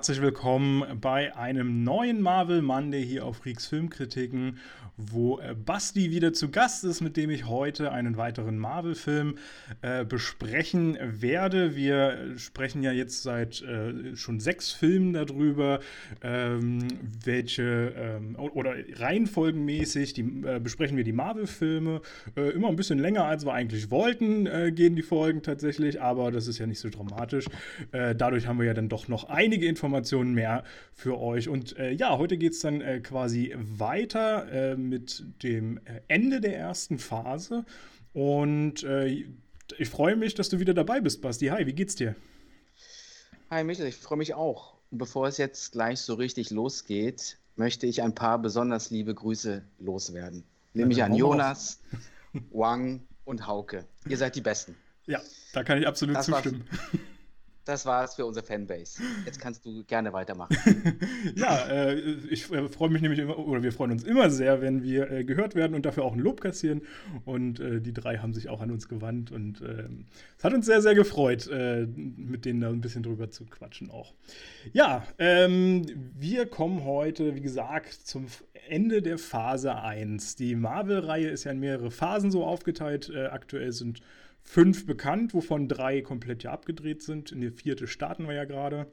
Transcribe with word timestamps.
herzlich 0.00 0.22
willkommen 0.22 0.98
bei 0.98 1.36
einem 1.36 1.84
neuen 1.84 2.22
Marvel 2.22 2.62
Monday 2.62 3.04
hier 3.04 3.26
auf 3.26 3.36
Freaks 3.36 3.66
Filmkritiken, 3.66 4.56
wo 5.10 5.38
äh, 5.38 5.54
Basti 5.54 6.10
wieder 6.10 6.32
zu 6.32 6.50
Gast 6.50 6.84
ist, 6.84 7.00
mit 7.00 7.16
dem 7.16 7.30
ich 7.30 7.46
heute 7.46 7.92
einen 7.92 8.16
weiteren 8.16 8.58
Marvel-Film 8.58 9.36
äh, 9.82 10.04
besprechen 10.04 10.98
werde. 11.00 11.76
Wir 11.76 12.34
sprechen 12.36 12.82
ja 12.82 12.92
jetzt 12.92 13.22
seit 13.22 13.62
äh, 13.62 14.16
schon 14.16 14.40
sechs 14.40 14.72
Filmen 14.72 15.12
darüber, 15.12 15.80
ähm, 16.22 16.88
welche 17.24 17.92
ähm, 17.96 18.36
oder 18.36 18.74
reihenfolgenmäßig 18.94 20.14
die, 20.14 20.22
äh, 20.44 20.60
besprechen 20.60 20.96
wir 20.96 21.04
die 21.04 21.12
Marvel-Filme. 21.12 22.00
Äh, 22.36 22.50
immer 22.50 22.68
ein 22.68 22.76
bisschen 22.76 22.98
länger, 22.98 23.24
als 23.24 23.44
wir 23.44 23.52
eigentlich 23.52 23.90
wollten, 23.90 24.46
äh, 24.46 24.72
gehen 24.72 24.96
die 24.96 25.02
Folgen 25.02 25.42
tatsächlich, 25.42 26.00
aber 26.00 26.30
das 26.30 26.46
ist 26.46 26.58
ja 26.58 26.66
nicht 26.66 26.80
so 26.80 26.88
dramatisch. 26.88 27.46
dadurch 27.92 28.46
haben 28.46 28.58
wir 28.58 28.66
ja 28.66 28.74
dann 28.74 28.88
doch 28.88 29.08
noch 29.08 29.28
einige 29.28 29.66
Informationen 29.66 30.34
mehr 30.34 30.64
für 30.92 31.18
euch. 31.18 31.48
Und 31.48 31.76
ja, 31.96 32.18
heute 32.18 32.36
geht 32.36 32.52
es 32.52 32.60
dann 32.60 33.02
quasi 33.02 33.54
weiter 33.56 34.76
mit 34.90 35.24
dem 35.42 35.78
äh, 35.86 36.02
Ende 36.08 36.42
der 36.42 36.58
ersten 36.58 36.98
Phase. 36.98 37.64
Und 38.12 38.82
äh, 38.82 39.24
ich 39.78 39.88
freue 39.88 40.16
mich, 40.16 40.34
dass 40.34 40.50
du 40.50 40.58
wieder 40.58 40.74
dabei 40.74 41.00
bist, 41.00 41.22
Basti. 41.22 41.46
Hi, 41.46 41.64
wie 41.64 41.72
geht's 41.72 41.94
dir? 41.94 42.14
Hi, 43.48 43.64
Michael, 43.64 43.88
ich 43.88 43.96
freue 43.96 44.18
mich 44.18 44.34
auch. 44.34 44.74
Und 44.90 44.98
bevor 44.98 45.28
es 45.28 45.38
jetzt 45.38 45.72
gleich 45.72 46.00
so 46.00 46.14
richtig 46.14 46.50
losgeht, 46.50 47.38
möchte 47.56 47.86
ich 47.86 48.02
ein 48.02 48.14
paar 48.14 48.38
besonders 48.38 48.90
liebe 48.90 49.14
Grüße 49.14 49.62
loswerden. 49.78 50.44
Nämlich 50.74 51.02
an 51.02 51.14
Jonas, 51.14 51.80
Wang 52.50 53.06
und 53.24 53.46
Hauke. 53.46 53.86
Ihr 54.08 54.16
seid 54.16 54.36
die 54.36 54.40
Besten. 54.40 54.76
Ja, 55.06 55.20
da 55.52 55.64
kann 55.64 55.78
ich 55.78 55.86
absolut 55.86 56.16
das 56.16 56.26
zustimmen. 56.26 56.64
War's 56.70 56.90
das 57.64 57.86
war's 57.86 58.14
für 58.14 58.26
unsere 58.26 58.44
Fanbase. 58.44 59.02
Jetzt 59.24 59.40
kannst 59.40 59.64
du 59.64 59.84
gerne 59.84 60.12
weitermachen. 60.12 60.56
ja, 61.36 61.68
äh, 61.68 61.94
ich 62.30 62.50
äh, 62.50 62.68
freue 62.68 62.90
mich 62.90 63.02
nämlich 63.02 63.20
immer, 63.20 63.38
oder 63.38 63.62
wir 63.62 63.72
freuen 63.72 63.92
uns 63.92 64.04
immer 64.04 64.30
sehr, 64.30 64.60
wenn 64.60 64.82
wir 64.82 65.10
äh, 65.10 65.24
gehört 65.24 65.54
werden 65.54 65.74
und 65.74 65.86
dafür 65.86 66.04
auch 66.04 66.14
ein 66.14 66.20
Lob 66.20 66.40
kassieren. 66.40 66.82
Und 67.24 67.60
äh, 67.60 67.80
die 67.80 67.92
drei 67.92 68.18
haben 68.18 68.34
sich 68.34 68.48
auch 68.48 68.60
an 68.60 68.70
uns 68.70 68.88
gewandt 68.88 69.30
und 69.30 69.60
ähm, 69.60 70.06
es 70.38 70.44
hat 70.44 70.54
uns 70.54 70.66
sehr, 70.66 70.82
sehr 70.82 70.94
gefreut, 70.94 71.48
äh, 71.48 71.86
mit 71.86 72.44
denen 72.44 72.60
da 72.60 72.68
ein 72.68 72.80
bisschen 72.80 73.02
drüber 73.02 73.30
zu 73.30 73.44
quatschen 73.46 73.90
auch. 73.90 74.14
Ja, 74.72 75.06
ähm, 75.18 75.86
wir 76.18 76.46
kommen 76.46 76.84
heute, 76.84 77.34
wie 77.34 77.40
gesagt, 77.40 77.92
zum 77.92 78.26
Ende 78.68 79.02
der 79.02 79.18
Phase 79.18 79.76
1. 79.76 80.36
Die 80.36 80.54
Marvel-Reihe 80.54 81.28
ist 81.28 81.44
ja 81.44 81.50
in 81.50 81.60
mehrere 81.60 81.90
Phasen 81.90 82.30
so 82.30 82.44
aufgeteilt. 82.44 83.10
Äh, 83.14 83.26
aktuell 83.26 83.72
sind 83.72 84.00
fünf 84.42 84.86
bekannt, 84.86 85.34
wovon 85.34 85.68
drei 85.68 86.02
komplett 86.02 86.42
ja 86.42 86.52
abgedreht 86.52 87.02
sind. 87.02 87.32
In 87.32 87.40
der 87.40 87.52
vierte 87.52 87.86
starten 87.86 88.26
wir 88.26 88.34
ja 88.34 88.44
gerade. 88.44 88.86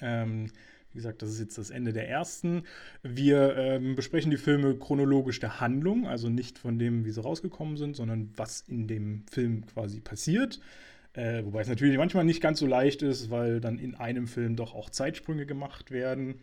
Ähm, 0.00 0.50
wie 0.92 0.98
gesagt, 0.98 1.22
das 1.22 1.30
ist 1.30 1.40
jetzt 1.40 1.58
das 1.58 1.70
Ende 1.70 1.92
der 1.92 2.08
ersten. 2.08 2.64
Wir 3.02 3.56
ähm, 3.56 3.94
besprechen 3.94 4.30
die 4.30 4.36
Filme 4.36 4.76
chronologisch 4.76 5.40
der 5.40 5.60
Handlung, 5.60 6.06
also 6.06 6.28
nicht 6.28 6.58
von 6.58 6.78
dem, 6.78 7.06
wie 7.06 7.10
sie 7.10 7.22
rausgekommen 7.22 7.78
sind, 7.78 7.96
sondern 7.96 8.30
was 8.36 8.60
in 8.60 8.86
dem 8.86 9.24
Film 9.30 9.64
quasi 9.66 10.00
passiert. 10.00 10.60
Äh, 11.14 11.44
wobei 11.44 11.62
es 11.62 11.68
natürlich 11.68 11.96
manchmal 11.96 12.24
nicht 12.24 12.42
ganz 12.42 12.58
so 12.58 12.66
leicht 12.66 13.02
ist, 13.02 13.30
weil 13.30 13.60
dann 13.60 13.78
in 13.78 13.94
einem 13.94 14.26
Film 14.26 14.56
doch 14.56 14.74
auch 14.74 14.90
Zeitsprünge 14.90 15.46
gemacht 15.46 15.90
werden. 15.90 16.40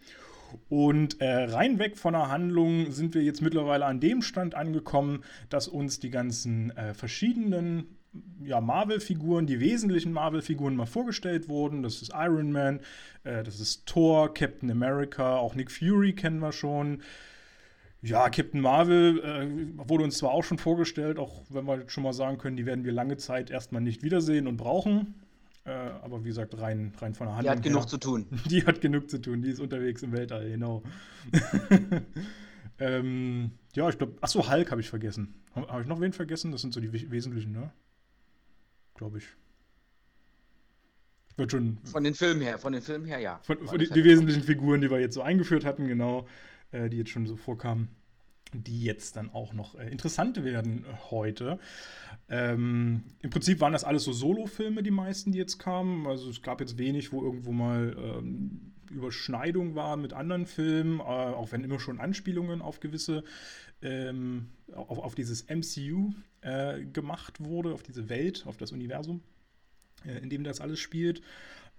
Und 0.67 1.22
äh, 1.22 1.44
rein 1.44 1.78
weg 1.78 1.97
von 1.97 2.14
der 2.14 2.30
Handlung 2.30 2.92
sind 2.92 3.14
wir 3.14 3.22
jetzt 3.22 3.42
mittlerweile 3.42 3.86
an 3.86 4.00
dem 4.00 4.23
Stand 4.23 4.56
angekommen, 4.56 5.23
dass 5.50 5.67
uns 5.67 6.00
die 6.00 6.09
ganzen 6.09 6.75
äh, 6.75 6.95
verschiedenen 6.95 7.98
ja, 8.44 8.62
Marvel-Figuren, 8.62 9.45
die 9.45 9.59
wesentlichen 9.59 10.12
Marvel-Figuren 10.12 10.75
mal 10.75 10.86
vorgestellt 10.86 11.50
wurden. 11.50 11.84
Das 11.84 12.02
ist 12.02 12.12
Iron 12.13 12.52
Man, 12.52 12.80
äh, 13.24 13.44
das 13.44 13.59
ist 13.59 13.85
Thor, 13.85 14.34
Captain 14.34 14.72
America, 14.72 15.38
auch 15.38 15.56
Nick 15.56 15.72
Fury 15.72 16.13
kennen 16.13 16.40
wir 16.40 16.52
schon. 16.52 17.02
Ja, 18.02 18.30
Captain 18.30 18.62
Marvel 18.62 19.19
äh, 19.19 19.88
wurde 19.88 20.06
uns 20.06 20.18
zwar 20.18 20.31
auch 20.31 20.44
schon 20.44 20.57
vorgestellt, 20.57 21.19
auch 21.19 21.44
wenn 21.50 21.66
wir 21.66 21.80
jetzt 21.80 21.91
schon 21.91 22.03
mal 22.03 22.13
sagen 22.13 22.38
können, 22.38 22.56
die 22.56 22.66
werden 22.66 22.85
wir 22.85 22.94
lange 22.94 23.18
Zeit 23.18 23.50
erstmal 23.50 23.81
nicht 23.81 24.03
wiedersehen 24.03 24.47
und 24.47 24.56
brauchen. 24.56 25.16
Äh, 25.66 25.72
aber 26.01 26.24
wie 26.24 26.30
gesagt, 26.30 26.57
rein, 26.59 26.94
rein 27.00 27.13
von 27.13 27.28
der 27.28 27.36
Hand. 27.36 27.46
Die 27.46 27.50
hat 27.50 27.62
genug 27.62 27.90
zu 27.90 27.97
tun. 27.97 28.25
Die 28.50 28.66
hat 28.66 28.80
genug 28.80 29.09
zu 29.09 29.19
tun, 29.22 29.41
die 29.41 29.50
ist 29.50 29.59
unterwegs 29.59 30.01
im 30.01 30.13
Weltall, 30.13 30.50
genau. 30.50 30.81
ähm, 32.80 33.51
ja, 33.75 33.90
ich 33.90 33.97
glaube, 33.97 34.16
achso, 34.22 34.50
Hulk 34.50 34.72
habe 34.72 34.81
ich 34.81 34.90
vergessen. 34.90 35.36
Habe 35.53 35.68
hab 35.68 35.81
ich 35.81 35.88
noch 35.88 36.00
wen 36.00 36.13
vergessen? 36.13 36.51
Das 36.51 36.62
sind 36.62 36.74
so 36.74 36.80
die 36.80 37.12
wesentlichen, 37.12 37.51
ne? 37.51 37.72
Glaube 39.00 39.18
ich. 39.18 39.28
Wird 41.38 41.52
schon. 41.52 41.78
Von 41.86 42.04
den 42.04 42.14
Filmen 42.14 42.42
her, 42.42 42.60
von 42.60 42.74
den 42.74 42.82
Filmen 42.82 43.06
her, 43.06 43.20
ja. 43.20 43.40
Von, 43.44 43.66
von 43.66 43.80
die, 43.80 43.90
die 43.90 44.04
wesentlichen 44.04 44.44
Figuren, 44.44 44.82
die 44.82 44.92
wir 44.92 45.00
jetzt 45.00 45.16
so 45.16 45.22
eingeführt 45.22 45.64
hatten, 45.64 45.88
genau, 45.88 46.28
äh, 46.72 46.90
die 46.90 46.98
jetzt 46.98 47.10
schon 47.10 47.26
so 47.26 47.38
vorkamen, 47.38 47.88
die 48.54 48.84
jetzt 48.84 49.16
dann 49.16 49.30
auch 49.30 49.54
noch 49.54 49.76
äh, 49.76 49.90
interessant 49.90 50.44
werden 50.44 50.84
äh, 50.84 50.94
heute. 51.12 51.60
Ähm, 52.28 53.06
Im 53.22 53.30
Prinzip 53.30 53.62
waren 53.62 53.72
das 53.72 53.86
alles 53.86 54.04
so 54.04 54.12
Solo-Filme, 54.12 54.84
die 54.84 54.92
meisten, 54.92 55.31
die 55.31 55.38
jetzt 55.38 55.60
kamen. 55.60 56.06
Also 56.06 56.30
es 56.30 56.42
gab 56.42 56.60
jetzt 56.60 56.78
wenig, 56.78 57.14
wo 57.14 57.24
irgendwo 57.24 57.54
mal 57.54 57.96
ähm, 57.98 58.74
Überschneidung 58.92 59.76
war 59.76 59.96
mit 59.96 60.12
anderen 60.12 60.46
Filmen, 60.46 61.00
äh, 61.00 61.04
auch 61.04 61.54
wenn 61.54 61.64
immer 61.64 61.80
schon 61.80 62.02
Anspielungen 62.02 62.62
auf 62.62 62.81
gewisse, 62.81 63.24
ähm, 63.81 64.50
auf, 64.75 65.00
auf 65.00 65.16
dieses 65.16 65.46
MCU 65.47 66.13
äh, 66.41 66.84
gemacht 66.85 67.40
wurde, 67.40 67.74
auf 67.74 67.84
diese 67.84 68.09
Welt, 68.09 68.46
auf 68.47 68.57
das 68.57 68.72
Universum, 68.72 69.22
äh, 70.06 70.19
in 70.19 70.30
dem 70.30 70.44
das 70.44 70.62
alles 70.62 70.80
spielt. 70.80 71.22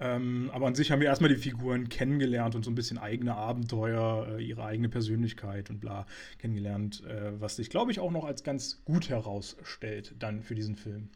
Ähm, 0.01 0.51
aber 0.55 0.67
an 0.67 0.75
sich 0.75 0.91
haben 0.91 1.01
wir 1.01 1.09
erstmal 1.09 1.28
die 1.28 1.37
Figuren 1.37 1.91
kennengelernt 1.91 2.55
und 2.55 2.65
so 2.65 2.71
ein 2.71 2.75
bisschen 2.75 2.97
eigene 2.97 3.34
Abenteuer, 3.34 4.39
äh, 4.39 4.43
ihre 4.43 4.65
eigene 4.65 4.89
Persönlichkeit 4.89 5.69
und 5.69 5.81
bla 5.81 6.06
kennengelernt, 6.39 7.05
äh, 7.05 7.39
was 7.39 7.56
sich, 7.56 7.69
glaube 7.69 7.93
ich, 7.93 8.01
auch 8.01 8.11
noch 8.11 8.25
als 8.25 8.43
ganz 8.43 8.83
gut 8.84 9.11
herausstellt 9.11 10.15
dann 10.19 10.43
für 10.43 10.55
diesen 10.55 10.77
Film. 10.77 11.11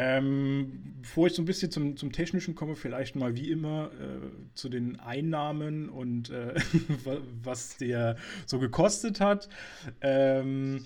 Ähm, 0.00 0.94
bevor 1.02 1.26
ich 1.26 1.32
so 1.32 1.42
ein 1.42 1.44
bisschen 1.44 1.72
zum, 1.72 1.96
zum 1.96 2.12
Technischen 2.12 2.54
komme, 2.54 2.76
vielleicht 2.76 3.16
mal 3.16 3.34
wie 3.34 3.50
immer 3.50 3.90
äh, 4.00 4.54
zu 4.54 4.68
den 4.68 5.00
Einnahmen 5.00 5.88
und 5.88 6.30
äh, 6.30 6.54
was 7.42 7.78
der 7.78 8.14
so 8.46 8.60
gekostet 8.60 9.18
hat. 9.18 9.48
Ähm, 10.00 10.84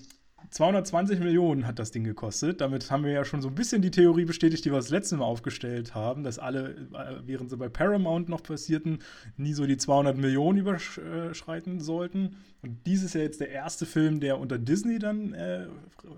220 0.49 1.19
Millionen 1.19 1.67
hat 1.67 1.77
das 1.77 1.91
Ding 1.91 2.03
gekostet. 2.03 2.59
Damit 2.59 2.89
haben 2.89 3.03
wir 3.03 3.11
ja 3.11 3.23
schon 3.23 3.43
so 3.43 3.49
ein 3.49 3.55
bisschen 3.55 3.83
die 3.83 3.91
Theorie 3.91 4.25
bestätigt, 4.25 4.65
die 4.65 4.71
wir 4.71 4.77
das 4.77 4.89
letzte 4.89 5.17
Mal 5.17 5.25
aufgestellt 5.25 5.93
haben, 5.93 6.23
dass 6.23 6.39
alle, 6.39 6.71
äh, 6.71 7.21
während 7.23 7.51
sie 7.51 7.57
bei 7.57 7.69
Paramount 7.69 8.29
noch 8.29 8.41
passierten, 8.41 8.97
nie 9.37 9.53
so 9.53 9.67
die 9.67 9.77
200 9.77 10.17
Millionen 10.17 10.57
überschreiten 10.57 11.81
sollten. 11.81 12.37
Und 12.63 12.79
dies 12.87 13.03
ist 13.03 13.13
ja 13.13 13.21
jetzt 13.21 13.41
der 13.41 13.49
erste 13.49 13.85
Film, 13.85 14.19
der 14.19 14.39
unter 14.39 14.57
Disney 14.57 14.97
dann 14.97 15.35
äh, 15.35 15.67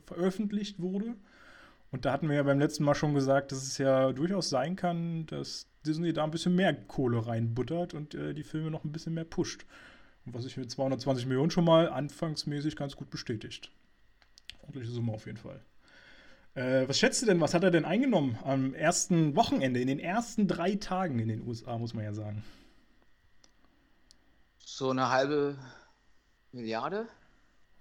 veröffentlicht 0.06 0.82
wurde. 0.82 1.16
Und 1.96 2.04
da 2.04 2.12
hatten 2.12 2.28
wir 2.28 2.36
ja 2.36 2.44
beim 2.44 2.60
letzten 2.60 2.84
Mal 2.84 2.94
schon 2.94 3.14
gesagt, 3.14 3.54
dass 3.54 3.64
es 3.64 3.78
ja 3.78 4.12
durchaus 4.12 4.50
sein 4.50 4.76
kann, 4.76 5.26
dass 5.28 5.66
Disney 5.86 6.12
da 6.12 6.26
ein 6.26 6.32
bisschen 6.32 6.54
mehr 6.54 6.74
Kohle 6.74 7.26
reinbuttert 7.26 7.94
und 7.94 8.14
äh, 8.14 8.34
die 8.34 8.44
Filme 8.44 8.70
noch 8.70 8.84
ein 8.84 8.92
bisschen 8.92 9.14
mehr 9.14 9.24
pusht. 9.24 9.66
Und 10.26 10.34
was 10.34 10.44
sich 10.44 10.58
mit 10.58 10.70
220 10.70 11.26
Millionen 11.26 11.52
schon 11.52 11.64
mal 11.64 11.88
anfangsmäßig 11.88 12.76
ganz 12.76 12.98
gut 12.98 13.10
bestätigt. 13.10 13.72
Ordentliche 14.64 14.92
Summe 14.92 15.14
auf 15.14 15.26
jeden 15.26 15.38
Fall. 15.38 15.62
Äh, 16.56 16.86
was 16.86 17.00
schätzt 17.00 17.22
du 17.22 17.28
denn, 17.28 17.40
was 17.40 17.54
hat 17.54 17.64
er 17.64 17.72
denn 17.72 17.86
eingenommen 17.86 18.38
am 18.44 18.74
ersten 18.74 19.38
Wochenende, 19.38 19.80
in 19.80 19.88
den 19.88 20.00
ersten 20.00 20.50
drei 20.50 20.76
Tagen 20.76 21.18
in 21.20 21.30
den 21.30 21.48
USA, 21.48 21.78
muss 21.78 21.94
man 21.94 22.04
ja 22.04 22.12
sagen? 22.12 22.44
So 24.60 24.90
eine 24.90 25.12
halbe 25.12 25.58
Milliarde? 26.52 27.08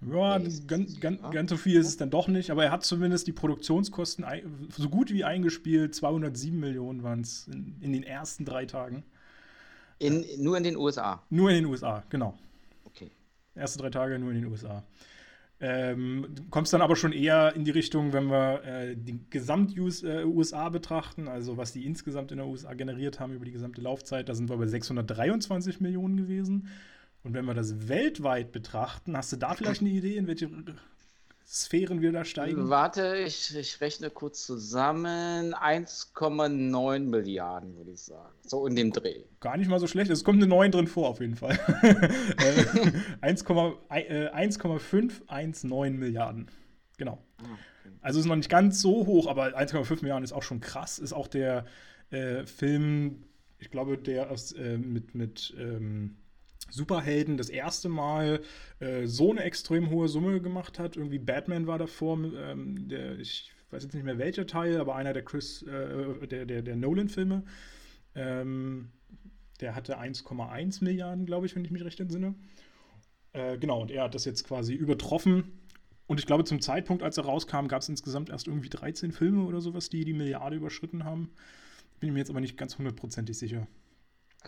Ja, 0.01 0.37
ganz, 0.67 0.99
ganz, 0.99 1.21
ganz 1.31 1.49
so 1.49 1.57
viel 1.57 1.79
ist 1.79 1.87
es 1.87 1.97
dann 1.97 2.09
doch 2.09 2.27
nicht, 2.27 2.51
aber 2.51 2.65
er 2.65 2.71
hat 2.71 2.83
zumindest 2.83 3.27
die 3.27 3.31
Produktionskosten 3.31 4.25
so 4.69 4.89
gut 4.89 5.11
wie 5.11 5.23
eingespielt. 5.23 5.95
207 5.95 6.59
Millionen 6.59 7.01
waren 7.01 7.21
es 7.21 7.47
in, 7.47 7.75
in, 7.81 7.93
den 7.93 8.03
ersten 8.03 8.45
drei 8.45 8.65
Tagen. 8.65 9.03
In, 9.97 10.25
nur 10.37 10.57
in 10.57 10.63
den 10.63 10.75
USA? 10.75 11.23
Nur 11.29 11.49
in 11.49 11.55
den 11.55 11.65
USA, 11.65 12.03
genau. 12.09 12.37
Okay. 12.83 13.09
Erste 13.55 13.79
drei 13.79 13.89
Tage 13.89 14.19
nur 14.19 14.31
in 14.31 14.41
den 14.41 14.51
USA. 14.51 14.83
Ähm, 15.61 16.27
du 16.35 16.43
kommst 16.49 16.73
dann 16.73 16.81
aber 16.81 16.97
schon 16.97 17.13
eher 17.13 17.55
in 17.55 17.63
die 17.63 17.71
Richtung, 17.71 18.11
wenn 18.11 18.27
wir 18.27 18.63
äh, 18.65 18.95
die 18.97 19.21
Gesamt-USA 19.29 20.67
äh, 20.67 20.69
betrachten, 20.69 21.29
also 21.29 21.55
was 21.55 21.71
die 21.71 21.85
insgesamt 21.85 22.31
in 22.31 22.37
der 22.37 22.47
USA 22.47 22.73
generiert 22.73 23.21
haben 23.21 23.33
über 23.33 23.45
die 23.45 23.53
gesamte 23.53 23.79
Laufzeit, 23.81 24.27
da 24.27 24.35
sind 24.35 24.49
wir 24.49 24.57
bei 24.57 24.67
623 24.67 25.79
Millionen 25.79 26.17
gewesen. 26.17 26.67
Und 27.25 27.33
wenn 27.33 27.43
wir 27.45 27.55
das 27.55 27.89
weltweit 27.89 28.51
betrachten, 28.51 29.17
hast 29.17 29.31
du 29.31 29.37
da 29.37 29.55
vielleicht 29.55 29.81
eine 29.81 29.89
Idee, 29.89 30.17
in 30.17 30.27
welche 30.27 30.47
Sphären 31.47 31.99
wir 31.99 32.11
da 32.11 32.23
steigen? 32.23 32.69
Warte, 32.69 33.17
ich, 33.17 33.57
ich 33.57 33.81
rechne 33.81 34.11
kurz 34.11 34.45
zusammen. 34.45 35.55
1,9 35.55 36.99
Milliarden, 36.99 37.77
würde 37.77 37.89
ich 37.91 38.01
sagen. 38.01 38.35
So 38.45 38.67
in 38.67 38.75
dem 38.75 38.91
Dreh. 38.91 39.23
Gar 39.39 39.57
nicht 39.57 39.69
mal 39.69 39.79
so 39.79 39.87
schlecht. 39.87 40.11
Es 40.11 40.23
kommt 40.23 40.37
eine 40.37 40.45
9 40.45 40.71
drin 40.71 40.85
vor, 40.85 41.09
auf 41.09 41.19
jeden 41.19 41.35
Fall. 41.35 41.57
1,519 43.21 45.71
äh, 45.71 45.89
Milliarden. 45.89 46.51
Genau. 46.97 47.17
Ah, 47.39 47.57
also 48.01 48.19
ist 48.19 48.27
noch 48.27 48.35
nicht 48.35 48.51
ganz 48.51 48.81
so 48.81 49.07
hoch, 49.07 49.25
aber 49.25 49.57
1,5 49.57 50.01
Milliarden 50.01 50.23
ist 50.23 50.31
auch 50.31 50.43
schon 50.43 50.61
krass. 50.61 50.99
Ist 50.99 51.13
auch 51.13 51.27
der 51.27 51.65
äh, 52.11 52.45
Film 52.45 53.23
ich 53.57 53.71
glaube, 53.71 53.97
der 53.97 54.29
aus, 54.29 54.51
äh, 54.51 54.77
mit, 54.77 55.15
mit 55.15 55.55
ähm, 55.57 56.17
Superhelden 56.69 57.37
das 57.37 57.49
erste 57.49 57.89
Mal 57.89 58.41
äh, 58.79 59.05
so 59.05 59.31
eine 59.31 59.43
extrem 59.43 59.89
hohe 59.89 60.07
Summe 60.07 60.41
gemacht 60.41 60.79
hat. 60.79 60.97
Irgendwie 60.97 61.19
Batman 61.19 61.67
war 61.67 61.77
davor, 61.77 62.17
ähm, 62.17 62.87
der, 62.87 63.19
ich 63.19 63.51
weiß 63.71 63.83
jetzt 63.83 63.93
nicht 63.93 64.03
mehr 64.03 64.17
welcher 64.17 64.47
Teil, 64.47 64.79
aber 64.79 64.95
einer 64.95 65.13
der 65.13 65.23
Chris, 65.23 65.61
äh, 65.63 66.27
der, 66.27 66.45
der, 66.45 66.61
der 66.61 66.75
Nolan-Filme. 66.75 67.43
Ähm, 68.15 68.89
der 69.61 69.75
hatte 69.75 69.99
1,1 69.99 70.83
Milliarden, 70.83 71.25
glaube 71.25 71.45
ich, 71.45 71.55
wenn 71.55 71.63
ich 71.63 71.71
mich 71.71 71.85
recht 71.85 71.99
entsinne. 71.99 72.35
Äh, 73.33 73.57
genau, 73.57 73.81
und 73.81 73.91
er 73.91 74.03
hat 74.03 74.15
das 74.15 74.25
jetzt 74.25 74.45
quasi 74.45 74.73
übertroffen. 74.73 75.59
Und 76.07 76.19
ich 76.19 76.25
glaube, 76.25 76.43
zum 76.43 76.61
Zeitpunkt, 76.61 77.03
als 77.03 77.17
er 77.17 77.25
rauskam, 77.25 77.67
gab 77.67 77.81
es 77.81 77.89
insgesamt 77.89 78.29
erst 78.29 78.47
irgendwie 78.47 78.69
13 78.69 79.11
Filme 79.11 79.43
oder 79.43 79.61
sowas, 79.61 79.89
die 79.89 80.05
die 80.05 80.13
Milliarde 80.13 80.55
überschritten 80.55 81.03
haben. 81.03 81.31
Bin 81.99 82.13
mir 82.13 82.19
jetzt 82.19 82.29
aber 82.29 82.41
nicht 82.41 82.57
ganz 82.57 82.77
hundertprozentig 82.77 83.37
sicher. 83.37 83.67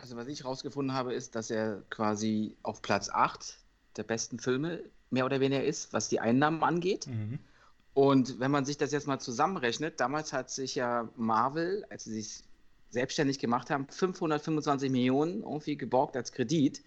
Also, 0.02 0.16
was 0.16 0.28
ich 0.28 0.46
rausgefunden 0.46 0.96
habe, 0.96 1.14
ist, 1.14 1.36
dass 1.36 1.50
er 1.50 1.84
quasi 1.90 2.56
auf 2.64 2.82
Platz 2.82 3.10
8 3.10 3.58
der 3.96 4.04
besten 4.04 4.40
Filme 4.40 4.82
mehr 5.10 5.26
oder 5.26 5.40
weniger 5.40 5.64
ist, 5.64 5.94
was 5.94 6.10
die 6.10 6.20
Einnahmen 6.20 6.64
angeht. 6.64 7.08
Mhm. 7.08 7.40
Und 7.94 8.40
wenn 8.40 8.52
man 8.52 8.66
sich 8.66 8.78
das 8.78 8.92
jetzt 8.92 9.08
mal 9.08 9.20
zusammenrechnet, 9.20 10.00
damals 10.00 10.32
hat 10.32 10.52
sich 10.52 10.76
ja 10.76 11.10
Marvel, 11.16 11.86
als 11.90 12.04
sie 12.04 12.14
sich 12.14 12.44
selbstständig 12.90 13.40
gemacht 13.40 13.70
haben, 13.70 13.88
525 13.90 14.92
Millionen 14.92 15.42
irgendwie 15.42 15.78
geborgt 15.78 16.16
als 16.16 16.32
Kredit. 16.32 16.82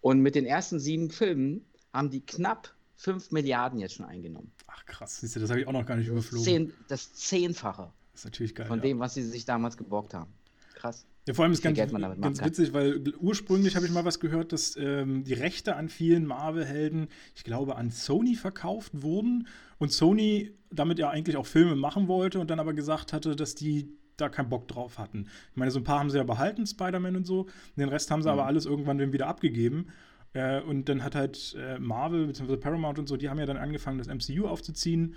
Und 0.00 0.20
mit 0.20 0.34
den 0.34 0.46
ersten 0.46 0.80
sieben 0.80 1.10
Filmen 1.10 1.64
haben 1.92 2.10
die 2.10 2.20
knapp 2.20 2.74
5 2.96 3.30
Milliarden 3.30 3.78
jetzt 3.78 3.94
schon 3.94 4.06
eingenommen. 4.06 4.50
Ach 4.66 4.84
krass, 4.84 5.20
siehst 5.20 5.36
du, 5.36 5.40
das 5.40 5.50
habe 5.50 5.60
ich 5.60 5.66
auch 5.66 5.72
noch 5.72 5.86
gar 5.86 5.96
nicht 5.96 6.08
überflogen. 6.08 6.44
Zehn, 6.44 6.72
das 6.88 7.14
Zehnfache. 7.14 7.90
Das 8.12 8.22
ist 8.22 8.24
natürlich 8.24 8.54
geil. 8.54 8.66
Von 8.66 8.78
ja. 8.78 8.82
dem, 8.82 8.98
was 8.98 9.14
sie 9.14 9.22
sich 9.22 9.44
damals 9.44 9.76
geborgt 9.76 10.14
haben. 10.14 10.32
Krass. 10.74 11.06
Ja, 11.28 11.34
vor 11.34 11.44
allem 11.44 11.52
ist 11.52 11.62
ganz, 11.62 11.76
ganz 11.76 12.42
witzig, 12.42 12.72
weil 12.72 13.02
ursprünglich 13.20 13.76
habe 13.76 13.84
ich 13.84 13.92
mal 13.92 14.06
was 14.06 14.18
gehört, 14.18 14.52
dass 14.52 14.76
ähm, 14.76 15.24
die 15.24 15.34
Rechte 15.34 15.76
an 15.76 15.90
vielen 15.90 16.24
Marvel-Helden, 16.24 17.08
ich 17.36 17.44
glaube, 17.44 17.76
an 17.76 17.90
Sony 17.90 18.34
verkauft 18.34 19.02
wurden 19.02 19.46
und 19.76 19.92
Sony 19.92 20.52
damit 20.70 20.98
ja 20.98 21.10
eigentlich 21.10 21.36
auch 21.36 21.44
Filme 21.44 21.76
machen 21.76 22.08
wollte 22.08 22.40
und 22.40 22.48
dann 22.48 22.58
aber 22.60 22.72
gesagt 22.72 23.12
hatte, 23.12 23.36
dass 23.36 23.54
die 23.54 23.92
da 24.16 24.30
keinen 24.30 24.48
Bock 24.48 24.68
drauf 24.68 24.98
hatten. 24.98 25.26
Ich 25.50 25.56
meine, 25.56 25.70
so 25.70 25.80
ein 25.80 25.84
paar 25.84 25.98
haben 25.98 26.08
sie 26.08 26.16
ja 26.16 26.24
behalten, 26.24 26.66
Spider-Man 26.66 27.16
und 27.16 27.26
so, 27.26 27.46
den 27.76 27.90
Rest 27.90 28.10
haben 28.10 28.22
sie 28.22 28.28
mhm. 28.28 28.32
aber 28.32 28.46
alles 28.46 28.64
irgendwann 28.64 29.12
wieder 29.12 29.26
abgegeben. 29.26 29.88
Äh, 30.32 30.62
und 30.62 30.88
dann 30.88 31.04
hat 31.04 31.14
halt 31.14 31.54
äh, 31.58 31.78
Marvel 31.78 32.26
bzw. 32.26 32.56
Paramount 32.56 32.98
und 32.98 33.06
so, 33.06 33.18
die 33.18 33.28
haben 33.28 33.38
ja 33.38 33.44
dann 33.44 33.58
angefangen, 33.58 33.98
das 33.98 34.08
MCU 34.08 34.46
aufzuziehen. 34.46 35.14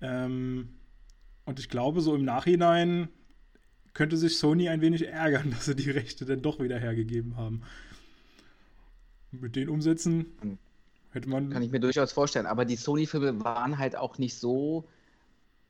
Ähm, 0.00 0.70
und 1.44 1.60
ich 1.60 1.68
glaube, 1.68 2.00
so 2.00 2.12
im 2.12 2.24
Nachhinein 2.24 3.08
könnte 3.94 4.16
sich 4.16 4.38
Sony 4.38 4.68
ein 4.68 4.80
wenig 4.80 5.06
ärgern, 5.06 5.50
dass 5.52 5.64
sie 5.64 5.76
die 5.76 5.90
Rechte 5.90 6.26
dann 6.26 6.42
doch 6.42 6.60
wieder 6.60 6.78
hergegeben 6.78 7.36
haben. 7.36 7.62
Mit 9.30 9.56
den 9.56 9.68
Umsätzen 9.68 10.26
hätte 11.10 11.28
man. 11.28 11.50
Kann 11.50 11.62
ich 11.62 11.70
mir 11.70 11.80
durchaus 11.80 12.12
vorstellen. 12.12 12.46
Aber 12.46 12.64
die 12.64 12.76
Sony-Filme 12.76 13.42
waren 13.42 13.78
halt 13.78 13.96
auch 13.96 14.18
nicht 14.18 14.36
so 14.36 14.84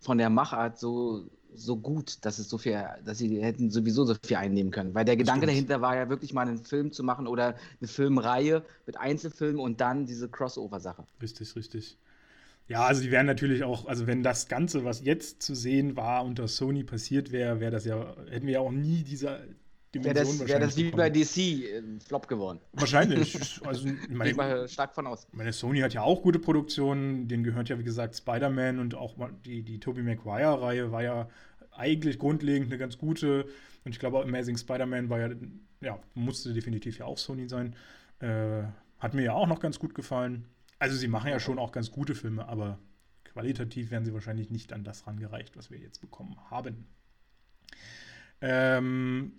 von 0.01 0.19
der 0.19 0.29
Machart 0.29 0.79
so, 0.79 1.31
so 1.55 1.77
gut, 1.77 2.19
dass 2.27 2.39
es 2.39 2.51
so 2.51 2.59
viel, 2.59 2.85
dass 3.05 3.19
sie 3.19 3.43
hätten 3.43 3.71
sowieso 3.71 4.05
so 4.05 4.15
viel 4.23 4.37
einnehmen 4.37 4.71
können. 4.71 4.95
Weil 4.95 5.07
der 5.07 5.17
Gedanke 5.17 5.47
dahinter 5.47 5.81
war 5.81 5.97
ja 5.97 6.11
wirklich 6.11 6.35
mal 6.35 6.47
einen 6.47 6.63
Film 6.63 6.93
zu 6.93 7.03
machen 7.03 7.27
oder 7.27 7.55
eine 7.81 7.89
Filmreihe 7.89 8.63
mit 8.85 8.99
Einzelfilmen 8.99 9.61
und 9.61 9.81
dann 9.81 10.05
diese 10.05 10.29
Crossover-Sache. 10.29 11.07
Richtig, 11.23 11.57
richtig. 11.57 11.97
Ja, 12.67 12.87
also 12.87 13.03
die 13.03 13.11
wären 13.11 13.27
natürlich 13.27 13.63
auch, 13.63 13.87
also 13.87 14.07
wenn 14.07 14.23
das 14.23 14.49
Ganze, 14.49 14.85
was 14.85 15.05
jetzt 15.05 15.43
zu 15.43 15.55
sehen 15.55 15.97
war, 15.97 16.25
unter 16.25 16.49
Sony 16.49 16.83
passiert 16.83 17.31
wäre, 17.31 17.61
wäre 17.61 17.71
das 17.71 17.85
ja, 17.85 18.17
hätten 18.31 18.47
wir 18.47 18.55
ja 18.55 18.61
auch 18.61 18.73
nie 18.73 19.03
diese 19.03 19.41
Dimension 19.95 20.27
Wäre 20.27 20.39
das, 20.39 20.49
wär 20.49 20.61
das 20.61 20.77
wie 20.77 20.91
bei 20.91 21.11
DC 21.11 21.37
äh, 21.37 21.83
Flop 22.07 22.27
geworden. 22.27 22.61
Wahrscheinlich. 22.73 23.39
Also, 23.65 23.89
ich 23.89 24.09
meine, 24.09 24.31
ich 24.31 24.37
mal 24.37 24.69
stark 24.69 24.95
von 24.95 25.07
aus. 25.07 25.27
Meine 25.33 25.53
Sony 25.53 25.81
hat 25.81 25.95
ja 25.95 26.03
auch 26.03 26.23
gute 26.23 26.39
Produktionen, 26.39 27.29
denen 27.29 27.45
gehört 27.45 27.69
ja 27.69 27.79
wie 27.79 27.85
gesagt 27.85 28.17
Spider-Man 28.17 28.79
und 28.79 28.95
auch 28.95 29.15
die, 29.45 29.63
die 29.63 29.79
Tobey 29.79 30.03
Maguire-Reihe 30.03 30.91
war 30.91 31.03
ja 31.03 31.29
eigentlich 31.73 32.19
grundlegend 32.19 32.69
eine 32.71 32.79
ganz 32.79 32.99
gute. 32.99 33.47
Und 33.85 33.93
ich 33.93 33.99
glaube, 33.99 34.23
Amazing 34.23 34.57
Spider-Man 34.57 35.09
war 35.09 35.21
ja, 35.21 35.31
ja, 35.81 35.99
musste 36.15 36.53
definitiv 36.53 36.99
ja 36.99 37.07
auch 37.07 37.19
Sony 37.19 37.49
sein. 37.49 37.75
Äh, 38.21 38.65
hat 38.99 39.15
mir 39.15 39.23
ja 39.23 39.33
auch 39.33 39.47
noch 39.47 39.61
ganz 39.61 39.79
gut 39.79 39.95
gefallen. 39.95 40.47
Also 40.85 40.99
sie 40.99 41.09
machen 41.09 41.31
ja 41.31 41.41
schon 41.41 41.59
auch 41.59 41.73
ganz 41.73 41.91
gute 41.91 42.15
Filme, 42.15 42.47
aber 42.47 42.79
qualitativ 43.25 43.91
werden 43.91 44.05
sie 44.05 44.13
wahrscheinlich 44.13 44.51
nicht 44.51 44.71
an 44.71 44.85
das 44.85 45.07
rangereicht, 45.07 45.57
was 45.57 45.71
wir 45.71 45.79
jetzt 45.79 46.03
bekommen 46.03 46.37
haben. 46.51 46.87
Ähm, 48.43 49.33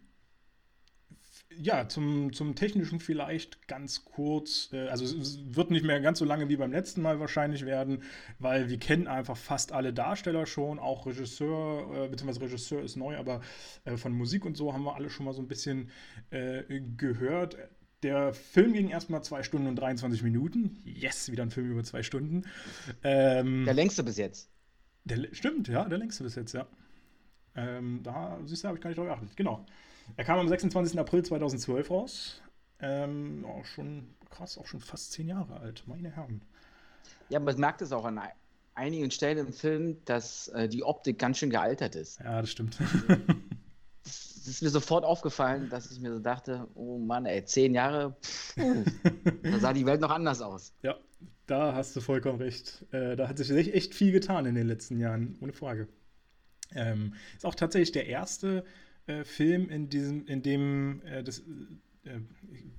ja, 1.55 1.87
zum, 1.87 2.33
zum 2.33 2.55
Technischen 2.55 2.99
vielleicht 2.99 3.67
ganz 3.67 4.05
kurz. 4.05 4.69
Äh, 4.73 4.87
also 4.87 5.05
es 5.05 5.37
wird 5.55 5.69
nicht 5.69 5.85
mehr 5.85 6.01
ganz 6.01 6.17
so 6.17 6.25
lange 6.25 6.49
wie 6.49 6.57
beim 6.57 6.71
letzten 6.71 7.03
Mal 7.03 7.19
wahrscheinlich 7.19 7.63
werden, 7.67 8.01
weil 8.39 8.67
wir 8.67 8.79
kennen 8.79 9.05
einfach 9.05 9.37
fast 9.37 9.71
alle 9.71 9.93
Darsteller 9.93 10.47
schon, 10.47 10.79
auch 10.79 11.05
Regisseur, 11.05 12.05
äh, 12.05 12.07
beziehungsweise 12.07 12.41
Regisseur 12.41 12.81
ist 12.81 12.95
neu, 12.95 13.17
aber 13.17 13.41
äh, 13.83 13.97
von 13.97 14.13
Musik 14.13 14.45
und 14.45 14.57
so 14.57 14.73
haben 14.73 14.83
wir 14.83 14.95
alle 14.95 15.11
schon 15.11 15.27
mal 15.27 15.33
so 15.33 15.43
ein 15.43 15.47
bisschen 15.47 15.91
äh, 16.31 16.63
gehört. 16.97 17.55
Der 18.03 18.33
Film 18.33 18.73
ging 18.73 18.89
erstmal 18.89 19.23
2 19.23 19.43
Stunden 19.43 19.67
und 19.67 19.75
23 19.77 20.21
Minuten. 20.23 20.81
Yes, 20.85 21.31
wieder 21.31 21.43
ein 21.43 21.51
Film 21.51 21.71
über 21.71 21.83
zwei 21.83 22.03
Stunden. 22.03 22.43
Ähm, 23.03 23.65
der 23.65 23.73
längste 23.73 24.03
bis 24.03 24.17
jetzt. 24.17 24.49
Der, 25.05 25.27
stimmt, 25.33 25.67
ja, 25.67 25.85
der 25.85 25.97
längste 25.97 26.23
bis 26.23 26.35
jetzt, 26.35 26.53
ja. 26.53 26.67
Ähm, 27.55 28.01
da, 28.03 28.37
siehst 28.45 28.63
du, 28.63 28.67
habe 28.67 28.77
ich 28.77 28.83
gar 28.83 28.89
nicht 28.89 28.97
drauf 28.97 29.07
geachtet. 29.07 29.35
Genau. 29.37 29.65
Er 30.17 30.25
kam 30.25 30.39
am 30.39 30.47
26. 30.47 30.99
April 30.99 31.23
2012 31.23 31.89
raus. 31.89 32.41
Ähm, 32.79 33.45
auch 33.45 33.65
schon 33.65 34.13
krass, 34.29 34.57
auch 34.57 34.67
schon 34.67 34.81
fast 34.81 35.13
zehn 35.13 35.27
Jahre 35.27 35.59
alt, 35.59 35.83
meine 35.87 36.11
Herren. 36.11 36.41
Ja, 37.29 37.39
man 37.39 37.57
merkt 37.57 37.81
es 37.81 37.91
auch 37.91 38.05
an 38.05 38.19
einigen 38.75 39.09
Stellen 39.09 39.37
im 39.47 39.53
Film, 39.53 40.03
dass 40.05 40.49
äh, 40.49 40.67
die 40.67 40.83
Optik 40.83 41.17
ganz 41.17 41.37
schön 41.37 41.49
gealtert 41.49 41.95
ist. 41.95 42.19
Ja, 42.19 42.41
das 42.41 42.51
stimmt. 42.51 42.77
es 44.45 44.55
ist 44.55 44.61
mir 44.61 44.69
sofort 44.69 45.03
aufgefallen, 45.03 45.69
dass 45.69 45.91
ich 45.91 45.99
mir 45.99 46.13
so 46.13 46.19
dachte, 46.19 46.67
oh 46.75 46.97
Mann, 46.97 47.25
ey, 47.25 47.43
zehn 47.43 47.73
Jahre, 47.73 48.15
pff, 48.21 48.55
da 49.43 49.59
sah 49.59 49.73
die 49.73 49.85
Welt 49.85 50.01
noch 50.01 50.11
anders 50.11 50.41
aus. 50.41 50.73
Ja, 50.83 50.95
da 51.47 51.73
hast 51.73 51.95
du 51.95 52.01
vollkommen 52.01 52.39
recht. 52.39 52.85
Äh, 52.91 53.15
da 53.15 53.27
hat 53.27 53.37
sich 53.37 53.51
echt 53.51 53.95
viel 53.95 54.11
getan 54.11 54.45
in 54.45 54.55
den 54.55 54.67
letzten 54.67 54.99
Jahren, 54.99 55.35
ohne 55.41 55.53
Frage. 55.53 55.87
Ähm, 56.73 57.13
ist 57.35 57.45
auch 57.45 57.55
tatsächlich 57.55 57.91
der 57.91 58.07
erste 58.07 58.65
äh, 59.07 59.23
Film, 59.23 59.69
in 59.69 59.89
diesem, 59.89 60.27
in 60.27 60.41
dem 60.41 61.01
äh, 61.05 61.23
das 61.23 61.39
äh, 62.05 62.19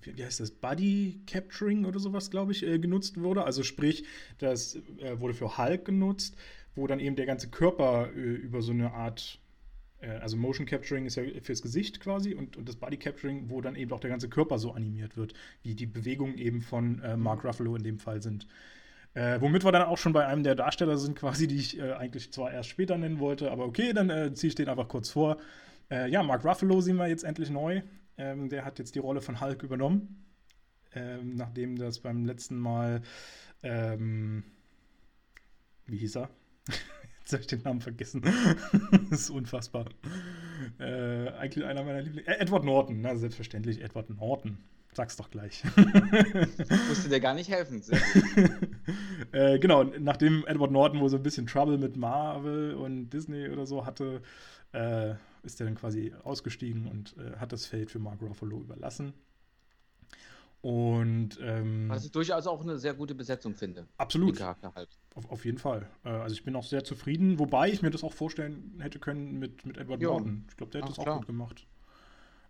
wie 0.03 0.25
heißt 0.25 0.41
das, 0.41 0.53
Body 0.53 1.21
Capturing 1.27 1.85
oder 1.85 1.99
sowas, 1.99 2.31
glaube 2.31 2.53
ich, 2.53 2.65
äh, 2.65 2.79
genutzt 2.79 3.21
wurde. 3.21 3.45
Also 3.45 3.63
sprich, 3.65 4.05
das 4.39 4.77
äh, 4.99 5.19
wurde 5.19 5.35
für 5.35 5.59
Hulk 5.59 5.85
genutzt, 5.85 6.37
wo 6.77 6.87
dann 6.87 7.01
eben 7.01 7.17
der 7.17 7.27
ganze 7.27 7.49
Körper 7.49 8.11
über 8.11 8.61
so 8.63 8.73
eine 8.73 8.93
Art 8.93 9.41
also 10.01 10.37
Motion 10.37 10.67
Capturing 10.67 11.07
ist 11.07 11.17
ja 11.17 11.23
fürs 11.43 11.63
Gesicht 11.63 12.01
quasi 12.01 12.35
und, 12.35 12.57
und 12.57 12.69
das 12.69 12.77
Body 12.77 12.97
Capturing, 12.97 13.49
wo 13.49 13.61
dann 13.61 13.77
eben 13.77 13.93
auch 13.93 14.01
der 14.01 14.11
ganze 14.11 14.29
Körper 14.29 14.59
so 14.59 14.73
animiert 14.73 15.17
wird, 15.17 15.35
wie 15.63 15.75
die 15.75 15.87
Bewegungen 15.87 16.39
eben 16.39 16.61
von 16.61 17.01
äh, 17.01 17.17
Mark 17.17 17.45
Ruffalo 17.45 17.77
in 17.77 17.83
dem 17.83 17.99
Fall 17.99 18.23
sind. 18.23 18.47
Äh, 19.15 19.41
womit 19.41 19.65
wir 19.65 19.73
dann 19.73 19.83
auch 19.83 19.97
schon 19.97 20.13
bei 20.13 20.27
einem 20.27 20.43
der 20.43 20.55
Darsteller 20.55 20.99
sind, 20.99 21.17
quasi, 21.19 21.47
die 21.47 21.57
ich 21.57 21.79
äh, 21.79 21.93
eigentlich 21.93 22.33
zwar 22.33 22.53
erst 22.53 22.69
später 22.69 22.99
nennen 22.99 23.19
wollte, 23.19 23.51
aber 23.51 23.65
okay, 23.65 23.95
dann 23.95 24.11
äh, 24.11 24.35
ziehe 24.35 24.49
ich 24.49 24.55
den 24.55 24.69
einfach 24.69 24.89
kurz 24.89 25.11
vor. 25.11 25.39
Äh, 25.91 26.11
ja, 26.11 26.23
Mark 26.23 26.45
Ruffalo 26.45 26.81
sehen 26.83 26.97
wir 26.97 27.09
jetzt 27.09 27.25
endlich 27.25 27.49
neu. 27.49 27.81
Ähm, 28.19 28.49
der 28.49 28.65
hat 28.65 28.79
jetzt 28.79 28.95
die 28.95 28.99
Rolle 28.99 29.21
von 29.21 29.41
Hulk 29.41 29.63
übernommen, 29.63 30.25
ähm, 30.95 31.37
nachdem 31.37 31.77
das 31.77 32.01
beim 32.01 32.25
letzten 32.25 32.59
Mal, 32.59 33.03
ähm, 33.63 34.43
wie 35.87 35.99
hieß 35.99 36.17
er? 36.17 36.31
Jetzt 37.31 37.33
habe 37.33 37.41
ich 37.41 37.49
den 37.49 37.63
Namen 37.63 37.81
vergessen. 37.81 38.23
das 39.11 39.23
ist 39.23 39.31
unfassbar. 39.31 39.87
Äh, 40.79 41.29
eigentlich 41.31 41.65
einer 41.65 41.83
meiner 41.83 42.01
Lieblings. 42.01 42.29
Äh, 42.29 42.35
Edward 42.35 42.63
Norton, 42.63 43.01
na, 43.01 43.17
selbstverständlich, 43.17 43.83
Edward 43.83 44.11
Norton. 44.11 44.59
Sag's 44.93 45.17
doch 45.17 45.29
gleich. 45.29 45.65
Musste 46.89 47.09
dir 47.09 47.19
gar 47.19 47.35
nicht 47.35 47.51
helfen. 47.51 47.83
äh, 49.33 49.59
genau, 49.59 49.83
nachdem 49.83 50.47
Edward 50.47 50.71
Norton 50.71 51.01
wohl 51.01 51.09
so 51.09 51.17
ein 51.17 51.25
bisschen 51.25 51.49
Trouble 51.49 51.79
mit 51.79 51.97
Marvel 51.97 52.75
und 52.75 53.11
Disney 53.11 53.49
oder 53.49 53.67
so 53.67 53.85
hatte, 53.85 54.23
äh, 54.73 55.15
ist 55.43 55.61
er 55.61 55.67
dann 55.67 55.75
quasi 55.75 56.15
ausgestiegen 56.23 56.87
und 56.87 57.17
äh, 57.19 57.39
hat 57.39 57.51
das 57.51 57.67
Feld 57.67 57.91
für 57.91 57.99
Mark 57.99 58.23
Ruffalo 58.23 58.61
überlassen. 58.61 59.15
Und 60.67 61.39
ähm, 61.43 61.89
was 61.89 62.05
ich 62.05 62.11
durchaus 62.11 62.49
auch 62.49 62.61
eine 62.61 62.77
sehr 62.77 62.93
gute 62.93 63.15
Besetzung 63.15 63.55
finde. 63.55 63.87
Absolut. 63.99 64.41
Halt. 64.41 64.99
Auf, 65.15 65.31
auf, 65.31 65.45
jeden 65.45 65.59
Fall. 65.59 65.89
Äh, 66.05 66.09
also 66.09 66.35
ich 66.35 66.43
bin 66.43 66.57
auch 66.57 66.65
sehr 66.65 66.83
zufrieden, 66.83 67.39
wobei 67.39 67.71
ich 67.71 67.83
mir 67.83 67.91
das 67.91 68.03
auch 68.03 68.13
vorstellen 68.13 68.77
hätte 68.81 68.99
können 68.99 69.39
mit, 69.39 69.65
mit 69.65 69.77
Edward 69.77 70.03
jo. 70.03 70.11
Norton. 70.11 70.45
Ich 70.51 70.57
glaube, 70.57 70.73
der 70.73 70.83
hat 70.83 70.89
Ach, 70.89 70.91
das 70.91 70.99
auch 70.99 71.05
klar. 71.05 71.17
gut 71.19 71.29
gemacht. 71.29 71.69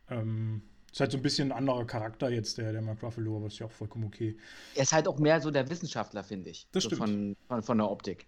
Ähm, 0.08 0.62
ist 0.90 0.98
halt 0.98 1.12
so 1.12 1.18
ein 1.18 1.22
bisschen 1.22 1.52
ein 1.52 1.58
anderer 1.58 1.84
Charakter 1.84 2.30
jetzt, 2.30 2.56
der, 2.56 2.72
der 2.72 2.80
Mark 2.80 3.02
Ruffalo, 3.02 3.36
aber 3.36 3.48
ist 3.48 3.58
ja 3.58 3.66
auch 3.66 3.70
vollkommen 3.70 4.06
okay. 4.06 4.38
Er 4.76 4.84
ist 4.84 4.94
halt 4.94 5.08
auch 5.08 5.18
mehr 5.18 5.42
so 5.42 5.50
der 5.50 5.68
Wissenschaftler, 5.68 6.24
finde 6.24 6.48
ich. 6.48 6.66
Das 6.72 6.84
so 6.84 6.88
stimmt. 6.88 7.02
Von, 7.02 7.36
von, 7.48 7.62
von 7.62 7.76
der 7.76 7.90
Optik. 7.90 8.26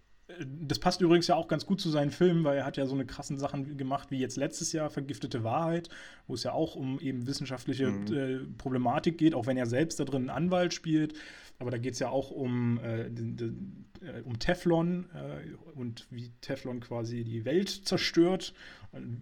Das 0.61 0.79
passt 0.79 1.01
übrigens 1.01 1.27
ja 1.27 1.35
auch 1.35 1.47
ganz 1.47 1.65
gut 1.65 1.81
zu 1.81 1.89
seinen 1.89 2.11
Filmen, 2.11 2.43
weil 2.43 2.57
er 2.57 2.65
hat 2.65 2.77
ja 2.77 2.85
so 2.85 2.93
eine 2.93 3.05
krassen 3.05 3.37
Sachen 3.37 3.77
gemacht 3.77 4.11
wie 4.11 4.19
jetzt 4.19 4.37
letztes 4.37 4.71
Jahr 4.71 4.89
Vergiftete 4.89 5.43
Wahrheit, 5.43 5.89
wo 6.27 6.35
es 6.35 6.43
ja 6.43 6.51
auch 6.51 6.75
um 6.75 6.99
eben 6.99 7.25
wissenschaftliche 7.27 7.87
mhm. 7.87 8.13
äh, 8.13 8.39
Problematik 8.57 9.17
geht, 9.17 9.33
auch 9.33 9.47
wenn 9.47 9.57
er 9.57 9.65
selbst 9.65 9.99
da 9.99 10.05
drin 10.05 10.23
einen 10.23 10.29
Anwalt 10.29 10.73
spielt. 10.73 11.13
Aber 11.59 11.71
da 11.71 11.77
geht 11.77 11.93
es 11.93 11.99
ja 11.99 12.09
auch 12.09 12.31
um, 12.31 12.79
äh, 12.79 13.07
äh, 13.07 14.21
um 14.23 14.39
Teflon 14.39 15.05
äh, 15.13 15.77
und 15.77 16.07
wie 16.09 16.31
Teflon 16.41 16.79
quasi 16.79 17.23
die 17.23 17.43
Welt 17.43 17.69
zerstört 17.69 18.53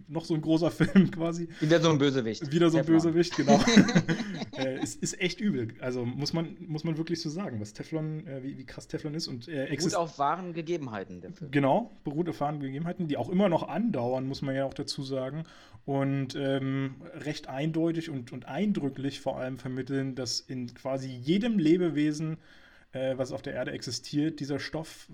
noch 0.08 0.24
so 0.24 0.34
ein 0.34 0.40
großer 0.40 0.70
Film 0.70 1.10
quasi. 1.10 1.48
Wieder 1.60 1.80
so 1.80 1.90
ein 1.90 1.98
Bösewicht. 1.98 2.50
Wieder 2.50 2.70
so 2.70 2.78
ein 2.78 2.86
Teflon. 2.86 3.02
Bösewicht, 3.02 3.36
genau. 3.36 3.60
äh, 4.56 4.82
ist, 4.82 5.02
ist 5.02 5.20
echt 5.20 5.40
übel. 5.40 5.68
Also 5.80 6.04
muss 6.04 6.32
man, 6.32 6.56
muss 6.60 6.84
man 6.84 6.96
wirklich 6.96 7.20
so 7.20 7.28
sagen, 7.28 7.60
was 7.60 7.72
Teflon, 7.72 8.26
äh, 8.26 8.42
wie, 8.42 8.58
wie 8.58 8.64
krass 8.64 8.88
Teflon 8.88 9.14
ist. 9.14 9.28
Und, 9.28 9.48
äh, 9.48 9.66
beruht 9.76 9.94
auf 9.94 10.18
wahren 10.18 10.52
Gegebenheiten, 10.52 11.20
der 11.20 11.32
Film. 11.32 11.50
Genau, 11.50 11.96
beruht 12.04 12.28
auf 12.28 12.40
wahren 12.40 12.60
Gegebenheiten, 12.60 13.08
die 13.08 13.16
auch 13.16 13.28
immer 13.28 13.48
noch 13.48 13.68
andauern, 13.68 14.26
muss 14.26 14.42
man 14.42 14.54
ja 14.54 14.64
auch 14.64 14.74
dazu 14.74 15.02
sagen. 15.02 15.44
Und 15.84 16.34
ähm, 16.34 16.96
recht 17.14 17.48
eindeutig 17.48 18.10
und, 18.10 18.32
und 18.32 18.46
eindrücklich 18.46 19.20
vor 19.20 19.38
allem 19.38 19.58
vermitteln, 19.58 20.14
dass 20.14 20.40
in 20.40 20.72
quasi 20.74 21.08
jedem 21.08 21.58
Lebewesen 21.58 22.27
äh, 22.92 23.16
was 23.16 23.32
auf 23.32 23.42
der 23.42 23.54
Erde 23.54 23.72
existiert, 23.72 24.40
dieser 24.40 24.58
Stoff, 24.58 25.08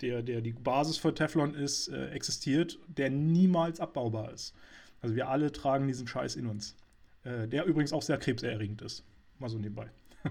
der, 0.00 0.22
der 0.22 0.40
die 0.40 0.52
Basis 0.52 0.96
für 0.96 1.14
Teflon 1.14 1.54
ist, 1.54 1.88
äh, 1.88 2.10
existiert, 2.10 2.78
der 2.88 3.10
niemals 3.10 3.80
abbaubar 3.80 4.32
ist. 4.32 4.54
Also 5.00 5.14
wir 5.14 5.28
alle 5.28 5.52
tragen 5.52 5.86
diesen 5.86 6.06
Scheiß 6.06 6.36
in 6.36 6.46
uns. 6.46 6.76
Äh, 7.24 7.48
der 7.48 7.64
übrigens 7.64 7.92
auch 7.92 8.02
sehr 8.02 8.18
krebserregend 8.18 8.82
ist. 8.82 9.04
Mal 9.38 9.48
so 9.48 9.58
nebenbei. 9.58 9.90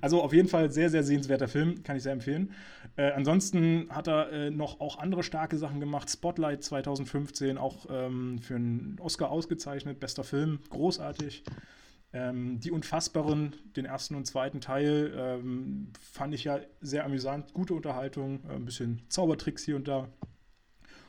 Also 0.00 0.22
auf 0.22 0.32
jeden 0.32 0.48
Fall 0.48 0.70
sehr, 0.70 0.88
sehr 0.88 1.02
sehenswerter 1.02 1.48
Film, 1.48 1.82
kann 1.82 1.96
ich 1.96 2.02
sehr 2.02 2.12
empfehlen. 2.12 2.52
Äh, 2.96 3.12
ansonsten 3.12 3.86
hat 3.90 4.08
er 4.08 4.32
äh, 4.32 4.50
noch 4.50 4.80
auch 4.80 4.98
andere 4.98 5.22
starke 5.22 5.58
Sachen 5.58 5.80
gemacht. 5.80 6.10
Spotlight 6.10 6.64
2015, 6.64 7.58
auch 7.58 7.86
ähm, 7.90 8.38
für 8.40 8.56
einen 8.56 8.96
Oscar 9.00 9.30
ausgezeichnet, 9.30 10.00
bester 10.00 10.24
Film, 10.24 10.60
großartig. 10.70 11.44
Ähm, 12.16 12.60
die 12.60 12.70
Unfassbaren, 12.70 13.54
den 13.76 13.84
ersten 13.84 14.14
und 14.14 14.26
zweiten 14.26 14.62
Teil, 14.62 15.12
ähm, 15.14 15.92
fand 16.00 16.32
ich 16.32 16.44
ja 16.44 16.60
sehr 16.80 17.04
amüsant. 17.04 17.52
Gute 17.52 17.74
Unterhaltung, 17.74 18.42
äh, 18.48 18.54
ein 18.54 18.64
bisschen 18.64 19.02
Zaubertricks 19.10 19.64
hier 19.64 19.76
und 19.76 19.86
da. 19.86 20.08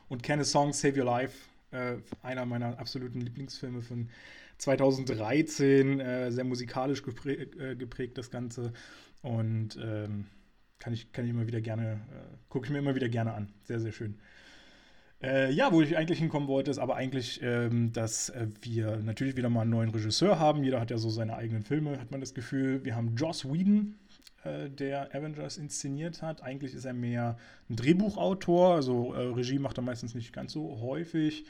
Und 0.10 0.22
Can 0.22 0.42
a 0.42 0.44
Song 0.44 0.74
Save 0.74 1.00
Your 1.00 1.06
Life, 1.06 1.38
äh, 1.72 1.96
einer 2.24 2.46
meiner 2.46 2.78
absoluten 2.78 3.22
Lieblingsfilme 3.22 3.82
von 3.82 4.10
2013. 4.58 6.02
Äh, 6.02 6.32
sehr 6.34 6.44
musikalisch 6.44 7.04
geprä 7.04 7.36
äh, 7.36 7.76
geprägt, 7.78 8.18
das 8.18 8.30
Ganze. 8.30 8.74
Und 9.22 9.80
ähm, 9.82 10.26
kann, 10.78 10.92
ich, 10.92 11.14
kann 11.14 11.24
ich 11.24 11.32
immer 11.32 11.48
wieder 11.48 11.62
gerne, 11.62 12.02
äh, 12.12 12.38
gucke 12.50 12.66
ich 12.66 12.72
mir 12.72 12.80
immer 12.80 12.96
wieder 12.96 13.08
gerne 13.08 13.34
an. 13.34 13.54
Sehr, 13.64 13.80
sehr 13.80 13.94
schön. 13.94 14.20
Äh, 15.22 15.52
ja, 15.52 15.72
wo 15.72 15.82
ich 15.82 15.98
eigentlich 15.98 16.20
hinkommen 16.20 16.48
wollte, 16.48 16.70
ist 16.70 16.78
aber 16.78 16.96
eigentlich, 16.96 17.42
ähm, 17.42 17.92
dass 17.92 18.30
äh, 18.30 18.48
wir 18.62 18.98
natürlich 18.98 19.36
wieder 19.36 19.50
mal 19.50 19.62
einen 19.62 19.72
neuen 19.72 19.90
Regisseur 19.90 20.38
haben. 20.38 20.64
Jeder 20.64 20.80
hat 20.80 20.92
ja 20.92 20.98
so 21.00 21.10
seine 21.10 21.36
eigenen 21.36 21.64
Filme, 21.64 22.00
hat 22.00 22.12
man 22.12 22.20
das 22.20 22.36
Gefühl. 22.36 22.86
Wir 22.86 22.96
haben 22.96 23.16
Joss 23.16 23.44
Whedon, 23.52 23.96
äh, 24.44 24.70
der 24.70 25.16
Avengers 25.16 25.58
inszeniert 25.58 26.22
hat. 26.22 26.44
Eigentlich 26.44 26.76
ist 26.76 26.86
er 26.86 26.94
mehr 26.94 27.38
ein 27.68 27.76
Drehbuchautor, 27.76 28.76
also 28.76 29.14
äh, 29.14 29.22
Regie 29.34 29.58
macht 29.58 29.80
er 29.80 29.82
meistens 29.82 30.14
nicht 30.14 30.34
ganz 30.34 30.54
so 30.54 30.82
häufig. 30.82 31.46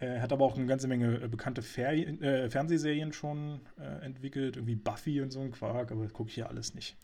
Er 0.00 0.22
hat 0.22 0.32
aber 0.32 0.44
auch 0.44 0.56
eine 0.56 0.66
ganze 0.66 0.86
Menge 0.86 1.20
äh, 1.20 1.26
bekannte 1.26 1.60
Fer 1.62 1.92
äh, 1.92 2.48
Fernsehserien 2.48 3.12
schon 3.12 3.60
entwickelt, 4.00 4.56
irgendwie 4.56 4.76
Buffy 4.76 5.20
und 5.20 5.32
so 5.32 5.40
ein 5.40 5.50
Quark, 5.50 5.90
aber 5.90 6.04
das 6.04 6.12
gucke 6.12 6.28
ich 6.28 6.36
hier 6.36 6.48
alles 6.48 6.72
nicht. 6.72 6.96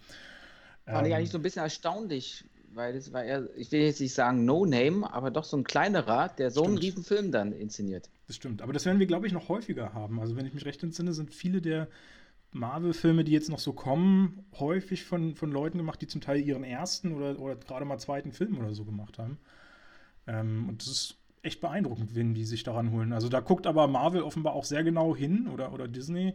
Fand 0.87 0.99
ähm, 0.99 1.07
ich 1.07 1.17
eigentlich 1.17 1.31
so 1.31 1.39
ein 1.39 1.43
bisschen 1.43 1.63
erstaunlich, 1.63 2.45
weil 2.75 2.97
es 2.97 3.13
war 3.13 3.25
eher, 3.25 3.49
ich 3.57 3.71
will 3.73 3.81
jetzt 3.81 4.01
nicht 4.01 4.15
sagen 4.15 4.45
No 4.45 4.67
Name, 4.67 5.13
aber 5.13 5.31
doch 5.31 5.45
so 5.45 5.57
ein 5.57 5.65
kleinerer, 5.65 6.29
der 6.29 6.51
so 6.51 6.61
Stimmt. 6.61 6.69
einen 6.69 6.79
riesen 6.79 7.05
Film 7.05 7.33
dann 7.33 7.53
inszeniert. 7.53 8.11
Das 8.27 8.37
stimmt, 8.37 8.63
aber 8.63 8.73
das 8.73 8.85
werden 8.85 8.99
wir, 8.99 9.07
glaube 9.07 9.27
ich, 9.27 9.33
noch 9.33 9.49
häufiger 9.49 9.93
haben. 9.93 10.21
Also 10.21 10.37
wenn 10.37 10.47
ich 10.47 10.55
mich 10.55 10.65
recht 10.65 10.83
entsinne, 10.83 11.13
sind 11.13 11.35
viele 11.35 11.61
der 11.61 11.89
Marvel-Filme, 12.53 13.25
die 13.25 13.33
jetzt 13.33 13.51
noch 13.51 13.59
so 13.59 13.73
kommen, 13.73 14.47
häufig 14.59 15.05
von, 15.05 15.35
von 15.35 15.51
Leuten 15.51 15.79
gemacht, 15.79 16.01
die 16.01 16.07
zum 16.07 16.21
Teil 16.21 16.41
ihren 16.41 16.65
ersten 16.65 17.13
oder, 17.13 17.39
oder 17.39 17.57
gerade 17.57 17.85
mal 17.85 17.99
zweiten 17.99 18.33
Film 18.33 18.59
oder 18.59 18.73
so 18.75 18.85
gemacht 18.85 19.19
haben. 19.19 19.39
Ähm, 20.27 20.69
und 20.69 20.81
das 20.81 20.89
ist 20.89 21.17
echt 21.43 21.61
beeindruckend, 21.61 22.15
wenn 22.15 22.35
die 22.35 22.45
sich 22.45 22.63
daran 22.63 22.91
holen. 22.93 23.13
Also 23.13 23.29
da 23.29 23.41
guckt 23.41 23.67
aber 23.67 23.87
Marvel 23.89 24.23
offenbar 24.23 24.55
auch 24.55 24.65
sehr 24.65 24.85
genau 24.85 25.15
hin 25.15 25.49
oder, 25.49 25.73
oder 25.73 25.89
Disney, 25.89 26.35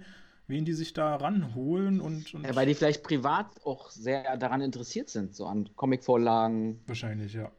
wen 0.49 0.65
die 0.65 0.73
sich 0.73 0.93
da 0.93 1.15
ranholen 1.15 2.01
und, 2.01 2.33
und 2.33 2.43
ja, 2.43 2.55
weil 2.55 2.65
die 2.65 2.73
vielleicht 2.73 3.03
privat 3.03 3.45
auch 3.63 3.91
sehr 3.91 4.35
daran 4.37 4.61
interessiert 4.61 5.09
sind, 5.09 5.35
so 5.35 5.45
an 5.45 5.69
Comicvorlagen. 5.75 6.79
Wahrscheinlich, 6.87 7.33
ja. 7.33 7.51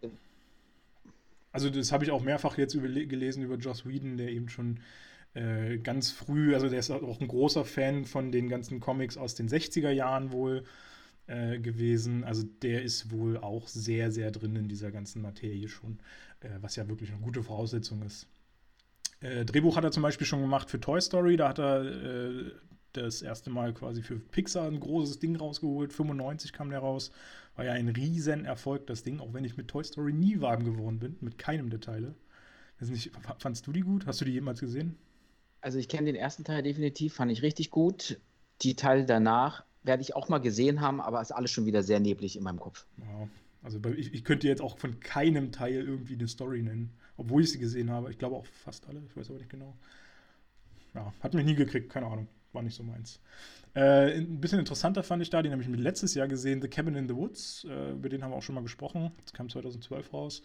Also 1.53 1.71
das 1.71 1.93
habe 1.93 2.05
ich 2.05 2.11
auch 2.11 2.23
mehrfach 2.23 2.59
jetzt 2.59 2.75
über, 2.75 2.89
gelesen 2.89 3.45
über 3.45 3.57
Joss 3.57 3.87
Whedon, 3.87 4.17
der 4.17 4.29
eben 4.29 4.49
schon 4.49 4.81
äh, 5.35 5.79
ganz 5.79 6.11
früh, 6.11 6.55
also 6.55 6.69
der 6.69 6.81
ist 6.81 6.91
auch 6.91 7.21
ein 7.21 7.29
großer 7.29 7.65
Fan 7.65 8.05
von 8.05 8.33
den 8.33 8.49
ganzen 8.49 8.81
Comics 8.81 9.17
aus 9.17 9.37
den 9.37 9.49
60er 9.49 9.91
Jahren 9.91 10.33
wohl 10.33 10.65
äh, 11.29 11.61
gewesen. 11.61 12.25
Also 12.25 12.43
der 12.43 12.83
ist 12.83 13.13
wohl 13.13 13.37
auch 13.37 13.69
sehr, 13.69 14.11
sehr 14.11 14.33
drin 14.33 14.57
in 14.57 14.69
dieser 14.69 14.91
ganzen 14.91 15.23
Materie 15.23 15.69
schon, 15.69 16.01
äh, 16.41 16.49
was 16.61 16.75
ja 16.75 16.89
wirklich 16.89 17.13
eine 17.13 17.21
gute 17.21 17.45
Voraussetzung 17.45 18.03
ist. 18.03 18.27
Äh, 19.21 19.45
Drehbuch 19.45 19.77
hat 19.77 19.85
er 19.85 19.93
zum 19.93 20.03
Beispiel 20.03 20.27
schon 20.27 20.41
gemacht 20.41 20.71
für 20.71 20.81
Toy 20.81 21.01
Story. 21.01 21.37
Da 21.37 21.51
hat 21.51 21.61
er 21.61 22.51
das 22.93 23.23
erste 23.23 23.51
Mal 23.51 23.73
quasi 23.73 24.03
für 24.03 24.19
Pixar 24.19 24.67
ein 24.67 24.81
großes 24.81 25.19
Ding 25.19 25.37
rausgeholt. 25.37 25.93
95 25.93 26.53
kam 26.53 26.71
der 26.71 26.81
raus. 26.81 27.11
War 27.57 27.65
ja 27.65 27.73
ein 27.73 27.89
riesen 27.89 28.45
Erfolg, 28.45 28.87
das 28.87 29.03
Ding, 29.03 29.21
auch 29.21 29.33
wenn 29.33 29.45
ich 29.45 29.57
mit 29.57 29.69
Toy 29.69 29.85
Story 29.85 30.13
nie 30.13 30.41
warm 30.41 30.65
geworden 30.65 30.99
bin, 30.99 31.17
mit 31.21 31.39
keinem 31.39 31.71
Detail. 31.71 32.15
nicht, 32.81 33.11
fandst 33.39 33.67
du 33.67 33.73
die 33.73 33.81
gut? 33.81 34.07
Hast 34.07 34.21
du 34.21 34.25
die 34.25 34.33
jemals 34.33 34.61
gesehen? 34.61 34.97
Also 35.61 35.79
ich 35.79 35.89
kenne 35.89 36.07
den 36.07 36.17
ersten 36.17 36.45
Teil 36.45 36.63
definitiv, 36.63 37.15
fand 37.15 37.31
ich 37.31 37.43
richtig 37.43 37.71
gut. 37.71 38.19
Die 38.63 38.77
Teile 38.77 39.05
danach 39.05 39.65
werde 39.83 40.03
ich 40.03 40.15
auch 40.17 40.29
mal 40.29 40.39
gesehen 40.39 40.81
haben, 40.81 41.01
aber 41.01 41.21
ist 41.21 41.33
alles 41.33 41.51
schon 41.51 41.67
wieder 41.67 41.83
sehr 41.83 42.01
neblig 42.01 42.37
in 42.37 42.43
meinem 42.43 42.61
Kopf. 42.61 42.87
Ja, 42.99 43.29
also 43.63 43.81
ich, 43.97 44.15
ich 44.15 44.25
könnte 44.25 44.49
jetzt 44.49 44.63
auch 44.63 44.79
von 44.79 45.01
keinem 45.01 45.53
Teil 45.53 45.83
irgendwie 45.83 46.15
eine 46.15 46.29
Story 46.29 46.63
nennen, 46.63 46.93
obwohl 47.17 47.43
ich 47.43 47.53
sie 47.53 47.59
gesehen 47.59 47.91
habe. 47.91 48.11
Ich 48.11 48.19
glaube 48.19 48.37
auch 48.37 48.47
fast 48.47 48.89
alle, 48.89 49.03
ich 49.07 49.17
weiß 49.17 49.29
aber 49.31 49.39
nicht 49.39 49.51
genau. 49.51 49.77
Ja, 50.95 51.13
hat 51.21 51.35
mich 51.35 51.45
nie 51.45 51.55
gekriegt, 51.55 51.91
keine 51.91 52.07
Ahnung 52.07 52.27
war 52.53 52.63
nicht 52.63 52.75
so 52.75 52.83
meins. 52.83 53.21
Äh, 53.75 54.19
ein 54.19 54.41
bisschen 54.41 54.59
interessanter 54.59 55.03
fand 55.03 55.23
ich 55.23 55.31
da, 55.31 55.43
den 55.43 55.53
habe 55.53 55.63
ich 55.63 55.69
letztes 55.69 56.15
Jahr 56.15 56.29
gesehen, 56.29 56.61
The 56.61 56.69
Cabin 56.69 56.97
in 56.97 57.09
the 57.09 57.15
Woods. 57.15 57.65
Äh, 57.65 57.93
über 57.93 58.09
den 58.09 58.23
haben 58.23 58.33
wir 58.33 58.37
auch 58.37 58.43
schon 58.43 58.55
mal 58.55 58.63
gesprochen. 58.63 59.13
Das 59.23 59.33
kam 59.33 59.49
2012 59.49 60.13
raus. 60.13 60.43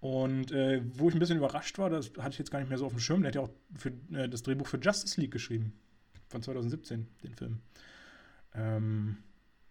Und 0.00 0.52
äh, 0.52 0.82
wo 0.84 1.08
ich 1.08 1.14
ein 1.14 1.18
bisschen 1.18 1.38
überrascht 1.38 1.78
war, 1.78 1.90
das 1.90 2.12
hatte 2.18 2.30
ich 2.30 2.38
jetzt 2.38 2.50
gar 2.50 2.60
nicht 2.60 2.68
mehr 2.68 2.78
so 2.78 2.86
auf 2.86 2.92
dem 2.92 3.00
Schirm, 3.00 3.22
der 3.22 3.28
hat 3.28 3.34
ja 3.36 3.40
auch 3.40 3.50
für, 3.76 3.90
äh, 4.12 4.28
das 4.28 4.42
Drehbuch 4.42 4.66
für 4.66 4.78
Justice 4.78 5.20
League 5.20 5.32
geschrieben. 5.32 5.72
Von 6.28 6.42
2017, 6.42 7.06
den 7.22 7.34
Film. 7.34 7.60
Ähm, 8.54 9.16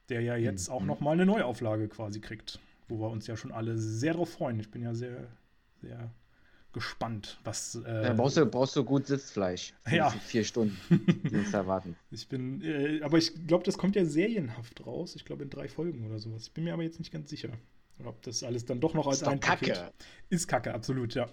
der 0.10 0.22
ja 0.22 0.36
jetzt 0.36 0.70
mhm. 0.70 0.76
auch 0.76 0.84
nochmal 0.84 1.14
eine 1.14 1.26
Neuauflage 1.26 1.88
quasi 1.88 2.20
kriegt. 2.20 2.60
Wo 2.88 3.00
wir 3.00 3.10
uns 3.10 3.28
ja 3.28 3.38
schon 3.38 3.52
alle 3.52 3.78
sehr 3.78 4.14
drauf 4.14 4.32
freuen. 4.32 4.60
Ich 4.60 4.70
bin 4.72 4.82
ja 4.82 4.94
sehr, 4.94 5.28
sehr 5.82 6.12
gespannt, 6.74 7.40
was. 7.44 7.76
Äh, 7.86 8.04
ja, 8.04 8.14
brauchst, 8.14 8.38
du, 8.38 8.46
brauchst 8.46 8.76
du 8.76 8.84
gut 8.84 9.08
Sitzfleisch. 9.08 9.74
Ja. 9.92 10.10
Vier 10.10 10.44
Stunden, 10.44 10.78
die 11.30 11.36
uns 11.36 11.54
erwarten. 11.54 11.96
Ich 12.12 12.28
bin, 12.28 12.62
äh, 12.62 13.02
aber 13.02 13.18
ich 13.18 13.48
glaube, 13.48 13.64
das 13.64 13.78
kommt 13.78 13.96
ja 13.96 14.06
serienhaft 14.06 14.86
raus. 14.86 15.16
Ich 15.16 15.26
glaube 15.26 15.44
in 15.44 15.50
drei 15.50 15.68
Folgen 15.68 16.06
oder 16.06 16.20
sowas. 16.20 16.48
Ich 16.48 16.54
bin 16.54 16.64
mir 16.64 16.74
aber 16.74 16.84
jetzt 16.84 17.00
nicht 17.00 17.12
ganz 17.12 17.30
sicher, 17.30 17.50
ob 18.04 18.22
das 18.24 18.44
alles 18.44 18.66
dann 18.66 18.80
doch 18.80 18.94
noch 18.94 19.08
als 19.08 19.22
ist 19.22 19.28
ein 19.28 19.40
Kacke. 19.40 19.68
Paket 19.68 19.94
ist 20.30 20.48
Kacke, 20.48 20.74
absolut, 20.74 21.14
ja. 21.14 21.30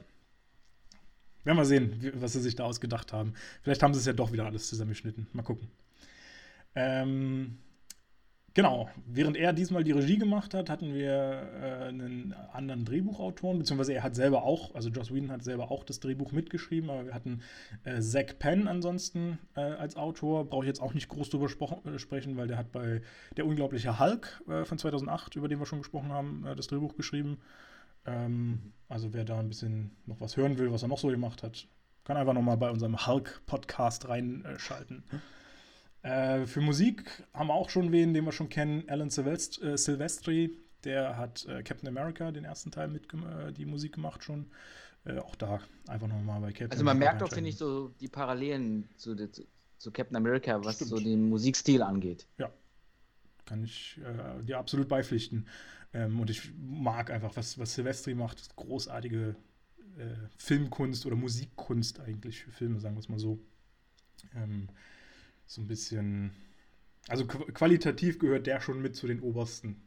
Werden 1.44 1.56
wir 1.56 1.64
sehen, 1.64 2.12
was 2.16 2.35
sie 2.35 2.40
sich 2.40 2.54
da 2.54 2.64
ausgedacht 2.64 3.12
haben. 3.12 3.32
Vielleicht 3.62 3.82
haben 3.82 3.94
sie 3.94 4.00
es 4.00 4.06
ja 4.06 4.12
doch 4.12 4.32
wieder 4.32 4.44
alles 4.44 4.68
zusammengeschnitten. 4.68 5.26
Mal 5.32 5.42
gucken. 5.42 5.68
Ähm, 6.75 7.59
Genau, 8.52 8.90
während 9.07 9.37
er 9.37 9.52
diesmal 9.52 9.85
die 9.85 9.92
Regie 9.92 10.19
gemacht 10.19 10.54
hat, 10.54 10.71
hatten 10.71 10.92
wir 10.92 11.12
äh, 11.12 11.88
einen 11.88 12.35
anderen 12.52 12.85
Drehbuchautoren, 12.85 13.59
beziehungsweise 13.59 13.92
er 13.92 14.02
hat 14.02 14.16
selber 14.16 14.42
auch, 14.42 14.75
also 14.75 14.88
Joss 14.88 15.14
Whedon 15.14 15.30
hat 15.30 15.45
selber 15.45 15.71
auch 15.71 15.85
das 15.85 16.00
Drehbuch 16.00 16.33
mitgeschrieben, 16.33 16.90
aber 16.90 17.07
wir 17.07 17.14
hatten 17.14 17.42
äh, 17.85 18.00
Zach 18.00 18.37
Penn 18.40 18.66
ansonsten 18.66 19.38
äh, 19.54 19.61
als 19.61 19.97
Autor. 19.97 20.47
Brauche 20.47 20.64
ich 20.64 20.69
jetzt 20.69 20.83
auch 20.83 20.95
nicht 20.95 21.09
groß 21.09 21.30
drüber 21.30 21.47
äh, 21.47 21.99
sprechen, 22.00 22.37
weil 22.37 22.49
der 22.49 22.59
hat 22.59 22.73
bei 22.73 23.02
Der 23.37 23.47
unglaubliche 23.47 24.00
Hulk 24.00 24.42
äh, 24.49 24.64
von 24.64 24.78
2008, 24.78 25.37
über 25.37 25.47
den 25.47 25.61
wir 25.61 25.66
schon 25.66 25.78
gesprochen 25.78 26.11
haben, 26.11 26.45
äh, 26.45 26.57
das 26.57 26.66
Drehbuch 26.66 26.97
geschrieben. 26.97 27.38
Ähm, 28.04 28.73
also 28.88 29.12
wer 29.12 29.25
da 29.25 29.38
ein 29.38 29.49
bisschen 29.49 29.92
noch 30.07 30.21
was 30.21 30.37
hören 30.37 30.59
will, 30.59 30.73
was 30.73 30.83
er 30.83 30.88
noch 30.88 30.99
so 30.99 31.07
gemacht 31.09 31.45
hat, 31.45 31.69
kann 32.02 32.16
einfach 32.16 32.35
nochmal 32.35 32.57
bei 32.57 32.71
unserem 32.71 33.07
Hulk-Podcast 33.07 34.09
reinschalten. 34.09 35.04
Äh, 36.02 36.47
für 36.47 36.61
Musik 36.61 37.04
haben 37.35 37.49
wir 37.49 37.54
auch 37.54 37.71
schon 37.71 37.92
wen, 37.92 38.14
den 38.14 38.25
wir 38.25 38.33
schon 38.33 38.49
kennen, 38.49 38.85
Alan 38.88 39.11
Silvest 39.11 39.62
äh, 39.62 39.76
Silvestri. 39.76 40.57
Der 40.85 41.16
hat 41.19 41.45
äh, 41.47 41.62
Captain 41.62 41.88
America, 41.88 42.30
den 42.33 42.45
ersten 42.45 42.71
Teil, 42.71 42.88
mit 42.88 43.12
äh, 43.12 43.52
die 43.52 43.66
Musik 43.66 43.95
gemacht 43.95 44.25
schon. 44.25 44.50
Äh, 45.04 45.19
auch 45.19 45.35
da 45.35 45.61
einfach 45.88 46.09
nochmal 46.09 46.40
bei 46.40 46.52
Captain 46.52 46.71
Also 46.73 46.85
man 46.85 46.97
America 46.97 47.12
merkt 47.12 47.23
auch, 47.23 47.35
finde 47.35 47.50
ich, 47.50 47.57
so 47.57 47.88
die 48.00 48.09
Parallelen 48.09 48.88
zu, 48.97 49.14
zu, 49.14 49.47
zu 49.78 49.90
Captain 49.90 50.16
America, 50.16 50.62
was 50.64 50.76
Stimmt. 50.76 50.90
so 50.90 50.99
den 50.99 51.28
Musikstil 51.28 51.83
angeht. 51.83 52.26
Ja, 52.38 52.50
kann 53.47 53.64
ich 53.64 53.99
äh, 54.04 54.42
dir 54.42 54.59
absolut 54.59 54.88
beipflichten. 54.88 55.47
Ähm, 55.92 56.21
und 56.21 56.30
ich 56.30 56.52
mag 56.57 57.11
einfach, 57.11 57.37
was, 57.37 57.59
was 57.59 57.75
Silvestri 57.75 58.14
macht, 58.14 58.54
großartige 58.57 59.35
äh, 59.99 60.14
Filmkunst 60.38 61.04
oder 61.04 61.16
Musikkunst 61.16 62.00
eigentlich 62.00 62.45
für 62.45 62.52
Filme, 62.52 62.80
sagen 62.80 62.95
wir 62.95 63.00
es 63.00 63.09
mal 63.09 63.19
so. 63.19 63.38
Ähm, 64.37 64.69
so 65.50 65.61
ein 65.61 65.66
bisschen, 65.66 66.30
also 67.09 67.26
qualitativ 67.26 68.21
gehört 68.21 68.47
der 68.47 68.61
schon 68.61 68.80
mit 68.80 68.95
zu 68.95 69.09
den 69.09 69.19
obersten, 69.19 69.83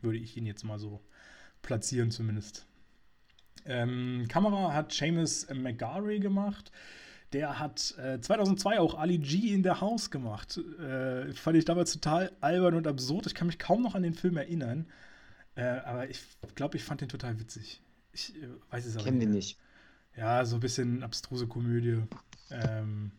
würde 0.00 0.18
ich 0.18 0.36
ihn 0.36 0.44
jetzt 0.44 0.64
mal 0.64 0.80
so 0.80 1.00
platzieren 1.62 2.10
zumindest. 2.10 2.66
Ähm, 3.64 4.26
Kamera 4.28 4.72
hat 4.72 4.92
Seamus 4.92 5.46
McGarry 5.54 6.18
gemacht. 6.18 6.72
Der 7.32 7.60
hat 7.60 7.96
äh, 7.98 8.20
2002 8.20 8.80
auch 8.80 8.94
Ali 8.94 9.18
G 9.18 9.54
in 9.54 9.62
der 9.62 9.80
House 9.80 10.10
gemacht. 10.10 10.58
Äh, 10.80 11.32
fand 11.32 11.56
ich 11.56 11.64
damals 11.64 11.92
total 11.92 12.32
albern 12.40 12.74
und 12.74 12.88
absurd. 12.88 13.26
Ich 13.26 13.36
kann 13.36 13.46
mich 13.46 13.60
kaum 13.60 13.82
noch 13.82 13.94
an 13.94 14.02
den 14.02 14.14
Film 14.14 14.36
erinnern. 14.36 14.88
Äh, 15.54 15.62
aber 15.62 16.10
ich 16.10 16.22
glaube, 16.56 16.76
ich 16.76 16.82
fand 16.82 17.02
den 17.02 17.08
total 17.08 17.38
witzig. 17.38 17.82
Ich 18.12 18.34
äh, 18.34 18.48
weiß 18.70 18.84
es 18.84 18.96
aber 18.96 19.04
Kenn 19.04 19.18
nicht. 19.18 19.26
den 19.28 19.30
nicht. 19.30 19.58
Ja, 20.16 20.44
so 20.44 20.56
ein 20.56 20.60
bisschen 20.60 21.04
abstruse 21.04 21.46
Komödie. 21.46 22.02
Ähm, 22.50 23.12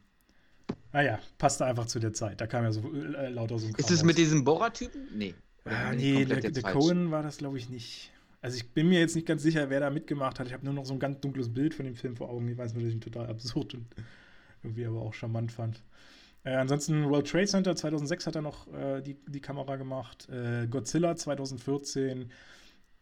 naja, 0.92 1.20
passte 1.38 1.66
einfach 1.66 1.86
zu 1.86 2.00
der 2.00 2.14
Zeit. 2.14 2.42
Da 2.42 2.48
kam 2.48 2.64
ja 2.64 2.72
so 2.72 2.82
äh, 2.94 3.30
lauter 3.30 3.60
so 3.60 3.68
ein 3.68 3.74
Kram 3.74 3.86
Ist 3.86 3.92
es 3.92 4.04
mit 4.04 4.18
diesem 4.18 4.44
Bohrer-Typen? 4.44 5.08
Nee. 5.16 5.36
Ah, 5.66 5.94
nee, 5.94 6.26
der, 6.26 6.40
der 6.40 6.64
Cohen 6.64 7.12
war 7.12 7.22
das, 7.22 7.38
glaube 7.38 7.58
ich, 7.58 7.70
nicht. 7.70 8.12
Also 8.42 8.58
ich 8.58 8.70
bin 8.70 8.88
mir 8.88 9.00
jetzt 9.00 9.16
nicht 9.16 9.28
ganz 9.28 9.44
sicher, 9.44 9.70
wer 9.70 9.82
da 9.82 9.90
mitgemacht 9.90 10.40
hat. 10.40 10.48
Ich 10.48 10.54
habe 10.54 10.66
nur 10.66 10.74
noch 10.74 10.86
so 10.86 10.94
ein 10.94 11.00
ganz 11.00 11.20
dunkles 11.20 11.54
Bild 11.54 11.74
von 11.74 11.86
dem 11.86 11.96
Film 11.96 12.16
vor 12.16 12.30
Augen. 12.30 12.48
Ich 12.48 12.58
weiß 12.58 12.74
nur, 12.74 12.84
dass 12.84 12.90
ich 12.90 12.96
ihn 12.96 13.02
total 13.02 13.28
absurd 13.28 13.74
und 13.74 13.86
irgendwie 14.64 14.86
aber 14.86 15.02
auch 15.02 15.14
charmant 15.14 15.52
fand. 15.52 15.84
Äh, 16.44 16.56
ansonsten 16.56 17.10
World 17.10 17.30
Trade 17.30 17.48
Center 17.48 17.76
2006 17.76 18.28
hat 18.28 18.36
er 18.36 18.42
noch 18.42 18.74
äh, 18.74 19.02
die, 19.02 19.18
die 19.28 19.42
Kamera 19.42 19.76
gemacht. 19.76 20.28
Äh, 20.30 20.68
Godzilla 20.68 21.16
2014. 21.16 22.32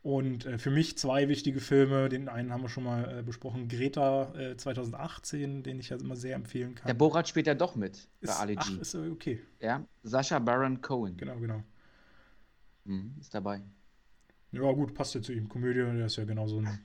Und 0.08 0.46
äh, 0.46 0.58
für 0.58 0.72
mich 0.72 0.98
zwei 0.98 1.28
wichtige 1.28 1.60
Filme. 1.60 2.08
Den 2.08 2.30
einen 2.30 2.54
haben 2.54 2.62
wir 2.62 2.70
schon 2.70 2.86
mal 2.86 3.20
äh, 3.20 3.24
besprochen. 3.24 3.68
Greta 3.68 4.32
2018, 4.56 5.60
äh, 5.60 5.64
den 5.64 5.80
ich 5.82 5.90
ja 5.90 5.98
immer 5.98 6.16
sehr 6.16 6.38
empfehlen 6.38 6.76
kann. 6.76 6.88
Der 6.88 6.94
Borat 6.94 7.28
spielt 7.28 7.46
ja 7.46 7.54
doch 7.54 7.76
mit 7.76 8.08
bei 8.22 8.32
Ali 8.32 8.56
G. 8.56 8.62
Ach, 8.62 8.78
ist 8.78 8.96
okay. 8.96 9.42
Ja, 9.60 9.86
Sascha 10.04 10.40
Baron 10.40 10.80
Cohen. 10.82 11.18
Genau, 11.18 11.38
genau. 11.38 11.62
Mhm, 12.86 13.16
ist 13.20 13.36
dabei. 13.36 13.62
Ja, 14.54 14.72
gut, 14.72 14.94
passt 14.94 15.14
ja 15.14 15.22
zu 15.22 15.34
ihm. 15.34 15.50
Komödie, 15.50 15.80
der 15.80 16.06
ist 16.06 16.16
ja 16.16 16.24
genau 16.24 16.48
so 16.48 16.60
ein. 16.60 16.80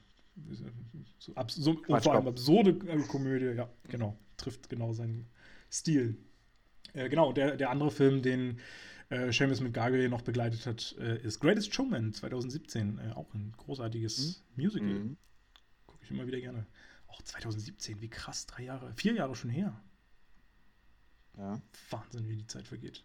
So, 1.21 1.33
so, 1.47 1.81
vor 2.01 2.15
allem 2.15 2.27
absurde 2.27 2.71
äh, 2.89 3.03
Komödie, 3.03 3.57
ja, 3.57 3.69
genau. 3.89 4.19
Trifft 4.37 4.69
genau 4.69 4.95
seinen 4.95 5.29
Stil. 5.71 6.17
Äh, 6.93 7.09
genau, 7.09 7.33
der, 7.33 7.57
der 7.57 7.71
andere 7.71 7.93
Film, 7.93 8.21
den 8.21 8.59
äh, 9.13 9.31
Seamus 9.31 9.61
McGarvey 9.61 10.09
noch 10.09 10.23
begleitet 10.23 10.65
hat, 10.67 10.97
äh, 10.99 11.19
ist 11.23 11.41
Greatest 11.41 11.75
Showman 11.75 12.15
2017. 12.15 12.99
Äh, 12.99 13.13
auch 13.13 13.33
ein 13.35 13.53
großartiges 13.59 14.43
mhm. 14.57 14.63
Musical. 14.63 14.89
Mhm. 14.89 15.17
Gucke 15.87 16.05
ich 16.05 16.11
immer 16.11 16.27
wieder 16.27 16.41
gerne. 16.41 16.67
Auch 17.09 17.21
2017, 17.21 18.01
wie 18.01 18.09
krass, 18.09 18.47
drei 18.47 18.65
Jahre, 18.65 18.93
vier 18.95 19.13
Jahre 19.13 19.37
schon 19.37 19.51
her. 19.51 19.79
Ja. 21.37 21.61
Wahnsinn, 21.91 22.29
wie 22.29 22.37
die 22.37 22.47
Zeit 22.47 22.67
vergeht. 22.67 23.03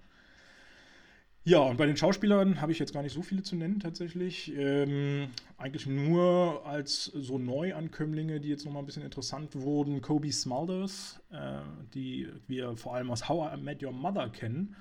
Ja, 1.43 1.59
und 1.59 1.77
bei 1.77 1.85
den 1.85 1.95
Schauspielern 1.95 2.59
habe 2.59 2.73
ich 2.73 2.79
jetzt 2.79 2.93
gar 2.93 3.03
nicht 3.03 3.13
so 3.13 3.21
viele 3.21 3.41
zu 3.41 3.55
nennen 3.55 3.79
tatsächlich. 3.79 4.53
Ähm, 4.53 5.29
eigentlich 5.57 5.87
nur 5.87 6.65
als 6.65 7.05
so 7.05 7.37
Neuankömmlinge, 7.37 8.41
die 8.41 8.49
jetzt 8.49 8.65
nochmal 8.65 8.83
ein 8.83 8.85
bisschen 8.85 9.03
interessant 9.03 9.55
wurden. 9.55 10.01
Kobe 10.01 10.31
Smulders, 10.31 11.21
äh, 11.31 11.59
die 11.93 12.29
wir 12.47 12.75
vor 12.75 12.95
allem 12.95 13.11
aus 13.11 13.29
How 13.29 13.53
I 13.53 13.61
Met 13.61 13.81
Your 13.81 13.93
Mother 13.93 14.29
kennen, 14.29 14.75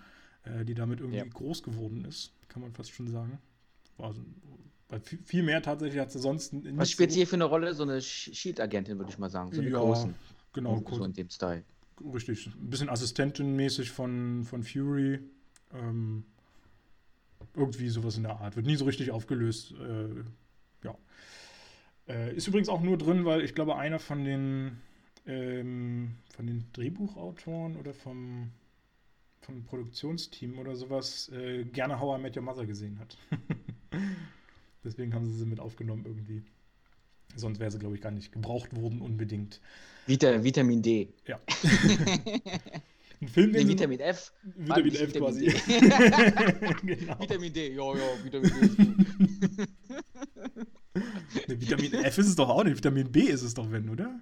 äh, 0.47 0.65
die 0.65 0.75
damit 0.75 1.01
irgendwie 1.01 1.19
ja. 1.19 1.25
groß 1.25 1.63
geworden 1.63 2.05
ist, 2.05 2.33
kann 2.49 2.63
man 2.63 2.73
fast 2.73 2.91
schon 2.93 3.09
sagen. 3.09 3.39
War 3.99 4.13
so, 4.13 4.23
weil 4.89 5.01
viel 5.01 5.43
mehr 5.43 5.63
tatsächlich 5.63 6.01
hat 6.01 6.13
sie 6.13 6.21
sonst 6.21 6.55
Was 6.77 6.91
spielt 6.91 7.11
sie 7.11 7.19
hier 7.19 7.27
für 7.27 7.37
eine 7.37 7.45
Rolle? 7.45 7.75
So 7.75 7.83
eine 7.83 8.01
Shield-Agentin, 8.01 8.99
würde 8.99 9.11
ich 9.11 9.19
mal 9.19 9.31
sagen. 9.31 9.53
So 9.53 9.61
ja, 9.61 9.79
großen. 9.79 10.15
genau. 10.53 10.83
So 10.89 11.05
in 11.05 11.13
dem 11.13 11.29
Style. 11.29 11.65
Richtig. 12.13 12.47
Ein 12.47 12.71
bisschen 12.71 12.89
assistentenmäßig 12.89 13.91
von, 13.91 14.45
von 14.45 14.63
Fury. 14.63 15.19
Ähm, 15.73 16.25
irgendwie 17.55 17.89
sowas 17.89 18.17
in 18.17 18.25
der 18.25 18.39
Art. 18.39 18.55
Wird 18.55 18.67
nie 18.67 18.77
so 18.77 18.85
richtig 18.85 19.11
aufgelöst. 19.11 19.73
Äh, 19.73 20.87
ja. 20.87 20.97
Äh, 22.07 22.37
ist 22.37 22.47
übrigens 22.47 22.69
auch 22.69 22.83
nur 22.83 22.97
drin, 22.97 23.25
weil 23.25 23.41
ich 23.43 23.55
glaube, 23.55 23.77
einer 23.77 23.99
von 23.99 24.25
den, 24.25 24.79
ähm, 25.27 26.17
von 26.29 26.47
den 26.47 26.65
Drehbuchautoren 26.73 27.77
oder 27.77 27.93
vom, 27.93 28.53
vom 29.41 29.65
Produktionsteam 29.65 30.59
oder 30.59 30.77
sowas 30.77 31.29
äh, 31.31 31.65
gerne 31.65 32.01
How 32.01 32.19
I 32.19 32.23
Met 32.23 32.37
Your 32.37 32.43
Mother 32.43 32.67
gesehen 32.67 32.99
hat. 32.99 33.17
Deswegen 34.85 35.15
haben 35.15 35.27
sie 35.27 35.39
sie 35.39 35.47
mit 35.47 35.61
aufgenommen 35.61 36.05
irgendwie. 36.05 36.43
Sonst 37.35 37.59
wäre 37.59 37.71
sie, 37.71 37.79
glaube 37.79 37.97
ich, 37.97 38.01
gar 38.01 38.13
nicht 38.13 38.33
gebraucht 38.33 38.75
worden 38.77 39.01
unbedingt. 39.01 39.61
Vita, 40.07 40.43
Vitamin 40.43 40.83
D. 40.83 41.13
Ja. 41.27 41.41
Ein 43.21 43.29
Film, 43.29 43.51
nee, 43.53 43.67
Vitamin 43.67 44.01
F. 44.01 44.33
Vitamin 44.43 44.95
F 44.95 45.15
Vitamin 45.15 45.23
quasi. 45.23 45.47
genau. 46.83 47.19
Vitamin 47.19 47.53
D, 47.53 47.75
ja, 47.75 47.97
ja, 47.97 48.25
Vitamin 48.25 48.51
D 48.51 48.97
nee, 51.49 51.61
Vitamin 51.61 51.95
F 51.95 52.19
ist 52.19 52.29
es 52.29 52.37
doch 52.37 52.49
auch 52.49 52.65
nicht. 52.65 52.77
Vitamin 52.77 53.11
B 53.11 53.21
ist 53.21 53.43
es 53.43 53.55
doch, 53.55 53.71
wenn, 53.71 53.89
oder? 53.89 54.21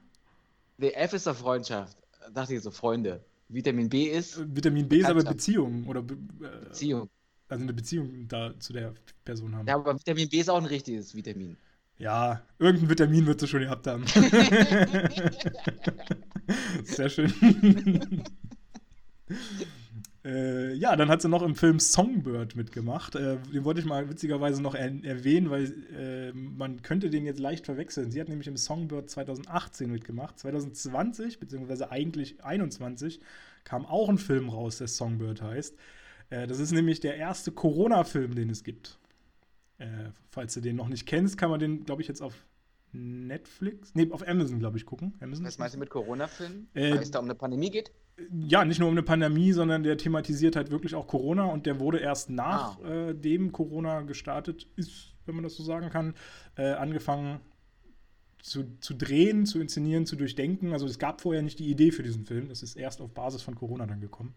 Nee, 0.79 0.91
F 0.91 1.13
ist 1.13 1.27
doch 1.27 1.37
Freundschaft. 1.37 1.99
Dachte 2.33 2.55
ich 2.55 2.63
so, 2.63 2.71
Freunde. 2.71 3.25
Vitamin 3.49 3.89
B 3.89 4.05
ist. 4.05 4.39
Äh, 4.39 4.47
Vitamin 4.55 4.89
B 4.89 4.99
ist 4.99 5.07
aber 5.07 5.23
Beziehung. 5.23 5.87
Oder 5.87 6.03
Be 6.03 6.15
äh, 6.15 6.65
Beziehung. 6.67 7.09
Also 7.49 7.63
eine 7.63 7.73
Beziehung 7.73 8.29
da 8.29 8.59
zu 8.59 8.73
der 8.73 8.95
Person 9.25 9.55
haben. 9.55 9.67
Ja, 9.67 9.77
aber 9.77 9.95
Vitamin 9.95 10.29
B 10.29 10.39
ist 10.39 10.49
auch 10.49 10.59
ein 10.59 10.65
richtiges 10.65 11.15
Vitamin. 11.15 11.57
Ja, 11.99 12.43
irgendein 12.59 12.91
Vitamin 12.91 13.27
wird 13.27 13.41
sie 13.41 13.47
schon 13.47 13.61
gehabt 13.61 13.87
haben. 13.87 14.05
Sehr 16.85 17.09
schön. 17.09 17.33
Äh, 20.25 20.73
ja, 20.75 20.97
dann 20.97 21.11
hat 21.11 21.21
sie 21.21 21.29
noch 21.29 21.43
im 21.43 21.55
Film 21.55 21.79
Songbird 21.79 22.57
mitgemacht. 22.57 23.15
Äh, 23.15 23.37
den 23.53 23.65
wollte 23.65 23.81
ich 23.81 23.87
mal 23.87 24.09
witzigerweise 24.09 24.63
noch 24.63 24.75
er 24.75 25.05
erwähnen, 25.05 25.51
weil 25.51 25.73
äh, 25.95 26.33
man 26.33 26.81
könnte 26.81 27.11
den 27.11 27.27
jetzt 27.27 27.41
leicht 27.41 27.67
verwechseln. 27.67 28.11
Sie 28.11 28.21
hat 28.21 28.29
nämlich 28.29 28.49
im 28.49 28.57
Songbird 28.57 29.11
2018 29.11 29.91
mitgemacht. 29.91 30.39
2020, 30.39 31.41
beziehungsweise 31.41 31.91
eigentlich 31.91 32.39
2021, 32.39 33.21
kam 33.65 33.85
auch 33.85 34.09
ein 34.09 34.19
Film 34.19 34.49
raus, 34.49 34.79
der 34.79 34.89
Songbird 34.89 35.43
heißt. 35.43 35.77
Äh, 36.31 36.47
das 36.47 36.59
ist 36.59 36.73
nämlich 36.73 37.01
der 37.01 37.17
erste 37.17 37.53
Corona-Film, 37.53 38.35
den 38.35 38.49
es 38.49 38.65
gibt. 38.65 38.99
Äh, 39.77 39.87
falls 40.31 40.55
du 40.55 40.61
den 40.63 40.77
noch 40.77 40.89
nicht 40.89 41.07
kennst, 41.07 41.37
kann 41.37 41.51
man 41.51 41.61
den, 41.61 41.85
glaube 41.85 42.01
ich, 42.01 42.09
jetzt 42.09 42.23
auf 42.23 42.47
Netflix, 42.93 43.95
nee, 43.95 44.11
auf 44.11 44.27
Amazon, 44.27 44.59
glaube 44.59 44.79
ich, 44.79 44.87
gucken. 44.87 45.15
Amazon 45.21 45.45
Was 45.45 45.59
meinst 45.59 45.75
du 45.75 45.81
mit 45.81 45.91
Corona-Film? 45.91 46.69
Äh, 46.73 46.93
Weil 46.93 47.03
es 47.03 47.11
da 47.11 47.19
um 47.19 47.27
eine 47.27 47.35
Pandemie 47.35 47.71
geht? 47.71 47.91
Ja, 48.33 48.65
nicht 48.65 48.79
nur 48.79 48.89
um 48.89 48.95
eine 48.95 49.03
Pandemie, 49.03 49.53
sondern 49.53 49.83
der 49.83 49.97
thematisiert 49.97 50.55
halt 50.55 50.71
wirklich 50.71 50.95
auch 50.95 51.07
Corona 51.07 51.47
und 51.47 51.67
der 51.67 51.81
wurde 51.81 51.99
erst 51.99 52.31
nachdem 52.31 53.45
ah. 53.45 53.49
äh, 53.49 53.51
Corona 53.51 54.03
gestartet 54.03 54.69
ist, 54.77 55.15
wenn 55.27 55.35
man 55.35 55.45
das 55.45 55.57
so 55.57 55.65
sagen 55.65 55.91
kann, 55.91 56.15
äh, 56.57 56.73
angefangen 56.73 57.41
zu, 58.41 58.79
zu 58.79 58.95
drehen, 58.95 59.47
zu 59.47 59.59
inszenieren, 59.59 60.07
zu 60.07 60.17
durchdenken. 60.17 60.73
Also 60.73 60.87
es 60.87 60.99
gab 60.99 61.23
vorher 61.23 61.43
nicht 61.43 61.59
die 61.59 61.71
Idee 61.71 61.91
für 61.91 62.03
diesen 62.03 62.25
Film, 62.25 62.49
das 62.49 62.63
ist 62.63 62.77
erst 62.77 63.01
auf 63.01 63.13
Basis 63.13 63.43
von 63.43 63.55
Corona 63.55 63.87
dann 63.87 64.01
gekommen. 64.01 64.35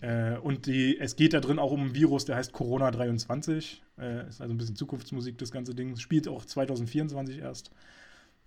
Äh, 0.00 0.36
und 0.38 0.66
die, 0.66 0.98
es 0.98 1.16
geht 1.16 1.32
da 1.32 1.40
drin 1.40 1.58
auch 1.58 1.70
um 1.70 1.86
ein 1.86 1.94
Virus, 1.94 2.24
der 2.24 2.36
heißt 2.36 2.52
Corona 2.52 2.90
23. 2.90 3.82
Äh, 3.98 4.28
ist 4.28 4.40
also 4.40 4.52
ein 4.52 4.58
bisschen 4.58 4.76
Zukunftsmusik, 4.76 5.38
das 5.38 5.52
ganze 5.52 5.74
Ding. 5.74 5.96
Spielt 5.96 6.28
auch 6.28 6.44
2024 6.44 7.38
erst. 7.38 7.70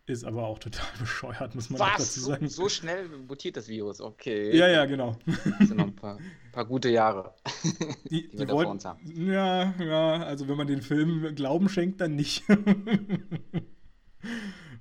Ist 0.08 0.24
aber 0.24 0.44
auch 0.46 0.60
total 0.60 0.86
bescheuert, 1.00 1.56
muss 1.56 1.72
man 1.72 1.80
Was? 1.80 1.98
dazu 1.98 2.20
sagen. 2.20 2.48
So, 2.48 2.64
so 2.64 2.70
schnell 2.70 3.08
mutiert 3.28 3.58
das 3.58 3.68
Virus, 3.68 4.00
okay. 4.02 4.56
Ja, 4.56 4.68
ja, 4.68 4.86
genau. 4.86 5.18
Das 5.26 5.68
sind 5.68 5.78
noch 5.78 5.88
ein 5.88 5.96
paar, 5.96 6.20
paar 6.52 6.66
gute 6.66 6.90
Jahre, 6.90 7.34
die, 8.10 8.28
die 8.32 8.38
wir 8.38 8.46
die 8.46 8.52
vor 8.52 8.68
uns 8.68 8.86
haben. 8.86 9.00
Ja, 9.16 9.74
ja, 9.80 10.24
also 10.24 10.48
wenn 10.48 10.58
man 10.58 10.68
den 10.68 10.84
Film 10.84 11.34
Glauben 11.34 11.70
schenkt, 11.70 12.02
dann 12.02 12.16
nicht. 12.16 12.44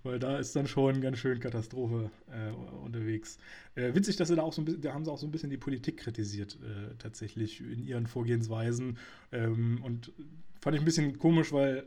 Weil 0.03 0.19
da 0.19 0.37
ist 0.37 0.55
dann 0.55 0.67
schon 0.67 1.01
ganz 1.01 1.17
schön 1.17 1.41
Katastrophe 1.41 2.11
äh, 2.31 2.51
unterwegs. 2.85 3.39
Äh, 3.75 3.95
witzig, 3.95 4.17
dass 4.17 4.29
sie 4.29 4.37
da 4.37 4.43
auch 4.43 4.53
so 4.53 4.61
ein 4.61 4.67
bisschen, 4.67 4.83
da 4.83 4.93
haben 4.93 5.07
sie 5.07 5.11
auch 5.11 5.17
so 5.17 5.27
ein 5.27 5.31
bisschen 5.31 5.49
die 5.49 5.57
Politik 5.57 5.97
kritisiert, 5.97 6.59
äh, 6.63 6.95
tatsächlich 6.99 7.63
in 7.63 7.83
ihren 7.83 8.07
Vorgehensweisen. 8.07 8.99
Ähm, 9.33 9.81
und 9.83 10.13
fand 10.61 10.77
ich 10.77 10.83
ein 10.83 10.85
bisschen 10.85 11.19
komisch, 11.19 11.51
weil 11.53 11.87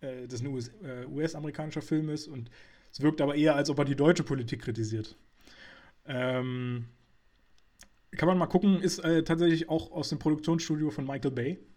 äh, 0.00 0.26
das 0.26 0.42
ein 0.42 0.48
US-amerikanischer 0.48 1.80
US 1.80 1.88
Film 1.88 2.08
ist 2.08 2.28
und 2.28 2.50
es 2.92 3.00
wirkt 3.00 3.20
aber 3.20 3.34
eher, 3.34 3.54
als 3.54 3.70
ob 3.70 3.78
er 3.78 3.84
die 3.84 3.96
deutsche 3.96 4.22
Politik 4.22 4.62
kritisiert. 4.62 5.16
Ähm, 6.06 6.86
kann 8.12 8.28
man 8.28 8.38
mal 8.38 8.46
gucken, 8.46 8.80
ist 8.80 9.00
äh, 9.00 9.22
tatsächlich 9.22 9.68
auch 9.68 9.92
aus 9.92 10.08
dem 10.08 10.18
Produktionsstudio 10.18 10.90
von 10.90 11.06
Michael 11.06 11.30
Bay. 11.30 11.58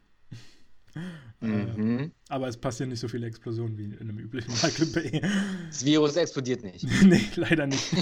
Mhm. 1.42 2.00
Äh, 2.00 2.10
aber 2.28 2.48
es 2.48 2.58
passieren 2.58 2.90
nicht 2.90 3.00
so 3.00 3.08
viele 3.08 3.28
Explosionen 3.28 3.78
wie 3.78 3.86
in 3.86 4.00
einem 4.00 4.18
üblichen 4.18 4.52
Michael 4.52 4.88
Bay. 4.88 5.22
Das 5.68 5.86
Virus 5.86 6.18
explodiert 6.18 6.64
nicht. 6.64 6.86
nee, 7.04 7.22
leider 7.36 7.68
nicht. 7.68 7.94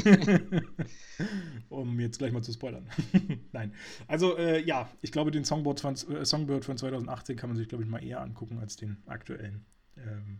um 1.70 2.00
jetzt 2.00 2.18
gleich 2.18 2.32
mal 2.32 2.42
zu 2.42 2.54
spoilern. 2.54 2.88
Nein. 3.52 3.74
Also, 4.08 4.38
äh, 4.38 4.64
ja, 4.64 4.90
ich 5.02 5.12
glaube, 5.12 5.32
den 5.32 5.44
Songbird 5.44 5.82
von, 5.82 5.94
äh, 5.94 6.26
Songbird 6.26 6.66
von 6.66 6.78
2018 6.78 7.36
kann 7.36 7.50
man 7.50 7.58
sich, 7.58 7.68
glaube 7.68 7.84
ich, 7.84 7.90
mal 7.90 8.04
eher 8.04 8.22
angucken 8.22 8.58
als 8.58 8.78
den 8.78 8.98
aktuellen. 9.06 9.66
Ähm, 9.98 10.40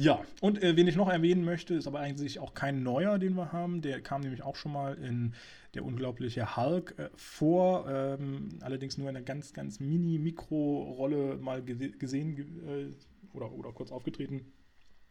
ja, 0.00 0.20
und 0.40 0.62
äh, 0.62 0.76
wen 0.76 0.86
ich 0.86 0.94
noch 0.94 1.08
erwähnen 1.08 1.44
möchte, 1.44 1.74
ist 1.74 1.88
aber 1.88 1.98
eigentlich 1.98 2.38
auch 2.38 2.54
kein 2.54 2.84
neuer, 2.84 3.18
den 3.18 3.34
wir 3.34 3.50
haben. 3.50 3.82
Der 3.82 4.00
kam 4.00 4.20
nämlich 4.20 4.42
auch 4.42 4.54
schon 4.54 4.72
mal 4.72 4.94
in 4.94 5.34
der 5.74 5.84
unglaubliche 5.84 6.56
Hulk 6.56 6.94
äh, 6.98 7.08
vor, 7.16 7.90
ähm, 7.90 8.60
allerdings 8.60 8.96
nur 8.96 9.10
in 9.10 9.16
einer 9.16 9.24
ganz, 9.24 9.52
ganz 9.52 9.80
mini-Mikro-Rolle 9.80 11.38
mal 11.38 11.64
gesehen 11.64 12.38
äh, 12.64 13.36
oder, 13.36 13.50
oder 13.50 13.72
kurz 13.72 13.90
aufgetreten. 13.90 14.52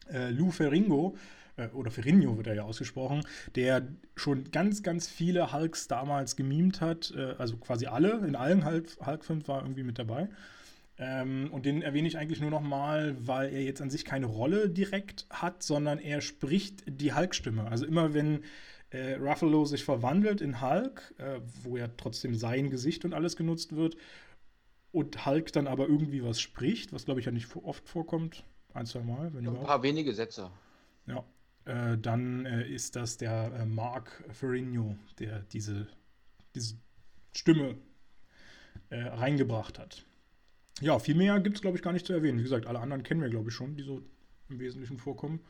Äh, 0.09 0.29
Lou 0.29 0.51
Ferringo, 0.51 1.17
äh, 1.57 1.67
oder 1.69 1.91
Ferrigno 1.91 2.37
wird 2.37 2.47
er 2.47 2.55
ja 2.55 2.63
ausgesprochen, 2.63 3.23
der 3.55 3.85
schon 4.15 4.51
ganz, 4.51 4.83
ganz 4.83 5.09
viele 5.09 5.51
Hulks 5.51 5.89
damals 5.89 6.37
gemimt 6.37 6.79
hat, 6.79 7.13
äh, 7.15 7.35
also 7.37 7.57
quasi 7.57 7.87
alle, 7.87 8.25
in 8.25 8.37
allen 8.37 8.63
Hulk-Filmen 8.65 9.47
war 9.49 9.63
irgendwie 9.63 9.83
mit 9.83 9.99
dabei. 9.99 10.29
Ähm, 10.99 11.49
und 11.51 11.65
den 11.65 11.81
erwähne 11.81 12.07
ich 12.07 12.17
eigentlich 12.17 12.41
nur 12.41 12.49
nochmal, 12.49 13.15
weil 13.19 13.53
er 13.53 13.61
jetzt 13.61 13.81
an 13.81 13.89
sich 13.89 14.03
keine 14.03 14.25
Rolle 14.25 14.69
direkt 14.69 15.27
hat, 15.29 15.61
sondern 15.61 15.99
er 15.99 16.21
spricht 16.21 16.83
die 16.87 17.13
Hulk-Stimme. 17.13 17.69
Also 17.69 17.85
immer 17.85 18.13
wenn 18.13 18.43
äh, 18.89 19.13
Ruffalo 19.15 19.65
sich 19.65 19.83
verwandelt 19.83 20.41
in 20.41 20.61
Hulk, 20.61 21.13
äh, 21.17 21.39
wo 21.63 21.77
ja 21.77 21.87
trotzdem 21.97 22.35
sein 22.35 22.69
Gesicht 22.69 23.05
und 23.05 23.13
alles 23.13 23.35
genutzt 23.35 23.75
wird, 23.75 23.97
und 24.91 25.25
Hulk 25.25 25.51
dann 25.51 25.67
aber 25.67 25.87
irgendwie 25.87 26.23
was 26.23 26.39
spricht, 26.39 26.93
was 26.93 27.05
glaube 27.05 27.19
ich 27.19 27.25
ja 27.25 27.31
nicht 27.31 27.55
oft 27.55 27.87
vorkommt, 27.87 28.43
ein, 28.73 28.85
zwei 28.85 29.01
Mal. 29.01 29.33
Wenn 29.33 29.47
Ein 29.47 29.63
paar 29.63 29.83
wenige 29.83 30.13
Sätze. 30.13 30.49
Ja, 31.05 31.23
äh, 31.65 31.97
dann 31.97 32.45
äh, 32.45 32.67
ist 32.67 32.95
das 32.95 33.17
der 33.17 33.51
äh, 33.53 33.65
Mark 33.65 34.23
Ferrigno, 34.31 34.95
der 35.19 35.41
diese, 35.41 35.87
diese 36.55 36.75
Stimme 37.33 37.77
äh, 38.89 39.01
reingebracht 39.01 39.77
hat. 39.77 40.05
Ja, 40.81 40.99
viel 40.99 41.15
mehr 41.15 41.39
gibt 41.39 41.57
es, 41.57 41.61
glaube 41.61 41.77
ich, 41.77 41.83
gar 41.83 41.93
nicht 41.93 42.05
zu 42.05 42.13
erwähnen. 42.13 42.39
Wie 42.39 42.43
gesagt, 42.43 42.67
alle 42.67 42.79
anderen 42.79 43.03
kennen 43.03 43.21
wir, 43.21 43.29
glaube 43.29 43.49
ich, 43.49 43.55
schon, 43.55 43.75
die 43.75 43.83
so 43.83 44.01
im 44.49 44.59
Wesentlichen 44.59 44.97
vorkommen. 44.97 45.41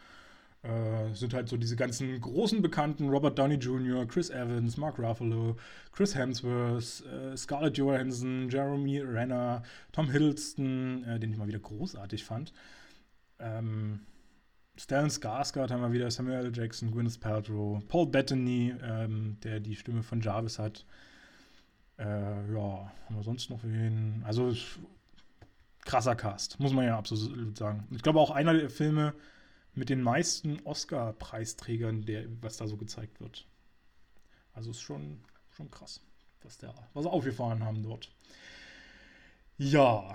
Äh, 0.64 1.14
sind 1.14 1.34
halt 1.34 1.50
so 1.50 1.58
diese 1.58 1.76
ganzen 1.76 2.20
großen 2.20 2.62
Bekannten: 2.62 3.10
Robert 3.10 3.38
Downey 3.38 3.56
Jr., 3.56 4.08
Chris 4.08 4.30
Evans, 4.30 4.78
Mark 4.78 4.98
Ruffalo, 4.98 5.56
Chris 5.92 6.16
Hemsworth, 6.16 7.04
äh, 7.06 7.38
Scarlett 7.38 7.78
Johansson, 7.78 8.50
Jeremy 8.50 9.00
Renner, 9.00 9.64
Tom 9.92 10.10
Hiddleston, 10.10 11.04
äh, 11.04 11.20
den 11.20 11.32
ich 11.32 11.38
mal 11.38 11.48
wieder 11.48 11.60
großartig 11.60 12.24
fand. 12.24 12.54
Ähm, 13.40 14.00
Stellan 14.78 15.10
Skarsgård 15.10 15.72
haben 15.72 15.82
wir 15.82 15.92
wieder, 15.92 16.10
Samuel 16.10 16.46
L. 16.46 16.52
Jackson, 16.56 16.92
Gwyneth 16.92 17.20
Paltrow, 17.20 17.82
Paul 17.88 18.08
Bettany, 18.08 18.74
ähm, 18.84 19.38
der 19.44 19.60
die 19.60 19.76
Stimme 19.76 20.04
von 20.04 20.22
Jarvis 20.22 20.60
hat. 20.60 20.86
Äh, 21.98 22.04
ja, 22.04 22.92
haben 23.06 23.16
wir 23.16 23.24
sonst 23.24 23.50
noch 23.50 23.64
wen? 23.64 24.24
Also 24.26 24.54
krasser 25.88 26.16
Cast, 26.16 26.60
muss 26.60 26.74
man 26.74 26.86
ja 26.86 26.98
absolut 26.98 27.58
sagen. 27.58 27.88
Ich 27.92 28.04
glaube 28.04 28.20
auch 28.20 28.30
einer 28.30 28.54
der 28.54 28.70
Filme 28.70 29.16
mit 29.74 29.90
den 29.90 30.02
meisten 30.02 30.60
Oscar-Preisträgern, 30.64 32.06
was 32.42 32.58
da 32.58 32.68
so 32.68 32.78
gezeigt 32.78 33.22
wird. 33.22 33.48
Also 34.54 34.72
ist 34.72 34.82
schon, 34.82 35.22
schon 35.56 35.72
krass, 35.72 36.02
was, 36.44 36.58
der, 36.58 36.74
was 36.94 37.04
sie 37.04 37.10
aufgefahren 37.10 37.64
haben 37.64 37.84
dort. 37.84 38.12
Ja. 39.58 40.14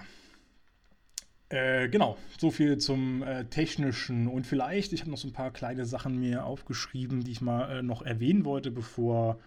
Äh, 1.48 1.88
genau, 1.88 2.16
so 2.38 2.50
viel 2.50 2.78
zum 2.78 3.22
äh, 3.22 3.44
Technischen. 3.46 4.26
Und 4.26 4.46
vielleicht, 4.46 4.92
ich 4.92 5.00
habe 5.00 5.10
noch 5.10 5.18
so 5.18 5.28
ein 5.28 5.32
paar 5.32 5.52
kleine 5.52 5.86
Sachen 5.86 6.18
mir 6.18 6.44
aufgeschrieben, 6.44 7.24
die 7.24 7.32
ich 7.32 7.40
mal 7.40 7.78
äh, 7.78 7.82
noch 7.82 8.02
erwähnen 8.02 8.44
wollte, 8.44 8.70
bevor 8.70 9.38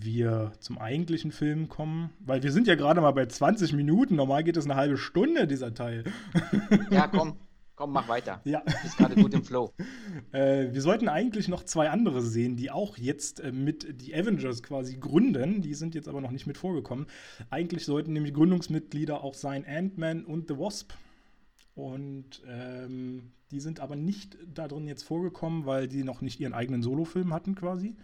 wir 0.00 0.52
zum 0.60 0.78
eigentlichen 0.78 1.32
Film 1.32 1.68
kommen, 1.68 2.10
weil 2.20 2.42
wir 2.42 2.52
sind 2.52 2.66
ja 2.66 2.74
gerade 2.74 3.00
mal 3.00 3.10
bei 3.12 3.26
20 3.26 3.72
Minuten, 3.72 4.16
normal 4.16 4.44
geht 4.44 4.56
es 4.56 4.64
eine 4.64 4.76
halbe 4.76 4.96
Stunde, 4.96 5.46
dieser 5.46 5.74
Teil. 5.74 6.04
Ja, 6.90 7.08
komm, 7.08 7.36
komm, 7.76 7.92
mach 7.92 8.08
weiter. 8.08 8.40
Ja. 8.44 8.60
Du 8.60 8.72
bist 8.82 8.96
gerade 8.96 9.14
gut 9.14 9.34
im 9.34 9.44
Flow. 9.44 9.72
äh, 10.32 10.72
wir 10.72 10.80
sollten 10.80 11.08
eigentlich 11.08 11.48
noch 11.48 11.64
zwei 11.64 11.90
andere 11.90 12.22
sehen, 12.22 12.56
die 12.56 12.70
auch 12.70 12.96
jetzt 12.96 13.40
äh, 13.40 13.52
mit 13.52 14.00
die 14.00 14.14
Avengers 14.14 14.62
quasi 14.62 14.96
gründen, 14.96 15.60
die 15.60 15.74
sind 15.74 15.94
jetzt 15.94 16.08
aber 16.08 16.20
noch 16.20 16.30
nicht 16.30 16.46
mit 16.46 16.58
vorgekommen. 16.58 17.06
Eigentlich 17.50 17.84
sollten 17.84 18.12
nämlich 18.12 18.34
Gründungsmitglieder 18.34 19.22
auch 19.22 19.34
sein 19.34 19.64
Ant-Man 19.66 20.24
und 20.24 20.48
The 20.48 20.58
Wasp. 20.58 20.92
Und 21.74 22.42
ähm, 22.46 23.32
die 23.50 23.60
sind 23.60 23.80
aber 23.80 23.96
nicht 23.96 24.36
da 24.52 24.68
drin 24.68 24.86
jetzt 24.86 25.04
vorgekommen, 25.04 25.66
weil 25.66 25.88
die 25.88 26.04
noch 26.04 26.20
nicht 26.20 26.40
ihren 26.40 26.54
eigenen 26.54 26.82
Solofilm 26.82 27.32
hatten 27.32 27.54
quasi. 27.54 27.96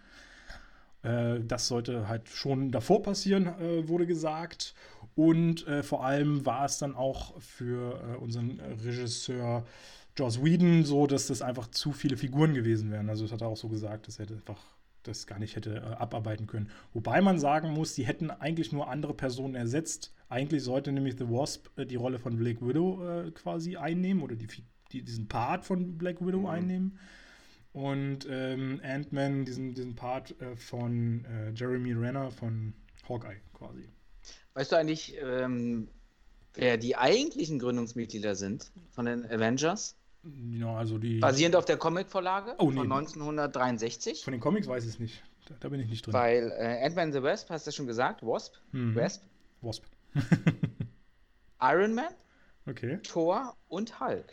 Äh, 1.02 1.40
das 1.40 1.68
sollte 1.68 2.08
halt 2.08 2.28
schon 2.28 2.70
davor 2.70 3.02
passieren, 3.02 3.46
äh, 3.46 3.88
wurde 3.88 4.06
gesagt. 4.06 4.74
Und 5.14 5.66
äh, 5.66 5.82
vor 5.82 6.04
allem 6.04 6.46
war 6.46 6.64
es 6.64 6.78
dann 6.78 6.94
auch 6.94 7.40
für 7.40 8.00
äh, 8.00 8.16
unseren 8.16 8.61
Regisseur 8.84 9.64
Joss 10.16 10.42
Whedon 10.42 10.84
so, 10.84 11.06
dass 11.06 11.28
das 11.28 11.42
einfach 11.42 11.68
zu 11.68 11.92
viele 11.92 12.16
Figuren 12.16 12.54
gewesen 12.54 12.90
wären. 12.90 13.08
Also 13.08 13.24
das 13.24 13.32
hat 13.32 13.40
er 13.42 13.48
auch 13.48 13.56
so 13.56 13.68
gesagt, 13.68 14.08
dass 14.08 14.18
er 14.18 14.30
einfach 14.30 14.61
das 15.04 15.26
gar 15.26 15.38
nicht 15.38 15.56
hätte 15.56 15.76
äh, 15.76 15.94
abarbeiten 15.94 16.46
können. 16.46 16.70
Wobei 16.92 17.20
man 17.20 17.38
sagen 17.38 17.70
muss, 17.72 17.94
die 17.94 18.06
hätten 18.06 18.30
eigentlich 18.30 18.72
nur 18.72 18.88
andere 18.88 19.14
Personen 19.14 19.54
ersetzt. 19.54 20.12
Eigentlich 20.28 20.62
sollte 20.62 20.92
nämlich 20.92 21.16
The 21.16 21.28
Wasp 21.28 21.68
äh, 21.78 21.87
die 21.87 21.96
Rolle 21.96 22.18
von 22.18 22.37
Black 22.37 22.61
Widow 22.61 23.30
quasi 23.34 23.76
einnehmen 23.76 24.22
oder 24.22 24.34
die, 24.37 24.48
die, 24.92 25.02
diesen 25.02 25.28
Part 25.28 25.64
von 25.64 25.96
Black 25.96 26.24
Widow 26.24 26.40
mhm. 26.40 26.46
einnehmen 26.46 26.98
und 27.79 28.27
ähm, 28.29 28.81
Ant-Man 28.83 29.45
diesen, 29.45 29.73
diesen 29.73 29.95
Part 29.95 30.35
äh, 30.41 30.57
von 30.57 31.25
äh, 31.25 31.53
Jeremy 31.55 31.93
Renner 31.93 32.33
von 32.33 32.75
Hawkeye 33.09 33.41
quasi. 33.55 33.88
Weißt 34.55 34.73
du 34.73 34.77
eigentlich, 34.77 35.17
ähm, 35.23 35.88
wer 36.55 36.77
die 36.77 36.97
eigentlichen 36.97 37.61
Gründungsmitglieder 37.61 38.35
sind 38.35 38.73
von 38.91 39.07
den 39.07 39.25
Avengers? 39.31 39.97
Ja, 40.51 40.77
also 40.77 40.99
die. 40.99 41.21
Basierend 41.21 41.55
auf 41.55 41.67
der 41.67 41.77
Comicvorlage 41.77 42.57
oh, 42.59 42.69
von 42.69 42.93
1963. 42.93 44.25
Von 44.25 44.33
den 44.33 44.41
Comics 44.41 44.67
weiß 44.67 44.83
ich 44.83 44.91
es 44.91 44.99
nicht. 44.99 45.23
Da, 45.47 45.55
da, 45.61 45.69
bin 45.69 45.79
ich 45.79 45.88
nicht 45.88 46.05
drin. 46.05 46.12
Weil 46.12 46.53
äh, 46.59 46.85
Ant-Man 46.85 47.12
the 47.12 47.23
Wasp, 47.23 47.49
hast 47.51 47.69
du 47.69 47.71
schon 47.71 47.87
gesagt? 47.87 48.23
Wasp? 48.23 48.57
Mhm. 48.73 48.97
Wasp? 48.97 49.23
Wasp. 49.62 49.85
Iron 51.61 51.95
Man? 51.95 52.09
Okay. 52.67 52.99
Thor 53.03 53.57
und 53.69 53.99
Hulk. 53.99 54.27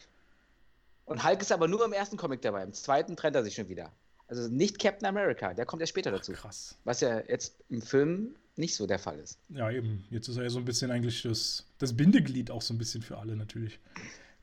Und 1.05 1.23
Hulk 1.23 1.41
ist 1.41 1.51
aber 1.51 1.67
nur 1.67 1.85
im 1.85 1.93
ersten 1.93 2.17
Comic 2.17 2.41
dabei. 2.41 2.63
Im 2.63 2.73
zweiten 2.73 3.15
trennt 3.15 3.35
er 3.35 3.43
sich 3.43 3.55
schon 3.55 3.69
wieder. 3.69 3.91
Also 4.27 4.47
nicht 4.47 4.79
Captain 4.79 5.07
America, 5.07 5.53
der 5.53 5.65
kommt 5.65 5.81
ja 5.81 5.87
später 5.87 6.11
dazu. 6.11 6.33
Ach, 6.35 6.41
krass. 6.41 6.77
Was 6.83 7.01
ja 7.01 7.21
jetzt 7.27 7.63
im 7.69 7.81
Film 7.81 8.35
nicht 8.55 8.75
so 8.75 8.87
der 8.87 8.99
Fall 8.99 9.19
ist. 9.19 9.37
Ja, 9.49 9.69
eben. 9.69 10.05
Jetzt 10.09 10.27
ist 10.27 10.37
er 10.37 10.43
ja 10.43 10.49
so 10.49 10.59
ein 10.59 10.65
bisschen 10.65 10.89
eigentlich 10.89 11.21
das, 11.21 11.67
das 11.77 11.95
Bindeglied 11.95 12.49
auch 12.49 12.61
so 12.61 12.73
ein 12.73 12.77
bisschen 12.77 13.03
für 13.03 13.17
alle 13.17 13.35
natürlich. 13.35 13.79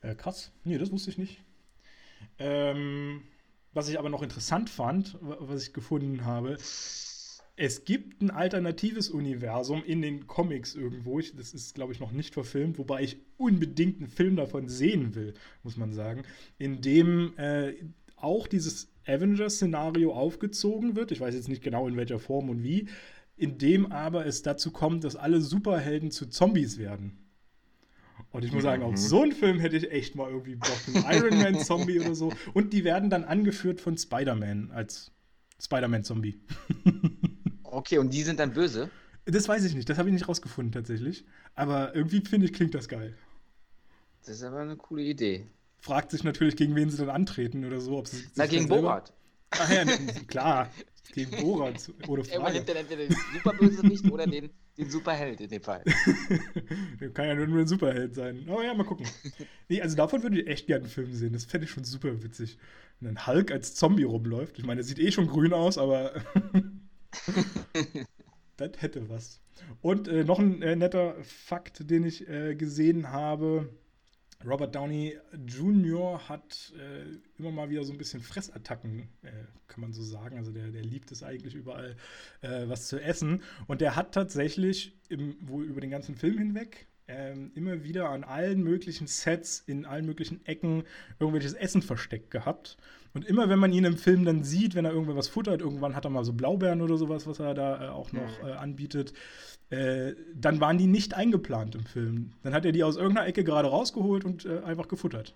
Äh, 0.03 0.15
krass. 0.15 0.53
Nee, 0.65 0.79
das 0.79 0.93
wusste 0.93 1.11
ich 1.11 1.19
nicht. 1.19 1.43
Ähm, 2.39 3.23
was 3.73 3.89
ich 3.89 3.99
aber 3.99 4.11
noch 4.11 4.23
interessant 4.23 4.71
fand, 4.71 5.17
was 5.21 5.65
ich 5.65 5.73
gefunden 5.73 6.25
habe, 6.25 6.59
es 7.57 7.85
gibt 7.85 8.23
ein 8.23 8.31
alternatives 8.31 9.11
Universum 9.11 9.85
in 9.85 10.01
den 10.01 10.27
Comics 10.27 10.75
irgendwo. 10.75 11.19
Ich, 11.19 11.37
das 11.37 11.53
ist, 11.53 11.75
glaube 11.75 11.93
ich, 11.93 12.01
noch 12.01 12.13
nicht 12.13 12.35
verfilmt, 12.35 12.79
wobei 12.79 13.03
ich 13.03 13.19
unbedingt 13.37 13.99
einen 13.99 14.09
Film 14.09 14.37
davon 14.37 14.69
sehen 14.69 15.15
will, 15.15 15.35
muss 15.63 15.77
man 15.77 15.93
sagen, 15.93 16.23
in 16.59 16.81
dem 16.81 17.35
äh, 17.37 17.75
auch 18.17 18.47
dieses 18.47 18.91
Avengers-Szenario 19.07 20.13
aufgezogen 20.15 20.97
wird. 20.97 21.13
Ich 21.13 21.21
weiß 21.21 21.35
jetzt 21.35 21.49
nicht 21.49 21.63
genau 21.63 21.89
in 21.89 21.97
welcher 21.97 22.19
Form 22.19 22.49
und 22.49 22.63
wie, 22.63 22.89
in 23.37 23.59
dem 23.59 23.93
aber 23.93 24.25
es 24.25 24.43
dazu 24.43 24.71
kommt, 24.71 25.05
dass 25.05 25.17
alle 25.17 25.41
Superhelden 25.41 26.11
zu 26.11 26.27
Zombies 26.29 26.79
werden. 26.79 27.19
Und 28.31 28.45
ich 28.45 28.53
muss 28.53 28.63
sagen, 28.63 28.83
auf 28.83 28.93
mhm. 28.93 28.97
so 28.97 29.23
einen 29.23 29.33
Film 29.33 29.59
hätte 29.59 29.77
ich 29.77 29.91
echt 29.91 30.15
mal 30.15 30.31
irgendwie 30.31 30.55
Bock. 30.55 30.81
Ein 30.95 31.05
Iron 31.17 31.39
Man-Zombie 31.39 32.01
oder 32.01 32.15
so. 32.15 32.33
Und 32.55 32.73
die 32.73 32.85
werden 32.85 33.11
dann 33.11 33.25
angeführt 33.25 33.81
von 33.81 33.99
Spider-Man 33.99 34.71
als 34.71 35.13
Spider-Man-Zombie. 35.61 36.41
Okay, 37.73 37.97
und 37.97 38.13
die 38.13 38.23
sind 38.23 38.39
dann 38.39 38.53
böse? 38.53 38.91
Das 39.25 39.49
weiß 39.49 39.65
ich 39.65 39.75
nicht, 39.75 39.89
das 39.89 39.97
habe 39.97 40.11
ich 40.11 40.13
nicht 40.13 40.29
rausgefunden 40.29 40.73
tatsächlich. 40.73 41.25
Aber 41.55 41.95
irgendwie 41.95 42.21
finde 42.21 42.47
ich, 42.47 42.53
klingt 42.53 42.75
das 42.75 42.87
geil. 42.87 43.17
Das 44.21 44.37
ist 44.37 44.43
aber 44.43 44.59
eine 44.59 44.77
coole 44.77 45.03
Idee. 45.03 45.47
Fragt 45.81 46.11
sich 46.11 46.23
natürlich, 46.23 46.57
gegen 46.57 46.77
wen 46.77 46.91
sie 46.91 46.99
dann 46.99 47.09
antreten 47.09 47.65
oder 47.65 47.81
so. 47.81 47.97
Ob 47.97 48.09
sie 48.09 48.25
Na, 48.35 48.47
gegen 48.47 48.69
Borat. 48.69 49.15
Ach 49.51 49.71
ja, 49.71 49.85
klar. 50.27 50.71
Gegen 51.15 51.31
Borat, 51.41 51.91
ohne 52.09 52.25
Frage. 52.25 52.43
Man 52.43 52.53
nimmt 52.53 52.69
dann 52.69 52.77
entweder 52.77 53.07
den 53.07 53.17
Superbösewicht 53.33 54.05
oder 54.11 54.27
den, 54.27 54.51
den 54.77 54.91
Superheld 54.91 55.41
in 55.41 55.49
dem 55.49 55.63
Fall. 55.63 55.83
Kann 57.15 57.27
ja 57.27 57.35
nur 57.35 57.59
ein 57.59 57.67
Superheld 57.67 58.15
sein. 58.15 58.47
Aber 58.49 58.65
ja, 58.65 58.75
mal 58.75 58.85
gucken. 58.85 59.07
Nee, 59.69 59.81
also 59.81 59.97
davon 59.97 60.23
würde 60.23 60.43
ich 60.43 60.47
echt 60.47 60.67
gerne 60.67 60.85
einen 60.85 60.93
Film 60.93 61.15
sehen. 61.15 61.33
Das 61.33 61.47
fände 61.47 61.65
ich 61.65 61.71
schon 61.71 61.85
super 61.85 62.23
witzig. 62.23 62.59
Wenn 63.01 63.17
ein 63.17 63.27
Hulk 63.27 63.51
als 63.51 63.75
Zombie 63.75 64.05
rumläuft. 64.05 64.59
Ich 64.59 64.67
meine, 64.67 64.81
der 64.81 64.85
sieht 64.85 64.99
eh 64.99 65.11
schon 65.11 65.27
grün 65.27 65.55
aus, 65.55 65.79
aber 65.79 66.13
das 68.57 68.71
hätte 68.79 69.09
was. 69.09 69.41
Und 69.81 70.09
äh, 70.09 70.25
noch 70.25 70.39
ein 70.39 70.63
äh, 70.63 70.77
netter 70.77 71.15
Fakt, 71.23 71.91
den 71.91 72.05
ich 72.05 72.29
äh, 72.29 72.55
gesehen 72.55 73.11
habe. 73.11 73.69
Robert 74.45 74.75
Downey 74.75 75.17
Jr. 75.47 76.29
hat 76.29 76.73
äh, 76.77 77.05
immer 77.39 77.53
mal 77.53 77.71
wieder 77.71 77.85
so 77.85 77.93
ein 77.93 77.99
bisschen 77.99 78.21
Fressattacken, 78.21 79.09
äh, 79.23 79.31
kann 79.69 79.81
man 79.81 79.93
so 79.93 80.03
sagen. 80.03 80.37
Also 80.37 80.51
der, 80.51 80.71
der 80.71 80.83
liebt 80.83 81.13
es 81.13 81.23
eigentlich 81.23 81.55
überall, 81.55 81.97
äh, 82.41 82.69
was 82.69 82.89
zu 82.89 83.01
essen. 83.01 83.43
Und 83.69 83.81
der 83.81 83.95
hat 83.95 84.13
tatsächlich 84.13 84.99
im, 85.09 85.37
wohl 85.41 85.65
über 85.65 85.81
den 85.81 85.91
ganzen 85.91 86.17
Film 86.17 86.39
hinweg 86.39 86.89
ähm, 87.13 87.51
immer 87.55 87.85
wieder 87.85 88.11
an 88.11 88.25
allen 88.25 88.63
möglichen 88.63 89.07
Sets, 89.07 89.63
in 89.67 89.85
allen 89.85 90.07
möglichen 90.07 90.45
Ecken 90.47 90.85
irgendwelches 91.19 91.55
Essen 91.55 91.83
versteckt 91.83 92.31
gehabt. 92.31 92.77
Und 93.15 93.27
immer 93.27 93.49
wenn 93.49 93.59
man 93.59 93.73
ihn 93.73 93.85
im 93.85 93.99
Film 93.99 94.25
dann 94.25 94.43
sieht, 94.43 94.75
wenn 94.75 94.85
er 94.85 94.93
irgendwas 94.93 95.29
futtert, 95.29 95.61
irgendwann 95.61 95.95
hat 95.95 96.05
er 96.05 96.11
mal 96.11 96.25
so 96.25 96.33
Blaubeeren 96.33 96.81
oder 96.81 96.97
sowas, 96.97 97.27
was 97.27 97.41
er 97.41 97.55
da 97.55 97.85
äh, 97.85 97.89
auch 97.91 98.13
noch 98.13 98.43
äh, 98.43 98.53
anbietet, 98.53 99.13
äh, 99.71 100.15
dann 100.35 100.61
waren 100.61 100.79
die 100.79 100.87
nicht 100.87 101.15
eingeplant 101.15 101.75
im 101.75 101.85
Film. 101.85 102.33
Dann 102.43 102.55
hat 102.55 102.65
er 102.65 102.73
die 102.73 102.85
aus 102.85 102.97
irgendeiner 102.97 103.27
Ecke 103.27 103.45
gerade 103.45 103.69
rausgeholt 103.69 104.25
und 104.25 104.47
äh, 104.47 104.61
einfach 104.61 104.89
gefuttert. 104.89 105.35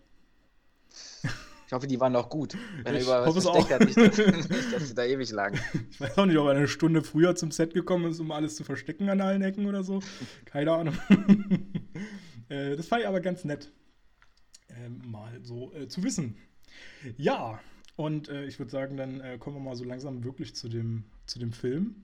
Ich 1.67 1.73
hoffe, 1.73 1.89
die 1.89 1.99
waren 1.99 2.13
noch 2.13 2.31
gut. 2.31 2.57
Wenn 2.85 2.95
ich 2.95 3.09
er 3.09 3.25
über 3.25 3.35
was 3.35 3.45
versteckt 3.45 3.73
hat, 3.73 3.81
nicht, 3.85 3.97
dass, 3.97 4.17
nicht, 4.49 4.73
dass 4.73 4.89
sie 4.89 4.95
da 4.95 5.05
ewig 5.05 5.31
lagen. 5.33 5.59
Ich 5.91 6.01
weiß 6.01 6.17
auch 6.17 6.27
nicht, 6.27 6.39
ob 6.39 6.47
er 6.47 6.53
eine 6.53 6.69
Stunde 6.69 7.03
früher 7.03 7.35
zum 7.35 7.51
Set 7.51 7.75
gekommen 7.75 8.11
ist, 8.11 8.21
um 8.21 8.31
alles 8.31 8.55
zu 8.55 8.63
verstecken 8.63 9.09
an 9.09 9.21
allen 9.21 9.43
Ecken 9.43 9.67
oder 9.67 9.83
so. 9.83 10.01
Keine 10.45 10.73
Ahnung. 10.73 10.97
äh, 12.49 12.77
das 12.77 12.87
fand 12.87 13.03
ich 13.03 13.09
aber 13.09 13.21
ganz 13.21 13.45
nett, 13.45 13.73
äh, 14.69 14.89
mal 14.89 15.41
so 15.43 15.73
äh, 15.75 15.89
zu 15.89 16.05
wissen. 16.05 16.37
Ja, 17.17 17.59
und 17.97 18.29
äh, 18.29 18.45
ich 18.45 18.61
würde 18.61 18.71
sagen, 18.71 18.97
dann 18.97 19.41
kommen 19.41 19.57
wir 19.57 19.61
mal 19.61 19.77
so 19.77 19.85
langsam 19.85 20.23
wirklich 20.23 20.55
zu 20.55 20.69
dem, 20.69 21.05
zu 21.27 21.41
dem 21.41 21.53
Film. 21.53 21.97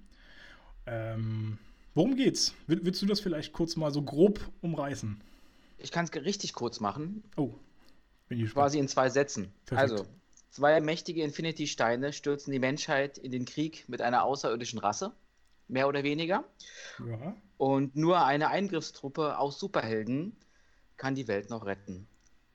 Ähm, 0.87 1.59
worum 1.95 2.17
geht's? 2.17 2.55
Will, 2.67 2.81
willst 2.83 3.01
du 3.01 3.07
das 3.07 3.21
vielleicht 3.21 3.53
kurz 3.53 3.77
mal 3.77 3.93
so 3.93 4.03
grob 4.03 4.41
umreißen? 4.61 5.21
Ich 5.79 5.93
kann 5.93 6.05
es 6.05 6.25
richtig 6.25 6.53
kurz 6.53 6.81
machen. 6.81 7.23
Oh, 7.37 7.55
Quasi 8.53 8.79
in 8.79 8.89
zwei 8.89 9.09
Sätzen. 9.09 9.53
Perfekt. 9.67 9.93
Also, 9.93 10.07
zwei 10.51 10.81
mächtige 10.81 11.23
Infinity-Steine 11.23 12.13
stürzen 12.13 12.53
die 12.53 12.59
Menschheit 12.59 13.19
in 13.19 13.33
den 13.33 13.45
Krieg 13.45 13.85
mit 13.89 14.03
einer 14.03 14.25
außerirdischen 14.25 14.79
Rasse. 14.79 15.13
Mehr 15.69 15.89
oder 15.89 16.03
weniger. 16.03 16.45
Ja. 16.99 17.37
Und 17.57 17.97
nur 17.97 18.25
eine 18.25 18.49
Eingriffstruppe 18.49 19.39
aus 19.39 19.59
Superhelden 19.59 20.37
kann 20.97 21.15
die 21.15 21.29
Welt 21.29 21.51
noch 21.51 21.65
retten. 21.65 22.07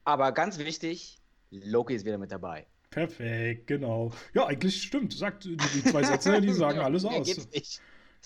Aber 0.04 0.32
ganz 0.32 0.58
wichtig, 0.60 1.18
Loki 1.50 1.96
ist 1.96 2.06
wieder 2.06 2.18
mit 2.18 2.32
dabei. 2.32 2.66
Perfekt, 2.90 3.68
genau. 3.68 4.12
Ja, 4.34 4.48
eigentlich 4.48 4.82
stimmt. 4.82 5.14
Sagt 5.14 5.46
die, 5.46 5.58
die 5.58 5.84
zwei 5.84 6.04
Sätze, 6.04 6.40
die 6.42 6.54
sagen 6.54 6.80
alles 6.80 7.06
aus. 7.06 7.26
Geht's 7.26 7.50
nicht. 7.52 7.82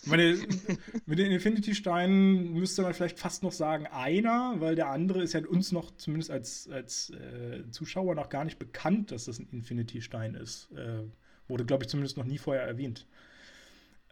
Meine, 0.05 0.35
mit 1.05 1.19
den 1.19 1.31
Infinity-Steinen 1.31 2.53
müsste 2.53 2.81
man 2.81 2.93
vielleicht 2.93 3.19
fast 3.19 3.43
noch 3.43 3.51
sagen 3.51 3.87
einer, 3.87 4.55
weil 4.57 4.75
der 4.75 4.89
andere 4.89 5.21
ist 5.21 5.33
ja 5.33 5.45
uns 5.45 5.71
noch, 5.71 5.95
zumindest 5.95 6.31
als, 6.31 6.69
als 6.69 7.11
äh, 7.11 7.69
Zuschauer, 7.69 8.15
noch 8.15 8.29
gar 8.29 8.45
nicht 8.45 8.59
bekannt, 8.59 9.11
dass 9.11 9.25
das 9.25 9.39
ein 9.39 9.47
Infinity-Stein 9.51 10.35
ist. 10.35 10.71
Äh, 10.71 11.03
wurde, 11.47 11.65
glaube 11.65 11.83
ich, 11.83 11.89
zumindest 11.89 12.17
noch 12.17 12.25
nie 12.25 12.37
vorher 12.37 12.63
erwähnt. 12.63 13.05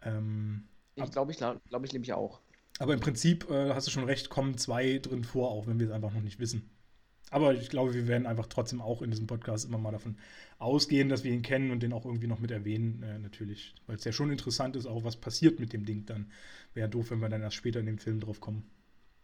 Ähm, 0.02 0.64
ich 0.94 1.10
glaube, 1.10 1.32
ich 1.32 1.38
glaube 1.38 1.60
glaub 1.68 1.84
ich 1.84 1.92
nämlich 1.92 2.12
auch. 2.12 2.40
Aber 2.78 2.94
im 2.94 3.00
Prinzip 3.00 3.50
äh, 3.50 3.74
hast 3.74 3.86
du 3.86 3.90
schon 3.90 4.04
recht, 4.04 4.30
kommen 4.30 4.56
zwei 4.56 4.98
drin 4.98 5.24
vor, 5.24 5.50
auch 5.50 5.66
wenn 5.66 5.78
wir 5.78 5.86
es 5.86 5.92
einfach 5.92 6.12
noch 6.12 6.22
nicht 6.22 6.38
wissen. 6.38 6.70
Aber 7.30 7.54
ich 7.54 7.70
glaube, 7.70 7.94
wir 7.94 8.08
werden 8.08 8.26
einfach 8.26 8.46
trotzdem 8.46 8.80
auch 8.80 9.02
in 9.02 9.10
diesem 9.10 9.26
Podcast 9.26 9.64
immer 9.64 9.78
mal 9.78 9.92
davon 9.92 10.16
ausgehen, 10.58 11.08
dass 11.08 11.24
wir 11.24 11.32
ihn 11.32 11.42
kennen 11.42 11.70
und 11.70 11.82
den 11.82 11.92
auch 11.92 12.04
irgendwie 12.04 12.26
noch 12.26 12.40
mit 12.40 12.50
erwähnen, 12.50 13.02
äh, 13.02 13.18
natürlich. 13.18 13.74
Weil 13.86 13.96
es 13.96 14.04
ja 14.04 14.12
schon 14.12 14.30
interessant 14.30 14.76
ist, 14.76 14.86
auch 14.86 15.04
was 15.04 15.16
passiert 15.16 15.60
mit 15.60 15.72
dem 15.72 15.86
Ding 15.86 16.06
dann. 16.06 16.30
Wäre 16.74 16.88
doof, 16.88 17.10
wenn 17.10 17.20
wir 17.20 17.28
dann 17.28 17.42
erst 17.42 17.56
später 17.56 17.80
in 17.80 17.86
dem 17.86 17.98
Film 17.98 18.20
drauf 18.20 18.40
kommen. 18.40 18.68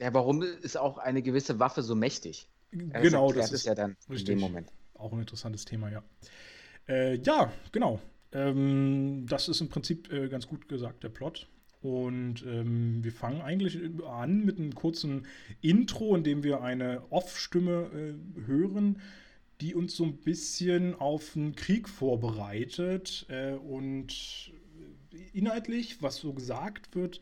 Ja, 0.01 0.15
warum 0.15 0.43
ist 0.43 0.77
auch 0.77 0.99
eine 0.99 1.23
gewisse 1.23 1.59
Waffe 1.59 1.83
so 1.83 1.95
mächtig? 1.95 2.49
Genau, 2.71 3.33
das, 3.33 3.51
das 3.51 3.61
ist 3.61 3.67
ja 3.67 3.75
dann 3.75 3.97
richtig. 4.09 4.29
in 4.29 4.37
dem 4.37 4.41
Moment. 4.41 4.73
Auch 4.95 5.13
ein 5.13 5.21
interessantes 5.21 5.65
Thema, 5.65 5.91
ja. 5.91 6.03
Äh, 6.89 7.17
ja, 7.17 7.53
genau. 7.73 8.01
Ähm, 8.33 9.27
das 9.29 9.49
ist 9.49 9.61
im 9.61 9.69
Prinzip 9.69 10.13
äh, 10.13 10.29
ganz 10.29 10.47
gut 10.47 10.69
gesagt, 10.69 11.03
der 11.03 11.09
Plot. 11.09 11.49
Und 11.83 12.45
ähm, 12.47 13.05
wir 13.05 13.13
fangen 13.13 13.43
eigentlich 13.43 13.79
an 14.09 14.45
mit 14.45 14.59
einem 14.59 14.75
kurzen 14.75 15.27
Intro, 15.61 16.17
in 16.17 16.25
dem 16.25 16.43
wir 16.43 16.63
eine 16.63 17.03
Off-Stimme 17.11 17.91
äh, 17.95 18.47
hören, 18.47 19.01
die 19.61 19.75
uns 19.75 19.95
so 19.95 20.05
ein 20.05 20.17
bisschen 20.17 20.95
auf 20.95 21.37
einen 21.37 21.55
Krieg 21.55 21.89
vorbereitet. 21.89 23.27
Äh, 23.29 23.53
und 23.53 24.53
inhaltlich, 25.33 26.03
was 26.03 26.17
so 26.17 26.33
gesagt 26.33 26.95
wird, 26.95 27.21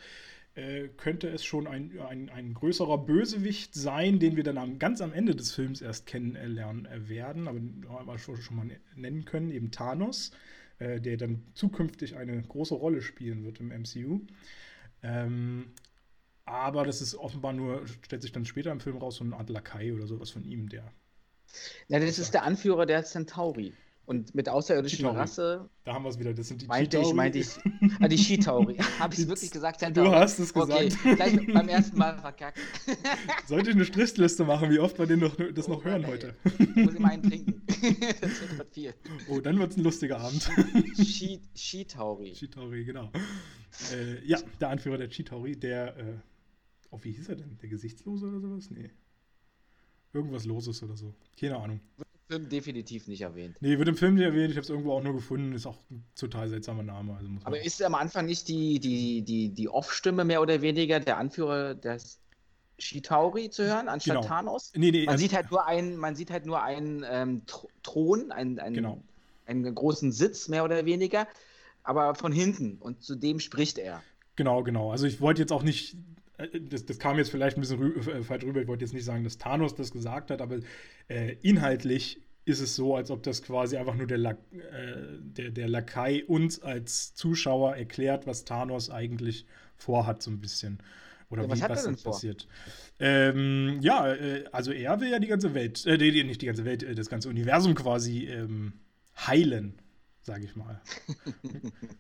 äh, 0.55 0.89
könnte 0.97 1.29
es 1.29 1.45
schon 1.45 1.67
ein, 1.67 1.99
ein, 2.09 2.31
ein, 2.31 2.55
größerer 2.55 2.99
Bösewicht 2.99 3.75
sein, 3.75 4.21
den 4.21 4.37
wir 4.37 4.45
dann 4.45 4.57
am, 4.57 4.79
ganz 4.79 5.01
am 5.01 5.13
Ende 5.13 5.35
des 5.35 5.53
Films 5.53 5.83
erst 5.83 6.07
kennenlernen 6.07 6.89
werden, 7.09 7.87
aber 7.89 8.19
schon, 8.19 8.37
schon 8.37 8.57
mal 8.57 8.71
nennen 8.95 9.25
können, 9.25 9.51
eben 9.51 9.73
Thanos 9.73 10.31
äh, 10.31 10.35
der 10.79 11.17
dann 11.17 11.43
zukünftig 11.55 12.17
eine 12.17 12.43
große 12.43 12.75
Rolle 12.75 13.03
spielen 13.03 13.45
wird 13.45 13.61
im 13.61 13.71
MCU. 13.71 14.21
Ähm, 15.03 15.73
aber 16.45 16.85
das 16.85 17.01
ist 17.01 17.15
offenbar 17.15 17.53
nur, 17.53 17.87
stellt 17.87 18.23
sich 18.23 18.33
dann 18.33 18.45
später 18.45 18.71
im 18.71 18.81
Film 18.81 18.99
raus, 18.99 19.17
so 19.17 19.25
eine 19.25 19.37
Art 19.37 19.51
Lakai 19.51 19.93
oder 19.93 20.07
sowas 20.07 20.31
von 20.31 20.45
ihm, 20.45 20.69
der. 20.69 20.93
Ja, 21.89 22.01
das 22.01 22.19
ist 22.19 22.35
der 22.35 22.43
Anführer 22.43 22.87
der 22.87 23.05
Centauri. 23.05 23.73
Und 24.07 24.35
mit 24.35 24.51
außerirdischen 24.51 24.99
Chitauri. 24.99 25.17
Rasse. 25.17 25.71
Da 25.85 25.95
haben 25.95 26.05
wir 26.05 26.11
es 26.11 26.19
wieder. 26.19 26.35
Das 26.35 26.49
sind 26.49 26.61
die 26.61 26.67
meinte 26.67 26.99
Chitauri. 26.99 27.09
ich, 27.09 27.15
meinte 27.15 27.39
ich. 27.39 27.49
Ah, 28.01 28.09
die 28.09 28.17
Chitauri. 28.17 28.77
Habe 28.99 29.15
ich 29.15 29.21
es 29.21 29.29
wirklich 29.29 29.51
gesagt? 29.51 29.81
Centauri? 29.81 30.09
Du 30.09 30.15
hast 30.15 30.39
es 30.39 30.53
gesagt. 30.53 30.73
Okay, 30.73 31.15
gleich 31.15 31.47
beim 31.53 31.69
ersten 31.69 31.97
Mal 31.97 32.19
verkackt. 32.19 32.59
Sollte 33.47 33.71
ich 33.71 33.77
eine 33.77 33.87
Stressliste 33.87 34.45
machen, 34.45 34.71
wie 34.71 34.79
oft 34.79 34.99
wir 34.99 35.07
den 35.07 35.21
noch, 35.21 35.37
das 35.55 35.69
noch 35.69 35.79
oh, 35.79 35.85
hören 35.85 36.05
ey. 36.05 36.11
heute? 36.11 36.35
Ich 36.59 36.77
muss 36.77 36.95
ihm 36.95 37.05
einen 37.05 37.23
trinken. 37.23 37.63
das 38.21 38.59
wird 38.59 38.75
viel. 38.75 38.95
Oh, 39.29 39.41
dann 39.41 39.59
wird 39.59 39.71
es 39.71 39.77
ein 39.79 39.85
lustiger 39.85 40.21
Abend. 40.21 40.51
Chitauri. 41.55 42.33
Chitauri, 42.33 42.85
genau. 42.85 43.11
Äh, 43.93 44.23
ja, 44.27 44.39
der 44.61 44.69
Anführer 44.69 44.99
der 44.99 45.09
Chitauri, 45.09 45.57
der. 45.57 45.97
Äh, 45.97 46.15
oh, 46.91 46.99
wie 47.03 47.13
hieß 47.13 47.31
er 47.31 47.37
denn? 47.37 47.57
Der 47.63 47.71
Gesichtslose 47.71 48.27
oder 48.27 48.41
sowas? 48.41 48.71
Nee. 48.71 48.91
Irgendwas 50.13 50.45
Loses 50.45 50.83
oder 50.83 50.97
so. 50.97 51.15
Keine 51.39 51.57
Ahnung. 51.57 51.81
Film 52.35 52.49
definitiv 52.49 53.09
nicht 53.09 53.21
erwähnt. 53.21 53.57
Nee, 53.61 53.79
wird 53.79 53.89
im 53.89 53.97
Film 53.97 54.15
nicht 54.15 54.25
erwähnt. 54.25 54.51
Ich 54.51 54.57
habe 54.57 54.65
es 54.65 54.71
irgendwo 54.71 54.93
auch 54.93 55.03
nur 55.03 55.15
gefunden. 55.15 55.53
Ist 55.53 55.67
auch 55.67 55.79
ein 55.91 56.05
total 56.17 56.49
seltsamer 56.49 56.83
Name. 56.83 57.17
Also 57.17 57.29
Aber 57.45 57.61
ist 57.61 57.83
am 57.83 57.95
Anfang 57.95 58.27
nicht 58.27 58.49
die, 58.49 58.79
die, 58.81 59.23
die, 59.23 59.51
die 59.51 59.69
Off-Stimme 59.69 60.25
mehr 60.25 60.43
oder 60.43 60.63
weniger 60.63 61.01
der 61.01 61.19
Anführer 61.19 61.75
des 61.75 62.19
Shitauri 62.79 63.51
zu 63.51 63.65
hören, 63.65 63.89
anstatt 63.89 64.17
genau. 64.17 64.27
Thanos? 64.27 64.73
Nee, 64.75 64.91
nee, 64.91 65.05
man, 65.05 65.15
also, 65.15 65.23
sieht 65.23 65.33
halt 65.33 65.51
nur 65.51 65.67
einen, 65.67 65.97
man 65.97 66.17
sieht 66.17 66.31
halt 66.31 66.45
nur 66.45 66.63
einen 66.63 67.05
ähm, 67.09 67.43
Thron, 67.83 68.33
einen, 68.33 68.59
einen, 68.59 68.75
genau. 68.75 69.03
einen 69.47 69.75
großen 69.75 70.11
Sitz, 70.11 70.49
mehr 70.49 70.65
oder 70.65 70.85
weniger, 70.85 71.29
aber 71.85 72.15
von 72.15 72.33
hinten. 72.33 72.79
Und 72.81 73.03
zu 73.03 73.15
dem 73.15 73.39
spricht 73.39 73.79
er. 73.79 74.03
Genau, 74.37 74.65
genau. 74.65 74.91
Also 74.91 75.07
ich 75.07 75.21
wollte 75.21 75.43
jetzt 75.43 75.53
auch 75.53 75.63
nicht 75.63 75.97
äh, 76.39 76.61
das, 76.61 76.85
das, 76.85 76.99
kam 76.99 77.19
jetzt 77.19 77.31
vielleicht 77.31 77.57
ein 77.57 77.61
bisschen 77.61 77.79
rü 77.79 78.01
äh, 78.11 78.23
falsch 78.23 78.45
rüber. 78.45 78.61
Ich 78.61 78.69
wollte 78.69 78.85
jetzt 78.85 78.95
nicht 78.95 79.05
sagen, 79.05 79.25
dass 79.25 79.39
Thanos 79.39 79.75
das 79.75 79.93
gesagt 79.93 80.31
hat, 80.31 80.41
aber 80.41 80.59
äh, 81.09 81.37
inhaltlich 81.43 82.21
ist 82.45 82.61
es 82.61 82.77
so, 82.77 82.95
als 82.95 83.11
ob 83.11 83.23
das 83.23 83.43
quasi 83.43 83.77
einfach 83.77 83.95
nur 83.95 84.07
der, 84.07 84.19
La 84.19 84.31
äh, 84.31 84.37
der, 85.21 85.51
der 85.51 85.69
Lakai 85.69 86.25
uns 86.27 86.63
als 86.63 87.15
Zuschauer 87.15 87.77
erklärt, 87.77 88.27
was 88.27 88.45
Thanos 88.45 88.91
eigentlich 88.91 89.47
vorhat, 89.77 90.23
so 90.23 90.31
ein 90.31 90.41
bisschen. 90.41 90.79
Oder 91.31 91.45
ja, 91.45 91.49
was, 91.49 91.59
wie, 91.59 91.69
was 91.69 91.85
dann 91.85 91.97
passiert. 91.97 92.47
Ähm, 93.01 93.79
ja, 93.81 94.13
äh, 94.13 94.45
also 94.53 94.73
er 94.73 95.01
will 95.01 95.11
ja 95.11 95.19
die 95.19 95.27
ganze 95.27 95.55
Welt, 95.55 95.85
äh, 95.87 95.97
nicht 95.97 96.43
die 96.43 96.47
ganze 96.47 96.65
Welt, 96.65 96.87
das 96.97 97.09
ganze 97.09 97.29
Universum 97.29 97.75
quasi 97.75 98.27
ähm, 98.27 98.75
heilen 99.17 99.75
sage 100.25 100.45
ich 100.45 100.57
mal. 100.57 100.81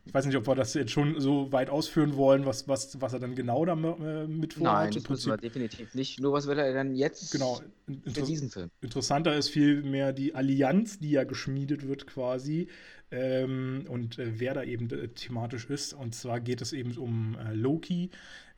ich 0.04 0.14
weiß 0.14 0.26
nicht, 0.26 0.36
ob 0.36 0.46
wir 0.46 0.54
das 0.54 0.74
jetzt 0.74 0.90
schon 0.90 1.20
so 1.20 1.52
weit 1.52 1.68
ausführen 1.68 2.16
wollen, 2.16 2.46
was, 2.46 2.66
was, 2.68 3.00
was 3.00 3.12
er 3.12 3.20
dann 3.20 3.34
genau 3.34 3.64
damit 3.64 3.96
äh, 4.00 4.58
vorhat. 4.58 4.58
Nein, 4.58 4.90
das 4.92 5.08
müssen 5.08 5.30
wir 5.30 5.36
definitiv 5.36 5.94
nicht. 5.94 6.20
Nur 6.20 6.32
was 6.32 6.46
wird 6.46 6.58
er 6.58 6.72
dann 6.72 6.94
jetzt 6.94 7.30
genau, 7.32 7.60
für 7.86 8.22
diesen 8.22 8.50
Film? 8.50 8.70
Interessanter 8.80 9.36
ist 9.36 9.50
vielmehr 9.50 10.12
die 10.12 10.34
Allianz, 10.34 10.98
die 10.98 11.10
ja 11.10 11.24
geschmiedet 11.24 11.86
wird 11.86 12.06
quasi 12.06 12.68
ähm, 13.10 13.84
und 13.88 14.18
äh, 14.18 14.40
wer 14.40 14.54
da 14.54 14.62
eben 14.62 14.90
äh, 14.90 15.08
thematisch 15.08 15.66
ist. 15.66 15.92
Und 15.92 16.14
zwar 16.14 16.40
geht 16.40 16.62
es 16.62 16.72
eben 16.72 16.96
um 16.96 17.36
äh, 17.38 17.54
Loki, 17.54 18.10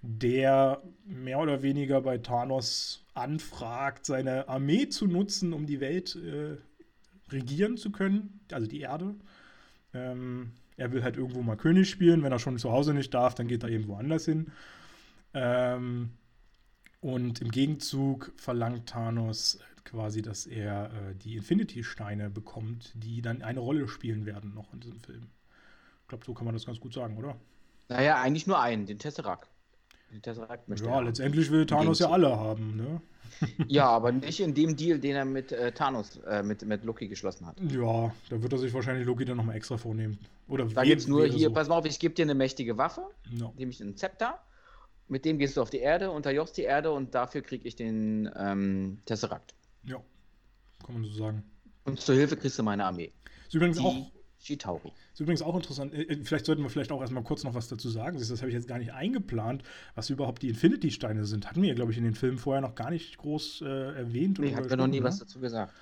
der 0.03 0.83
mehr 1.05 1.41
oder 1.41 1.63
weniger 1.63 2.01
bei 2.01 2.19
Thanos 2.19 3.05
anfragt, 3.15 4.07
seine 4.07 4.49
Armee 4.49 4.89
zu 4.89 5.07
nutzen, 5.07 5.53
um 5.53 5.67
die 5.67 5.81
Welt 5.81 6.17
äh, 6.17 6.57
regieren 7.33 7.77
zu 7.77 7.91
können, 7.91 8.41
also 8.53 8.69
die 8.69 8.81
Erde. 8.81 9.17
Ähm, 9.97 10.53
er 10.77 10.93
will 10.93 11.03
halt 11.03 11.17
irgendwo 11.17 11.43
mal 11.43 11.57
König 11.57 11.89
spielen. 11.89 12.23
Wenn 12.23 12.33
er 12.33 12.39
schon 12.39 12.59
zu 12.59 12.71
Hause 12.71 12.93
nicht 12.93 13.15
darf, 13.15 13.35
dann 13.35 13.49
geht 13.49 13.63
er 13.63 13.71
irgendwo 13.71 13.97
anders 13.97 14.27
hin. 14.27 14.53
Ähm, 15.33 16.11
und 17.01 17.41
im 17.41 17.51
Gegenzug 17.51 18.33
verlangt 18.37 18.89
Thanos 18.89 19.59
quasi, 19.85 20.21
dass 20.23 20.47
er 20.47 20.87
äh, 20.87 21.15
die 21.15 21.37
Infinity-Steine 21.37 22.29
bekommt, 22.31 22.93
die 22.95 23.23
dann 23.23 23.43
eine 23.43 23.61
Rolle 23.61 23.89
spielen 23.89 24.27
werden 24.27 24.55
noch 24.55 24.73
in 24.73 24.81
diesem 24.81 25.01
Film. 25.01 25.29
Ich 26.03 26.09
glaube, 26.09 26.25
so 26.25 26.35
kann 26.35 26.45
man 26.45 26.55
das 26.55 26.67
ganz 26.67 26.81
gut 26.81 26.93
sagen, 26.93 27.17
oder? 27.17 27.37
Naja, 27.89 28.21
eigentlich 28.21 28.47
nur 28.47 28.61
einen, 28.61 28.87
den 28.87 28.99
Tesseract. 28.99 29.49
Den 30.13 30.23
Tesseract 30.23 30.69
möchte 30.69 30.87
ja, 30.87 31.01
letztendlich 31.01 31.51
will 31.51 31.67
Thanos 31.67 31.99
ja 31.99 32.11
alle 32.11 32.37
haben, 32.37 32.77
ne? 32.77 33.01
ja, 33.67 33.89
aber 33.89 34.13
nicht 34.13 34.41
in 34.41 34.55
dem 34.55 34.77
Deal, 34.77 34.99
den 34.99 35.17
er 35.17 35.25
mit 35.25 35.53
äh, 35.53 35.73
Thanos, 35.73 36.19
äh, 36.19 36.43
mit, 36.43 36.65
mit 36.65 36.85
Loki 36.85 37.09
geschlossen 37.09 37.47
hat. 37.47 37.61
Ja, 37.61 38.15
da 38.31 38.43
wird 38.43 38.53
er 38.53 38.59
sich 38.59 38.73
wahrscheinlich 38.73 39.07
Loki 39.07 39.25
dann 39.25 39.37
nochmal 39.37 39.57
extra 39.57 39.77
vornehmen. 39.77 40.19
Oder 40.49 40.65
da 40.67 40.85
gibt 40.85 41.03
es 41.03 41.09
nur 41.09 41.27
hier, 41.27 41.49
so. 41.49 41.55
pass 41.55 41.69
mal 41.69 41.77
auf, 41.77 41.87
ich 41.87 41.99
gebe 41.99 42.15
dir 42.15 42.23
eine 42.23 42.35
mächtige 42.35 42.79
Waffe, 42.79 43.03
no. 43.31 43.53
nämlich 43.59 43.81
einen 43.81 43.97
Zepter. 43.97 44.39
Mit 45.09 45.25
dem 45.25 45.39
gehst 45.39 45.57
du 45.57 45.63
auf 45.63 45.71
die 45.71 45.79
Erde, 45.79 46.11
unterjochst 46.11 46.57
die 46.57 46.63
Erde 46.63 46.93
und 46.93 47.15
dafür 47.15 47.43
kriege 47.43 47.67
ich 47.67 47.77
den 47.77 48.31
ähm, 48.37 48.99
Tesseract. 49.07 49.55
Ja, 49.85 50.01
kann 50.85 50.95
man 50.95 51.05
so 51.05 51.13
sagen. 51.13 51.45
Und 51.85 52.01
zur 52.01 52.17
Hilfe 52.17 52.37
kriegst 52.37 52.59
du 52.59 52.63
meine 52.63 52.85
Armee. 52.85 53.13
Ist 53.47 53.55
übrigens 53.55 53.79
die 53.79 53.85
auch 53.85 54.11
Chitauri. 54.47 54.93
Ist 55.13 55.21
übrigens 55.21 55.43
auch 55.43 55.57
interessant. 55.57 55.93
Äh, 55.93 56.03
äh, 56.03 56.25
vielleicht 56.25 56.47
sollten 56.47 56.63
wir 56.63 56.71
vielleicht 56.71 56.93
auch 56.93 57.01
erstmal 57.01 57.25
kurz 57.25 57.45
noch 57.45 57.55
was 57.55 57.69
dazu 57.69 57.89
sagen. 57.89 58.19
Das 58.19 58.31
habe 58.31 58.49
ich 58.49 58.55
jetzt 58.55 58.69
gar 58.69 58.79
nicht 58.79 58.93
eingeplant, 58.93 59.63
was 59.95 60.11
überhaupt 60.11 60.43
die 60.43 60.49
Infinity-Steine 60.49 61.25
sind. 61.25 61.49
Hatten 61.49 61.63
wir, 61.63 61.75
glaube 61.75 61.93
ich, 61.93 61.99
in 61.99 62.05
den 62.05 62.15
Filmen 62.15 62.39
vorher 62.39 62.61
noch 62.61 62.75
gar 62.75 62.91
nicht 62.91 63.19
groß 63.19 63.63
äh, 63.63 63.97
erwähnt. 63.97 64.39
Nee, 64.39 64.55
hatten 64.55 64.71
wir 64.71 64.77
noch 64.77 64.87
nie 64.87 65.03
was 65.03 65.19
dazu 65.19 65.41
gesagt. 65.41 65.73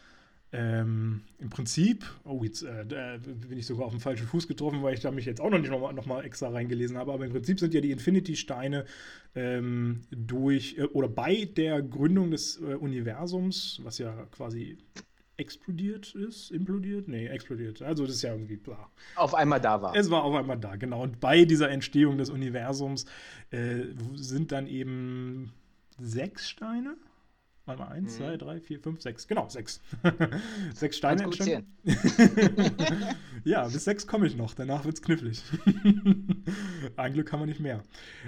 Ähm, 0.52 1.22
Im 1.40 1.50
Prinzip, 1.50 2.04
oh, 2.22 2.44
jetzt 2.44 2.62
äh, 2.62 2.84
bin 2.86 3.58
ich 3.58 3.66
sogar 3.66 3.86
auf 3.86 3.92
den 3.92 4.00
falschen 4.00 4.28
Fuß 4.28 4.46
getroffen, 4.46 4.84
weil 4.84 4.94
ich 4.94 5.00
da 5.00 5.10
mich 5.10 5.24
jetzt 5.24 5.40
auch 5.40 5.50
noch 5.50 5.58
nicht 5.58 5.70
noch 5.70 5.80
mal, 5.80 5.92
noch 5.92 6.06
mal 6.06 6.24
extra 6.24 6.48
reingelesen 6.48 6.96
habe. 6.96 7.12
Aber 7.12 7.24
im 7.24 7.32
Prinzip 7.32 7.58
sind 7.58 7.74
ja 7.74 7.80
die 7.80 7.90
Infinity-Steine 7.90 8.84
ähm, 9.34 10.02
durch 10.12 10.78
äh, 10.78 10.84
oder 10.84 11.08
bei 11.08 11.48
der 11.56 11.82
Gründung 11.82 12.30
des 12.30 12.60
äh, 12.60 12.76
Universums, 12.76 13.80
was 13.82 13.98
ja 13.98 14.12
quasi 14.30 14.78
explodiert 15.36 16.14
ist, 16.14 16.50
implodiert? 16.50 17.08
Nee, 17.08 17.26
explodiert. 17.26 17.82
Also 17.82 18.06
das 18.06 18.16
ist 18.16 18.22
ja 18.22 18.32
irgendwie 18.32 18.56
bla. 18.56 18.90
Auf 19.16 19.34
einmal 19.34 19.60
da 19.60 19.82
war. 19.82 19.94
Es 19.96 20.10
war 20.10 20.24
auf 20.24 20.34
einmal 20.34 20.58
da, 20.58 20.76
genau. 20.76 21.02
Und 21.02 21.20
bei 21.20 21.44
dieser 21.44 21.70
Entstehung 21.70 22.18
des 22.18 22.30
Universums 22.30 23.06
äh, 23.50 23.84
sind 24.14 24.52
dann 24.52 24.66
eben 24.66 25.52
sechs 25.98 26.48
Steine 26.48 26.96
Warte 27.66 27.80
mal, 27.80 27.88
eins, 27.88 28.12
mhm. 28.12 28.18
zwei, 28.18 28.36
drei, 28.36 28.60
vier, 28.60 28.78
fünf, 28.78 29.00
sechs. 29.00 29.26
Genau, 29.26 29.48
sechs. 29.48 29.80
sechs 30.74 30.98
Steine 30.98 31.22
entstanden. 31.22 31.74
ja, 33.44 33.66
bis 33.66 33.84
sechs 33.84 34.06
komme 34.06 34.26
ich 34.26 34.36
noch. 34.36 34.52
Danach 34.54 34.84
wird 34.84 34.96
es 34.96 35.02
knifflig. 35.02 35.42
Ein 36.96 37.14
Glück 37.14 37.32
haben 37.32 37.40
wir 37.40 37.46
nicht 37.46 37.60
mehr. 37.60 37.82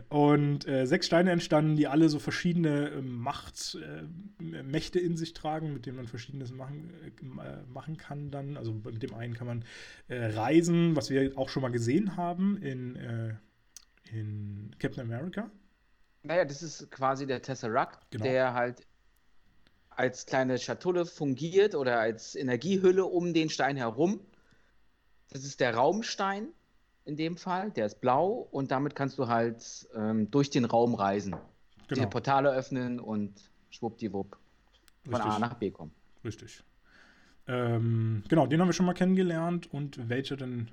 Und 0.09 0.67
äh, 0.67 0.87
sechs 0.87 1.05
Steine 1.07 1.33
entstanden, 1.33 1.77
die 1.77 1.87
alle 1.87 2.09
so 2.09 2.19
verschiedene 2.19 2.89
äh, 2.89 3.03
Machtmächte 3.03 5.01
äh, 5.01 5.05
in 5.05 5.19
sich 5.19 5.35
tragen, 5.35 5.75
mit 5.75 5.85
denen 5.85 5.97
man 5.97 6.07
verschiedenes 6.07 6.51
machen, 6.53 6.91
äh, 7.05 7.71
machen 7.71 7.99
kann 7.99 8.31
dann. 8.31 8.57
Also 8.57 8.73
mit 8.73 9.03
dem 9.03 9.13
einen 9.13 9.35
kann 9.35 9.47
man 9.47 9.65
äh, 10.09 10.25
reisen, 10.29 10.97
was 10.97 11.11
wir 11.11 11.37
auch 11.37 11.51
schon 11.51 11.61
mal 11.61 11.71
gesehen 11.71 12.17
haben 12.17 12.57
in, 12.63 12.97
äh, 12.97 13.35
in 14.13 14.71
Captain 14.79 15.03
America. 15.03 15.51
Naja, 16.23 16.47
das 16.47 16.63
ist 16.63 16.91
quasi 16.91 17.27
der 17.27 17.43
Tesseract, 17.43 18.11
genau. 18.11 18.25
der 18.25 18.55
halt 18.55 18.87
als 19.97 20.27
kleine 20.27 20.59
Schatulle 20.59 21.07
fungiert 21.07 21.75
oder 21.75 21.99
als 21.99 22.35
Energiehülle 22.35 23.05
um 23.05 23.33
den 23.33 23.49
Stein 23.49 23.77
herum. 23.77 24.21
Das 25.31 25.43
ist 25.45 25.61
der 25.61 25.75
Raumstein 25.75 26.49
in 27.05 27.17
dem 27.17 27.37
Fall, 27.37 27.71
der 27.71 27.87
ist 27.87 28.01
blau 28.01 28.49
und 28.51 28.71
damit 28.71 28.95
kannst 28.95 29.19
du 29.19 29.29
halt 29.29 29.89
ähm, 29.95 30.31
durch 30.31 30.51
den 30.51 30.65
Raum 30.65 30.95
reisen. 30.95 31.37
Genau. 31.89 32.01
Die 32.03 32.07
Portale 32.09 32.51
öffnen 32.51 33.01
und 33.01 33.33
schwuppdiwupp 33.71 34.37
von 35.05 35.15
Richtig. 35.15 35.33
A 35.33 35.39
nach 35.39 35.55
B 35.55 35.71
kommen. 35.71 35.93
Richtig. 36.25 36.63
Ähm, 37.47 38.25
genau, 38.29 38.47
den 38.47 38.61
haben 38.61 38.69
wir 38.69 38.73
schon 38.73 38.87
mal 38.87 38.95
kennengelernt 38.95 39.73
und 39.73 40.09
welcher 40.09 40.37
denn 40.37 40.71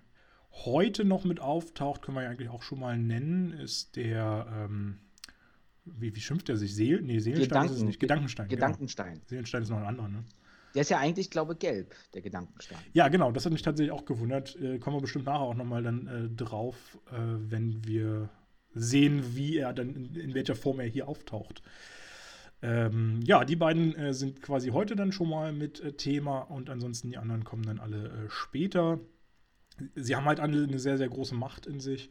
heute 0.51 1.05
noch 1.05 1.23
mit 1.23 1.39
auftaucht, 1.39 2.01
können 2.01 2.17
wir 2.17 2.23
ja 2.23 2.29
eigentlich 2.29 2.49
auch 2.49 2.63
schon 2.63 2.79
mal 2.79 2.97
nennen, 2.97 3.51
ist 3.51 3.95
der 3.95 4.47
ähm, 4.51 4.99
wie, 5.85 6.15
wie 6.15 6.21
schimpft 6.21 6.49
er 6.49 6.57
sich? 6.57 6.75
Seel? 6.75 7.01
Nee, 7.01 7.19
Seelenstein 7.19 7.49
Gedanken, 7.49 7.73
ist 7.73 7.77
es 7.77 7.83
nicht. 7.83 7.99
Gedankenstein. 7.99 8.47
Genau. 8.47 8.55
Gedankenstein. 8.55 9.13
Genau. 9.13 9.25
Seelenstein 9.27 9.63
ist 9.63 9.69
noch 9.69 9.77
ein 9.77 9.85
anderer, 9.85 10.09
ne? 10.09 10.23
Der 10.73 10.81
ist 10.81 10.89
ja 10.89 10.97
eigentlich, 10.97 11.29
glaube 11.29 11.53
ich, 11.53 11.59
gelb, 11.59 11.93
der 12.13 12.21
Gedankenstein. 12.21 12.79
Ja, 12.93 13.07
genau, 13.07 13.31
das 13.31 13.45
hat 13.45 13.51
mich 13.53 13.61
tatsächlich 13.61 13.91
auch 13.91 14.05
gewundert. 14.05 14.55
Äh, 14.55 14.79
kommen 14.79 14.97
wir 14.97 15.01
bestimmt 15.01 15.25
nachher 15.25 15.41
auch 15.41 15.53
nochmal 15.53 15.83
dann 15.83 16.07
äh, 16.07 16.29
drauf, 16.29 16.97
äh, 17.11 17.17
wenn 17.17 17.85
wir 17.85 18.29
sehen, 18.73 19.35
wie 19.35 19.57
er 19.57 19.73
dann, 19.73 19.93
in, 19.93 20.15
in 20.15 20.33
welcher 20.33 20.55
Form 20.55 20.79
er 20.79 20.87
hier 20.87 21.07
auftaucht. 21.07 21.61
Ähm, 22.63 23.19
ja, 23.23 23.43
die 23.43 23.57
beiden 23.57 23.93
äh, 23.95 24.13
sind 24.13 24.41
quasi 24.41 24.69
heute 24.69 24.95
dann 24.95 25.11
schon 25.11 25.29
mal 25.29 25.51
mit 25.51 25.81
äh, 25.81 25.93
Thema 25.93 26.39
und 26.39 26.69
ansonsten 26.69 27.09
die 27.09 27.17
anderen 27.17 27.43
kommen 27.43 27.63
dann 27.63 27.79
alle 27.79 28.07
äh, 28.07 28.29
später. 28.29 28.99
Sie 29.95 30.15
haben 30.15 30.25
halt 30.25 30.39
alle 30.39 30.63
eine 30.63 30.79
sehr, 30.79 30.97
sehr 30.97 31.09
große 31.09 31.35
Macht 31.35 31.67
in 31.67 31.79
sich 31.79 32.09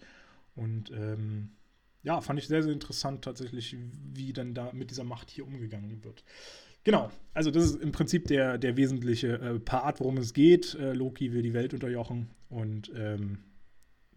und 0.55 0.91
ähm, 0.91 1.53
ja, 2.03 2.21
fand 2.21 2.38
ich 2.38 2.49
sehr, 2.49 2.62
sehr 2.62 2.73
interessant 2.73 3.23
tatsächlich, 3.23 3.77
wie 4.12 4.33
dann 4.33 4.55
da 4.55 4.71
mit 4.73 4.91
dieser 4.91 5.05
Macht 5.05 5.31
hier 5.31 5.47
umgegangen 5.47 6.05
wird. 6.05 6.25
Genau, 6.85 7.11
also 7.33 7.51
das 7.51 7.65
ist 7.65 7.81
im 7.81 7.93
Prinzip 7.93 8.27
der, 8.27 8.59
der 8.59 8.77
wesentliche 8.77 9.35
äh, 9.35 9.59
Part, 9.61 10.01
worum 10.01 10.17
es 10.17 10.33
geht. 10.33 10.75
Äh, 10.75 10.95
Loki 10.95 11.33
will 11.33 11.43
die 11.43 11.55
Welt 11.55 11.75
unterjochen 11.75 12.29
und 12.49 12.91
ähm, 12.97 13.38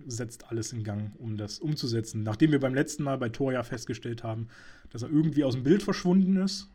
setzt 0.07 0.49
alles 0.49 0.73
in 0.73 0.83
Gang, 0.83 1.11
um 1.19 1.37
das 1.37 1.59
umzusetzen. 1.59 2.23
Nachdem 2.23 2.51
wir 2.51 2.59
beim 2.59 2.73
letzten 2.73 3.03
Mal 3.03 3.19
bei 3.19 3.29
Thor 3.29 3.53
ja 3.53 3.61
festgestellt 3.61 4.23
haben, 4.23 4.47
dass 4.89 5.03
er 5.03 5.09
irgendwie 5.09 5.43
aus 5.43 5.53
dem 5.53 5.63
Bild 5.63 5.83
verschwunden 5.83 6.37
ist 6.37 6.69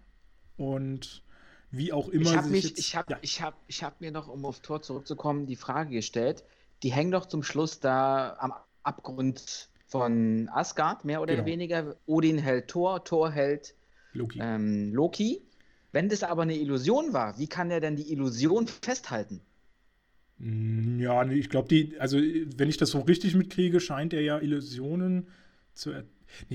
und 0.56 1.24
wie 1.72 1.92
auch 1.92 2.08
immer. 2.08 2.30
Ich 2.30 2.36
habe 2.36 2.56
ich 2.56 2.96
habe, 2.96 3.12
ja. 3.12 3.18
ich 3.22 3.40
habe, 3.40 3.56
ich 3.66 3.82
habe 3.82 3.96
mir 3.98 4.12
noch, 4.12 4.28
um 4.28 4.44
auf 4.44 4.60
Thor 4.60 4.82
zurückzukommen, 4.82 5.46
die 5.46 5.56
Frage 5.56 5.90
gestellt. 5.90 6.44
Die 6.84 6.92
hängen 6.92 7.10
doch 7.10 7.26
zum 7.26 7.42
Schluss 7.42 7.80
da 7.80 8.36
am 8.38 8.52
Abgrund 8.82 9.69
von 9.90 10.48
Asgard, 10.50 11.04
mehr 11.04 11.20
oder 11.20 11.34
genau. 11.34 11.46
weniger. 11.46 11.96
Odin 12.06 12.38
hält 12.38 12.68
Thor, 12.68 13.04
Thor 13.04 13.30
hält 13.30 13.74
Loki. 14.12 14.38
Ähm, 14.40 14.94
Loki. 14.94 15.42
Wenn 15.92 16.08
das 16.08 16.22
aber 16.22 16.42
eine 16.42 16.56
Illusion 16.56 17.12
war, 17.12 17.36
wie 17.38 17.48
kann 17.48 17.70
er 17.72 17.80
denn 17.80 17.96
die 17.96 18.12
Illusion 18.12 18.68
festhalten? 18.68 19.40
Mm, 20.38 21.00
ja, 21.00 21.28
ich 21.28 21.50
glaube, 21.50 21.68
die, 21.68 21.98
also 21.98 22.18
wenn 22.18 22.68
ich 22.68 22.76
das 22.76 22.90
so 22.90 23.00
richtig 23.00 23.34
mitkriege, 23.34 23.80
scheint 23.80 24.14
er 24.14 24.22
ja 24.22 24.38
Illusionen 24.38 25.26
zu. 25.74 25.90
Nee, 25.90 26.04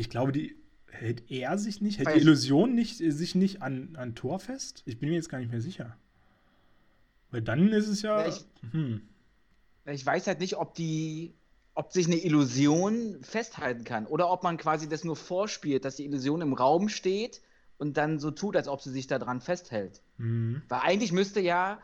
ich 0.01 0.09
glaube, 0.09 0.31
die 0.31 0.55
hält 0.89 1.29
er 1.29 1.57
sich 1.57 1.81
nicht, 1.81 1.97
hält 1.97 2.07
Weil 2.07 2.15
die 2.15 2.21
Illusion 2.21 2.73
nicht, 2.73 2.97
sich 2.97 3.35
nicht 3.35 3.61
an, 3.61 3.97
an 3.97 4.15
Tor 4.15 4.39
fest? 4.39 4.81
Ich 4.85 4.97
bin 4.97 5.09
mir 5.09 5.15
jetzt 5.15 5.29
gar 5.29 5.39
nicht 5.39 5.51
mehr 5.51 5.61
sicher. 5.61 5.97
Weil 7.31 7.41
dann 7.41 7.67
ist 7.73 7.89
es 7.89 8.01
ja. 8.01 8.25
Ich, 8.25 8.45
hm. 8.71 9.01
ich 9.85 10.05
weiß 10.05 10.27
halt 10.27 10.39
nicht, 10.39 10.55
ob 10.55 10.73
die 10.73 11.33
ob 11.75 11.91
sich 11.91 12.07
eine 12.07 12.15
Illusion 12.15 13.17
festhalten 13.21 13.83
kann 13.83 14.07
oder 14.07 14.31
ob 14.31 14.43
man 14.43 14.57
quasi 14.57 14.89
das 14.89 15.03
nur 15.03 15.15
vorspielt, 15.15 15.85
dass 15.85 15.97
die 15.97 16.05
Illusion 16.05 16.41
im 16.41 16.53
Raum 16.53 16.89
steht 16.89 17.41
und 17.77 17.97
dann 17.97 18.17
so 18.17 18.31
tut, 18.31 18.55
als 18.55 18.67
ob 18.67 18.81
sie 18.81 18.91
sich 18.91 19.07
daran 19.07 19.41
festhält. 19.41 20.01
Mhm. 20.17 20.61
Weil 20.69 20.79
eigentlich 20.83 21.11
müsste 21.11 21.41
ja 21.41 21.79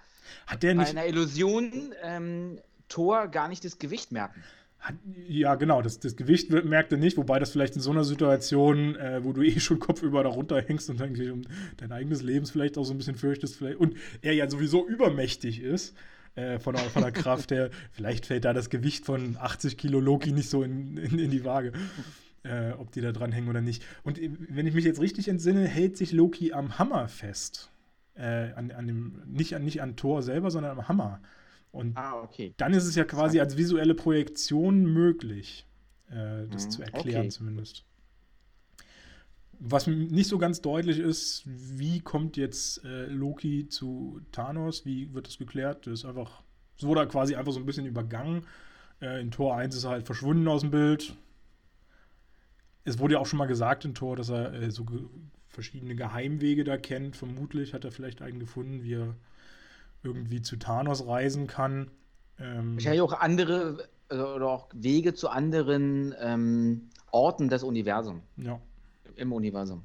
Hat 0.48 0.64
der 0.64 0.76
nicht... 0.76 0.86
bei 0.86 1.02
einer 1.02 1.08
Illusion 1.08 1.94
ähm, 2.02 2.60
Thor 2.88 3.28
gar 3.28 3.50
nicht 3.50 3.66
das 3.66 3.80
Gewicht 3.80 4.12
merken. 4.12 4.42
Hat, 4.80 4.96
ja, 5.28 5.56
genau, 5.56 5.82
das, 5.82 6.00
das 6.00 6.16
Gewicht 6.16 6.50
merkt 6.50 6.92
er 6.92 6.98
nicht, 6.98 7.18
wobei 7.18 7.38
das 7.38 7.52
vielleicht 7.52 7.76
in 7.76 7.82
so 7.82 7.92
einer 7.92 8.04
Situation, 8.04 8.96
äh, 8.96 9.24
wo 9.24 9.32
du 9.32 9.44
eh 9.44 9.60
schon 9.60 9.80
kopfüber 9.80 10.24
darunter 10.24 10.60
hängst 10.60 10.90
und 10.90 11.02
eigentlich 11.02 11.30
um 11.30 11.44
dein 11.78 11.92
eigenes 11.92 12.24
Leben 12.24 12.46
vielleicht 12.48 12.78
auch 12.78 12.84
so 12.84 12.94
ein 12.94 12.98
bisschen 12.98 13.16
fürchtest, 13.16 13.58
vielleicht, 13.58 13.78
und 13.78 13.96
er 14.22 14.34
ja 14.34 14.50
sowieso 14.50 14.88
übermächtig 14.88 15.62
ist, 15.62 15.96
äh, 16.36 16.60
von, 16.60 16.76
der, 16.76 16.84
von 16.86 17.02
der 17.02 17.12
Kraft 17.12 17.52
her. 17.52 17.70
Vielleicht 17.92 18.26
fällt 18.26 18.46
da 18.46 18.54
das 18.54 18.70
Gewicht 18.70 19.06
von 19.06 19.38
80 19.38 19.78
Kilo 19.78 20.00
Loki 20.00 20.32
nicht 20.32 20.50
so 20.50 20.64
in, 20.64 20.98
in, 20.98 21.20
in 21.20 21.32
die 21.32 21.44
Waage. 21.46 21.74
Äh, 22.44 22.72
ob 22.72 22.92
die 22.92 23.02
da 23.02 23.12
dran 23.12 23.32
hängen 23.32 23.50
oder 23.50 23.62
nicht. 23.62 23.84
Und 24.02 24.20
wenn 24.20 24.66
ich 24.66 24.74
mich 24.74 24.84
jetzt 24.84 25.00
richtig 25.00 25.28
entsinne, 25.28 25.68
hält 25.68 25.96
sich 25.96 26.12
Loki 26.12 26.54
am 26.54 26.80
Hammer 26.80 27.08
fest. 27.08 27.72
Äh, 28.16 28.52
an, 28.54 28.72
an 28.72 28.88
dem, 28.88 29.22
nicht, 29.28 29.56
an, 29.56 29.64
nicht 29.64 29.82
an 29.82 29.96
Thor 29.96 30.24
selber, 30.24 30.50
sondern 30.50 30.78
am 30.78 30.88
Hammer. 30.88 31.22
Und 31.72 31.96
ah, 31.98 32.20
okay. 32.22 32.54
dann 32.58 32.74
ist 32.74 32.86
es 32.86 32.96
ja 32.96 33.04
quasi 33.04 33.40
als 33.40 33.58
visuelle 33.58 33.94
Projektion 33.94 34.86
möglich, 34.86 35.68
äh, 36.10 36.48
das 36.52 36.66
mhm, 36.66 36.72
zu 36.72 36.82
erklären 36.82 37.22
okay. 37.22 37.30
zumindest 37.30 37.86
was 39.64 39.86
nicht 39.86 40.28
so 40.28 40.40
ganz 40.40 40.62
deutlich 40.62 40.98
ist, 40.98 41.44
wie 41.46 42.00
kommt 42.00 42.36
jetzt 42.36 42.84
äh, 42.84 43.06
Loki 43.06 43.70
zu 43.70 44.20
Thanos? 44.32 44.86
Wie 44.86 45.14
wird 45.14 45.28
das 45.28 45.38
geklärt? 45.38 45.86
Das 45.86 45.94
ist 45.94 46.06
einfach, 46.06 46.42
es 46.78 46.84
wurde 46.84 47.08
quasi 47.08 47.36
einfach 47.36 47.52
so 47.52 47.60
ein 47.60 47.66
bisschen 47.68 47.86
übergangen. 47.86 48.48
Äh, 49.02 49.22
in 49.22 49.30
Tor 49.30 49.56
1 49.56 49.76
ist 49.76 49.84
er 49.84 49.92
halt 49.92 50.08
verschwunden 50.08 50.48
aus 50.48 50.62
dem 50.62 50.72
Bild. 50.72 51.16
Es 52.86 52.98
wurde 52.98 53.14
ja 53.14 53.20
auch 53.20 53.28
schon 53.28 53.38
mal 53.38 53.46
gesagt 53.46 53.86
in 53.86 53.94
Tor, 53.94 54.16
dass 54.16 54.30
er 54.30 54.52
äh, 54.54 54.72
so 54.72 54.84
ge 54.84 55.00
verschiedene 55.48 55.96
Geheimwege 55.96 56.64
da 56.64 56.78
kennt. 56.78 57.16
Vermutlich 57.16 57.74
hat 57.76 57.86
er 57.86 57.92
vielleicht 57.92 58.22
einen 58.22 58.40
gefunden, 58.40 58.84
wie 58.84 58.96
er 58.96 59.16
irgendwie 60.02 60.42
zu 60.42 60.56
Thanos 60.56 61.06
reisen 61.06 61.46
kann. 61.46 61.92
Ähm, 62.40 62.76
Wahrscheinlich 62.76 63.02
auch 63.02 63.14
andere 63.14 63.90
also, 64.08 64.28
oder 64.28 64.50
auch 64.50 64.70
Wege 64.74 65.14
zu 65.14 65.30
anderen 65.30 66.16
ähm, 66.20 66.90
Orten 67.12 67.50
des 67.50 67.64
Universums. 67.64 68.24
Ja 68.38 68.60
im 69.16 69.34
Universum. 69.34 69.84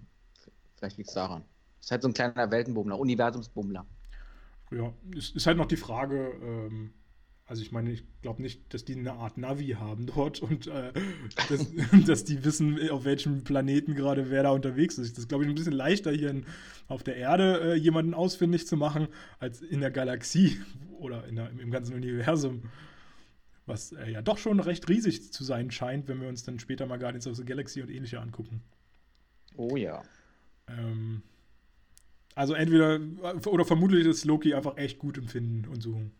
Vielleicht 0.76 0.98
liegt 0.98 1.08
es 1.08 1.14
daran. 1.14 1.44
Ist 1.80 1.90
halt 1.90 2.02
so 2.02 2.08
ein 2.08 2.14
kleiner 2.14 2.50
Weltenbummler, 2.50 2.98
Universumsbummler. 2.98 3.86
Ja, 4.72 4.92
ist, 5.14 5.36
ist 5.36 5.46
halt 5.46 5.56
noch 5.56 5.66
die 5.66 5.76
Frage, 5.76 6.32
ähm, 6.42 6.92
Also 7.46 7.62
ich 7.62 7.70
meine, 7.70 7.92
ich 7.92 8.02
glaube 8.22 8.42
nicht, 8.42 8.74
dass 8.74 8.84
die 8.84 8.96
eine 8.96 9.12
Art 9.12 9.38
Navi 9.38 9.76
haben 9.78 10.06
dort 10.06 10.40
und 10.40 10.66
äh, 10.66 10.92
dass, 11.48 11.66
dass, 12.06 12.24
die 12.24 12.44
wissen, 12.44 12.90
auf 12.90 13.04
welchem 13.04 13.44
Planeten 13.44 13.94
gerade 13.94 14.30
wer 14.30 14.42
da 14.42 14.50
unterwegs 14.50 14.98
ist. 14.98 15.12
Das 15.12 15.20
ist, 15.20 15.28
glaube 15.28 15.44
ich, 15.44 15.50
ein 15.50 15.54
bisschen 15.54 15.72
leichter 15.72 16.10
hier 16.10 16.30
in, 16.30 16.46
auf 16.88 17.04
der 17.04 17.16
Erde 17.16 17.60
äh, 17.60 17.74
jemanden 17.76 18.14
ausfindig 18.14 18.66
zu 18.66 18.76
machen, 18.76 19.08
als 19.38 19.62
in 19.62 19.80
der 19.80 19.90
Galaxie 19.90 20.60
oder 20.98 21.22
der, 21.22 21.50
im 21.50 21.70
ganzen 21.70 21.94
Universum. 21.94 22.62
Was 23.66 23.92
äh, 23.92 24.10
ja 24.10 24.22
doch 24.22 24.38
schon 24.38 24.60
recht 24.60 24.88
riesig 24.88 25.32
zu 25.32 25.44
sein 25.44 25.70
scheint, 25.70 26.08
wenn 26.08 26.20
wir 26.20 26.28
uns 26.28 26.42
dann 26.42 26.58
später 26.58 26.86
mal 26.86 26.98
Guardians 26.98 27.26
of 27.26 27.36
the 27.36 27.44
Galaxy 27.44 27.82
und 27.82 27.90
ähnliche 27.90 28.20
angucken. 28.20 28.62
Oh 29.56 29.76
ja. 29.76 30.02
Ähm, 30.68 31.22
also 32.34 32.54
entweder, 32.54 33.00
oder 33.46 33.64
vermutlich 33.64 34.06
ist 34.06 34.24
Loki 34.24 34.54
einfach 34.54 34.76
echt 34.76 34.98
gut 34.98 35.16
im 35.16 35.28
Finden 35.28 35.66
und 35.68 35.82
Suchen. 35.82 36.12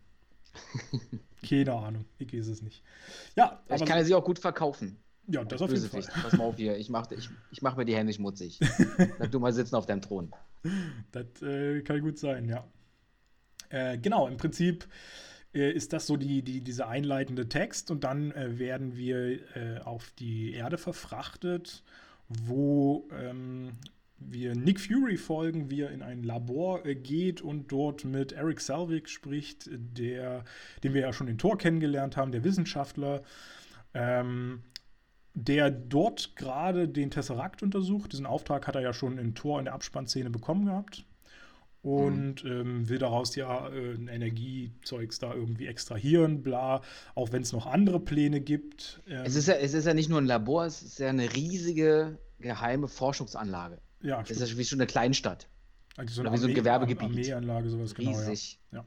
Keine 1.47 1.73
Ahnung, 1.73 2.05
ich 2.17 2.33
weiß 2.33 2.47
es 2.47 2.61
nicht. 2.61 2.83
Ja, 3.35 3.61
ich 3.69 3.85
kann 3.85 3.97
er 3.97 4.05
sich 4.05 4.15
auch 4.15 4.23
gut 4.23 4.39
verkaufen. 4.39 4.97
Ja, 5.27 5.43
das 5.43 5.61
auf 5.61 5.71
jeden 5.71 5.87
Fall. 5.87 6.01
Pass 6.01 6.33
mal 6.33 6.45
auf 6.45 6.55
hier, 6.55 6.77
ich 6.77 6.89
mache 6.89 7.13
ich, 7.13 7.29
ich 7.51 7.61
mach 7.61 7.75
mir 7.75 7.85
die 7.85 7.95
Hände 7.95 8.13
schmutzig. 8.13 8.59
Bleib 9.17 9.31
du 9.31 9.39
mal 9.39 9.53
sitzen 9.53 9.75
auf 9.75 9.85
deinem 9.85 10.01
Thron. 10.01 10.31
Das 11.11 11.41
äh, 11.41 11.81
kann 11.81 12.01
gut 12.01 12.17
sein, 12.17 12.45
ja. 12.45 12.65
Äh, 13.69 13.97
genau, 13.97 14.27
im 14.27 14.37
Prinzip 14.37 14.87
äh, 15.53 15.71
ist 15.71 15.93
das 15.93 16.07
so 16.07 16.17
die, 16.17 16.41
die, 16.41 16.61
dieser 16.61 16.87
einleitende 16.87 17.49
Text 17.49 17.91
und 17.91 18.03
dann 18.03 18.31
äh, 18.31 18.57
werden 18.57 18.95
wir 18.95 19.55
äh, 19.55 19.79
auf 19.83 20.11
die 20.17 20.53
Erde 20.53 20.77
verfrachtet, 20.77 21.83
wo 22.29 23.07
ähm, 23.11 23.73
wir 24.19 24.55
Nick 24.55 24.79
Fury 24.79 25.17
folgen, 25.17 25.69
wie 25.69 25.81
er 25.81 25.91
in 25.91 26.01
ein 26.01 26.23
Labor 26.23 26.85
äh, 26.85 26.95
geht 26.95 27.41
und 27.41 27.71
dort 27.71 28.03
mit 28.03 28.31
Eric 28.31 28.59
Selvig 28.61 29.09
spricht, 29.09 29.69
der, 29.71 30.43
den 30.83 30.93
wir 30.93 31.01
ja 31.01 31.13
schon 31.13 31.27
in 31.27 31.37
Tor 31.37 31.57
kennengelernt 31.57 32.17
haben, 32.17 32.31
der 32.31 32.43
Wissenschaftler, 32.43 33.23
ähm, 33.93 34.63
der 35.33 35.69
dort 35.69 36.35
gerade 36.35 36.89
den 36.89 37.11
Tesseract 37.11 37.61
untersucht. 37.61 38.11
Diesen 38.11 38.25
Auftrag 38.25 38.67
hat 38.67 38.75
er 38.75 38.81
ja 38.81 38.93
schon 38.93 39.19
in 39.19 39.35
Tor 39.35 39.59
in 39.59 39.65
der 39.65 39.75
Abspannszene 39.75 40.31
bekommen 40.31 40.65
gehabt. 40.65 41.05
Und 41.81 42.43
mhm. 42.43 42.51
ähm, 42.51 42.89
will 42.89 42.97
daraus 42.97 43.35
ja 43.35 43.69
äh, 43.69 43.93
ein 43.93 44.07
Energiezeugs 44.07 45.19
da 45.19 45.33
irgendwie 45.33 45.67
extrahieren, 45.67 46.41
bla, 46.41 46.81
auch 47.15 47.31
wenn 47.31 47.43
es 47.43 47.53
noch 47.53 47.65
andere 47.65 47.99
Pläne 47.99 48.41
gibt. 48.41 49.01
Ähm, 49.07 49.21
es, 49.25 49.35
ist 49.35 49.47
ja, 49.47 49.53
es 49.53 49.73
ist 49.73 49.85
ja 49.85 49.93
nicht 49.93 50.09
nur 50.09 50.19
ein 50.19 50.25
Labor, 50.25 50.65
es 50.65 50.81
ist 50.81 50.99
ja 50.99 51.09
eine 51.09 51.33
riesige 51.33 52.17
geheime 52.39 52.87
Forschungsanlage. 52.87 53.79
Ja, 54.01 54.21
das 54.21 54.41
ist 54.41 54.57
wie 54.57 54.65
schon 54.65 54.79
eine 54.79 54.87
Kleinstadt. 54.87 55.47
Also 55.95 56.15
so 56.15 56.21
eine 56.21 56.29
Armee, 56.29 56.37
so 56.39 56.47
ein 56.47 56.53
Gewerbegebiet. 56.53 57.09
Armeeanlage, 57.09 57.69
sowas, 57.69 57.95
genau. 57.95 58.11
Riesig. 58.11 58.59
Ja. 58.71 58.85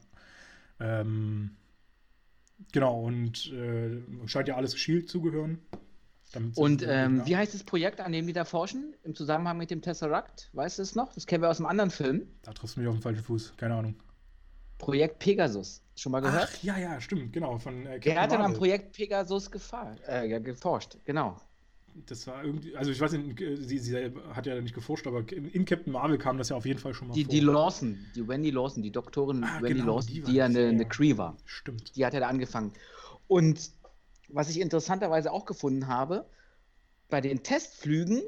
ja. 0.79 1.01
Ähm, 1.01 1.51
genau, 2.71 3.01
und 3.01 3.51
äh, 3.51 4.01
scheint 4.27 4.47
ja 4.47 4.55
alles 4.55 4.77
Shield 4.77 5.09
Und 6.55 6.85
ähm, 6.87 7.25
wie 7.25 7.35
heißt 7.35 7.53
das 7.53 7.63
Projekt, 7.63 7.99
an 7.99 8.11
dem 8.11 8.27
die 8.27 8.33
da 8.33 8.45
forschen? 8.45 8.93
Im 9.03 9.15
Zusammenhang 9.15 9.57
mit 9.57 9.69
dem 9.69 9.81
Tesseract? 9.81 10.49
Weißt 10.53 10.77
du 10.77 10.83
es 10.83 10.95
noch? 10.95 11.13
Das 11.13 11.25
kennen 11.25 11.43
wir 11.43 11.49
aus 11.49 11.59
einem 11.59 11.67
anderen 11.67 11.91
Film. 11.91 12.27
Da 12.43 12.53
triffst 12.53 12.75
du 12.75 12.81
mich 12.81 12.89
auf 12.89 12.95
den 12.95 13.01
falschen 13.01 13.23
Fuß. 13.23 13.53
Keine 13.57 13.75
Ahnung. 13.75 13.95
Projekt 14.77 15.19
Pegasus. 15.19 15.81
Schon 15.95 16.13
mal 16.13 16.21
gehört? 16.21 16.49
Ach, 16.51 16.63
ja, 16.63 16.77
ja, 16.77 16.99
stimmt. 17.01 17.33
Genau. 17.33 17.59
Von, 17.59 17.85
äh, 17.85 17.99
Wer 18.01 18.21
hat 18.21 18.31
denn 18.31 18.41
am 18.41 18.53
Projekt 18.53 18.93
Pegasus 18.93 19.51
gefahr, 19.51 19.95
äh, 20.07 20.39
geforscht? 20.39 20.97
Genau 21.05 21.37
das 22.07 22.27
war 22.27 22.43
irgendwie, 22.43 22.75
also 22.75 22.91
ich 22.91 22.99
weiß 22.99 23.13
nicht, 23.13 23.39
sie, 23.39 23.77
sie, 23.77 24.11
hat 24.33 24.45
ja 24.45 24.59
nicht 24.59 24.73
geforscht, 24.73 25.07
aber 25.07 25.23
in 25.31 25.65
Captain 25.65 25.91
Marvel 25.91 26.17
kam 26.17 26.37
das 26.37 26.49
ja 26.49 26.55
auf 26.55 26.65
jeden 26.65 26.79
Fall 26.79 26.93
schon 26.93 27.09
mal 27.09 27.13
die, 27.13 27.25
vor. 27.25 27.31
Die 27.31 27.39
Lawson, 27.39 28.05
die 28.15 28.27
Wendy 28.27 28.49
Lawson, 28.49 28.83
die 28.83 28.91
Doktorin 28.91 29.43
ah, 29.43 29.61
Wendy 29.61 29.81
genau, 29.81 29.95
Lawson, 29.95 30.13
die, 30.13 30.21
die 30.21 30.33
ja 30.33 30.45
eine, 30.45 30.67
eine 30.67 30.85
Cree 30.85 31.17
war. 31.17 31.35
Stimmt. 31.45 31.95
Die 31.95 32.05
hat 32.05 32.13
ja 32.13 32.19
da 32.19 32.27
angefangen. 32.27 32.73
Und 33.27 33.71
was 34.33 34.49
ich 34.49 34.59
interessanterweise 34.59 35.31
auch 35.31 35.45
gefunden 35.45 35.87
habe, 35.87 36.25
bei 37.09 37.21
den 37.21 37.43
Testflügen, 37.43 38.23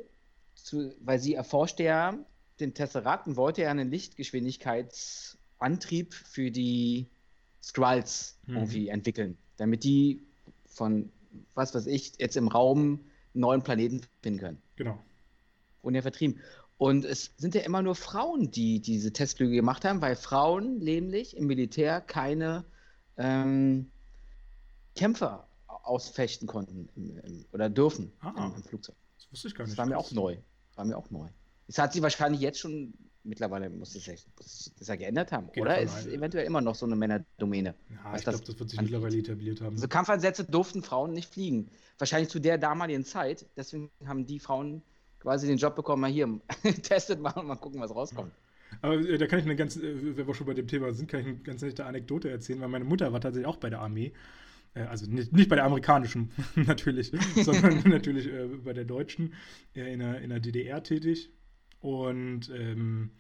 zu, 0.56 0.94
weil 1.00 1.18
sie 1.20 1.34
erforschte 1.34 1.84
ja 1.84 2.18
den 2.60 2.74
Tesseract 2.74 3.28
und 3.28 3.38
wollte 3.38 3.62
ja 3.64 3.72
einen 3.72 3.90
Lichtgeschwindigkeitsantrieb 3.90 6.14
für 6.14 6.52
die 6.52 7.08
Skrulls 7.62 8.38
mhm. 8.46 8.58
irgendwie 8.58 8.90
entwickeln, 8.90 9.38
damit 9.58 9.84
die 9.84 10.22
von, 10.66 11.12
was 11.56 11.74
weiß 11.74 11.88
ich, 11.88 12.14
jetzt 12.20 12.38
im 12.38 12.48
Raum 12.48 13.00
neuen 13.34 13.64
Planeten 13.64 14.02
finden 14.22 14.40
können. 14.40 14.62
Genau. 14.76 15.00
Und 15.82 15.96
ja 15.96 16.02
vertrieben. 16.02 16.40
Und 16.78 17.06
es 17.06 17.34
sind 17.38 17.56
ja 17.56 17.62
immer 17.62 17.82
nur 17.82 17.96
Frauen, 17.96 18.52
die 18.52 18.82
diese 18.82 19.14
Testflüge 19.14 19.56
gemacht 19.56 19.86
haben, 19.86 20.02
weil 20.02 20.16
Frauen 20.16 20.80
nämlich 20.80 21.38
im 21.38 21.48
Militär 21.48 22.02
keine 22.02 22.66
ähm, 23.18 23.90
Kämpfer 24.96 25.48
ausfechten 25.84 26.48
konnten 26.48 26.90
im, 26.96 27.18
im, 27.20 27.46
oder 27.52 27.70
dürfen 27.70 28.12
ah, 28.22 28.48
im, 28.48 28.56
im, 28.56 28.64
Flugzeug. 28.64 28.96
Das 29.18 29.32
wusste 29.32 29.48
ich 29.50 29.56
gar 29.56 29.66
nicht. 29.66 29.74
Das 29.74 29.78
war 29.78 29.86
mir 29.86 29.98
auch 29.98 30.12
neu. 30.12 30.38
War 30.76 30.86
mir 30.86 30.98
auch 30.98 31.10
neu. 31.12 31.28
Das 31.68 31.78
hat 31.78 31.94
sich 31.94 32.02
wahrscheinlich 32.02 32.42
jetzt 32.42 32.60
schon, 32.60 32.94
mittlerweile 33.24 33.70
muss 33.70 33.96
es 33.96 34.06
ja, 34.06 34.14
das 34.38 34.88
ja 34.88 34.96
geändert 34.96 35.32
haben, 35.32 35.52
Geht 35.52 35.64
oder? 35.64 35.80
Ist 35.80 36.08
eventuell 36.08 36.46
immer 36.46 36.62
noch 36.62 36.76
so 36.76 36.86
eine 36.86 36.96
Männerdomäne. 36.96 37.76
Ja, 37.90 38.16
ich 38.16 38.24
glaube, 38.24 38.40
das 38.40 38.60
wird 38.60 38.70
sich 38.70 38.82
mittlerweile 38.82 39.18
etabliert 39.18 39.62
haben. 39.62 39.76
Also 39.76 39.88
Kampfansätze 39.88 40.44
durften 40.46 40.84
Frauen 40.84 41.14
nicht 41.14 41.32
fliegen. 41.32 41.70
Wahrscheinlich 41.98 42.30
zu 42.30 42.40
der 42.40 42.58
damaligen 42.58 43.06
Zeit. 43.06 43.46
Deswegen 43.56 43.92
haben 44.06 44.26
die 44.26 44.40
Frauen 44.40 44.82
quasi 45.20 45.48
den 45.48 45.58
Job 45.58 45.76
bekommen, 45.76 46.02
mal 46.02 46.12
hier, 46.12 46.40
testet 46.84 47.20
mal 47.20 47.32
und 47.32 47.48
mal 47.48 47.56
gucken, 47.56 47.80
was 47.80 47.96
rauskommt. 47.96 48.32
Aber 48.82 48.96
äh, 48.96 49.18
da 49.18 49.28
kann 49.28 49.40
ich 49.40 49.46
eine 49.46 49.56
ganz, 49.56 49.78
äh, 49.78 50.18
wenn 50.18 50.28
wir 50.28 50.34
schon 50.34 50.48
bei 50.48 50.54
dem 50.54 50.68
Thema 50.68 50.94
sind, 50.94 51.08
kann 51.08 51.22
ich 51.22 51.28
eine 51.28 51.38
ganz 51.38 51.62
nette 51.62 51.86
Anekdote 51.86 52.30
erzählen, 52.30 52.60
weil 52.62 52.70
meine 52.70 52.86
Mutter 52.86 53.12
war 53.14 53.22
tatsächlich 53.22 53.48
auch 53.48 53.58
bei 53.58 53.70
der 53.70 53.80
Armee. 53.80 54.14
Äh, 54.74 54.84
also 54.84 55.10
nicht, 55.10 55.34
nicht 55.34 55.50
bei 55.50 55.56
der 55.56 55.66
amerikanischen, 55.66 56.32
natürlich, 56.56 57.12
sondern 57.36 57.82
natürlich 57.90 58.28
äh, 58.28 58.48
bei 58.64 58.74
der 58.74 58.86
deutschen, 58.86 59.34
in 59.74 60.00
der, 60.00 60.22
in 60.22 60.30
der 60.30 60.40
DDR 60.40 60.84
tätig. 60.84 61.30
Und 61.82 62.50
ähm, 62.56 63.12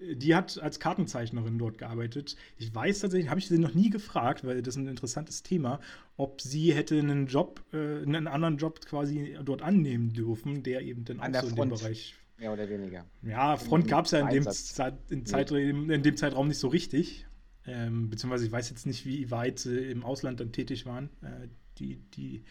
die 0.00 0.34
hat 0.34 0.58
als 0.60 0.78
Kartenzeichnerin 0.78 1.58
dort 1.58 1.78
gearbeitet. 1.78 2.36
Ich 2.56 2.72
weiß 2.72 3.00
tatsächlich, 3.00 3.30
habe 3.30 3.40
ich 3.40 3.48
sie 3.48 3.58
noch 3.58 3.74
nie 3.74 3.90
gefragt, 3.90 4.44
weil 4.44 4.62
das 4.62 4.76
ist 4.76 4.82
ein 4.82 4.86
interessantes 4.86 5.42
Thema, 5.42 5.80
ob 6.16 6.40
sie 6.40 6.72
hätte 6.72 6.98
einen 6.98 7.26
Job, 7.26 7.64
äh, 7.72 8.02
einen 8.02 8.26
anderen 8.28 8.58
Job 8.58 8.84
quasi 8.84 9.36
dort 9.44 9.62
annehmen 9.62 10.12
dürfen, 10.12 10.62
der 10.62 10.82
eben 10.82 11.04
dann 11.04 11.20
An 11.20 11.34
auch 11.34 11.42
so 11.42 11.48
in 11.48 11.56
dem 11.56 11.68
Bereich. 11.70 12.14
Mehr 12.38 12.52
oder 12.52 12.68
weniger. 12.68 13.04
Ja, 13.22 13.56
Front 13.56 13.88
gab 13.88 14.04
es 14.04 14.12
ja 14.12 14.20
in 14.20 14.28
dem, 14.28 14.44
Zeit, 14.44 14.94
in, 15.10 15.26
Zeitraum, 15.26 15.90
in 15.90 16.02
dem 16.04 16.16
Zeitraum 16.16 16.46
nicht 16.46 16.58
so 16.58 16.68
richtig. 16.68 17.26
Ähm, 17.68 18.08
beziehungsweise 18.08 18.46
ich 18.46 18.52
weiß 18.52 18.70
jetzt 18.70 18.86
nicht, 18.86 19.04
wie 19.04 19.30
weit 19.30 19.66
äh, 19.66 19.90
im 19.90 20.04
Ausland 20.04 20.40
dann 20.40 20.52
tätig 20.52 20.86
waren, 20.86 21.10
äh, 21.22 21.48
die, 21.78 21.96
die 22.14 22.44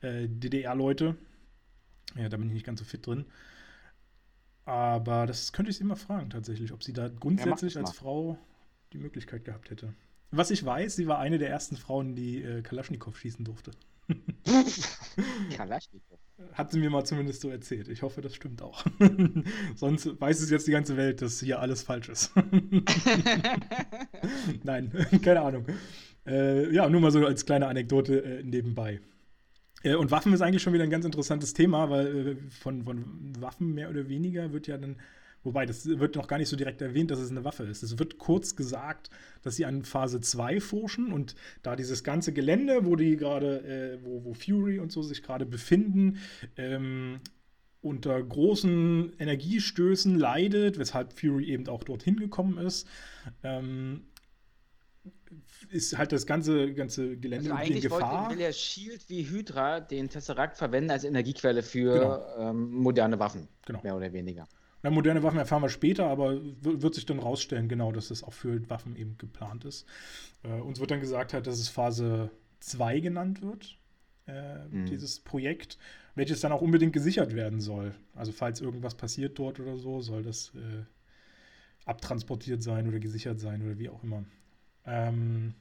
äh, 0.00 0.26
DDR-Leute. 0.28 1.16
Ja, 2.16 2.28
da 2.28 2.36
bin 2.36 2.48
ich 2.48 2.54
nicht 2.54 2.66
ganz 2.66 2.80
so 2.80 2.84
fit 2.84 3.06
drin. 3.06 3.24
Aber 4.64 5.26
das 5.26 5.52
könnte 5.52 5.70
ich 5.70 5.78
sie 5.78 5.84
immer 5.84 5.96
fragen, 5.96 6.30
tatsächlich, 6.30 6.72
ob 6.72 6.82
sie 6.82 6.92
da 6.92 7.08
grundsätzlich 7.08 7.74
ja, 7.74 7.80
als 7.80 7.92
Frau 7.92 8.36
die 8.92 8.98
Möglichkeit 8.98 9.44
gehabt 9.44 9.70
hätte. 9.70 9.94
Was 10.30 10.50
ich 10.50 10.64
weiß, 10.64 10.96
sie 10.96 11.06
war 11.06 11.18
eine 11.18 11.38
der 11.38 11.48
ersten 11.48 11.76
Frauen, 11.76 12.14
die 12.14 12.42
äh, 12.42 12.60
Kalaschnikow 12.62 13.16
schießen 13.16 13.44
durfte. 13.44 13.70
Kalaschnikow. 15.56 16.18
Hat 16.52 16.70
sie 16.70 16.78
mir 16.78 16.90
mal 16.90 17.04
zumindest 17.04 17.40
so 17.40 17.50
erzählt. 17.50 17.88
Ich 17.88 18.02
hoffe, 18.02 18.20
das 18.20 18.34
stimmt 18.34 18.62
auch. 18.62 18.84
Sonst 19.74 20.20
weiß 20.20 20.40
es 20.40 20.50
jetzt 20.50 20.68
die 20.68 20.72
ganze 20.72 20.96
Welt, 20.96 21.20
dass 21.20 21.40
hier 21.40 21.60
alles 21.60 21.82
falsch 21.82 22.08
ist. 22.08 22.32
Nein, 24.62 24.92
keine 25.22 25.40
Ahnung. 25.40 25.66
Äh, 26.26 26.72
ja, 26.72 26.88
nur 26.88 27.00
mal 27.00 27.10
so 27.10 27.26
als 27.26 27.44
kleine 27.44 27.66
Anekdote 27.66 28.22
äh, 28.22 28.42
nebenbei. 28.44 29.00
Äh, 29.82 29.96
und 29.96 30.10
Waffen 30.10 30.32
ist 30.32 30.40
eigentlich 30.40 30.62
schon 30.62 30.72
wieder 30.72 30.84
ein 30.84 30.90
ganz 30.90 31.04
interessantes 31.04 31.54
Thema, 31.54 31.90
weil 31.90 32.28
äh, 32.28 32.36
von, 32.50 32.84
von 32.84 33.32
Waffen 33.40 33.74
mehr 33.74 33.90
oder 33.90 34.08
weniger 34.08 34.52
wird 34.52 34.68
ja 34.68 34.78
dann, 34.78 34.96
wobei 35.48 35.64
das 35.64 35.86
wird 35.86 36.14
noch 36.14 36.28
gar 36.28 36.36
nicht 36.36 36.50
so 36.50 36.56
direkt 36.56 36.82
erwähnt, 36.82 37.10
dass 37.10 37.18
es 37.18 37.30
eine 37.30 37.42
Waffe 37.42 37.62
ist. 37.64 37.82
Es 37.82 37.98
wird 37.98 38.18
kurz 38.18 38.54
gesagt, 38.54 39.08
dass 39.42 39.56
sie 39.56 39.64
an 39.64 39.84
Phase 39.84 40.20
2 40.20 40.60
forschen 40.60 41.10
und 41.10 41.34
da 41.62 41.74
dieses 41.74 42.04
ganze 42.04 42.34
Gelände, 42.34 42.84
wo 42.84 42.96
die 42.96 43.16
gerade, 43.16 43.64
äh, 43.64 43.98
wo, 44.04 44.24
wo 44.24 44.34
Fury 44.34 44.78
und 44.78 44.92
so 44.92 45.02
sich 45.02 45.22
gerade 45.22 45.46
befinden, 45.46 46.18
ähm, 46.58 47.20
unter 47.80 48.22
großen 48.22 49.14
Energiestößen 49.18 50.18
leidet, 50.18 50.78
weshalb 50.78 51.18
Fury 51.18 51.46
eben 51.46 51.66
auch 51.68 51.82
dorthin 51.82 52.16
gekommen 52.16 52.58
ist. 52.58 52.86
Ähm, 53.42 54.02
ist 55.70 55.96
halt 55.96 56.12
das 56.12 56.26
ganze, 56.26 56.72
ganze 56.74 57.16
Gelände 57.16 57.54
also 57.54 57.72
in 57.72 57.80
Gefahr. 57.80 58.30
Will 58.30 58.40
ja 58.40 58.52
Shield 58.52 59.08
wie 59.08 59.28
Hydra 59.28 59.80
den 59.80 60.08
Tesseract 60.08 60.56
verwenden 60.56 60.90
als 60.90 61.04
Energiequelle 61.04 61.62
für 61.62 61.94
genau. 62.34 62.50
ähm, 62.50 62.70
moderne 62.70 63.18
Waffen, 63.18 63.48
genau. 63.66 63.80
mehr 63.82 63.96
oder 63.96 64.12
weniger. 64.12 64.46
Na, 64.82 64.90
moderne 64.90 65.22
Waffen 65.22 65.38
erfahren 65.38 65.62
wir 65.62 65.68
später, 65.68 66.06
aber 66.06 66.38
wird 66.60 66.94
sich 66.94 67.04
dann 67.04 67.18
rausstellen, 67.18 67.68
genau, 67.68 67.90
dass 67.90 68.08
das 68.08 68.22
auch 68.22 68.32
für 68.32 68.68
Waffen 68.70 68.94
eben 68.96 69.18
geplant 69.18 69.64
ist. 69.64 69.86
Äh, 70.44 70.60
uns 70.60 70.78
wird 70.78 70.90
dann 70.90 71.00
gesagt, 71.00 71.32
halt, 71.32 71.46
dass 71.46 71.58
es 71.58 71.68
Phase 71.68 72.30
2 72.60 73.00
genannt 73.00 73.42
wird, 73.42 73.76
äh, 74.26 74.66
mhm. 74.68 74.86
dieses 74.86 75.20
Projekt, 75.20 75.78
welches 76.14 76.40
dann 76.40 76.52
auch 76.52 76.60
unbedingt 76.60 76.92
gesichert 76.92 77.34
werden 77.34 77.60
soll. 77.60 77.94
Also 78.14 78.32
falls 78.32 78.60
irgendwas 78.60 78.94
passiert 78.94 79.38
dort 79.38 79.58
oder 79.58 79.76
so, 79.76 80.00
soll 80.00 80.22
das 80.22 80.52
äh, 80.54 80.84
abtransportiert 81.84 82.62
sein 82.62 82.86
oder 82.86 83.00
gesichert 83.00 83.40
sein 83.40 83.62
oder 83.62 83.78
wie 83.78 83.88
auch 83.88 84.02
immer. 84.04 84.24
Ähm, 84.84 85.54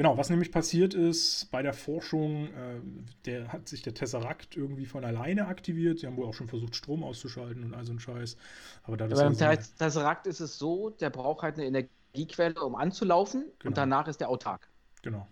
Genau, 0.00 0.16
was 0.16 0.30
nämlich 0.30 0.50
passiert 0.50 0.94
ist 0.94 1.50
bei 1.50 1.60
der 1.60 1.74
Forschung, 1.74 2.46
äh, 2.46 2.80
der 3.26 3.52
hat 3.52 3.68
sich 3.68 3.82
der 3.82 3.92
Tesseract 3.92 4.56
irgendwie 4.56 4.86
von 4.86 5.04
alleine 5.04 5.46
aktiviert. 5.46 5.98
Sie 5.98 6.06
haben 6.06 6.16
wohl 6.16 6.24
auch 6.24 6.32
schon 6.32 6.48
versucht, 6.48 6.74
Strom 6.74 7.04
auszuschalten 7.04 7.64
und 7.64 7.74
all 7.74 7.84
so 7.84 7.92
ein 7.92 8.00
Scheiß. 8.00 8.38
Aber 8.84 8.96
da 8.96 9.08
das 9.08 9.18
beim 9.18 9.34
so 9.34 9.44
Tesseract 9.76 10.26
ist 10.26 10.40
es 10.40 10.58
so, 10.58 10.88
der 10.88 11.10
braucht 11.10 11.42
halt 11.42 11.56
eine 11.56 11.66
Energiequelle, 11.66 12.64
um 12.64 12.76
anzulaufen 12.76 13.42
genau. 13.58 13.68
und 13.68 13.76
danach 13.76 14.08
ist 14.08 14.22
der 14.22 14.30
autark. 14.30 14.70
Genau. 15.02 15.28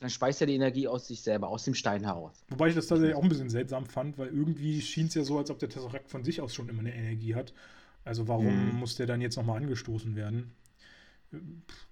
Dann 0.00 0.10
speist 0.10 0.42
er 0.42 0.48
die 0.48 0.56
Energie 0.56 0.86
aus 0.86 1.08
sich 1.08 1.22
selber, 1.22 1.48
aus 1.48 1.64
dem 1.64 1.72
Stein 1.72 2.04
heraus. 2.04 2.44
Wobei 2.50 2.68
ich 2.68 2.74
das 2.74 2.88
tatsächlich 2.88 3.16
auch 3.16 3.22
ein 3.22 3.30
bisschen 3.30 3.48
seltsam 3.48 3.86
fand, 3.86 4.18
weil 4.18 4.28
irgendwie 4.28 4.82
schien 4.82 5.06
es 5.06 5.14
ja 5.14 5.24
so, 5.24 5.38
als 5.38 5.50
ob 5.50 5.60
der 5.60 5.70
Tesseract 5.70 6.10
von 6.10 6.24
sich 6.24 6.42
aus 6.42 6.52
schon 6.52 6.68
immer 6.68 6.80
eine 6.80 6.94
Energie 6.94 7.34
hat. 7.34 7.54
Also 8.04 8.28
warum 8.28 8.48
hm. 8.48 8.80
muss 8.80 8.96
der 8.96 9.06
dann 9.06 9.22
jetzt 9.22 9.36
nochmal 9.36 9.56
angestoßen 9.56 10.14
werden? 10.14 10.52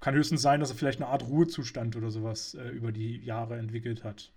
Kann 0.01 0.15
höchstens 0.15 0.43
sein, 0.43 0.61
dass 0.61 0.71
er 0.71 0.77
vielleicht 0.77 1.01
eine 1.01 1.11
Art 1.11 1.25
Ruhezustand 1.25 1.97
oder 1.97 2.11
sowas 2.11 2.55
äh, 2.55 2.69
über 2.69 2.93
die 2.93 3.19
Jahre 3.19 3.59
entwickelt 3.59 4.05
hat. 4.05 4.33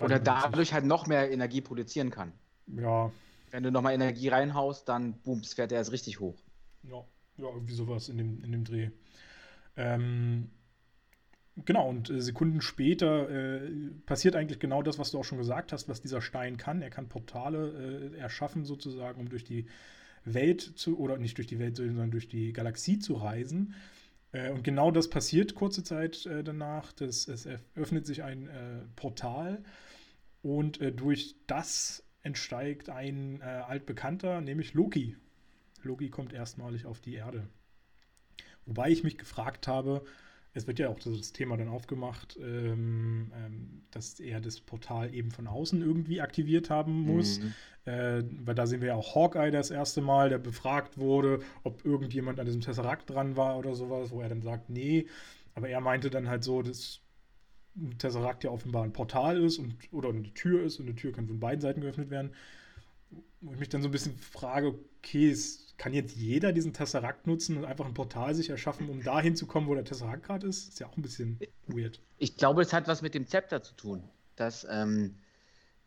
Oder 0.00 0.18
dadurch 0.18 0.72
halt 0.72 0.84
noch 0.84 1.06
mehr 1.06 1.30
Energie 1.30 1.60
produzieren 1.60 2.10
kann. 2.10 2.32
Ja. 2.66 3.10
Wenn 3.50 3.62
du 3.62 3.70
nochmal 3.70 3.94
Energie 3.94 4.28
reinhaust, 4.28 4.88
dann 4.88 5.14
booms, 5.22 5.54
fährt 5.54 5.72
er 5.72 5.78
erst 5.78 5.92
richtig 5.92 6.20
hoch. 6.20 6.38
Ja, 6.84 7.04
ja 7.36 7.48
irgendwie 7.48 7.74
sowas 7.74 8.08
in 8.08 8.18
dem, 8.18 8.42
in 8.44 8.52
dem 8.52 8.64
Dreh. 8.64 8.90
Ähm, 9.76 10.50
genau, 11.64 11.88
und 11.88 12.10
äh, 12.10 12.20
Sekunden 12.20 12.60
später 12.60 13.30
äh, 13.30 13.70
passiert 14.06 14.36
eigentlich 14.36 14.58
genau 14.58 14.82
das, 14.82 14.98
was 14.98 15.10
du 15.10 15.18
auch 15.18 15.24
schon 15.24 15.38
gesagt 15.38 15.72
hast, 15.72 15.88
was 15.88 16.02
dieser 16.02 16.20
Stein 16.20 16.56
kann. 16.56 16.82
Er 16.82 16.90
kann 16.90 17.08
Portale 17.08 18.12
äh, 18.12 18.18
erschaffen, 18.18 18.64
sozusagen, 18.64 19.20
um 19.20 19.28
durch 19.28 19.44
die 19.44 19.66
Welt 20.24 20.60
zu, 20.60 20.98
oder 20.98 21.18
nicht 21.18 21.36
durch 21.38 21.46
die 21.46 21.58
Welt, 21.58 21.76
sondern 21.76 22.10
durch 22.10 22.28
die 22.28 22.52
Galaxie 22.52 22.98
zu 22.98 23.14
reisen. 23.14 23.74
Äh, 24.32 24.50
und 24.50 24.64
genau 24.64 24.90
das 24.90 25.08
passiert 25.08 25.54
kurze 25.54 25.82
Zeit 25.82 26.26
äh, 26.26 26.42
danach. 26.44 26.92
Das, 26.92 27.28
es 27.28 27.48
öffnet 27.74 28.06
sich 28.06 28.22
ein 28.22 28.48
äh, 28.48 28.80
Portal 28.96 29.62
und 30.42 30.80
äh, 30.80 30.92
durch 30.92 31.36
das 31.46 32.04
entsteigt 32.22 32.90
ein 32.90 33.40
äh, 33.40 33.44
altbekannter, 33.44 34.40
nämlich 34.40 34.74
Loki. 34.74 35.16
Loki 35.82 36.10
kommt 36.10 36.32
erstmalig 36.32 36.86
auf 36.86 37.00
die 37.00 37.14
Erde. 37.14 37.48
Wobei 38.66 38.90
ich 38.90 39.04
mich 39.04 39.16
gefragt 39.16 39.66
habe, 39.66 40.04
es 40.54 40.66
wird 40.66 40.78
ja 40.78 40.88
auch 40.88 40.98
das 40.98 41.32
Thema 41.32 41.56
dann 41.56 41.68
aufgemacht, 41.68 42.38
ähm, 42.40 43.32
ähm, 43.34 43.82
dass 43.90 44.18
er 44.18 44.40
das 44.40 44.60
Portal 44.60 45.14
eben 45.14 45.30
von 45.30 45.46
außen 45.46 45.80
irgendwie 45.82 46.20
aktiviert 46.20 46.70
haben 46.70 47.02
muss. 47.02 47.40
Mhm. 47.40 47.54
Äh, 47.84 48.24
weil 48.44 48.54
da 48.54 48.66
sehen 48.66 48.80
wir 48.80 48.88
ja 48.88 48.94
auch 48.94 49.14
Hawkeye 49.14 49.50
das 49.50 49.70
erste 49.70 50.00
Mal, 50.00 50.28
der 50.30 50.38
befragt 50.38 50.98
wurde, 50.98 51.40
ob 51.64 51.84
irgendjemand 51.84 52.40
an 52.40 52.46
diesem 52.46 52.60
Tesseract 52.60 53.08
dran 53.10 53.36
war 53.36 53.58
oder 53.58 53.74
sowas, 53.74 54.10
wo 54.10 54.20
er 54.20 54.28
dann 54.28 54.42
sagt, 54.42 54.68
nee. 54.70 55.06
Aber 55.54 55.68
er 55.68 55.80
meinte 55.80 56.10
dann 56.10 56.28
halt 56.28 56.44
so, 56.44 56.62
dass 56.62 57.00
ein 57.76 57.96
Tesseract 57.98 58.44
ja 58.44 58.50
offenbar 58.50 58.84
ein 58.84 58.92
Portal 58.92 59.42
ist 59.42 59.58
und, 59.58 59.76
oder 59.92 60.08
eine 60.08 60.34
Tür 60.34 60.64
ist 60.64 60.80
und 60.80 60.86
eine 60.86 60.96
Tür 60.96 61.12
kann 61.12 61.28
von 61.28 61.40
beiden 61.40 61.60
Seiten 61.60 61.80
geöffnet 61.80 62.10
werden. 62.10 62.32
Wo 63.40 63.52
ich 63.52 63.58
mich 63.58 63.68
dann 63.68 63.82
so 63.82 63.88
ein 63.88 63.92
bisschen 63.92 64.16
frage, 64.16 64.74
okay, 64.98 65.30
ist 65.30 65.67
kann 65.78 65.94
jetzt 65.94 66.16
jeder 66.16 66.52
diesen 66.52 66.72
Tesseract 66.72 67.26
nutzen 67.26 67.56
und 67.56 67.64
einfach 67.64 67.86
ein 67.86 67.94
Portal 67.94 68.34
sich 68.34 68.50
erschaffen, 68.50 68.90
um 68.90 69.02
dahin 69.02 69.36
zu 69.36 69.46
kommen, 69.46 69.68
wo 69.68 69.74
der 69.74 69.84
Tesseract 69.84 70.24
gerade 70.24 70.46
ist? 70.48 70.68
Ist 70.70 70.80
ja 70.80 70.88
auch 70.88 70.96
ein 70.96 71.02
bisschen 71.02 71.38
weird. 71.68 72.00
Ich 72.18 72.36
glaube, 72.36 72.62
es 72.62 72.72
hat 72.72 72.88
was 72.88 73.00
mit 73.00 73.14
dem 73.14 73.26
Zepter 73.26 73.62
zu 73.62 73.74
tun. 73.74 74.02
Dass 74.34 74.66
ähm, 74.68 75.14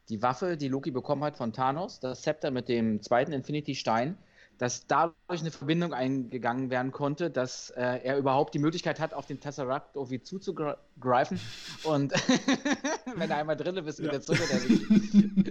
die 0.10 0.22
Waffe, 0.22 0.58
die 0.58 0.70
Loki 0.70 0.92
bekommen 0.92 1.24
hat 1.24 1.36
von 1.36 1.52
Thanos, 1.54 2.00
das 2.00 2.22
Zepter 2.22 2.52
mit 2.52 2.70
dem 2.70 3.02
zweiten 3.02 3.34
Infinity-Stein, 3.34 4.18
dass 4.58 4.88
dadurch 4.88 5.42
eine 5.42 5.52
Verbindung 5.52 5.94
eingegangen 5.94 6.70
werden 6.70 6.92
konnte, 6.92 7.30
dass 7.30 7.72
äh, 7.72 7.82
er 7.82 8.18
überhaupt 8.18 8.54
die 8.54 8.60
Möglichkeit 8.60 9.00
hat, 9.00 9.14
auf 9.14 9.26
den 9.26 9.40
Tesseract 9.40 9.96
irgendwie 9.96 10.22
zuzugreifen. 10.22 11.40
Und 11.84 12.14
wenn 13.16 13.30
er 13.30 13.38
einmal 13.38 13.58
drin 13.58 13.76
ist, 13.78 14.00
wieder 14.00 14.14
ja. 14.14 14.22
zurück, 14.22 14.48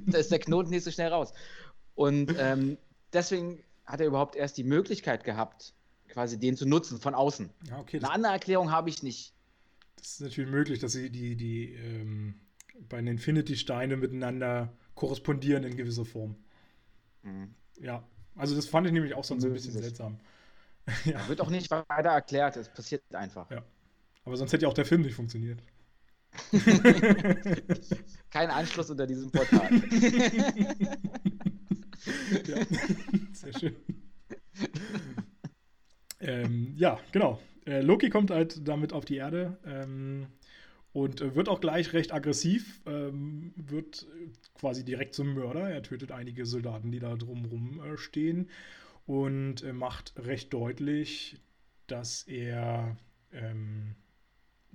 da 0.06 0.18
ist 0.18 0.30
der 0.30 0.38
Knoten 0.38 0.70
nicht 0.70 0.84
so 0.84 0.90
schnell 0.90 1.08
raus. 1.08 1.34
Und 1.94 2.34
ähm, 2.38 2.78
deswegen 3.12 3.62
hat 3.90 4.00
er 4.00 4.06
überhaupt 4.06 4.36
erst 4.36 4.56
die 4.56 4.64
Möglichkeit 4.64 5.24
gehabt, 5.24 5.74
quasi 6.08 6.38
den 6.38 6.56
zu 6.56 6.66
nutzen 6.66 7.00
von 7.00 7.14
außen. 7.14 7.50
Ja, 7.68 7.78
okay, 7.78 7.98
Eine 7.98 8.10
andere 8.10 8.32
Erklärung 8.32 8.70
habe 8.70 8.88
ich 8.88 9.02
nicht. 9.02 9.34
Das 9.96 10.12
ist 10.12 10.20
natürlich 10.20 10.50
möglich, 10.50 10.78
dass 10.78 10.92
sie 10.92 11.10
die, 11.10 11.36
die 11.36 11.74
ähm, 11.74 12.34
bei 12.88 12.96
den 12.98 13.08
Infinity-Steine 13.08 13.96
miteinander 13.96 14.72
korrespondieren 14.94 15.64
in 15.64 15.76
gewisser 15.76 16.04
Form. 16.04 16.36
Mhm. 17.22 17.54
Ja, 17.80 18.04
also 18.36 18.54
das 18.54 18.66
fand 18.66 18.86
ich 18.86 18.92
nämlich 18.92 19.14
auch 19.14 19.24
sonst 19.24 19.44
ein 19.44 19.52
bisschen 19.52 19.72
seltsam. 19.72 20.20
ja. 21.04 21.28
Wird 21.28 21.40
auch 21.40 21.50
nicht 21.50 21.70
weiter 21.70 22.10
erklärt, 22.10 22.56
es 22.56 22.68
passiert 22.68 23.02
einfach. 23.14 23.50
Ja. 23.50 23.64
Aber 24.24 24.36
sonst 24.36 24.52
hätte 24.52 24.62
ja 24.64 24.68
auch 24.68 24.74
der 24.74 24.84
Film 24.84 25.02
nicht 25.02 25.14
funktioniert. 25.14 25.62
Kein 28.30 28.50
Anschluss 28.50 28.90
unter 28.90 29.06
diesem 29.06 29.30
Portal. 29.30 29.70
ja, 32.46 32.56
sehr 33.40 33.58
schön. 33.58 33.76
ähm, 36.20 36.74
ja, 36.76 36.98
genau. 37.12 37.40
Äh, 37.66 37.80
Loki 37.80 38.10
kommt 38.10 38.30
halt 38.30 38.66
damit 38.66 38.92
auf 38.92 39.04
die 39.04 39.16
Erde 39.16 39.58
ähm, 39.64 40.26
und 40.92 41.20
äh, 41.20 41.34
wird 41.34 41.48
auch 41.48 41.60
gleich 41.60 41.92
recht 41.92 42.12
aggressiv, 42.12 42.80
ähm, 42.86 43.52
wird 43.56 44.06
quasi 44.54 44.84
direkt 44.84 45.14
zum 45.14 45.34
Mörder. 45.34 45.70
Er 45.70 45.82
tötet 45.82 46.12
einige 46.12 46.46
Soldaten, 46.46 46.90
die 46.90 46.98
da 46.98 47.16
drumrum 47.16 47.82
äh, 47.82 47.96
stehen 47.96 48.48
und 49.06 49.62
äh, 49.62 49.72
macht 49.72 50.14
recht 50.16 50.52
deutlich, 50.52 51.38
dass 51.86 52.22
er 52.24 52.96
ähm, 53.32 53.94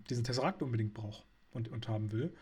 diesen 0.10 0.24
Tesseract 0.24 0.62
unbedingt 0.62 0.94
braucht 0.94 1.26
und, 1.52 1.70
und 1.70 1.88
haben 1.88 2.12
will 2.12 2.34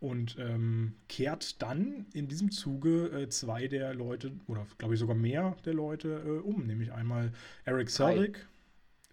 und 0.00 0.36
ähm, 0.38 0.94
kehrt 1.08 1.62
dann 1.62 2.06
in 2.12 2.28
diesem 2.28 2.50
Zuge 2.50 3.06
äh, 3.08 3.28
zwei 3.28 3.66
der 3.66 3.94
Leute, 3.94 4.32
oder 4.46 4.66
glaube 4.78 4.94
ich 4.94 5.00
sogar 5.00 5.16
mehr 5.16 5.56
der 5.64 5.74
Leute 5.74 6.22
äh, 6.26 6.40
um, 6.40 6.66
nämlich 6.66 6.92
einmal 6.92 7.32
Eric 7.64 7.90
Selvig. 7.90 8.46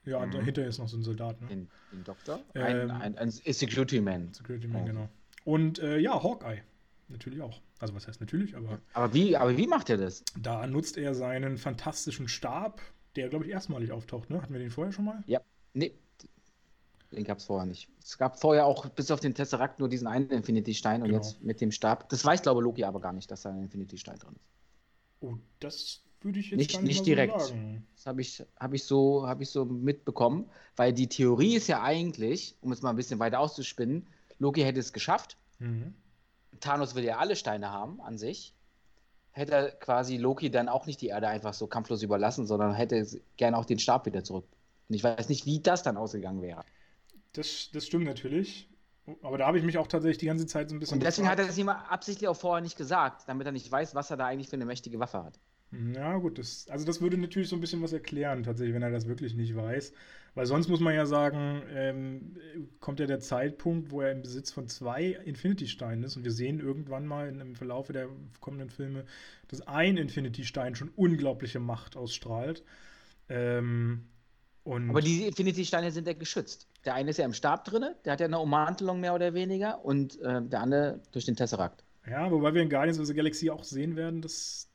Ja, 0.06 0.26
mhm. 0.26 0.32
dahinter 0.32 0.66
ist 0.66 0.80
noch 0.80 0.90
so 0.90 0.98
ein 0.98 1.04
Soldat. 1.04 1.40
Ne? 1.42 1.48
Den, 1.48 1.70
den 1.94 2.04
Doktor? 2.04 2.40
Ähm, 2.56 2.92
ein, 2.92 2.92
ein, 2.92 3.18
ein, 3.18 3.32
Security 3.32 4.02
Man. 4.02 4.34
Security 4.34 4.68
Man, 4.68 4.84
oh. 4.84 4.86
genau. 4.86 5.10
Und 5.46 5.80
äh, 5.80 5.98
ja, 6.00 6.22
Hawkeye. 6.22 6.62
Natürlich 7.08 7.42
auch. 7.42 7.62
Also 7.80 7.96
was 7.96 8.08
heißt 8.08 8.20
natürlich, 8.20 8.56
aber. 8.56 8.80
Aber 8.94 9.14
wie, 9.14 9.36
aber 9.38 9.56
wie 9.58 9.68
macht 9.68 9.90
er 9.90 9.98
das? 9.98 10.24
Da 10.38 10.68
nutzt 10.68 10.98
er 10.98 11.16
seinen 11.16 11.58
fantastischen 11.58 12.28
Stab, 12.28 12.82
der, 13.16 13.30
glaube 13.30 13.46
ich, 13.46 13.52
erstmalig 13.52 13.92
auftaucht, 13.92 14.30
ne? 14.30 14.42
Hatten 14.42 14.54
wir 14.54 14.60
den 14.60 14.72
vorher 14.72 14.92
schon 14.92 15.06
mal? 15.06 15.24
Ja. 15.28 15.42
Nee, 15.74 15.94
den 17.16 17.24
gab 17.24 17.40
es 17.40 17.46
vorher 17.46 17.66
nicht. 17.66 17.90
Es 18.02 18.18
gab 18.18 18.40
vorher 18.40 18.66
auch 18.66 18.90
bis 18.90 19.12
auf 19.12 19.20
den 19.20 19.34
Tesseract 19.34 19.80
nur 19.80 19.90
diesen 19.90 20.08
einen 20.08 20.30
Infinity-Stein 20.30 21.02
und 21.02 21.10
genau. 21.10 21.22
jetzt 21.22 21.44
mit 21.44 21.62
dem 21.62 21.72
Stab. 21.72 22.10
Das 22.10 22.24
weiß, 22.26 22.42
glaube 22.42 22.62
Loki 22.62 22.84
aber 22.84 23.00
gar 23.00 23.14
nicht, 23.14 23.30
dass 23.32 23.44
da 23.44 23.50
ein 23.50 23.64
Infinity-Stein 23.64 24.20
drin 24.20 24.34
ist. 24.36 24.46
Oh, 25.22 25.38
das 25.60 26.02
würde 26.22 26.40
ich 26.40 26.52
jetzt 26.52 26.58
nicht, 26.58 26.74
nicht, 26.74 26.84
nicht 26.84 27.06
direkt. 27.06 27.40
So 27.40 27.48
sagen. 27.48 27.88
Das 27.96 28.06
habe 28.06 28.22
ich, 28.22 28.44
hab 28.60 28.74
ich, 28.74 28.84
so, 28.84 29.28
hab 29.28 29.42
ich 29.42 29.50
so 29.50 29.66
mitbekommen, 29.66 30.50
weil 30.76 30.94
die 30.94 31.08
Theorie 31.08 31.56
ist 31.56 31.68
ja 31.68 31.82
eigentlich, 31.82 32.56
um 32.62 32.72
es 32.72 32.82
mal 32.82 32.90
ein 32.90 32.96
bisschen 32.96 33.20
weiter 33.20 33.40
auszuspinnen, 33.40 34.08
Loki 34.40 34.62
hätte 34.62 34.80
es 34.80 34.94
geschafft. 34.94 35.38
Mhm. 35.60 35.94
Thanos 36.60 36.96
will 36.96 37.04
ja 37.04 37.18
alle 37.18 37.36
Steine 37.36 37.72
haben 37.72 38.02
an 38.02 38.18
sich. 38.18 38.54
Hätte 39.32 39.76
quasi 39.80 40.18
Loki 40.18 40.52
dann 40.52 40.70
auch 40.70 40.86
nicht 40.86 41.02
die 41.02 41.08
Erde 41.08 41.28
einfach 41.28 41.54
so 41.54 41.68
kampflos 41.68 42.04
überlassen, 42.04 42.46
sondern 42.46 42.74
hätte 42.74 43.06
gerne 43.38 43.58
auch 43.58 43.66
den 43.66 43.80
Stab 43.80 44.06
wieder 44.06 44.24
zurück. 44.24 44.46
Und 44.90 44.96
ich 44.96 45.04
weiß 45.04 45.30
nicht, 45.30 45.46
wie 45.46 45.60
das 45.60 45.84
dann 45.84 45.98
ausgegangen 45.98 46.42
wäre. 46.42 46.64
Das, 47.34 47.70
das 47.72 47.86
stimmt 47.86 48.06
natürlich. 48.06 48.70
Aber 49.22 49.38
da 49.38 49.48
habe 49.48 49.58
ich 49.58 49.64
mich 49.66 49.78
auch 49.78 49.88
tatsächlich 49.88 50.20
die 50.20 50.28
ganze 50.28 50.46
Zeit 50.46 50.70
so 50.70 50.76
ein 50.76 50.80
bisschen. 50.80 50.96
Und 50.96 51.04
deswegen 51.04 51.26
gefragt. 51.26 51.40
hat 51.40 51.46
er 51.46 51.48
das 51.50 51.58
ihm 51.58 51.70
absichtlich 51.70 52.28
auch 52.30 52.38
vorher 52.38 52.62
nicht 52.62 52.78
gesagt, 52.78 53.24
damit 53.28 53.46
er 53.46 53.52
nicht 53.52 53.70
weiß, 53.70 53.96
was 53.96 54.10
er 54.12 54.18
da 54.18 54.28
eigentlich 54.28 54.48
für 54.48 54.56
eine 54.56 54.66
mächtige 54.66 55.00
Waffe 55.00 55.24
hat. 55.24 55.40
Ja, 55.96 56.18
gut, 56.18 56.38
das, 56.38 56.68
also 56.70 56.86
das 56.86 57.02
würde 57.02 57.18
natürlich 57.18 57.50
so 57.50 57.56
ein 57.56 57.60
bisschen 57.60 57.82
was 57.82 57.94
erklären, 57.94 58.44
tatsächlich, 58.44 58.76
wenn 58.76 58.84
er 58.84 58.92
das 58.92 59.08
wirklich 59.08 59.34
nicht 59.34 59.56
weiß. 59.56 59.94
Weil 60.36 60.46
sonst 60.46 60.68
muss 60.68 60.80
man 60.80 60.94
ja 60.94 61.06
sagen, 61.06 61.64
ähm, 61.74 62.38
kommt 62.80 63.00
ja 63.00 63.08
der 63.08 63.20
Zeitpunkt, 63.20 63.92
wo 63.92 64.02
er 64.02 64.12
im 64.12 64.22
Besitz 64.22 64.52
von 64.52 64.68
zwei 64.68 65.20
Infinity-Steinen 65.26 66.04
ist. 66.04 66.16
Und 66.16 66.24
wir 66.24 66.32
sehen 66.32 66.60
irgendwann 66.60 67.06
mal 67.06 67.28
im 67.30 67.56
Verlauf 67.56 67.88
der 67.88 68.08
kommenden 68.40 68.70
Filme, 68.70 69.06
dass 69.48 69.62
ein 69.62 69.98
Infinity-Stein 69.98 70.76
schon 70.76 70.90
unglaubliche 70.96 71.60
Macht 71.60 71.96
ausstrahlt. 71.96 72.64
Ähm, 73.30 74.06
und 74.64 74.90
Aber 74.90 75.02
die 75.02 75.28
Infinity-Steine 75.28 75.92
sind 75.92 76.08
ja 76.08 76.14
geschützt. 76.14 76.68
Der 76.86 76.94
eine 76.94 77.10
ist 77.10 77.18
ja 77.18 77.26
im 77.26 77.34
Stab 77.34 77.66
drin, 77.66 77.86
der 78.06 78.14
hat 78.14 78.20
ja 78.20 78.28
eine 78.28 78.40
Ummantelung 78.40 79.00
mehr 79.00 79.14
oder 79.14 79.34
weniger, 79.34 79.84
und 79.84 80.20
äh, 80.22 80.42
der 80.42 80.62
andere 80.62 81.02
durch 81.12 81.26
den 81.26 81.36
Tesseract. 81.36 81.84
Ja, 82.08 82.32
wobei 82.32 82.54
wir 82.54 82.62
in 82.62 82.70
Guardians 82.70 83.00
of 83.00 83.06
the 83.06 83.14
Galaxy 83.14 83.50
auch 83.50 83.64
sehen 83.64 83.96
werden, 83.96 84.22
dass. 84.22 84.70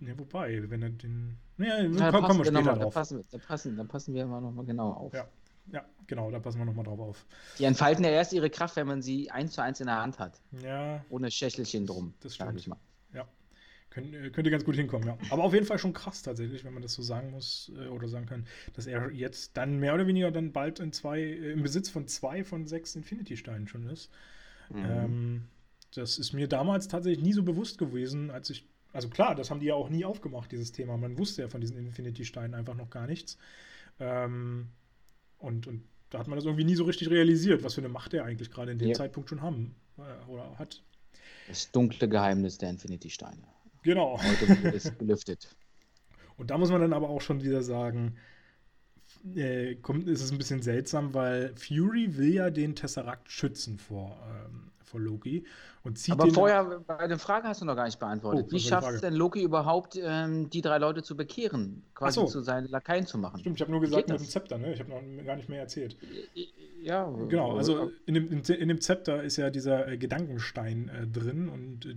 Ja, 0.00 0.16
wobei, 0.18 0.68
wenn 0.68 0.82
er 0.82 0.90
den. 0.90 1.38
Ja, 1.58 1.80
ja 1.82 2.10
komm, 2.10 2.24
kommen 2.24 2.38
wir 2.38 2.44
später 2.44 2.62
mal, 2.62 2.74
drauf. 2.74 2.94
Da 2.94 3.00
passen, 3.00 3.24
da, 3.30 3.38
passen, 3.38 3.76
da 3.76 3.84
passen 3.84 4.14
wir 4.14 4.26
mal 4.26 4.40
nochmal 4.40 4.64
genau 4.64 4.92
auf. 4.92 5.12
Ja. 5.12 5.28
ja, 5.72 5.84
genau, 6.06 6.30
da 6.30 6.38
passen 6.38 6.58
wir 6.58 6.64
nochmal 6.64 6.84
drauf 6.84 7.00
auf. 7.00 7.26
Die 7.58 7.64
entfalten 7.64 8.04
ja 8.04 8.10
erst 8.10 8.32
ihre 8.32 8.50
Kraft, 8.50 8.76
wenn 8.76 8.86
man 8.86 9.02
sie 9.02 9.30
eins 9.30 9.52
zu 9.52 9.62
eins 9.62 9.80
in 9.80 9.86
der 9.86 10.00
Hand 10.00 10.18
hat. 10.20 10.40
Ja. 10.62 11.04
Ohne 11.10 11.30
Schächelchen 11.30 11.86
drum. 11.86 12.14
Das 12.20 12.36
stimmt. 12.36 12.58
Ich 12.60 12.68
mal. 12.68 12.78
Kön 13.90 14.12
äh, 14.12 14.30
könnte 14.30 14.50
ganz 14.50 14.64
gut 14.64 14.76
hinkommen, 14.76 15.06
ja. 15.06 15.18
Aber 15.30 15.44
auf 15.44 15.54
jeden 15.54 15.66
Fall 15.66 15.78
schon 15.78 15.92
krass 15.92 16.22
tatsächlich, 16.22 16.64
wenn 16.64 16.74
man 16.74 16.82
das 16.82 16.94
so 16.94 17.02
sagen 17.02 17.30
muss 17.30 17.72
äh, 17.76 17.88
oder 17.88 18.08
sagen 18.08 18.26
kann, 18.26 18.46
dass 18.74 18.86
er 18.86 19.10
jetzt 19.10 19.56
dann 19.56 19.78
mehr 19.78 19.94
oder 19.94 20.06
weniger 20.06 20.30
dann 20.30 20.52
bald 20.52 20.80
in 20.80 20.92
zwei, 20.92 21.20
äh, 21.20 21.52
im 21.52 21.62
Besitz 21.62 21.88
von 21.88 22.06
zwei 22.06 22.44
von 22.44 22.66
sechs 22.66 22.96
Infinity-Steinen 22.96 23.68
schon 23.68 23.88
ist. 23.88 24.10
Mhm. 24.70 24.84
Ähm, 24.84 25.42
das 25.94 26.18
ist 26.18 26.32
mir 26.32 26.48
damals 26.48 26.88
tatsächlich 26.88 27.24
nie 27.24 27.32
so 27.32 27.42
bewusst 27.42 27.78
gewesen, 27.78 28.30
als 28.30 28.50
ich. 28.50 28.66
Also 28.92 29.08
klar, 29.08 29.34
das 29.34 29.50
haben 29.50 29.60
die 29.60 29.66
ja 29.66 29.74
auch 29.74 29.90
nie 29.90 30.04
aufgemacht, 30.04 30.50
dieses 30.50 30.72
Thema. 30.72 30.96
Man 30.96 31.18
wusste 31.18 31.42
ja 31.42 31.48
von 31.48 31.60
diesen 31.60 31.76
Infinity-Steinen 31.76 32.54
einfach 32.54 32.74
noch 32.74 32.90
gar 32.90 33.06
nichts. 33.06 33.38
Ähm, 34.00 34.68
und, 35.38 35.66
und 35.66 35.82
da 36.10 36.18
hat 36.18 36.26
man 36.26 36.36
das 36.36 36.46
irgendwie 36.46 36.64
nie 36.64 36.74
so 36.74 36.84
richtig 36.84 37.10
realisiert, 37.10 37.62
was 37.62 37.74
für 37.74 37.80
eine 37.80 37.90
Macht 37.90 38.14
er 38.14 38.24
eigentlich 38.24 38.50
gerade 38.50 38.72
in 38.72 38.78
dem 38.78 38.88
ja. 38.88 38.94
Zeitpunkt 38.94 39.28
schon 39.28 39.42
haben 39.42 39.74
äh, 39.98 40.30
oder 40.30 40.58
hat. 40.58 40.82
Das 41.48 41.70
dunkle 41.70 42.08
Geheimnis 42.08 42.58
der 42.58 42.70
Infinity-Steine. 42.70 43.42
Genau. 43.88 44.20
Heute 44.22 44.76
es 44.76 44.98
gelüftet. 44.98 45.48
Und 46.36 46.50
da 46.50 46.58
muss 46.58 46.70
man 46.70 46.82
dann 46.82 46.92
aber 46.92 47.08
auch 47.08 47.22
schon 47.22 47.42
wieder 47.42 47.62
sagen, 47.62 48.16
äh, 49.34 49.76
kommt, 49.76 50.06
ist 50.08 50.22
es 50.22 50.30
ein 50.30 50.36
bisschen 50.36 50.60
seltsam, 50.60 51.14
weil 51.14 51.54
Fury 51.56 52.18
will 52.18 52.34
ja 52.34 52.50
den 52.50 52.74
Tesseract 52.74 53.32
schützen 53.32 53.78
vor, 53.78 54.18
ähm, 54.28 54.70
vor 54.84 55.00
Loki 55.00 55.46
und 55.84 55.98
zieht 55.98 56.12
Aber 56.12 56.30
vorher, 56.30 56.80
bei 56.86 57.06
den 57.06 57.18
Fragen 57.18 57.48
hast 57.48 57.62
du 57.62 57.64
noch 57.64 57.76
gar 57.76 57.86
nicht 57.86 57.98
beantwortet. 57.98 58.44
Oh, 58.46 58.52
Wie 58.52 58.60
schafft 58.60 58.90
es 58.90 59.00
denn 59.00 59.14
Loki 59.14 59.42
überhaupt, 59.42 59.98
ähm, 59.98 60.50
die 60.50 60.60
drei 60.60 60.76
Leute 60.76 61.02
zu 61.02 61.16
bekehren, 61.16 61.82
quasi 61.94 62.20
so. 62.20 62.26
zu 62.26 62.42
seinen 62.42 62.68
Lakaien 62.68 63.06
zu 63.06 63.16
machen? 63.16 63.40
Stimmt, 63.40 63.56
ich 63.56 63.62
habe 63.62 63.72
nur 63.72 63.80
gesagt 63.80 64.06
mit 64.06 64.20
dem 64.20 64.26
Zepter, 64.26 64.58
ne? 64.58 64.74
Ich 64.74 64.80
habe 64.80 64.90
noch 64.90 65.24
gar 65.24 65.36
nicht 65.36 65.48
mehr 65.48 65.60
erzählt. 65.60 65.96
Ja. 66.82 67.10
Genau, 67.28 67.56
also 67.56 67.90
in 68.04 68.12
dem, 68.12 68.30
in 68.30 68.68
dem 68.68 68.80
Zepter 68.82 69.22
ist 69.22 69.38
ja 69.38 69.48
dieser 69.48 69.88
äh, 69.88 69.96
Gedankenstein 69.96 70.90
äh, 70.90 71.06
drin 71.06 71.48
und 71.48 71.86
äh, 71.86 71.96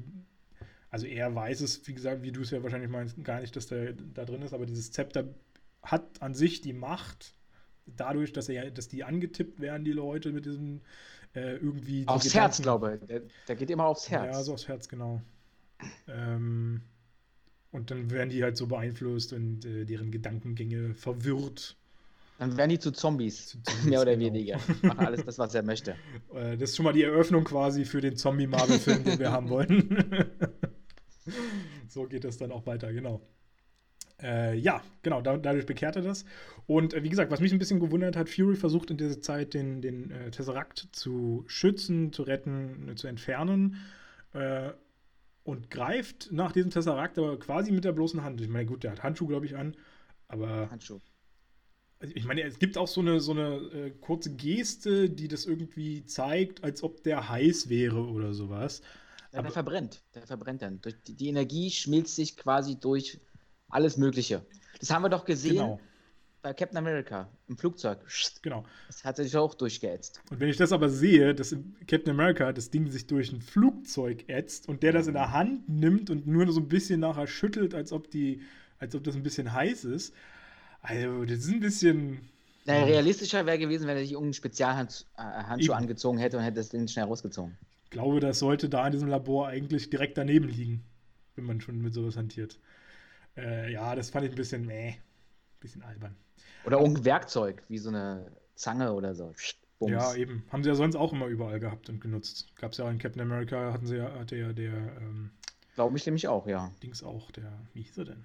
also 0.91 1.07
er 1.07 1.33
weiß 1.33 1.61
es, 1.61 1.87
wie 1.87 1.93
gesagt, 1.93 2.21
wie 2.21 2.31
du 2.31 2.41
es 2.41 2.51
ja 2.51 2.61
wahrscheinlich 2.61 2.89
meinst, 2.89 3.23
gar 3.23 3.41
nicht, 3.41 3.55
dass 3.55 3.67
der 3.67 3.93
da 3.93 4.25
drin 4.25 4.41
ist, 4.41 4.53
aber 4.53 4.65
dieses 4.65 4.91
Zepter 4.91 5.25
hat 5.81 6.21
an 6.21 6.33
sich 6.33 6.61
die 6.61 6.73
Macht, 6.73 7.33
dadurch, 7.85 8.33
dass 8.33 8.49
er 8.49 8.69
dass 8.69 8.89
die 8.89 9.03
angetippt 9.03 9.59
werden, 9.59 9.85
die 9.85 9.93
Leute 9.93 10.31
mit 10.31 10.45
diesem 10.45 10.81
äh, 11.33 11.55
irgendwie. 11.55 12.07
Aufs 12.07 12.25
Gedanken. 12.25 12.39
Herz, 12.39 12.61
glaube 12.61 12.99
ich. 13.01 13.07
Der, 13.07 13.21
der, 13.47 13.55
geht 13.55 13.69
immer 13.69 13.85
aufs 13.85 14.09
Herz. 14.09 14.35
Ja, 14.35 14.43
so 14.43 14.53
aufs 14.53 14.67
Herz, 14.67 14.89
genau. 14.89 15.21
Ähm, 16.07 16.81
und 17.71 17.89
dann 17.89 18.11
werden 18.11 18.29
die 18.29 18.43
halt 18.43 18.57
so 18.57 18.67
beeinflusst 18.67 19.33
und 19.33 19.65
äh, 19.65 19.85
deren 19.85 20.11
Gedankengänge 20.11 20.93
verwirrt. 20.93 21.77
Dann 22.37 22.57
werden 22.57 22.71
die 22.71 22.79
zu 22.79 22.91
Zombies, 22.91 23.47
zu 23.47 23.61
Zombies 23.63 23.85
mehr 23.85 24.01
oder 24.01 24.15
genau. 24.17 24.33
weniger. 24.33 24.59
Machen 24.81 25.05
alles 25.05 25.23
das, 25.23 25.39
was 25.39 25.55
er 25.55 25.63
möchte. 25.63 25.91
Äh, 26.33 26.57
das 26.57 26.71
ist 26.71 26.75
schon 26.75 26.83
mal 26.83 26.93
die 26.93 27.03
Eröffnung 27.03 27.45
quasi 27.45 27.85
für 27.85 28.01
den 28.01 28.17
Zombie-Marvel-Film, 28.17 29.03
den 29.05 29.19
wir 29.19 29.31
haben 29.31 29.49
wollen. 29.49 30.41
so 31.88 32.05
geht 32.05 32.24
das 32.24 32.38
dann 32.38 32.51
auch 32.51 32.65
weiter, 32.65 32.91
genau. 32.93 33.22
Äh, 34.22 34.57
ja, 34.57 34.84
genau, 35.01 35.22
da, 35.22 35.38
dadurch 35.38 35.65
bekehrt 35.65 35.95
er 35.95 36.03
das. 36.03 36.26
Und 36.67 36.93
äh, 36.93 37.03
wie 37.03 37.09
gesagt, 37.09 37.32
was 37.32 37.39
mich 37.39 37.51
ein 37.51 37.59
bisschen 37.59 37.80
gewundert 37.80 38.15
hat, 38.15 38.30
Fury 38.30 38.55
versucht 38.55 38.91
in 38.91 38.97
dieser 38.97 39.19
Zeit 39.19 39.53
den, 39.53 39.82
den 39.82 40.11
äh, 40.11 40.32
Tesseract 40.32 40.89
zu 40.91 41.43
schützen, 41.47 42.13
zu 42.13 42.24
retten, 42.24 42.89
äh, 42.89 42.95
zu 42.95 43.07
entfernen 43.07 43.78
äh, 44.34 44.69
und 45.43 45.72
greift 45.72 46.32
nach 46.32 46.51
diesem 46.51 46.69
Tesseract 46.69 47.17
aber 47.17 47.39
quasi 47.39 47.72
mit 47.72 47.84
der 47.84 47.93
bloßen 47.93 48.24
Hand. 48.24 48.41
Ich 48.41 48.49
meine, 48.49 48.65
gut, 48.65 48.84
der 48.84 48.91
hat 48.91 49.03
Handschuh, 49.03 49.28
glaube 49.28 49.45
ich, 49.45 49.55
an, 49.55 49.76
aber. 50.28 50.69
Handschuh. 50.69 50.99
Also 51.99 52.15
ich 52.15 52.26
meine, 52.26 52.41
es 52.41 52.57
gibt 52.57 52.78
auch 52.78 52.88
so 52.88 53.01
eine, 53.01 53.19
so 53.19 53.32
eine 53.32 53.57
äh, 53.57 53.91
kurze 53.91 54.36
Geste, 54.36 55.09
die 55.09 55.28
das 55.28 55.45
irgendwie 55.45 56.03
zeigt, 56.05 56.63
als 56.63 56.82
ob 56.82 57.03
der 57.03 57.30
heiß 57.30 57.69
wäre 57.69 58.07
oder 58.07 58.34
sowas. 58.34 58.82
Ja, 59.32 59.41
der 59.41 59.51
verbrennt. 59.51 60.03
Der 60.13 60.27
verbrennt 60.27 60.61
dann. 60.61 60.82
Die, 61.07 61.15
die 61.15 61.29
Energie 61.29 61.69
schmilzt 61.71 62.15
sich 62.15 62.36
quasi 62.36 62.79
durch 62.79 63.19
alles 63.69 63.97
Mögliche. 63.97 64.45
Das 64.79 64.91
haben 64.91 65.03
wir 65.03 65.09
doch 65.09 65.23
gesehen 65.23 65.55
genau. 65.55 65.79
bei 66.41 66.53
Captain 66.53 66.77
America 66.77 67.29
im 67.47 67.57
Flugzeug. 67.57 67.99
Genau. 68.41 68.65
Das 68.88 69.05
hat 69.05 69.15
sich 69.17 69.36
auch 69.38 69.53
durchgeätzt. 69.53 70.21
Und 70.29 70.39
wenn 70.39 70.49
ich 70.49 70.57
das 70.57 70.73
aber 70.73 70.89
sehe, 70.89 71.34
dass 71.34 71.55
Captain 71.88 72.09
America 72.09 72.51
das 72.51 72.69
Ding 72.69 72.89
sich 72.91 73.07
durch 73.07 73.32
ein 73.32 73.41
Flugzeug 73.41 74.27
ätzt 74.27 74.67
und 74.67 74.84
der 74.84 74.91
das 74.91 75.07
in 75.07 75.13
der 75.13 75.32
Hand 75.32 75.69
nimmt 75.69 76.09
und 76.09 76.27
nur 76.27 76.51
so 76.51 76.59
ein 76.59 76.67
bisschen 76.67 76.99
nachher 76.99 77.27
schüttelt, 77.27 77.73
als 77.73 77.93
ob 77.93 78.11
die, 78.11 78.41
als 78.79 78.95
ob 78.95 79.03
das 79.03 79.15
ein 79.15 79.23
bisschen 79.23 79.53
heiß 79.53 79.86
ist. 79.86 80.13
Also, 80.82 81.23
das 81.25 81.39
ist 81.39 81.51
ein 81.51 81.59
bisschen. 81.59 82.29
Naja, 82.65 82.84
realistischer 82.84 83.45
wäre 83.45 83.57
gewesen, 83.57 83.88
wenn 83.88 83.95
er 83.95 84.03
sich 84.03 84.11
irgendeinen 84.11 84.34
Spezialhandschuh 84.34 85.05
äh, 85.17 85.71
angezogen 85.71 86.17
hätte 86.17 86.38
und 86.38 86.43
hätte 86.43 86.57
das 86.57 86.69
Ding 86.69 86.88
schnell 86.88 87.05
rausgezogen. 87.05 87.57
Ich 87.91 87.93
glaube, 87.93 88.21
das 88.21 88.39
sollte 88.39 88.69
da 88.69 88.85
in 88.85 88.93
diesem 88.93 89.09
Labor 89.09 89.49
eigentlich 89.49 89.89
direkt 89.89 90.17
daneben 90.17 90.47
liegen, 90.47 90.85
wenn 91.35 91.43
man 91.43 91.59
schon 91.59 91.81
mit 91.81 91.93
sowas 91.93 92.15
hantiert. 92.15 92.57
Äh, 93.35 93.73
ja, 93.73 93.93
das 93.95 94.09
fand 94.09 94.25
ich 94.25 94.31
ein 94.31 94.37
bisschen, 94.37 94.65
meh, 94.65 94.95
bisschen 95.59 95.83
albern. 95.83 96.15
Oder 96.63 96.79
irgendein 96.79 97.03
Werkzeug, 97.03 97.61
wie 97.67 97.77
so 97.77 97.89
eine 97.89 98.31
Zange 98.55 98.93
oder 98.93 99.13
so. 99.13 99.33
Bums. 99.77 99.91
Ja, 99.91 100.15
eben. 100.15 100.45
Haben 100.53 100.63
sie 100.63 100.69
ja 100.69 100.75
sonst 100.75 100.95
auch 100.95 101.11
immer 101.11 101.25
überall 101.25 101.59
gehabt 101.59 101.89
und 101.89 101.99
genutzt. 101.99 102.55
Gab 102.55 102.71
es 102.71 102.77
ja 102.77 102.85
auch 102.85 102.89
in 102.89 102.97
Captain 102.97 103.23
America, 103.23 103.73
hatten 103.73 103.85
sie 103.85 103.97
ja, 103.97 104.17
hatte 104.17 104.37
ja 104.37 104.53
der. 104.53 104.71
Ähm, 104.71 105.31
Glaube 105.75 105.97
ich 105.97 106.05
nämlich 106.05 106.29
auch, 106.29 106.47
ja. 106.47 106.71
Dings 106.81 107.03
auch, 107.03 107.29
der, 107.31 107.51
wie 107.73 107.81
hieß 107.81 107.97
er 107.97 108.05
denn? 108.05 108.23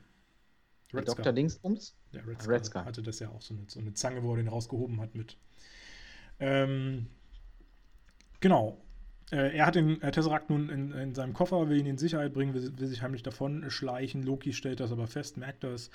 Der 0.93 1.03
Dr. 1.03 1.33
Dingsbums? 1.33 1.97
Der 2.13 2.25
Red 2.25 2.67
Skull 2.67 2.85
hatte 2.85 3.03
das 3.03 3.19
ja 3.19 3.31
auch 3.31 3.43
so 3.43 3.53
eine, 3.53 3.65
so 3.67 3.81
eine 3.81 3.95
Zange, 3.95 4.23
wo 4.23 4.31
er 4.31 4.37
den 4.37 4.47
rausgehoben 4.47 5.01
hat 5.01 5.17
mit. 5.17 5.37
Ähm, 6.39 7.09
genau. 8.39 8.81
Äh, 9.33 9.57
er 9.57 9.67
hat 9.67 9.75
den 9.75 10.01
äh, 10.03 10.11
Tesseract 10.11 10.51
nun 10.51 10.69
in, 10.69 10.93
in, 10.93 11.15
seinem 11.15 11.33
Koffer, 11.33 11.69
will 11.69 11.79
ihn 11.79 11.87
in 11.87 11.99
Sicherheit 11.99 12.33
bringen, 12.33 12.55
will, 12.55 12.73
will, 12.79 12.87
sich 12.87 13.03
heimlich 13.03 13.23
davon 13.23 13.71
schleichen. 13.71 14.23
Loki 14.23 14.53
stellt 14.53 14.81
das 14.81 14.93
aber 14.93 15.09
fest, 15.09 15.37
merkt 15.37 15.65
das, 15.65 15.91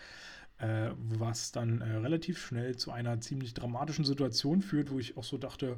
äh, 0.60 0.92
was 0.98 1.52
dann 1.52 1.82
äh, 1.82 1.96
relativ 1.98 2.46
schnell 2.46 2.76
zu 2.76 2.92
einer 2.92 3.22
ziemlich 3.22 3.54
dramatischen 3.54 4.04
Situation 4.04 4.62
führt, 4.62 4.92
wo 4.92 5.00
ich 5.00 5.16
auch 5.18 5.24
so 5.24 5.38
dachte, 5.38 5.78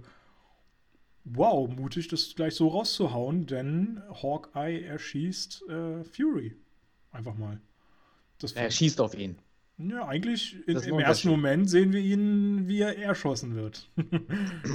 wow, 1.25 1.69
mutig, 1.69 2.07
das 2.07 2.33
gleich 2.35 2.55
so 2.55 2.69
rauszuhauen, 2.69 3.45
denn 3.45 4.01
Hawkeye 4.09 4.83
erschießt 4.83 5.63
Fury. 6.11 6.57
Einfach 7.13 7.35
mal. 7.35 7.61
er 8.55 8.71
schießt 8.71 8.99
auf 8.99 9.15
ihn. 9.15 9.37
Ja, 9.77 10.07
eigentlich 10.07 10.67
in, 10.67 10.77
im 10.77 10.99
ersten 10.99 11.29
Moment 11.29 11.69
sehen 11.69 11.91
wir 11.93 11.99
ihn, 11.99 12.67
wie 12.67 12.81
er 12.81 12.97
erschossen 12.97 13.55
wird. 13.55 13.89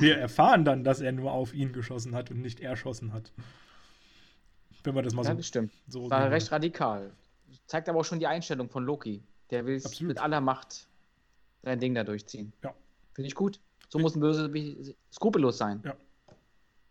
wir 0.01 0.19
erfahren 0.19 0.65
dann, 0.65 0.83
dass 0.83 1.01
er 1.01 1.13
nur 1.13 1.33
auf 1.33 1.55
ihn 1.55 1.73
geschossen 1.73 2.15
hat 2.15 2.31
und 2.31 2.41
nicht 2.41 2.61
erschossen 2.61 3.13
hat. 3.13 3.33
Wenn 4.83 4.95
man 4.95 5.05
das 5.05 5.15
mal 5.15 5.23
ja, 5.23 5.31
so. 5.31 5.37
Das 5.37 5.47
stimmt. 5.47 5.73
So 5.87 6.11
War 6.11 6.31
recht 6.31 6.51
radikal. 6.51 7.13
Zeigt 7.67 7.89
aber 7.89 8.01
auch 8.01 8.05
schon 8.05 8.19
die 8.19 8.27
Einstellung 8.27 8.69
von 8.69 8.85
Loki. 8.85 9.23
Der 9.51 9.65
will 9.67 9.81
mit 10.01 10.19
aller 10.19 10.41
Macht 10.41 10.89
sein 11.63 11.81
Ding 11.81 11.95
da 11.95 12.05
durchziehen. 12.05 12.53
Ja. 12.63 12.75
Finde 13.15 13.29
ich 13.29 13.35
gut. 13.35 13.61
So 13.89 13.99
ich 13.99 14.03
muss 14.03 14.15
ein 14.15 14.21
Böse 14.21 14.51
skrupellos 15.13 15.59
sein. 15.59 15.83
Ja. 15.85 15.97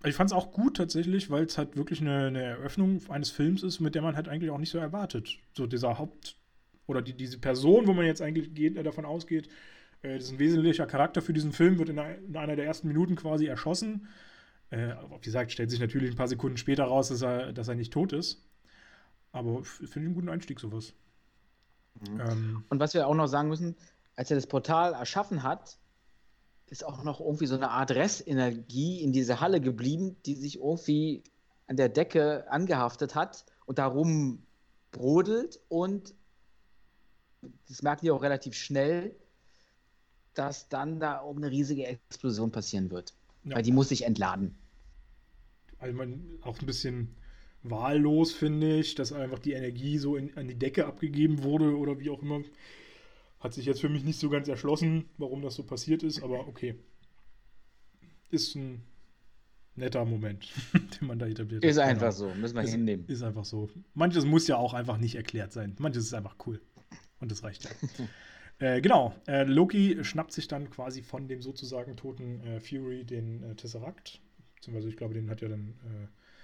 Ich 0.06 0.16
fand 0.16 0.30
es 0.30 0.34
auch 0.36 0.52
gut 0.52 0.78
tatsächlich, 0.78 1.30
weil 1.30 1.46
es 1.46 1.58
halt 1.58 1.76
wirklich 1.76 2.02
eine, 2.02 2.28
eine, 2.28 2.44
Eröffnung 2.44 3.02
eines 3.10 3.32
Films 3.32 3.64
ist, 3.64 3.80
mit 3.80 3.96
der 3.96 4.02
man 4.02 4.16
halt 4.16 4.28
eigentlich 4.28 4.52
auch 4.52 4.60
nicht 4.60 4.70
so 4.70 4.78
erwartet. 4.78 5.40
So 5.56 5.66
dieser 5.66 5.98
Haupt, 5.98 6.37
oder 6.88 7.02
die, 7.02 7.14
diese 7.14 7.38
Person, 7.38 7.86
wo 7.88 7.94
man 7.94 8.06
jetzt 8.06 8.22
eigentlich 8.22 8.54
geht, 8.54 8.76
äh, 8.76 8.84
davon 8.84 9.06
ausgeht, 9.06 9.48
äh, 10.02 10.16
das 10.16 10.26
ist 10.26 10.32
ein 10.32 10.40
wesentlicher 10.40 10.88
Charakter 10.88 11.22
für 11.22 11.34
diesen 11.34 11.52
Film, 11.52 11.78
wird 11.78 11.90
in, 11.90 12.00
einer, 12.00 12.18
in 12.18 12.36
einer 12.36 12.56
der 12.56 12.66
ersten 12.66 12.88
Minuten 12.88 13.16
quasi 13.16 13.46
erschossen. 13.46 14.08
Äh, 14.70 14.96
wie 15.12 15.22
gesagt, 15.22 15.52
stellt 15.52 15.70
sich 15.70 15.80
natürlich 15.80 16.12
ein 16.12 16.18
paar 16.18 16.28
Sekunden 16.28 16.58
später 16.58 16.86
raus, 16.86 17.10
dass 17.10 17.22
er, 17.22 17.54
dass 17.54 17.68
er 17.68 17.76
nicht 17.76 17.94
tot 17.94 18.14
ist. 18.14 18.44
Aber 19.32 19.64
finde 19.64 19.86
ich 19.86 19.96
einen 19.98 20.16
guten 20.16 20.30
Einstieg, 20.30 20.60
sowas. 20.60 20.94
Mhm. 22.00 22.20
Ähm, 22.20 22.64
Und 22.70 22.80
was 22.80 22.94
wir 22.94 23.08
auch 23.08 23.16
noch 23.16 23.28
sagen 23.28 23.50
müssen, 23.50 23.76
als 24.16 24.32
er 24.32 24.36
das 24.36 24.48
Portal 24.48 24.94
erschaffen 24.94 25.44
hat, 25.44 25.78
ist 26.70 26.86
auch 26.86 27.04
noch 27.04 27.20
irgendwie 27.20 27.46
so 27.46 27.56
eine 27.56 27.70
Art 27.70 27.92
Restenergie 27.92 29.02
in 29.02 29.14
dieser 29.14 29.40
Halle 29.40 29.62
geblieben, 29.62 30.18
die 30.26 30.36
sich 30.36 30.60
irgendwie 30.60 31.24
an 31.68 31.78
der 31.78 31.90
Decke 31.90 32.50
angehaftet 32.50 33.16
hat 33.16 33.46
und 33.66 33.78
darum 33.78 34.44
brodelt 34.92 35.60
und 35.70 36.14
das 37.68 37.82
merken 37.82 38.06
die 38.06 38.12
auch 38.12 38.22
relativ 38.22 38.54
schnell, 38.54 39.16
dass 40.34 40.70
dann 40.70 41.00
da 41.00 41.20
auch 41.20 41.36
eine 41.36 41.50
riesige 41.50 41.86
Explosion 41.86 42.52
passieren 42.52 42.92
wird. 42.92 43.14
Ja. 43.44 43.56
Weil 43.56 43.64
die 43.64 43.72
muss 43.72 43.90
sich 43.90 44.04
entladen. 44.04 44.56
Also 45.80 45.96
man 45.96 46.24
auch 46.42 46.60
ein 46.60 46.66
bisschen 46.66 47.16
wahllos, 47.64 48.32
finde 48.32 48.80
ich, 48.80 48.96
dass 48.96 49.12
einfach 49.12 49.40
die 49.40 49.54
Energie 49.54 49.98
so 49.98 50.16
in, 50.16 50.36
an 50.38 50.48
die 50.48 50.56
Decke 50.56 50.86
abgegeben 50.86 51.44
wurde 51.44 51.78
oder 51.78 52.00
wie 52.00 52.10
auch 52.10 52.22
immer. 52.22 52.42
Hat 53.40 53.54
sich 53.54 53.66
jetzt 53.66 53.82
für 53.82 53.90
mich 53.90 54.04
nicht 54.04 54.20
so 54.20 54.30
ganz 54.30 54.48
erschlossen, 54.48 55.06
warum 55.18 55.42
das 55.42 55.56
so 55.56 55.64
passiert 55.64 56.04
ist, 56.04 56.24
aber 56.24 56.48
okay. 56.48 56.76
Ist 58.30 58.56
ein 58.56 58.84
netter 59.76 60.04
Moment, 60.06 60.48
den 60.74 61.08
man 61.08 61.20
da 61.20 61.28
etabliert 61.28 61.64
hat. 61.64 61.70
Ist 61.70 61.78
einfach 61.78 62.16
genau. 62.16 62.32
so, 62.32 62.40
müssen 62.40 62.56
wir 62.56 62.64
ist, 62.64 62.72
hinnehmen. 62.72 63.06
Ist 63.08 63.22
einfach 63.22 63.46
so. 63.46 63.70
Manches 63.94 64.26
muss 64.26 64.48
ja 64.48 64.58
auch 64.58 64.74
einfach 64.74 64.98
nicht 64.98 65.16
erklärt 65.16 65.54
sein. 65.54 65.76
Manches 65.80 66.06
ist 66.06 66.14
einfach 66.14 66.36
cool. 66.46 66.60
Und 67.20 67.32
das 67.32 67.44
reicht 67.44 67.66
ja. 67.66 67.72
äh, 68.60 68.82
genau, 68.82 69.16
äh, 69.28 69.44
Loki 69.44 70.04
schnappt 70.04 70.32
sich 70.32 70.48
dann 70.48 70.70
quasi 70.70 71.02
von 71.02 71.28
dem 71.28 71.42
sozusagen 71.42 71.96
toten 71.96 72.42
äh, 72.42 72.60
Fury 72.60 73.04
den 73.04 73.44
äh, 73.44 73.56
Tesseract. 73.56 74.20
Beziehungsweise 74.56 74.90
ich 74.90 74.98
glaube, 74.98 75.14
den 75.14 75.30
hat 75.30 75.42
ja 75.42 75.50
dann 75.50 75.76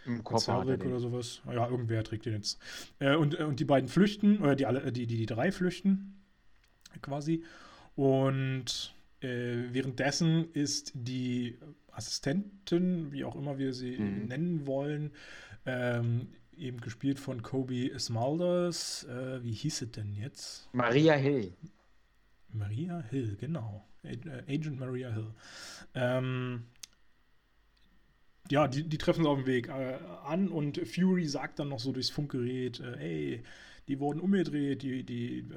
Im 0.06 0.24
Koffer 0.24 0.66
oder 0.66 1.00
sowas. 1.00 1.42
Ja, 1.46 1.68
irgendwer 1.68 2.04
trägt 2.04 2.26
den 2.26 2.34
jetzt. 2.34 2.60
Äh, 3.00 3.16
und, 3.16 3.40
äh, 3.40 3.44
und 3.44 3.60
die 3.60 3.66
beiden 3.66 3.90
flüchten, 3.90 4.40
oder 4.40 4.56
die, 4.56 4.66
alle, 4.66 4.92
die, 4.92 5.08
die, 5.08 5.18
die 5.18 5.26
drei 5.26 5.52
flüchten 5.52 6.22
quasi. 7.02 7.44
Und 7.96 8.94
äh, 9.22 9.72
währenddessen 9.72 10.52
ist 10.54 10.92
die 10.96 11.58
Assistentin, 11.92 13.12
wie 13.12 13.24
auch 13.24 13.36
immer 13.36 13.58
wir 13.58 13.74
sie 13.74 13.98
mhm. 13.98 14.26
nennen 14.26 14.68
wollen, 14.68 15.12
ähm, 15.66 16.28
eben 16.58 16.82
gespielt 16.82 17.20
von 17.20 17.42
Kobe 17.42 17.98
Smulders. 18.00 19.04
Äh, 19.06 19.44
wie 19.44 19.54
hieß 19.54 19.82
es 19.82 19.92
denn 19.92 20.14
jetzt? 20.14 20.70
Maria 20.74 21.14
Hill. 21.14 21.54
Maria 22.50 23.02
Hill, 23.10 23.36
genau. 23.40 23.86
Äh, 24.04 24.18
Agent 24.48 24.80
Maria 24.80 25.12
Hill. 25.12 25.34
Ähm, 25.96 26.66
ja, 28.50 28.68
die, 28.68 28.84
die 28.88 28.98
treffen 28.98 29.24
sie 29.24 29.30
auf 29.30 29.38
dem 29.38 29.48
Weg 29.48 29.70
äh, 29.70 29.98
an 30.26 30.50
und 30.50 30.86
Fury 30.88 31.26
sagt 31.28 31.60
dann 31.60 31.70
noch 31.70 31.80
so 31.80 31.92
durchs 31.92 32.10
Funkgerät, 32.10 32.80
äh, 32.80 32.98
ey, 33.00 33.44
die 33.88 34.00
wurden 34.00 34.20
umgedreht, 34.20 34.82
die, 34.82 35.04
die 35.04 35.48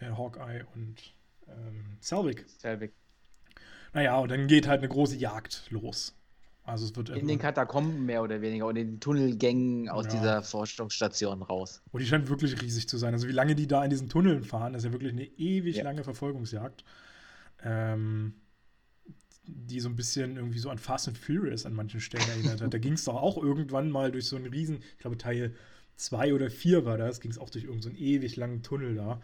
äh, 0.00 0.10
Hawkeye 0.10 0.64
und 0.74 1.14
ähm, 1.48 1.96
Selvig. 2.00 2.44
Selvig. 2.58 2.92
Naja, 3.92 4.18
und 4.18 4.30
dann 4.30 4.46
geht 4.46 4.66
halt 4.66 4.80
eine 4.80 4.88
große 4.88 5.16
Jagd 5.16 5.66
los. 5.70 6.14
Also 6.66 6.84
es 6.84 6.96
wird 6.96 7.10
in 7.10 7.28
den 7.28 7.38
Katakomben 7.38 8.04
mehr 8.04 8.22
oder 8.22 8.40
weniger 8.40 8.66
und 8.66 8.76
in 8.76 8.88
den 8.88 9.00
Tunnelgängen 9.00 9.88
aus 9.88 10.06
ja. 10.06 10.10
dieser 10.12 10.42
Forschungsstation 10.42 11.42
raus. 11.42 11.80
Und 11.92 12.00
die 12.02 12.06
scheint 12.06 12.28
wirklich 12.28 12.60
riesig 12.60 12.88
zu 12.88 12.98
sein. 12.98 13.14
Also 13.14 13.28
wie 13.28 13.32
lange 13.32 13.54
die 13.54 13.68
da 13.68 13.84
in 13.84 13.90
diesen 13.90 14.08
Tunneln 14.08 14.42
fahren, 14.42 14.72
das 14.72 14.82
ist 14.82 14.86
ja 14.86 14.92
wirklich 14.92 15.12
eine 15.12 15.24
ewig 15.24 15.76
ja. 15.76 15.84
lange 15.84 16.02
Verfolgungsjagd. 16.02 16.84
Ähm, 17.62 18.34
die 19.46 19.78
so 19.78 19.88
ein 19.88 19.94
bisschen 19.94 20.36
irgendwie 20.36 20.58
so 20.58 20.70
an 20.70 20.78
Fast 20.78 21.06
and 21.06 21.16
Furious 21.16 21.66
an 21.66 21.72
manchen 21.72 22.00
Stellen 22.00 22.28
erinnert 22.28 22.60
hat. 22.60 22.74
Da 22.74 22.78
ging 22.78 22.94
es 22.94 23.04
doch 23.04 23.14
auch 23.14 23.40
irgendwann 23.40 23.90
mal 23.90 24.10
durch 24.10 24.26
so 24.26 24.34
einen 24.34 24.46
riesen, 24.46 24.78
ich 24.96 24.98
glaube 24.98 25.18
Teil 25.18 25.54
2 25.96 26.34
oder 26.34 26.50
4 26.50 26.84
war 26.84 26.98
das, 26.98 27.20
ging 27.20 27.30
es 27.30 27.38
auch 27.38 27.48
durch 27.48 27.64
irgendeinen 27.64 27.94
so 27.94 28.00
ewig 28.00 28.34
langen 28.34 28.62
Tunnel 28.64 28.96
da. 28.96 29.20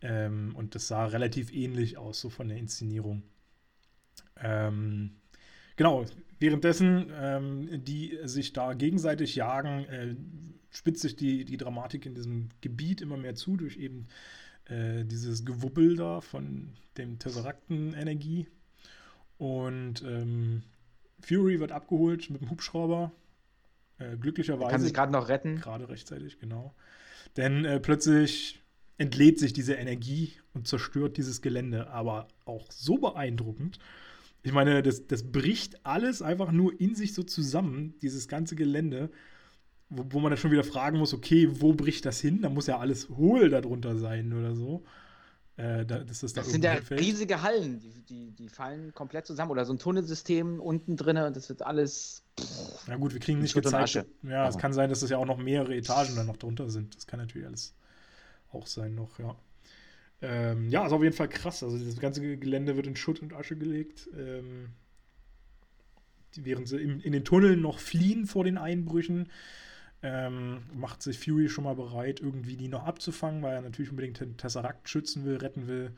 Ähm, 0.00 0.54
und 0.56 0.74
das 0.74 0.88
sah 0.88 1.04
relativ 1.04 1.52
ähnlich 1.52 1.98
aus, 1.98 2.20
so 2.20 2.30
von 2.30 2.48
der 2.48 2.56
Inszenierung. 2.56 3.22
Ähm, 4.36 5.20
genau, 5.76 6.06
währenddessen 6.40 7.12
ähm, 7.14 7.84
die 7.84 8.18
sich 8.24 8.52
da 8.52 8.74
gegenseitig 8.74 9.36
jagen, 9.36 9.84
äh, 9.84 10.16
spitzt 10.70 11.02
sich 11.02 11.14
die, 11.14 11.44
die 11.44 11.56
Dramatik 11.56 12.06
in 12.06 12.14
diesem 12.14 12.48
Gebiet 12.60 13.00
immer 13.00 13.16
mehr 13.16 13.34
zu 13.34 13.56
durch 13.56 13.76
eben 13.76 14.08
äh, 14.64 15.04
dieses 15.04 15.44
Gewubbel 15.44 15.96
da 15.96 16.20
von 16.20 16.72
dem 16.96 17.18
Tesserakten-Energie. 17.18 18.46
Und 19.38 20.02
ähm, 20.02 20.62
Fury 21.20 21.60
wird 21.60 21.72
abgeholt 21.72 22.30
mit 22.30 22.40
dem 22.40 22.50
Hubschrauber. 22.50 23.12
Äh, 23.98 24.16
glücklicherweise. 24.16 24.70
Kann 24.70 24.80
sich 24.80 24.94
gerade 24.94 25.12
noch 25.12 25.28
retten. 25.28 25.60
Gerade 25.60 25.88
rechtzeitig, 25.88 26.38
genau. 26.38 26.74
Denn 27.36 27.64
äh, 27.64 27.80
plötzlich 27.80 28.60
entlädt 28.96 29.38
sich 29.38 29.52
diese 29.52 29.74
Energie 29.74 30.34
und 30.52 30.68
zerstört 30.68 31.16
dieses 31.16 31.42
Gelände, 31.42 31.88
aber 31.88 32.28
auch 32.44 32.70
so 32.70 32.98
beeindruckend. 32.98 33.78
Ich 34.42 34.52
meine, 34.52 34.82
das, 34.82 35.06
das 35.06 35.22
bricht 35.22 35.84
alles 35.84 36.22
einfach 36.22 36.50
nur 36.50 36.80
in 36.80 36.94
sich 36.94 37.14
so 37.14 37.22
zusammen, 37.22 37.94
dieses 38.00 38.26
ganze 38.26 38.56
Gelände, 38.56 39.10
wo, 39.90 40.04
wo 40.10 40.20
man 40.20 40.30
dann 40.30 40.38
schon 40.38 40.50
wieder 40.50 40.64
fragen 40.64 40.98
muss, 40.98 41.12
okay, 41.12 41.48
wo 41.50 41.74
bricht 41.74 42.06
das 42.06 42.20
hin? 42.20 42.40
Da 42.42 42.48
muss 42.48 42.66
ja 42.66 42.78
alles 42.78 43.08
hohl 43.10 43.50
darunter 43.50 43.96
sein 43.96 44.32
oder 44.32 44.54
so. 44.54 44.84
Äh, 45.56 45.84
da, 45.84 45.98
das, 45.98 46.20
das, 46.20 46.32
da 46.32 46.42
sind 46.42 46.64
ja 46.64 46.76
fällt. 46.76 47.00
riesige 47.00 47.42
Hallen, 47.42 47.80
die, 47.80 48.00
die, 48.02 48.30
die, 48.30 48.48
fallen 48.48 48.94
komplett 48.94 49.26
zusammen. 49.26 49.50
Oder 49.50 49.66
so 49.66 49.74
ein 49.74 49.78
Tunnelsystem 49.78 50.58
unten 50.58 50.96
drin 50.96 51.18
und 51.18 51.36
das 51.36 51.50
wird 51.50 51.60
alles. 51.62 52.22
Pff, 52.40 52.88
ja, 52.88 52.96
gut, 52.96 53.12
wir 53.12 53.20
kriegen 53.20 53.40
nicht 53.40 53.54
gezeigt. 53.54 54.06
Ja, 54.22 54.48
es 54.48 54.56
kann 54.56 54.72
sein, 54.72 54.88
dass 54.88 55.00
das 55.00 55.10
ja 55.10 55.18
auch 55.18 55.26
noch 55.26 55.36
mehrere 55.36 55.76
Etagen 55.76 56.16
dann 56.16 56.26
noch 56.26 56.38
drunter 56.38 56.70
sind. 56.70 56.96
Das 56.96 57.06
kann 57.06 57.20
natürlich 57.20 57.46
alles 57.46 57.74
auch 58.52 58.66
sein 58.66 58.94
noch, 58.94 59.18
ja. 59.18 59.36
Ähm, 60.22 60.68
ja, 60.68 60.86
ist 60.86 60.92
auf 60.92 61.02
jeden 61.02 61.16
Fall 61.16 61.28
krass. 61.28 61.62
Also 61.62 61.78
das 61.78 61.98
ganze 61.98 62.36
Gelände 62.36 62.76
wird 62.76 62.86
in 62.86 62.96
Schutt 62.96 63.22
und 63.22 63.32
Asche 63.32 63.56
gelegt. 63.56 64.08
Ähm, 64.16 64.70
während 66.36 66.68
sie 66.68 66.80
in, 66.80 67.00
in, 67.00 67.12
den 67.12 67.24
Tunneln 67.24 67.60
noch 67.60 67.78
fliehen 67.78 68.26
vor 68.26 68.44
den 68.44 68.58
Einbrüchen, 68.58 69.30
ähm, 70.02 70.62
macht 70.72 71.02
sich 71.02 71.18
Fury 71.18 71.48
schon 71.48 71.64
mal 71.64 71.74
bereit, 71.74 72.20
irgendwie 72.20 72.56
die 72.56 72.68
noch 72.68 72.84
abzufangen, 72.84 73.42
weil 73.42 73.54
er 73.54 73.62
natürlich 73.62 73.90
unbedingt 73.90 74.20
den 74.20 74.36
Tesseract 74.36 74.88
schützen 74.88 75.24
will, 75.24 75.36
retten 75.36 75.66
will. 75.66 75.92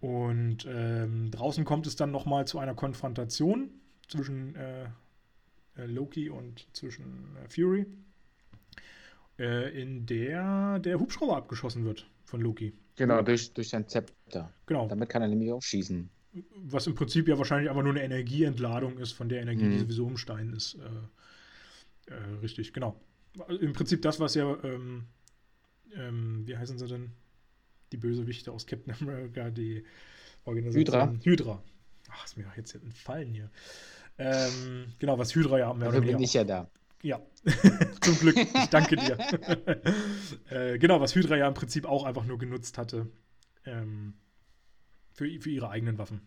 Und 0.00 0.66
ähm, 0.68 1.30
draußen 1.30 1.64
kommt 1.64 1.86
es 1.86 1.96
dann 1.96 2.10
noch 2.10 2.24
mal 2.24 2.46
zu 2.46 2.58
einer 2.58 2.74
Konfrontation 2.74 3.70
zwischen 4.08 4.54
äh, 4.56 4.84
äh 5.76 5.86
Loki 5.86 6.30
und 6.30 6.66
zwischen 6.72 7.36
äh, 7.36 7.48
Fury 7.48 7.86
äh, 9.38 9.80
in 9.80 10.06
der 10.06 10.78
der 10.78 10.98
Hubschrauber 10.98 11.36
abgeschossen 11.36 11.84
wird 11.84 12.08
von 12.24 12.40
Loki. 12.40 12.72
Genau, 13.00 13.22
durch, 13.22 13.54
durch 13.54 13.70
sein 13.70 13.88
Zepter. 13.88 14.52
Genau. 14.66 14.86
Damit 14.86 15.08
kann 15.08 15.22
er 15.22 15.28
nämlich 15.28 15.50
auch 15.50 15.62
schießen. 15.62 16.10
Was 16.56 16.86
im 16.86 16.94
Prinzip 16.94 17.28
ja 17.28 17.38
wahrscheinlich 17.38 17.70
einfach 17.70 17.82
nur 17.82 17.92
eine 17.92 18.02
Energieentladung 18.02 18.98
ist 18.98 19.12
von 19.12 19.30
der 19.30 19.40
Energie, 19.40 19.64
mhm. 19.64 19.70
die 19.70 19.78
sowieso 19.78 20.06
im 20.06 20.18
Stein 20.18 20.52
ist. 20.52 20.74
Äh, 20.74 22.12
äh, 22.12 22.34
richtig, 22.42 22.74
genau. 22.74 23.00
Im 23.48 23.72
Prinzip 23.72 24.02
das, 24.02 24.20
was 24.20 24.34
ja, 24.34 24.54
ähm, 24.64 25.06
ähm, 25.96 26.42
wie 26.46 26.58
heißen 26.58 26.76
sie 26.76 26.88
denn? 26.88 27.12
Die 27.90 27.96
Bösewichte 27.96 28.52
aus 28.52 28.66
Captain 28.66 28.94
America, 29.00 29.48
die 29.48 29.82
Organisation. 30.44 31.20
Hydra. 31.22 31.24
Hydra. 31.24 31.62
Ach, 32.10 32.24
ist 32.26 32.36
mir 32.36 32.44
jetzt 32.54 32.74
entfallen 32.74 33.32
hier. 33.32 33.50
Ähm, 34.18 34.92
genau, 34.98 35.18
was 35.18 35.34
Hydra 35.34 35.58
ja 35.58 35.72
mehr 35.72 35.88
also 35.88 36.02
bin 36.02 36.20
ich 36.20 36.34
ja 36.34 36.44
da. 36.44 36.68
Ja, 37.02 37.20
zum 38.00 38.18
Glück. 38.18 38.36
Ich 38.36 38.66
danke 38.66 38.96
dir. 38.96 39.18
äh, 40.50 40.78
genau, 40.78 41.00
was 41.00 41.14
Hydra 41.14 41.36
ja 41.36 41.48
im 41.48 41.54
Prinzip 41.54 41.86
auch 41.86 42.04
einfach 42.04 42.24
nur 42.24 42.38
genutzt 42.38 42.76
hatte 42.76 43.06
ähm, 43.64 44.14
für, 45.12 45.26
für 45.40 45.50
ihre 45.50 45.70
eigenen 45.70 45.98
Waffen. 45.98 46.20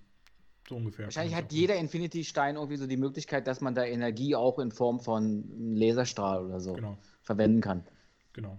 So 0.68 0.78
ungefähr. 0.78 1.06
Wahrscheinlich 1.06 1.36
hat 1.36 1.52
jeder 1.52 1.76
Infinity-Stein 1.76 2.56
irgendwie 2.56 2.78
so 2.78 2.88
die 2.88 2.98
Möglichkeit, 2.98 3.48
dass 3.48 3.62
man 3.62 3.76
da 3.76 3.86
Energie 3.86 4.36
auch 4.36 4.60
in 4.60 4.72
Form 4.72 5.00
von 5.00 5.24
einem 5.24 5.76
Laserstrahl 5.76 6.46
oder 6.46 6.60
so 6.60 6.74
genau. 6.74 6.98
verwenden 7.22 7.62
kann. 7.62 7.84
Genau. 8.32 8.58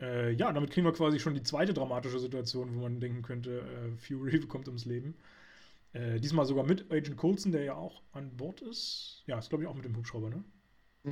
Äh, 0.00 0.32
ja, 0.32 0.52
damit 0.52 0.70
kriegen 0.70 0.86
wir 0.86 0.92
quasi 0.92 1.18
schon 1.18 1.34
die 1.34 1.42
zweite 1.42 1.72
dramatische 1.72 2.18
Situation, 2.18 2.76
wo 2.76 2.82
man 2.82 3.00
denken 3.00 3.22
könnte, 3.22 3.60
äh, 3.60 3.96
Fury 3.96 4.40
kommt 4.48 4.68
ums 4.68 4.84
Leben. 4.84 5.16
Äh, 5.94 6.20
diesmal 6.20 6.44
sogar 6.44 6.64
mit 6.64 6.92
Agent 6.92 7.16
Coulson, 7.16 7.52
der 7.52 7.64
ja 7.64 7.74
auch 7.74 8.02
an 8.12 8.36
Bord 8.36 8.60
ist. 8.60 9.22
Ja, 9.26 9.38
ist 9.38 9.48
glaube 9.48 9.64
ich 9.64 9.68
auch 9.68 9.74
mit 9.74 9.86
dem 9.86 9.96
Hubschrauber, 9.96 10.28
ne? 10.28 10.44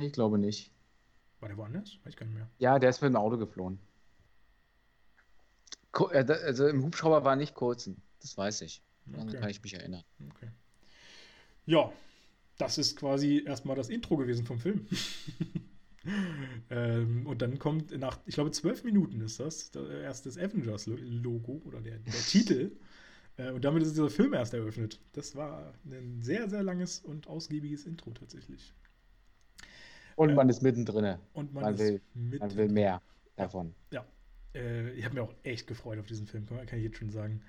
Ich 0.03 0.13
glaube 0.13 0.37
nicht. 0.37 0.71
War 1.39 1.49
der 1.49 1.57
woanders? 1.57 1.97
Weiß 2.03 2.13
ich 2.13 2.17
gar 2.17 2.25
nicht 2.25 2.35
mehr. 2.35 2.49
Ja, 2.59 2.79
der 2.79 2.89
ist 2.89 3.01
mit 3.01 3.09
dem 3.09 3.15
Auto 3.15 3.37
geflohen. 3.37 3.79
Äh, 6.11 6.25
also 6.31 6.67
im 6.67 6.83
Hubschrauber 6.83 7.23
war 7.23 7.35
nicht 7.35 7.55
Coulson. 7.55 7.97
Das 8.19 8.37
weiß 8.37 8.61
ich. 8.61 8.81
Daran 9.05 9.29
okay. 9.29 9.39
kann 9.39 9.49
ich 9.49 9.61
mich 9.61 9.73
erinnern. 9.73 10.03
Okay. 10.31 10.49
Ja, 11.65 11.91
das 12.57 12.77
ist 12.77 12.97
quasi 12.97 13.43
erstmal 13.45 13.75
das 13.75 13.89
Intro 13.89 14.17
gewesen 14.17 14.45
vom 14.45 14.59
Film. 14.59 14.87
ähm, 16.69 17.25
und 17.25 17.41
dann 17.41 17.59
kommt 17.59 17.97
nach, 17.97 18.19
ich 18.25 18.35
glaube, 18.35 18.51
zwölf 18.51 18.83
Minuten 18.83 19.21
ist 19.21 19.39
das, 19.39 19.71
erst 19.75 20.25
das 20.25 20.37
Avengers-Logo 20.37 21.61
oder 21.65 21.81
der, 21.81 21.99
der 21.99 22.13
Titel. 22.27 22.71
Äh, 23.37 23.51
und 23.51 23.63
damit 23.63 23.83
ist 23.83 23.91
dieser 23.91 24.09
Film 24.09 24.33
erst 24.33 24.53
eröffnet. 24.53 24.99
Das 25.13 25.35
war 25.35 25.73
ein 25.85 26.21
sehr, 26.21 26.49
sehr 26.49 26.63
langes 26.63 26.99
und 26.99 27.27
ausgiebiges 27.27 27.85
Intro 27.85 28.11
tatsächlich. 28.11 28.73
Und 30.15 30.33
man 30.33 30.47
äh, 30.47 30.51
ist 30.51 30.61
mittendrin. 30.61 31.17
Und 31.33 31.53
man, 31.53 31.63
man 31.63 31.79
will, 31.79 32.01
man 32.13 32.55
will 32.55 32.69
mehr 32.69 33.01
davon. 33.35 33.73
Ja. 33.91 34.05
Äh, 34.53 34.91
ich 34.91 35.05
habe 35.05 35.15
mir 35.15 35.23
auch 35.23 35.33
echt 35.43 35.67
gefreut 35.67 35.99
auf 35.99 36.07
diesen 36.07 36.27
Film, 36.27 36.45
kann, 36.45 36.65
kann 36.65 36.79
ich 36.79 36.85
jetzt 36.85 36.97
schon 36.97 37.09
sagen. 37.09 37.41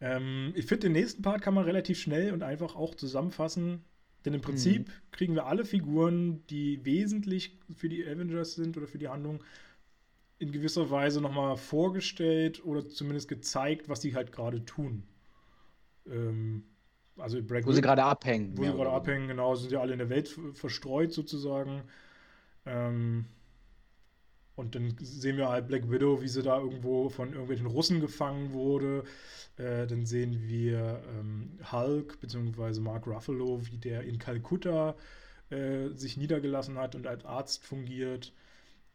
Ähm, 0.00 0.52
ich 0.54 0.66
finde, 0.66 0.82
den 0.82 0.92
nächsten 0.92 1.22
Part 1.22 1.42
kann 1.42 1.54
man 1.54 1.64
relativ 1.64 1.98
schnell 1.98 2.32
und 2.32 2.42
einfach 2.42 2.76
auch 2.76 2.94
zusammenfassen. 2.94 3.84
Denn 4.24 4.34
im 4.34 4.40
Prinzip 4.40 4.88
mhm. 4.88 4.92
kriegen 5.12 5.34
wir 5.34 5.46
alle 5.46 5.64
Figuren, 5.64 6.44
die 6.48 6.84
wesentlich 6.84 7.58
für 7.76 7.88
die 7.88 8.04
Avengers 8.04 8.54
sind 8.54 8.76
oder 8.76 8.86
für 8.86 8.98
die 8.98 9.08
Handlung, 9.08 9.42
in 10.38 10.52
gewisser 10.52 10.90
Weise 10.90 11.20
nochmal 11.20 11.56
vorgestellt 11.56 12.64
oder 12.64 12.86
zumindest 12.86 13.28
gezeigt, 13.28 13.88
was 13.88 14.02
sie 14.02 14.14
halt 14.14 14.32
gerade 14.32 14.64
tun. 14.64 15.04
Ähm, 16.06 16.64
also 17.18 17.42
Black 17.42 17.66
wo 17.66 17.72
sie 17.72 17.80
gerade 17.80 18.04
abhängen. 18.04 18.56
Wo 18.56 18.64
sie 18.64 18.72
gerade 18.72 18.90
abhängen, 18.90 19.28
genau, 19.28 19.54
sind 19.54 19.72
ja 19.72 19.80
alle 19.80 19.92
in 19.92 19.98
der 19.98 20.10
Welt 20.10 20.28
verstreut 20.54 21.12
sozusagen. 21.12 21.82
Ähm, 22.64 23.26
und 24.56 24.74
dann 24.74 24.96
sehen 25.00 25.36
wir 25.36 25.50
halt 25.50 25.68
Black 25.68 25.90
Widow, 25.90 26.22
wie 26.22 26.28
sie 26.28 26.42
da 26.42 26.58
irgendwo 26.58 27.10
von 27.10 27.30
irgendwelchen 27.32 27.66
Russen 27.66 28.00
gefangen 28.00 28.52
wurde. 28.52 29.04
Äh, 29.58 29.86
dann 29.86 30.06
sehen 30.06 30.48
wir 30.48 31.02
ähm, 31.18 31.58
Hulk 31.70 32.20
bzw. 32.20 32.80
Mark 32.80 33.06
Ruffalo, 33.06 33.60
wie 33.66 33.76
der 33.76 34.02
in 34.04 34.18
Kalkutta 34.18 34.94
äh, 35.50 35.88
sich 35.90 36.16
niedergelassen 36.16 36.78
hat 36.78 36.94
und 36.94 37.06
als 37.06 37.24
Arzt 37.24 37.64
fungiert. 37.64 38.32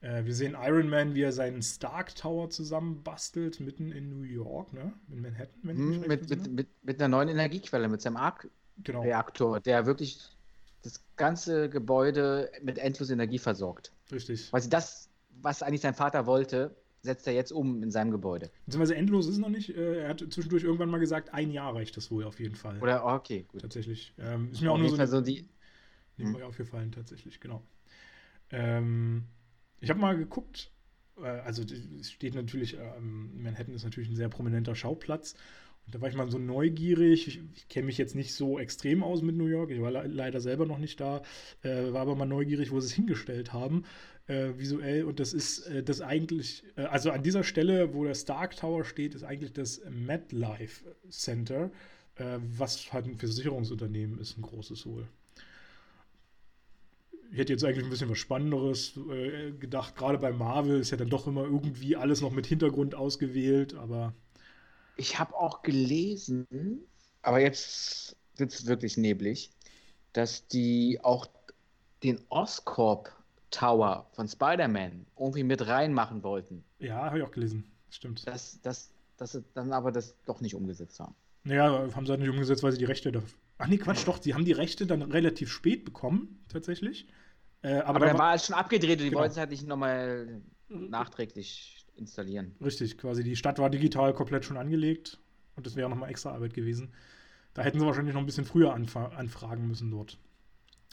Äh, 0.02 0.26
wir 0.26 0.34
sehen 0.34 0.58
Iron 0.60 0.90
Man, 0.90 1.16
wie 1.16 1.22
er 1.22 1.32
seinen 1.32 1.62
Stark 1.62 2.16
Tower 2.16 2.50
zusammenbastelt, 2.50 3.60
mitten 3.60 3.92
in 3.92 4.10
New 4.10 4.24
York, 4.24 4.74
ne? 4.74 4.94
In 5.10 5.22
Manhattan, 5.22 5.60
wenn 5.64 5.78
ich 5.78 5.96
hm, 5.98 6.08
mit, 6.08 6.30
mit, 6.30 6.52
mit, 6.52 6.68
mit, 6.84 7.00
einer 7.00 7.08
neuen 7.08 7.30
Energiequelle, 7.30 7.88
mit 7.88 8.02
seinem 8.02 8.18
Arc-Reaktor, 8.18 9.50
genau. 9.50 9.60
der 9.60 9.86
wirklich 9.86 10.20
das 10.82 11.04
ganze 11.16 11.70
Gebäude 11.70 12.52
mit 12.64 12.80
endloser 12.80 13.14
Energie 13.14 13.38
versorgt. 13.38 13.92
Richtig. 14.12 14.52
Weil 14.52 14.62
sie 14.62 14.70
das, 14.70 15.10
was 15.42 15.62
eigentlich 15.62 15.82
sein 15.82 15.94
Vater 15.94 16.26
wollte, 16.26 16.76
setzt 17.04 17.28
er 17.28 17.34
jetzt 17.34 17.52
um 17.52 17.84
in 17.84 17.92
seinem 17.92 18.10
Gebäude. 18.12 18.50
Beziehungsweise 18.66 18.96
endlos 18.96 19.28
ist 19.28 19.34
es 19.34 19.40
noch 19.40 19.50
nicht. 19.50 19.76
Äh, 19.76 20.02
er 20.02 20.10
hat 20.10 20.20
zwischendurch 20.20 20.64
irgendwann 20.64 20.90
mal 20.90 21.00
gesagt, 21.00 21.34
ein 21.34 21.52
Jahr 21.52 21.76
reicht 21.76 21.96
das 21.98 22.10
wohl 22.10 22.24
auf 22.24 22.40
jeden 22.40 22.56
Fall. 22.56 22.80
Oder, 22.82 23.06
okay, 23.06 23.46
gut. 23.48 23.62
Tatsächlich. 23.62 24.14
Ähm, 24.18 24.52
ist 24.52 24.62
mir 24.62 24.72
auch 24.72 24.76
Auf 24.76 24.82
nur 24.82 24.90
so, 24.90 25.06
so 25.06 25.22
die. 25.22 25.48
nebenbei 26.18 26.44
aufgefallen, 26.44 26.92
tatsächlich, 26.92 27.40
genau. 27.40 27.62
Ähm, 28.50 29.26
ich 29.82 29.90
habe 29.90 30.00
mal 30.00 30.16
geguckt, 30.16 30.72
äh, 31.18 31.28
also 31.28 31.64
es 32.00 32.12
steht 32.12 32.36
natürlich, 32.36 32.78
ähm, 32.78 33.44
Manhattan 33.44 33.74
ist 33.74 33.84
natürlich 33.84 34.10
ein 34.10 34.16
sehr 34.16 34.30
prominenter 34.30 34.76
Schauplatz. 34.76 35.36
Und 35.86 35.96
da 35.96 36.02
war 36.02 36.10
ich 36.10 36.16
mal 36.16 36.30
so 36.30 36.38
neugierig. 36.38 37.28
Ich, 37.28 37.42
ich 37.56 37.68
kenne 37.68 37.88
mich 37.88 37.98
jetzt 37.98 38.16
nicht 38.16 38.34
so 38.34 38.60
extrem 38.60 39.04
aus 39.04 39.24
mit 39.24 39.36
New 39.36 39.48
York. 39.48 39.72
Ich 39.72 39.82
war 39.82 39.92
le 39.92 40.04
leider 40.08 40.40
selber 40.40 40.66
noch 40.68 40.78
nicht 40.78 41.00
da. 41.00 41.24
Äh, 41.64 41.92
war 41.92 42.02
aber 42.02 42.16
mal 42.16 42.26
neugierig, 42.28 42.72
wo 42.72 42.80
sie 42.80 42.88
es 42.88 42.94
hingestellt 42.94 43.52
haben, 43.52 43.84
äh, 44.28 44.50
visuell. 44.58 45.06
Und 45.06 45.20
das 45.20 45.34
ist 45.34 45.66
äh, 45.68 45.84
das 45.84 46.02
eigentlich, 46.02 46.64
äh, 46.78 46.84
also 46.84 47.10
an 47.12 47.24
dieser 47.24 47.44
Stelle, 47.44 47.94
wo 47.96 48.04
der 48.04 48.14
Stark 48.14 48.56
Tower 48.56 48.86
steht, 48.86 49.16
ist 49.16 49.24
eigentlich 49.24 49.54
das 49.54 49.82
MetLife 49.90 50.86
Center, 51.10 51.72
äh, 52.16 52.38
was 52.40 52.94
halt 52.94 53.08
ein 53.08 53.18
Versicherungsunternehmen 53.18 54.20
ist, 54.20 54.38
ein 54.38 54.44
großes 54.44 54.86
wohl. 54.86 55.08
Ich 57.32 57.38
hätte 57.38 57.54
jetzt 57.54 57.64
eigentlich 57.64 57.84
ein 57.86 57.90
bisschen 57.90 58.10
was 58.10 58.18
Spannenderes 58.18 58.98
äh, 59.10 59.52
gedacht. 59.54 59.96
Gerade 59.96 60.18
bei 60.18 60.32
Marvel 60.32 60.80
ist 60.82 60.92
ja 60.92 60.98
dann 60.98 61.10
doch 61.10 61.28
immer 61.28 61.44
irgendwie 61.44 61.96
alles 61.96 62.22
noch 62.22 62.32
mit 62.32 62.46
Hintergrund 62.46 62.94
ausgewählt, 62.94 63.74
aber 63.76 64.14
Ich 64.98 65.18
habe 65.18 65.34
auch 65.36 65.62
gelesen, 65.62 66.46
aber 67.22 67.40
jetzt 67.40 68.16
wird 68.36 68.52
es 68.54 68.66
wirklich 68.68 68.98
neblig, 68.98 69.50
dass 70.14 70.48
die 70.48 71.00
auch 71.04 71.28
den 72.04 72.20
Oscorp 72.30 73.12
Tower 73.50 74.08
von 74.14 74.28
Spider-Man 74.28 75.06
irgendwie 75.20 75.44
mit 75.44 75.66
reinmachen 75.68 76.24
wollten. 76.24 76.64
ja, 76.80 77.06
habe 77.06 77.20
ich 77.20 77.24
auch 77.24 77.32
gelesen. 77.32 77.66
Stimmt. 77.90 78.26
Dass, 78.28 78.60
dass, 78.62 78.92
dass 79.18 79.34
sie 79.34 79.44
dann 79.54 79.74
aber 79.74 79.92
das 79.92 80.16
doch 80.26 80.42
nicht 80.42 80.56
umgesetzt 80.56 81.00
haben. 81.00 81.16
Naja, 81.44 81.90
haben 81.96 82.06
sie 82.06 82.12
halt 82.12 82.22
nicht 82.22 82.30
umgesetzt, 82.30 82.64
weil 82.64 82.72
sie 82.72 82.78
die 82.78 82.86
Rechte 82.86 83.12
da. 83.12 83.22
Ach 83.58 83.68
nee, 83.68 83.78
Quatsch, 83.78 84.08
doch, 84.08 84.22
sie 84.22 84.34
haben 84.34 84.46
die 84.46 84.52
Rechte 84.54 84.86
dann 84.86 85.02
relativ 85.02 85.52
spät 85.52 85.86
bekommen, 85.86 86.40
tatsächlich. 86.50 87.08
Äh, 87.64 87.80
aber 87.80 87.88
Aber, 87.96 88.00
da 88.00 88.06
dann 88.08 88.18
war, 88.18 88.26
war 88.28 88.36
es 88.36 88.46
schon 88.46 88.56
abgedreht 88.56 89.00
und 89.00 89.06
die 89.06 89.10
Genau. 89.10 89.20
wollten 89.22 89.32
es 89.34 89.38
halt 89.38 89.52
nicht 89.52 89.68
nochmal 89.68 90.42
nachträglich 90.70 91.86
installieren. 91.96 92.56
richtig, 92.62 92.98
quasi 92.98 93.24
die 93.24 93.36
Stadt 93.36 93.60
war 93.60 93.70
digital 93.70 94.14
komplett 94.14 94.46
schon 94.46 94.58
angelegt 94.58 95.20
und 95.56 95.66
das 95.68 95.76
wäre 95.76 95.90
nochmal 95.90 96.10
extra 96.10 96.32
Arbeit 96.32 96.54
gewesen. 96.54 96.94
Da 97.54 97.62
hätten 97.64 97.80
sie 97.80 97.86
wahrscheinlich 97.86 98.14
noch 98.14 98.22
ein 98.22 98.26
bisschen 98.26 98.46
früher 98.46 98.74
anfa 98.74 99.08
anfragen 99.10 99.68
müssen 99.68 99.92
dort. 99.92 100.18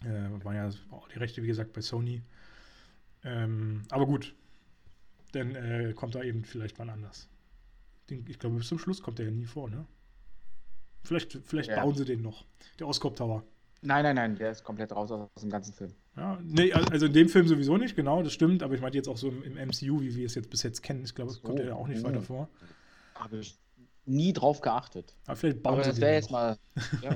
Äh, 0.04 0.44
waren 0.44 0.56
ja 0.56 0.68
auch 0.90 1.08
die 1.08 1.18
Rechte, 1.18 1.42
wie 1.42 1.46
gesagt, 1.46 1.72
bei 1.72 1.80
Sony. 1.80 2.22
Ähm, 3.24 3.82
aber 3.90 4.06
gut, 4.06 4.34
dann 5.32 5.54
äh, 5.54 5.92
kommt 5.94 6.14
da 6.14 6.22
eben 6.22 6.44
vielleicht 6.44 6.78
wann 6.78 6.90
anders. 6.90 7.28
Den, 8.10 8.24
ich 8.28 8.38
glaube, 8.38 8.56
bis 8.56 8.68
zum 8.68 8.78
Schluss 8.78 9.02
kommt 9.02 9.18
der 9.18 9.26
ja 9.26 9.32
nie 9.32 9.44
vor, 9.44 9.70
ne? 9.70 9.86
Vielleicht, 11.04 11.38
vielleicht 11.44 11.70
Ja. 11.70 11.82
bauen 11.82 11.94
sie 11.94 12.04
den 12.04 12.22
noch. 12.22 12.44
Der 12.78 12.86
Oscorp 12.88 13.16
Tower. 13.16 13.44
Nein, 13.82 14.02
nein, 14.02 14.16
nein, 14.16 14.36
der 14.36 14.50
ist 14.50 14.64
komplett 14.64 14.92
raus 14.92 15.10
aus 15.12 15.28
dem 15.40 15.50
ganzen 15.50 15.72
Film. 15.72 15.94
Ja, 16.18 16.38
nee, 16.42 16.72
also 16.72 17.06
in 17.06 17.12
dem 17.12 17.28
Film 17.28 17.46
sowieso 17.46 17.76
nicht, 17.76 17.94
genau, 17.94 18.22
das 18.22 18.32
stimmt, 18.32 18.64
aber 18.64 18.74
ich 18.74 18.80
meinte 18.80 18.98
jetzt 18.98 19.08
auch 19.08 19.16
so 19.16 19.28
im, 19.28 19.54
MCU, 19.54 20.00
wie 20.00 20.16
wir 20.16 20.26
es 20.26 20.34
jetzt 20.34 20.50
bis 20.50 20.64
jetzt 20.64 20.82
kennen. 20.82 21.04
Ich 21.04 21.14
glaube, 21.14 21.30
So, 21.30 21.40
kommt 21.40 21.60
ja 21.60 21.74
auch 21.74 21.86
nicht 21.86 22.02
mhm. 22.02 22.08
weiter 22.08 22.22
vor. 22.22 22.48
Habe 23.14 23.38
ich 23.38 23.56
nie 24.04 24.32
drauf 24.32 24.60
geachtet. 24.60 25.14
Aber 25.26 25.36
vielleicht 25.36 25.62
bauen 25.62 25.74
Aber 25.74 25.84
das 25.84 26.00
wäre 26.00 26.14
jetzt 26.14 26.30
noch. 26.30 26.32
mal, 26.32 26.58
ja, 27.02 27.10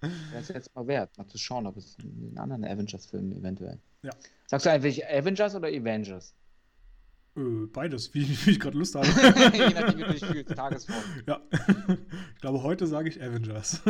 wäre 0.00 0.40
es 0.40 0.48
jetzt 0.48 0.74
mal 0.74 0.86
wert, 0.86 1.16
mal 1.18 1.26
zu 1.26 1.36
schauen, 1.36 1.66
ob 1.66 1.76
es 1.76 1.96
in 2.02 2.30
den 2.30 2.38
anderen 2.38 2.64
Avengers-Filmen 2.64 3.32
eventuell. 3.32 3.78
Ja. 4.02 4.12
Sagst 4.46 4.64
du 4.64 4.70
eigentlich 4.70 5.06
Avengers 5.06 5.54
oder 5.54 5.68
Avengers? 5.68 6.34
Äh, 7.36 7.66
beides, 7.72 8.14
wie, 8.14 8.26
wie 8.46 8.52
ich 8.52 8.60
gerade 8.60 8.78
Lust 8.78 8.94
habe. 8.94 9.06
Je 9.52 9.74
nachdem, 9.74 9.98
wie 9.98 10.04
du 10.04 10.12
dich 10.12 10.24
fühlst, 10.24 10.54
Tagesform. 10.54 11.02
ja. 11.26 11.42
ich 12.34 12.40
glaube, 12.40 12.62
heute 12.62 12.86
sage 12.86 13.10
ich 13.10 13.22
Avengers. 13.22 13.82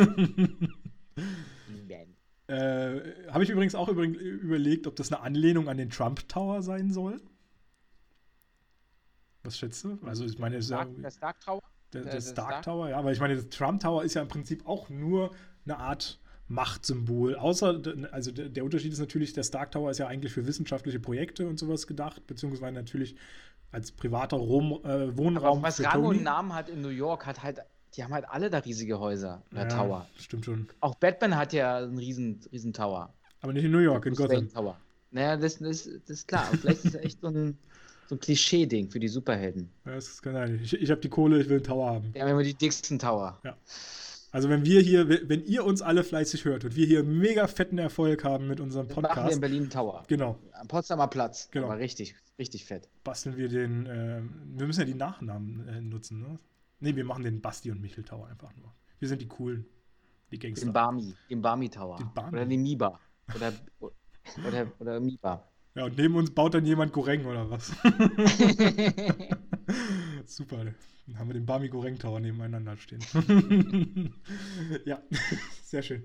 Äh, 2.47 2.99
habe 3.31 3.43
ich 3.43 3.49
übrigens 3.49 3.75
auch 3.75 3.89
übrig- 3.89 4.15
überlegt, 4.17 4.87
ob 4.87 4.95
das 4.95 5.11
eine 5.11 5.21
Anlehnung 5.21 5.67
an 5.69 5.77
den 5.77 5.89
Trump 5.89 6.27
Tower 6.29 6.61
sein 6.61 6.91
soll. 6.91 7.21
Was 9.43 9.57
schätzt 9.57 9.83
du? 9.83 9.99
Also, 10.05 10.25
ich 10.25 10.39
meine, 10.39 10.55
ja 10.55 10.61
Stark, 10.61 10.89
der 11.01 11.11
Stark 11.11 11.39
Tower? 11.41 11.61
Der, 11.93 12.01
Äh, 12.01 12.03
der 12.05 12.13
der 12.13 12.21
Stark 12.21 12.33
Stark- 12.49 12.63
Tower, 12.63 12.89
ja, 12.89 13.03
weil 13.03 13.13
ich 13.13 13.19
meine, 13.19 13.35
der 13.35 13.49
Trump 13.49 13.81
Tower 13.81 14.03
ist 14.03 14.13
ja 14.15 14.21
im 14.21 14.27
Prinzip 14.27 14.67
auch 14.67 14.89
nur 14.89 15.31
eine 15.65 15.77
Art 15.77 16.19
Machtsymbol. 16.47 17.35
Außer, 17.35 17.81
also 18.11 18.31
der, 18.31 18.63
Unterschied 18.63 18.91
ist 18.93 18.99
natürlich, 18.99 19.33
der 19.33 19.43
Stark 19.43 19.71
Tower 19.71 19.89
ist 19.91 19.97
ja 19.97 20.07
eigentlich 20.07 20.31
für 20.33 20.45
wissenschaftliche 20.45 20.99
Projekte 20.99 21.47
und 21.47 21.57
sowas 21.57 21.87
gedacht, 21.87 22.25
beziehungsweise 22.27 22.71
natürlich 22.73 23.15
als 23.71 23.91
privater 23.91 24.37
Rom, 24.37 24.79
äh, 24.83 24.87
Aber 24.87 25.17
Wohnraum 25.17 25.59
auch 25.59 25.63
was 25.63 25.83
Rang 25.83 26.03
und 26.05 26.23
Namen 26.23 26.53
hat 26.53 26.69
in 26.69 26.81
New 26.81 26.89
York, 26.89 27.25
hat 27.25 27.41
halt, 27.43 27.59
die 27.95 28.03
haben 28.03 28.13
halt 28.13 28.25
alle 28.27 28.49
da 28.49 28.59
riesige 28.59 28.99
Häuser 28.99 29.43
oder 29.51 29.61
ja, 29.61 29.67
Tower. 29.67 30.07
Stimmt 30.17 30.45
schon. 30.45 30.67
Auch 30.81 30.95
Batman 30.95 31.35
hat 31.37 31.53
ja 31.53 31.77
einen 31.77 31.97
riesen, 31.97 32.39
riesen 32.51 32.73
Tower. 32.73 33.13
Aber 33.41 33.53
nicht 33.53 33.65
in 33.65 33.71
New 33.71 33.79
York, 33.79 34.05
in 34.05 34.13
Bruce 34.13 34.27
Gotham. 34.27 34.37
Wayne 34.37 34.53
Tower. 34.53 34.79
Naja, 35.11 35.37
das, 35.37 35.59
das, 35.59 35.83
das 35.83 36.09
ist 36.09 36.27
klar. 36.27 36.49
Und 36.51 36.59
vielleicht 36.59 36.83
ist 36.83 36.95
es 36.95 37.01
echt 37.01 37.21
so 37.21 37.27
ein, 37.27 37.57
so 38.07 38.15
ein 38.15 38.19
Klischee-Ding 38.19 38.89
für 38.89 38.99
die 38.99 39.07
Superhelden. 39.07 39.69
Ja, 39.85 39.95
das 39.95 40.21
kann 40.21 40.33
sein. 40.33 40.59
Ich, 40.63 40.73
ich 40.73 40.91
habe 40.91 40.99
die 41.01 41.09
Kohle, 41.09 41.39
ich 41.39 41.47
will 41.47 41.57
einen 41.57 41.63
Tower 41.65 41.89
haben. 41.89 42.11
Die 42.13 42.21
haben 42.21 42.29
immer 42.29 42.43
die 42.43 42.53
dicksten 42.53 42.99
Tower. 42.99 43.39
Also 44.31 44.49
wenn 44.49 44.65
wir 44.65 44.81
hier, 44.81 45.07
wenn 45.07 45.45
ihr 45.45 45.63
uns 45.63 45.81
alle 45.81 46.03
fleißig 46.03 46.43
hört 46.43 46.65
und 46.65 46.75
wir 46.75 46.85
hier 46.85 47.03
mega 47.03 47.47
fetten 47.47 47.77
Erfolg 47.77 48.25
haben 48.25 48.47
mit 48.47 48.59
unserem 48.59 48.89
Das 48.89 48.97
machen 48.97 49.03
wir 49.05 49.09
in 49.11 49.15
Podcast, 49.15 49.41
Berlin 49.41 49.69
Tower. 49.69 50.03
genau, 50.07 50.37
Am 50.51 50.67
Potsdamer 50.67 51.07
Platz. 51.07 51.47
Genau. 51.51 51.67
Aber 51.67 51.77
richtig, 51.79 52.15
richtig 52.37 52.65
fett. 52.65 52.89
basteln 53.05 53.37
wir 53.37 53.47
den, 53.47 53.85
äh, 53.85 54.21
wir 54.57 54.67
müssen 54.67 54.81
ja 54.81 54.85
die 54.85 54.95
Nachnamen 54.95 55.65
äh, 55.69 55.79
nutzen, 55.79 56.19
ne? 56.19 56.37
Ne, 56.79 56.95
wir 56.95 57.05
machen 57.05 57.23
den 57.23 57.41
Basti 57.41 57.71
und 57.71 57.81
Michel 57.81 58.03
Tower 58.03 58.27
einfach 58.27 58.55
nur. 58.55 58.73
Wir 58.99 59.07
sind 59.07 59.21
die 59.21 59.27
coolen, 59.27 59.65
die 60.31 60.39
Gangster. 60.39 60.65
Den 60.67 60.73
Barmi. 60.73 61.15
Den 61.29 61.41
Barmi 61.41 61.69
Tower. 61.69 61.97
Den 61.97 62.13
Barmi. 62.13 62.37
Oder 62.37 62.45
den 62.45 62.63
Miba. 62.63 62.99
Oder, 63.35 63.53
oder, 64.45 64.71
oder 64.79 64.99
Miba. 64.99 65.47
Ja, 65.75 65.85
und 65.85 65.97
neben 65.97 66.15
uns 66.15 66.31
baut 66.31 66.53
dann 66.53 66.65
jemand 66.65 66.93
Goreng 66.93 67.25
oder 67.25 67.49
was? 67.49 67.67
Super, 70.25 70.63
dann 70.63 71.19
haben 71.19 71.29
wir 71.29 71.33
den 71.33 71.45
Bami 71.45 71.67
Goreng 71.67 71.97
Tower 71.99 72.19
nebeneinander 72.19 72.77
stehen. 72.77 73.01
ja, 74.85 75.01
sehr 75.63 75.81
schön. 75.81 76.03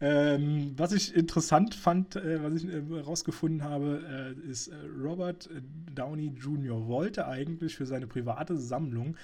Ähm, 0.00 0.74
was 0.76 0.92
ich 0.92 1.14
interessant 1.14 1.74
fand, 1.74 2.16
äh, 2.16 2.42
was 2.42 2.62
ich 2.62 2.68
äh, 2.68 3.00
rausgefunden 3.00 3.64
habe, 3.64 4.36
äh, 4.46 4.48
ist, 4.48 4.68
äh, 4.68 4.76
Robert 5.02 5.48
Downey 5.94 6.34
Jr. 6.36 6.86
wollte 6.86 7.26
eigentlich 7.26 7.74
für 7.74 7.86
seine 7.86 8.06
private 8.06 8.56
Sammlung 8.58 9.16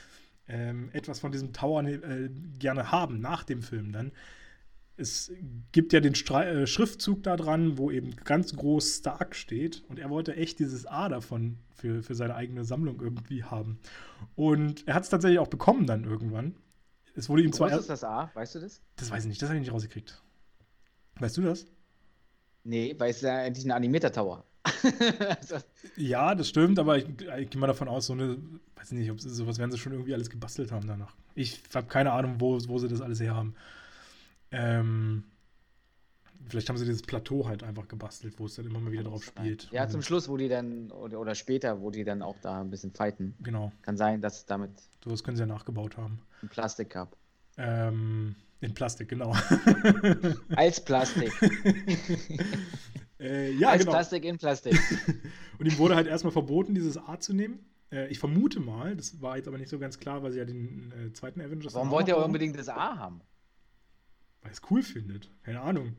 ähm, 0.49 0.91
etwas 0.93 1.21
von 1.21 1.33
diesem 1.33 1.53
Tower 1.53 1.85
äh, 1.85 2.31
gerne 2.59 2.93
haben, 2.93 3.21
nach 3.21 3.45
dem 3.45 3.63
Film 3.63 3.93
dann. 3.93 4.13
Es 4.97 5.33
gibt 5.73 5.93
ja 5.93 6.01
den 6.01 6.15
Stre 6.15 6.47
äh, 6.47 6.67
Schriftzug 6.67 7.23
da 7.25 7.37
dran, 7.37 7.79
wo 7.79 7.91
eben 7.91 8.15
ganz 8.17 8.55
groß 8.55 8.99
Stark 8.99 9.35
steht. 9.35 9.83
Und 9.89 9.99
er 9.99 10.09
wollte 10.11 10.37
echt 10.37 10.61
dieses 10.61 10.87
A 10.87 11.09
davon 11.09 11.59
für, 11.75 12.03
für 12.03 12.15
seine 12.15 12.37
eigene 12.37 12.65
Sammlung 12.65 13.01
irgendwie 13.01 13.43
haben. 13.43 13.81
Und 14.37 14.87
er 14.87 14.95
hat 14.95 15.03
es 15.03 15.11
tatsächlich 15.11 15.41
auch 15.41 15.49
bekommen 15.49 15.87
dann 15.87 16.05
irgendwann. 16.05 16.55
Es 17.17 17.29
wurde 17.29 17.43
ihm 17.43 17.53
zwar. 17.53 17.71
Was 17.71 17.81
ist 17.81 17.91
das 17.91 18.05
A? 18.05 18.31
Weißt 18.35 18.55
du 18.55 18.61
das? 18.61 18.83
Das 18.97 19.11
weiß 19.11 19.25
ich 19.25 19.29
nicht, 19.29 19.43
das 19.43 19.49
habe 19.49 19.59
ich 19.59 19.65
nicht 19.65 19.73
rausgekriegt. 19.73 20.23
Weißt 21.19 21.37
du 21.37 21.43
das? 21.43 21.67
Nee, 22.65 22.95
weil 22.99 23.11
es 23.11 23.17
ist 23.17 23.23
ja 23.23 23.37
eigentlich 23.37 23.65
ein 23.65 23.73
animierter 23.73 24.11
Tower. 24.11 24.45
Also, 25.29 25.57
Ja, 25.97 26.35
das 26.35 26.49
stimmt, 26.49 26.79
aber 26.79 26.97
ich, 26.99 27.07
ich 27.39 27.51
gehe 27.51 27.61
mal 27.61 27.67
davon 27.67 27.89
aus, 27.89 28.07
so 28.07 28.15
eine, 28.15 28.39
weiß 28.85 28.93
nicht, 28.93 29.11
ob 29.11 29.21
sie 29.21 29.31
sowas 29.31 29.59
werden 29.59 29.71
sie 29.71 29.79
schon 29.79 29.93
irgendwie 29.93 30.13
alles 30.13 30.29
gebastelt 30.29 30.71
haben 30.71 30.87
danach. 30.87 31.15
Ich 31.35 31.63
habe 31.75 31.87
keine 31.87 32.13
Ahnung, 32.13 32.37
wo, 32.39 32.59
wo 32.69 32.79
sie 32.79 32.89
das 32.89 33.01
alles 33.01 33.19
her 33.19 33.35
haben. 33.35 33.55
Ähm, 34.51 35.25
vielleicht 36.47 36.69
haben 36.69 36.77
sie 36.77 36.85
dieses 36.85 37.01
Plateau 37.01 37.49
halt 37.49 37.63
einfach 37.63 37.89
gebastelt, 37.89 38.35
wo 38.39 38.45
es 38.45 38.57
dann 38.57 38.67
immer 38.67 38.81
mal 38.81 38.93
wieder 38.93 39.05
drauf 39.05 39.25
spielt. 39.25 39.71
ja, 39.73 39.89
zum 39.89 40.03
Schluss, 40.03 40.29
wo 40.29 40.37
die 40.37 40.49
dann, 40.49 40.91
oder, 40.91 41.19
oder 41.19 41.35
später, 41.35 41.81
wo 41.81 41.91
die 41.91 42.05
dann 42.05 42.21
auch 42.21 42.37
da 42.43 42.61
ein 42.61 42.69
bisschen 42.69 42.93
fighten. 42.93 43.35
Genau, 43.43 43.73
Kann 43.81 43.97
sein, 43.97 44.21
dass 44.21 44.45
damit 44.45 44.71
sowas 45.03 45.25
können 45.25 45.39
sie 45.39 45.43
ja 45.43 45.47
nachgebaut 45.47 45.97
haben. 45.97 46.21
ein 46.43 46.51
Plastik 46.51 46.91
gab. 46.91 47.17
Ähm, 47.57 48.35
in 48.61 48.75
Plastik, 48.75 49.09
genau. 49.09 49.35
Als 50.57 50.85
Plastik. 50.85 51.33
äh, 53.19 53.51
ja, 53.53 53.71
Als 53.71 53.81
genau. 53.81 53.93
Plastik 53.93 54.25
in 54.25 54.37
Plastik. 54.37 54.79
Und 55.59 55.67
ihm 55.67 55.79
wurde 55.79 55.97
halt 55.97 56.07
erstmal 56.07 56.33
verboten, 56.33 56.75
dieses 56.75 56.99
A 56.99 57.19
zu 57.19 57.33
nehmen. 57.33 57.61
Äh, 57.95 58.09
ich 58.09 58.19
vermute 58.19 58.59
mal, 58.61 58.97
das 58.97 59.23
war 59.23 59.37
jetzt 59.37 59.47
aber 59.47 59.59
nicht 59.59 59.71
so 59.71 59.79
ganz 59.79 60.01
klar, 60.01 60.23
weil 60.23 60.33
sie 60.33 60.39
ja 60.39 60.45
den 60.45 60.93
äh, 60.93 61.13
zweiten 61.13 61.41
Avengers. 61.41 61.75
Warum 61.75 61.89
dann 61.89 61.95
auch 61.95 61.99
wollt 61.99 62.09
ihr 62.09 62.17
unbedingt 62.17 62.59
das 62.59 62.69
A 62.69 62.99
haben? 62.99 63.21
Weil 64.43 64.53
es 64.53 64.61
cool 64.71 64.83
findet. 64.83 65.31
Keine 65.45 65.61
Ahnung. 65.61 65.97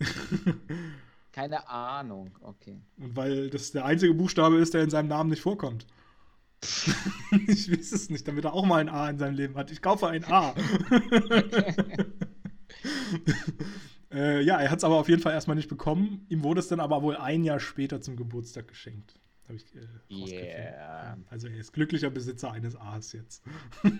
Keine 1.32 1.66
Ahnung. 1.68 2.30
Okay. 2.42 2.78
Und 2.98 3.16
weil 3.16 3.48
das 3.48 3.72
der 3.72 3.86
einzige 3.86 4.12
Buchstabe 4.12 4.56
ist, 4.56 4.74
der 4.74 4.82
in 4.82 4.90
seinem 4.90 5.08
Namen 5.08 5.30
nicht 5.30 5.40
vorkommt. 5.40 5.86
ich 7.48 7.72
weiß 7.72 7.92
es 7.92 8.10
nicht, 8.10 8.28
damit 8.28 8.44
er 8.44 8.52
auch 8.52 8.66
mal 8.66 8.80
ein 8.80 8.90
A 8.90 9.08
in 9.08 9.18
seinem 9.18 9.34
Leben 9.34 9.56
hat. 9.56 9.70
Ich 9.72 9.80
kaufe 9.80 10.08
ein 10.08 10.24
A. 10.24 10.54
äh, 14.12 14.36
ja, 14.36 14.58
ja, 14.58 14.60
er 14.60 14.70
hat 14.70 14.78
es 14.78 14.84
aber 14.84 14.96
auf 14.96 15.08
jeden 15.08 15.22
Fall 15.22 15.32
erstmal 15.32 15.56
nicht 15.56 15.70
bekommen. 15.70 16.26
Ihm 16.28 16.44
wurde 16.44 16.60
es 16.60 16.68
dann 16.68 16.78
aber 16.80 17.02
wohl 17.02 17.16
ein 17.16 17.42
Jahr 17.42 17.58
später 17.58 18.00
zum 18.00 18.16
Geburtstag 18.16 18.68
geschenkt. 18.68 19.18
Habe 19.52 19.60
ich 20.16 20.34
äh, 20.34 20.40
yeah. 20.40 21.18
Also 21.30 21.48
er 21.48 21.56
ist 21.56 21.72
glücklicher 21.72 22.10
Besitzer 22.10 22.52
eines 22.52 22.76
A's 22.76 23.12
jetzt. 23.12 23.42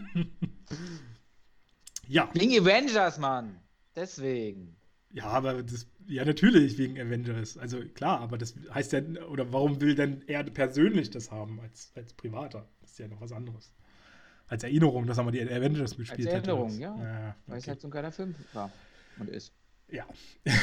ja. 2.09 2.31
Wegen 2.33 2.59
Avengers, 2.59 3.19
Mann. 3.19 3.59
Deswegen. 3.95 4.77
Ja, 5.11 5.25
aber 5.25 5.63
das, 5.63 5.87
ja, 6.07 6.25
natürlich 6.25 6.79
wegen 6.79 6.99
Avengers. 6.99 7.59
Also 7.59 7.81
klar, 7.95 8.21
aber 8.21 8.39
das 8.39 8.55
heißt 8.73 8.93
ja, 8.93 9.03
oder 9.29 9.53
warum 9.53 9.81
will 9.81 9.95
denn 9.95 10.23
er 10.27 10.43
persönlich 10.45 11.11
das 11.11 11.31
haben 11.31 11.61
als, 11.61 11.93
als 11.95 12.15
Privater? 12.15 12.67
Das 12.81 12.93
ist 12.93 12.99
ja 12.99 13.09
noch 13.09 13.21
was 13.21 13.33
anderes. 13.33 13.75
Als 14.47 14.65
Erinnerung, 14.65 15.07
dass 15.07 15.19
er 15.19 15.25
mal 15.25 15.31
die 15.31 15.43
Avengers 15.43 15.97
gespielt 15.97 16.29
hat. 16.29 16.35
Als 16.35 16.47
Erinnerung, 16.47 16.71
hätte, 16.71 16.83
ja. 16.83 16.97
ja 16.97 17.29
okay. 17.29 17.37
Weil 17.47 17.59
es 17.59 17.69
halt 17.69 17.81
so 17.81 17.89
ein 17.89 17.91
geiler 17.91 18.13
Film 18.13 18.35
war 18.55 18.73
und 19.19 19.29
ist. 19.29 19.53
Ja. 19.93 20.07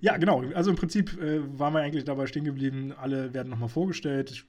ja, 0.00 0.16
genau. 0.18 0.42
Also 0.52 0.70
im 0.70 0.76
Prinzip 0.76 1.20
äh, 1.20 1.40
waren 1.58 1.72
wir 1.72 1.80
eigentlich 1.80 2.04
dabei 2.04 2.26
stehen 2.26 2.44
geblieben. 2.44 2.92
Alle 2.92 3.32
werden 3.32 3.48
nochmal 3.48 3.68
vorgestellt. 3.68 4.44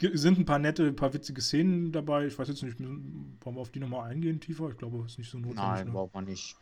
Es 0.00 0.22
sind 0.22 0.38
ein 0.38 0.44
paar 0.44 0.60
nette, 0.60 0.86
ein 0.86 0.96
paar 0.96 1.12
witzige 1.12 1.40
Szenen 1.40 1.90
dabei. 1.90 2.26
Ich 2.26 2.38
weiß 2.38 2.46
jetzt 2.48 2.62
nicht, 2.62 2.78
wollen 2.78 3.38
wir 3.42 3.60
auf 3.60 3.70
die 3.70 3.80
nochmal 3.80 4.10
eingehen 4.10 4.40
tiefer? 4.40 4.68
Ich 4.70 4.76
glaube, 4.76 5.04
es 5.04 5.12
ist 5.12 5.18
nicht 5.18 5.30
so 5.30 5.38
notwendig. 5.38 5.64
Nein, 5.64 5.86
ne? 5.86 5.92
braucht 5.92 6.14
man 6.14 6.24
nicht. 6.24 6.56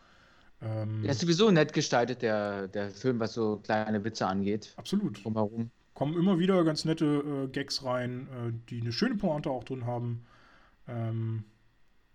Ähm, 0.62 1.03
der 1.03 1.11
ist 1.11 1.20
sowieso 1.20 1.51
nett 1.51 1.74
gestaltet, 1.74 2.22
der, 2.22 2.68
der 2.68 2.89
Film, 2.91 3.20
was 3.20 3.35
so 3.35 3.59
kleine 3.59 4.03
Witze 4.05 4.27
angeht. 4.27 4.72
Absolut. 4.77 5.22
Drumherum. 5.22 5.70
Kommen 5.93 6.16
immer 6.16 6.39
wieder 6.39 6.64
ganz 6.64 6.87
nette 6.87 7.05
äh, 7.05 7.49
Gags 7.49 7.85
rein, 7.85 8.29
äh, 8.31 8.53
die 8.70 8.81
eine 8.81 8.93
schöne 8.93 9.16
Pointe 9.16 9.51
auch 9.51 9.64
drin 9.64 9.85
haben. 9.85 10.24
Ähm, 10.89 11.45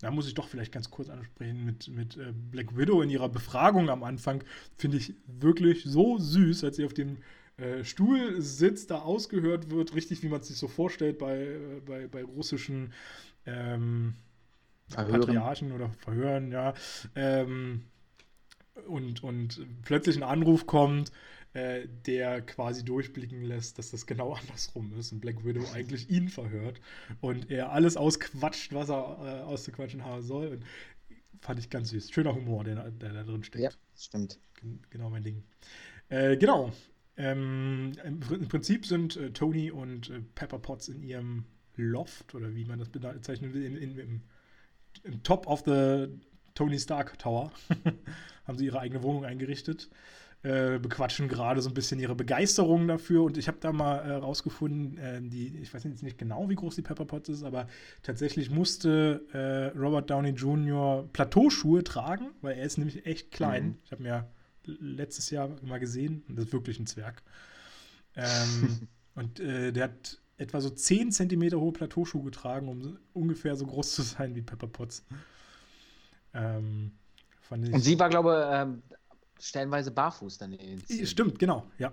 da 0.02 0.10
muss 0.10 0.26
ich 0.26 0.34
doch 0.34 0.48
vielleicht 0.48 0.72
ganz 0.72 0.90
kurz 0.90 1.08
ansprechen 1.08 1.64
mit, 1.64 1.88
mit 1.88 2.16
äh, 2.16 2.32
Black 2.50 2.76
Widow 2.76 3.00
in 3.02 3.08
ihrer 3.08 3.28
Befragung 3.28 3.88
am 3.88 4.02
Anfang. 4.02 4.44
Finde 4.76 4.98
ich 4.98 5.14
wirklich 5.26 5.84
so 5.84 6.18
süß, 6.18 6.64
als 6.64 6.76
sie 6.76 6.84
auf 6.84 6.92
dem 6.92 7.18
äh, 7.56 7.84
Stuhl 7.84 8.40
sitzt, 8.42 8.90
da 8.90 8.98
ausgehört 8.98 9.70
wird, 9.70 9.94
richtig 9.94 10.22
wie 10.22 10.28
man 10.28 10.40
es 10.40 10.48
sich 10.48 10.56
so 10.56 10.66
vorstellt 10.66 11.18
bei, 11.18 11.38
äh, 11.38 11.80
bei, 11.86 12.08
bei 12.08 12.24
russischen 12.24 12.92
ähm, 13.46 14.14
Patriarchen 14.92 15.70
oder 15.70 15.88
Verhören, 15.90 16.50
ja. 16.50 16.74
Ähm, 17.14 17.82
und, 18.86 19.22
und 19.22 19.64
plötzlich 19.82 20.16
ein 20.16 20.22
Anruf 20.24 20.66
kommt, 20.66 21.12
äh, 21.54 21.86
der 22.06 22.40
quasi 22.42 22.84
durchblicken 22.84 23.42
lässt, 23.42 23.78
dass 23.78 23.90
das 23.90 24.06
genau 24.06 24.32
andersrum 24.40 24.92
ist 24.98 25.12
und 25.12 25.20
Black 25.20 25.44
Widow 25.44 25.64
eigentlich 25.74 26.08
ihn 26.10 26.28
verhört 26.28 26.80
und 27.20 27.50
er 27.50 27.72
alles 27.72 27.96
ausquatscht, 27.96 28.72
was 28.72 28.88
er 28.90 29.18
äh, 29.22 29.42
auszuquatschen 29.42 30.04
haben 30.04 30.22
soll. 30.22 30.48
Und 30.48 30.64
fand 31.40 31.58
ich 31.58 31.70
ganz 31.70 31.90
süß. 31.90 32.10
Schöner 32.10 32.34
Humor, 32.34 32.64
der, 32.64 32.90
der 32.90 33.12
da 33.12 33.22
drin 33.24 33.44
steckt. 33.44 33.64
Ja, 33.64 33.70
stimmt. 33.96 34.38
Genau 34.90 35.10
mein 35.10 35.24
Ding. 35.24 35.42
Äh, 36.08 36.36
genau. 36.36 36.72
Ähm, 37.16 37.92
im, 38.04 38.22
im, 38.30 38.48
Prinzip 38.48 38.86
sind 38.86 39.16
äh, 39.16 39.30
Tony 39.32 39.70
und 39.70 40.08
äh, 40.08 40.20
Pepper 40.34 40.58
Potts 40.58 40.88
in 40.88 41.02
ihrem 41.02 41.44
Loft 41.76 42.34
oder 42.34 42.54
wie 42.54 42.64
man 42.64 42.78
das 42.78 42.88
bezeichnen 42.88 43.52
will, 43.52 43.64
in, 43.64 43.76
in, 43.76 43.98
im, 43.98 44.20
im 45.02 45.22
Top 45.22 45.46
of 45.46 45.62
the 45.66 46.08
Tony 46.54 46.78
Stark 46.78 47.18
Tower. 47.18 47.52
haben 48.44 48.58
sie 48.58 48.66
ihre 48.66 48.80
eigene 48.80 49.02
Wohnung 49.02 49.24
eingerichtet. 49.24 49.88
Äh, 50.44 50.80
bequatschen 50.80 51.28
gerade 51.28 51.62
so 51.62 51.70
ein 51.70 51.74
bisschen 51.74 52.00
ihre 52.00 52.16
Begeisterung 52.16 52.88
dafür. 52.88 53.22
Und 53.22 53.38
ich 53.38 53.46
habe 53.46 53.58
da 53.60 53.72
mal 53.72 53.98
äh, 53.98 54.14
rausgefunden, 54.14 54.98
äh, 54.98 55.22
die, 55.22 55.56
ich 55.58 55.72
weiß 55.72 55.84
jetzt 55.84 56.02
nicht 56.02 56.18
genau, 56.18 56.48
wie 56.48 56.56
groß 56.56 56.74
die 56.74 56.82
Pepper 56.82 57.04
Potts 57.04 57.28
ist, 57.28 57.44
aber 57.44 57.68
tatsächlich 58.02 58.50
musste 58.50 59.24
äh, 59.32 59.78
Robert 59.78 60.10
Downey 60.10 60.30
Jr. 60.30 61.08
Plateauschuhe 61.12 61.84
tragen, 61.84 62.30
weil 62.40 62.58
er 62.58 62.64
ist 62.64 62.76
nämlich 62.76 63.06
echt 63.06 63.30
klein. 63.30 63.66
Mhm. 63.66 63.78
Ich 63.84 63.92
habe 63.92 64.02
mir 64.02 64.28
letztes 64.64 65.30
Jahr 65.30 65.48
mal 65.62 65.78
gesehen 65.78 66.24
und 66.28 66.36
das 66.36 66.46
ist 66.46 66.52
wirklich 66.52 66.80
ein 66.80 66.86
Zwerg. 66.86 67.22
Ähm, 68.16 68.88
und 69.14 69.38
äh, 69.38 69.70
der 69.70 69.84
hat 69.84 70.18
etwa 70.38 70.60
so 70.60 70.70
10 70.70 71.12
cm 71.12 71.52
hohe 71.52 71.72
Plateauschuhe 71.72 72.24
getragen, 72.24 72.68
um 72.68 72.98
ungefähr 73.12 73.54
so 73.54 73.64
groß 73.64 73.92
zu 73.92 74.02
sein 74.02 74.34
wie 74.34 74.42
Pepper 74.42 74.66
Potts. 74.66 75.04
Ähm, 76.34 76.90
und 77.48 77.80
sie 77.80 77.98
war, 77.98 78.08
glaube 78.08 78.48
ich, 78.50 78.60
ähm, 78.60 78.82
stellenweise 79.42 79.90
barfuß 79.90 80.38
dann 80.38 80.52
in 80.52 80.80
den 80.80 81.06
Stimmt, 81.06 81.38
genau, 81.38 81.66
ja. 81.78 81.92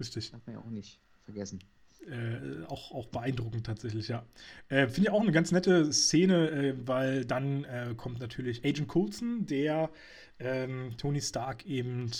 Richtig. 0.00 0.30
Darf 0.30 0.46
man 0.46 0.56
ja 0.56 0.60
auch 0.60 0.70
nicht 0.70 1.00
vergessen. 1.24 1.60
Äh, 2.06 2.64
auch, 2.66 2.92
auch 2.92 3.06
beeindruckend 3.06 3.66
tatsächlich, 3.66 4.08
ja. 4.08 4.24
Äh, 4.68 4.88
Finde 4.88 5.02
ich 5.02 5.10
auch 5.10 5.22
eine 5.22 5.32
ganz 5.32 5.52
nette 5.52 5.92
Szene, 5.92 6.50
äh, 6.50 6.74
weil 6.86 7.24
dann 7.24 7.64
äh, 7.64 7.94
kommt 7.96 8.20
natürlich 8.20 8.64
Agent 8.64 8.88
Coulson, 8.88 9.46
der 9.46 9.90
ähm, 10.38 10.92
Tony 10.98 11.20
Stark 11.20 11.66
eben 11.66 12.10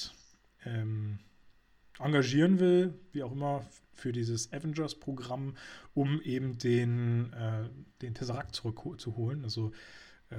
ähm, 0.65 1.19
engagieren 1.99 2.59
will, 2.59 2.95
wie 3.13 3.23
auch 3.23 3.33
immer, 3.33 3.65
für 3.95 4.13
dieses 4.13 4.53
Avengers-Programm, 4.53 5.57
um 5.95 6.21
eben 6.23 6.59
den, 6.59 7.33
äh, 7.33 7.69
den 8.03 8.15
Tesseract 8.15 8.55
zurückzuholen. 8.55 9.45
Also 9.45 9.73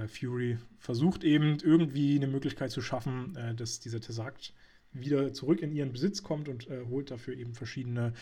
Fury 0.07 0.57
versucht 0.79 1.23
eben 1.23 1.57
irgendwie 1.63 2.15
eine 2.15 2.27
Möglichkeit 2.27 2.71
zu 2.71 2.81
schaffen, 2.81 3.35
äh, 3.35 3.55
dass 3.55 3.79
dieser 3.79 4.01
Tesseract 4.01 4.53
wieder 4.93 5.33
zurück 5.33 5.61
in 5.61 5.71
ihren 5.71 5.91
Besitz 5.91 6.23
kommt 6.23 6.47
und 6.47 6.69
äh, 6.69 6.85
holt 6.89 7.11
dafür 7.11 7.35
eben 7.35 7.53
verschiedene 7.53 8.13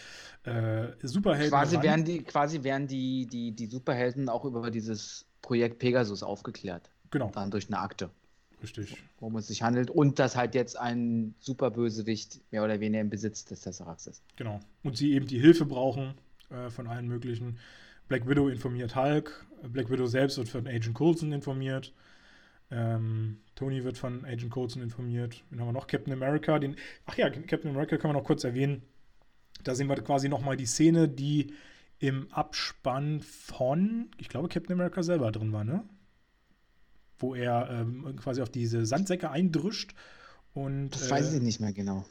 äh, 0.43 0.87
Superhelden. 1.01 1.49
Quasi 1.49 1.81
werden, 1.81 2.05
die, 2.05 2.23
quasi 2.23 2.63
werden 2.63 2.87
die, 2.87 3.27
die, 3.27 3.51
die 3.51 3.67
Superhelden 3.67 4.29
auch 4.29 4.45
über 4.45 4.69
dieses 4.71 5.25
Projekt 5.41 5.79
Pegasus 5.79 6.23
aufgeklärt. 6.23 6.89
Genau. 7.11 7.31
Dann 7.33 7.51
durch 7.51 7.67
eine 7.67 7.79
Akte. 7.79 8.09
Richtig. 8.61 8.97
Worum 9.19 9.35
es 9.35 9.47
sich 9.47 9.61
handelt 9.61 9.89
und 9.89 10.17
dass 10.17 10.35
halt 10.35 10.55
jetzt 10.55 10.77
ein 10.77 11.35
Superbösewicht 11.39 12.41
mehr 12.51 12.63
oder 12.63 12.79
weniger 12.79 13.01
im 13.01 13.09
Besitz 13.09 13.45
des 13.45 13.61
Tesseracts 13.61 14.07
ist. 14.07 14.23
Genau. 14.37 14.59
Und 14.83 14.97
sie 14.97 15.13
eben 15.13 15.27
die 15.27 15.39
Hilfe 15.39 15.65
brauchen 15.65 16.15
äh, 16.49 16.69
von 16.69 16.87
allen 16.87 17.07
möglichen. 17.07 17.59
Black 18.07 18.27
Widow 18.27 18.49
informiert 18.49 18.95
Hulk, 18.95 19.44
Black 19.69 19.89
Widow 19.89 20.07
selbst 20.07 20.37
wird 20.37 20.49
von 20.49 20.67
Agent 20.67 20.93
Coulson 20.93 21.31
informiert. 21.31 21.93
Ähm, 22.71 23.37
Tony 23.55 23.83
wird 23.83 23.97
von 23.97 24.25
Agent 24.25 24.51
Coulson 24.51 24.81
informiert. 24.81 25.43
Dann 25.49 25.59
haben 25.59 25.67
wir 25.67 25.73
noch 25.73 25.87
Captain 25.87 26.13
America. 26.13 26.59
Den, 26.59 26.75
ach 27.05 27.17
ja, 27.17 27.29
Captain 27.29 27.71
America 27.71 27.97
kann 27.97 28.09
man 28.09 28.17
noch 28.17 28.25
kurz 28.25 28.43
erwähnen. 28.43 28.81
Da 29.63 29.75
sehen 29.75 29.87
wir 29.87 29.95
quasi 29.95 30.29
nochmal 30.29 30.57
die 30.57 30.65
Szene, 30.65 31.07
die 31.07 31.53
im 31.99 32.31
Abspann 32.31 33.21
von, 33.21 34.09
ich 34.17 34.29
glaube, 34.29 34.49
Captain 34.49 34.73
America 34.73 35.01
selber 35.01 35.31
drin 35.31 35.53
war, 35.53 35.63
ne? 35.63 35.83
Wo 37.17 37.33
er 37.33 37.69
ähm, 37.71 38.15
quasi 38.17 38.41
auf 38.41 38.49
diese 38.49 38.85
Sandsäcke 38.85 39.31
eindrischt 39.31 39.95
und. 40.53 40.89
Das 40.89 41.09
weiß 41.09 41.31
äh, 41.31 41.37
ich 41.37 41.43
nicht 41.43 41.61
mehr 41.61 41.71
genau 41.71 42.05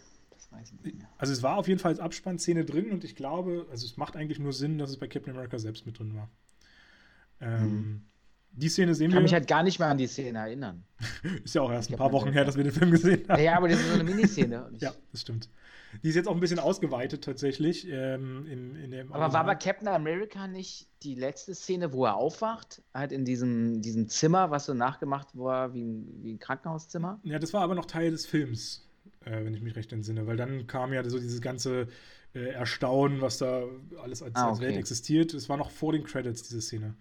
weiß 0.54 0.72
nicht 0.72 0.96
mehr. 0.96 1.08
Also 1.18 1.32
es 1.32 1.42
war 1.42 1.56
auf 1.56 1.68
jeden 1.68 1.80
Fall 1.80 1.92
als 1.92 2.00
Abspannszene 2.00 2.64
drin 2.64 2.90
und 2.90 3.04
ich 3.04 3.16
glaube, 3.16 3.66
also 3.70 3.86
es 3.86 3.96
macht 3.96 4.16
eigentlich 4.16 4.38
nur 4.38 4.52
Sinn, 4.52 4.78
dass 4.78 4.90
es 4.90 4.96
bei 4.96 5.08
Captain 5.08 5.32
America 5.32 5.58
selbst 5.58 5.86
mit 5.86 5.98
drin 5.98 6.14
war. 6.14 6.30
Ähm, 7.40 7.60
hm. 7.60 8.02
Die 8.52 8.68
Szene 8.68 8.94
sehen 8.94 9.06
wir. 9.06 9.08
Ich 9.08 9.14
kann 9.14 9.22
mich 9.24 9.32
halt 9.32 9.48
gar 9.48 9.62
nicht 9.62 9.78
mehr 9.78 9.88
an 9.88 9.98
die 9.98 10.06
Szene 10.06 10.38
erinnern. 10.38 10.84
ist 11.44 11.54
ja 11.54 11.62
auch 11.62 11.72
erst 11.72 11.90
ein 11.90 11.96
paar 11.96 12.12
Wochen 12.12 12.32
her, 12.32 12.44
dass 12.44 12.56
wir 12.56 12.64
den 12.64 12.72
Film 12.72 12.90
gesehen 12.92 13.28
haben. 13.28 13.42
Ja, 13.42 13.56
aber 13.56 13.68
das 13.68 13.80
ist 13.80 13.88
so 13.88 13.94
eine 13.94 14.04
Miniszene. 14.04 14.70
ja, 14.78 14.92
das 15.10 15.22
stimmt. 15.22 15.48
Die 16.02 16.08
ist 16.08 16.16
jetzt 16.16 16.26
auch 16.26 16.34
ein 16.34 16.40
bisschen 16.40 16.58
ausgeweitet 16.58 17.22
tatsächlich. 17.22 17.86
Ähm, 17.88 18.46
in, 18.46 18.76
in 18.76 18.90
dem 18.90 19.12
aber 19.12 19.32
war 19.32 19.44
bei 19.44 19.54
Captain 19.54 19.88
America 19.88 20.48
nicht 20.48 20.88
die 21.02 21.14
letzte 21.14 21.54
Szene, 21.54 21.92
wo 21.92 22.04
er 22.04 22.16
aufwacht? 22.16 22.82
Halt 22.92 23.12
in 23.12 23.24
diesem, 23.24 23.80
diesem 23.80 24.08
Zimmer, 24.08 24.50
was 24.50 24.66
so 24.66 24.74
nachgemacht 24.74 25.36
war 25.36 25.72
wie 25.72 25.84
ein, 25.84 26.22
wie 26.22 26.32
ein 26.32 26.38
Krankenhauszimmer? 26.38 27.20
Ja, 27.22 27.38
das 27.38 27.52
war 27.52 27.62
aber 27.62 27.74
noch 27.74 27.86
Teil 27.86 28.10
des 28.10 28.26
Films 28.26 28.84
äh, 29.24 29.44
wenn 29.44 29.54
ich 29.54 29.62
mich 29.62 29.76
recht 29.76 29.92
entsinne. 29.92 30.26
Weil 30.26 30.36
dann 30.36 30.66
kam 30.66 30.92
ja 30.92 31.02
so 31.08 31.18
dieses 31.18 31.40
ganze 31.40 31.88
äh, 32.34 32.50
Erstaunen, 32.50 33.20
was 33.20 33.38
da 33.38 33.64
alles 34.02 34.22
als, 34.22 34.34
ah, 34.34 34.42
okay. 34.42 34.50
als, 34.50 34.60
Welt 34.60 34.76
existiert. 34.76 35.34
Es 35.34 35.48
war 35.48 35.56
noch 35.56 35.70
vor 35.70 35.92
den 35.92 36.04
Credits, 36.04 36.42
diese 36.42 36.60
Szene. 36.60 36.94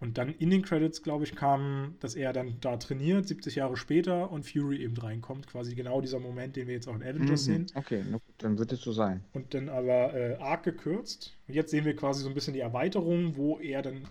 Und 0.00 0.16
dann 0.16 0.32
in 0.34 0.50
den 0.50 0.62
Credits, 0.62 1.02
glaube 1.02 1.24
ich, 1.24 1.34
kam, 1.34 1.96
dass 1.98 2.14
er 2.14 2.32
dann 2.32 2.58
da 2.60 2.76
trainiert, 2.76 3.26
70 3.26 3.56
Jahre 3.56 3.76
später, 3.76 4.30
und 4.30 4.46
Fury 4.46 4.82
eben 4.82 4.96
reinkommt. 4.96 5.48
Quasi 5.48 5.74
genau 5.74 6.00
dieser 6.00 6.20
Moment, 6.20 6.54
den 6.54 6.68
wir 6.68 6.74
jetzt 6.74 6.88
auch 6.88 6.94
in 6.94 7.02
Avengers 7.02 7.46
mhm. 7.48 7.52
sehen. 7.52 7.66
Okay, 7.74 8.04
dann 8.38 8.58
wird 8.58 8.72
es 8.72 8.80
so 8.80 8.92
sein. 8.92 9.24
Und 9.32 9.54
dann 9.54 9.68
aber 9.68 10.14
äh, 10.14 10.36
arg 10.36 10.62
gekürzt. 10.62 11.36
Und 11.48 11.54
jetzt 11.54 11.70
sehen 11.70 11.84
wir 11.84 11.96
quasi 11.96 12.22
so 12.22 12.28
ein 12.28 12.34
bisschen 12.34 12.54
die 12.54 12.60
Erweiterung, 12.60 13.36
wo 13.36 13.58
er 13.58 13.82
dann 13.82 14.06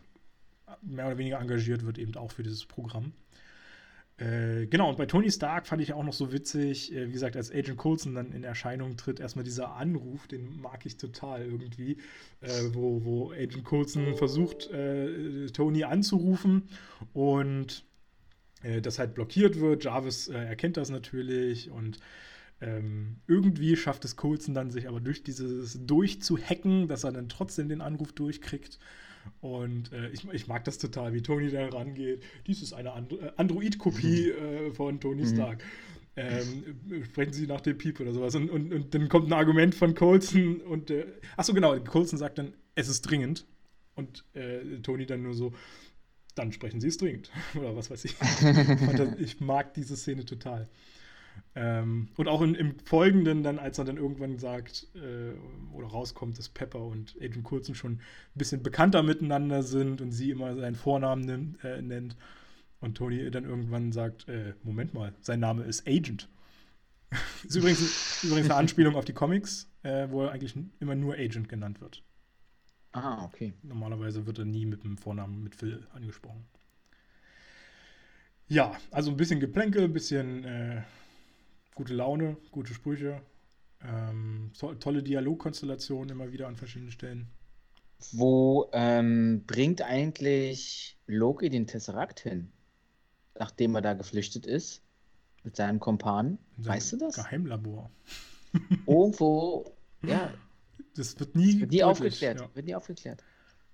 mehr 0.82 1.08
oder 1.08 1.18
weniger 1.18 1.40
engagiert 1.40 1.86
wird, 1.86 1.98
eben 1.98 2.16
auch 2.16 2.32
für 2.32 2.44
dieses 2.44 2.66
Programm. 2.66 3.14
Äh, 4.18 4.66
genau, 4.66 4.90
und 4.90 4.98
bei 4.98 5.06
Tony 5.06 5.30
Stark 5.32 5.68
fand 5.68 5.80
ich 5.82 5.94
auch 5.94 6.04
noch 6.04 6.14
so 6.14 6.32
witzig, 6.32 6.92
äh, 6.92 7.08
wie 7.08 7.12
gesagt, 7.12 7.36
als 7.36 7.52
Agent 7.52 7.78
Coulson 7.78 8.16
dann 8.16 8.32
in 8.32 8.44
Erscheinung 8.44 8.98
tritt, 8.98 9.20
erstmal 9.20 9.46
dieser 9.46 9.76
Anruf, 9.76 10.28
den 10.28 10.60
mag 10.60 10.86
ich 10.88 10.98
total 10.98 11.46
irgendwie, 11.46 11.98
äh, 12.42 12.64
wo, 12.72 13.06
wo 13.06 13.32
Agent 13.32 13.64
Coulson 13.64 14.16
versucht, 14.16 14.72
äh, 14.72 15.46
Tony 15.48 15.84
anzurufen 15.84 16.68
und 17.14 17.86
äh, 18.64 18.82
das 18.82 18.98
halt 18.98 19.14
blockiert 19.14 19.60
wird. 19.60 19.84
Jarvis 19.84 20.30
erkennt 20.30 20.78
das 20.78 20.90
natürlich 20.90 21.70
und 21.70 22.00
ähm, 22.60 23.18
irgendwie 23.28 23.76
schafft 23.76 24.04
es 24.04 24.16
Coulson 24.16 24.56
dann, 24.56 24.72
sich 24.72 24.88
aber 24.88 25.00
durch 25.00 25.22
dieses 25.22 25.86
durchzuhacken, 25.86 26.88
dass 26.88 27.04
er 27.04 27.12
dann 27.12 27.30
trotzdem 27.30 27.70
den 27.70 27.82
Anruf 27.82 28.14
durchkriegt. 28.14 28.80
Und 29.42 29.92
äh, 29.92 30.10
ich, 30.10 30.28
ich, 30.32 30.48
mag 30.48 30.64
das 30.66 30.78
total, 30.78 31.14
wie 31.14 31.22
Tony 31.22 31.50
da 31.50 31.68
rangeht. 31.68 32.24
Dies 32.46 32.62
ist 32.62 32.74
eine 32.74 32.94
And 32.94 33.12
äh, 33.14 33.32
Android-Kopie 33.38 34.32
mhm. 34.32 34.46
äh, 34.46 34.72
von 34.72 35.00
Tony 35.00 35.24
mhm. 35.24 35.34
Stark. 35.34 35.64
ähm, 36.16 37.04
sprechen 37.04 37.34
Sie 37.34 37.48
nach 37.48 37.62
dem 37.62 37.78
Piep 37.78 38.00
oder 38.00 38.12
sowas. 38.14 38.36
Und, 38.36 38.50
und, 38.50 38.74
und 38.74 38.94
dann 38.94 39.08
kommt 39.08 39.30
ein 39.30 39.34
Argument 39.34 39.76
von 39.76 39.94
Colson 39.94 40.62
und, 40.62 40.90
äh, 40.90 41.06
achso, 41.36 41.54
genau, 41.54 41.80
Colson 41.80 42.18
sagt 42.18 42.40
dann, 42.40 42.54
es 42.76 42.88
ist 42.88 43.02
dringend. 43.02 43.46
Und 43.96 44.26
äh, 44.34 44.80
Tony 44.82 45.06
dann 45.06 45.24
nur 45.24 45.34
so, 45.34 45.54
dann 46.36 46.52
sprechen 46.52 46.80
Sie 46.80 46.88
es 46.88 46.98
dringend. 46.98 47.32
oder 47.56 47.76
was 47.76 47.90
weiß 47.90 48.06
ich. 48.06 48.16
ich 49.20 49.40
mag 49.40 49.74
diese 49.74 49.96
Szene 49.96 50.26
total. 50.26 50.68
Ähm, 51.56 52.10
und 52.18 52.28
auch 52.28 52.42
in, 52.42 52.56
im 52.56 52.80
Folgenden, 52.80 53.44
dann, 53.44 53.60
als 53.60 53.78
er 53.78 53.86
dann 53.86 53.98
irgendwann 53.98 54.38
sagt 54.38 54.88
äh, 54.96 55.34
oder 55.74 55.88
rauskommt, 55.88 56.38
dass 56.38 56.50
Pepper 56.50 56.82
und 56.82 57.16
Agent 57.22 57.44
Coulson 57.44 57.76
schon 57.76 57.94
ein 57.94 58.02
bisschen 58.36 58.64
bekannter 58.64 59.04
miteinander 59.04 59.64
sind 59.64 60.02
und 60.02 60.12
sie 60.12 60.32
immer 60.32 60.56
seinen 60.56 60.76
Vornamen 60.76 61.24
nimmt, 61.24 61.64
äh, 61.64 61.82
nennt 61.82 62.16
und 62.80 62.96
Tony 62.96 63.30
dann 63.32 63.46
irgendwann 63.46 63.92
sagt: 63.92 64.28
äh, 64.28 64.54
Moment 64.64 64.94
mal, 64.94 65.14
sein 65.22 65.40
Name 65.40 65.64
ist 65.64 65.88
Agent. 65.88 66.30
ist 67.44 67.56
übrigens, 67.56 68.24
übrigens 68.24 68.50
eine 68.50 68.60
Anspielung 68.60 68.96
auf 68.96 69.06
die 69.06 69.14
Comics, 69.14 69.72
äh, 69.84 70.08
wo 70.10 70.24
er 70.24 70.32
eigentlich 70.32 70.56
immer 70.80 70.96
nur 70.96 71.16
Agent 71.16 71.50
genannt 71.50 71.82
wird. 71.82 72.04
Ah, 72.92 73.24
okay. 73.26 73.54
Normalerweise 73.64 74.26
wird 74.26 74.40
er 74.40 74.46
nie 74.46 74.66
mit 74.66 74.84
dem 74.84 74.98
Vornamen 74.98 75.44
mit 75.44 75.56
Phil 75.56 75.86
angesprochen. 75.94 76.46
Ja, 78.48 78.78
also 78.92 79.12
ein 79.12 79.18
bisschen 79.18 79.40
Geplänkel, 79.40 79.84
ein 79.84 79.94
bisschen 79.94 80.44
äh, 80.46 80.82
gute 81.78 81.94
Laune, 81.94 82.38
gute 82.52 82.74
Sprüche, 82.74 83.22
ähm, 83.84 84.52
to 84.58 84.74
tolle 84.76 85.04
Dialogkonstellationen 85.04 86.10
immer 86.10 86.32
wieder 86.32 86.48
an 86.48 86.56
verschiedenen 86.56 86.92
Stellen. 86.92 87.28
Wo 88.12 88.70
ähm, 88.74 89.44
bringt 89.46 89.84
eigentlich 89.84 90.98
Loki 91.06 91.50
den 91.50 91.68
Tesseract 91.68 92.20
hin, 92.20 92.52
nachdem 93.36 93.76
er 93.76 93.82
da 93.82 93.94
geflüchtet 93.94 94.48
ist 94.48 94.82
mit 95.44 95.56
seinem 95.56 95.80
Kompan? 95.80 96.40
Weißt 96.58 96.94
du 96.94 96.98
das? 96.98 97.16
Geheimlabor. 97.16 97.92
Irgendwo, 98.88 99.72
ja. 100.02 100.34
Das 100.96 101.20
wird 101.20 101.36
nie, 101.36 101.52
das 101.52 101.60
wird 101.62 101.72
nie 101.72 101.84
aufgeklärt. 101.84 102.42
Ja. 102.42 102.50
Wird 102.56 102.66
nie 102.66 102.76
aufgeklärt. 102.76 103.24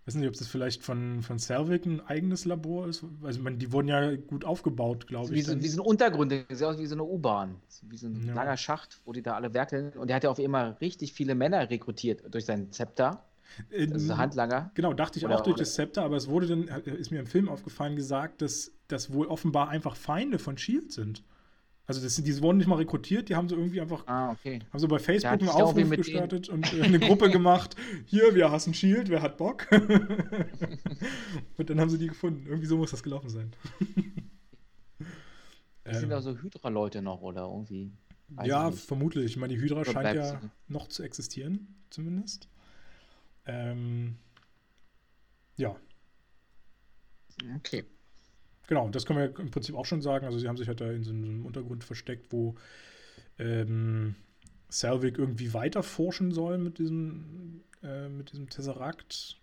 Ich 0.04 0.08
weiß 0.08 0.16
nicht, 0.16 0.28
ob 0.28 0.36
das 0.36 0.50
vielleicht 0.50 0.84
von, 0.84 1.22
von 1.22 1.40
Selvig 1.40 1.86
ein 1.86 2.02
eigenes 2.02 2.44
Labor 2.44 2.90
ist. 2.90 3.06
Also, 3.24 3.42
meine, 3.42 3.56
die 3.56 3.72
wurden 3.72 3.88
ja 3.88 4.18
gut 4.18 4.44
aufgebaut, 4.44 5.08
glaube 5.08 5.32
wie 5.32 5.40
ich. 5.40 5.46
So, 5.46 5.58
wie 5.62 5.68
so 5.70 5.82
ein 5.82 5.86
Untergrund, 5.86 6.34
das 6.34 6.58
sieht 6.58 6.68
aus 6.68 6.78
wie 6.78 6.88
so 6.88 6.96
eine 6.96 7.06
U-Bahn. 7.06 7.56
Wie 7.84 7.96
so 7.96 8.08
ein 8.08 8.22
ja. 8.28 8.34
langer 8.34 8.58
Schacht, 8.58 9.00
wo 9.06 9.14
die 9.14 9.22
da 9.22 9.36
alle 9.36 9.54
werkeln. 9.54 9.94
Und 9.94 10.08
der 10.08 10.18
hat 10.18 10.26
ja 10.26 10.30
auf 10.30 10.40
immer 10.40 10.76
richtig 10.82 11.14
viele 11.14 11.36
Männer 11.36 11.70
rekrutiert 11.70 12.22
durch 12.34 12.44
seinen 12.44 12.74
Zepter. 12.74 13.24
Das 13.72 14.04
ist 14.04 14.18
Handlanger. 14.18 14.72
Genau, 14.74 14.94
dachte 14.94 15.20
ich 15.20 15.26
oder, 15.26 15.36
auch 15.36 15.42
durch 15.42 15.58
das 15.58 15.76
Zepter, 15.76 16.04
aber 16.04 16.18
es 16.18 16.28
wurde 16.28 16.48
dann, 16.48 16.64
ist 16.64 17.12
mir 17.12 17.20
im 17.20 17.28
Film 17.28 17.48
aufgefallen, 17.48 17.96
gesagt, 17.96 18.42
dass 18.42 18.72
das 18.90 19.14
wohl 19.14 19.28
offenbar 19.28 19.70
einfach 19.70 19.96
Feinde 19.96 20.38
von 20.38 20.58
Shield 20.58 20.92
sind. 20.92 21.24
Also 21.86 22.02
das, 22.02 22.16
die 22.16 22.42
wurden 22.42 22.58
nicht 22.60 22.68
mal 22.68 22.78
rekrutiert, 22.78 23.28
die 23.28 23.36
haben 23.36 23.50
so 23.50 23.58
irgendwie 23.58 23.82
einfach, 23.82 24.08
ah, 24.08 24.32
okay. 24.32 24.60
haben 24.72 24.80
so 24.80 24.88
bei 24.88 25.00
Facebook 25.00 25.32
einen 25.32 25.50
Aufruf 25.50 25.90
gestartet 25.90 26.48
und 26.48 26.72
äh, 26.74 26.82
eine 26.82 26.98
Gruppe 26.98 27.30
gemacht. 27.30 27.76
Hier, 28.06 28.34
wir 28.36 28.52
hassen 28.52 28.74
Shield, 28.74 29.10
wer 29.10 29.22
hat 29.22 29.38
Bock? 29.38 29.68
und 31.58 31.70
dann 31.70 31.82
haben 31.82 31.90
sie 31.90 31.98
die 31.98 32.08
gefunden. 32.08 32.46
Irgendwie 32.48 32.68
so 32.68 32.78
muss 32.78 32.92
das 32.92 33.04
gelaufen 33.04 33.30
sein. 33.30 33.54
Das 35.86 35.98
sind 35.98 36.06
ähm, 36.06 36.12
da 36.12 36.22
so 36.22 36.38
Hydra-Leute 36.38 37.02
noch 37.02 37.22
oder 37.22 37.42
irgendwie? 37.42 37.92
ja, 38.44 38.72
vermutlich. 38.72 39.26
Ich 39.26 39.38
meine, 39.38 39.54
die 39.54 39.60
Hydra 39.60 39.84
scheint 39.84 40.16
ja 40.16 40.40
noch 40.70 40.88
zu 40.88 41.04
existieren, 41.04 41.76
zumindest. 41.90 42.48
Ähm, 43.46 44.16
ja. 45.58 45.76
Okay. 47.58 47.84
Genau, 48.68 48.88
das 48.90 49.06
können 49.06 49.20
wir 49.20 49.40
im 49.40 49.52
Prinzip 49.52 49.76
auch 49.76 49.86
schon 49.86 50.02
sagen. 50.02 50.26
Also 50.26 50.40
sie 50.40 50.48
haben 50.48 50.58
sich 50.58 50.68
halt 50.68 50.82
da 50.82 50.90
in 50.90 51.04
so 51.04 51.12
einem 51.12 51.46
Untergrund 51.46 51.84
versteckt, 51.84 52.32
wo 52.32 52.56
ähm, 53.40 54.16
Selvig 54.70 55.18
irgendwie 55.18 55.54
weiter 55.54 55.84
forschen 55.84 56.32
soll 56.32 56.58
mit 56.58 56.80
diesem, 56.80 57.62
äh, 57.84 58.08
mit 58.10 58.32
diesem 58.32 58.50
Tesseract. 58.50 59.38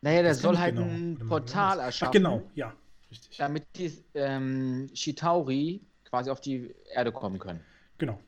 Naja, 0.00 0.22
der 0.22 0.34
soll 0.34 0.58
halt 0.58 0.76
genau. 0.76 0.88
ein 0.88 1.18
Portal 1.28 1.78
erschaffen. 1.78 2.08
Ach, 2.08 2.12
genau, 2.12 2.42
ja, 2.54 2.74
richtig. 3.10 3.36
Damit 3.36 3.64
die 3.76 3.92
ähm, 4.14 4.90
Shitauri 4.92 5.80
quasi 6.04 6.30
auf 6.30 6.40
die 6.40 6.74
Erde 6.92 7.12
kommen 7.12 7.38
können. 7.38 7.60
Genau. 7.98 8.18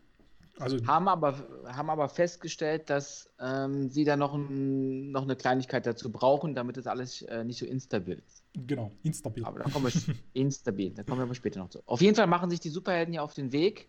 Also, 0.59 0.79
haben, 0.87 1.09
aber, 1.09 1.37
haben 1.67 1.91
aber 1.91 2.09
festgestellt, 2.09 2.89
dass 2.89 3.29
ähm, 3.41 3.91
sie 3.91 4.05
da 4.05 4.17
noch, 4.17 4.33
ein, 4.33 5.11
noch 5.11 5.25
eine 5.25 5.37
Kleinigkeit 5.37 5.85
dazu 5.85 6.11
brauchen, 6.11 6.55
damit 6.55 6.79
das 6.79 6.87
alles 6.87 7.23
äh, 7.23 7.45
nicht 7.45 7.59
so 7.59 7.67
instabil 7.67 8.23
ist. 8.25 8.43
Genau, 8.67 8.93
instabil. 9.03 9.45
Aber 9.45 9.61
da 9.61 9.71
kommen 9.71 9.93
wir 9.93 10.15
instabil, 10.33 10.91
da 10.95 11.03
kommen 11.03 11.19
wir 11.19 11.25
aber 11.25 11.35
später 11.35 11.61
noch 11.61 11.69
zu. 11.69 11.83
Auf 11.87 12.01
jeden 12.01 12.17
Fall 12.17 12.27
machen 12.27 12.49
sich 12.51 12.61
die 12.61 12.71
Superhelden 12.71 13.13
ja 13.13 13.23
auf 13.23 13.35
den 13.35 13.53
Weg 13.53 13.89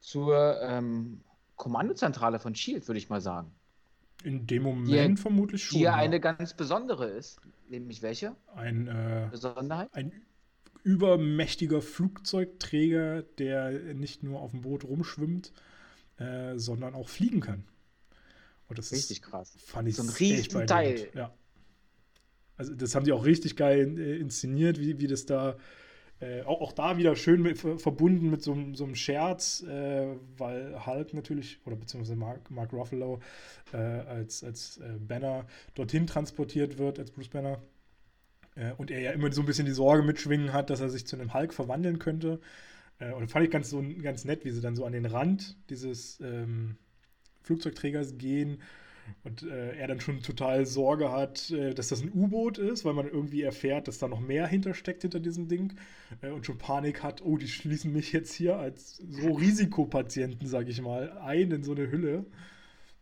zur 0.00 0.60
ähm, 0.62 1.22
Kommandozentrale 1.56 2.38
von 2.38 2.54
Shield, 2.54 2.86
würde 2.86 2.98
ich 2.98 3.08
mal 3.08 3.20
sagen. 3.20 3.50
In 4.24 4.46
dem 4.46 4.62
Moment 4.62 5.18
die, 5.18 5.22
vermutlich 5.22 5.64
schon. 5.64 5.78
Die 5.78 5.84
ja 5.84 5.94
eine 5.94 6.20
ganz 6.20 6.54
besondere 6.54 7.06
ist. 7.06 7.40
Nämlich 7.68 8.02
welche? 8.02 8.36
Ein, 8.54 8.88
äh, 8.88 9.28
Besonderheit? 9.30 9.88
Ein 9.92 10.12
übermächtiger 10.84 11.82
Flugzeugträger, 11.82 13.22
der 13.22 13.94
nicht 13.94 14.22
nur 14.22 14.40
auf 14.40 14.52
dem 14.52 14.60
Boot 14.60 14.84
rumschwimmt, 14.84 15.52
äh, 16.18 16.56
sondern 16.56 16.94
auch 16.94 17.08
fliegen 17.08 17.40
kann. 17.40 17.64
Und 18.68 18.78
das 18.78 18.92
richtig 18.92 19.18
ist, 19.18 19.22
krass. 19.22 19.54
Fand 19.58 19.88
ich 19.88 19.96
so 19.96 20.02
ein 20.02 20.08
riesen 20.08 20.66
Teil. 20.66 21.08
Ja. 21.14 21.32
Also 22.56 22.74
das 22.74 22.94
haben 22.94 23.04
die 23.04 23.12
auch 23.12 23.24
richtig 23.24 23.56
geil 23.56 23.98
äh, 23.98 24.16
inszeniert, 24.16 24.80
wie, 24.80 24.98
wie 24.98 25.06
das 25.06 25.26
da 25.26 25.56
äh, 26.20 26.42
auch, 26.42 26.62
auch, 26.62 26.72
da 26.72 26.96
wieder 26.96 27.14
schön 27.14 27.42
mit, 27.42 27.58
verbunden 27.58 28.30
mit 28.30 28.42
so, 28.42 28.56
so 28.72 28.84
einem 28.84 28.94
Scherz, 28.94 29.62
äh, 29.62 30.06
weil 30.38 30.86
Hulk 30.86 31.12
natürlich, 31.12 31.58
oder 31.66 31.76
beziehungsweise 31.76 32.16
Mark, 32.16 32.50
Mark 32.50 32.72
Ruffalo 32.72 33.20
äh, 33.74 33.76
als, 33.76 34.42
als 34.42 34.78
äh, 34.78 34.98
Banner 34.98 35.46
dorthin 35.74 36.06
transportiert 36.06 36.78
wird, 36.78 36.98
als 36.98 37.10
Bruce 37.10 37.28
Banner. 37.28 37.60
Äh, 38.54 38.72
und 38.78 38.90
er 38.90 39.00
ja 39.00 39.10
immer 39.10 39.30
so 39.30 39.42
ein 39.42 39.46
bisschen 39.46 39.66
die 39.66 39.72
Sorge 39.72 40.02
mitschwingen 40.02 40.54
hat, 40.54 40.70
dass 40.70 40.80
er 40.80 40.88
sich 40.88 41.06
zu 41.06 41.16
einem 41.16 41.34
Hulk 41.34 41.52
verwandeln 41.52 41.98
könnte. 41.98 42.40
Äh, 42.98 43.12
und 43.12 43.30
fand 43.30 43.44
ich 43.44 43.50
ganz, 43.50 43.68
so, 43.68 43.84
ganz 44.02 44.24
nett, 44.24 44.46
wie 44.46 44.50
sie 44.52 44.62
dann 44.62 44.74
so 44.74 44.86
an 44.86 44.92
den 44.92 45.04
Rand 45.04 45.56
dieses 45.68 46.18
ähm, 46.20 46.76
Flugzeugträgers 47.42 48.16
gehen 48.16 48.62
und 49.24 49.42
äh, 49.42 49.76
er 49.76 49.88
dann 49.88 50.00
schon 50.00 50.22
total 50.22 50.66
Sorge 50.66 51.10
hat, 51.10 51.50
äh, 51.50 51.74
dass 51.74 51.88
das 51.88 52.02
ein 52.02 52.12
U-Boot 52.14 52.58
ist, 52.58 52.84
weil 52.84 52.94
man 52.94 53.08
irgendwie 53.08 53.42
erfährt, 53.42 53.88
dass 53.88 53.98
da 53.98 54.08
noch 54.08 54.20
mehr 54.20 54.46
hintersteckt 54.46 55.02
hinter 55.02 55.20
diesem 55.20 55.48
Ding 55.48 55.74
äh, 56.22 56.30
und 56.30 56.46
schon 56.46 56.58
Panik 56.58 57.02
hat, 57.02 57.22
oh, 57.22 57.36
die 57.36 57.48
schließen 57.48 57.92
mich 57.92 58.12
jetzt 58.12 58.32
hier 58.32 58.56
als 58.56 58.96
so 58.96 59.32
Risikopatienten, 59.32 60.46
sag 60.46 60.68
ich 60.68 60.80
mal, 60.80 61.10
ein 61.18 61.50
in 61.50 61.62
so 61.62 61.72
eine 61.72 61.90
Hülle. 61.90 62.24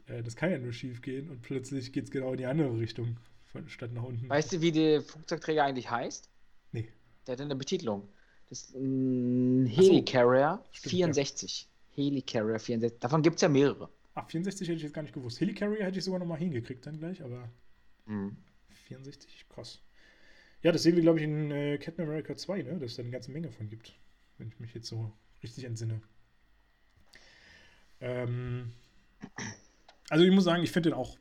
Äh, 0.06 0.22
das 0.22 0.36
kann 0.36 0.50
ja 0.50 0.58
nur 0.58 0.72
schief 0.72 1.02
gehen 1.02 1.28
und 1.30 1.42
plötzlich 1.42 1.92
geht 1.92 2.04
es 2.04 2.10
genau 2.10 2.32
in 2.32 2.38
die 2.38 2.46
andere 2.46 2.78
Richtung 2.78 3.16
von 3.44 3.68
statt 3.68 3.92
nach 3.92 4.02
unten. 4.02 4.28
Weißt 4.28 4.52
du, 4.52 4.60
wie 4.60 4.72
der 4.72 5.02
Flugzeugträger 5.02 5.64
eigentlich 5.64 5.90
heißt? 5.90 6.28
Nee. 6.72 6.88
Der 7.26 7.34
hat 7.34 7.40
eine 7.40 7.56
Betitelung. 7.56 8.08
Das 8.48 8.62
ist 8.62 8.74
ein 8.74 9.66
Helicarrier 9.66 10.62
so, 10.72 10.90
64. 10.90 11.68
Ja. 11.96 12.04
Helicarrier 12.04 12.58
64. 12.58 13.00
Davon 13.00 13.22
gibt 13.22 13.36
es 13.36 13.42
ja 13.42 13.48
mehrere. 13.48 13.88
Ach, 14.14 14.28
64 14.28 14.68
hätte 14.68 14.76
ich 14.76 14.82
jetzt 14.84 14.94
gar 14.94 15.02
nicht 15.02 15.14
gewusst. 15.14 15.40
Helicarrier 15.40 15.84
hätte 15.84 15.98
ich 15.98 16.04
sogar 16.04 16.20
noch 16.20 16.26
mal 16.26 16.38
hingekriegt 16.38 16.86
dann 16.86 16.98
gleich, 16.98 17.22
aber 17.22 17.50
mhm. 18.06 18.36
64, 18.86 19.46
krass. 19.48 19.82
Ja, 20.62 20.72
das 20.72 20.82
sehen 20.82 20.94
wir, 20.94 21.02
glaube 21.02 21.18
ich, 21.18 21.24
in 21.24 21.50
äh, 21.50 21.78
Captain 21.78 22.06
America 22.06 22.36
2, 22.36 22.62
ne? 22.62 22.78
dass 22.78 22.92
es 22.92 22.96
da 22.96 23.02
eine 23.02 23.10
ganze 23.10 23.30
Menge 23.30 23.50
von 23.50 23.68
gibt. 23.68 23.98
Wenn 24.38 24.48
ich 24.48 24.58
mich 24.60 24.72
jetzt 24.74 24.88
so 24.88 25.12
richtig 25.42 25.64
entsinne. 25.64 26.00
Ähm, 28.00 28.72
also 30.08 30.24
ich 30.24 30.30
muss 30.30 30.44
sagen, 30.44 30.62
ich 30.62 30.70
finde 30.70 30.90
den 30.90 30.96
auch 30.96 31.18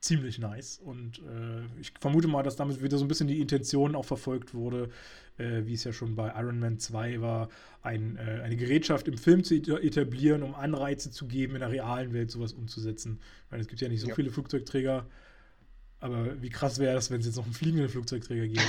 ziemlich 0.00 0.38
nice. 0.38 0.78
Und 0.78 1.18
äh, 1.18 1.80
ich 1.80 1.92
vermute 2.00 2.28
mal, 2.28 2.42
dass 2.42 2.56
damit 2.56 2.82
wieder 2.82 2.98
so 2.98 3.04
ein 3.04 3.08
bisschen 3.08 3.28
die 3.28 3.40
Intention 3.40 3.94
auch 3.94 4.04
verfolgt 4.04 4.54
wurde, 4.54 4.90
äh, 5.38 5.66
wie 5.66 5.74
es 5.74 5.84
ja 5.84 5.92
schon 5.92 6.16
bei 6.16 6.32
Iron 6.36 6.58
Man 6.58 6.78
2 6.78 7.20
war, 7.20 7.48
ein, 7.82 8.16
äh, 8.16 8.40
eine 8.42 8.56
Gerätschaft 8.56 9.08
im 9.08 9.18
Film 9.18 9.44
zu 9.44 9.54
etablieren, 9.54 10.42
um 10.42 10.54
Anreize 10.54 11.10
zu 11.10 11.26
geben, 11.26 11.54
in 11.54 11.60
der 11.60 11.70
realen 11.70 12.12
Welt 12.12 12.30
sowas 12.30 12.52
umzusetzen. 12.52 13.20
Weil 13.50 13.60
es 13.60 13.68
gibt 13.68 13.80
ja 13.80 13.88
nicht 13.88 14.00
so 14.00 14.08
ja. 14.08 14.14
viele 14.14 14.30
Flugzeugträger. 14.30 15.06
Aber 16.02 16.40
wie 16.40 16.48
krass 16.48 16.78
wäre 16.78 16.94
das, 16.94 17.10
wenn 17.10 17.20
es 17.20 17.26
jetzt 17.26 17.36
noch 17.36 17.44
einen 17.44 17.52
fliegenden 17.52 17.90
Flugzeugträger 17.90 18.46
gäbe? 18.46 18.62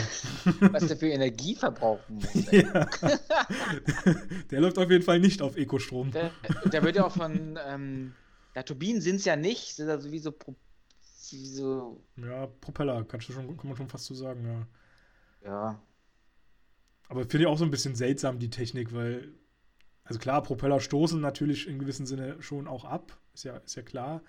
Was 0.74 0.88
der 0.88 0.98
für 0.98 1.08
Energie 1.08 1.56
verbrauchen 1.56 2.16
muss. 2.16 2.52
Ja. 2.52 2.90
der 4.52 4.60
läuft 4.60 4.78
auf 4.78 4.92
jeden 4.92 5.04
Fall 5.04 5.22
nicht 5.22 5.42
auf 5.42 5.56
Ökostrom. 5.56 6.12
Der, 6.12 6.32
der 6.66 6.84
wird 6.84 6.98
ja 6.98 7.06
auch 7.06 7.14
von. 7.14 7.58
Ähm, 7.66 8.14
ja, 8.54 8.64
Turbinen 8.64 9.02
sind 9.02 9.16
es 9.16 9.26
ja 9.26 9.38
nicht, 9.38 9.78
sind 9.78 9.88
also 9.88 10.12
wie 10.12 10.20
so 10.20 10.34
wie 11.34 11.46
so. 11.46 12.04
Ja, 12.18 12.48
Propeller, 12.48 13.04
kannst 13.06 13.30
du 13.30 13.34
schon, 13.34 13.58
kann 13.58 13.68
man 13.68 13.78
schon 13.78 13.90
fast 13.90 14.06
so 14.06 14.14
sagen, 14.14 14.46
ja. 14.46 14.68
Ja. 15.50 15.82
Aber 17.10 17.22
finde 17.22 17.40
ich 17.40 17.48
auch 17.48 17.58
so 17.58 17.66
ein 17.66 17.72
bisschen 17.72 17.96
seltsam, 17.96 18.40
die 18.40 18.50
Technik, 18.50 18.94
weil, 18.94 19.34
also 20.04 20.20
klar, 20.20 20.44
Propeller 20.44 20.80
stoßen 20.80 21.20
natürlich 21.20 21.68
in 21.68 21.80
gewissem 21.80 22.06
Sinne 22.06 22.42
schon 22.42 22.68
auch 22.68 22.86
ab, 22.86 23.18
ist 23.34 23.44
ja, 23.44 23.58
ist 23.58 23.76
ja 23.76 23.82
klar. 23.82 24.22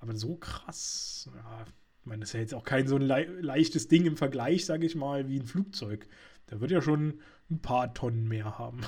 Aber 0.00 0.14
so 0.14 0.36
krass, 0.36 1.30
ja, 1.34 1.64
ich 2.00 2.06
meine, 2.06 2.20
das 2.20 2.30
ist 2.30 2.34
ja 2.34 2.40
jetzt 2.40 2.54
auch 2.54 2.64
kein 2.64 2.88
so 2.88 2.96
ein 2.96 3.02
le 3.02 3.24
leichtes 3.40 3.88
Ding 3.88 4.06
im 4.06 4.16
Vergleich, 4.16 4.64
sage 4.64 4.86
ich 4.86 4.94
mal, 4.94 5.28
wie 5.28 5.38
ein 5.38 5.46
Flugzeug. 5.46 6.08
Da 6.46 6.60
wird 6.60 6.70
ja 6.70 6.80
schon 6.80 7.20
ein 7.50 7.60
paar 7.60 7.92
Tonnen 7.94 8.26
mehr 8.28 8.58
haben. 8.58 8.80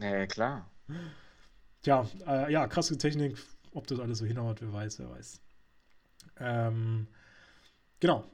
Ja, 0.00 0.26
klar. 0.26 0.70
Tja, 1.82 2.08
äh, 2.26 2.50
ja, 2.52 2.66
krasse 2.66 2.96
Technik. 2.96 3.36
Ob 3.72 3.86
das 3.86 4.00
alles 4.00 4.18
so 4.18 4.24
hinhaut, 4.24 4.60
wer 4.62 4.72
weiß, 4.72 4.98
wer 4.98 5.10
weiß. 5.10 5.40
Ähm, 6.40 7.06
genau. 8.00 8.24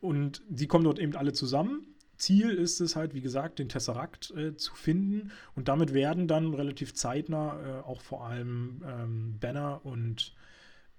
Und 0.00 0.42
die 0.48 0.66
kommen 0.66 0.84
dort 0.84 0.98
eben 0.98 1.16
alle 1.16 1.32
zusammen. 1.32 1.94
Ziel 2.16 2.50
ist 2.50 2.80
es 2.80 2.96
halt, 2.96 3.14
wie 3.14 3.20
gesagt, 3.20 3.60
den 3.60 3.68
Tesseract 3.68 4.32
äh, 4.32 4.56
zu 4.56 4.74
finden. 4.74 5.30
Und 5.54 5.68
damit 5.68 5.94
werden 5.94 6.26
dann 6.26 6.52
relativ 6.52 6.92
zeitnah 6.94 7.60
äh, 7.60 7.82
auch 7.82 8.00
vor 8.00 8.26
allem 8.26 8.82
ähm, 8.84 9.38
Banner 9.38 9.80
und 9.84 10.34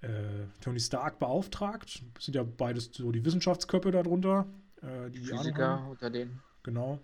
äh, 0.01 0.45
Tony 0.61 0.79
Stark 0.79 1.19
beauftragt. 1.19 2.03
Das 2.13 2.25
sind 2.25 2.35
ja 2.35 2.43
beides 2.43 2.89
so 2.93 3.11
die 3.11 3.25
Wissenschaftsköpfe 3.25 3.91
darunter. 3.91 4.47
Äh, 4.81 5.11
die 5.11 5.19
Physiker 5.19 5.85
unter 5.89 6.09
denen. 6.09 6.39
Genau. 6.63 6.99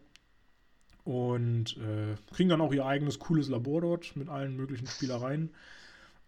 Und 1.04 1.78
äh, 1.78 2.16
kriegen 2.34 2.50
dann 2.50 2.62
auch 2.62 2.74
ihr 2.74 2.86
eigenes 2.86 3.20
cooles 3.20 3.50
Labor 3.50 3.82
dort 3.82 4.16
mit 4.16 4.30
allen 4.30 4.56
möglichen 4.56 4.88
Spielereien 4.88 5.54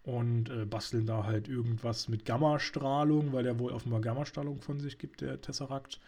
und 0.08 0.50
äh, 0.50 0.66
basteln 0.66 1.06
da 1.06 1.26
halt 1.26 1.50
irgendwas 1.50 2.08
mit 2.08 2.24
Gammastrahlung, 2.24 3.34
weil 3.34 3.44
der 3.44 3.60
wohl 3.60 3.74
offenbar 3.74 4.00
Gammastrahlung 4.00 4.62
von 4.62 4.80
sich 4.80 4.98
gibt, 4.98 5.20
der 5.20 5.42
Tesseract. 5.42 6.00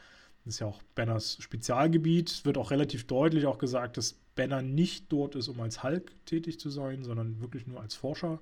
Das 0.45 0.53
ist 0.53 0.59
ja 0.61 0.67
auch 0.67 0.81
Banners 0.95 1.35
Spezialgebiet. 1.41 2.29
Es 2.29 2.45
wird 2.45 2.57
auch 2.57 2.71
relativ 2.71 3.07
deutlich 3.07 3.45
auch 3.45 3.57
gesagt, 3.57 3.97
dass 3.97 4.13
Banner 4.35 4.61
nicht 4.61 5.11
dort 5.11 5.35
ist, 5.35 5.49
um 5.49 5.59
als 5.59 5.83
Hulk 5.83 6.13
tätig 6.25 6.61
zu 6.61 6.69
sein, 6.69 7.03
sondern 7.03 7.41
wirklich 7.41 7.67
nur 7.67 7.81
als 7.81 7.93
Forscher. 7.93 8.39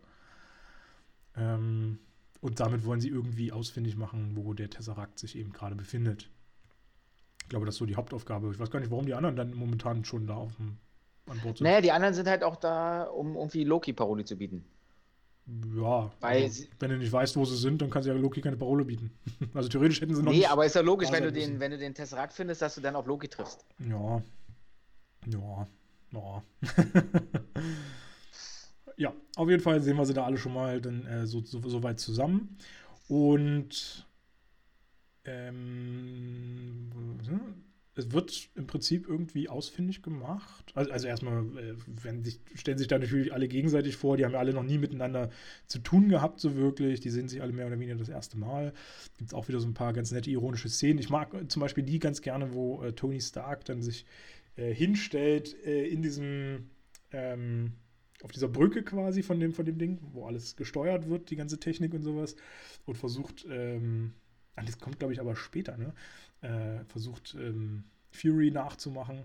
Ähm, 1.35 1.97
und 2.39 2.59
damit 2.59 2.85
wollen 2.85 3.01
sie 3.01 3.09
irgendwie 3.09 3.51
ausfindig 3.51 3.97
machen, 3.97 4.33
wo 4.35 4.53
der 4.53 4.69
Tesseract 4.69 5.17
sich 5.17 5.35
eben 5.35 5.53
gerade 5.53 5.75
befindet. 5.75 6.29
Ich 7.41 7.49
glaube, 7.49 7.65
das 7.65 7.73
ist 7.75 7.79
so 7.79 7.87
die 7.87 7.95
Hauptaufgabe. 7.95 8.51
Ich 8.51 8.59
weiß 8.59 8.69
gar 8.69 8.79
nicht, 8.79 8.91
warum 8.91 9.07
die 9.07 9.15
anderen 9.15 9.35
dann 9.35 9.55
momentan 9.55 10.05
schon 10.05 10.27
da 10.27 10.35
auf 10.35 10.55
dem, 10.57 10.77
an 11.25 11.39
Bord 11.39 11.57
sind. 11.57 11.65
Naja, 11.65 11.81
die 11.81 11.91
anderen 11.91 12.13
sind 12.13 12.27
halt 12.27 12.43
auch 12.43 12.57
da, 12.57 13.05
um 13.05 13.35
irgendwie 13.35 13.63
Loki-Paroli 13.63 14.23
zu 14.23 14.35
bieten. 14.35 14.63
Ja, 15.47 16.11
also, 16.19 16.63
wenn 16.79 16.89
du 16.89 16.97
nicht 16.97 17.11
weißt, 17.11 17.37
wo 17.37 17.45
sie 17.45 17.55
sind, 17.55 17.81
dann 17.81 17.89
kannst 17.89 18.05
du 18.05 18.11
ja 18.11 18.19
Loki 18.19 18.41
keine 18.41 18.57
Parole 18.57 18.83
bieten. 18.83 19.11
Also 19.53 19.69
theoretisch 19.69 20.01
hätten 20.01 20.13
sie 20.13 20.21
noch 20.21 20.31
Nee, 20.31 20.45
aber 20.45 20.65
ist 20.65 20.75
ja 20.75 20.81
logisch, 20.81 21.09
wenn 21.11 21.23
du, 21.23 21.31
den, 21.31 21.59
wenn 21.59 21.71
du 21.71 21.77
den 21.77 21.93
Tesseract 21.93 22.33
findest, 22.33 22.61
dass 22.61 22.75
du 22.75 22.81
dann 22.81 22.95
auf 22.95 23.05
Loki 23.07 23.29
triffst. 23.29 23.65
Ja. 23.79 24.21
Ja. 25.25 25.67
Ja. 26.11 26.43
ja, 28.97 29.13
auf 29.35 29.49
jeden 29.49 29.61
Fall 29.61 29.81
sehen 29.81 29.95
wir 29.97 30.05
sie 30.05 30.13
da 30.13 30.25
alle 30.25 30.37
schon 30.37 30.53
mal 30.53 30.81
dann 30.81 31.05
äh, 31.05 31.25
so, 31.25 31.41
so, 31.41 31.61
so, 31.67 31.81
weit 31.81 31.99
zusammen. 31.99 32.57
Und 33.07 34.05
ähm, 35.25 36.89
es 37.97 38.11
wird 38.11 38.49
im 38.55 38.67
Prinzip 38.67 39.07
irgendwie 39.07 39.49
ausfindig 39.49 40.01
gemacht. 40.03 40.71
Also, 40.75 40.91
also 40.91 41.07
erstmal 41.07 41.43
äh, 41.57 41.75
wenn 42.03 42.23
sich, 42.23 42.39
stellen 42.53 42.77
sich 42.77 42.87
da 42.87 42.99
natürlich 42.99 43.33
alle 43.33 43.47
gegenseitig 43.47 43.95
vor, 43.95 44.17
die 44.17 44.25
haben 44.25 44.33
ja 44.33 44.39
alle 44.39 44.53
noch 44.53 44.63
nie 44.63 44.77
miteinander 44.77 45.29
zu 45.67 45.79
tun 45.79 46.09
gehabt, 46.09 46.39
so 46.39 46.55
wirklich. 46.55 46.99
Die 46.99 47.09
sehen 47.09 47.27
sich 47.27 47.41
alle 47.41 47.53
mehr 47.53 47.67
oder 47.67 47.79
weniger 47.79 47.95
das 47.95 48.09
erste 48.09 48.37
Mal. 48.37 48.73
Gibt 49.17 49.31
es 49.31 49.33
auch 49.33 49.47
wieder 49.47 49.59
so 49.59 49.67
ein 49.67 49.73
paar 49.73 49.93
ganz 49.93 50.11
nette 50.11 50.29
ironische 50.29 50.69
Szenen. 50.69 50.99
Ich 50.99 51.09
mag 51.09 51.35
zum 51.49 51.59
Beispiel 51.59 51.83
die 51.83 51.99
ganz 51.99 52.21
gerne, 52.21 52.53
wo 52.53 52.83
äh, 52.83 52.93
Tony 52.93 53.19
Stark 53.19 53.65
dann 53.65 53.81
sich 53.81 54.05
äh, 54.55 54.73
hinstellt 54.73 55.55
äh, 55.65 55.87
in 55.87 56.01
diesem 56.01 56.69
ähm, 57.11 57.73
auf 58.23 58.31
dieser 58.31 58.47
Brücke 58.47 58.83
quasi 58.83 59.21
von 59.23 59.39
dem, 59.39 59.53
von 59.53 59.65
dem 59.65 59.77
Ding, 59.77 59.99
wo 60.11 60.25
alles 60.25 60.55
gesteuert 60.55 61.07
wird, 61.07 61.29
die 61.29 61.35
ganze 61.35 61.59
Technik 61.59 61.93
und 61.93 62.01
sowas, 62.01 62.35
und 62.85 62.97
versucht, 62.97 63.45
ähm, 63.49 64.13
das 64.55 64.79
kommt 64.79 64.99
glaube 64.99 65.13
ich 65.13 65.19
aber 65.19 65.35
später, 65.35 65.77
ne? 65.77 65.93
Äh, 66.41 66.83
versucht 66.85 67.35
ähm, 67.39 67.83
Fury 68.11 68.51
nachzumachen 68.51 69.23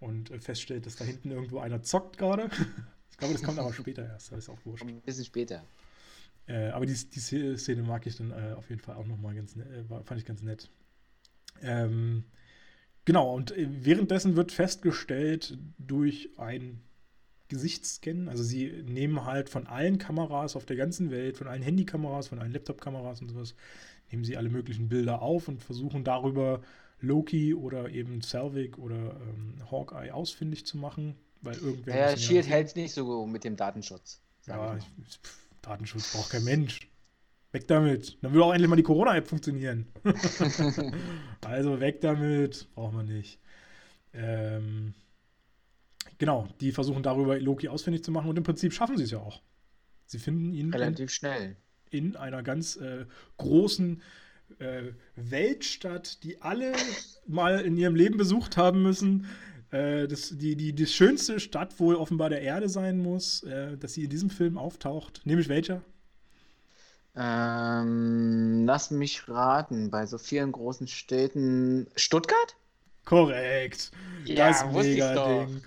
und 0.00 0.30
äh, 0.30 0.38
feststellt, 0.38 0.86
dass 0.86 0.96
da 0.96 1.04
hinten 1.04 1.30
irgendwo 1.30 1.58
einer 1.58 1.82
zockt 1.82 2.18
gerade. 2.18 2.50
ich 3.10 3.16
glaube, 3.16 3.34
das 3.34 3.42
kommt 3.42 3.58
aber 3.58 3.72
später 3.72 4.06
erst, 4.06 4.32
das 4.32 4.40
ist 4.40 4.48
auch 4.48 4.58
wurscht. 4.64 4.84
Ein 4.84 5.00
bisschen 5.00 5.24
später. 5.24 5.64
Äh, 6.46 6.68
aber 6.68 6.86
die, 6.86 6.94
die 6.94 7.56
Szene 7.56 7.82
mag 7.82 8.06
ich 8.06 8.16
dann 8.16 8.30
äh, 8.30 8.54
auf 8.56 8.68
jeden 8.68 8.82
Fall 8.82 8.96
auch 8.96 9.06
nochmal 9.06 9.34
ganz 9.34 9.56
nett, 9.56 9.66
äh, 9.66 10.04
fand 10.04 10.20
ich 10.20 10.26
ganz 10.26 10.42
nett. 10.42 10.68
Ähm, 11.62 12.24
genau, 13.04 13.34
und 13.34 13.52
äh, 13.52 13.66
währenddessen 13.68 14.36
wird 14.36 14.52
festgestellt 14.52 15.56
durch 15.78 16.30
ein 16.36 16.82
Gesichtsscan, 17.48 18.28
also 18.28 18.42
sie 18.42 18.70
nehmen 18.86 19.24
halt 19.24 19.48
von 19.48 19.66
allen 19.66 19.98
Kameras 19.98 20.56
auf 20.56 20.66
der 20.66 20.76
ganzen 20.76 21.10
Welt, 21.10 21.36
von 21.36 21.46
allen 21.46 21.62
Handykameras, 21.62 22.28
von 22.28 22.38
allen 22.38 22.52
Laptop-Kameras 22.52 23.20
und 23.22 23.28
sowas, 23.28 23.54
nehmen 24.10 24.24
sie 24.24 24.36
alle 24.36 24.48
möglichen 24.48 24.88
Bilder 24.88 25.22
auf 25.22 25.48
und 25.48 25.62
versuchen 25.62 26.04
darüber 26.04 26.60
Loki 27.00 27.54
oder 27.54 27.90
eben 27.90 28.20
Selvig 28.20 28.78
oder 28.78 28.96
ähm, 29.20 29.54
Hawkeye 29.70 30.12
ausfindig 30.12 30.66
zu 30.66 30.78
machen, 30.78 31.16
weil 31.42 31.56
irgendwer. 31.56 31.96
Ja, 31.96 32.16
Shield 32.16 32.48
hält 32.48 32.68
es 32.68 32.74
nicht 32.74 32.94
so 32.94 33.26
mit 33.26 33.44
dem 33.44 33.56
Datenschutz. 33.56 34.20
Ja, 34.46 34.76
ich, 34.76 34.84
pff, 35.08 35.48
Datenschutz 35.62 36.12
braucht 36.12 36.30
kein 36.30 36.44
Mensch. 36.44 36.88
Weg 37.52 37.68
damit. 37.68 38.18
Dann 38.22 38.32
würde 38.32 38.44
auch 38.44 38.52
endlich 38.52 38.68
mal 38.68 38.76
die 38.76 38.82
Corona-App 38.82 39.26
funktionieren. 39.26 39.86
also 41.42 41.80
weg 41.80 42.00
damit. 42.00 42.68
Braucht 42.74 42.94
man 42.94 43.06
nicht. 43.06 43.38
Ähm, 44.12 44.94
genau, 46.18 46.48
die 46.60 46.72
versuchen 46.72 47.02
darüber 47.02 47.38
Loki 47.38 47.68
ausfindig 47.68 48.02
zu 48.02 48.10
machen 48.10 48.28
und 48.28 48.36
im 48.36 48.44
Prinzip 48.44 48.72
schaffen 48.72 48.96
sie 48.96 49.04
es 49.04 49.10
ja 49.10 49.18
auch. 49.18 49.40
Sie 50.06 50.18
finden 50.18 50.52
ihn. 50.52 50.72
Relativ 50.72 51.10
schnell 51.10 51.56
in 51.94 52.16
einer 52.16 52.42
ganz 52.42 52.76
äh, 52.76 53.06
großen 53.38 54.02
äh, 54.58 54.92
Weltstadt, 55.16 56.22
die 56.22 56.42
alle 56.42 56.72
mal 57.26 57.60
in 57.60 57.76
ihrem 57.76 57.94
Leben 57.94 58.16
besucht 58.16 58.56
haben 58.56 58.82
müssen. 58.82 59.26
Äh, 59.70 60.06
das, 60.08 60.36
die, 60.36 60.56
die, 60.56 60.72
die 60.72 60.86
schönste 60.86 61.40
Stadt 61.40 61.78
wohl 61.80 61.96
offenbar 61.96 62.28
der 62.28 62.42
Erde 62.42 62.68
sein 62.68 62.98
muss, 62.98 63.42
äh, 63.44 63.76
dass 63.76 63.94
sie 63.94 64.04
in 64.04 64.10
diesem 64.10 64.30
Film 64.30 64.58
auftaucht. 64.58 65.22
Nämlich 65.24 65.48
welcher? 65.48 65.82
Ähm, 67.16 68.64
lass 68.66 68.90
mich 68.90 69.28
raten, 69.28 69.90
bei 69.90 70.06
so 70.06 70.18
vielen 70.18 70.50
großen 70.52 70.88
Städten. 70.88 71.86
Stuttgart? 71.94 72.56
Korrekt. 73.04 73.92
Ja, 74.24 74.48
das 74.48 74.64
Mega-Ding. 74.72 75.62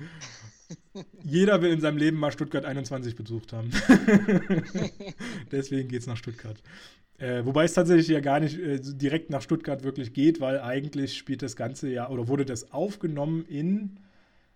Jeder 1.23 1.61
will 1.61 1.71
in 1.71 1.81
seinem 1.81 1.97
Leben 1.97 2.17
mal 2.17 2.31
Stuttgart 2.31 2.65
21 2.65 3.15
besucht 3.15 3.53
haben. 3.53 3.71
Deswegen 5.51 5.89
geht 5.89 6.01
es 6.01 6.07
nach 6.07 6.17
Stuttgart. 6.17 6.61
Äh, 7.17 7.45
wobei 7.45 7.63
es 7.63 7.73
tatsächlich 7.73 8.07
ja 8.09 8.19
gar 8.19 8.39
nicht 8.39 8.59
äh, 8.59 8.79
direkt 8.79 9.31
nach 9.31 9.41
Stuttgart 9.41 9.83
wirklich 9.83 10.13
geht, 10.13 10.39
weil 10.39 10.59
eigentlich 10.59 11.17
spielt 11.17 11.41
das 11.41 11.55
Ganze 11.55 11.89
ja, 11.89 12.09
oder 12.09 12.27
wurde 12.27 12.45
das 12.45 12.71
aufgenommen 12.71 13.43
in, 13.45 13.99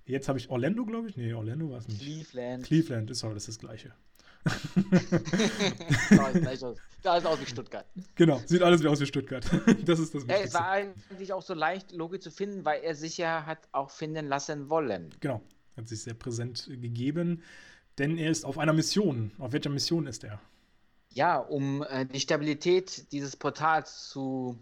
jetzt 0.05 0.29
habe 0.29 0.37
ich 0.37 0.49
Orlando, 0.51 0.85
glaube 0.85 1.09
ich? 1.09 1.17
Nee, 1.17 1.33
Orlando 1.33 1.71
war 1.71 1.79
es 1.79 1.87
nicht. 1.87 2.01
Cleveland. 2.01 2.65
Cleveland 2.65 3.09
ist 3.09 3.23
aber 3.23 3.33
das, 3.33 3.47
ist 3.47 3.57
das 3.57 3.67
Gleiche. 3.67 3.91
da 7.03 7.17
ist 7.17 7.25
aus 7.25 7.41
wie 7.41 7.45
Stuttgart. 7.45 7.85
Genau, 8.15 8.41
sieht 8.45 8.61
alles 8.61 8.83
wie 8.83 8.87
aus 8.87 8.99
wie 8.99 9.05
Stuttgart. 9.05 9.43
das 9.85 9.99
ist 9.99 10.15
das 10.15 10.27
Wichtigste. 10.27 10.47
Es 10.47 10.53
war 10.53 10.69
eigentlich 10.69 11.33
auch 11.33 11.41
so 11.41 11.53
leicht, 11.53 11.91
Logi 11.91 12.19
zu 12.19 12.31
finden, 12.31 12.65
weil 12.65 12.81
er 12.81 12.95
sich 12.95 13.17
ja 13.17 13.45
hat 13.45 13.59
auch 13.71 13.91
finden 13.91 14.27
lassen 14.27 14.69
wollen. 14.69 15.09
Genau, 15.19 15.41
hat 15.77 15.87
sich 15.87 16.01
sehr 16.01 16.13
präsent 16.13 16.67
gegeben, 16.69 17.43
denn 17.97 18.17
er 18.17 18.31
ist 18.31 18.45
auf 18.45 18.57
einer 18.57 18.73
Mission. 18.73 19.31
Auf 19.37 19.53
welcher 19.53 19.69
Mission 19.69 20.07
ist 20.07 20.23
er? 20.23 20.39
Ja, 21.13 21.37
um 21.37 21.83
äh, 21.83 22.05
die 22.05 22.19
Stabilität 22.19 23.11
dieses 23.11 23.35
Portals 23.35 24.09
zu 24.09 24.57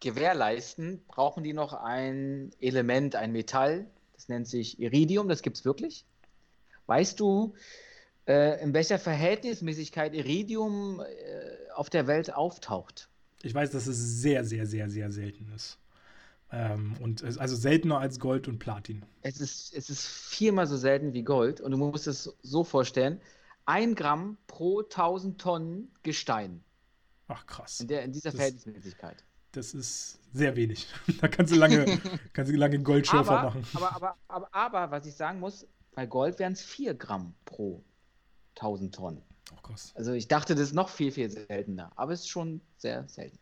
gewährleisten, 0.00 1.02
brauchen 1.08 1.44
die 1.44 1.52
noch 1.52 1.72
ein 1.72 2.50
Element, 2.60 3.16
ein 3.16 3.32
Metall. 3.32 3.86
Das 4.14 4.28
nennt 4.28 4.48
sich 4.48 4.80
Iridium, 4.80 5.28
das 5.28 5.42
gibt 5.42 5.56
es 5.56 5.64
wirklich. 5.64 6.04
Weißt 6.86 7.20
du, 7.20 7.54
äh, 8.26 8.62
in 8.62 8.74
welcher 8.74 8.98
Verhältnismäßigkeit 8.98 10.14
Iridium 10.14 11.00
äh, 11.00 11.72
auf 11.74 11.90
der 11.90 12.06
Welt 12.06 12.34
auftaucht? 12.34 13.08
Ich 13.42 13.54
weiß, 13.54 13.70
dass 13.70 13.86
es 13.86 13.96
sehr, 14.20 14.44
sehr, 14.44 14.66
sehr, 14.66 14.90
sehr 14.90 15.10
selten 15.12 15.52
ist. 15.54 15.78
Ähm, 16.56 16.96
und 17.00 17.22
also 17.22 17.54
seltener 17.54 17.98
als 17.98 18.18
Gold 18.18 18.48
und 18.48 18.58
Platin. 18.58 19.04
Es 19.20 19.40
ist, 19.40 19.74
es 19.74 19.90
ist 19.90 20.06
viermal 20.06 20.66
so 20.66 20.78
selten 20.78 21.12
wie 21.12 21.22
Gold 21.22 21.60
und 21.60 21.70
du 21.70 21.76
musst 21.76 22.06
es 22.06 22.34
so 22.40 22.64
vorstellen: 22.64 23.20
ein 23.66 23.94
Gramm 23.94 24.38
pro 24.46 24.80
1000 24.80 25.38
Tonnen 25.38 25.92
Gestein. 26.02 26.64
Ach 27.28 27.44
krass. 27.46 27.80
In, 27.80 27.88
der, 27.88 28.04
in 28.04 28.12
dieser 28.12 28.30
das, 28.30 28.36
Verhältnismäßigkeit. 28.36 29.22
Das 29.52 29.74
ist 29.74 30.18
sehr 30.32 30.56
wenig. 30.56 30.86
da 31.20 31.28
kannst 31.28 31.52
du 31.52 31.58
lange, 31.58 32.00
kannst 32.32 32.50
du 32.50 32.56
lange 32.56 32.78
Goldschürfer 32.78 33.42
machen. 33.42 33.66
Aber, 33.74 33.94
aber, 33.94 34.16
aber, 34.28 34.54
aber, 34.54 34.90
was 34.90 35.04
ich 35.04 35.14
sagen 35.14 35.40
muss, 35.40 35.66
bei 35.94 36.06
Gold 36.06 36.38
wären 36.38 36.54
es 36.54 36.62
4 36.62 36.94
Gramm 36.94 37.34
pro 37.44 37.84
1000 38.54 38.94
Tonnen. 38.94 39.22
Ach 39.54 39.62
krass. 39.62 39.92
Also 39.94 40.12
ich 40.12 40.26
dachte, 40.28 40.54
das 40.54 40.68
ist 40.68 40.74
noch 40.74 40.88
viel, 40.88 41.12
viel 41.12 41.28
seltener, 41.28 41.92
aber 41.96 42.12
es 42.12 42.20
ist 42.20 42.28
schon 42.28 42.62
sehr 42.78 43.06
selten. 43.08 43.38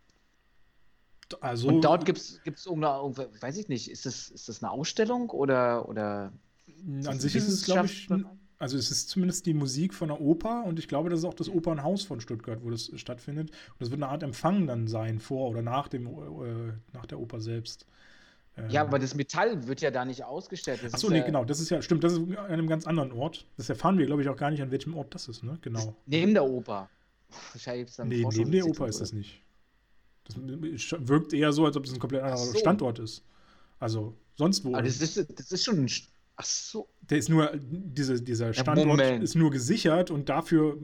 Also, 1.41 1.69
und 1.69 1.83
dort 1.83 2.05
gibt 2.05 2.19
es 2.19 2.41
irgendeine, 2.67 3.15
weiß 3.41 3.57
ich 3.57 3.69
nicht, 3.69 3.91
ist 3.91 4.07
das, 4.07 4.31
ist 4.31 4.49
das 4.49 4.63
eine 4.63 4.71
Ausstellung 4.71 5.31
oder. 5.31 5.89
oder 5.89 6.33
an 7.07 7.19
sich 7.19 7.35
ist 7.35 7.49
es, 7.49 7.65
glaube 7.65 7.87
ich, 7.87 8.09
also 8.59 8.79
es 8.79 8.91
ist 8.91 9.09
zumindest 9.09 9.47
die 9.47 9.55
Musik 9.55 9.95
von 9.95 10.09
der 10.09 10.21
Oper 10.21 10.65
und 10.65 10.79
ich 10.79 10.89
glaube, 10.89 11.11
das 11.11 11.21
ist 11.21 11.25
auch 11.25 11.35
das 11.35 11.49
Opernhaus 11.49 12.05
von 12.05 12.21
Stuttgart, 12.21 12.61
wo 12.63 12.71
das 12.71 12.91
stattfindet. 12.95 13.51
Und 13.51 13.81
das 13.81 13.91
wird 13.91 14.03
eine 14.03 14.11
Art 14.11 14.23
Empfang 14.23 14.67
dann 14.67 14.87
sein, 14.87 15.19
vor 15.19 15.51
oder 15.51 15.63
nach, 15.63 15.89
dem, 15.89 16.07
äh, 16.07 16.73
nach 16.93 17.07
der 17.07 17.19
Oper 17.21 17.41
selbst. 17.41 17.87
Ähm, 18.57 18.71
ja, 18.71 18.83
aber 18.83 18.99
das 18.99 19.15
Metall 19.15 19.67
wird 19.67 19.81
ja 19.81 19.91
da 19.91 20.05
nicht 20.05 20.25
ausgestellt. 20.25 20.81
Achso, 20.93 21.11
nee, 21.11 21.19
ja, 21.19 21.25
genau, 21.25 21.45
das 21.45 21.61
ist 21.61 21.71
ja, 21.71 21.83
stimmt, 21.83 22.05
das 22.05 22.15
ist 22.15 22.21
an 22.21 22.37
einem 22.47 22.69
ganz 22.69 22.87
anderen 22.87 23.13
Ort. 23.13 23.47
Das 23.57 23.69
erfahren 23.69 23.99
wir, 23.99 24.07
glaube 24.07 24.23
ich, 24.23 24.29
auch 24.29 24.37
gar 24.37 24.51
nicht, 24.51 24.63
an 24.63 24.71
welchem 24.71 24.97
Ort 24.97 25.15
das 25.15 25.29
ist, 25.29 25.43
ne? 25.43 25.59
Genau. 25.61 25.97
Neben 26.07 26.33
der 26.33 26.45
Oper. 26.45 26.89
Wahrscheinlich 27.53 27.95
dann 27.97 28.09
nee, 28.09 28.25
neben 28.31 28.53
der 28.53 28.67
Oper 28.67 28.87
ist 28.87 29.01
das 29.01 29.13
nicht. 29.13 29.44
Das 30.25 30.37
wirkt 31.09 31.33
eher 31.33 31.53
so, 31.53 31.67
als 31.67 31.77
ob 31.77 31.85
es 31.85 31.93
ein 31.93 31.99
komplett 31.99 32.23
anderer 32.23 32.39
so. 32.39 32.59
Standort 32.59 32.99
ist. 32.99 33.23
Also 33.79 34.15
sonst 34.37 34.65
wo. 34.65 34.75
Aber 34.75 34.83
das 34.83 35.01
ist, 35.01 35.17
das 35.39 35.53
ist 35.53 35.65
schon 35.65 35.85
ein. 35.85 35.91
Ach 36.37 36.45
so. 36.45 36.89
Der 37.03 37.19
ist 37.19 37.29
nur, 37.29 37.53
diese, 37.55 38.21
dieser 38.21 38.53
Standort 38.55 38.99
ja, 39.01 39.17
ist 39.17 39.37
nur 39.37 39.51
gesichert 39.51 40.11
und 40.11 40.29
dafür 40.29 40.77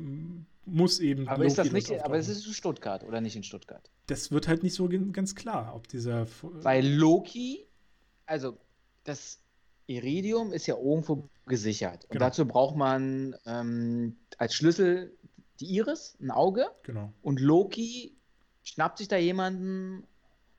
muss 0.66 1.00
eben. 1.00 1.26
Aber 1.26 1.38
Loki 1.38 1.48
ist 1.48 1.58
das 1.58 1.72
nicht, 1.72 2.04
aber 2.04 2.18
es 2.18 2.28
ist 2.28 2.46
in 2.46 2.52
Stuttgart 2.52 3.02
oder 3.04 3.20
nicht 3.20 3.36
in 3.36 3.42
Stuttgart? 3.42 3.90
Das 4.06 4.30
wird 4.30 4.46
halt 4.46 4.62
nicht 4.62 4.74
so 4.74 4.88
ganz 5.12 5.34
klar, 5.34 5.72
ob 5.74 5.88
dieser. 5.88 6.26
Weil 6.42 6.86
Loki, 6.86 7.66
also 8.26 8.58
das 9.04 9.40
Iridium 9.86 10.52
ist 10.52 10.66
ja 10.66 10.76
irgendwo 10.76 11.28
gesichert. 11.46 12.04
Und 12.04 12.12
genau. 12.12 12.26
dazu 12.26 12.46
braucht 12.46 12.76
man 12.76 13.34
ähm, 13.44 14.16
als 14.38 14.54
Schlüssel 14.54 15.16
die 15.58 15.74
Iris, 15.74 16.16
ein 16.20 16.30
Auge. 16.30 16.66
Genau. 16.84 17.12
Und 17.22 17.40
Loki 17.40 18.16
schnappt 18.62 18.98
sich 18.98 19.08
da 19.08 19.16
jemanden 19.16 20.06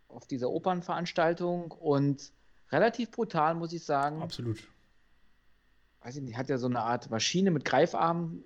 auf 0.08 0.28
dieser 0.28 0.50
Opernveranstaltung 0.50 1.72
und 1.72 2.32
relativ 2.72 3.12
brutal, 3.12 3.56
muss 3.56 3.74
ich 3.74 3.84
sagen. 3.84 4.22
Absolut. 4.22 4.60
Weiß 6.02 6.16
ich 6.16 6.24
nicht, 6.24 6.38
hat 6.38 6.50
ja 6.50 6.58
so 6.58 6.68
eine 6.68 6.82
Art 6.82 7.10
Maschine 7.10 7.52
mit 7.52 7.66
Greifarmen, 7.66 8.44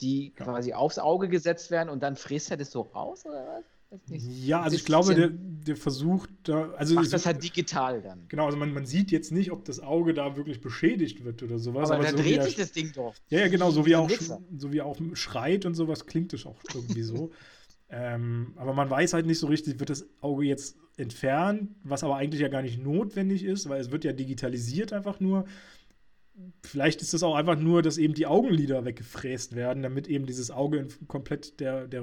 die 0.00 0.32
ja. 0.38 0.44
quasi 0.44 0.74
aufs 0.74 0.98
Auge 0.98 1.28
gesetzt 1.28 1.70
werden 1.70 1.88
und 1.88 2.02
dann 2.02 2.16
fräst 2.16 2.50
er 2.50 2.56
das 2.56 2.70
so 2.70 2.82
raus 2.82 3.24
oder 3.24 3.46
was? 3.46 3.64
Ja, 4.06 4.62
also 4.62 4.74
ich 4.74 4.86
glaube, 4.86 5.14
der, 5.14 5.28
der 5.30 5.76
versucht 5.76 6.30
da. 6.44 6.70
Also 6.72 6.94
macht 6.94 7.12
das 7.12 7.26
halt 7.26 7.42
digital 7.42 8.00
dann. 8.00 8.24
Genau, 8.28 8.46
also 8.46 8.56
man, 8.56 8.72
man 8.72 8.86
sieht 8.86 9.10
jetzt 9.10 9.32
nicht, 9.32 9.52
ob 9.52 9.66
das 9.66 9.80
Auge 9.80 10.14
da 10.14 10.34
wirklich 10.34 10.62
beschädigt 10.62 11.24
wird 11.24 11.42
oder 11.42 11.58
sowas. 11.58 11.90
Aber, 11.90 11.96
aber 11.96 12.04
dann 12.04 12.16
so 12.16 12.22
dreht 12.22 12.42
sich 12.42 12.56
das 12.56 12.72
Ding 12.72 12.92
doch. 12.92 13.14
Ja, 13.28 13.40
ja, 13.40 13.48
genau, 13.48 13.70
so 13.70 13.84
wie, 13.84 13.94
auch, 13.94 14.10
so 14.56 14.72
wie 14.72 14.80
auch 14.80 14.98
schreit 15.12 15.66
und 15.66 15.74
sowas 15.74 16.06
klingt 16.06 16.32
es 16.32 16.46
auch 16.46 16.58
irgendwie 16.72 17.02
so. 17.02 17.32
ähm, 17.94 18.54
aber 18.56 18.72
man 18.72 18.88
weiß 18.88 19.12
halt 19.12 19.26
nicht 19.26 19.38
so 19.38 19.46
richtig, 19.46 19.78
wird 19.78 19.90
das 19.90 20.06
Auge 20.22 20.46
jetzt 20.46 20.78
entfernt, 20.96 21.76
was 21.84 22.02
aber 22.02 22.16
eigentlich 22.16 22.40
ja 22.40 22.48
gar 22.48 22.62
nicht 22.62 22.82
notwendig 22.82 23.44
ist, 23.44 23.68
weil 23.68 23.82
es 23.82 23.90
wird 23.90 24.04
ja 24.04 24.14
digitalisiert 24.14 24.94
einfach 24.94 25.20
nur. 25.20 25.44
Vielleicht 26.62 27.02
ist 27.02 27.12
es 27.12 27.22
auch 27.22 27.34
einfach 27.34 27.58
nur, 27.58 27.82
dass 27.82 27.98
eben 27.98 28.14
die 28.14 28.26
Augenlider 28.26 28.86
weggefräst 28.86 29.54
werden, 29.54 29.82
damit 29.82 30.08
eben 30.08 30.24
dieses 30.24 30.50
Auge 30.50 30.88
komplett 31.06 31.60
der, 31.60 31.86
der 31.86 32.02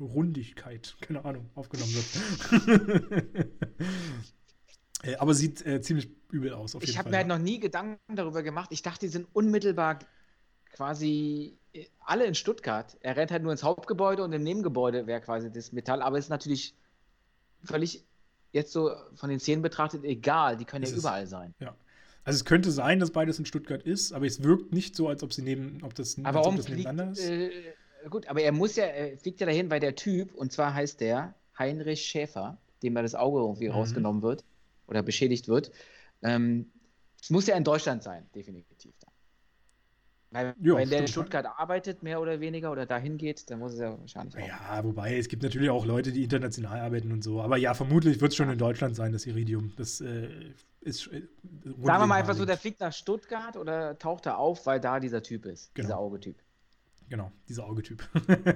Rundigkeit, 0.00 0.96
keine 1.00 1.24
Ahnung, 1.24 1.50
aufgenommen 1.54 1.92
wird. 1.94 3.46
Äh, 5.02 5.16
aber 5.16 5.34
sieht 5.34 5.64
äh, 5.66 5.82
ziemlich 5.82 6.10
übel 6.30 6.54
aus. 6.54 6.74
Auf 6.74 6.82
ich 6.82 6.96
habe 6.96 7.10
mir 7.10 7.18
halt 7.18 7.28
noch 7.28 7.38
nie 7.38 7.60
Gedanken 7.60 8.16
darüber 8.16 8.42
gemacht. 8.42 8.70
Ich 8.72 8.80
dachte, 8.80 9.00
die 9.00 9.12
sind 9.12 9.28
unmittelbar 9.34 9.98
quasi 10.72 11.58
alle 12.04 12.24
in 12.26 12.34
Stuttgart. 12.34 12.96
Er 13.00 13.16
rennt 13.16 13.30
halt 13.30 13.42
nur 13.42 13.52
ins 13.52 13.62
Hauptgebäude 13.62 14.22
und 14.22 14.32
im 14.32 14.42
Nebengebäude 14.42 15.06
wäre 15.06 15.20
quasi 15.20 15.50
das 15.50 15.72
Metall. 15.72 16.02
Aber 16.02 16.18
es 16.18 16.26
ist 16.26 16.30
natürlich 16.30 16.74
völlig 17.64 18.04
jetzt 18.52 18.72
so 18.72 18.90
von 19.14 19.30
den 19.30 19.40
Szenen 19.40 19.62
betrachtet 19.62 20.04
egal. 20.04 20.56
Die 20.56 20.64
können 20.64 20.84
ja 20.84 20.90
überall 20.90 21.26
sein. 21.26 21.54
Ja. 21.60 21.74
Also 22.24 22.38
es 22.38 22.44
könnte 22.44 22.72
sein, 22.72 22.98
dass 22.98 23.12
beides 23.12 23.38
in 23.38 23.46
Stuttgart 23.46 23.82
ist, 23.84 24.12
aber 24.12 24.26
es 24.26 24.42
wirkt 24.42 24.72
nicht 24.72 24.96
so, 24.96 25.08
als 25.08 25.22
ob 25.22 25.32
sie 25.32 25.42
neben, 25.42 25.80
ob 25.84 25.94
das, 25.94 26.18
aber 26.18 26.40
warum 26.40 26.56
das 26.56 26.68
nebeneinander 26.68 27.12
ist. 27.12 27.28
Äh, 27.28 27.50
gut, 28.10 28.26
aber 28.26 28.40
er 28.40 28.50
muss 28.50 28.74
ja, 28.74 28.84
er 28.84 29.16
fliegt 29.16 29.38
ja 29.38 29.46
dahin, 29.46 29.70
weil 29.70 29.78
der 29.78 29.94
Typ, 29.94 30.34
und 30.34 30.50
zwar 30.50 30.74
heißt 30.74 31.00
der 31.00 31.34
Heinrich 31.56 32.02
Schäfer, 32.02 32.58
dem 32.82 32.96
da 32.96 33.02
das 33.02 33.14
Auge 33.14 33.38
irgendwie 33.38 33.68
mhm. 33.68 33.74
rausgenommen 33.74 34.22
wird 34.22 34.44
oder 34.88 35.04
beschädigt 35.04 35.46
wird. 35.46 35.70
Ähm, 36.22 36.72
es 37.22 37.30
muss 37.30 37.46
ja 37.46 37.56
in 37.56 37.62
Deutschland 37.62 38.02
sein, 38.02 38.26
definitiv. 38.34 38.94
Dann. 39.00 39.12
Weil, 40.30 40.54
jo, 40.60 40.76
wenn 40.76 40.90
der 40.90 41.00
in 41.00 41.08
Stuttgart 41.08 41.46
arbeitet, 41.46 42.02
mehr 42.02 42.20
oder 42.20 42.40
weniger, 42.40 42.72
oder 42.72 42.84
dahin 42.84 43.16
geht, 43.16 43.48
dann 43.50 43.60
muss 43.60 43.74
es 43.74 43.80
ja 43.80 43.98
wahrscheinlich 43.98 44.36
auch. 44.36 44.46
Ja, 44.46 44.84
wobei, 44.84 45.16
es 45.16 45.28
gibt 45.28 45.42
natürlich 45.42 45.70
auch 45.70 45.86
Leute, 45.86 46.12
die 46.12 46.24
international 46.24 46.80
arbeiten 46.80 47.12
und 47.12 47.22
so. 47.22 47.40
Aber 47.40 47.56
ja, 47.56 47.74
vermutlich 47.74 48.20
wird 48.20 48.32
es 48.32 48.36
schon 48.36 48.50
in 48.50 48.58
Deutschland 48.58 48.96
sein, 48.96 49.12
das 49.12 49.24
Iridium. 49.26 49.72
Das 49.76 50.00
äh, 50.00 50.28
ist. 50.80 51.06
Äh, 51.08 51.22
Sagen 51.64 52.02
wir 52.02 52.06
mal 52.06 52.16
einfach 52.16 52.34
so, 52.34 52.44
der 52.44 52.58
fliegt 52.58 52.80
nach 52.80 52.92
Stuttgart 52.92 53.56
oder 53.56 53.98
taucht 53.98 54.26
da 54.26 54.34
auf, 54.34 54.66
weil 54.66 54.80
da 54.80 55.00
dieser 55.00 55.22
Typ 55.22 55.46
ist, 55.46 55.74
genau. 55.74 55.86
dieser 55.86 55.98
Augetyp. 55.98 56.36
Genau, 57.08 57.30
dieser 57.48 57.64
Augetyp. 57.66 58.08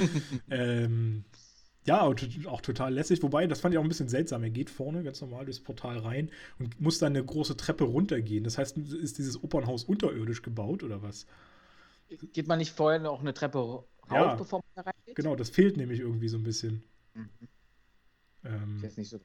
ähm, 0.50 1.24
ja, 1.84 2.02
auch 2.02 2.60
total 2.60 2.92
lässig. 2.92 3.22
Wobei, 3.22 3.46
das 3.46 3.60
fand 3.60 3.74
ich 3.74 3.78
auch 3.78 3.82
ein 3.82 3.88
bisschen 3.88 4.08
seltsam. 4.08 4.42
Er 4.42 4.50
geht 4.50 4.68
vorne 4.68 5.02
ganz 5.02 5.20
normal 5.20 5.46
durchs 5.46 5.60
Portal 5.60 5.98
rein 5.98 6.30
und 6.58 6.80
muss 6.80 6.98
dann 6.98 7.14
eine 7.14 7.24
große 7.24 7.56
Treppe 7.56 7.84
runtergehen. 7.84 8.44
Das 8.44 8.58
heißt, 8.58 8.76
ist 8.76 9.18
dieses 9.18 9.42
Opernhaus 9.42 9.84
unterirdisch 9.84 10.42
gebaut 10.42 10.82
oder 10.82 11.02
was? 11.02 11.26
Geht 12.32 12.48
man 12.48 12.58
nicht 12.58 12.72
vorher 12.72 13.00
noch 13.00 13.20
eine 13.20 13.32
Treppe 13.32 13.58
rauf, 13.58 13.84
ja, 14.10 14.34
bevor 14.34 14.58
man 14.58 14.84
da 14.84 14.90
reingeht? 14.90 15.14
Genau, 15.14 15.36
das 15.36 15.48
fehlt 15.48 15.76
nämlich 15.76 16.00
irgendwie 16.00 16.28
so 16.28 16.36
ein 16.36 16.42
bisschen. 16.42 16.82
Mhm. 17.14 17.28
Ähm, 18.44 18.84
ist 18.84 18.98
nicht 18.98 19.10
so. 19.10 19.20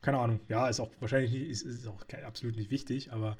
Keine 0.00 0.18
Ahnung. 0.18 0.40
Ja, 0.48 0.68
ist 0.68 0.78
auch 0.78 0.90
wahrscheinlich 1.00 1.32
nicht, 1.32 1.48
ist, 1.48 1.62
ist 1.62 1.86
auch 1.88 2.04
absolut 2.24 2.56
nicht 2.56 2.70
wichtig, 2.70 3.12
aber 3.12 3.36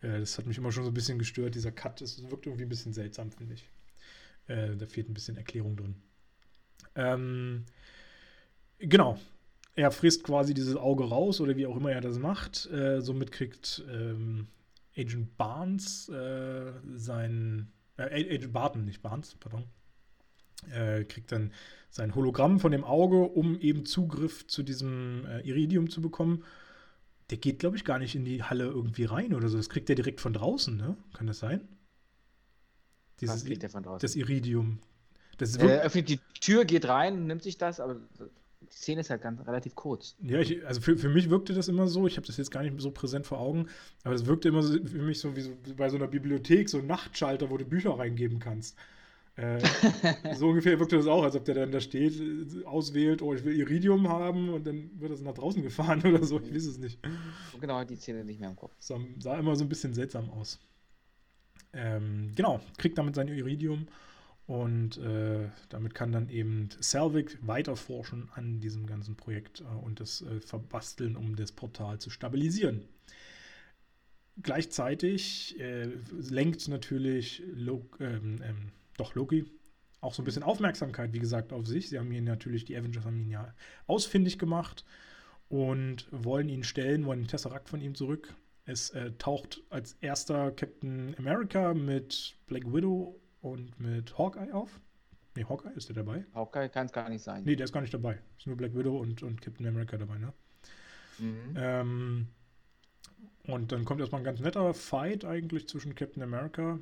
äh, 0.00 0.20
das 0.20 0.38
hat 0.38 0.46
mich 0.46 0.56
immer 0.56 0.72
schon 0.72 0.84
so 0.84 0.90
ein 0.90 0.94
bisschen 0.94 1.18
gestört. 1.18 1.54
Dieser 1.54 1.72
Cut, 1.72 2.00
das 2.00 2.22
wirkt 2.30 2.46
irgendwie 2.46 2.64
ein 2.64 2.70
bisschen 2.70 2.92
seltsam, 2.94 3.30
finde 3.30 3.54
ich. 3.54 3.68
Äh, 4.46 4.76
da 4.76 4.86
fehlt 4.86 5.10
ein 5.10 5.14
bisschen 5.14 5.36
Erklärung 5.36 5.76
drin. 5.76 5.96
Ähm, 6.94 7.66
genau. 8.78 9.18
Er 9.74 9.90
frisst 9.92 10.24
quasi 10.24 10.54
dieses 10.54 10.76
Auge 10.76 11.04
raus 11.04 11.40
oder 11.40 11.56
wie 11.56 11.66
auch 11.66 11.76
immer 11.76 11.92
er 11.92 12.00
das 12.00 12.18
macht. 12.18 12.66
Äh, 12.66 13.00
somit 13.00 13.30
kriegt 13.30 13.84
ähm, 13.90 14.48
Agent 14.96 15.36
Barnes 15.36 16.08
äh, 16.08 16.72
sein. 16.96 17.70
Äh, 17.96 18.34
Agent 18.34 18.52
Barton, 18.52 18.84
nicht 18.84 19.02
Barnes, 19.02 19.36
pardon. 19.38 19.64
Äh, 20.72 21.04
kriegt 21.04 21.30
dann 21.30 21.52
sein 21.90 22.14
Hologramm 22.14 22.58
von 22.58 22.72
dem 22.72 22.84
Auge, 22.84 23.22
um 23.22 23.58
eben 23.60 23.86
Zugriff 23.86 24.46
zu 24.46 24.62
diesem 24.62 25.24
äh, 25.26 25.40
Iridium 25.40 25.88
zu 25.88 26.02
bekommen. 26.02 26.44
Der 27.30 27.38
geht, 27.38 27.60
glaube 27.60 27.76
ich, 27.76 27.84
gar 27.84 27.98
nicht 27.98 28.14
in 28.14 28.24
die 28.24 28.42
Halle 28.42 28.64
irgendwie 28.64 29.04
rein 29.04 29.34
oder 29.34 29.48
so. 29.48 29.56
Das 29.56 29.68
kriegt 29.68 29.88
er 29.90 29.96
direkt 29.96 30.20
von 30.20 30.32
draußen, 30.32 30.76
ne? 30.76 30.96
Kann 31.12 31.26
das 31.26 31.38
sein? 31.38 31.68
Dieses, 33.20 33.36
Was 33.36 33.44
kriegt 33.44 33.62
er 33.62 33.70
von 33.70 33.82
draußen? 33.82 34.00
Das 34.00 34.16
Iridium. 34.16 34.80
Das 35.36 35.56
er 35.56 35.82
öffnet 35.82 36.08
die 36.08 36.18
Tür, 36.40 36.64
geht 36.64 36.88
rein, 36.88 37.26
nimmt 37.26 37.42
sich 37.42 37.58
das, 37.58 37.78
aber 37.78 38.00
die 38.60 38.76
Szene 38.76 39.00
ist 39.00 39.10
halt 39.10 39.22
ganz 39.22 39.46
relativ 39.46 39.74
kurz. 39.74 40.16
Ja, 40.22 40.40
ich, 40.40 40.64
also 40.66 40.80
für, 40.80 40.96
für 40.96 41.08
mich 41.08 41.30
wirkte 41.30 41.54
das 41.54 41.68
immer 41.68 41.86
so, 41.86 42.06
ich 42.06 42.16
habe 42.16 42.26
das 42.26 42.36
jetzt 42.36 42.50
gar 42.50 42.62
nicht 42.62 42.78
so 42.80 42.90
präsent 42.90 43.26
vor 43.26 43.38
Augen, 43.38 43.68
aber 44.04 44.14
das 44.14 44.26
wirkte 44.26 44.48
immer 44.48 44.62
so, 44.62 44.74
für 44.84 45.02
mich 45.02 45.20
so 45.20 45.36
wie 45.36 45.42
so, 45.42 45.52
bei 45.76 45.88
so 45.88 45.96
einer 45.96 46.08
Bibliothek, 46.08 46.68
so 46.68 46.78
ein 46.78 46.86
Nachtschalter, 46.86 47.50
wo 47.50 47.56
du 47.56 47.64
Bücher 47.64 47.98
reingeben 47.98 48.38
kannst. 48.40 48.76
Äh, 49.36 49.60
so 50.34 50.48
ungefähr 50.48 50.78
wirkte 50.80 50.96
das 50.96 51.06
auch, 51.06 51.22
als 51.22 51.36
ob 51.36 51.44
der 51.44 51.54
dann 51.54 51.70
da 51.70 51.80
steht, 51.80 52.20
auswählt, 52.66 53.22
oh, 53.22 53.32
ich 53.32 53.44
will 53.44 53.56
Iridium 53.56 54.08
haben 54.08 54.48
und 54.48 54.66
dann 54.66 54.90
wird 54.98 55.12
das 55.12 55.20
nach 55.20 55.34
draußen 55.34 55.62
gefahren 55.62 56.02
oder 56.04 56.24
so, 56.24 56.40
ich 56.40 56.52
weiß 56.52 56.66
es 56.66 56.78
nicht. 56.78 56.98
Genau, 57.60 57.84
die 57.84 57.96
Szene 57.96 58.24
nicht 58.24 58.40
mehr 58.40 58.50
im 58.50 58.56
Kopf. 58.56 58.74
Sah, 58.80 58.98
sah 59.18 59.38
immer 59.38 59.54
so 59.54 59.64
ein 59.64 59.68
bisschen 59.68 59.94
seltsam 59.94 60.30
aus. 60.30 60.58
Ähm, 61.72 62.32
genau, 62.34 62.60
kriegt 62.78 62.98
damit 62.98 63.14
sein 63.14 63.28
Iridium 63.28 63.86
und 64.48 64.96
äh, 64.96 65.50
damit 65.68 65.94
kann 65.94 66.10
dann 66.10 66.30
eben 66.30 66.70
Selvig 66.80 67.36
weiter 67.42 67.76
forschen 67.76 68.30
an 68.34 68.60
diesem 68.60 68.86
ganzen 68.86 69.14
Projekt 69.14 69.60
äh, 69.60 69.64
und 69.64 70.00
das 70.00 70.22
äh, 70.22 70.40
verbasteln, 70.40 71.16
um 71.16 71.36
das 71.36 71.52
Portal 71.52 71.98
zu 71.98 72.08
stabilisieren. 72.08 72.88
Gleichzeitig 74.42 75.60
äh, 75.60 75.90
lenkt 76.30 76.66
natürlich 76.66 77.42
Lo 77.54 77.90
ähm, 78.00 78.40
ähm, 78.42 78.72
doch 78.96 79.14
Loki 79.14 79.44
auch 80.00 80.14
so 80.14 80.22
ein 80.22 80.24
bisschen 80.24 80.42
Aufmerksamkeit, 80.42 81.12
wie 81.12 81.18
gesagt, 81.18 81.52
auf 81.52 81.66
sich. 81.66 81.90
Sie 81.90 81.98
haben 81.98 82.10
ihn 82.10 82.24
natürlich, 82.24 82.64
die 82.64 82.76
Avengers 82.76 83.04
haben 83.04 83.20
ihn 83.20 83.30
ja 83.30 83.52
ausfindig 83.86 84.38
gemacht 84.38 84.82
und 85.50 86.08
wollen 86.10 86.48
ihn 86.48 86.64
stellen, 86.64 87.04
wollen 87.04 87.20
den 87.20 87.28
Tesseract 87.28 87.68
von 87.68 87.82
ihm 87.82 87.94
zurück. 87.94 88.32
Es 88.64 88.90
äh, 88.90 89.12
taucht 89.18 89.62
als 89.68 89.98
erster 90.00 90.52
Captain 90.52 91.14
America 91.18 91.74
mit 91.74 92.34
Black 92.46 92.72
Widow 92.72 93.20
und 93.40 93.78
mit 93.80 94.18
Hawkeye 94.18 94.52
auf. 94.52 94.80
Ne, 95.36 95.48
Hawkeye 95.48 95.72
ist 95.74 95.88
der 95.88 95.96
dabei? 95.96 96.24
Hawkeye 96.34 96.68
kann 96.68 96.86
es 96.86 96.92
gar 96.92 97.08
nicht 97.08 97.22
sein. 97.22 97.44
Ne, 97.44 97.56
der 97.56 97.64
ist 97.64 97.72
gar 97.72 97.80
nicht 97.80 97.94
dabei. 97.94 98.18
Ist 98.36 98.46
nur 98.46 98.56
Black 98.56 98.74
Widow 98.74 98.98
und, 98.98 99.22
und 99.22 99.40
Captain 99.40 99.66
America 99.66 99.96
dabei, 99.96 100.18
ne? 100.18 100.32
Mhm. 101.18 101.54
Ähm, 101.56 102.26
und 103.46 103.72
dann 103.72 103.84
kommt 103.84 104.00
erstmal 104.00 104.20
ein 104.20 104.24
ganz 104.24 104.40
netter 104.40 104.74
Fight 104.74 105.24
eigentlich 105.24 105.68
zwischen 105.68 105.94
Captain 105.94 106.22
America, 106.22 106.78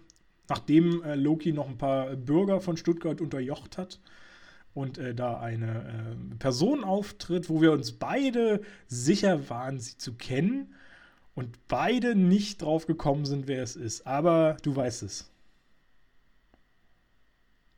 nachdem 0.48 1.02
äh, 1.02 1.14
Loki 1.14 1.52
noch 1.52 1.68
ein 1.68 1.78
paar 1.78 2.16
Bürger 2.16 2.60
von 2.60 2.76
Stuttgart 2.76 3.20
unterjocht 3.20 3.78
hat 3.78 4.00
und 4.74 4.98
äh, 4.98 5.14
da 5.14 5.40
eine 5.40 6.16
äh, 6.32 6.36
Person 6.38 6.84
auftritt, 6.84 7.48
wo 7.48 7.62
wir 7.62 7.72
uns 7.72 7.92
beide 7.92 8.60
sicher 8.88 9.48
waren, 9.48 9.78
sie 9.78 9.96
zu 9.96 10.14
kennen 10.14 10.74
und 11.34 11.68
beide 11.68 12.14
nicht 12.14 12.62
drauf 12.62 12.86
gekommen 12.86 13.26
sind, 13.26 13.46
wer 13.46 13.62
es 13.62 13.76
ist. 13.76 14.06
Aber 14.06 14.56
du 14.62 14.74
weißt 14.74 15.02
es. 15.02 15.30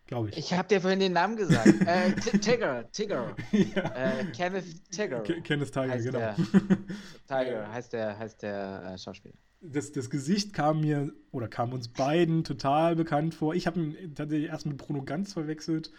Glaube 0.09 0.31
ich. 0.31 0.37
Ich 0.37 0.53
habe 0.53 0.67
dir 0.67 0.81
vorhin 0.81 0.99
den 0.99 1.13
Namen 1.13 1.37
gesagt. 1.37 1.69
äh, 1.87 2.13
Tigger, 2.39 2.91
Tigger. 2.91 3.37
Ja. 3.53 4.19
Äh, 4.19 4.25
Kenneth 4.35 4.91
Tigger. 4.91 5.21
Ke 5.21 5.41
Kenneth 5.43 5.73
Tiger, 5.73 5.91
heißt 5.91 6.07
genau. 6.07 6.19
Der, 6.19 6.37
Tiger 7.29 7.73
heißt 7.73 7.93
der, 7.93 8.19
heißt 8.19 8.43
der 8.43 8.93
äh, 8.95 8.99
Schauspieler. 8.99 9.35
Das, 9.61 9.93
das 9.93 10.11
Gesicht 10.11 10.53
kam 10.53 10.81
mir 10.81 11.13
oder 11.31 11.49
kam 11.49 11.73
uns 11.73 11.89
beiden 11.89 12.43
total 12.43 12.97
bekannt 12.97 13.35
vor. 13.35 13.55
Ich 13.55 13.67
habe 13.67 13.81
ihn 13.81 14.15
tatsächlich 14.15 14.51
erst 14.51 14.67
mit 14.67 14.77
Bruno 14.77 15.03
Ganz 15.03 15.33
verwechselt, 15.33 15.93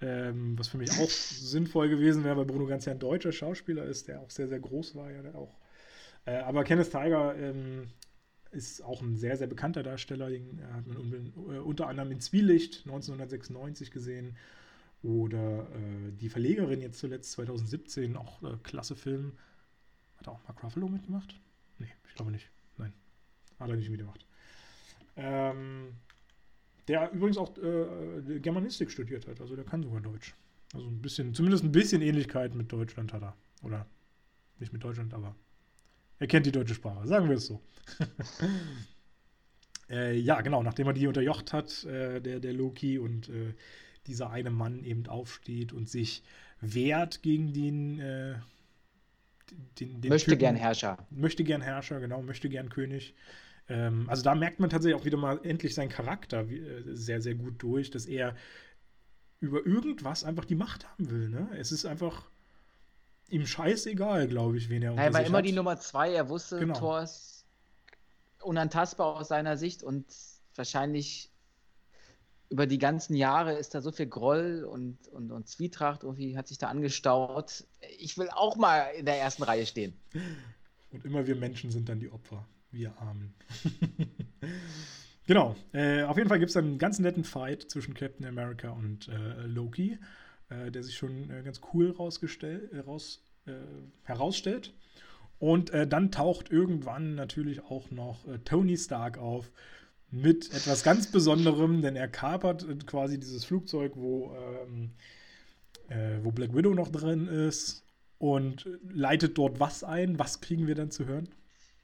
ähm, 0.00 0.58
was 0.58 0.68
für 0.68 0.78
mich 0.78 0.90
auch 0.92 1.10
sinnvoll 1.10 1.88
gewesen 1.88 2.24
wäre, 2.24 2.36
weil 2.36 2.46
Bruno 2.46 2.66
Ganz 2.66 2.86
ja 2.86 2.92
ein 2.92 2.98
deutscher 2.98 3.32
Schauspieler 3.32 3.84
ist, 3.84 4.08
der 4.08 4.20
auch 4.20 4.30
sehr, 4.30 4.48
sehr 4.48 4.60
groß 4.60 4.96
war. 4.96 5.10
Ja, 5.10 5.34
auch. 5.34 5.56
Äh, 6.24 6.36
aber 6.36 6.64
Kenneth 6.64 6.90
Tiger 6.90 7.34
ähm, 7.36 7.88
ist 8.50 8.82
auch 8.82 9.02
ein 9.02 9.16
sehr, 9.16 9.36
sehr 9.36 9.46
bekannter 9.46 9.82
Darsteller. 9.82 10.28
Den 10.30 10.60
hat 10.72 10.86
man 10.86 11.32
äh, 11.50 11.58
unter 11.58 11.88
anderem 11.88 12.10
in 12.12 12.20
Zwielicht 12.20 12.80
1996 12.86 13.90
gesehen. 13.90 14.36
Oder 15.02 15.62
äh, 15.62 16.12
Die 16.20 16.28
Verlegerin 16.28 16.80
jetzt 16.80 16.98
zuletzt 16.98 17.32
2017, 17.32 18.16
auch 18.16 18.42
äh, 18.42 18.56
klasse 18.62 18.96
Film. 18.96 19.32
Hat 20.18 20.28
auch 20.28 20.40
Mark 20.44 20.62
Ruffalo 20.62 20.88
mitgemacht? 20.88 21.40
Nee, 21.78 21.92
ich 22.08 22.14
glaube 22.14 22.30
nicht. 22.30 22.50
Nein, 22.76 22.92
hat 23.58 23.70
er 23.70 23.76
nicht 23.76 23.88
mitgemacht. 23.88 24.26
Ähm, 25.16 25.94
der 26.88 27.10
übrigens 27.12 27.38
auch 27.38 27.56
äh, 27.58 28.40
Germanistik 28.40 28.90
studiert 28.90 29.26
hat, 29.26 29.40
also 29.40 29.56
der 29.56 29.64
kann 29.64 29.82
sogar 29.82 30.00
Deutsch. 30.00 30.34
Also 30.74 30.86
ein 30.86 31.00
bisschen, 31.00 31.34
zumindest 31.34 31.64
ein 31.64 31.72
bisschen 31.72 32.02
Ähnlichkeit 32.02 32.54
mit 32.54 32.70
Deutschland 32.70 33.12
hat 33.12 33.22
er. 33.22 33.36
Oder 33.62 33.86
nicht 34.58 34.72
mit 34.72 34.84
Deutschland, 34.84 35.14
aber 35.14 35.34
er 36.20 36.26
kennt 36.26 36.46
die 36.46 36.52
deutsche 36.52 36.74
Sprache, 36.74 37.08
sagen 37.08 37.28
wir 37.28 37.36
es 37.36 37.46
so. 37.46 37.60
äh, 39.90 40.16
ja, 40.16 40.40
genau, 40.42 40.62
nachdem 40.62 40.86
er 40.86 40.92
die 40.92 41.06
unterjocht 41.06 41.52
hat, 41.52 41.84
äh, 41.84 42.20
der, 42.20 42.38
der 42.40 42.52
Loki, 42.52 42.98
und 42.98 43.28
äh, 43.30 43.54
dieser 44.06 44.30
eine 44.30 44.50
Mann 44.50 44.84
eben 44.84 45.06
aufsteht 45.06 45.72
und 45.72 45.88
sich 45.88 46.22
wehrt 46.60 47.22
gegen 47.22 47.52
den. 47.52 47.98
Äh, 47.98 48.34
den, 49.80 50.00
den 50.00 50.10
möchte 50.10 50.30
Typen, 50.30 50.40
gern 50.40 50.56
Herrscher. 50.56 50.98
Möchte 51.10 51.42
gern 51.42 51.62
Herrscher, 51.62 51.98
genau, 51.98 52.22
möchte 52.22 52.48
gern 52.48 52.68
König. 52.68 53.14
Ähm, 53.68 54.08
also 54.08 54.22
da 54.22 54.34
merkt 54.34 54.60
man 54.60 54.70
tatsächlich 54.70 55.00
auch 55.00 55.06
wieder 55.06 55.16
mal 55.16 55.40
endlich 55.42 55.74
seinen 55.74 55.88
Charakter 55.88 56.48
äh, 56.48 56.82
sehr, 56.84 57.20
sehr 57.20 57.34
gut 57.34 57.60
durch, 57.62 57.90
dass 57.90 58.06
er 58.06 58.36
über 59.40 59.66
irgendwas 59.66 60.22
einfach 60.22 60.44
die 60.44 60.54
Macht 60.54 60.88
haben 60.88 61.10
will. 61.10 61.30
Ne? 61.30 61.48
Es 61.56 61.72
ist 61.72 61.86
einfach 61.86 62.28
ihm 63.30 63.46
scheißegal, 63.46 64.28
glaube 64.28 64.58
ich, 64.58 64.68
wen 64.68 64.82
er 64.82 64.96
Er 64.96 65.12
war 65.12 65.24
immer 65.24 65.38
hat. 65.38 65.44
die 65.44 65.52
Nummer 65.52 65.78
zwei. 65.78 66.12
Er 66.12 66.28
wusste, 66.28 66.58
genau. 66.58 66.78
Thor 66.78 67.02
ist 67.02 67.46
unantastbar 68.42 69.16
aus 69.16 69.28
seiner 69.28 69.56
Sicht 69.56 69.82
und 69.82 70.06
wahrscheinlich 70.54 71.30
über 72.48 72.66
die 72.66 72.78
ganzen 72.78 73.14
Jahre 73.14 73.54
ist 73.54 73.74
da 73.74 73.80
so 73.80 73.92
viel 73.92 74.06
Groll 74.06 74.64
und, 74.64 75.06
und, 75.08 75.30
und 75.30 75.48
Zwietracht 75.48 76.02
irgendwie 76.02 76.36
hat 76.36 76.48
sich 76.48 76.58
da 76.58 76.68
angestaut. 76.68 77.64
Ich 77.98 78.18
will 78.18 78.28
auch 78.30 78.56
mal 78.56 78.88
in 78.98 79.06
der 79.06 79.18
ersten 79.18 79.44
Reihe 79.44 79.66
stehen. 79.66 79.94
Und 80.90 81.04
immer 81.04 81.26
wir 81.26 81.36
Menschen 81.36 81.70
sind 81.70 81.88
dann 81.88 82.00
die 82.00 82.10
Opfer. 82.10 82.44
Wir 82.72 82.96
Armen. 82.98 83.34
genau. 85.26 85.54
Äh, 85.72 86.02
auf 86.02 86.16
jeden 86.16 86.28
Fall 86.28 86.40
gibt 86.40 86.50
es 86.50 86.56
einen 86.56 86.78
ganz 86.78 86.98
netten 86.98 87.24
Fight 87.24 87.70
zwischen 87.70 87.94
Captain 87.94 88.26
America 88.26 88.70
und 88.70 89.08
äh, 89.08 89.46
Loki 89.46 89.98
äh, 90.50 90.70
der 90.70 90.82
sich 90.82 90.96
schon 90.96 91.30
äh, 91.30 91.42
ganz 91.42 91.60
cool 91.72 91.90
rausgestellt, 91.90 92.72
äh, 92.72 92.80
raus, 92.80 93.22
äh, 93.46 93.52
herausstellt. 94.02 94.74
Und 95.38 95.70
äh, 95.70 95.86
dann 95.86 96.10
taucht 96.10 96.50
irgendwann 96.50 97.14
natürlich 97.14 97.62
auch 97.62 97.90
noch 97.90 98.26
Tony 98.44 98.76
Stark 98.76 99.16
auf 99.16 99.50
mit 100.10 100.52
etwas 100.52 100.82
ganz 100.82 101.10
Besonderem, 101.10 101.82
denn 101.82 101.96
er 101.96 102.08
kapert 102.08 102.66
quasi 102.86 103.18
dieses 103.18 103.44
Flugzeug, 103.44 103.92
wo, 103.94 104.36
ähm, 104.68 104.90
wo 106.22 106.32
Black 106.32 106.54
Widow 106.54 106.74
noch 106.74 106.88
drin 106.88 107.28
ist 107.28 107.86
und 108.18 108.68
leitet 108.92 109.38
dort 109.38 109.60
was 109.60 109.84
ein. 109.84 110.18
Was 110.18 110.40
kriegen 110.40 110.66
wir 110.66 110.74
dann 110.74 110.90
zu 110.90 111.06
hören? 111.06 111.28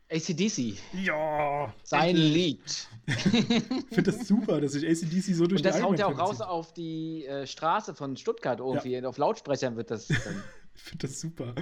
ACDC. 0.09 0.77
Ja. 1.05 1.75
Sein. 1.83 2.17
Lied. 2.17 2.89
ich 3.07 3.25
finde 3.25 4.03
das 4.03 4.27
super, 4.27 4.61
dass 4.61 4.73
sich 4.73 4.87
ACDC 4.87 5.35
so 5.35 5.47
durch 5.47 5.61
Und 5.61 5.65
das 5.65 5.83
haut 5.83 5.99
ja 5.99 6.07
auch 6.07 6.19
raus 6.19 6.41
auf 6.41 6.73
die 6.73 7.27
äh, 7.27 7.47
Straße 7.47 7.95
von 7.95 8.17
Stuttgart 8.17 8.61
irgendwie. 8.61 8.93
Ja. 8.93 9.09
Auf 9.09 9.19
Lautsprechern 9.19 9.77
wird 9.77 9.91
das 9.91 10.09
dann. 10.09 10.17
ich 10.75 10.83
finde 10.83 11.07
das 11.09 11.21
super. 11.21 11.55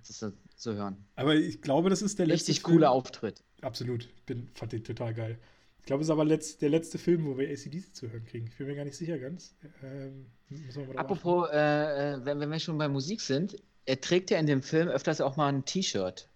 Das 0.00 0.22
ist 0.22 0.32
zu 0.56 0.74
hören. 0.74 1.04
Aber 1.14 1.34
ich 1.34 1.62
glaube, 1.62 1.90
das 1.90 2.02
ist 2.02 2.18
der 2.18 2.26
letzte. 2.26 2.48
Richtig 2.48 2.64
cooler 2.64 2.90
Auftritt. 2.90 3.42
Absolut. 3.60 4.08
Bin, 4.26 4.48
fand 4.54 4.72
den 4.72 4.82
total 4.82 5.14
geil. 5.14 5.38
Ich 5.78 5.86
glaube, 5.86 6.02
es 6.02 6.06
ist 6.06 6.12
aber 6.12 6.24
letzt, 6.24 6.62
der 6.62 6.70
letzte 6.70 6.98
Film, 6.98 7.24
wo 7.26 7.38
wir 7.38 7.48
ACDC 7.48 7.94
zu 7.94 8.10
hören 8.10 8.24
kriegen. 8.24 8.46
Ich 8.46 8.56
bin 8.56 8.68
mir 8.68 8.76
gar 8.76 8.84
nicht 8.84 8.96
sicher 8.96 9.18
ganz. 9.18 9.56
Ähm, 9.82 10.26
Apropos, 10.96 11.48
äh, 11.50 12.14
äh, 12.14 12.24
wenn, 12.24 12.38
wenn 12.38 12.50
wir 12.50 12.58
schon 12.60 12.78
bei 12.78 12.88
Musik 12.88 13.20
sind, 13.20 13.56
er 13.84 14.00
trägt 14.00 14.30
ja 14.30 14.38
in 14.38 14.46
dem 14.46 14.62
Film 14.62 14.88
öfters 14.88 15.20
auch 15.20 15.36
mal 15.36 15.48
ein 15.48 15.64
T-Shirt 15.64 16.28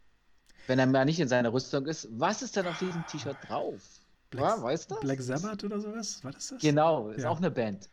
wenn 0.66 0.78
er 0.78 0.86
mal 0.86 1.05
nicht 1.05 1.20
in 1.20 1.28
seiner 1.28 1.52
Rüstung 1.52 1.86
ist, 1.86 2.09
was 2.12 2.43
ist 2.43 2.56
denn 2.56 2.66
auf 2.66 2.78
diesem 2.78 3.06
T-Shirt 3.06 3.36
drauf? 3.48 3.82
Black, 4.30 4.59
ja, 4.59 4.62
weißt 4.62 4.90
du? 4.90 5.01
Black 5.01 5.20
Sabbath 5.20 5.64
oder 5.64 5.80
sowas? 5.80 6.22
War 6.24 6.32
das 6.32 6.48
das? 6.48 6.60
Genau, 6.60 7.10
ist 7.10 7.22
ja. 7.22 7.30
auch 7.30 7.38
eine 7.38 7.51
Band. 7.51 7.88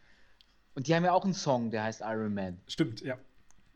Und 0.75 0.87
die 0.87 0.95
haben 0.95 1.03
ja 1.03 1.13
auch 1.13 1.23
einen 1.23 1.35
Song, 1.35 1.69
der 1.69 1.83
heißt 1.83 2.01
Iron 2.01 2.33
Man. 2.33 2.59
Stimmt, 2.67 3.01
ja. 3.01 3.17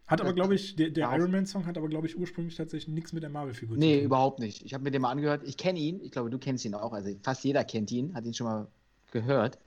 Hat 0.07 0.21
aber, 0.21 0.33
glaube 0.33 0.55
ich, 0.55 0.77
der, 0.77 0.89
der 0.89 1.11
Iron 1.11 1.31
Man-Song 1.31 1.65
hat 1.65 1.77
aber, 1.77 1.89
glaube 1.89 2.07
ich, 2.07 2.17
ursprünglich 2.17 2.55
tatsächlich 2.55 2.87
nichts 2.87 3.11
mit 3.11 3.23
der 3.23 3.29
Marvel-Figur 3.29 3.75
nee, 3.75 3.81
zu 3.81 3.91
tun. 3.91 3.99
Nee, 3.99 4.05
überhaupt 4.05 4.39
nicht. 4.39 4.63
Ich 4.63 4.73
habe 4.73 4.85
mir 4.85 4.91
den 4.91 5.01
mal 5.01 5.11
angehört. 5.11 5.43
Ich 5.43 5.57
kenne 5.57 5.79
ihn. 5.79 5.99
Ich 6.01 6.11
glaube, 6.11 6.29
du 6.29 6.39
kennst 6.39 6.63
ihn 6.63 6.73
auch. 6.73 6.93
Also 6.93 7.13
fast 7.23 7.43
jeder 7.43 7.65
kennt 7.65 7.91
ihn, 7.91 8.15
hat 8.15 8.23
ihn 8.23 8.33
schon 8.33 8.47
mal 8.47 8.67
gehört. 9.11 9.59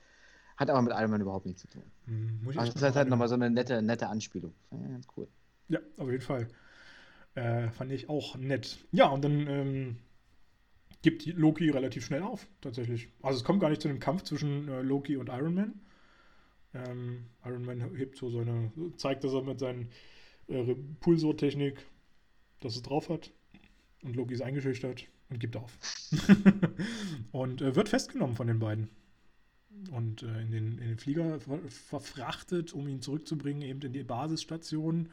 Hat 0.56 0.70
aber 0.70 0.80
mit 0.80 0.94
Iron 0.94 1.10
Man 1.10 1.20
überhaupt 1.20 1.44
nichts 1.44 1.60
zu 1.60 1.68
tun. 1.68 1.82
Hm, 2.06 2.40
also 2.56 2.72
das 2.72 2.82
ist 2.82 2.96
halt 2.96 3.08
nochmal 3.10 3.28
so 3.28 3.34
eine 3.34 3.50
nette, 3.50 3.82
nette 3.82 4.08
Anspielung. 4.08 4.54
Ja, 4.70 4.78
ganz 4.78 5.06
cool. 5.14 5.28
Ja, 5.68 5.78
auf 5.98 6.10
jeden 6.10 6.22
Fall. 6.22 6.48
Äh, 7.34 7.70
fand 7.70 7.92
ich 7.92 8.08
auch 8.08 8.36
nett. 8.36 8.78
Ja, 8.90 9.08
und 9.08 9.22
dann 9.22 9.46
ähm, 9.46 9.96
gibt 11.02 11.26
Loki 11.26 11.70
relativ 11.70 12.04
schnell 12.04 12.22
auf, 12.22 12.46
tatsächlich. 12.60 13.08
Also 13.22 13.38
es 13.38 13.44
kommt 13.44 13.60
gar 13.60 13.70
nicht 13.70 13.82
zu 13.82 13.88
einem 13.88 14.00
Kampf 14.00 14.22
zwischen 14.22 14.68
äh, 14.68 14.82
Loki 14.82 15.16
und 15.16 15.28
Iron 15.28 15.54
Man. 15.54 15.80
Ähm, 16.74 17.26
Iron 17.44 17.64
Man 17.64 17.80
hebt 17.96 18.16
so 18.16 18.30
seine, 18.30 18.72
zeigt, 18.96 19.24
dass 19.24 19.32
er 19.32 19.42
mit 19.42 19.58
seinen 19.58 19.90
äh, 20.48 20.74
Pulsortechnik, 21.00 21.86
dass 22.60 22.76
es 22.76 22.82
drauf 22.82 23.08
hat. 23.08 23.32
Und 24.02 24.16
Loki 24.16 24.34
ist 24.34 24.42
eingeschüchtert 24.42 25.06
und 25.28 25.38
gibt 25.38 25.56
auf. 25.56 25.78
und 27.32 27.62
äh, 27.62 27.76
wird 27.76 27.88
festgenommen 27.88 28.36
von 28.36 28.46
den 28.46 28.58
beiden. 28.58 28.88
Und 29.92 30.22
äh, 30.22 30.42
in, 30.42 30.50
den, 30.50 30.78
in 30.78 30.88
den 30.88 30.98
Flieger 30.98 31.40
ver 31.40 31.58
verfrachtet, 31.68 32.72
um 32.72 32.88
ihn 32.88 33.00
zurückzubringen, 33.00 33.62
eben 33.62 33.80
in 33.82 33.92
die 33.92 34.02
Basisstation 34.02 35.08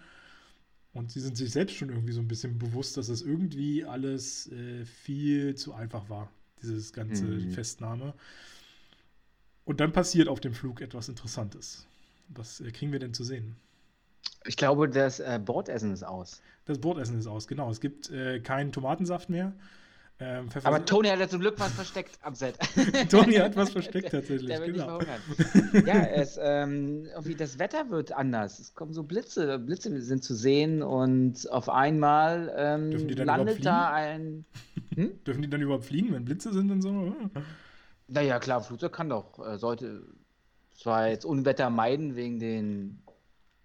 und 0.97 1.11
sie 1.11 1.19
sind 1.19 1.37
sich 1.37 1.51
selbst 1.51 1.75
schon 1.75 1.89
irgendwie 1.89 2.13
so 2.13 2.21
ein 2.21 2.27
bisschen 2.27 2.57
bewusst, 2.57 2.97
dass 2.97 3.07
das 3.07 3.21
irgendwie 3.21 3.85
alles 3.85 4.51
äh, 4.51 4.83
viel 4.83 5.53
zu 5.55 5.73
einfach 5.73 6.09
war, 6.09 6.31
dieses 6.61 6.91
ganze 6.91 7.25
mhm. 7.25 7.51
Festnahme. 7.51 8.13
Und 9.63 9.79
dann 9.79 9.91
passiert 9.91 10.27
auf 10.27 10.39
dem 10.39 10.53
Flug 10.53 10.81
etwas 10.81 11.07
Interessantes. 11.07 11.85
Was 12.29 12.61
äh, 12.61 12.71
kriegen 12.71 12.91
wir 12.91 12.99
denn 12.99 13.13
zu 13.13 13.23
sehen? 13.23 13.55
Ich 14.45 14.57
glaube, 14.57 14.89
das 14.89 15.19
äh, 15.19 15.39
Bordessen 15.43 15.93
ist 15.93 16.03
aus. 16.03 16.41
Das 16.65 16.79
Bordessen 16.79 17.19
ist 17.19 17.27
aus, 17.27 17.47
genau. 17.47 17.69
Es 17.69 17.79
gibt 17.79 18.09
äh, 18.09 18.39
keinen 18.39 18.71
Tomatensaft 18.71 19.29
mehr. 19.29 19.53
Ähm, 20.19 20.49
Aber 20.63 20.83
Tony 20.83 21.09
hat 21.09 21.19
ja 21.19 21.27
zum 21.27 21.41
Glück 21.41 21.59
was 21.59 21.71
versteckt 21.73 22.17
am 22.23 22.33
Set. 22.33 22.57
Tony 23.09 23.35
hat 23.35 23.55
was 23.55 23.69
versteckt 23.73 24.09
tatsächlich. 24.09 24.47
Der, 24.47 24.59
der 24.59 24.71
genau. 24.71 24.99
ja, 25.85 26.05
es, 26.05 26.39
ähm, 26.41 27.05
irgendwie 27.05 27.35
das 27.35 27.59
Wetter 27.59 27.91
wird 27.91 28.11
anders. 28.11 28.57
Es 28.57 28.73
kommen 28.73 28.93
so 28.93 29.03
Blitze, 29.03 29.59
Blitze 29.59 30.01
sind 30.01 30.23
zu 30.23 30.33
sehen 30.33 30.81
und 30.81 31.51
auf 31.51 31.69
einmal 31.69 32.51
ähm, 32.57 32.91
landet 33.09 33.63
da 33.63 33.91
ein. 33.91 34.45
Hm? 34.95 35.23
Dürfen 35.23 35.43
die 35.43 35.49
dann 35.49 35.61
überhaupt 35.61 35.85
fliegen, 35.85 36.13
wenn 36.13 36.25
Blitze 36.25 36.51
sind 36.51 36.71
und 36.71 36.81
so? 36.81 37.13
Naja, 38.07 38.39
klar, 38.39 38.61
Flugzeug 38.61 38.93
kann 38.93 39.09
doch, 39.09 39.37
äh, 39.45 39.59
sollte 39.59 40.01
zwar 40.73 41.09
jetzt 41.09 41.25
Unwetter 41.25 41.69
meiden 41.69 42.15
wegen 42.15 42.39
den 42.39 43.03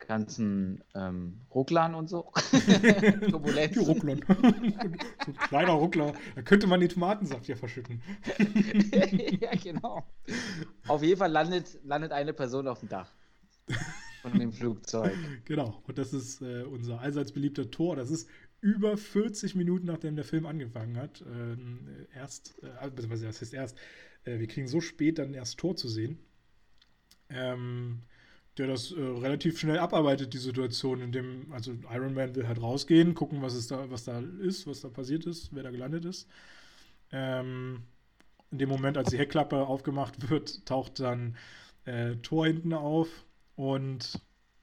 ganzen 0.07 0.83
ähm, 0.95 1.41
Rucklern 1.55 1.95
und 1.95 2.09
so. 2.09 2.33
Turbulenz. 3.31 3.73
Die 3.75 3.79
Rucklern. 3.79 4.21
so 4.27 5.33
ein 5.33 5.37
kleiner 5.49 5.73
Ruckler. 5.73 6.15
Da 6.35 6.43
könnte 6.43 6.67
man 6.67 6.81
den 6.81 6.89
Tomatensaft 6.89 7.49
ja 7.49 7.57
verschütten. 7.57 8.03
ja, 9.41 9.51
genau. 9.63 10.05
Auf 10.87 11.03
jeden 11.03 11.19
Fall 11.19 11.31
landet, 11.31 11.79
landet 11.85 12.13
eine 12.13 12.33
Person 12.33 12.69
auf 12.69 12.81
dem 12.81 12.89
Dach 12.89 13.13
von 14.23 14.39
dem 14.39 14.53
Flugzeug. 14.53 15.15
Genau. 15.45 15.83
Und 15.87 15.99
das 15.99 16.13
ist 16.13 16.43
äh, 16.43 16.63
unser 16.63 17.01
allseits 17.01 17.33
beliebter 17.33 17.71
Tor. 17.71 17.97
Das 17.97 18.11
ist 18.11 18.29
über 18.61 18.97
40 18.97 19.57
Minuten, 19.57 19.87
nachdem 19.87 20.15
der 20.15 20.25
Film 20.25 20.47
angefangen 20.47 20.97
hat. 20.97 21.25
Ähm, 21.27 22.07
erst, 22.15 22.55
äh, 22.63 22.89
beziehungsweise 22.91 23.27
das 23.27 23.41
heißt 23.41 23.55
erst, 23.55 23.79
äh, 24.25 24.39
wir 24.39 24.47
kriegen 24.47 24.69
so 24.69 24.81
spät 24.81 25.19
dann 25.19 25.35
erst 25.35 25.59
Tor 25.59 25.77
zu 25.77 25.89
sehen. 25.89 26.19
Ähm, 27.29 28.03
der 28.59 28.67
das 28.67 28.93
äh, 28.93 29.01
relativ 29.01 29.59
schnell 29.59 29.79
abarbeitet, 29.79 30.35
die 30.35 30.39
Situation, 30.39 31.01
in 31.01 31.13
dem, 31.13 31.53
also 31.53 31.73
Iron 31.91 32.15
Man 32.15 32.35
will 32.35 32.47
halt 32.49 32.61
rausgehen, 32.61 33.15
gucken, 33.15 33.43
was 33.43 33.55
ist 33.55 33.71
da, 33.71 33.91
was 33.91 34.05
da 34.05 34.21
ist, 34.21 34.67
was 34.67 34.81
da 34.83 34.89
passiert 34.89 35.27
ist, 35.27 35.55
wer 35.55 35.63
da 35.63 35.71
gelandet 35.71 36.05
ist. 36.05 36.29
Ähm, 37.13 37.85
in 38.51 38.59
dem 38.59 38.69
Moment, 38.69 38.99
als 38.99 39.11
die 39.11 39.19
Heckklappe 39.19 39.67
aufgemacht 39.67 40.31
wird, 40.31 40.67
taucht 40.67 41.01
dann 41.01 41.37
äh, 41.85 42.17
Tor 42.17 42.47
hinten 42.47 42.73
auf 42.75 43.09
und 43.57 44.21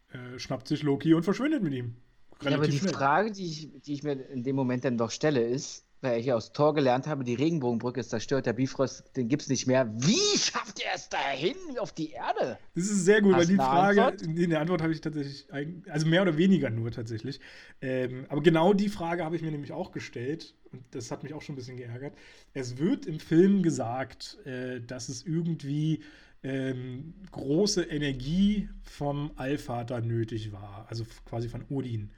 äh, 0.10 0.40
schnappt 0.40 0.68
sich 0.68 0.84
Loki 0.84 1.14
und 1.14 1.24
verschwindet 1.24 1.64
mit 1.64 1.74
ihm. 1.74 1.98
Ja, 2.41 2.56
aber 2.57 2.68
die 2.68 2.80
schnell. 2.80 2.94
Frage, 2.94 3.32
die 3.32 3.45
ich, 3.45 3.82
die 3.82 3.94
ich 3.94 4.03
mir 4.03 4.14
in 4.14 4.44
dem 4.44 4.56
Moment 4.56 4.86
dann 4.86 4.98
doch 4.98 5.11
stelle, 5.11 5.41
ist, 5.44 5.86
weil 6.02 6.20
ich 6.20 6.32
aus 6.32 6.54
Tor 6.54 6.74
gelernt 6.74 7.08
habe, 7.08 7.24
die 7.24 7.34
Regenbogenbrücke 7.36 8.00
ist 8.00 8.10
zerstört, 8.10 8.46
der 8.46 8.54
Bifrost, 8.54 9.04
den 9.16 9.28
gibt 9.28 9.42
es 9.42 9.50
nicht 9.50 9.68
mehr. 9.68 9.92
Wie 9.96 10.38
schafft 10.38 10.82
er 10.82 10.94
es 10.96 11.10
dahin 11.10 11.56
auf 11.80 11.92
die 11.92 12.12
Erde? 12.12 12.58
Das 12.76 12.86
ist 12.86 13.06
sehr 13.06 13.22
gut, 13.22 13.34
Hast 13.34 13.42
weil 13.42 13.48
die 13.48 13.56
Frage, 13.56 14.06
Antwort? 14.06 14.38
in 14.38 14.50
der 14.50 14.62
Antwort 14.62 14.82
habe 14.82 14.94
ich 14.94 15.02
tatsächlich, 15.02 15.48
also 15.90 16.08
mehr 16.08 16.22
oder 16.22 16.38
weniger 16.38 16.70
nur 16.70 16.92
tatsächlich. 16.92 17.40
Ähm, 17.82 18.26
aber 18.30 18.42
genau 18.42 18.74
die 18.74 18.90
Frage 18.90 19.26
habe 19.26 19.36
ich 19.36 19.42
mir 19.42 19.52
nämlich 19.52 19.72
auch 19.74 19.92
gestellt 19.92 20.56
und 20.72 20.84
das 20.92 21.12
hat 21.12 21.24
mich 21.24 21.34
auch 21.34 21.42
schon 21.42 21.54
ein 21.54 21.58
bisschen 21.58 21.78
geärgert. 21.78 22.14
Es 22.54 22.78
wird 22.78 23.06
im 23.06 23.20
Film 23.20 23.62
gesagt, 23.62 24.38
äh, 24.46 24.80
dass 24.82 25.10
es 25.10 25.26
irgendwie 25.26 26.02
ähm, 26.44 27.14
große 27.32 27.84
Energie 27.84 28.70
vom 28.84 29.32
Allvater 29.36 30.00
nötig 30.00 30.54
war, 30.54 30.86
also 30.90 31.06
quasi 31.26 31.50
von 31.50 31.66
Odin, 31.70 32.12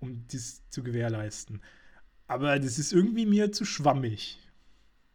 um 0.00 0.26
dies 0.28 0.68
zu 0.68 0.82
gewährleisten. 0.82 1.62
Aber 2.32 2.58
das 2.58 2.78
ist 2.78 2.94
irgendwie 2.94 3.26
mir 3.26 3.52
zu 3.52 3.66
schwammig. 3.66 4.38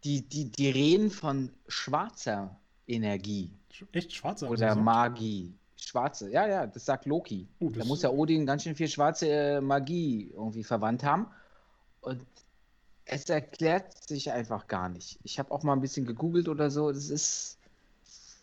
Die, 0.04 0.22
die, 0.22 0.52
die 0.52 0.70
reden 0.70 1.10
von 1.10 1.50
schwarzer 1.68 2.56
Energie. 2.86 3.52
Echt 3.92 4.14
schwarzer? 4.14 4.48
Oder 4.52 4.76
Magie. 4.76 5.52
Schwarze, 5.76 6.30
ja, 6.32 6.48
ja, 6.48 6.68
das 6.68 6.86
sagt 6.86 7.08
Loki. 7.08 7.48
Oh, 7.60 7.70
das 7.70 7.80
da 7.80 7.86
muss 7.86 8.02
ja 8.04 8.10
Odin 8.10 8.46
ganz 8.46 8.64
schön 8.64 8.76
viel 8.76 8.88
schwarze 8.88 9.30
äh, 9.30 9.62
Magie 9.62 10.32
irgendwie 10.32 10.64
verwandt 10.64 11.04
haben. 11.04 11.28
Und 12.02 12.24
es 13.06 13.28
erklärt 13.30 14.08
sich 14.08 14.32
einfach 14.32 14.68
gar 14.68 14.88
nicht. 14.88 15.20
Ich 15.24 15.40
habe 15.40 15.50
auch 15.52 15.64
mal 15.64 15.74
ein 15.74 15.82
bisschen 15.82 16.06
gegoogelt 16.06 16.48
oder 16.48 16.70
so. 16.70 16.92
Das 16.92 17.10
ist. 17.10 17.58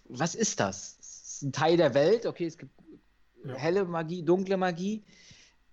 Was 0.09 0.35
ist 0.35 0.59
das? 0.59 0.97
das 0.99 1.23
ist 1.27 1.43
ein 1.43 1.53
Teil 1.53 1.77
der 1.77 1.95
Welt. 1.95 2.27
Okay, 2.27 2.47
es 2.47 2.59
gibt 2.59 2.73
ja. 3.45 3.55
helle 3.55 3.85
Magie, 3.85 4.23
dunkle 4.23 4.57
Magie. 4.57 5.05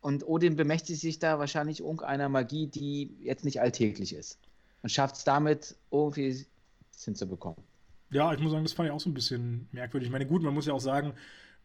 Und 0.02 0.28
Odin 0.28 0.56
bemächtigt 0.56 1.00
sich 1.00 1.20
da 1.20 1.40
wahrscheinlich 1.40 1.80
irgendeiner 1.80 2.28
Magie, 2.28 2.68
die 2.68 3.16
jetzt 3.22 3.46
nicht 3.46 3.62
alltäglich 3.62 4.14
ist. 4.14 4.40
Und 4.82 4.90
schafft 4.90 5.16
es 5.16 5.24
damit, 5.24 5.76
irgendwie 5.92 6.46
hinzubekommen. 7.04 7.64
Ja, 8.10 8.34
ich 8.34 8.40
muss 8.40 8.52
sagen, 8.52 8.64
das 8.64 8.74
fand 8.74 8.90
ich 8.90 8.94
auch 8.94 9.00
so 9.00 9.10
ein 9.10 9.14
bisschen 9.14 9.70
merkwürdig. 9.72 10.08
Ich 10.08 10.12
meine, 10.12 10.26
gut, 10.26 10.42
man 10.42 10.54
muss 10.54 10.66
ja 10.66 10.74
auch 10.74 10.82
sagen, 10.82 11.14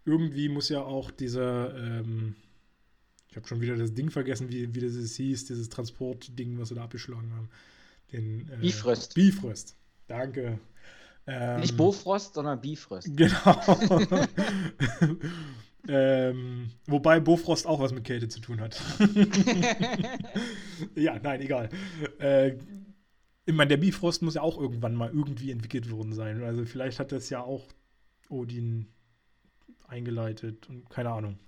irgendwie 0.05 0.49
muss 0.49 0.69
ja 0.69 0.83
auch 0.83 1.11
dieser, 1.11 1.75
ähm, 1.77 2.37
ich 3.31 3.37
habe 3.37 3.49
schon 3.49 3.61
wieder 3.61 3.77
das 3.77 3.95
Ding 3.95 4.11
vergessen, 4.11 4.49
wie, 4.51 4.75
wie 4.75 4.81
das 4.81 5.17
hieß, 5.17 5.47
dieses 5.47 5.69
Transportding, 5.71 6.59
was 6.59 6.71
wir 6.71 6.77
da 6.77 6.85
abgeschlagen 6.85 7.33
haben. 7.35 7.49
Den, 8.13 8.49
äh, 8.51 8.59
Bifröst. 8.59 9.15
Bifröst. 9.15 9.77
Danke. 10.07 10.61
Ähm, 11.27 11.61
Nicht 11.61 11.77
Bofrost, 11.77 12.35
sondern 12.35 12.61
Bifröst. 12.61 13.09
Genau. 13.17 13.37
Ähm, 15.89 16.71
wobei 16.87 17.21
Bofrost 17.21 17.67
auch 17.67 17.81
was 17.81 17.93
mit 17.93 18.05
Kälte 18.05 18.29
zu 18.29 18.41
tun 18.41 18.61
hat. 18.61 18.81
ja, 20.95 21.19
nein, 21.19 21.41
egal. 21.41 21.69
Äh, 22.19 22.57
ich 23.45 23.55
meine, 23.55 23.69
der 23.69 23.77
Bifrost 23.77 24.23
muss 24.23 24.35
ja 24.35 24.43
auch 24.43 24.59
irgendwann 24.59 24.95
mal 24.95 25.11
irgendwie 25.11 25.53
entwickelt 25.53 25.91
worden 25.91 26.13
sein. 26.13 26.43
Also 26.43 26.65
vielleicht 26.65 26.99
hat 26.99 27.13
das 27.13 27.31
ja 27.31 27.41
auch 27.43 27.69
Odin 28.29 28.89
eingeleitet 29.87 30.69
und 30.69 30.91
keine 30.91 31.11
Ahnung. 31.11 31.39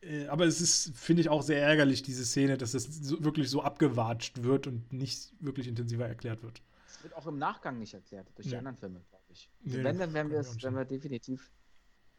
Äh, 0.00 0.26
aber 0.28 0.46
es 0.46 0.62
ist, 0.62 0.96
finde 0.96 1.20
ich, 1.20 1.28
auch 1.28 1.42
sehr 1.42 1.62
ärgerlich, 1.62 2.02
diese 2.02 2.24
Szene, 2.24 2.56
dass 2.56 2.72
das 2.72 2.84
so, 2.84 3.22
wirklich 3.22 3.50
so 3.50 3.62
abgewatscht 3.62 4.42
wird 4.42 4.66
und 4.66 4.90
nicht 4.92 5.34
wirklich 5.40 5.68
intensiver 5.68 6.08
erklärt 6.08 6.42
wird. 6.42 6.62
Es 6.88 7.02
wird 7.02 7.14
auch 7.14 7.26
im 7.26 7.38
Nachgang 7.38 7.78
nicht 7.78 7.92
erklärt, 7.92 8.26
durch 8.34 8.48
die 8.48 8.56
anderen 8.56 8.78
Filme, 8.78 9.02
glaube 9.10 9.24
ich. 9.28 9.50
Also 9.64 9.76
nee, 9.76 9.84
wenn, 9.84 9.98
dann 9.98 10.14
werden 10.14 10.32
wir 10.32 10.40
es, 10.40 10.62
wenn 10.62 10.74
wir 10.74 10.86
definitiv 10.86 11.50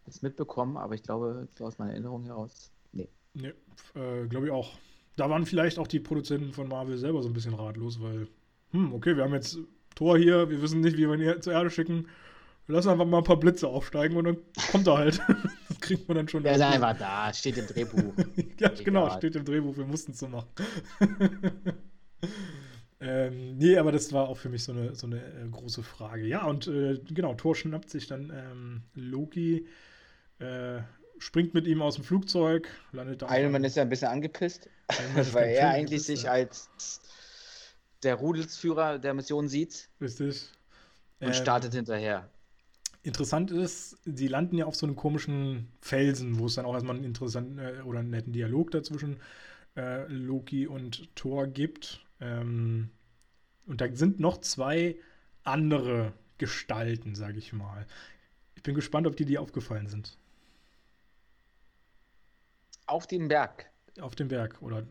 jetzt 0.05 0.23
mitbekommen, 0.23 0.77
aber 0.77 0.95
ich 0.95 1.03
glaube, 1.03 1.47
so 1.57 1.65
aus 1.65 1.77
meiner 1.77 1.91
Erinnerung 1.91 2.25
heraus, 2.25 2.71
nee. 2.91 3.09
Nee, 3.33 3.53
äh, 3.95 4.27
glaube 4.27 4.47
ich 4.47 4.51
auch. 4.51 4.71
Da 5.15 5.29
waren 5.29 5.45
vielleicht 5.45 5.77
auch 5.79 5.87
die 5.87 5.99
Produzenten 5.99 6.53
von 6.53 6.67
Marvel 6.67 6.97
selber 6.97 7.21
so 7.21 7.29
ein 7.29 7.33
bisschen 7.33 7.53
ratlos, 7.53 8.01
weil, 8.01 8.27
hm, 8.71 8.93
okay, 8.93 9.15
wir 9.15 9.23
haben 9.23 9.33
jetzt 9.33 9.57
Tor 9.95 10.17
hier, 10.17 10.49
wir 10.49 10.61
wissen 10.61 10.81
nicht, 10.81 10.97
wie 10.97 11.07
wir 11.07 11.15
ihn 11.15 11.41
zur 11.41 11.53
Erde 11.53 11.69
schicken. 11.69 12.07
Wir 12.65 12.75
lassen 12.75 12.89
einfach 12.89 13.05
mal 13.05 13.17
ein 13.17 13.23
paar 13.23 13.39
Blitze 13.39 13.67
aufsteigen 13.67 14.15
und 14.15 14.23
dann 14.23 14.37
kommt 14.71 14.87
er 14.87 14.97
halt. 14.97 15.21
das 15.67 15.79
kriegt 15.81 16.07
man 16.07 16.17
dann 16.17 16.27
schon. 16.29 16.45
Er 16.45 16.55
ist 16.55 16.61
einfach 16.61 16.97
da, 16.97 17.33
steht 17.33 17.57
im 17.57 17.67
Drehbuch. 17.67 18.13
ja, 18.59 18.69
genau, 18.83 19.09
steht 19.17 19.35
im 19.35 19.43
Drehbuch, 19.45 19.75
wir 19.77 19.85
mussten 19.85 20.13
es 20.13 20.19
so 20.19 20.29
machen. 20.29 20.47
ähm, 23.01 23.57
nee, 23.57 23.77
aber 23.77 23.91
das 23.91 24.13
war 24.13 24.29
auch 24.29 24.37
für 24.37 24.49
mich 24.49 24.63
so 24.63 24.71
eine, 24.71 24.95
so 24.95 25.07
eine 25.07 25.17
äh, 25.17 25.49
große 25.51 25.83
Frage. 25.83 26.25
Ja, 26.25 26.45
und 26.45 26.67
äh, 26.67 26.99
genau, 27.09 27.33
Thor 27.33 27.53
schnappt 27.53 27.89
sich 27.89 28.07
dann 28.07 28.31
ähm, 28.33 28.81
Loki 28.95 29.67
äh, 30.39 30.81
springt 31.17 31.53
mit 31.53 31.67
ihm 31.67 31.81
aus 31.81 31.95
dem 31.95 32.03
Flugzeug, 32.03 32.67
landet 32.91 33.21
da. 33.21 33.37
Iron 33.37 33.51
Man 33.51 33.63
ist 33.63 33.75
ja 33.75 33.83
ein 33.83 33.89
bisschen 33.89 34.09
angepisst, 34.09 34.69
weil 35.31 35.49
er 35.49 35.69
eigentlich 35.69 36.01
ist, 36.01 36.07
sich 36.07 36.23
ja. 36.23 36.31
als 36.31 36.69
der 38.03 38.15
Rudelsführer 38.15 38.99
der 38.99 39.13
Mission 39.13 39.47
sieht. 39.47 39.89
Richtig. 40.01 40.49
Und 41.19 41.27
ähm, 41.27 41.33
startet 41.33 41.73
hinterher. 41.73 42.29
Interessant 43.03 43.51
ist, 43.51 43.97
sie 44.05 44.27
landen 44.27 44.57
ja 44.57 44.65
auf 44.65 44.75
so 44.75 44.85
einem 44.85 44.95
komischen 44.95 45.67
Felsen, 45.81 46.39
wo 46.39 46.45
es 46.45 46.55
dann 46.55 46.65
auch 46.65 46.73
erstmal 46.73 46.95
einen 46.95 47.05
interessanten 47.05 47.59
äh, 47.59 47.81
oder 47.83 47.99
einen 47.99 48.09
netten 48.09 48.33
Dialog 48.33 48.71
dazwischen 48.71 49.17
äh, 49.75 50.05
Loki 50.07 50.67
und 50.67 51.13
Thor 51.15 51.47
gibt. 51.47 52.05
Ähm, 52.21 52.89
und 53.65 53.81
da 53.81 53.93
sind 53.93 54.19
noch 54.19 54.39
zwei 54.39 54.95
andere 55.43 56.13
Gestalten, 56.37 57.15
sage 57.15 57.37
ich 57.37 57.53
mal. 57.53 57.85
Ich 58.55 58.63
bin 58.63 58.75
gespannt, 58.75 59.07
ob 59.07 59.15
die 59.15 59.25
dir 59.25 59.41
aufgefallen 59.41 59.87
sind. 59.87 60.17
Auf 62.93 63.07
dem 63.07 63.27
Berg. 63.27 63.71
Auf 63.99 64.13
dem 64.13 64.27
Berg 64.27 64.61
oder 64.61 64.83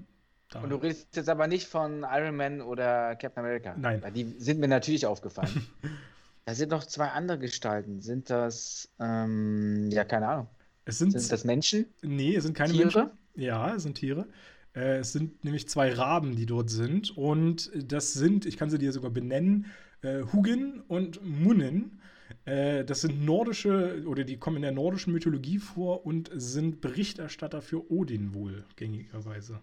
da. 0.51 0.61
Und 0.61 0.71
du 0.71 0.75
redest 0.75 1.15
jetzt 1.15 1.29
aber 1.29 1.47
nicht 1.47 1.69
von 1.69 2.03
Iron 2.03 2.35
Man 2.35 2.61
oder 2.61 3.15
Captain 3.15 3.45
America. 3.45 3.77
Nein. 3.79 4.03
Weil 4.03 4.11
die 4.11 4.25
sind 4.39 4.59
mir 4.59 4.67
natürlich 4.67 5.07
aufgefallen. 5.07 5.69
da 6.45 6.53
sind 6.53 6.73
noch 6.73 6.85
zwei 6.85 7.11
andere 7.11 7.39
Gestalten. 7.39 8.01
Sind 8.01 8.29
das, 8.29 8.89
ähm, 8.99 9.89
ja, 9.93 10.03
keine 10.03 10.27
Ahnung. 10.27 10.49
Es 10.85 10.99
sind, 10.99 11.13
sind 11.13 11.31
das 11.31 11.45
Menschen? 11.45 11.87
Nee, 12.03 12.35
es 12.35 12.43
sind 12.43 12.57
keine 12.57 12.73
Tiere? 12.73 12.83
Menschen. 12.83 13.11
Ja, 13.37 13.73
es 13.73 13.85
sind 13.85 13.95
Tiere. 13.95 14.27
Äh, 14.75 14.97
es 14.97 15.13
sind 15.13 15.45
nämlich 15.45 15.69
zwei 15.69 15.95
Raben, 15.95 16.35
die 16.35 16.47
dort 16.47 16.71
sind. 16.71 17.17
Und 17.17 17.71
das 17.73 18.15
sind, 18.15 18.47
ich 18.47 18.57
kann 18.57 18.69
sie 18.69 18.79
dir 18.79 18.91
sogar 18.91 19.13
benennen, 19.13 19.67
äh, 20.01 20.25
Hugin 20.33 20.83
und 20.89 21.25
Munnen. 21.25 22.01
Äh, 22.45 22.85
das 22.85 23.03
sind 23.03 23.25
nordische, 23.25 24.05
oder 24.07 24.25
die 24.25 24.37
kommen 24.37 24.57
in 24.57 24.63
der 24.63 24.73
nordischen 24.73 25.13
Mythologie 25.13 25.59
vor 25.59 26.05
und 26.05 26.31
sind 26.35 26.81
Berichterstatter 26.81 27.63
für 27.63 27.91
Odin 27.91 28.35
wohl, 28.35 28.65
gängigerweise. 28.77 29.61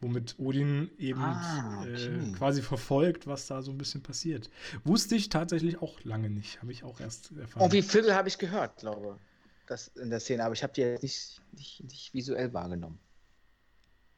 Womit 0.00 0.36
Odin 0.38 0.90
eben 0.98 1.20
ah, 1.20 1.82
okay. 1.82 2.06
äh, 2.06 2.32
quasi 2.32 2.62
verfolgt, 2.62 3.26
was 3.26 3.46
da 3.46 3.60
so 3.60 3.70
ein 3.70 3.76
bisschen 3.76 4.02
passiert. 4.02 4.48
Wusste 4.82 5.14
ich 5.14 5.28
tatsächlich 5.28 5.82
auch 5.82 6.02
lange 6.04 6.30
nicht. 6.30 6.62
Habe 6.62 6.72
ich 6.72 6.84
auch 6.84 7.00
erst 7.00 7.32
erfahren. 7.36 7.64
Und 7.64 7.72
wie 7.74 7.82
Viertel 7.82 8.14
habe 8.14 8.28
ich 8.28 8.38
gehört, 8.38 8.78
glaube 8.78 9.18
das 9.66 9.88
in 9.88 10.10
der 10.10 10.20
Szene, 10.20 10.44
aber 10.44 10.54
ich 10.54 10.62
habe 10.62 10.72
die 10.72 10.80
jetzt 10.80 11.02
nicht, 11.02 11.40
nicht, 11.52 11.84
nicht 11.84 12.14
visuell 12.14 12.52
wahrgenommen. 12.52 12.98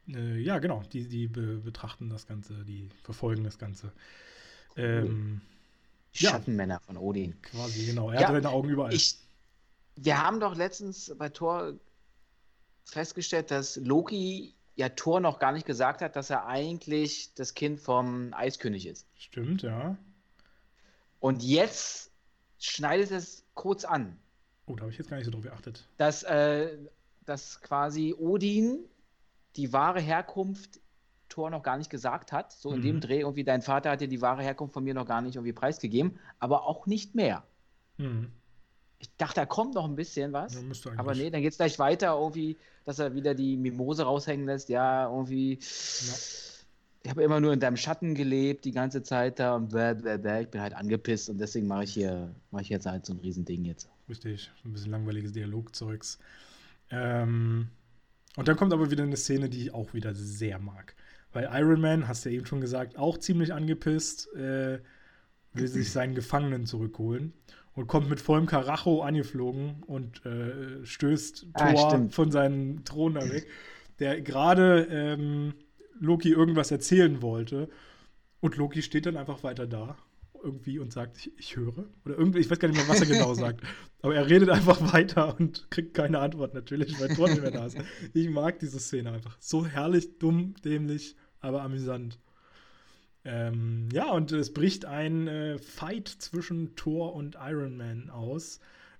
Äh, 0.09 0.39
ja, 0.39 0.59
genau. 0.59 0.83
Die, 0.93 1.07
die 1.07 1.29
be 1.29 1.59
betrachten 1.59 2.09
das 2.09 2.27
Ganze, 2.27 2.65
die 2.65 2.89
verfolgen 3.03 3.45
das 3.45 3.59
Ganze. 3.59 3.93
Cool. 4.77 5.41
Ja. 6.15 6.31
Schattenmänner 6.31 6.81
von 6.81 6.97
Odin. 6.97 7.41
Quasi, 7.43 7.87
genau. 7.87 8.11
Er 8.11 8.21
ja, 8.21 8.29
hat 8.29 8.35
seine 8.35 8.51
Augen 8.51 8.69
überall. 8.69 8.93
Ich, 8.93 9.17
wir 9.97 10.23
haben 10.23 10.41
doch 10.41 10.55
letztens 10.55 11.15
bei 11.17 11.29
Thor 11.29 11.75
festgestellt, 12.85 13.51
dass 13.51 13.77
Loki 13.77 14.55
ja 14.77 14.89
Thor 14.91 15.21
noch 15.21 15.39
gar 15.39 15.53
nicht 15.53 15.67
gesagt 15.67 16.03
hat, 16.03 16.17
dass 16.17 16.31
er 16.31 16.47
eigentlich 16.47 17.35
das 17.35 17.55
Kind 17.55 17.81
vom 17.81 18.33
Eiskönig 18.35 18.87
ist. 18.87 19.07
Stimmt, 19.17 19.63
ja. 19.63 19.97
Und 21.21 21.43
jetzt 21.43 22.11
schneidet 22.59 23.11
es 23.11 23.45
kurz 23.55 23.85
an. 23.85 24.19
Oh, 24.67 24.75
da 24.75 24.83
habe 24.83 24.93
ich 24.93 24.99
jetzt 24.99 25.09
gar 25.09 25.17
nicht 25.17 25.27
so 25.27 25.31
drauf 25.31 25.43
geachtet. 25.43 25.87
Dass, 25.97 26.23
äh, 26.25 26.77
dass 27.25 27.61
quasi 27.61 28.15
Odin 28.19 28.79
die 29.57 29.73
wahre 29.73 30.01
Herkunft 30.01 30.81
Tor 31.33 31.51
noch 31.51 31.63
gar 31.63 31.79
nicht 31.79 31.91
gesagt 31.91 32.31
hat. 32.31 32.53
So 32.53 32.71
in 32.73 32.79
mhm. 32.79 32.83
dem 32.83 33.01
Dreh 33.01 33.21
irgendwie, 33.21 33.45
dein 33.45 33.63
Vater 33.63 33.91
hat 33.91 34.01
dir 34.01 34.09
die 34.09 34.21
wahre 34.21 34.43
Herkunft 34.43 34.75
von 34.75 34.85
mir 34.85 34.95
noch 34.95 35.07
gar 35.07 35.23
nicht 35.23 35.37
irgendwie 35.37 35.55
preisgegeben, 35.55 36.19
aber 36.39 36.67
auch 36.67 36.87
nicht 36.87 37.15
mehr. 37.15 37.43
Mhm. 37.97 38.31
Ich 38.99 39.09
dachte, 39.17 39.37
da 39.37 39.47
kommt 39.47 39.75
noch 39.75 39.87
ein 39.87 39.97
bisschen 39.97 40.33
was. 40.33 40.55
Ja, 40.55 40.93
aber 40.97 41.15
nee, 41.15 41.31
dann 41.31 41.43
geht 41.43 41.53
es 41.53 41.57
gleich 41.57 41.79
weiter, 41.79 42.15
irgendwie, 42.21 42.57
dass 42.85 42.99
er 42.99 43.15
wieder 43.15 43.35
die 43.35 43.57
Mimose 43.57 44.05
raushängen 44.05 44.47
lässt. 44.47 44.69
Ja, 44.69 45.09
irgendwie. 45.09 45.55
Ja. 45.55 46.15
Ich 47.05 47.11
habe 47.11 47.25
immer 47.25 47.41
nur 47.41 47.53
in 47.53 47.59
deinem 47.59 47.77
Schatten 47.77 48.15
gelebt, 48.15 48.65
die 48.65 48.71
ganze 48.71 49.03
Zeit 49.03 49.41
da 49.41 49.57
und 49.57 49.71
bläh, 49.71 49.95
bläh, 49.95 50.19
bläh. 50.19 50.43
ich 50.43 50.51
bin 50.51 50.61
halt 50.61 50.75
angepisst 50.75 51.31
und 51.31 51.39
deswegen 51.39 51.67
mache 51.67 51.83
ich 51.83 51.95
hier, 51.95 52.33
mache 52.53 52.63
ich 52.63 52.69
jetzt 52.69 52.87
halt 52.87 53.05
so 53.05 53.13
ein 53.13 53.19
Riesending 53.19 53.65
jetzt. 53.65 53.89
Richtig, 54.09 54.53
ein 54.65 54.73
bisschen 54.73 54.93
langweiliges 54.93 55.33
Dialogzeugs. 55.33 56.21
Ähm, 56.91 57.71
und 58.37 58.49
dann 58.49 58.57
kommt 58.57 58.73
aber 58.73 58.91
wieder 58.91 59.03
eine 59.03 59.17
Szene, 59.17 59.49
die 59.49 59.63
ich 59.63 59.75
auch 59.75 59.95
wieder 59.95 60.15
sehr 60.15 60.59
mag. 60.59 60.95
Weil 61.33 61.49
Iron 61.53 61.81
Man, 61.81 62.09
hast 62.09 62.25
du 62.25 62.31
ja 62.31 62.37
eben 62.37 62.47
schon 62.47 62.61
gesagt, 62.61 62.99
auch 62.99 63.19
ziemlich 63.19 63.53
angepisst. 63.53 64.33
Äh, 64.35 64.81
will 65.55 65.69
sich 65.69 65.91
seinen 65.91 66.15
Gefangenen 66.15 66.67
zurückholen 66.67 67.33
und 67.75 67.87
kommt 67.87 68.09
mit 68.09 68.21
vollem 68.21 68.47
Karacho 68.47 69.03
angeflogen 69.03 69.83
und 69.87 70.25
äh, 70.27 70.85
stößt 70.85 71.47
ah, 71.55 71.73
Thor 71.73 71.95
ah, 71.95 72.09
von 72.11 72.31
seinem 72.31 72.85
Thron 72.85 73.15
da 73.15 73.29
weg, 73.31 73.47
der 73.99 74.21
gerade 74.21 74.87
ähm, 74.91 75.55
Loki 76.01 76.31
irgendwas 76.31 76.71
erzählen 76.71 77.23
wollte. 77.23 77.69
Und 78.41 78.57
Loki 78.57 78.83
steht 78.83 79.07
dann 79.07 79.17
einfach 79.17 79.43
weiter 79.43 79.67
da 79.67 79.97
irgendwie 80.43 80.81
und 80.81 80.93
sagt, 80.93 81.17
ich, 81.19 81.39
ich 81.39 81.57
höre. 81.57 81.85
Oder 82.05 82.19
irgendwie, 82.19 82.41
ich 82.41 82.51
weiß 82.51 82.59
gar 82.59 82.67
nicht 82.67 82.77
mehr, 82.77 82.89
was 82.89 83.01
er 83.01 83.07
genau 83.07 83.33
sagt. 83.35 83.61
Aber 84.03 84.17
er 84.17 84.29
redet 84.29 84.49
einfach 84.49 84.93
weiter 84.93 85.39
und 85.39 85.71
kriegt 85.71 85.95
keine 85.95 86.19
Antwort 86.19 86.53
natürlich, 86.53 87.01
weil 87.01 87.15
Thor 87.15 87.29
nicht 87.29 87.43
mehr 87.43 87.53
da 87.53 87.67
ist. 87.67 87.77
Ich 88.13 88.29
mag 88.29 88.59
diese 88.59 88.81
Szene 88.81 89.13
einfach. 89.13 89.37
So 89.39 89.65
herrlich, 89.65 90.19
dumm, 90.19 90.55
dämlich, 90.65 91.15
aber 91.43 91.63
amüsant. 91.63 92.19
Ähm, 93.25 93.89
ja, 93.93 94.11
und 94.11 94.33
es 94.33 94.53
bricht 94.53 94.85
ein 94.85 95.29
äh, 95.29 95.59
Fight 95.59 96.09
zwischen 96.09 96.75
Thor 96.75 97.15
und 97.15 97.37
Iron 97.41 97.77
Man 97.77 98.11
aus, 98.11 98.59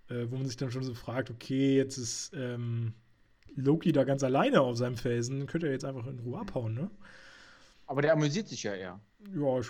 äh, 0.09 0.27
wo 0.29 0.37
man 0.37 0.47
sich 0.47 0.57
dann 0.57 0.71
schon 0.71 0.85
so 0.85 0.95
fragt, 0.95 1.31
okay, 1.31 1.77
jetzt 1.77 1.97
ist 1.97 2.33
ähm, 2.35 2.93
Loki 3.57 3.93
da 3.93 4.05
ganz 4.05 4.23
alleine 4.23 4.61
auf 4.61 4.77
seinem 4.77 4.97
Felsen, 4.97 5.47
könnte 5.47 5.67
er 5.67 5.73
jetzt 5.73 5.85
einfach 5.85 6.07
in 6.07 6.21
Ruhe 6.21 6.39
abhauen, 6.39 6.75
ne? 6.75 6.91
Aber 7.87 8.01
der 8.01 8.13
amüsiert 8.13 8.49
sich 8.49 8.63
ja 8.63 8.75
eher. 8.75 9.01
Ja, 9.35 9.59
ich, 9.59 9.69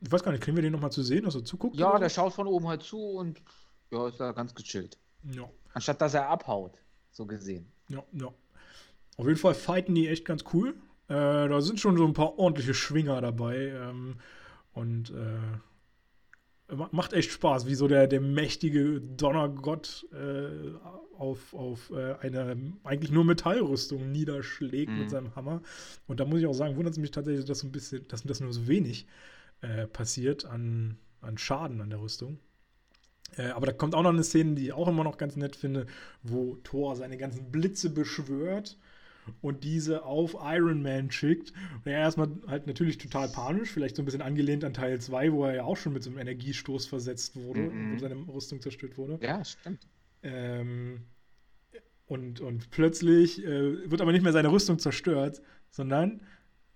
ich 0.00 0.12
weiß 0.12 0.22
gar 0.22 0.30
nicht, 0.32 0.42
kriegen 0.42 0.56
wir 0.56 0.62
den 0.62 0.72
nochmal 0.72 0.92
zu 0.92 1.02
sehen, 1.02 1.24
dass 1.24 1.34
er 1.34 1.44
zuguckt? 1.44 1.76
Ja, 1.76 1.98
der 1.98 2.08
schaut 2.08 2.32
von 2.32 2.46
oben 2.46 2.68
halt 2.68 2.82
zu 2.82 2.98
und 2.98 3.42
ja, 3.90 4.08
ist 4.08 4.20
da 4.20 4.32
ganz 4.32 4.54
gechillt. 4.54 4.98
Ja. 5.32 5.50
Anstatt 5.72 6.00
dass 6.00 6.14
er 6.14 6.28
abhaut, 6.28 6.78
so 7.10 7.26
gesehen. 7.26 7.70
Ja, 7.88 8.04
ja. 8.12 8.32
Auf 9.16 9.26
jeden 9.26 9.38
Fall 9.38 9.54
fighten 9.54 9.94
die 9.94 10.08
echt 10.08 10.24
ganz 10.24 10.44
cool. 10.52 10.74
Äh, 11.10 11.48
da 11.48 11.60
sind 11.60 11.80
schon 11.80 11.96
so 11.96 12.06
ein 12.06 12.12
paar 12.12 12.38
ordentliche 12.38 12.72
Schwinger 12.72 13.20
dabei. 13.20 13.72
Ähm, 13.74 14.14
und 14.72 15.10
äh, 15.10 16.74
macht 16.92 17.12
echt 17.12 17.32
Spaß, 17.32 17.66
wie 17.66 17.74
so 17.74 17.88
der, 17.88 18.06
der 18.06 18.20
mächtige 18.20 19.00
Donnergott 19.00 20.06
äh, 20.12 20.70
auf, 21.18 21.52
auf 21.52 21.90
äh, 21.90 22.14
eine 22.20 22.56
eigentlich 22.84 23.10
nur 23.10 23.24
Metallrüstung 23.24 24.12
niederschlägt 24.12 24.92
mhm. 24.92 24.98
mit 25.00 25.10
seinem 25.10 25.34
Hammer. 25.34 25.62
Und 26.06 26.20
da 26.20 26.24
muss 26.24 26.38
ich 26.38 26.46
auch 26.46 26.54
sagen, 26.54 26.76
wundert 26.76 26.92
es 26.92 27.00
mich 27.00 27.10
tatsächlich, 27.10 27.44
dass 27.44 27.58
so 27.58 27.66
ein 27.66 27.72
bisschen, 27.72 28.06
dass 28.06 28.22
das 28.22 28.38
nur 28.38 28.52
so 28.52 28.68
wenig 28.68 29.08
äh, 29.62 29.88
passiert 29.88 30.44
an, 30.44 30.96
an 31.20 31.38
Schaden 31.38 31.80
an 31.80 31.90
der 31.90 32.00
Rüstung. 32.00 32.38
Äh, 33.36 33.48
aber 33.48 33.66
da 33.66 33.72
kommt 33.72 33.96
auch 33.96 34.04
noch 34.04 34.10
eine 34.10 34.22
Szene, 34.22 34.54
die 34.54 34.66
ich 34.66 34.72
auch 34.72 34.86
immer 34.86 35.02
noch 35.02 35.18
ganz 35.18 35.34
nett 35.34 35.56
finde, 35.56 35.86
wo 36.22 36.54
Thor 36.62 36.94
seine 36.94 37.16
ganzen 37.16 37.50
Blitze 37.50 37.90
beschwört 37.90 38.78
und 39.40 39.64
diese 39.64 40.04
auf 40.04 40.36
Iron 40.40 40.82
Man 40.82 41.10
schickt. 41.10 41.52
Und 41.76 41.86
er 41.86 41.98
erstmal 41.98 42.28
halt 42.46 42.66
natürlich 42.66 42.98
total 42.98 43.28
panisch, 43.28 43.70
vielleicht 43.70 43.96
so 43.96 44.02
ein 44.02 44.04
bisschen 44.04 44.22
angelehnt 44.22 44.64
an 44.64 44.74
Teil 44.74 45.00
2, 45.00 45.32
wo 45.32 45.44
er 45.44 45.54
ja 45.54 45.64
auch 45.64 45.76
schon 45.76 45.92
mit 45.92 46.02
so 46.02 46.10
einem 46.10 46.18
Energiestoß 46.18 46.86
versetzt 46.86 47.36
wurde, 47.36 47.60
mhm. 47.60 47.94
wo 47.94 47.98
seine 47.98 48.14
Rüstung 48.28 48.60
zerstört 48.60 48.98
wurde. 48.98 49.18
Ja, 49.22 49.44
stimmt. 49.44 49.86
Ähm, 50.22 51.02
und, 52.06 52.40
und 52.40 52.70
plötzlich 52.70 53.44
äh, 53.44 53.90
wird 53.90 54.00
aber 54.00 54.12
nicht 54.12 54.22
mehr 54.22 54.32
seine 54.32 54.50
Rüstung 54.50 54.78
zerstört, 54.78 55.40
sondern 55.70 56.20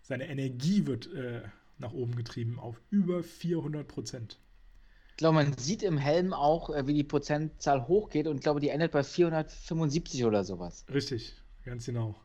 seine 0.00 0.28
Energie 0.28 0.86
wird 0.86 1.12
äh, 1.12 1.42
nach 1.78 1.92
oben 1.92 2.14
getrieben 2.14 2.58
auf 2.58 2.80
über 2.90 3.22
400 3.22 3.86
Prozent. 3.86 4.38
Ich 5.10 5.18
glaube, 5.18 5.36
man 5.36 5.56
sieht 5.56 5.82
im 5.82 5.96
Helm 5.96 6.32
auch, 6.32 6.70
äh, 6.70 6.86
wie 6.86 6.94
die 6.94 7.04
Prozentzahl 7.04 7.86
hochgeht 7.86 8.26
und 8.26 8.36
ich 8.36 8.42
glaube, 8.42 8.60
die 8.60 8.68
endet 8.68 8.92
bei 8.92 9.02
475 9.02 10.24
oder 10.24 10.44
sowas. 10.44 10.84
Richtig, 10.92 11.34
ganz 11.64 11.86
genau. 11.86 12.16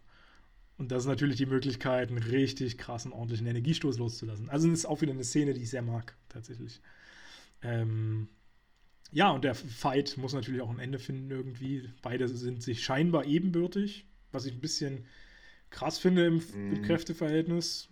Und 0.79 0.93
das 0.93 1.03
ist 1.03 1.09
natürlich 1.09 1.35
die 1.35 1.45
Möglichkeit, 1.45 2.07
einen 2.07 2.19
richtig 2.19 2.77
krassen, 2.77 3.11
ordentlichen 3.11 3.45
Energiestoß 3.45 3.97
loszulassen. 3.97 4.49
Also 4.49 4.69
das 4.69 4.79
ist 4.79 4.85
auch 4.85 5.01
wieder 5.01 5.11
eine 5.11 5.25
Szene, 5.25 5.53
die 5.53 5.63
ich 5.63 5.69
sehr 5.69 5.81
mag, 5.81 6.15
tatsächlich. 6.29 6.79
Ähm, 7.61 8.29
ja, 9.11 9.29
und 9.29 9.43
der 9.43 9.55
Fight 9.55 10.17
muss 10.17 10.33
natürlich 10.33 10.61
auch 10.61 10.69
ein 10.69 10.79
Ende 10.79 10.97
finden 10.97 11.29
irgendwie. 11.29 11.89
Beide 12.01 12.29
sind 12.29 12.63
sich 12.63 12.81
scheinbar 12.81 13.25
ebenbürtig, 13.25 14.05
was 14.31 14.45
ich 14.45 14.53
ein 14.53 14.61
bisschen 14.61 15.05
krass 15.69 15.99
finde 15.99 16.25
im, 16.27 16.37
mm. 16.37 16.81
Kräfteverhältnis. 16.83 17.89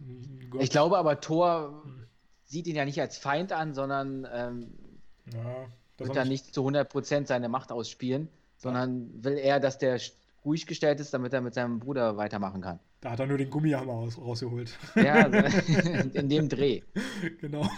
Gott. 0.49 0.63
Ich 0.63 0.69
glaube 0.69 0.97
aber, 0.97 1.19
Thor 1.19 1.83
hm. 1.83 2.07
sieht 2.45 2.67
ihn 2.67 2.75
ja 2.77 2.85
nicht 2.85 3.01
als 3.01 3.17
Feind 3.17 3.51
an, 3.51 3.73
sondern 3.73 4.25
ähm, 4.31 4.69
ja, 5.33 5.67
wird 5.97 6.15
dann 6.15 6.29
nicht 6.29 6.53
zu 6.53 6.65
100% 6.65 7.25
seine 7.25 7.49
Macht 7.49 7.73
ausspielen, 7.73 8.29
sondern 8.55 9.11
ja. 9.17 9.23
will 9.25 9.37
er, 9.37 9.59
dass 9.59 9.77
der 9.77 9.99
ruhig 10.47 10.65
gestellt 10.65 10.99
ist, 11.01 11.13
damit 11.13 11.33
er 11.33 11.41
mit 11.41 11.53
seinem 11.53 11.79
Bruder 11.79 12.15
weitermachen 12.15 12.61
kann. 12.61 12.79
Da 13.01 13.11
hat 13.11 13.19
er 13.19 13.27
nur 13.27 13.37
den 13.37 13.49
Gummihammer 13.49 13.93
aus, 13.93 14.17
rausgeholt. 14.17 14.77
Ja, 14.95 15.25
in 16.13 16.29
dem 16.29 16.49
Dreh. 16.49 16.81
Genau. 17.39 17.69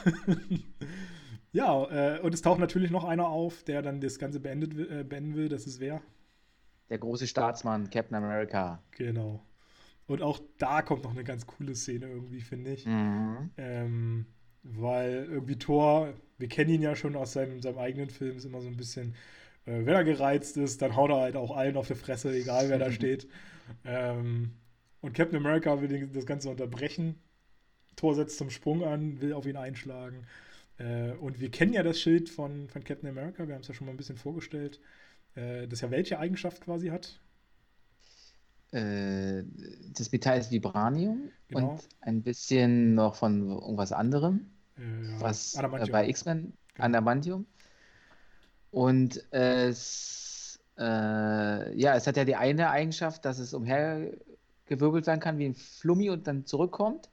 Ja, 1.51 2.17
äh, 2.17 2.19
und 2.19 2.31
es 2.35 2.43
taucht 2.43 2.59
natürlich 2.59 2.91
noch 2.91 3.03
einer 3.03 3.27
auf, 3.27 3.63
der 3.63 3.81
dann 3.81 4.01
das 4.01 4.19
Ganze 4.19 4.39
beendet, 4.39 4.77
äh, 4.77 5.03
beenden 5.03 5.33
will. 5.33 5.49
Das 5.49 5.65
ist 5.65 5.79
wer? 5.79 5.99
Der 6.91 6.99
große 6.99 7.25
Staatsmann, 7.25 7.89
Captain 7.89 8.15
America. 8.15 8.83
Genau. 8.91 9.43
Und 10.05 10.21
auch 10.21 10.39
da 10.59 10.83
kommt 10.83 11.05
noch 11.05 11.09
eine 11.09 11.23
ganz 11.23 11.47
coole 11.47 11.73
Szene 11.73 12.05
irgendwie, 12.05 12.41
finde 12.41 12.73
ich. 12.73 12.85
Mhm. 12.85 13.49
Ähm, 13.57 14.25
weil 14.61 15.27
irgendwie 15.27 15.57
Thor, 15.57 16.13
wir 16.37 16.47
kennen 16.47 16.69
ihn 16.69 16.83
ja 16.83 16.95
schon 16.95 17.15
aus 17.15 17.33
seinem, 17.33 17.63
seinem 17.63 17.79
eigenen 17.79 18.11
Film, 18.11 18.37
ist 18.37 18.45
immer 18.45 18.61
so 18.61 18.67
ein 18.67 18.77
bisschen 18.77 19.15
äh, 19.65 19.85
wenn 19.85 19.93
er 19.93 20.03
gereizt 20.03 20.57
ist, 20.57 20.81
dann 20.81 20.95
haut 20.95 21.09
er 21.09 21.21
halt 21.21 21.35
auch 21.35 21.55
allen 21.55 21.77
auf 21.77 21.87
die 21.87 21.95
Fresse, 21.95 22.33
egal 22.33 22.69
wer 22.69 22.79
da 22.79 22.91
steht. 22.91 23.27
Ähm, 23.85 24.51
und 25.01 25.13
Captain 25.13 25.37
America 25.37 25.81
will 25.81 26.07
das 26.07 26.25
Ganze 26.25 26.49
unterbrechen. 26.49 27.15
Thor 27.95 28.15
setzt 28.15 28.37
zum 28.37 28.49
Sprung 28.49 28.83
an, 28.83 29.21
will 29.21 29.33
auf 29.33 29.45
ihn 29.45 29.57
einschlagen. 29.57 30.25
Äh, 30.77 31.11
und 31.13 31.39
wir 31.39 31.51
kennen 31.51 31.73
ja 31.73 31.83
das 31.83 31.99
Schild 31.99 32.29
von, 32.29 32.69
von 32.69 32.83
Captain 32.83 33.09
America, 33.09 33.47
wir 33.47 33.53
haben 33.53 33.61
es 33.61 33.67
ja 33.67 33.73
schon 33.73 33.87
mal 33.87 33.91
ein 33.91 33.97
bisschen 33.97 34.17
vorgestellt, 34.17 34.79
äh, 35.35 35.67
das 35.67 35.81
ja 35.81 35.91
welche 35.91 36.19
Eigenschaft 36.19 36.61
quasi 36.61 36.87
hat. 36.87 37.19
Äh, 38.71 39.43
das 39.93 40.11
Metall 40.11 40.39
ist 40.39 40.51
Vibranium 40.51 41.31
genau. 41.47 41.71
und 41.71 41.89
ein 42.01 42.21
bisschen 42.21 42.93
noch 42.93 43.15
von 43.15 43.49
irgendwas 43.49 43.91
anderem, 43.91 44.45
äh, 44.77 44.81
ja. 44.81 45.21
was 45.21 45.55
äh, 45.55 45.87
bei 45.91 46.07
X-Men 46.07 46.53
genau. 46.75 46.85
Adamantium. 46.85 47.45
Und 48.71 49.23
es, 49.31 50.59
äh, 50.77 50.81
ja, 51.75 51.95
es 51.95 52.07
hat 52.07 52.17
ja 52.17 52.25
die 52.25 52.35
eine 52.35 52.69
Eigenschaft, 52.69 53.25
dass 53.25 53.39
es 53.39 53.53
umhergewirbelt 53.53 55.05
sein 55.05 55.19
kann 55.19 55.37
wie 55.37 55.45
ein 55.45 55.55
Flummi 55.55 56.09
und 56.09 56.27
dann 56.27 56.45
zurückkommt. 56.45 57.09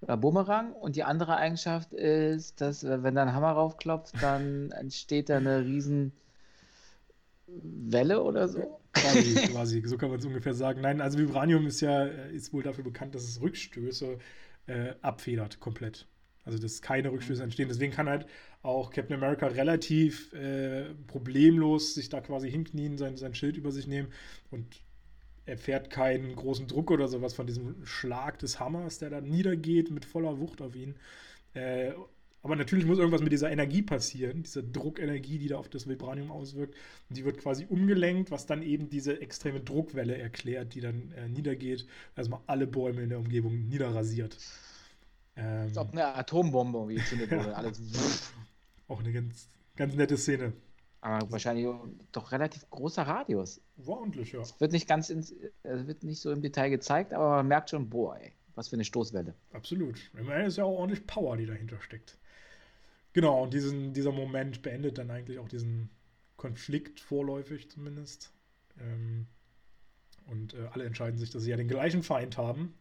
Oder 0.00 0.16
Bumerang. 0.16 0.72
Und 0.72 0.96
die 0.96 1.04
andere 1.04 1.36
Eigenschaft 1.36 1.92
ist, 1.92 2.60
dass, 2.60 2.84
wenn 2.84 3.14
da 3.14 3.22
ein 3.22 3.32
Hammer 3.32 3.52
raufklopft, 3.52 4.14
dann 4.22 4.70
entsteht 4.72 5.28
da 5.28 5.38
eine 5.38 5.64
riesen 5.64 6.12
Welle 7.46 8.22
oder 8.22 8.48
so. 8.48 8.80
Quasi, 8.92 9.34
quasi. 9.48 9.82
so 9.86 9.98
kann 9.98 10.10
man 10.10 10.18
es 10.18 10.24
ungefähr 10.24 10.54
sagen. 10.54 10.80
Nein, 10.80 11.00
also 11.00 11.18
Vibranium 11.18 11.66
ist 11.66 11.80
ja 11.80 12.04
ist 12.04 12.52
wohl 12.52 12.62
dafür 12.62 12.84
bekannt, 12.84 13.14
dass 13.14 13.24
es 13.24 13.40
Rückstöße 13.40 14.18
äh, 14.66 14.94
abfedert 15.02 15.60
komplett. 15.60 16.06
Also 16.46 16.58
dass 16.58 16.80
keine 16.80 17.12
Rückstöße 17.12 17.42
entstehen. 17.42 17.68
Deswegen 17.68 17.92
kann 17.92 18.08
halt 18.08 18.26
auch 18.62 18.90
Captain 18.90 19.16
America 19.16 19.46
relativ 19.48 20.32
äh, 20.32 20.94
problemlos 21.06 21.94
sich 21.94 22.08
da 22.08 22.20
quasi 22.22 22.50
hinknien, 22.50 22.96
sein, 22.96 23.16
sein 23.18 23.34
Schild 23.34 23.58
über 23.58 23.70
sich 23.70 23.86
nehmen 23.86 24.08
und 24.50 24.80
er 25.44 25.58
fährt 25.58 25.90
keinen 25.90 26.34
großen 26.34 26.66
Druck 26.66 26.90
oder 26.90 27.06
sowas 27.06 27.34
von 27.34 27.46
diesem 27.46 27.84
Schlag 27.86 28.38
des 28.40 28.58
Hammers, 28.58 28.98
der 28.98 29.10
da 29.10 29.20
niedergeht 29.20 29.90
mit 29.90 30.04
voller 30.04 30.40
Wucht 30.40 30.60
auf 30.60 30.74
ihn. 30.74 30.96
Äh, 31.54 31.92
aber 32.42 32.54
natürlich 32.54 32.84
muss 32.86 32.98
irgendwas 32.98 33.22
mit 33.22 33.32
dieser 33.32 33.50
Energie 33.50 33.82
passieren, 33.82 34.44
dieser 34.44 34.62
Druckenergie, 34.62 35.38
die 35.38 35.48
da 35.48 35.58
auf 35.58 35.68
das 35.68 35.88
Vibranium 35.88 36.30
auswirkt. 36.30 36.76
Und 37.08 37.18
die 37.18 37.24
wird 37.24 37.38
quasi 37.38 37.66
umgelenkt, 37.68 38.30
was 38.30 38.46
dann 38.46 38.62
eben 38.62 38.88
diese 38.88 39.20
extreme 39.20 39.60
Druckwelle 39.60 40.16
erklärt, 40.16 40.74
die 40.74 40.80
dann 40.80 41.10
äh, 41.16 41.28
niedergeht, 41.28 41.86
also 42.14 42.30
mal 42.30 42.42
alle 42.46 42.68
Bäume 42.68 43.02
in 43.02 43.08
der 43.08 43.18
Umgebung 43.18 43.66
niederrasiert. 43.66 44.38
Ähm, 45.36 45.68
Als 45.68 45.78
ob 45.78 45.92
eine 45.92 46.14
Atombombe 46.14 46.88
wie 46.88 46.94
gezündet 46.96 47.30
wurde. 47.30 47.54
Alles. 47.54 47.80
Auch 48.88 49.00
eine 49.00 49.12
ganz, 49.12 49.48
ganz 49.76 49.94
nette 49.94 50.16
Szene. 50.16 50.52
Aber 51.00 51.30
wahrscheinlich 51.30 51.66
doch 52.12 52.32
relativ 52.32 52.68
großer 52.70 53.02
Radius. 53.02 53.60
Ordentlich, 53.84 54.32
ja. 54.32 54.40
Es 54.40 54.60
wird 54.60 54.72
nicht 54.72 54.88
ganz 54.88 55.10
ins, 55.10 55.34
es 55.62 55.86
wird 55.86 56.02
nicht 56.02 56.20
so 56.20 56.32
im 56.32 56.42
Detail 56.42 56.70
gezeigt, 56.70 57.12
aber 57.12 57.36
man 57.36 57.48
merkt 57.48 57.70
schon, 57.70 57.88
boah, 57.88 58.16
ey, 58.18 58.32
was 58.54 58.68
für 58.68 58.76
eine 58.76 58.84
Stoßwelle. 58.84 59.34
Absolut. 59.52 60.00
Immerhin 60.18 60.46
ist 60.46 60.56
ja 60.56 60.64
auch 60.64 60.78
ordentlich 60.78 61.06
Power, 61.06 61.36
die 61.36 61.46
dahinter 61.46 61.80
steckt. 61.80 62.18
Genau, 63.12 63.44
und 63.44 63.54
diesen, 63.54 63.92
dieser 63.92 64.12
Moment 64.12 64.62
beendet 64.62 64.98
dann 64.98 65.10
eigentlich 65.10 65.38
auch 65.38 65.48
diesen 65.48 65.90
Konflikt 66.36 67.00
vorläufig 67.00 67.70
zumindest. 67.70 68.32
Ähm, 68.80 69.26
und 70.26 70.54
äh, 70.54 70.68
alle 70.72 70.84
entscheiden 70.84 71.18
sich, 71.18 71.30
dass 71.30 71.42
sie 71.42 71.50
ja 71.50 71.56
den 71.56 71.68
gleichen 71.68 72.02
Feind 72.02 72.36
haben. 72.36 72.74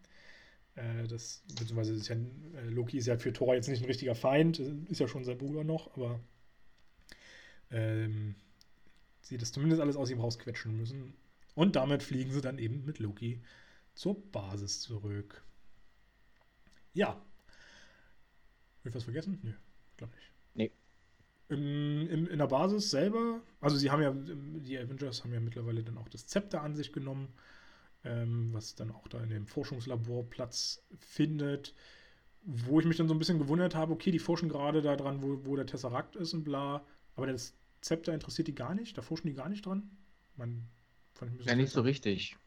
Äh, 0.76 1.08
das, 1.08 1.44
beziehungsweise 1.48 1.94
ist 1.94 2.08
ja, 2.10 2.16
äh, 2.16 2.70
Loki 2.70 2.98
ist 2.98 3.08
ja 3.08 3.18
für 3.18 3.34
Thor 3.34 3.56
jetzt 3.56 3.68
nicht 3.68 3.82
ein 3.82 3.88
richtiger 3.88 4.16
Feind, 4.16 4.60
ist 4.60 5.00
ja 5.00 5.08
schon 5.08 5.24
sein 5.24 5.38
Bruder 5.38 5.64
noch, 5.64 5.96
aber 5.96 6.20
ähm, 7.72 8.36
sie 9.22 9.38
das 9.38 9.52
zumindest 9.52 9.82
alles 9.82 9.96
aus 9.96 10.10
ihm 10.10 10.20
rausquetschen 10.20 10.76
müssen. 10.76 11.16
Und 11.56 11.78
damit 11.78 12.04
fliegen 12.04 12.32
sie 12.32 12.42
dann 12.42 12.60
eben 12.60 12.86
mit 12.86 13.00
Loki 13.00 13.42
zur 13.94 14.22
Basis 14.32 14.82
zurück. 14.82 15.42
Ja. 16.94 17.10
Hab 17.10 18.86
ich 18.86 18.94
was 18.94 19.04
vergessen? 19.04 19.40
Nö, 19.42 19.54
glaube 19.98 20.14
nicht. 20.16 20.32
Nee. 20.54 20.72
In, 21.48 22.08
in, 22.08 22.28
in, 22.28 22.38
der 22.40 22.48
Basis 22.48 22.90
selber, 22.90 23.42
also 23.62 23.78
sie 23.78 23.92
haben 23.92 24.02
ja, 24.02 24.14
die 24.14 24.78
Avengers 24.78 25.24
haben 25.24 25.34
ja 25.34 25.40
mittlerweile 25.40 25.84
dann 25.84 25.98
auch 25.98 26.10
das 26.10 26.28
Zepter 26.28 26.62
an 26.62 26.76
sich 26.76 26.92
genommen, 26.92 27.30
ähm, 28.06 28.50
was 28.54 28.76
dann 28.76 28.92
auch 28.92 29.08
da 29.08 29.22
in 29.22 29.30
dem 29.30 29.48
Forschungslabor 29.48 30.30
Platz 30.30 30.84
findet, 31.00 31.74
wo 32.44 32.80
ich 32.80 32.86
mich 32.86 32.98
dann 32.98 33.08
so 33.08 33.14
ein 33.14 33.20
bisschen 33.20 33.40
gewundert 33.40 33.76
habe, 33.76 33.94
okay, 33.94 34.12
die 34.12 34.20
forschen 34.20 34.50
gerade 34.50 34.82
daran, 34.82 35.22
wo, 35.22 35.46
wo 35.46 35.56
der 35.56 35.66
Tesseract 35.66 36.16
ist 36.16 36.34
und 36.34 36.44
bla, 36.44 36.86
aber 37.16 37.28
das 37.28 37.54
Zepter 37.82 38.14
interessiert 38.14 38.48
die 38.48 38.56
gar 38.56 38.76
nicht, 38.76 38.98
da 38.98 39.02
forschen 39.02 39.28
die 39.28 39.34
gar 39.34 39.50
nicht 39.50 39.66
dran. 39.66 39.90
Man, 40.38 40.68
fand 41.14 41.40
ich 41.40 41.46
ja, 41.46 41.56
nicht 41.56 41.72
so 41.72 41.82
richtig. 41.82 42.38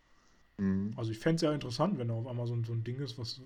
Mhm. 0.58 0.92
Also 0.96 1.10
ich 1.10 1.18
fände 1.18 1.36
es 1.36 1.42
ja 1.42 1.52
interessant, 1.52 1.98
wenn 1.98 2.08
da 2.08 2.14
auf 2.14 2.26
einmal 2.26 2.46
so, 2.46 2.56
so 2.64 2.72
ein 2.72 2.84
Ding 2.84 3.00
ist, 3.00 3.18
was 3.18 3.40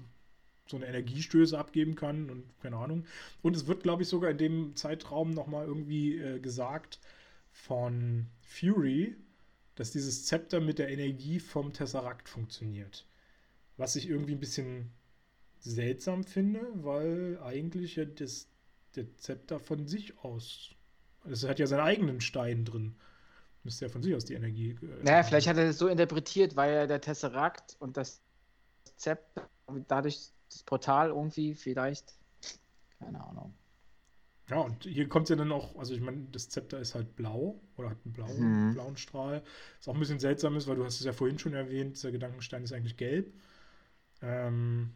so 0.67 0.77
eine 0.77 0.87
Energiestöße 0.87 1.59
abgeben 1.59 1.95
kann 1.95 2.31
und 2.31 2.45
keine 2.61 2.77
Ahnung. 2.77 3.05
Und 3.43 3.57
es 3.57 3.67
wird, 3.67 3.83
glaube 3.83 4.03
ich, 4.03 4.09
sogar 4.09 4.31
in 4.31 4.39
dem 4.39 4.77
Zeitraum 4.77 5.31
nochmal 5.31 5.67
irgendwie 5.67 6.19
äh, 6.19 6.39
gesagt 6.41 7.01
von 7.51 8.27
Fury, 8.41 9.17
dass 9.75 9.91
dieses 9.91 10.27
Zepter 10.27 10.61
mit 10.61 10.79
der 10.79 10.91
Energie 10.91 11.41
vom 11.41 11.73
Tesseract 11.73 12.29
funktioniert. 12.29 13.07
Was 13.77 13.97
ich 13.97 14.09
irgendwie 14.09 14.33
ein 14.33 14.41
bisschen 14.41 14.93
seltsam 15.61 16.25
finde, 16.25 16.61
weil 16.75 17.39
eigentlich 17.43 17.97
ja 17.97 18.05
das, 18.05 18.49
der 18.97 19.15
Zepter 19.17 19.59
von 19.59 19.87
sich 19.87 20.19
aus. 20.19 20.71
Es 21.25 21.45
hat 21.45 21.59
ja 21.59 21.67
seinen 21.67 21.81
eigenen 21.81 22.21
Stein 22.21 22.65
drin. 22.65 22.97
Müsste 23.65 23.87
ja 23.87 23.89
von 23.89 24.03
sich 24.03 24.15
aus 24.15 24.25
die 24.25 24.35
Energie. 24.35 24.77
Äh, 24.83 25.05
naja, 25.05 25.23
vielleicht 25.23 25.47
hat 25.47 25.57
er 25.57 25.67
das 25.67 25.79
so 25.79 25.87
interpretiert, 25.87 26.57
weil 26.57 26.75
ja 26.75 26.87
der 26.87 27.01
Tesseract 27.01 27.77
und 27.79 27.97
das 27.97 28.21
Zepter 28.97 29.49
dadurch 29.89 30.31
das 30.51 30.63
Portal 30.65 31.09
irgendwie 31.09 31.55
vielleicht. 31.55 32.15
Keine 32.99 33.25
Ahnung. 33.25 33.55
Ja, 34.53 34.59
und 34.59 34.85
hier 34.85 35.09
kommt 35.09 35.25
es 35.25 35.31
ja 35.31 35.37
dann 35.37 35.51
auch, 35.51 35.79
also 35.79 35.95
ich 35.95 36.03
meine, 36.03 36.27
das 36.31 36.51
Zepter 36.51 36.79
ist 36.79 36.95
halt 36.95 37.17
blau 37.17 37.59
oder 37.79 37.89
hat 37.89 37.97
einen 38.05 38.13
blauen, 38.13 38.69
mhm. 38.69 38.75
blauen 38.75 38.99
Strahl. 38.99 39.43
Was 39.79 39.89
auch 39.89 39.95
ein 39.95 39.99
bisschen 39.99 40.19
seltsam 40.19 40.59
ist, 40.59 40.69
weil 40.69 40.77
du 40.77 40.85
hast 40.85 41.01
es 41.01 41.07
ja 41.07 41.15
vorhin 41.15 41.39
schon 41.39 41.55
erwähnt, 41.55 41.97
dieser 41.97 42.13
Gedankenstein 42.13 42.63
ist 42.63 42.75
eigentlich 42.75 42.99
gelb. 42.99 43.33
Ähm, 44.21 44.93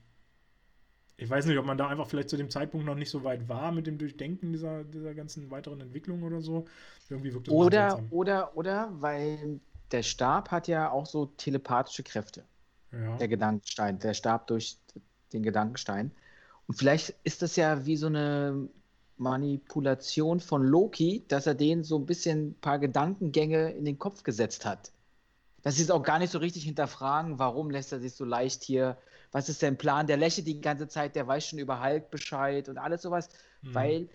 ich 1.17 1.31
weiß 1.31 1.47
nicht, 1.47 1.57
ob 1.57 1.65
man 1.65 1.79
da 1.79 1.89
einfach 1.89 2.07
vielleicht 2.07 2.29
zu 2.29 2.37
dem 2.37 2.51
Zeitpunkt 2.51 2.85
noch 2.85 2.97
nicht 2.97 3.09
so 3.09 3.25
weit 3.25 3.49
war 3.49 3.73
mit 3.73 3.87
dem 3.87 3.97
Durchdenken 3.97 4.53
dieser, 4.53 4.85
dieser 4.85 5.15
ganzen 5.15 5.51
weiteren 5.51 5.81
Entwicklung 5.81 6.23
oder 6.23 6.43
so. 6.43 6.67
Irgendwie 7.09 7.33
wirkt 7.33 7.47
das 7.47 7.55
oder, 7.55 8.03
oder, 8.11 8.57
oder, 8.59 8.93
weil 9.01 9.59
der 9.91 10.03
Stab 10.03 10.51
hat 10.51 10.69
ja 10.69 10.91
auch 10.91 11.07
so 11.07 11.25
telepathische 11.39 12.03
Kräfte. 12.03 12.45
Ja. 12.93 13.17
Der 13.17 13.29
Gedankenstein, 13.29 13.99
der 14.01 14.13
Stab 14.13 14.49
durch 14.49 14.77
den 15.33 15.43
Gedankenstein. 15.43 16.11
Und 16.67 16.75
vielleicht 16.75 17.15
ist 17.25 17.41
das 17.41 17.57
ja 17.57 17.87
wie 17.87 17.97
so 17.97 18.09
eine 18.09 18.69
Manipulation 19.19 20.41
von 20.41 20.63
Loki, 20.63 21.25
dass 21.29 21.47
er 21.47 21.55
den 21.55 21.85
so 21.85 21.99
ein 21.99 22.07
bisschen 22.07 22.49
ein 22.49 22.55
paar 22.61 22.79
Gedankengänge 22.79 23.71
in 23.71 23.85
den 23.85 23.99
Kopf 23.99 24.23
gesetzt 24.23 24.65
hat. 24.65 24.93
Dass 25.63 25.77
sie 25.77 25.83
es 25.83 25.91
auch 25.91 26.03
gar 26.03 26.19
nicht 26.19 26.31
so 26.31 26.39
richtig 26.39 26.65
hinterfragen, 26.65 27.39
warum 27.39 27.71
lässt 27.71 27.93
er 27.93 28.01
sich 28.01 28.15
so 28.15 28.25
leicht 28.25 28.63
hier, 28.63 28.97
was 29.33 29.49
ist 29.49 29.61
sein 29.61 29.79
Plan? 29.79 30.07
Der 30.07 30.17
lächelt 30.17 30.47
die 30.47 30.61
ganze 30.61 30.87
Zeit, 30.87 31.17
der 31.17 31.27
weiß 31.27 31.47
schon 31.47 31.59
über 31.59 31.83
Hulk 31.83 32.11
Bescheid 32.11 32.69
und 32.69 32.79
alles 32.79 33.03
sowas, 33.03 33.29
mhm. 33.63 33.75
weil 33.75 34.09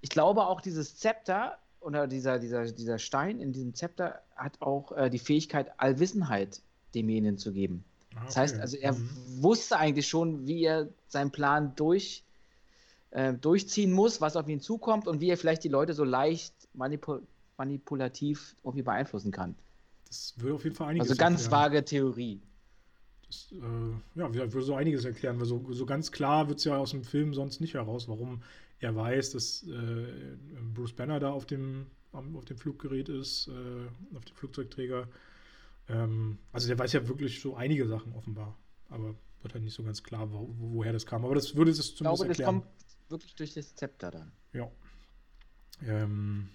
ich 0.00 0.10
glaube 0.10 0.46
auch 0.46 0.60
dieses 0.60 0.96
Zepter 0.96 1.58
oder 1.80 2.06
dieser, 2.06 2.38
dieser, 2.38 2.70
dieser 2.70 2.98
Stein 2.98 3.40
in 3.40 3.52
diesem 3.52 3.74
Zepter 3.74 4.20
hat 4.36 4.60
auch 4.60 4.92
äh, 4.92 5.10
die 5.10 5.18
Fähigkeit, 5.18 5.72
Allwissenheit 5.78 6.60
demjenigen 6.94 7.38
zu 7.38 7.52
geben. 7.52 7.84
Okay. 8.12 8.22
Das 8.26 8.36
heißt, 8.36 8.60
also 8.60 8.76
er 8.76 8.92
mhm. 8.92 9.08
wusste 9.42 9.76
eigentlich 9.76 10.08
schon, 10.08 10.46
wie 10.46 10.64
er 10.64 10.88
seinen 11.08 11.30
Plan 11.30 11.72
durch, 11.76 12.24
äh, 13.10 13.34
durchziehen 13.34 13.92
muss, 13.92 14.20
was 14.20 14.36
auf 14.36 14.48
ihn 14.48 14.60
zukommt 14.60 15.06
und 15.06 15.20
wie 15.20 15.30
er 15.30 15.36
vielleicht 15.36 15.64
die 15.64 15.68
Leute 15.68 15.94
so 15.94 16.04
leicht 16.04 16.54
manipul 16.74 17.22
manipulativ 17.56 18.56
irgendwie 18.64 18.82
beeinflussen 18.82 19.32
kann. 19.32 19.54
Das 20.06 20.32
würde 20.38 20.54
auf 20.54 20.64
jeden 20.64 20.74
Fall 20.74 20.88
einiges 20.88 21.10
Also 21.10 21.20
ganz 21.20 21.42
erklären. 21.42 21.62
vage 21.62 21.84
Theorie. 21.84 22.40
Das, 23.26 23.52
äh, 23.52 24.18
ja, 24.18 24.32
würde 24.34 24.62
so 24.62 24.74
einiges 24.74 25.04
erklären, 25.04 25.38
weil 25.38 25.46
so, 25.46 25.62
so 25.70 25.84
ganz 25.84 26.10
klar 26.10 26.48
wird 26.48 26.58
es 26.58 26.64
ja 26.64 26.78
aus 26.78 26.92
dem 26.92 27.04
Film 27.04 27.34
sonst 27.34 27.60
nicht 27.60 27.74
heraus, 27.74 28.08
warum 28.08 28.42
er 28.78 28.96
weiß, 28.96 29.32
dass 29.32 29.62
äh, 29.64 30.38
Bruce 30.72 30.94
Banner 30.94 31.20
da 31.20 31.32
auf 31.32 31.44
dem, 31.44 31.86
auf 32.12 32.46
dem 32.46 32.56
Fluggerät 32.56 33.10
ist, 33.10 33.48
äh, 33.48 34.16
auf 34.16 34.24
dem 34.24 34.34
Flugzeugträger 34.36 35.06
ähm, 35.90 36.38
also 36.52 36.68
der 36.68 36.78
weiß 36.78 36.92
ja 36.92 37.08
wirklich 37.08 37.40
so 37.40 37.56
einige 37.56 37.86
Sachen 37.86 38.12
offenbar, 38.12 38.56
aber 38.88 39.14
wird 39.42 39.54
halt 39.54 39.64
nicht 39.64 39.74
so 39.74 39.82
ganz 39.82 40.02
klar, 40.02 40.30
wo, 40.32 40.54
woher 40.58 40.92
das 40.92 41.06
kam. 41.06 41.24
Aber 41.24 41.34
das 41.34 41.56
würde 41.56 41.70
es 41.70 41.94
zumindest 41.94 42.00
Ich 42.00 42.06
glaube, 42.06 42.28
das 42.28 42.44
kommt 42.44 42.64
wirklich 43.10 43.34
durch 43.34 43.54
das 43.54 43.74
Zepter 43.74 44.10
dann. 44.10 44.32
Ja. 44.52 44.70
Ähm, 45.86 46.48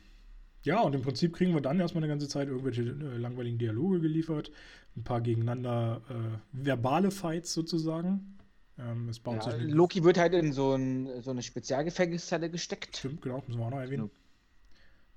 ja, 0.63 0.81
und 0.81 0.95
im 0.95 1.01
Prinzip 1.01 1.35
kriegen 1.35 1.53
wir 1.53 1.61
dann 1.61 1.79
erstmal 1.79 2.03
eine 2.03 2.11
ganze 2.11 2.27
Zeit 2.27 2.47
irgendwelche 2.47 2.81
äh, 2.81 3.17
langweiligen 3.17 3.57
Dialoge 3.57 3.99
geliefert, 3.99 4.51
ein 4.95 5.03
paar 5.03 5.21
gegeneinander 5.21 6.01
äh, 6.09 6.37
verbale 6.51 7.11
Fights 7.11 7.53
sozusagen. 7.53 8.37
Ähm, 8.77 9.09
es 9.09 9.19
baut 9.19 9.45
ja, 9.45 9.57
sich 9.57 9.71
Loki 9.71 10.03
wird 10.03 10.17
halt 10.17 10.33
in 10.33 10.51
so, 10.51 10.73
ein, 10.73 11.21
so 11.21 11.31
eine 11.31 11.43
Spezialgefängniszelle 11.43 12.49
gesteckt. 12.49 12.97
Stimmt, 12.97 13.21
genau, 13.21 13.43
müssen 13.47 13.59
wir 13.59 13.65
auch 13.65 13.71
noch 13.71 13.79
erwähnen. 13.79 14.09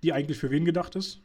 Die 0.02 0.12
eigentlich 0.12 0.38
für 0.38 0.50
wen 0.50 0.64
gedacht 0.64 0.94
ist? 0.96 1.20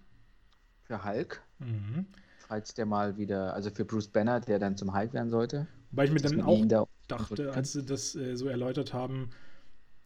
Für 0.83 1.03
Hulk. 1.03 1.43
Mhm 1.59 2.07
falls 2.53 2.73
der 2.75 2.85
mal 2.85 3.17
wieder, 3.17 3.53
also 3.55 3.71
für 3.71 3.83
Bruce 3.83 4.07
Banner, 4.07 4.39
der 4.39 4.59
dann 4.59 4.77
zum 4.77 4.95
Hulk 4.95 5.13
werden 5.13 5.31
sollte. 5.31 5.67
Weil 5.91 6.07
ich 6.07 6.13
mir 6.13 6.19
dann 6.19 6.41
auch 6.41 6.63
da 6.65 6.85
dachte, 7.07 7.51
als 7.51 7.71
sie 7.73 7.83
das 7.83 8.15
äh, 8.15 8.35
so 8.35 8.47
erläutert 8.47 8.93
haben, 8.93 9.31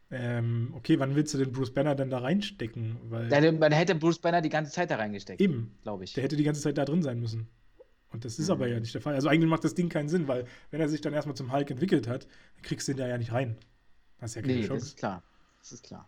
ähm, 0.09 0.73
okay, 0.75 0.99
wann 0.99 1.15
willst 1.15 1.34
du 1.34 1.38
den 1.38 1.51
Bruce 1.51 1.73
Banner 1.73 1.95
denn 1.95 2.09
da 2.09 2.19
reinstecken? 2.19 2.97
Weil 3.09 3.31
ja, 3.31 3.51
man 3.51 3.71
hätte 3.71 3.95
Bruce 3.95 4.19
Banner 4.19 4.41
die 4.41 4.49
ganze 4.49 4.71
Zeit 4.71 4.89
da 4.89 4.95
reingesteckt. 4.95 5.41
Eben, 5.41 5.75
glaube 5.84 6.05
ich. 6.05 6.13
Der 6.13 6.23
hätte 6.23 6.38
die 6.38 6.43
ganze 6.43 6.61
Zeit 6.61 6.77
da 6.77 6.85
drin 6.85 7.01
sein 7.03 7.19
müssen. 7.19 7.47
Und 8.09 8.23
das 8.23 8.39
ist 8.39 8.47
mhm. 8.47 8.53
aber 8.53 8.67
ja 8.67 8.79
nicht 8.79 8.93
der 8.93 9.01
Fall. 9.01 9.15
Also 9.15 9.27
eigentlich 9.27 9.49
macht 9.49 9.65
das 9.65 9.75
Ding 9.75 9.89
keinen 9.89 10.07
Sinn, 10.07 10.27
weil 10.27 10.45
wenn 10.71 10.79
er 10.79 10.88
sich 10.88 11.01
dann 11.01 11.13
erstmal 11.13 11.35
zum 11.35 11.51
Hulk 11.51 11.69
entwickelt 11.71 12.07
hat, 12.07 12.25
dann 12.55 12.63
kriegst 12.63 12.88
du 12.88 12.93
ihn 12.93 12.97
da 12.97 13.07
ja 13.07 13.17
nicht 13.17 13.34
rein. 13.34 13.57
Das 14.19 14.31
ist 14.31 14.35
ja 14.35 14.41
keine 14.41 14.53
nee, 14.53 14.61
Chance. 14.61 14.73
das 14.75 14.88
ist 14.88 14.97
klar. 14.97 15.23
Das 15.59 15.71
ist 15.73 15.84
klar. 15.84 16.07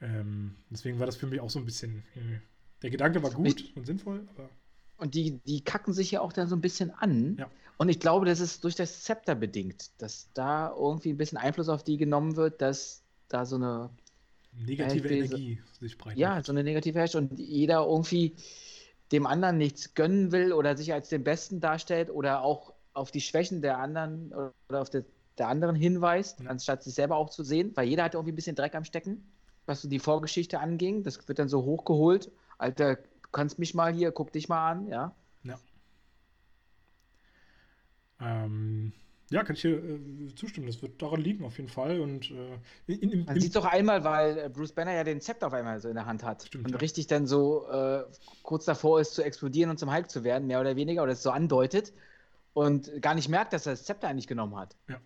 Ähm, 0.00 0.56
deswegen 0.70 0.98
war 0.98 1.06
das 1.06 1.16
für 1.16 1.26
mich 1.26 1.40
auch 1.40 1.50
so 1.50 1.60
ein 1.60 1.64
bisschen. 1.64 2.04
Äh, 2.16 2.40
der 2.82 2.90
Gedanke 2.90 3.22
war 3.22 3.30
gut 3.30 3.60
ich, 3.60 3.76
und 3.76 3.86
sinnvoll, 3.86 4.26
aber. 4.34 4.50
Und 4.96 5.14
die, 5.14 5.38
die 5.46 5.62
kacken 5.62 5.92
sich 5.92 6.10
ja 6.10 6.20
auch 6.20 6.32
dann 6.32 6.48
so 6.48 6.56
ein 6.56 6.60
bisschen 6.60 6.90
an. 6.90 7.36
Ja. 7.38 7.48
Und 7.76 7.88
ich 7.88 8.00
glaube, 8.00 8.26
das 8.26 8.40
ist 8.40 8.64
durch 8.64 8.74
das 8.74 9.04
Zepter 9.04 9.36
bedingt, 9.36 9.90
dass 9.98 10.28
da 10.34 10.74
irgendwie 10.76 11.10
ein 11.10 11.16
bisschen 11.16 11.38
Einfluss 11.38 11.68
auf 11.68 11.84
die 11.84 11.96
genommen 11.96 12.34
wird, 12.34 12.60
dass 12.60 13.04
da 13.28 13.44
so 13.46 13.56
eine 13.56 13.90
negative 14.52 15.08
Energie 15.08 15.60
sich 15.80 15.96
breit 15.98 16.16
Ja, 16.16 16.42
so 16.42 16.52
eine 16.52 16.64
negative 16.64 16.98
herrscht 16.98 17.14
und 17.14 17.38
jeder 17.38 17.86
irgendwie 17.86 18.34
dem 19.12 19.26
anderen 19.26 19.58
nichts 19.58 19.94
gönnen 19.94 20.32
will 20.32 20.52
oder 20.52 20.76
sich 20.76 20.92
als 20.92 21.08
den 21.08 21.24
Besten 21.24 21.60
darstellt 21.60 22.10
oder 22.10 22.42
auch 22.42 22.74
auf 22.92 23.10
die 23.10 23.20
Schwächen 23.20 23.62
der 23.62 23.78
anderen 23.78 24.32
oder 24.32 24.80
auf 24.80 24.90
die, 24.90 25.04
der 25.38 25.48
anderen 25.48 25.76
hinweist, 25.76 26.40
ja. 26.40 26.50
anstatt 26.50 26.82
sich 26.82 26.94
selber 26.94 27.16
auch 27.16 27.30
zu 27.30 27.42
sehen, 27.44 27.72
weil 27.74 27.88
jeder 27.88 28.04
hat 28.04 28.14
irgendwie 28.14 28.32
ein 28.32 28.36
bisschen 28.36 28.56
Dreck 28.56 28.74
am 28.74 28.84
Stecken, 28.84 29.24
was 29.66 29.82
so 29.82 29.88
die 29.88 29.98
Vorgeschichte 29.98 30.58
anging. 30.58 31.04
Das 31.04 31.26
wird 31.28 31.38
dann 31.38 31.48
so 31.48 31.64
hochgeholt. 31.64 32.30
Alter, 32.58 32.98
kannst 33.32 33.58
mich 33.58 33.74
mal 33.74 33.92
hier, 33.94 34.10
guck 34.10 34.32
dich 34.32 34.48
mal 34.48 34.70
an, 34.70 34.88
ja. 34.88 35.14
Ja. 35.44 35.58
Ähm, 38.20 38.92
ja, 39.30 39.44
kann 39.44 39.56
ich 39.56 39.62
hier 39.62 39.76
äh, 39.76 40.34
zustimmen. 40.34 40.66
Das 40.66 40.80
wird 40.80 41.00
daran 41.02 41.20
liegen, 41.20 41.44
auf 41.44 41.58
jeden 41.58 41.68
Fall. 41.68 42.00
Und, 42.00 42.30
äh, 42.30 42.92
in, 42.92 43.12
in, 43.12 43.24
Man 43.26 43.40
sieht 43.40 43.54
doch 43.54 43.64
einmal, 43.64 44.02
weil 44.04 44.38
äh, 44.38 44.48
Bruce 44.48 44.72
Banner 44.72 44.94
ja 44.94 45.04
den 45.04 45.20
Zepter 45.20 45.48
auf 45.48 45.52
einmal 45.52 45.80
so 45.80 45.88
in 45.88 45.94
der 45.94 46.06
Hand 46.06 46.24
hat. 46.24 46.44
Stimmt, 46.44 46.66
und 46.66 46.72
ja. 46.72 46.78
richtig 46.78 47.06
dann 47.08 47.26
so 47.26 47.68
äh, 47.68 48.04
kurz 48.42 48.64
davor 48.64 49.00
ist, 49.00 49.14
zu 49.14 49.22
explodieren 49.22 49.70
und 49.70 49.78
zum 49.78 49.92
Hulk 49.92 50.10
zu 50.10 50.24
werden, 50.24 50.46
mehr 50.46 50.60
oder 50.60 50.76
weniger, 50.76 51.02
oder 51.02 51.12
es 51.12 51.22
so 51.22 51.30
andeutet. 51.30 51.92
Und 52.54 53.02
gar 53.02 53.14
nicht 53.14 53.28
merkt, 53.28 53.52
dass 53.52 53.66
er 53.66 53.72
das 53.72 53.84
Zepter 53.84 54.08
eigentlich 54.08 54.26
genommen 54.26 54.56
hat. 54.56 54.74
Ja. 54.88 54.98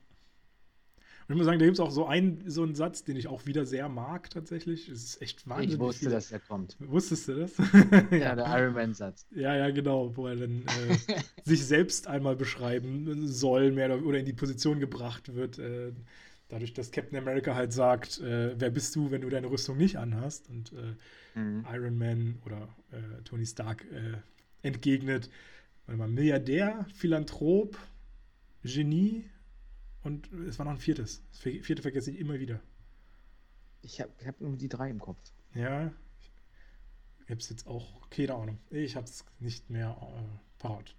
Und 1.28 1.34
ich 1.34 1.36
muss 1.36 1.46
sagen, 1.46 1.58
da 1.58 1.64
gibt 1.64 1.76
es 1.76 1.80
auch 1.80 1.90
so 1.90 2.06
einen, 2.06 2.42
so 2.48 2.62
einen 2.62 2.74
Satz, 2.74 3.04
den 3.04 3.16
ich 3.16 3.28
auch 3.28 3.46
wieder 3.46 3.64
sehr 3.64 3.88
mag 3.88 4.30
tatsächlich. 4.30 4.88
Es 4.88 5.04
ist 5.04 5.22
echt 5.22 5.48
wahnsinnig. 5.48 5.74
Ich 5.74 5.80
wusste, 5.80 6.10
dass 6.10 6.32
er 6.32 6.40
kommt. 6.40 6.76
Wusstest 6.80 7.28
du 7.28 7.34
das? 7.34 7.56
ja, 8.10 8.16
ja, 8.16 8.34
der 8.34 8.58
Iron 8.58 8.74
Man-Satz. 8.74 9.26
Ja, 9.30 9.56
ja, 9.56 9.70
genau, 9.70 10.16
wo 10.16 10.26
er 10.26 10.36
dann 10.36 10.64
äh, 10.66 11.20
sich 11.44 11.64
selbst 11.64 12.08
einmal 12.08 12.36
beschreiben 12.36 13.26
soll, 13.26 13.72
mehr 13.72 13.86
oder, 13.86 14.04
oder 14.04 14.18
in 14.18 14.26
die 14.26 14.32
Position 14.32 14.80
gebracht 14.80 15.34
wird. 15.34 15.58
Äh, 15.58 15.92
dadurch, 16.48 16.74
dass 16.74 16.90
Captain 16.90 17.18
America 17.18 17.54
halt 17.54 17.72
sagt, 17.72 18.20
äh, 18.20 18.58
wer 18.58 18.70
bist 18.70 18.94
du, 18.94 19.10
wenn 19.10 19.22
du 19.22 19.30
deine 19.30 19.50
Rüstung 19.50 19.76
nicht 19.78 19.96
anhast? 19.98 20.48
Und 20.50 20.72
äh, 20.72 21.38
mhm. 21.38 21.64
Iron 21.72 21.98
Man 21.98 22.38
oder 22.44 22.68
äh, 22.90 23.22
Tony 23.24 23.46
Stark 23.46 23.86
äh, 23.90 24.18
entgegnet, 24.66 25.30
warte 25.86 25.98
mal, 25.98 26.08
Milliardär, 26.08 26.86
Philanthrop, 26.94 27.78
Genie, 28.64 29.24
und 30.02 30.32
es 30.32 30.58
war 30.58 30.64
noch 30.64 30.72
ein 30.72 30.78
viertes. 30.78 31.22
Das 31.30 31.40
vierte 31.40 31.82
vergesse 31.82 32.10
ich 32.10 32.18
immer 32.18 32.38
wieder. 32.38 32.60
Ich 33.82 34.00
habe 34.00 34.12
hab 34.24 34.40
nur 34.40 34.56
die 34.56 34.68
drei 34.68 34.90
im 34.90 34.98
Kopf. 34.98 35.18
Ja. 35.54 35.92
Ich 37.24 37.30
habe 37.30 37.40
es 37.40 37.48
jetzt 37.48 37.66
auch, 37.66 38.08
keine 38.10 38.34
Ahnung. 38.34 38.58
Ich 38.70 38.96
habe 38.96 39.06
es 39.06 39.24
nicht 39.38 39.70
mehr 39.70 39.96
äh, 40.00 40.58
parat. 40.58 40.94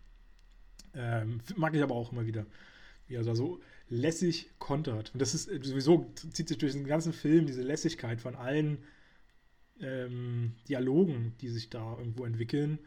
Ähm, 0.93 1.41
mag 1.55 1.73
ich 1.75 1.83
aber 1.83 1.95
auch 1.95 2.11
immer 2.11 2.25
wieder. 2.25 2.45
Wie 3.07 3.15
er 3.15 3.23
so 3.35 3.61
lässig 3.89 4.49
kontert. 4.59 5.13
Und 5.13 5.21
das 5.21 5.33
ist 5.33 5.47
äh, 5.47 5.59
sowieso, 5.61 6.11
zieht 6.31 6.47
sich 6.47 6.57
durch 6.57 6.73
den 6.73 6.85
ganzen 6.85 7.13
Film 7.13 7.45
diese 7.45 7.61
Lässigkeit 7.61 8.21
von 8.21 8.35
allen 8.35 8.83
ähm, 9.81 10.55
Dialogen, 10.67 11.35
die 11.41 11.49
sich 11.49 11.69
da 11.69 11.97
irgendwo 11.97 12.25
entwickeln, 12.25 12.79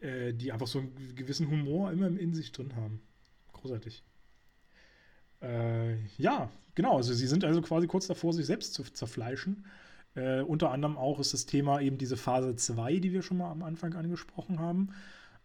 äh, 0.00 0.34
die 0.34 0.52
einfach 0.52 0.66
so 0.66 0.80
einen 0.80 1.14
gewissen 1.14 1.50
Humor 1.50 1.92
immer 1.92 2.08
in 2.08 2.34
sich 2.34 2.52
drin 2.52 2.76
haben. 2.76 3.00
Großartig. 3.52 4.02
Äh, 5.42 5.96
ja, 6.16 6.50
genau. 6.74 6.96
Also 6.96 7.14
sie 7.14 7.26
sind 7.26 7.44
also 7.44 7.62
quasi 7.62 7.86
kurz 7.86 8.06
davor, 8.06 8.32
sich 8.32 8.46
selbst 8.46 8.74
zu 8.74 8.82
zerfleischen. 8.84 9.64
Äh, 10.14 10.40
unter 10.42 10.70
anderem 10.70 10.96
auch 10.96 11.20
ist 11.20 11.34
das 11.34 11.46
Thema 11.46 11.80
eben 11.80 11.98
diese 11.98 12.16
Phase 12.16 12.56
2, 12.56 12.96
die 12.98 13.12
wir 13.12 13.22
schon 13.22 13.38
mal 13.38 13.50
am 13.50 13.62
Anfang 13.62 13.94
angesprochen 13.94 14.58
haben. 14.58 14.90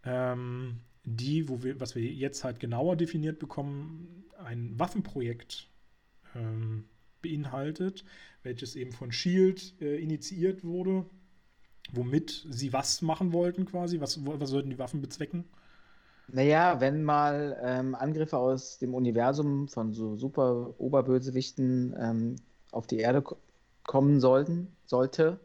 Ähm, 0.04 0.80
die, 1.06 1.50
wo 1.50 1.64
wir, 1.64 1.80
was 1.80 1.96
wir 1.96 2.04
jetzt 2.04 2.44
halt 2.44 2.60
genauer 2.60 2.96
definiert 2.96 3.40
bekommen, 3.40 4.26
ein 4.44 4.78
Waffenprojekt 4.80 5.68
ähm, 6.36 6.86
beinhaltet, 7.22 8.04
welches 8.44 8.76
eben 8.76 8.92
von 8.92 9.12
Shield 9.12 9.74
äh, 9.82 10.02
initiiert 10.02 10.64
wurde, 10.64 11.06
womit 11.92 12.46
sie 12.50 12.74
was 12.74 13.02
machen 13.02 13.34
wollten 13.34 13.66
quasi, 13.66 14.00
was, 14.00 14.26
was 14.26 14.50
sollten 14.50 14.70
die 14.70 14.80
Waffen 14.80 15.02
bezwecken? 15.02 15.46
Naja, 16.32 16.80
wenn 16.80 17.04
mal 17.04 17.58
ähm, 17.62 17.96
Angriffe 17.96 18.38
aus 18.38 18.80
dem 18.80 18.94
Universum 18.94 19.68
von 19.68 19.94
so 19.94 20.16
super 20.16 20.74
Oberbösewichten 20.80 21.96
ähm, 22.00 22.36
auf 22.72 22.88
die 22.88 23.00
Erde 23.00 23.24
kommen 23.84 24.20
sollten, 24.20 24.68
sollte, 24.86 25.40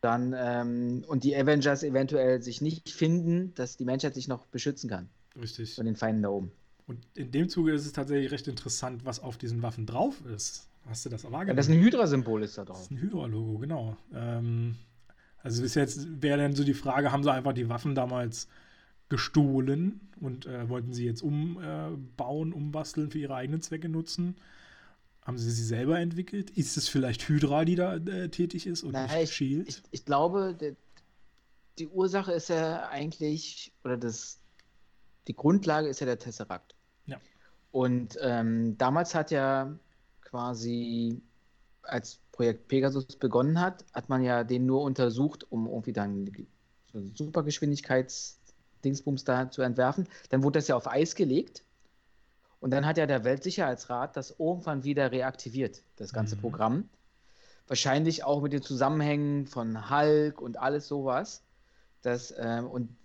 dann 0.00 0.34
ähm, 0.36 1.04
und 1.06 1.24
die 1.24 1.36
Avengers 1.36 1.82
eventuell 1.82 2.42
sich 2.42 2.60
nicht 2.60 2.90
finden, 2.90 3.54
dass 3.54 3.76
die 3.76 3.84
Menschheit 3.84 4.14
sich 4.14 4.26
noch 4.26 4.46
beschützen 4.46 4.90
kann. 4.90 5.08
Richtig. 5.40 5.74
Von 5.74 5.86
den 5.86 5.96
Feinden 5.96 6.22
da 6.22 6.30
oben. 6.30 6.50
Und 6.86 7.06
in 7.14 7.30
dem 7.30 7.48
Zuge 7.48 7.72
ist 7.72 7.86
es 7.86 7.92
tatsächlich 7.92 8.32
recht 8.32 8.48
interessant, 8.48 9.04
was 9.04 9.20
auf 9.20 9.38
diesen 9.38 9.62
Waffen 9.62 9.86
drauf 9.86 10.20
ist. 10.34 10.68
Hast 10.88 11.04
du 11.04 11.10
das 11.10 11.22
wahrgenommen? 11.24 11.48
Ja, 11.48 11.54
das 11.54 11.68
ist 11.68 11.72
ein 11.72 11.80
Hydra-Symbol 11.80 12.42
ist 12.42 12.58
da 12.58 12.64
drauf. 12.64 12.76
Das 12.76 12.86
ist 12.86 12.90
ein 12.90 13.00
Hydra-Logo, 13.00 13.58
genau. 13.58 13.96
Ähm, 14.12 14.76
also 15.42 15.62
bis 15.62 15.74
jetzt 15.74 16.20
wäre 16.20 16.38
dann 16.38 16.54
so 16.54 16.64
die 16.64 16.74
Frage, 16.74 17.12
haben 17.12 17.22
sie 17.22 17.32
einfach 17.32 17.52
die 17.52 17.68
Waffen 17.68 17.94
damals 17.94 18.48
gestohlen 19.12 20.00
und 20.22 20.46
äh, 20.46 20.70
wollten 20.70 20.94
sie 20.94 21.04
jetzt 21.04 21.20
umbauen, 21.20 22.52
äh, 22.52 22.54
umbasteln, 22.54 23.10
für 23.10 23.18
ihre 23.18 23.34
eigenen 23.34 23.60
Zwecke 23.60 23.90
nutzen? 23.90 24.36
Haben 25.20 25.36
sie 25.36 25.50
sie 25.50 25.66
selber 25.66 26.00
entwickelt? 26.00 26.48
Ist 26.48 26.78
es 26.78 26.88
vielleicht 26.88 27.28
Hydra, 27.28 27.66
die 27.66 27.74
da 27.74 27.96
äh, 27.96 28.30
tätig 28.30 28.66
ist 28.66 28.82
und 28.82 28.92
naja, 28.92 29.20
nicht 29.20 29.34
Shield? 29.34 29.68
Ich, 29.68 29.82
ich, 29.90 30.06
glaube, 30.06 30.56
die, 30.58 30.74
die 31.78 31.88
Ursache 31.88 32.32
ist 32.32 32.48
ja 32.48 32.88
eigentlich, 32.88 33.70
oder 33.84 33.98
das, 33.98 34.40
die 35.28 35.36
Grundlage 35.36 35.88
ist 35.88 36.00
ja 36.00 36.06
der 36.06 36.18
Tesseract. 36.18 36.74
Ja. 37.04 37.20
Und 37.70 38.16
ähm, 38.22 38.78
damals 38.78 39.14
hat 39.14 39.30
ja 39.30 39.78
quasi, 40.22 41.20
als 41.82 42.18
Projekt 42.32 42.68
Pegasus 42.68 43.04
begonnen 43.16 43.60
hat, 43.60 43.84
hat 43.92 44.08
man 44.08 44.22
ja 44.22 44.42
den 44.42 44.64
nur 44.64 44.80
untersucht, 44.80 45.44
um 45.52 45.66
irgendwie 45.66 45.92
dann 45.92 46.30
so 47.12 47.30
Supergeschwindigkeits-Dingsbums 48.82 49.24
da 49.24 49.50
zu 49.50 49.62
entwerfen. 49.62 50.08
Dann 50.30 50.42
wurde 50.42 50.58
das 50.58 50.68
ja 50.68 50.76
auf 50.76 50.88
Eis 50.88 51.14
gelegt. 51.14 51.64
Und 52.60 52.70
dann 52.70 52.86
hat 52.86 52.96
ja 52.96 53.06
der 53.06 53.24
Weltsicherheitsrat 53.24 54.16
das 54.16 54.36
irgendwann 54.38 54.84
wieder 54.84 55.10
reaktiviert, 55.10 55.82
das 55.96 56.12
ganze 56.12 56.36
mhm. 56.36 56.40
Programm. 56.40 56.88
Wahrscheinlich 57.66 58.24
auch 58.24 58.40
mit 58.42 58.52
den 58.52 58.62
Zusammenhängen 58.62 59.46
von 59.46 59.90
Hulk 59.90 60.40
und 60.40 60.58
alles 60.58 60.86
sowas. 60.86 61.42
Das, 62.02 62.34
ähm, 62.36 62.66
und 62.68 62.96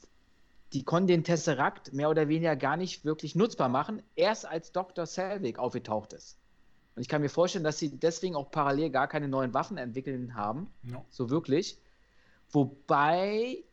die 0.74 0.84
konnten 0.84 1.08
den 1.08 1.24
Tesseract 1.24 1.94
mehr 1.94 2.10
oder 2.10 2.28
weniger 2.28 2.56
gar 2.56 2.78
nicht 2.78 3.06
wirklich 3.06 3.36
nutzbar 3.36 3.70
machen, 3.70 4.04
erst 4.16 4.46
als 4.46 4.72
Dr. 4.72 5.06
Selvig 5.06 5.58
aufgetaucht 5.58 6.14
ist. 6.14 6.38
Und 6.96 7.02
ich 7.02 7.08
kann 7.08 7.22
mir 7.22 7.30
vorstellen, 7.30 7.64
dass 7.64 7.78
sie 7.78 7.98
deswegen 7.98 8.36
auch 8.36 8.52
parallel 8.52 8.90
gar 8.90 9.08
keine 9.08 9.28
neuen 9.28 9.54
Waffen 9.54 9.78
entwickeln 9.78 10.36
haben. 10.36 10.72
No. 10.84 11.06
So 11.10 11.30
wirklich. 11.30 11.80
Wobei, 12.52 13.64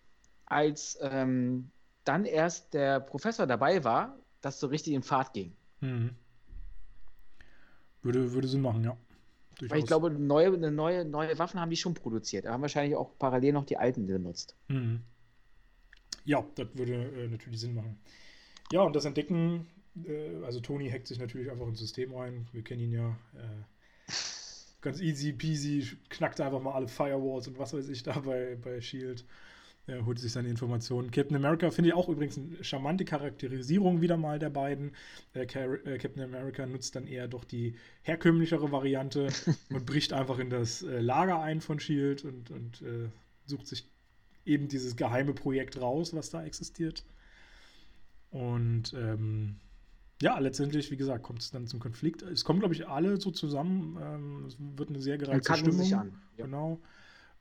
als 0.46 0.98
ähm, 1.00 1.70
dann 2.04 2.24
erst 2.24 2.74
der 2.74 3.00
Professor 3.00 3.46
dabei 3.46 3.84
war, 3.84 4.18
das 4.40 4.60
so 4.60 4.66
richtig 4.66 4.94
in 4.94 5.02
Fahrt 5.02 5.32
ging. 5.32 5.52
Mhm. 5.80 6.10
Würde, 8.02 8.32
würde 8.32 8.48
Sinn 8.48 8.60
machen, 8.60 8.84
ja. 8.84 8.96
Durchaus. 9.58 9.70
Weil 9.70 9.78
ich 9.78 9.86
glaube, 9.86 10.10
neue, 10.10 10.50
neue, 10.70 11.04
neue 11.04 11.38
Waffen 11.38 11.60
haben 11.60 11.70
die 11.70 11.76
schon 11.76 11.94
produziert. 11.94 12.44
Da 12.44 12.52
haben 12.52 12.60
wahrscheinlich 12.62 12.96
auch 12.96 13.16
parallel 13.18 13.52
noch 13.52 13.64
die 13.64 13.76
alten 13.76 14.06
benutzt. 14.06 14.56
Mhm. 14.68 15.00
Ja, 16.24 16.44
das 16.56 16.66
würde 16.74 16.92
äh, 16.92 17.28
natürlich 17.28 17.60
Sinn 17.60 17.74
machen. 17.74 17.98
Ja, 18.72 18.82
und 18.82 18.96
das 18.96 19.04
Entdecken 19.04 19.66
äh, 20.02 20.44
also 20.44 20.60
Tony 20.60 20.90
hackt 20.90 21.06
sich 21.06 21.18
natürlich 21.18 21.50
einfach 21.50 21.66
ins 21.66 21.78
System 21.78 22.14
rein. 22.14 22.46
Wir 22.52 22.62
kennen 22.62 22.80
ihn 22.80 22.92
ja. 22.92 23.08
Äh, 23.34 23.62
ganz 24.80 25.00
easy 25.00 25.32
peasy, 25.32 25.96
knackt 26.10 26.40
einfach 26.40 26.60
mal 26.60 26.72
alle 26.72 26.88
Firewalls 26.88 27.48
und 27.48 27.58
was 27.58 27.72
weiß 27.72 27.88
ich 27.88 28.02
da 28.02 28.18
bei, 28.20 28.56
bei 28.56 28.80
Shield. 28.80 29.24
Er 29.86 30.06
holt 30.06 30.18
sich 30.18 30.32
seine 30.32 30.48
Informationen. 30.48 31.10
Captain 31.10 31.36
America 31.36 31.70
finde 31.70 31.90
ich 31.90 31.94
auch 31.94 32.08
übrigens 32.08 32.38
eine 32.38 32.64
charmante 32.64 33.04
Charakterisierung 33.04 34.00
wieder 34.00 34.16
mal 34.16 34.38
der 34.38 34.48
beiden. 34.48 34.92
Äh, 35.34 35.44
Captain 35.46 36.22
America 36.22 36.64
nutzt 36.64 36.96
dann 36.96 37.06
eher 37.06 37.28
doch 37.28 37.44
die 37.44 37.74
herkömmlichere 38.02 38.72
Variante 38.72 39.28
und 39.70 39.84
bricht 39.84 40.14
einfach 40.14 40.38
in 40.38 40.48
das 40.48 40.82
äh, 40.82 41.00
Lager 41.00 41.40
ein 41.40 41.60
von 41.60 41.80
Shield 41.80 42.24
und, 42.24 42.50
und 42.50 42.80
äh, 42.82 43.10
sucht 43.46 43.66
sich 43.66 43.86
eben 44.46 44.68
dieses 44.68 44.96
geheime 44.96 45.34
Projekt 45.34 45.78
raus, 45.80 46.14
was 46.14 46.30
da 46.30 46.44
existiert. 46.44 47.04
Und 48.30 48.94
ähm, 48.94 49.56
ja, 50.22 50.38
letztendlich, 50.38 50.90
wie 50.90 50.96
gesagt, 50.96 51.22
kommt 51.22 51.42
es 51.42 51.50
dann 51.50 51.66
zum 51.66 51.80
Konflikt. 51.80 52.22
Es 52.22 52.44
kommen, 52.44 52.60
glaube 52.60 52.74
ich, 52.74 52.88
alle 52.88 53.20
so 53.20 53.30
zusammen. 53.30 53.98
Ähm, 54.00 54.44
es 54.46 54.56
wird 54.58 54.88
eine 54.88 55.00
sehr 55.00 55.18
gereizte 55.18 55.56
Stimmung. 55.56 55.82
Sich 55.82 55.94
an. 55.94 56.18
Ja. 56.36 56.44
Genau. 56.46 56.80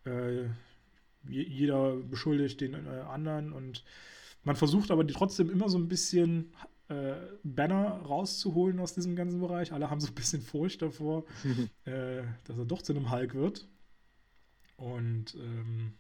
Äh, 0.06 0.50
jeder 1.28 1.96
beschuldigt 1.96 2.62
den 2.62 2.74
äh, 2.74 2.90
anderen 3.08 3.54
und 3.54 3.84
man 4.44 4.56
versucht 4.56 4.92
aber 4.92 5.08
trotzdem 5.08 5.50
immer 5.50 5.70
so 5.70 5.78
ein 5.78 5.88
bisschen 5.88 6.54
äh, 6.90 7.16
Banner 7.44 8.02
rauszuholen 8.02 8.80
aus 8.80 8.94
diesem 8.94 9.16
ganzen 9.16 9.40
Bereich. 9.40 9.72
Alle 9.72 9.90
haben 9.90 10.02
so 10.02 10.08
ein 10.08 10.16
bisschen 10.16 10.42
Furcht 10.42 10.82
davor, 10.82 11.24
äh, 11.86 12.24
dass 12.46 12.58
er 12.58 12.66
doch 12.66 12.82
zu 12.82 12.94
einem 12.94 13.10
Hulk 13.12 13.36
wird. 13.36 13.68
Und 14.76 15.36
ähm, 15.36 15.94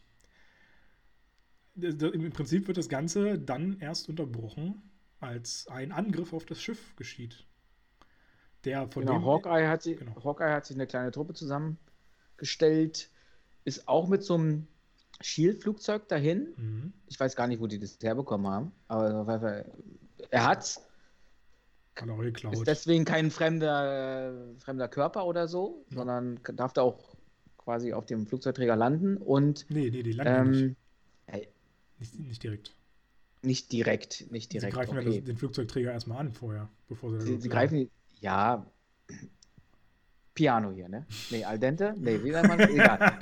im 1.76 2.32
Prinzip 2.32 2.68
wird 2.68 2.78
das 2.78 2.90
Ganze 2.90 3.40
dann 3.40 3.80
erst 3.80 4.10
unterbrochen, 4.10 4.82
als 5.20 5.68
ein 5.68 5.92
Angriff 5.92 6.34
auf 6.34 6.46
das 6.46 6.62
Schiff 6.62 6.96
geschieht. 6.96 7.46
Der 8.66 8.88
von 8.90 9.06
genau, 9.06 9.20
dem, 9.20 9.26
Hawkeye, 9.26 9.68
hat 9.68 9.82
sie, 9.84 9.96
genau. 9.96 10.16
Hawkeye 10.24 10.54
hat 10.54 10.66
sich 10.66 10.76
eine 10.76 10.88
kleine 10.88 11.12
Truppe 11.12 11.34
zusammengestellt, 11.34 13.10
ist 13.66 13.88
auch 13.88 14.08
mit 14.08 14.24
so 14.24 14.36
einem 14.36 14.68
Shield-Flugzeug 15.22 16.08
dahin. 16.08 16.54
Mhm. 16.58 16.94
Ich 17.08 17.20
weiß 17.20 17.36
gar 17.36 17.48
nicht, 17.48 17.62
wo 17.62 17.68
die 17.68 17.80
das 17.80 17.98
herbekommen 18.02 18.48
haben, 18.48 18.72
aber 18.88 19.66
er 20.30 20.46
hat's. 20.46 20.82
Kann 21.96 22.10
auch 22.10 22.20
geklaut. 22.20 22.54
Ist 22.54 22.68
deswegen 22.68 23.06
kein 23.06 23.30
fremder, 23.30 24.34
fremder 24.60 24.88
Körper 24.88 25.26
oder 25.26 25.48
so, 25.48 25.86
ja. 25.90 25.98
sondern 25.98 26.40
darf 26.56 26.74
da 26.74 26.82
auch 26.82 27.16
quasi 27.58 27.94
auf 27.94 28.06
dem 28.06 28.26
Flugzeugträger 28.26 28.76
landen 28.76 29.18
und. 29.18 29.66
Nee, 29.70 29.90
nee, 29.92 30.04
die 30.04 30.14
landen 30.14 30.54
ähm, 30.54 30.76
nicht. 31.32 31.50
nicht. 32.00 32.28
Nicht 32.28 32.44
direkt. 32.44 32.76
Nicht 33.44 33.72
direkt, 33.74 34.32
nicht 34.32 34.54
direkt. 34.54 34.74
Sie 34.74 34.80
greifen 34.80 34.98
okay. 34.98 35.16
ja 35.16 35.22
den 35.22 35.36
Flugzeugträger 35.36 35.92
erstmal 35.92 36.20
an 36.20 36.32
vorher, 36.32 36.70
bevor 36.88 37.12
sie. 37.12 37.28
Sie, 37.28 37.42
sie 37.42 37.50
greifen, 37.50 37.90
ja. 38.22 38.66
Piano 40.34 40.72
hier, 40.72 40.90
ne? 40.90 41.06
Nee, 41.30 41.44
al 41.44 41.60
dente? 41.60 41.94
Nee, 41.98 42.24
wie 42.24 42.32
nennt 42.32 42.48
man 42.48 42.60
Egal. 42.70 43.18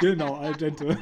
genau, 0.00 0.34
al 0.36 0.54
dente. 0.54 0.98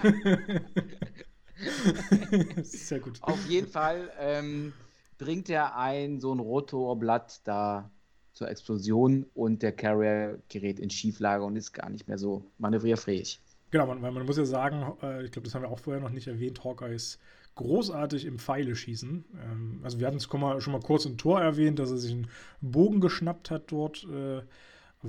Sehr 2.62 3.01
gut. 3.01 3.19
Auf 3.23 3.44
jeden 3.47 3.69
Fall 3.69 4.11
ähm, 4.19 4.73
bringt 5.19 5.48
er 5.48 5.77
ein 5.77 6.20
so 6.20 6.35
ein 6.35 6.40
Rotorblatt 6.40 7.40
da 7.44 7.90
zur 8.32 8.48
Explosion 8.48 9.27
und 9.35 9.62
der 9.62 9.73
Carrier 9.73 10.40
gerät 10.48 10.81
in 10.81 10.90
Schieflage 10.90 11.44
und 11.44 11.56
ist 11.56 11.73
gar 11.73 11.89
nicht 11.89 12.09
mehr 12.09 12.19
so 12.19 12.51
manövrierfähig. 12.59 13.40
Genau, 13.70 13.86
man, 13.86 14.01
man 14.01 14.27
muss 14.27 14.36
ja 14.36 14.44
sagen, 14.44 14.93
äh, 15.02 15.24
ich 15.24 15.32
glaube, 15.32 15.47
das 15.47 15.55
haben 15.55 15.62
wir 15.62 15.70
auch 15.70 15.78
vorher 15.78 16.02
noch 16.02 16.11
nicht 16.11 16.27
erwähnt, 16.27 16.62
Hawkeye 16.62 16.94
ist 16.94 17.19
großartig 17.56 18.24
im 18.24 18.39
Pfeile 18.39 18.74
schießen. 18.74 19.24
Ähm, 19.43 19.81
also 19.82 20.01
wir 20.01 20.06
hatten 20.06 20.16
es 20.16 20.24
schon 20.24 20.40
mal 20.40 20.81
kurz 20.81 21.05
im 21.06 21.16
Tor 21.16 21.40
erwähnt, 21.40 21.78
dass 21.78 21.90
er 21.90 21.97
sich 21.97 22.12
einen 22.12 22.28
Bogen 22.61 23.01
geschnappt 23.01 23.51
hat 23.51 23.70
dort. 23.70 24.05
Äh, 24.05 24.43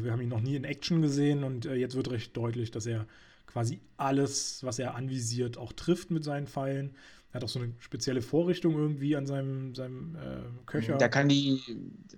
wir 0.03 0.11
haben 0.11 0.21
ihn 0.21 0.29
noch 0.29 0.41
nie 0.41 0.55
in 0.55 0.63
Action 0.63 1.01
gesehen 1.01 1.43
und 1.43 1.65
äh, 1.65 1.75
jetzt 1.75 1.95
wird 1.95 2.11
recht 2.11 2.35
deutlich, 2.35 2.71
dass 2.71 2.85
er 2.85 3.07
quasi 3.47 3.79
alles, 3.97 4.63
was 4.63 4.79
er 4.79 4.95
anvisiert, 4.95 5.57
auch 5.57 5.73
trifft 5.73 6.11
mit 6.11 6.23
seinen 6.23 6.47
Pfeilen. 6.47 6.95
Er 7.31 7.35
hat 7.35 7.43
auch 7.43 7.49
so 7.49 7.59
eine 7.59 7.73
spezielle 7.79 8.21
Vorrichtung 8.21 8.75
irgendwie 8.75 9.15
an 9.15 9.25
seinem, 9.25 9.75
seinem 9.75 10.15
äh, 10.15 10.65
Köcher. 10.65 10.97
Da 10.97 11.07
kann 11.07 11.29
die, 11.29 11.61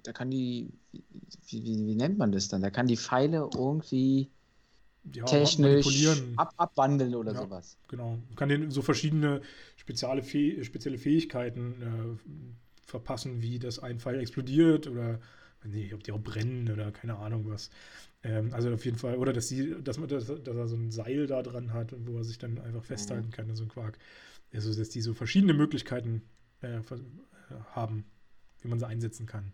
da 0.04 0.14
kann 0.14 0.30
die, 0.32 0.70
wie, 0.92 1.64
wie, 1.64 1.88
wie 1.88 1.96
nennt 1.96 2.18
man 2.18 2.32
das 2.32 2.48
dann? 2.48 2.62
Da 2.62 2.70
kann 2.70 2.88
die 2.88 2.98
Pfeile 2.98 3.50
irgendwie 3.56 4.30
ja, 5.14 5.26
technisch 5.26 6.22
ab, 6.36 6.54
abwandeln 6.58 7.16
oder 7.16 7.34
ja, 7.34 7.42
sowas. 7.42 7.78
Genau. 7.88 8.18
Man 8.28 8.36
kann 8.36 8.50
den 8.50 8.72
so 8.72 8.82
verschiedene 8.82 9.42
spezielle, 9.76 10.24
Fäh 10.24 10.64
spezielle 10.64 10.98
Fähigkeiten 10.98 11.82
äh, 11.82 12.32
verpassen, 12.86 13.42
wie 13.42 13.60
dass 13.60 13.80
ein 13.80 14.00
Pfeil 14.00 14.20
explodiert 14.20 14.88
oder 14.88 15.20
nicht, 15.64 15.94
ob 15.94 16.04
die 16.04 16.12
auch 16.12 16.22
brennen 16.22 16.72
oder 16.72 16.92
keine 16.92 17.18
Ahnung 17.18 17.46
was. 17.50 17.70
Ähm, 18.24 18.54
also 18.54 18.72
auf 18.74 18.86
jeden 18.86 18.98
Fall, 18.98 19.18
oder 19.18 19.34
dass, 19.34 19.48
sie, 19.48 19.76
dass, 19.82 19.98
man, 19.98 20.10
dass, 20.10 20.28
dass 20.28 20.56
er 20.56 20.68
so 20.68 20.76
ein 20.76 20.92
Seil 20.92 21.28
da 21.28 21.42
dran 21.42 21.74
hat, 21.74 21.94
wo 22.06 22.18
er 22.18 22.24
sich 22.24 22.38
dann 22.38 22.60
einfach 22.60 22.84
festhalten 22.84 23.28
mhm. 23.28 23.32
kann 23.32 23.56
so 23.56 23.64
einem 23.64 23.72
Quark. 23.72 23.98
Also, 24.54 24.74
dass 24.74 24.90
die 24.90 25.02
so 25.02 25.14
verschiedene 25.14 25.54
Möglichkeiten 25.54 26.22
äh, 26.62 26.80
haben, 27.72 28.06
wie 28.62 28.68
man 28.68 28.80
sie 28.80 28.88
einsetzen 28.88 29.26
kann. 29.26 29.52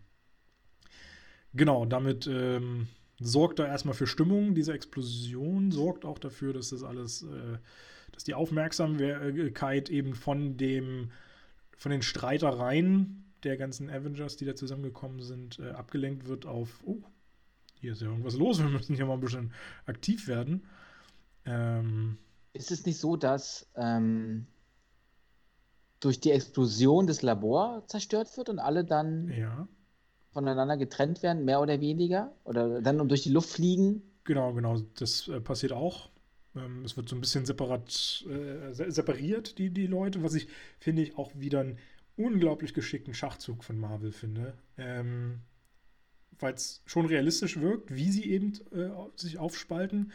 Genau, 1.52 1.84
damit 1.84 2.26
ähm, 2.26 2.88
sorgt 3.20 3.58
er 3.58 3.66
erstmal 3.66 3.94
für 3.94 4.06
Stimmung. 4.06 4.54
Diese 4.54 4.72
Explosion 4.72 5.70
sorgt 5.70 6.04
auch 6.04 6.18
dafür, 6.18 6.52
dass 6.52 6.70
das 6.70 6.82
alles, 6.82 7.22
äh, 7.22 7.58
dass 8.12 8.24
die 8.24 8.34
Aufmerksamkeit 8.34 9.90
eben 9.90 10.14
von 10.14 10.56
dem, 10.56 11.10
von 11.76 11.90
den 11.90 12.02
Streitereien 12.02 13.23
der 13.44 13.56
ganzen 13.56 13.90
Avengers, 13.90 14.36
die 14.36 14.44
da 14.44 14.54
zusammengekommen 14.54 15.20
sind, 15.20 15.58
äh, 15.58 15.70
abgelenkt 15.70 16.26
wird 16.26 16.46
auf, 16.46 16.82
oh, 16.84 17.02
hier 17.74 17.92
ist 17.92 18.02
ja 18.02 18.08
irgendwas 18.08 18.36
los, 18.36 18.58
wir 18.62 18.68
müssen 18.68 18.96
hier 18.96 19.06
mal 19.06 19.14
ein 19.14 19.20
bisschen 19.20 19.52
aktiv 19.86 20.26
werden. 20.26 20.66
Ähm, 21.44 22.18
ist 22.52 22.70
es 22.70 22.86
nicht 22.86 22.98
so, 22.98 23.16
dass 23.16 23.68
ähm, 23.76 24.46
durch 26.00 26.20
die 26.20 26.30
Explosion 26.30 27.06
das 27.06 27.22
Labor 27.22 27.84
zerstört 27.86 28.36
wird 28.36 28.48
und 28.48 28.58
alle 28.58 28.84
dann 28.84 29.28
ja. 29.28 29.66
voneinander 30.32 30.76
getrennt 30.76 31.22
werden, 31.22 31.44
mehr 31.44 31.60
oder 31.60 31.80
weniger? 31.80 32.32
Oder 32.44 32.80
dann 32.80 33.08
durch 33.08 33.22
die 33.22 33.30
Luft 33.30 33.50
fliegen? 33.50 34.02
Genau, 34.24 34.52
genau, 34.54 34.78
das 34.96 35.28
äh, 35.28 35.40
passiert 35.40 35.72
auch. 35.72 36.10
Ähm, 36.56 36.84
es 36.84 36.96
wird 36.96 37.08
so 37.08 37.16
ein 37.16 37.20
bisschen 37.20 37.44
separat, 37.44 38.24
äh, 38.28 38.72
separiert, 38.72 39.58
die, 39.58 39.70
die 39.70 39.86
Leute, 39.86 40.22
was 40.22 40.34
ich, 40.34 40.48
finde 40.78 41.02
ich, 41.02 41.18
auch 41.18 41.32
wieder 41.34 41.60
einen 41.60 41.78
unglaublich 42.16 42.74
geschickten 42.74 43.14
Schachzug 43.14 43.64
von 43.64 43.78
Marvel 43.78 44.12
finde. 44.12 44.54
Ähm, 44.78 45.40
Weil 46.38 46.54
es 46.54 46.82
schon 46.86 47.06
realistisch 47.06 47.60
wirkt, 47.60 47.94
wie 47.94 48.10
sie 48.10 48.30
eben 48.30 48.52
äh, 48.72 48.90
sich 49.16 49.38
aufspalten. 49.38 50.12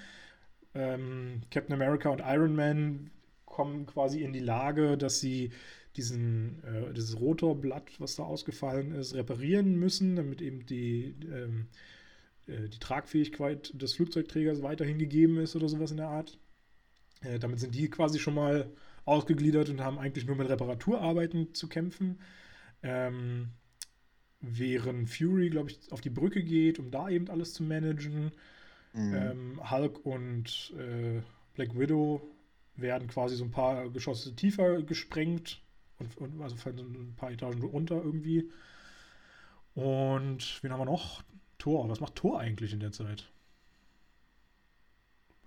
Ähm, 0.73 1.41
Captain 1.51 1.73
America 1.73 2.09
und 2.09 2.21
Iron 2.21 2.55
Man 2.55 3.09
kommen 3.45 3.85
quasi 3.85 4.21
in 4.21 4.33
die 4.33 4.39
Lage, 4.39 4.97
dass 4.97 5.19
sie 5.19 5.51
diesen, 5.95 6.63
äh, 6.63 6.93
dieses 6.93 7.19
Rotorblatt, 7.19 7.99
was 7.99 8.15
da 8.15 8.23
ausgefallen 8.23 8.91
ist, 8.93 9.15
reparieren 9.15 9.75
müssen, 9.75 10.15
damit 10.15 10.41
eben 10.41 10.65
die, 10.65 11.15
ähm, 11.31 11.67
äh, 12.47 12.69
die 12.69 12.79
Tragfähigkeit 12.79 13.71
des 13.73 13.93
Flugzeugträgers 13.93 14.61
weiterhin 14.61 14.99
gegeben 14.99 15.39
ist 15.39 15.55
oder 15.55 15.67
sowas 15.67 15.91
in 15.91 15.97
der 15.97 16.07
Art. 16.07 16.37
Äh, 17.21 17.39
damit 17.39 17.59
sind 17.59 17.75
die 17.75 17.89
quasi 17.89 18.19
schon 18.19 18.35
mal 18.35 18.71
ausgegliedert 19.05 19.69
und 19.69 19.81
haben 19.81 19.97
eigentlich 19.97 20.25
nur 20.25 20.35
mit 20.35 20.49
Reparaturarbeiten 20.49 21.53
zu 21.53 21.67
kämpfen. 21.67 22.19
Ähm, 22.83 23.49
während 24.41 25.09
Fury, 25.09 25.49
glaube 25.49 25.71
ich, 25.71 25.91
auf 25.91 26.01
die 26.01 26.09
Brücke 26.09 26.43
geht, 26.43 26.79
um 26.79 26.91
da 26.91 27.09
eben 27.09 27.29
alles 27.29 27.53
zu 27.53 27.63
managen. 27.63 28.31
Mhm. 28.93 29.13
Ähm, 29.13 29.71
Hulk 29.71 30.05
und 30.05 30.73
äh, 30.77 31.21
Black 31.53 31.77
Widow 31.77 32.21
werden 32.75 33.07
quasi 33.07 33.35
so 33.35 33.43
ein 33.43 33.51
paar 33.51 33.89
Geschosse 33.89 34.35
tiefer 34.35 34.81
gesprengt 34.81 35.61
und, 35.99 36.17
und 36.17 36.41
also 36.41 36.55
ein 36.69 37.13
paar 37.15 37.31
Etagen 37.31 37.61
runter 37.61 38.01
irgendwie. 38.03 38.49
Und 39.75 40.59
wen 40.63 40.71
haben 40.71 40.79
wir 40.79 40.85
noch? 40.85 41.23
Thor. 41.57 41.89
Was 41.89 41.99
macht 41.99 42.15
Thor 42.15 42.39
eigentlich 42.39 42.73
in 42.73 42.79
der 42.79 42.91
Zeit? 42.91 43.29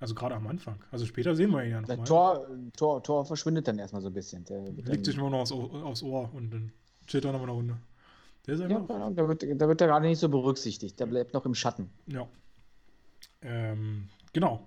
Also 0.02 0.16
gerade 0.16 0.34
am 0.34 0.48
Anfang. 0.48 0.82
Also 0.90 1.06
später 1.06 1.36
sehen 1.36 1.52
wir 1.52 1.62
ihn 1.62 1.70
ja 1.70 1.80
noch. 1.80 1.86
Der 1.86 2.02
Tor, 2.02 2.44
Tor, 2.76 3.04
Tor 3.04 3.24
verschwindet 3.24 3.68
dann 3.68 3.78
erstmal 3.78 4.02
so 4.02 4.08
ein 4.08 4.12
bisschen. 4.12 4.44
Der 4.46 4.60
Legt 4.72 5.06
sich 5.06 5.16
nur 5.16 5.30
noch 5.30 5.42
aufs, 5.42 5.52
aufs 5.52 6.02
Ohr 6.02 6.28
und 6.34 6.50
dann 6.50 6.72
chillt 7.06 7.24
er 7.24 7.30
nochmal 7.30 7.50
eine 7.50 7.56
Runde. 7.56 7.76
Der 8.44 8.54
ist 8.54 8.62
einfach. 8.62 8.88
Ja, 8.88 9.08
genau. 9.08 9.10
da 9.10 9.28
wird, 9.28 9.44
da 9.44 9.68
wird 9.68 9.80
er 9.80 9.86
gerade 9.86 10.08
nicht 10.08 10.18
so 10.18 10.28
berücksichtigt. 10.28 10.98
Der 10.98 11.06
bleibt 11.06 11.34
noch 11.34 11.46
im 11.46 11.54
Schatten. 11.54 11.88
Ja. 12.08 12.26
Ähm, 13.42 14.08
genau. 14.32 14.66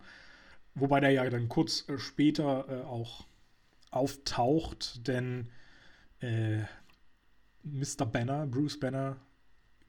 Wobei 0.73 1.01
der 1.01 1.11
ja 1.11 1.29
dann 1.29 1.49
kurz 1.49 1.83
äh, 1.89 1.97
später 1.97 2.69
äh, 2.69 2.85
auch 2.85 3.25
auftaucht, 3.91 5.05
denn 5.05 5.49
äh, 6.21 6.59
Mr. 7.63 8.05
Banner, 8.05 8.47
Bruce 8.47 8.79
Banner, 8.79 9.17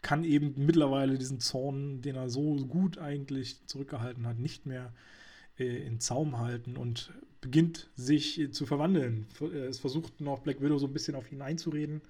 kann 0.02 0.24
eben 0.24 0.54
mittlerweile 0.56 1.18
diesen 1.18 1.38
Zorn, 1.38 2.02
den 2.02 2.16
er 2.16 2.30
so 2.30 2.56
gut 2.66 2.98
eigentlich 2.98 3.64
zurückgehalten 3.68 4.26
hat, 4.26 4.40
nicht 4.40 4.66
mehr 4.66 4.86
äh, 4.86 5.16
in 5.64 6.00
Zaum 6.00 6.38
halten 6.38 6.76
und 6.76 7.12
beginnt 7.40 7.88
sich 7.94 8.40
äh, 8.40 8.50
zu 8.50 8.66
verwandeln. 8.66 9.26
Äh, 9.40 9.66
es 9.66 9.78
versucht 9.78 10.20
noch 10.20 10.40
Black 10.40 10.60
Widow 10.60 10.78
so 10.78 10.86
ein 10.86 10.92
bisschen 10.92 11.14
auf 11.14 11.30
ihn 11.30 11.42
einzureden, 11.42 12.02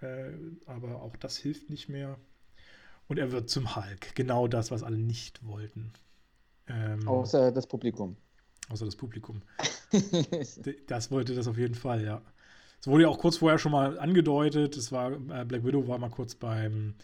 äh, 0.00 0.30
aber 0.66 1.02
auch 1.02 1.16
das 1.16 1.36
hilft 1.36 1.70
nicht 1.70 1.88
mehr. 1.88 2.18
Und 3.06 3.18
er 3.18 3.32
wird 3.32 3.48
zum 3.48 3.74
Hulk. 3.74 4.14
Genau 4.14 4.48
das, 4.48 4.70
was 4.70 4.82
alle 4.82 4.98
nicht 4.98 5.46
wollten. 5.46 5.92
Ähm, 6.66 7.08
außer 7.08 7.52
das 7.52 7.66
Publikum. 7.66 8.16
Außer 8.68 8.84
das 8.84 8.96
Publikum. 8.96 9.40
das 10.86 11.10
wollte 11.10 11.34
das 11.34 11.46
auf 11.48 11.56
jeden 11.56 11.74
Fall, 11.74 12.04
ja. 12.04 12.20
Es 12.80 12.86
wurde 12.86 13.04
ja 13.04 13.08
auch 13.08 13.18
kurz 13.18 13.38
vorher 13.38 13.58
schon 13.58 13.72
mal 13.72 13.98
angedeutet. 13.98 14.76
Es 14.76 14.92
war, 14.92 15.12
äh, 15.12 15.44
Black 15.44 15.64
Widow 15.64 15.88
war 15.88 15.98
mal 15.98 16.10
kurz 16.10 16.34
beim 16.34 16.94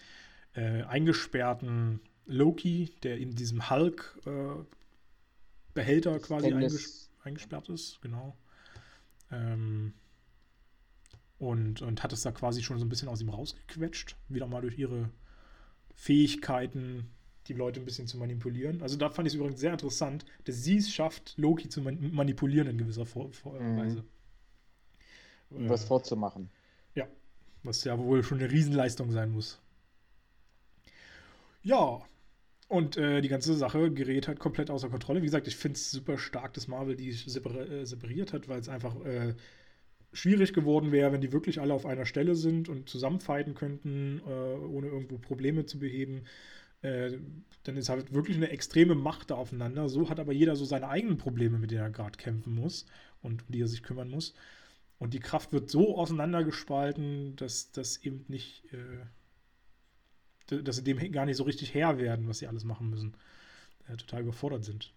äh, 0.55 0.83
eingesperrten 0.83 2.01
Loki, 2.27 2.93
der 3.03 3.19
in 3.19 3.35
diesem 3.35 3.71
Hulk-Behälter 3.71 4.61
äh, 4.61 4.84
quasi 5.75 6.53
einges 6.53 7.11
eingesperrt 7.23 7.69
ist, 7.69 8.01
genau. 8.03 8.37
Ähm, 9.31 9.95
und, 11.39 11.83
und 11.83 12.03
hat 12.03 12.13
es 12.13 12.23
da 12.23 12.33
quasi 12.33 12.63
schon 12.63 12.79
so 12.79 12.85
ein 12.85 12.89
bisschen 12.89 13.09
aus 13.09 13.21
ihm 13.21 13.29
rausgequetscht. 13.29 14.17
Wieder 14.29 14.47
mal 14.47 14.63
durch 14.63 14.79
ihre 14.79 15.11
Fähigkeiten, 15.95 17.11
die 17.49 17.55
Leute 17.55 17.81
ein 17.81 17.85
bisschen 17.85 18.07
zu 18.07 18.19
manipulieren. 18.19 18.83
Also 18.83 18.97
da 18.97 19.11
fand 19.11 19.27
ich 19.27 19.35
es 19.35 19.39
übrigens 19.39 19.61
sehr 19.61 19.73
interessant, 19.73 20.25
dass 20.45 20.63
sie 20.63 20.77
es 20.77 20.93
schafft, 20.93 21.35
Loki 21.37 21.69
zu 21.69 21.81
manipulieren 21.83 22.69
in 22.69 22.79
gewisser 22.79 23.07
Vor 23.07 23.33
Vor 23.33 23.61
mhm. 23.61 23.79
Weise 23.79 24.05
um 25.55 25.69
was 25.69 25.85
vorzumachen. 25.85 26.51
Ja, 26.95 27.07
was 27.63 27.85
ja 27.85 27.99
wohl 27.99 28.23
schon 28.23 28.39
eine 28.39 28.51
Riesenleistung 28.51 29.11
sein 29.11 29.31
muss. 29.31 29.61
Ja, 31.63 32.03
und 32.69 32.97
äh, 32.97 33.21
die 33.21 33.29
ganze 33.29 33.55
Sache 33.55 33.91
gerät 33.91 34.29
halt 34.29 34.39
komplett 34.39 34.71
außer 34.71 34.89
Kontrolle. 34.89 35.21
Wie 35.21 35.27
gesagt, 35.27 35.47
ich 35.49 35.57
finde 35.57 35.77
es 35.77 35.91
super 35.91 36.19
stark, 36.19 36.55
dass 36.55 36.69
Marvel 36.69 36.97
die 36.97 37.13
separ 37.13 37.55
äh, 37.57 37.87
separiert 37.87 38.33
hat, 38.33 38.49
weil 38.49 38.61
es 38.61 38.69
einfach 38.69 39.05
äh, 39.05 39.35
schwierig 40.13 40.53
geworden 40.53 40.93
wäre, 40.93 41.13
wenn 41.13 41.21
die 41.21 41.33
wirklich 41.33 41.61
alle 41.61 41.75
auf 41.75 41.87
einer 41.87 42.07
Stelle 42.07 42.35
sind 42.35 42.69
und 42.69 42.89
zusammenfighten 42.89 43.55
könnten, 43.55 44.21
äh, 44.27 44.31
ohne 44.31 44.89
irgendwo 44.89 45.19
Probleme 45.19 45.67
zu 45.67 45.79
beheben. 45.79 46.25
Äh, 46.83 47.19
dann 47.65 47.77
ist 47.77 47.89
halt 47.89 48.13
wirklich 48.13 48.37
eine 48.37 48.51
extreme 48.51 48.95
Macht 48.95 49.31
da 49.31 49.37
aufeinander. 49.37 49.89
So 49.89 50.09
hat 50.09 50.21
aber 50.21 50.33
jeder 50.33 50.57
so 50.57 50.65
seine 50.65 50.89
eigenen 50.89 51.19
Probleme, 51.19 51.59
mit 51.59 51.71
denen 51.71 51.81
er 51.81 51.91
gerade 51.91 52.17
kämpfen 52.17 52.55
muss 52.55 52.87
und 53.23 53.43
um 53.43 53.53
die 53.53 53.61
er 53.61 53.69
sich 53.69 53.83
kümmern 53.83 54.11
muss. 54.11 54.35
Und 54.99 55.15
die 55.15 55.21
Kraft 55.21 55.53
wird 55.53 55.71
so 55.71 55.99
auseinandergespalten, 55.99 57.37
dass 57.37 57.73
das 57.73 57.97
eben 58.03 58.25
nicht, 58.29 58.65
äh, 58.73 59.07
dass 60.47 60.77
sie 60.77 60.85
dem 60.85 60.99
gar 61.13 61.27
nicht 61.27 61.37
so 61.37 61.45
richtig 61.45 61.75
Herr 61.75 61.99
werden, 61.99 62.29
was 62.29 62.39
sie 62.39 62.47
alles 62.47 62.65
machen 62.65 62.91
müssen. 62.91 63.17
Äh, 63.89 63.97
total 63.97 64.23
überfordert 64.23 64.65
sind. 64.65 64.93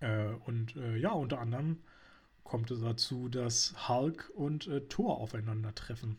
Äh, 0.00 0.28
und 0.46 0.76
äh, 0.76 0.96
ja, 0.96 1.12
unter 1.12 1.40
anderem 1.40 1.78
kommt 2.44 2.70
es 2.70 2.80
dazu, 2.80 3.28
dass 3.28 3.88
Hulk 3.88 4.30
und 4.34 4.66
äh, 4.68 4.80
Thor 4.82 5.18
aufeinandertreffen. 5.18 6.18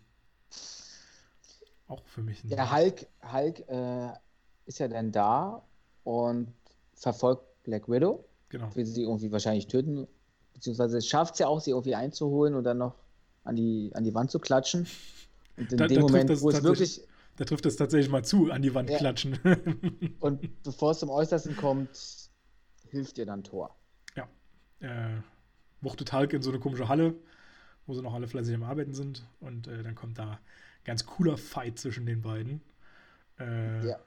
Auch 1.87 2.05
für 2.05 2.21
mich. 2.21 2.43
Ein 2.43 2.49
ja, 2.49 2.75
Hulk, 2.75 3.07
Hulk 3.31 3.67
äh, 3.69 4.09
ist 4.65 4.79
ja 4.79 4.87
dann 4.87 5.11
da 5.11 5.63
und 6.03 6.53
verfolgt 6.93 7.63
Black 7.63 7.87
Widow. 7.87 8.25
Genau. 8.49 8.75
Will 8.75 8.85
sie 8.85 9.03
irgendwie 9.03 9.31
wahrscheinlich 9.31 9.67
töten 9.67 10.07
beziehungsweise 10.57 11.01
schafft 11.01 11.35
es 11.35 11.39
ja 11.39 11.47
auch, 11.47 11.61
sie 11.61 11.71
irgendwie 11.71 11.95
einzuholen 11.95 12.55
und 12.55 12.63
dann 12.63 12.79
noch 12.79 12.95
an 13.43 13.55
die, 13.55 13.91
an 13.93 14.03
die 14.03 14.13
Wand 14.13 14.31
zu 14.31 14.39
klatschen. 14.39 14.87
Und 15.55 15.71
in 15.71 15.77
da, 15.77 15.87
dem 15.87 15.97
da 15.97 16.01
Moment, 16.01 16.41
wo 16.41 16.49
es 16.49 16.63
wirklich. 16.63 17.01
Da 17.37 17.45
trifft 17.45 17.65
es 17.65 17.77
tatsächlich 17.77 18.11
mal 18.11 18.25
zu, 18.25 18.51
an 18.51 18.61
die 18.61 18.73
Wand 18.73 18.89
ja. 18.89 18.97
klatschen. 18.97 19.39
und 20.19 20.63
bevor 20.63 20.91
es 20.91 20.99
zum 20.99 21.09
Äußersten 21.09 21.55
kommt, 21.55 22.29
hilft 22.89 23.17
ihr 23.17 23.25
dann 23.25 23.43
Tor. 23.43 23.75
Ja. 24.15 24.27
Äh, 24.79 25.21
wuchtet 25.81 26.11
Hulk 26.11 26.33
in 26.33 26.41
so 26.41 26.49
eine 26.49 26.59
komische 26.59 26.89
Halle, 26.89 27.15
wo 27.85 27.93
sie 27.93 28.01
noch 28.01 28.13
alle 28.13 28.27
fleißig 28.27 28.55
am 28.55 28.63
Arbeiten 28.63 28.93
sind. 28.93 29.27
Und 29.39 29.67
äh, 29.67 29.83
dann 29.83 29.95
kommt 29.95 30.17
da 30.17 30.39
ganz 30.83 31.05
cooler 31.05 31.37
Fight 31.37 31.77
zwischen 31.77 32.05
den 32.05 32.21
beiden. 32.21 32.61
Äh, 33.39 33.87
ja. 33.87 33.99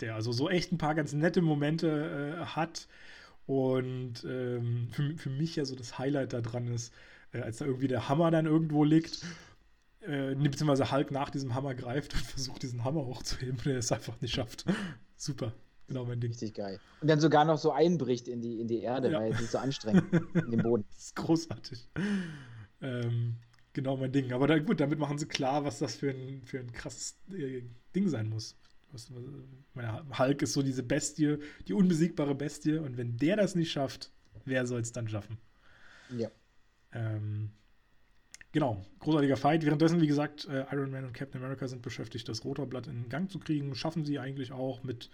Der 0.00 0.14
also 0.14 0.30
so 0.30 0.48
echt 0.48 0.70
ein 0.70 0.78
paar 0.78 0.94
ganz 0.94 1.12
nette 1.12 1.42
Momente 1.42 2.38
äh, 2.40 2.44
hat 2.44 2.86
und 3.46 4.24
ähm, 4.24 4.88
für, 4.92 5.16
für 5.16 5.30
mich 5.30 5.56
ja 5.56 5.64
so 5.64 5.74
das 5.74 5.98
Highlight 5.98 6.34
da 6.34 6.40
dran 6.40 6.68
ist, 6.68 6.94
äh, 7.32 7.40
als 7.40 7.58
da 7.58 7.64
irgendwie 7.64 7.88
der 7.88 8.08
Hammer 8.08 8.30
dann 8.30 8.46
irgendwo 8.46 8.84
liegt, 8.84 9.24
äh, 10.00 10.34
beziehungsweise 10.34 10.90
Hulk 10.90 11.10
nach 11.10 11.30
diesem 11.30 11.54
Hammer 11.54 11.74
greift 11.74 12.14
und 12.14 12.22
versucht, 12.24 12.62
diesen 12.62 12.84
Hammer 12.84 13.04
hochzuheben, 13.06 13.58
der 13.64 13.78
es 13.78 13.92
einfach 13.92 14.20
nicht 14.20 14.34
schafft. 14.34 14.64
Super, 15.16 15.52
genau 15.86 16.04
mein 16.04 16.20
Ding. 16.20 16.30
Richtig 16.30 16.54
geil. 16.54 16.78
Und 17.00 17.08
dann 17.08 17.20
sogar 17.20 17.44
noch 17.44 17.58
so 17.58 17.72
einbricht 17.72 18.28
in 18.28 18.40
die, 18.40 18.60
in 18.60 18.68
die 18.68 18.80
Erde, 18.80 19.10
ja. 19.10 19.18
weil 19.18 19.32
es 19.32 19.40
ist 19.40 19.52
so 19.52 19.58
anstrengend 19.58 20.04
in 20.34 20.50
dem 20.50 20.62
Boden. 20.62 20.84
Das 20.90 21.06
ist 21.06 21.16
großartig. 21.16 21.88
Ähm, 22.80 23.36
genau 23.72 23.96
mein 23.96 24.12
Ding. 24.12 24.32
Aber 24.32 24.46
da, 24.46 24.58
gut, 24.58 24.80
damit 24.80 24.98
machen 24.98 25.18
sie 25.18 25.26
klar, 25.26 25.64
was 25.64 25.78
das 25.78 25.96
für 25.96 26.10
ein, 26.10 26.42
für 26.44 26.60
ein 26.60 26.72
krasses 26.72 27.18
äh, 27.32 27.62
Ding 27.94 28.08
sein 28.08 28.28
muss. 28.28 28.56
Was, 28.92 29.10
meine, 29.74 30.04
Hulk 30.18 30.42
ist 30.42 30.52
so 30.54 30.62
diese 30.62 30.82
Bestie, 30.82 31.38
die 31.66 31.72
unbesiegbare 31.74 32.34
Bestie. 32.34 32.78
Und 32.78 32.96
wenn 32.96 33.16
der 33.16 33.36
das 33.36 33.54
nicht 33.54 33.70
schafft, 33.70 34.12
wer 34.44 34.66
soll 34.66 34.80
es 34.80 34.92
dann 34.92 35.08
schaffen? 35.08 35.38
Ja. 36.16 36.30
Ähm, 36.92 37.50
genau, 38.52 38.84
großartiger 39.00 39.36
Fight. 39.36 39.64
Währenddessen, 39.64 40.00
wie 40.00 40.06
gesagt, 40.06 40.46
äh, 40.46 40.64
Iron 40.72 40.90
Man 40.90 41.04
und 41.04 41.14
Captain 41.14 41.42
America 41.42 41.66
sind 41.68 41.82
beschäftigt, 41.82 42.28
das 42.28 42.44
Rotorblatt 42.44 42.86
in 42.86 43.08
Gang 43.08 43.30
zu 43.30 43.38
kriegen. 43.38 43.74
Schaffen 43.74 44.04
sie 44.04 44.18
eigentlich 44.18 44.52
auch 44.52 44.82
mit 44.82 45.10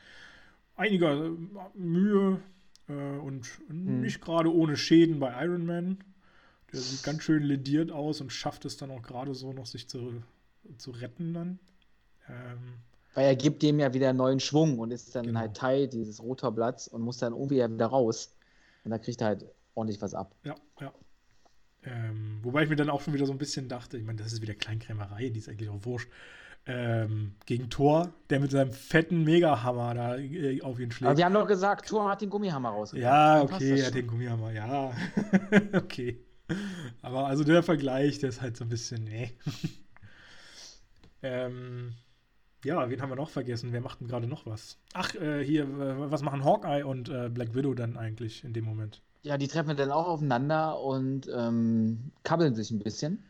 einiger 0.77 1.27
äh, 1.27 1.31
Mühe 1.75 2.41
äh, 2.89 2.93
und 2.93 3.47
hm. 3.69 4.01
nicht 4.01 4.21
gerade 4.21 4.53
ohne 4.53 4.77
Schäden 4.77 5.19
bei 5.21 5.45
Iron 5.45 5.67
Man. 5.67 5.99
Der 6.73 6.81
sieht 6.81 7.05
ganz 7.05 7.23
schön 7.23 7.45
lediert 7.45 7.93
aus 7.93 8.21
und 8.21 8.33
schafft 8.33 8.65
es 8.65 8.77
dann 8.77 8.91
auch 8.91 9.03
gerade 9.03 9.35
so 9.35 9.53
noch, 9.53 9.67
sich 9.67 9.89
zu, 9.89 10.23
zu 10.77 10.91
retten 10.91 11.33
dann. 11.33 11.59
Ähm, 12.29 12.79
Weil 13.15 13.27
er 13.27 13.37
gibt 13.37 13.63
dem 13.63 13.79
ja 13.79 13.95
wieder 13.95 14.13
neuen 14.13 14.41
Schwung 14.41 14.81
und 14.81 14.91
ist 14.91 15.15
dann 15.15 15.27
genau. 15.27 15.41
halt 15.41 15.57
Teil 15.57 15.87
dieses 15.87 16.21
Rotorblatts 16.21 16.89
und 16.89 17.03
muss 17.03 17.19
dann 17.19 17.33
irgendwie 17.33 17.63
wieder 17.63 17.87
raus. 17.87 18.35
Und 18.85 18.91
da 18.91 18.99
kriegt 18.99 19.21
er 19.21 19.29
halt 19.29 19.47
ordentlich 19.75 20.03
was 20.03 20.15
ab. 20.15 20.35
Ja, 20.43 20.57
ja. 20.81 20.93
Ähm, 21.87 22.39
wobei 22.43 22.63
ich 22.63 22.69
mir 22.69 22.77
dann 22.77 22.91
auch 22.91 23.03
schon 23.03 23.15
wieder 23.15 23.27
so 23.27 23.33
ein 23.33 23.39
bisschen 23.39 23.69
dachte, 23.69 23.99
ich 23.99 24.05
meine, 24.05 24.19
das 24.19 24.33
ist 24.33 24.43
wieder 24.43 24.55
Kleinkrämerei, 24.55 25.29
die 25.29 25.39
ist 25.39 25.49
eigentlich 25.49 25.69
auch 25.69 25.85
wurscht. 25.85 26.09
Ähm, 26.67 27.35
gegen 27.45 27.69
Thor, 27.69 28.15
der 28.31 28.41
mit 28.41 28.51
seinem 28.51 28.73
fetten 28.73 29.23
Megahammer 29.25 29.93
da 29.93 30.17
äh, 30.17 30.63
auf 30.63 30.81
ihn 30.81 30.91
schlägt. 30.91 31.11
Aber 31.11 31.19
wir 31.19 31.25
haben 31.27 31.35
doch 31.35 31.47
gesagt, 31.47 31.87
Thor 31.87 32.09
hat 32.09 32.23
den 32.23 32.31
Gummihammer 32.31 32.71
rausgebracht. 32.71 33.03
Ja, 33.03 33.43
okay, 33.43 33.81
er 33.81 33.87
hat 33.87 33.95
den 33.95 34.07
Gummihammer, 34.07 34.51
ja. 34.51 34.95
okay. 35.75 36.25
Aber 37.03 37.27
also 37.27 37.45
der 37.45 37.63
Vergleich, 37.63 38.19
der 38.19 38.31
ist 38.31 38.41
halt 38.41 38.57
so 38.57 38.65
ein 38.65 38.71
bisschen, 38.71 39.05
nee. 39.05 39.33
ähm, 41.23 41.93
ja, 42.65 42.89
wen 42.89 43.03
haben 43.03 43.11
wir 43.11 43.17
noch 43.17 43.29
vergessen? 43.29 43.73
Wer 43.73 43.83
macht 43.83 44.01
denn 44.01 44.09
gerade 44.09 44.27
noch 44.27 44.47
was? 44.47 44.79
Ach, 44.95 45.15
äh, 45.17 45.45
hier, 45.45 45.67
was 46.11 46.23
machen 46.23 46.45
Hawkeye 46.45 46.83
und 46.83 47.11
äh, 47.11 47.29
Black 47.29 47.55
Widow 47.55 47.75
dann 47.75 47.99
eigentlich 47.99 48.43
in 48.43 48.55
dem 48.55 48.65
Moment? 48.65 49.03
Ja, 49.25 49.39
die 49.39 49.49
treffen 49.49 49.75
dann 49.75 49.91
auch 49.91 50.07
aufeinander 50.07 50.79
und 50.81 51.31
ähm, 51.35 52.13
kabbeln 52.25 52.55
sich 52.55 52.71
ein 52.71 52.79
bisschen. 52.79 53.25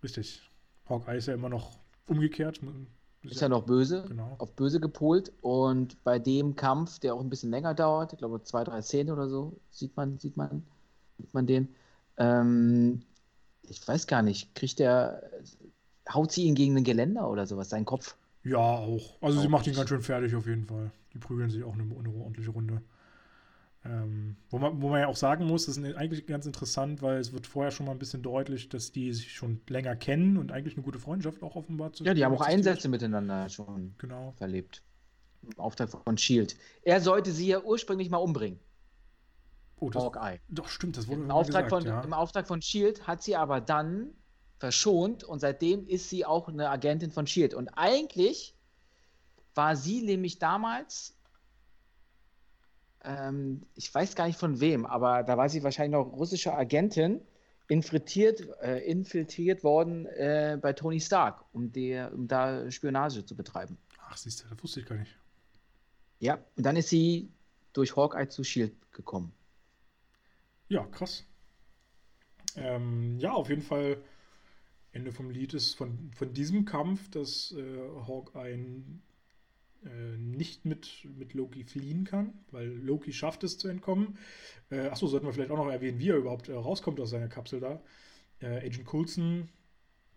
Richtig. 0.00 0.48
Hawkeye 0.88 1.16
ist 1.16 1.26
ja 1.26 1.34
immer 1.34 1.48
noch 1.48 1.76
umgekehrt. 2.06 2.60
Ist, 3.22 3.32
ist 3.32 3.40
ja 3.40 3.48
noch 3.48 3.64
böse, 3.64 4.04
genau. 4.06 4.36
auf 4.38 4.54
böse 4.54 4.78
gepolt. 4.78 5.32
Und 5.40 6.02
bei 6.04 6.20
dem 6.20 6.54
Kampf, 6.54 7.00
der 7.00 7.16
auch 7.16 7.20
ein 7.20 7.30
bisschen 7.30 7.50
länger 7.50 7.74
dauert, 7.74 8.12
ich 8.12 8.20
glaube 8.20 8.44
zwei, 8.44 8.62
drei 8.62 8.80
Szenen 8.80 9.10
oder 9.10 9.28
so, 9.28 9.58
sieht 9.72 9.96
man, 9.96 10.18
sieht 10.18 10.36
man, 10.36 10.62
sieht 11.18 11.34
man 11.34 11.48
den. 11.48 11.74
Ähm, 12.16 13.02
ich 13.62 13.86
weiß 13.86 14.06
gar 14.06 14.22
nicht, 14.22 14.54
kriegt 14.54 14.78
der, 14.78 15.20
haut 16.08 16.30
sie 16.30 16.44
ihn 16.44 16.54
gegen 16.54 16.76
ein 16.76 16.84
Geländer 16.84 17.28
oder 17.28 17.44
sowas, 17.48 17.70
seinen 17.70 17.86
Kopf? 17.86 18.14
Ja, 18.44 18.58
auch. 18.58 19.20
Also 19.20 19.40
auch 19.40 19.42
sie 19.42 19.48
macht 19.48 19.66
ihn 19.66 19.74
ganz 19.74 19.88
schön 19.88 20.00
fertig 20.00 20.36
auf 20.36 20.46
jeden 20.46 20.64
Fall. 20.64 20.92
Die 21.12 21.18
prügeln 21.18 21.50
sich 21.50 21.64
auch 21.64 21.74
eine, 21.74 21.82
eine 21.82 22.10
ordentliche 22.10 22.50
Runde. 22.50 22.82
Ähm, 23.84 24.36
wo, 24.50 24.58
man, 24.58 24.82
wo 24.82 24.88
man 24.88 25.00
ja 25.00 25.06
auch 25.06 25.16
sagen 25.16 25.46
muss, 25.46 25.66
das 25.66 25.76
ist 25.76 25.96
eigentlich 25.96 26.26
ganz 26.26 26.46
interessant, 26.46 27.00
weil 27.00 27.18
es 27.18 27.32
wird 27.32 27.46
vorher 27.46 27.70
schon 27.70 27.86
mal 27.86 27.92
ein 27.92 27.98
bisschen 27.98 28.22
deutlich, 28.22 28.68
dass 28.68 28.90
die 28.90 29.12
sich 29.12 29.32
schon 29.32 29.60
länger 29.68 29.94
kennen 29.94 30.36
und 30.36 30.50
eigentlich 30.50 30.74
eine 30.74 30.82
gute 30.82 30.98
Freundschaft 30.98 31.42
auch 31.42 31.54
offenbar 31.54 31.92
zu 31.92 32.04
Ja, 32.04 32.12
die 32.12 32.24
haben 32.24 32.34
auch 32.34 32.40
Einsätze 32.40 32.88
miteinander 32.88 33.48
schon 33.48 33.94
genau. 33.98 34.32
verlebt. 34.32 34.82
Im 35.42 35.58
Auftrag 35.58 35.90
von 35.90 36.18
Shield. 36.18 36.56
Er 36.82 37.00
sollte 37.00 37.30
sie 37.30 37.46
ja 37.46 37.60
ursprünglich 37.62 38.10
mal 38.10 38.18
umbringen. 38.18 38.58
Oh, 39.80 39.90
das, 39.90 40.02
Hawkeye. 40.02 40.40
Doch, 40.48 40.68
stimmt, 40.68 40.96
das 40.96 41.06
wurde 41.06 41.22
Im 41.22 41.30
Auftrag, 41.30 41.66
gesagt, 41.66 41.84
von, 41.84 41.92
ja. 41.92 42.00
Im 42.00 42.12
Auftrag 42.12 42.48
von 42.48 42.60
Shield 42.60 43.06
hat 43.06 43.22
sie 43.22 43.36
aber 43.36 43.60
dann 43.60 44.10
verschont 44.58 45.22
und 45.22 45.38
seitdem 45.38 45.86
ist 45.86 46.10
sie 46.10 46.26
auch 46.26 46.48
eine 46.48 46.68
Agentin 46.68 47.12
von 47.12 47.28
Shield. 47.28 47.54
Und 47.54 47.68
eigentlich 47.68 48.56
war 49.54 49.76
sie 49.76 50.02
nämlich 50.02 50.40
damals 50.40 51.17
ähm, 53.08 53.62
ich 53.74 53.92
weiß 53.92 54.14
gar 54.14 54.26
nicht 54.26 54.38
von 54.38 54.60
wem, 54.60 54.84
aber 54.84 55.22
da 55.22 55.36
war 55.36 55.48
sie 55.48 55.62
wahrscheinlich 55.62 55.98
noch 55.98 56.12
russische 56.12 56.54
Agentin, 56.54 57.20
infiltriert, 57.68 58.46
äh, 58.60 58.78
infiltriert 58.80 59.64
worden 59.64 60.06
äh, 60.06 60.58
bei 60.60 60.74
Tony 60.74 61.00
Stark, 61.00 61.44
um, 61.52 61.72
der, 61.72 62.12
um 62.12 62.28
da 62.28 62.70
Spionage 62.70 63.24
zu 63.24 63.34
betreiben. 63.34 63.78
Ach, 63.98 64.16
siehst 64.16 64.44
du, 64.44 64.48
das 64.48 64.62
wusste 64.62 64.80
ich 64.80 64.86
gar 64.86 64.96
nicht. 64.96 65.16
Ja, 66.20 66.38
und 66.56 66.66
dann 66.66 66.76
ist 66.76 66.88
sie 66.88 67.30
durch 67.72 67.96
Hawkeye 67.96 68.28
zu 68.28 68.44
Shield 68.44 68.74
gekommen. 68.92 69.32
Ja, 70.68 70.84
krass. 70.86 71.24
Ähm, 72.56 73.18
ja, 73.18 73.32
auf 73.32 73.48
jeden 73.48 73.62
Fall. 73.62 74.02
Ende 74.92 75.12
vom 75.12 75.30
Lied 75.30 75.52
ist 75.52 75.74
von, 75.74 76.10
von 76.12 76.32
diesem 76.32 76.64
Kampf, 76.64 77.10
dass 77.10 77.52
äh, 77.52 77.78
Hawkeye 78.06 78.82
äh, 79.84 80.16
nicht 80.16 80.64
mit, 80.64 81.06
mit 81.16 81.34
Loki 81.34 81.64
fliehen 81.64 82.04
kann, 82.04 82.32
weil 82.50 82.68
Loki 82.68 83.12
schafft 83.12 83.44
es 83.44 83.58
zu 83.58 83.68
entkommen. 83.68 84.18
Äh, 84.70 84.88
achso, 84.88 85.06
sollten 85.06 85.26
wir 85.26 85.32
vielleicht 85.32 85.50
auch 85.50 85.56
noch 85.56 85.70
erwähnen, 85.70 85.98
wie 85.98 86.10
er 86.10 86.16
überhaupt 86.16 86.48
äh, 86.48 86.54
rauskommt 86.54 86.98
aus 87.00 87.10
seiner 87.10 87.28
Kapsel 87.28 87.60
da. 87.60 87.80
Äh, 88.40 88.66
Agent 88.66 88.84
Coulson 88.84 89.48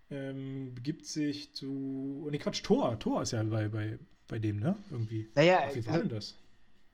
ähm, 0.10 0.74
begibt 0.74 1.06
sich 1.06 1.54
zu. 1.54 2.28
Ne, 2.32 2.38
Quatsch, 2.38 2.64
Thor. 2.64 3.00
Thor 3.00 3.22
ist 3.22 3.32
ja 3.32 3.44
bei, 3.44 3.68
bei, 3.68 4.00
bei 4.28 4.40
dem, 4.40 4.60
ne? 4.60 4.76
Irgendwie. 4.90 5.30
Naja, 5.36 5.62
Ach, 5.68 5.76
wie 5.76 5.86
war 5.86 6.00
denn 6.00 6.10
das? 6.10 6.38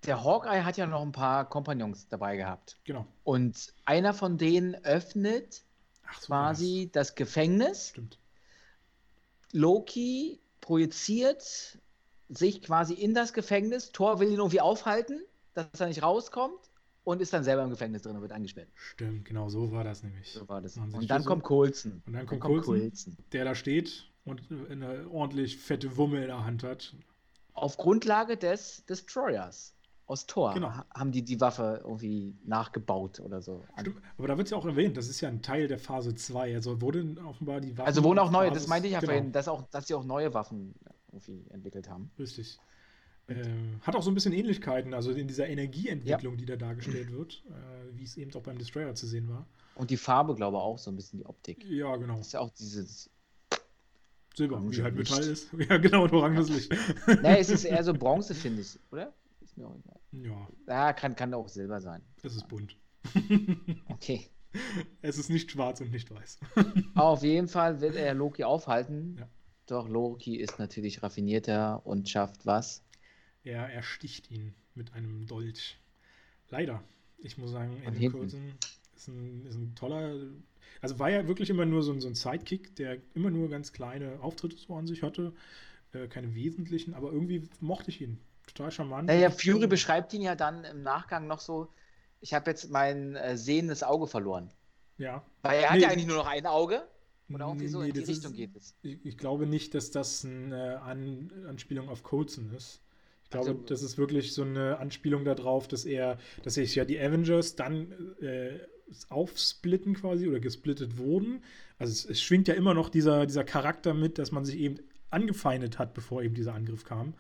Der 0.05 0.23
Hawkeye 0.23 0.63
hat 0.63 0.77
ja 0.77 0.85
noch 0.85 1.01
ein 1.01 1.11
paar 1.11 1.49
Kompagnons 1.49 2.07
dabei 2.07 2.37
gehabt. 2.37 2.79
Genau. 2.83 3.07
Und 3.23 3.73
einer 3.85 4.13
von 4.13 4.37
denen 4.37 4.75
öffnet 4.85 5.55
so, 5.55 6.27
quasi 6.27 6.89
das. 6.91 7.07
das 7.07 7.15
Gefängnis. 7.15 7.89
Stimmt. 7.89 8.19
Loki 9.53 10.39
projiziert 10.61 11.79
sich 12.29 12.61
quasi 12.61 12.93
in 12.93 13.13
das 13.13 13.33
Gefängnis. 13.33 13.91
Thor 13.91 14.19
will 14.19 14.29
ihn 14.29 14.37
irgendwie 14.37 14.61
aufhalten, 14.61 15.21
dass 15.53 15.67
er 15.79 15.87
nicht 15.87 16.03
rauskommt 16.03 16.59
und 17.03 17.21
ist 17.21 17.31
dann 17.33 17.43
selber 17.43 17.63
im 17.63 17.69
Gefängnis 17.69 18.01
drin 18.01 18.15
und 18.15 18.21
wird 18.21 18.33
eingesperrt. 18.33 18.67
Stimmt, 18.75 19.25
genau 19.25 19.49
so 19.49 19.71
war 19.71 19.83
das 19.83 20.03
nämlich. 20.03 20.31
So 20.33 20.47
war 20.49 20.61
das. 20.61 20.77
Und 20.77 21.09
dann 21.09 21.23
kommt 21.23 21.43
Coulson. 21.43 22.01
Und 22.05 22.13
dann 22.13 22.25
kommt, 22.25 22.43
dann 22.43 22.51
kommt 22.51 22.65
Coulson, 22.65 23.17
der 23.31 23.45
da 23.45 23.55
steht 23.55 24.09
und 24.25 24.41
eine 24.69 25.09
ordentlich 25.09 25.57
fette 25.57 25.95
Wumme 25.95 26.21
in 26.21 26.27
der 26.27 26.43
Hand 26.43 26.63
hat. 26.63 26.93
Auf 27.53 27.77
Grundlage 27.77 28.37
des 28.37 28.85
Destroyers 28.85 29.73
aus 30.07 30.25
Thor 30.25 30.53
genau. 30.53 30.71
haben 30.93 31.11
die 31.11 31.23
die 31.23 31.39
Waffe 31.41 31.81
irgendwie 31.83 32.35
nachgebaut 32.45 33.19
oder 33.19 33.41
so. 33.41 33.63
Stimmt, 33.79 34.01
aber 34.17 34.27
da 34.27 34.37
wird 34.37 34.47
es 34.47 34.51
ja 34.51 34.57
auch 34.57 34.65
erwähnt, 34.65 34.95
das 34.95 35.09
ist 35.09 35.21
ja 35.21 35.29
ein 35.29 35.41
Teil 35.41 35.67
der 35.67 35.79
Phase 35.79 36.15
2. 36.15 36.55
Also 36.55 36.81
wurden 36.81 37.17
offenbar 37.19 37.59
die 37.61 37.77
Waffen. 37.77 37.87
Also 37.87 38.03
wurden 38.03 38.19
auch 38.19 38.31
neue, 38.31 38.51
das 38.51 38.67
meinte 38.67 38.87
ich 38.87 38.93
ja 38.93 38.99
genau. 38.99 39.13
vorhin, 39.13 39.31
dass, 39.31 39.47
auch, 39.47 39.63
dass 39.69 39.87
sie 39.87 39.95
auch 39.95 40.05
neue 40.05 40.33
Waffen 40.33 40.75
irgendwie 41.11 41.45
entwickelt 41.49 41.89
haben. 41.89 42.11
Richtig. 42.19 42.59
Ähm, 43.29 43.81
hat 43.81 43.95
auch 43.95 44.03
so 44.03 44.09
ein 44.09 44.13
bisschen 44.13 44.31
Ähnlichkeiten, 44.31 44.93
also 44.93 45.11
in 45.11 45.27
dieser 45.27 45.47
Energieentwicklung, 45.47 46.35
ja. 46.35 46.37
die 46.37 46.45
da 46.45 46.55
dargestellt 46.55 47.11
wird, 47.11 47.43
äh, 47.49 47.97
wie 47.97 48.03
es 48.03 48.15
eben 48.15 48.33
auch 48.33 48.41
beim 48.41 48.57
Destroyer 48.57 48.95
zu 48.95 49.05
sehen 49.05 49.27
war. 49.27 49.45
Und 49.75 49.89
die 49.89 49.97
Farbe, 49.97 50.33
glaube 50.33 50.57
ich, 50.57 50.63
auch 50.63 50.77
so 50.77 50.89
ein 50.91 50.95
bisschen 50.95 51.19
die 51.19 51.25
Optik. 51.25 51.65
Ja, 51.65 51.95
genau. 51.97 52.17
Das 52.17 52.27
ist 52.27 52.33
ja 52.33 52.39
auch 52.39 52.51
dieses 52.51 53.09
Silber, 54.33 54.61
wie 54.71 54.81
halt 54.81 54.95
Metall 54.95 55.23
ist. 55.23 55.49
Ja, 55.69 55.77
genau, 55.77 56.03
und 56.03 56.13
oranges 56.13 56.49
Licht. 56.49 56.71
nee, 57.21 57.39
es 57.39 57.49
ist 57.49 57.65
eher 57.65 57.83
so 57.83 57.93
Bronze, 57.93 58.33
finde 58.33 58.61
ich, 58.61 58.79
oder? 58.91 59.13
Ist 59.41 59.57
mir 59.57 59.67
auch 59.67 59.75
egal. 59.75 59.99
Ja. 60.11 60.47
Ja, 60.67 60.93
kann, 60.93 61.15
kann 61.15 61.33
auch 61.33 61.49
Silber 61.49 61.81
sein. 61.81 62.01
Es 62.23 62.35
ist 62.35 62.47
bunt. 62.47 62.77
okay. 63.89 64.27
Es 65.01 65.17
ist 65.17 65.29
nicht 65.29 65.51
schwarz 65.51 65.81
und 65.81 65.91
nicht 65.91 66.09
weiß. 66.09 66.39
Auf 66.95 67.23
jeden 67.23 67.47
Fall 67.47 67.81
wird 67.81 67.95
er 67.95 68.13
Loki 68.13 68.43
aufhalten. 68.43 69.17
Ja. 69.19 69.27
Doch 69.67 69.87
Loki 69.89 70.37
ist 70.37 70.59
natürlich 70.59 71.03
raffinierter 71.03 71.85
und 71.85 72.09
schafft 72.09 72.45
was? 72.45 72.83
Er 73.43 73.69
ersticht 73.69 74.31
ihn 74.31 74.53
mit 74.75 74.93
einem 74.93 75.27
Dolch. 75.27 75.77
Leider. 76.49 76.81
Ich 77.17 77.37
muss 77.37 77.51
sagen, 77.51 77.81
Andrew 77.85 78.09
Coulson 78.11 78.53
ist 78.95 79.07
ein, 79.09 79.45
ist 79.45 79.55
ein 79.55 79.75
toller. 79.75 80.15
Also 80.81 80.99
war 80.99 81.09
ja 81.09 81.27
wirklich 81.27 81.49
immer 81.49 81.65
nur 81.65 81.83
so 81.83 81.91
ein, 81.91 81.99
so 81.99 82.07
ein 82.07 82.15
Sidekick, 82.15 82.75
der 82.75 82.97
immer 83.13 83.29
nur 83.29 83.49
ganz 83.49 83.73
kleine 83.73 84.19
Auftritte 84.21 84.55
so 84.57 84.75
an 84.75 84.87
sich 84.87 85.03
hatte. 85.03 85.33
Äh, 85.93 86.07
keine 86.07 86.33
wesentlichen, 86.33 86.93
aber 86.93 87.11
irgendwie 87.11 87.49
mochte 87.59 87.89
ich 87.89 88.01
ihn. 88.01 88.19
Total 88.45 88.71
charmant. 88.71 89.07
Naja, 89.07 89.29
Fury 89.29 89.67
beschreibt 89.67 90.13
ihn 90.13 90.21
ja 90.21 90.35
dann 90.35 90.63
im 90.63 90.81
Nachgang 90.81 91.27
noch 91.27 91.39
so: 91.39 91.67
Ich 92.21 92.33
habe 92.33 92.49
jetzt 92.49 92.69
mein 92.69 93.15
äh, 93.15 93.35
sehendes 93.35 93.83
Auge 93.83 94.07
verloren. 94.07 94.49
Ja. 94.97 95.23
Weil 95.41 95.55
er 95.55 95.61
nee. 95.61 95.67
hat 95.67 95.81
ja 95.81 95.89
eigentlich 95.89 96.07
nur 96.07 96.17
noch 96.17 96.27
ein 96.27 96.45
Auge. 96.45 96.87
Oder 97.29 97.47
irgendwie 97.47 97.67
so 97.67 97.81
nee, 97.81 97.89
in 97.89 97.93
die 97.93 97.99
Richtung 97.99 98.31
ist, 98.31 98.37
geht 98.37 98.55
es. 98.55 98.75
Ich, 98.81 99.05
ich, 99.05 99.17
glaube 99.17 99.47
nicht, 99.47 99.75
dass 99.75 99.91
das 99.91 100.23
eine 100.23 100.81
An 100.81 101.31
Anspielung 101.47 101.89
auf 101.89 102.03
Coulson 102.03 102.51
ist. 102.55 102.81
Ich 103.23 103.31
glaube, 103.31 103.49
also, 103.49 103.63
das 103.63 103.83
ist 103.83 103.97
wirklich 103.97 104.33
so 104.33 104.43
eine 104.43 104.77
Anspielung 104.77 105.25
darauf, 105.25 105.67
dass 105.67 105.83
er, 105.83 106.17
dass 106.43 106.53
sich 106.53 106.75
ja 106.75 106.85
die 106.85 106.97
Avengers 106.97 107.57
dann 107.57 107.91
äh, 108.21 108.59
aufsplitten 109.09 109.95
quasi 109.95 110.27
oder 110.27 110.39
gesplittet 110.39 110.97
wurden. 110.97 111.43
Also 111.77 111.91
es, 111.91 112.05
es, 112.05 112.21
schwingt 112.21 112.47
ja 112.47 112.53
immer 112.53 112.73
noch 112.73 112.87
dieser, 112.87 113.25
dieser 113.25 113.43
Charakter 113.43 113.93
mit, 113.93 114.17
dass 114.17 114.31
man 114.31 114.45
sich 114.45 114.57
eben 114.57 114.77
angefeindet 115.09 115.77
hat, 115.79 115.93
bevor 115.93 116.23
eben 116.23 116.35
dieser 116.35 116.53
Angriff 116.53 116.85
kam. 116.85 117.15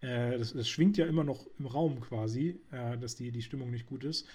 Äh, 0.00 0.38
das, 0.38 0.52
das, 0.52 0.68
schwingt 0.68 0.98
ja 0.98 1.06
immer 1.06 1.24
noch 1.24 1.46
im 1.58 1.66
Raum 1.66 2.00
quasi, 2.00 2.60
äh, 2.70 2.98
dass 2.98 3.16
die, 3.16 3.32
die 3.32 3.42
Stimmung 3.42 3.70
nicht 3.70 3.86
gut 3.86 4.04
ist. 4.04 4.26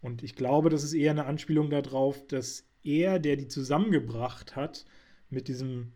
Und 0.00 0.22
ich 0.22 0.34
glaube, 0.34 0.70
das 0.70 0.82
ist 0.82 0.94
eher 0.94 1.12
eine 1.12 1.26
Anspielung 1.26 1.70
darauf, 1.70 2.26
dass 2.26 2.64
er, 2.84 3.18
der 3.18 3.36
die 3.36 3.48
zusammengebracht 3.48 4.56
hat, 4.56 4.84
mit 5.30 5.48
diesem 5.48 5.92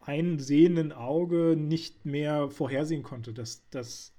einsehenden 0.00 0.92
Auge 0.92 1.56
nicht 1.56 2.04
mehr 2.04 2.50
vorhersehen 2.50 3.02
konnte, 3.02 3.32
dass, 3.32 3.68
dass, 3.70 4.12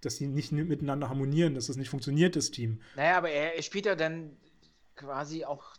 dass 0.00 0.16
sie 0.16 0.26
nicht 0.26 0.52
miteinander 0.52 1.08
harmonieren, 1.08 1.54
dass 1.54 1.66
das 1.66 1.76
nicht 1.76 1.90
funktioniert, 1.90 2.36
das 2.36 2.50
Team. 2.50 2.80
Naja, 2.96 3.18
aber 3.18 3.30
er, 3.30 3.56
er 3.56 3.62
spielt 3.62 3.86
ja 3.86 3.94
dann 3.94 4.36
quasi 4.94 5.44
auch 5.44 5.76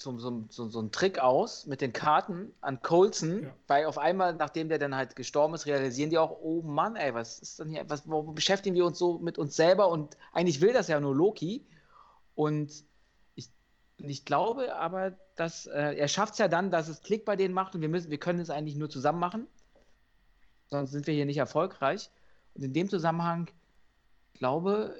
so, 0.00 0.18
so, 0.18 0.46
so, 0.48 0.68
so 0.68 0.78
einen 0.78 0.92
Trick 0.92 1.18
aus 1.18 1.66
mit 1.66 1.82
den 1.82 1.92
Karten 1.92 2.54
an 2.62 2.80
Colson, 2.80 3.42
ja. 3.42 3.54
weil 3.66 3.84
auf 3.84 3.98
einmal, 3.98 4.34
nachdem 4.34 4.70
der 4.70 4.78
dann 4.78 4.94
halt 4.94 5.14
gestorben 5.14 5.54
ist, 5.54 5.66
realisieren 5.66 6.08
die 6.08 6.16
auch, 6.16 6.38
oh 6.40 6.62
Mann, 6.62 6.96
ey, 6.96 7.12
was 7.12 7.38
ist 7.38 7.60
denn 7.60 7.68
hier, 7.68 7.84
was, 7.88 8.08
warum 8.08 8.34
beschäftigen 8.34 8.74
wir 8.74 8.86
uns 8.86 8.98
so 8.98 9.18
mit 9.18 9.36
uns 9.36 9.56
selber 9.56 9.90
und 9.90 10.16
eigentlich 10.32 10.62
will 10.62 10.72
das 10.72 10.88
ja 10.88 10.98
nur 11.00 11.14
Loki 11.14 11.66
und 12.34 12.84
ich, 14.04 14.10
ich 14.10 14.24
glaube 14.24 14.74
aber, 14.76 15.12
dass 15.36 15.66
äh, 15.66 15.94
er 15.94 16.08
schafft 16.08 16.34
es 16.34 16.38
ja 16.38 16.48
dann, 16.48 16.70
dass 16.70 16.88
es 16.88 17.02
Klick 17.02 17.24
bei 17.24 17.36
denen 17.36 17.54
macht 17.54 17.74
und 17.74 17.80
wir 17.80 17.88
müssen, 17.88 18.10
wir 18.10 18.18
können 18.18 18.40
es 18.40 18.50
eigentlich 18.50 18.76
nur 18.76 18.90
zusammen 18.90 19.20
machen, 19.20 19.46
sonst 20.68 20.90
sind 20.90 21.06
wir 21.06 21.14
hier 21.14 21.26
nicht 21.26 21.38
erfolgreich 21.38 22.10
und 22.54 22.64
in 22.64 22.72
dem 22.72 22.88
Zusammenhang 22.88 23.50
glaube 24.34 24.94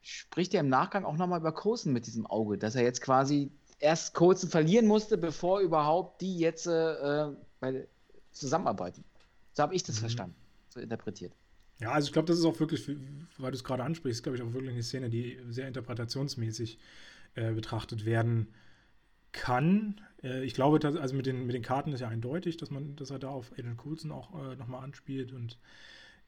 spricht 0.00 0.52
er 0.54 0.60
im 0.60 0.68
Nachgang 0.68 1.04
auch 1.04 1.16
nochmal 1.16 1.40
über 1.40 1.52
Coulson 1.52 1.92
mit 1.92 2.06
diesem 2.06 2.26
Auge, 2.26 2.58
dass 2.58 2.74
er 2.74 2.82
jetzt 2.82 3.00
quasi 3.00 3.50
erst 3.78 4.14
Coulson 4.14 4.50
verlieren 4.50 4.86
musste, 4.86 5.16
bevor 5.16 5.60
überhaupt 5.60 6.20
die 6.20 6.38
jetzt 6.38 6.66
äh, 6.66 7.28
bei, 7.60 7.86
zusammenarbeiten. 8.32 9.04
So 9.52 9.62
habe 9.62 9.74
ich 9.74 9.82
das 9.82 9.96
mhm. 9.96 10.00
verstanden, 10.00 10.36
so 10.70 10.80
interpretiert. 10.80 11.32
Ja, 11.78 11.92
also 11.92 12.06
ich 12.06 12.12
glaube, 12.12 12.26
das 12.26 12.38
ist 12.38 12.44
auch 12.44 12.58
wirklich, 12.60 12.88
weil 13.38 13.50
du 13.50 13.56
es 13.56 13.64
gerade 13.64 13.82
ansprichst, 13.82 14.22
glaube 14.22 14.36
ich, 14.36 14.42
auch 14.42 14.52
wirklich 14.52 14.72
eine 14.72 14.82
Szene, 14.82 15.10
die 15.10 15.38
sehr 15.50 15.66
interpretationsmäßig 15.68 16.74
äh, 16.74 16.78
betrachtet 17.34 18.04
werden 18.04 18.48
kann. 19.32 20.00
Äh, 20.22 20.44
ich 20.44 20.54
glaube, 20.54 20.78
dass, 20.78 20.96
also 20.96 21.14
mit 21.14 21.26
den, 21.26 21.46
mit 21.46 21.54
den 21.54 21.62
Karten 21.62 21.92
ist 21.92 22.00
ja 22.00 22.08
eindeutig, 22.08 22.56
dass 22.56 22.70
man, 22.70 22.96
dass 22.96 23.10
er 23.10 23.18
da 23.18 23.28
auf 23.28 23.52
Agent 23.52 23.78
Coulson 23.78 24.12
auch 24.12 24.32
äh, 24.34 24.56
nochmal 24.56 24.84
anspielt 24.84 25.32
und 25.32 25.58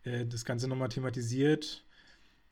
äh, 0.02 0.26
das 0.26 0.44
Ganze 0.44 0.68
nochmal 0.68 0.88
thematisiert. 0.88 1.84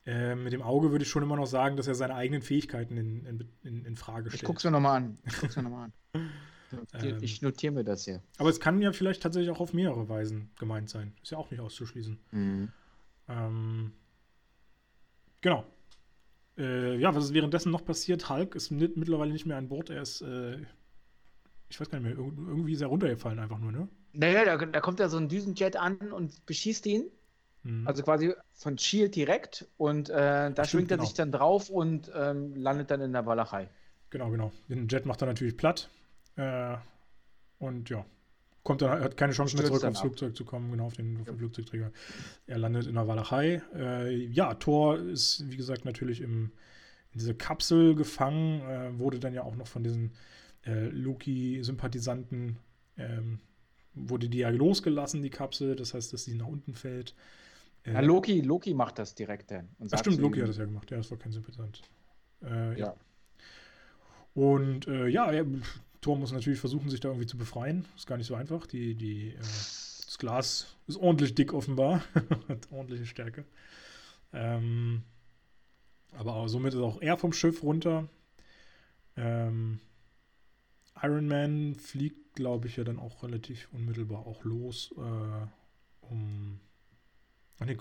Äh, 0.05 0.35
mit 0.35 0.53
dem 0.53 0.63
Auge 0.63 0.91
würde 0.91 1.05
ich 1.05 1.11
schon 1.11 1.23
immer 1.23 1.37
noch 1.37 1.47
sagen, 1.47 1.77
dass 1.77 1.87
er 1.87 1.95
seine 1.95 2.15
eigenen 2.15 2.43
Fähigkeiten 2.43 2.97
in, 2.97 3.25
in, 3.25 3.49
in, 3.63 3.85
in 3.85 3.97
Frage 3.97 4.31
stellt. 4.31 4.43
Ich 4.43 4.47
guck's 4.47 4.65
mir 4.65 4.71
nochmal 4.71 4.97
an. 4.97 5.19
Ich 5.25 5.39
guck's 5.39 5.57
mir 5.57 5.63
nochmal 5.63 5.91
an. 6.13 6.31
Ich 7.21 7.43
notiere 7.43 7.75
mir 7.75 7.85
das 7.85 8.07
hier. 8.07 8.23
Aber 8.39 8.49
es 8.49 8.59
kann 8.59 8.81
ja 8.81 8.93
vielleicht 8.93 9.23
tatsächlich 9.23 9.51
auch 9.51 9.61
auf 9.61 9.75
mehrere 9.75 10.09
Weisen 10.09 10.51
gemeint 10.59 10.89
sein. 10.89 11.13
Ist 11.23 11.31
ja 11.31 11.37
auch 11.37 11.51
nicht 11.51 11.61
auszuschließen. 11.61 12.19
Mhm. 12.31 12.73
Ähm, 13.29 13.93
genau. 15.43 15.67
Äh, 16.59 16.97
ja, 16.97 17.15
was 17.15 17.25
ist 17.25 17.35
währenddessen 17.35 17.73
noch 17.73 17.85
passiert? 17.85 18.29
Hulk 18.29 18.55
ist 18.55 18.71
mit, 18.71 18.97
mittlerweile 18.97 19.33
nicht 19.33 19.47
mehr 19.47 19.57
an 19.57 19.69
Bord. 19.69 19.91
Er 19.91 20.03
ist, 20.03 20.21
äh, 20.21 20.59
ich 21.69 21.81
weiß 21.81 21.89
gar 21.91 21.99
nicht 21.99 22.17
mehr, 22.17 22.25
irgendwie 22.25 22.73
ist 22.73 22.83
er 22.83 22.89
runtergefallen 22.89 23.39
einfach 23.39 23.59
nur, 23.59 23.73
ne? 23.73 23.89
Naja, 24.13 24.45
da, 24.45 24.67
da 24.67 24.81
kommt 24.81 25.01
ja 25.01 25.09
so 25.09 25.17
ein 25.17 25.29
Düsenjet 25.29 25.77
an 25.77 25.97
und 26.13 26.45
beschießt 26.45 26.85
ihn. 26.87 27.11
Mhm. 27.63 27.87
Also 27.87 28.03
quasi 28.03 28.35
von 28.53 28.77
Shield 28.77 29.15
direkt 29.15 29.69
und 29.77 30.11
äh, 30.11 30.15
da 30.15 30.51
Stimmt, 30.53 30.69
schwingt 30.69 30.91
er 30.91 30.97
genau. 30.97 31.07
sich 31.07 31.15
dann 31.15 31.33
drauf 31.33 31.71
und 31.71 32.11
ähm, 32.15 32.55
landet 32.57 32.91
dann 32.91 33.01
in 33.01 33.13
der 33.13 33.25
Walachei. 33.25 33.69
Genau, 34.11 34.31
genau. 34.31 34.53
Den 34.69 34.89
Jet 34.89 35.07
macht 35.07 35.23
er 35.23 35.29
natürlich 35.29 35.57
platt. 35.57 35.89
Äh, 36.37 36.77
und 37.59 37.89
ja, 37.89 38.05
kommt 38.63 38.83
dann, 38.83 39.01
hat 39.01 39.17
keine 39.17 39.33
Chance 39.33 39.57
mehr 39.57 39.67
zurück 39.67 39.85
aufs. 39.85 40.01
Flugzeug 40.01 40.37
zu 40.37 40.45
kommen, 40.45 40.71
genau 40.71 40.87
auf 40.87 40.95
den, 40.95 41.17
auf 41.19 41.25
den 41.25 41.35
ja. 41.35 41.39
Flugzeugträger. 41.39 41.93
Er 42.47 42.59
landet 42.59 42.87
in 42.87 42.95
der 42.95 43.09
Walachei. 43.09 43.63
Äh, 43.75 44.15
ja, 44.27 44.55
Thor 44.55 44.99
ist, 44.99 45.45
wie 45.49 45.57
gesagt, 45.57 45.85
natürlich 45.85 46.21
im, 46.21 46.53
in 47.13 47.19
diese 47.19 47.35
Kapsel 47.35 47.95
gefangen, 47.95 48.61
äh, 48.63 48.99
wurde 48.99 49.19
dann 49.19 49.35
ja 49.35 49.43
auch 49.43 49.57
noch 49.57 49.67
von 49.67 49.83
diesen 49.83 50.13
äh, 50.65 50.87
Loki-Sympathisanten, 50.89 52.57
ähm, 52.97 53.41
wurde 53.95 54.29
die 54.29 54.39
ja 54.39 54.49
losgelassen, 54.49 55.23
die 55.23 55.31
Kapsel, 55.31 55.77
das 55.77 55.95
heißt, 55.95 56.13
dass 56.13 56.25
sie 56.25 56.35
nach 56.35 56.47
unten 56.47 56.75
fällt. 56.75 57.15
Ja, 57.85 58.01
Loki, 58.01 58.41
Loki 58.41 58.75
macht 58.75 58.99
das 58.99 59.15
direkt 59.17 59.51
dann. 59.51 59.69
Und 59.79 59.93
Ach 59.93 59.99
stimmt, 59.99 60.19
Loki 60.19 60.41
hat 60.41 60.49
das 60.49 60.57
ja 60.57 60.65
gemacht. 60.65 60.91
Ja, 60.91 60.99
das 60.99 61.11
war 61.11 61.19
kein 61.19 61.33
Sympathisant. 61.33 61.83
Äh, 62.43 62.79
ja. 62.79 62.87
ja. 62.87 62.95
Und 64.35 64.87
äh, 64.87 65.09
ja, 65.09 65.31
Thor 66.03 66.19
muss 66.19 66.33
natürlich 66.33 66.61
versuchen, 66.61 66.91
sich 66.91 67.01
da 67.01 67.09
irgendwie 67.09 67.27
zu 67.27 67.39
befreien. 67.39 67.87
Ist 67.97 68.07
gar 68.07 68.19
nicht 68.19 68.27
so 68.27 68.35
einfach. 68.35 68.67
Die, 68.67 68.95
die, 68.95 69.31
äh, 69.31 69.39
das 69.39 70.19
Glas 70.19 70.77
ist 70.87 70.99
ordentlich 70.99 71.35
dick 71.35 71.55
offenbar. 71.55 72.03
hat 72.49 72.71
ordentliche 72.71 73.07
Stärke. 73.07 73.47
Ähm, 74.35 75.03
aber 76.13 76.35
auch, 76.35 76.49
somit 76.49 76.75
ist 76.75 76.81
auch 76.81 77.01
er 77.01 77.17
vom 77.17 77.33
Schiff 77.33 77.63
runter. 77.63 78.09
Ähm, 79.17 79.81
Iron 81.01 81.29
Man 81.29 81.77
fliegt, 81.77 82.35
glaube 82.35 82.69
ich, 82.69 82.77
ja 82.77 82.85
dann 82.85 82.99
auch 82.99 83.23
relativ 83.23 83.69
unmittelbar 83.73 84.27
auch 84.27 84.45
los, 84.45 84.93
äh, 84.99 86.07
um 86.07 86.61
Ach 87.63 87.67
nee, 87.67 87.77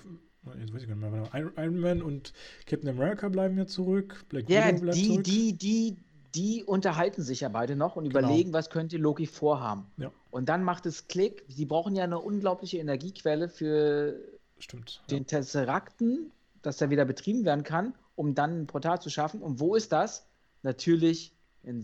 jetzt 0.59 0.73
weiß 0.73 0.83
ich 0.83 0.87
gar 0.87 0.95
nicht 0.95 1.33
mehr. 1.33 1.53
Iron 1.57 1.79
Man 1.79 2.01
und 2.01 2.33
Captain 2.67 2.89
America 2.89 3.29
bleiben 3.29 3.57
ja 3.57 3.65
zurück. 3.65 4.25
Black 4.29 4.47
ja, 4.47 4.67
Widow 4.67 4.81
bleibt 4.81 4.97
die, 4.97 5.07
zurück. 5.07 5.23
die, 5.23 5.57
die, 5.57 5.97
die 6.35 6.63
unterhalten 6.63 7.21
sich 7.21 7.41
ja 7.41 7.49
beide 7.49 7.75
noch 7.75 7.95
und 7.95 8.05
genau. 8.05 8.19
überlegen, 8.19 8.53
was 8.53 8.69
könnte 8.69 8.97
Loki 8.97 9.25
vorhaben. 9.25 9.85
Ja. 9.97 10.11
Und 10.29 10.49
dann 10.49 10.63
macht 10.63 10.85
es 10.85 11.07
Klick. 11.07 11.43
Sie 11.47 11.65
brauchen 11.65 11.95
ja 11.95 12.03
eine 12.03 12.19
unglaubliche 12.19 12.77
Energiequelle 12.77 13.49
für 13.49 14.15
Stimmt, 14.59 15.01
den 15.09 15.19
ja. 15.19 15.23
Tesserakten, 15.23 16.31
dass 16.61 16.81
er 16.81 16.89
wieder 16.89 17.05
betrieben 17.05 17.45
werden 17.45 17.63
kann, 17.63 17.93
um 18.15 18.35
dann 18.35 18.61
ein 18.61 18.67
Portal 18.67 19.01
zu 19.01 19.09
schaffen. 19.09 19.41
Und 19.41 19.59
wo 19.59 19.75
ist 19.75 19.91
das? 19.91 20.25
Natürlich 20.63 21.33
in, 21.63 21.83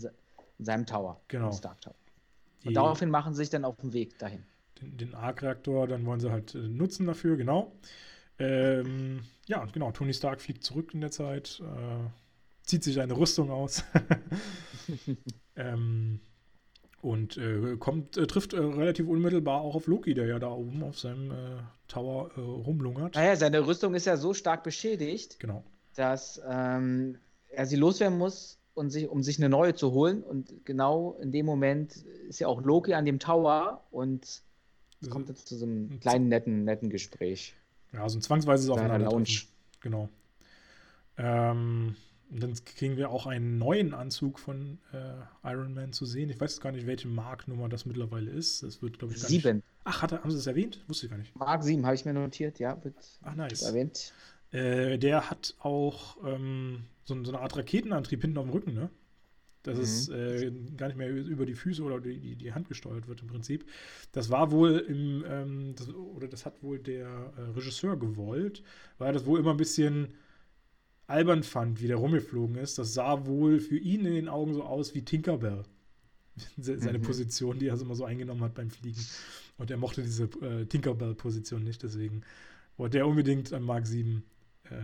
in 0.60 0.66
seinem 0.66 0.86
Tower. 0.86 1.20
Genau. 1.28 1.52
Stark 1.52 1.82
Tower. 1.82 1.96
Und 2.66 2.74
daraufhin 2.74 3.10
machen 3.10 3.34
sie 3.34 3.40
sich 3.40 3.50
dann 3.50 3.66
auf 3.66 3.76
den 3.78 3.94
Weg 3.94 4.18
dahin 4.20 4.44
den, 4.82 4.98
den 4.98 5.16
Arc-Reaktor, 5.16 5.88
dann 5.88 6.06
wollen 6.06 6.20
sie 6.20 6.32
halt 6.32 6.56
äh, 6.56 6.60
nutzen 6.60 7.06
dafür, 7.06 7.38
genau. 7.38 7.72
Ähm, 8.40 9.22
ja, 9.48 9.66
genau, 9.66 9.92
Tony 9.92 10.14
Stark 10.14 10.42
fliegt 10.42 10.64
zurück 10.64 10.94
in 10.94 11.02
der 11.02 11.12
Zeit, 11.12 11.62
äh, 11.62 12.10
zieht 12.68 12.84
sich 12.84 13.02
eine 13.02 13.18
Rüstung 13.18 13.50
aus 13.50 13.84
ähm, 15.56 16.20
und 17.02 17.38
äh, 17.38 17.78
kommt, 17.78 18.18
äh, 18.18 18.28
trifft 18.28 18.54
äh, 18.54 18.60
relativ 18.60 19.08
unmittelbar 19.08 19.62
auch 19.62 19.76
auf 19.76 19.88
Loki, 19.88 20.14
der 20.14 20.28
ja 20.28 20.40
da 20.40 20.50
oben 20.50 20.84
auf 20.84 21.00
seinem 21.00 21.32
äh, 21.32 21.36
Tower 21.88 22.32
rumlungert. 22.36 23.16
Naja, 23.16 23.36
seine 23.36 23.66
Rüstung 23.66 23.96
ist 23.96 24.06
ja 24.06 24.18
so 24.18 24.34
stark 24.34 24.64
beschädigt, 24.64 25.40
genau. 25.40 25.64
dass 25.96 26.42
ähm, 26.48 27.18
er 27.50 27.66
sie 27.66 27.78
loswerden 27.78 28.18
muss, 28.18 28.58
und 28.78 28.92
sich, 28.92 29.10
um 29.10 29.24
sich 29.24 29.40
eine 29.40 29.50
neue 29.50 29.74
zu 29.74 29.92
holen. 29.92 30.22
Und 30.22 30.64
genau 30.64 31.18
in 31.20 31.32
dem 31.32 31.48
Moment 31.48 31.96
ist 32.30 32.40
ja 32.40 32.48
auch 32.48 32.62
Loki 32.62 32.94
an 32.94 33.06
dem 33.06 33.18
Tower 33.18 33.84
und 33.90 34.44
es 35.02 35.10
kommt 35.10 35.30
jetzt 35.30 35.48
zu 35.48 35.56
so 35.56 35.66
einem 35.66 36.00
kleinen, 36.00 36.28
netten, 36.28 36.64
netten 36.64 36.90
Gespräch. 36.90 37.56
Ja, 37.92 38.08
so 38.08 38.18
ein 38.18 38.22
zwangsweises 38.22 38.70
Aufeinander. 38.70 39.10
Lounge. 39.10 39.44
Genau. 39.82 40.10
Ähm, 41.18 41.96
und 42.30 42.44
dann 42.44 42.54
kriegen 42.66 42.98
wir 42.98 43.10
auch 43.10 43.26
einen 43.26 43.58
neuen 43.58 43.94
Anzug 43.94 44.40
von 44.40 44.80
äh, 44.92 45.48
Iron 45.48 45.74
Man 45.74 45.94
zu 45.94 46.06
sehen. 46.06 46.30
Ich 46.30 46.40
weiß 46.40 46.60
gar 46.60 46.72
nicht, 46.72 46.86
welche 46.86 47.08
Marknummer 47.08 47.70
das 47.70 47.86
mittlerweile 47.86 48.30
ist. 48.32 48.64
Das 48.64 48.82
wird, 48.82 49.00
glaube 49.00 49.14
ich, 49.14 49.22
gar 49.22 49.30
Sieben. 49.30 49.58
Nicht... 49.58 49.68
Ach, 49.86 50.02
hat, 50.02 50.12
haben 50.12 50.30
Sie 50.30 50.38
das 50.38 50.48
erwähnt? 50.48 50.84
Wusste 50.88 51.06
ich 51.06 51.10
gar 51.10 51.18
nicht. 51.18 51.34
Mark 51.36 51.64
7 51.64 51.86
habe 51.86 51.96
ich 51.96 52.04
mir 52.04 52.14
notiert, 52.14 52.60
ja, 52.60 52.84
wird, 52.84 52.96
Ach, 53.24 53.36
nice. 53.36 53.62
erwähnt. 53.62 54.14
Äh, 54.52 54.98
der 54.98 55.30
hat 55.30 55.56
auch 55.60 56.18
ähm, 56.26 56.84
so, 57.06 57.22
so, 57.24 57.32
eine 57.32 57.42
Art 57.42 57.56
Raketenantrieb 57.56 58.22
hinten 58.22 58.38
auf 58.38 58.46
dem 58.46 58.52
Rücken, 58.52 58.74
ne? 58.74 58.90
dass 59.64 59.78
mhm. 59.78 59.84
es 59.84 60.10
äh, 60.10 60.52
gar 60.78 60.88
nicht 60.88 60.98
mehr 60.98 61.10
über 61.10 61.46
die 61.46 61.56
Füße 61.56 61.84
oder 61.84 62.00
die, 62.00 62.36
die 62.36 62.54
Hand 62.54 62.68
gesteuert 62.70 63.08
wird 63.08 63.22
im 63.22 63.28
Prinzip. 63.28 63.66
Das 64.12 64.30
war 64.30 64.52
wohl 64.52 64.80
im, 64.80 65.24
ähm, 65.28 65.76
das, 65.76 65.90
oder 65.90 66.28
das 66.28 66.46
hat 66.46 66.64
wohl 66.64 66.80
der 66.80 67.08
äh, 67.38 67.42
Regisseur 67.56 67.98
gewollt, 67.98 68.64
weil 68.98 69.10
er 69.10 69.14
das 69.14 69.26
wohl 69.26 69.40
immer 69.40 69.52
ein 69.52 69.58
bisschen 69.58 70.14
albern 71.08 71.44
fand, 71.44 71.82
wie 71.82 71.88
der 71.88 71.98
rumgeflogen 71.98 72.58
ist. 72.58 72.78
Das 72.78 72.94
sah 72.94 73.26
wohl 73.26 73.60
für 73.60 73.78
ihn 73.78 74.06
in 74.06 74.14
den 74.14 74.30
Augen 74.30 74.54
so 74.54 74.64
aus 74.64 74.94
wie 74.94 75.04
Tinkerbell. 75.04 75.64
Seine 76.58 77.00
mhm. 77.00 77.04
Position, 77.04 77.60
die 77.60 77.68
er 77.68 77.80
immer 77.80 77.96
so 77.96 78.06
eingenommen 78.06 78.44
hat 78.44 78.54
beim 78.54 78.70
Fliegen. 78.70 79.04
Und 79.58 79.72
er 79.72 79.78
mochte 79.78 80.04
diese 80.04 80.26
äh, 80.42 80.66
Tinkerbell-Position 80.66 81.64
nicht, 81.64 81.82
deswegen 81.82 82.22
wollte 82.78 83.00
er 83.00 83.08
unbedingt 83.08 83.52
an 83.54 83.64
Mark 83.64 83.88
7 83.88 84.24
äh, 84.66 84.76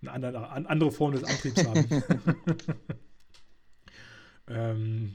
eine 0.00 0.12
andere, 0.12 0.50
eine 0.50 0.70
andere 0.70 0.90
Form 0.90 1.12
des 1.12 1.24
Antriebs 1.24 1.64
haben. 1.66 1.86
Ähm, 4.48 5.14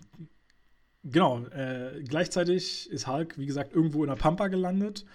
genau, 1.04 1.46
äh, 1.48 2.02
gleichzeitig 2.04 2.90
ist 2.90 3.08
Hulk, 3.08 3.38
wie 3.38 3.46
gesagt, 3.46 3.74
irgendwo 3.74 4.04
in 4.04 4.10
der 4.10 4.16
Pampa 4.16 4.48
gelandet, 4.48 5.06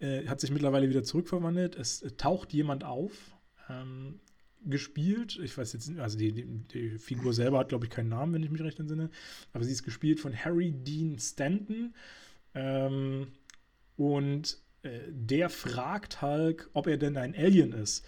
äh, 0.00 0.26
hat 0.26 0.40
sich 0.40 0.50
mittlerweile 0.50 0.88
wieder 0.88 1.02
zurückverwandelt. 1.02 1.76
Es 1.76 2.02
äh, 2.02 2.10
taucht 2.12 2.52
jemand 2.52 2.84
auf, 2.84 3.12
ähm, 3.68 4.20
gespielt, 4.64 5.38
ich 5.42 5.56
weiß 5.56 5.72
jetzt, 5.72 5.90
also 5.98 6.18
die, 6.18 6.32
die, 6.32 6.44
die 6.44 6.98
Figur 6.98 7.32
selber 7.32 7.58
hat, 7.58 7.68
glaube 7.68 7.86
ich, 7.86 7.90
keinen 7.90 8.08
Namen, 8.08 8.34
wenn 8.34 8.42
ich 8.42 8.50
mich 8.50 8.62
recht 8.62 8.80
entsinne, 8.80 9.10
aber 9.52 9.64
sie 9.64 9.72
ist 9.72 9.82
gespielt 9.82 10.20
von 10.20 10.34
Harry 10.34 10.72
Dean 10.72 11.18
Stanton. 11.18 11.94
Ähm, 12.54 13.28
und 13.96 14.58
äh, 14.82 15.00
der 15.10 15.48
fragt 15.50 16.22
Hulk, 16.22 16.70
ob 16.72 16.86
er 16.86 16.96
denn 16.96 17.16
ein 17.16 17.34
Alien 17.34 17.72
ist 17.72 18.06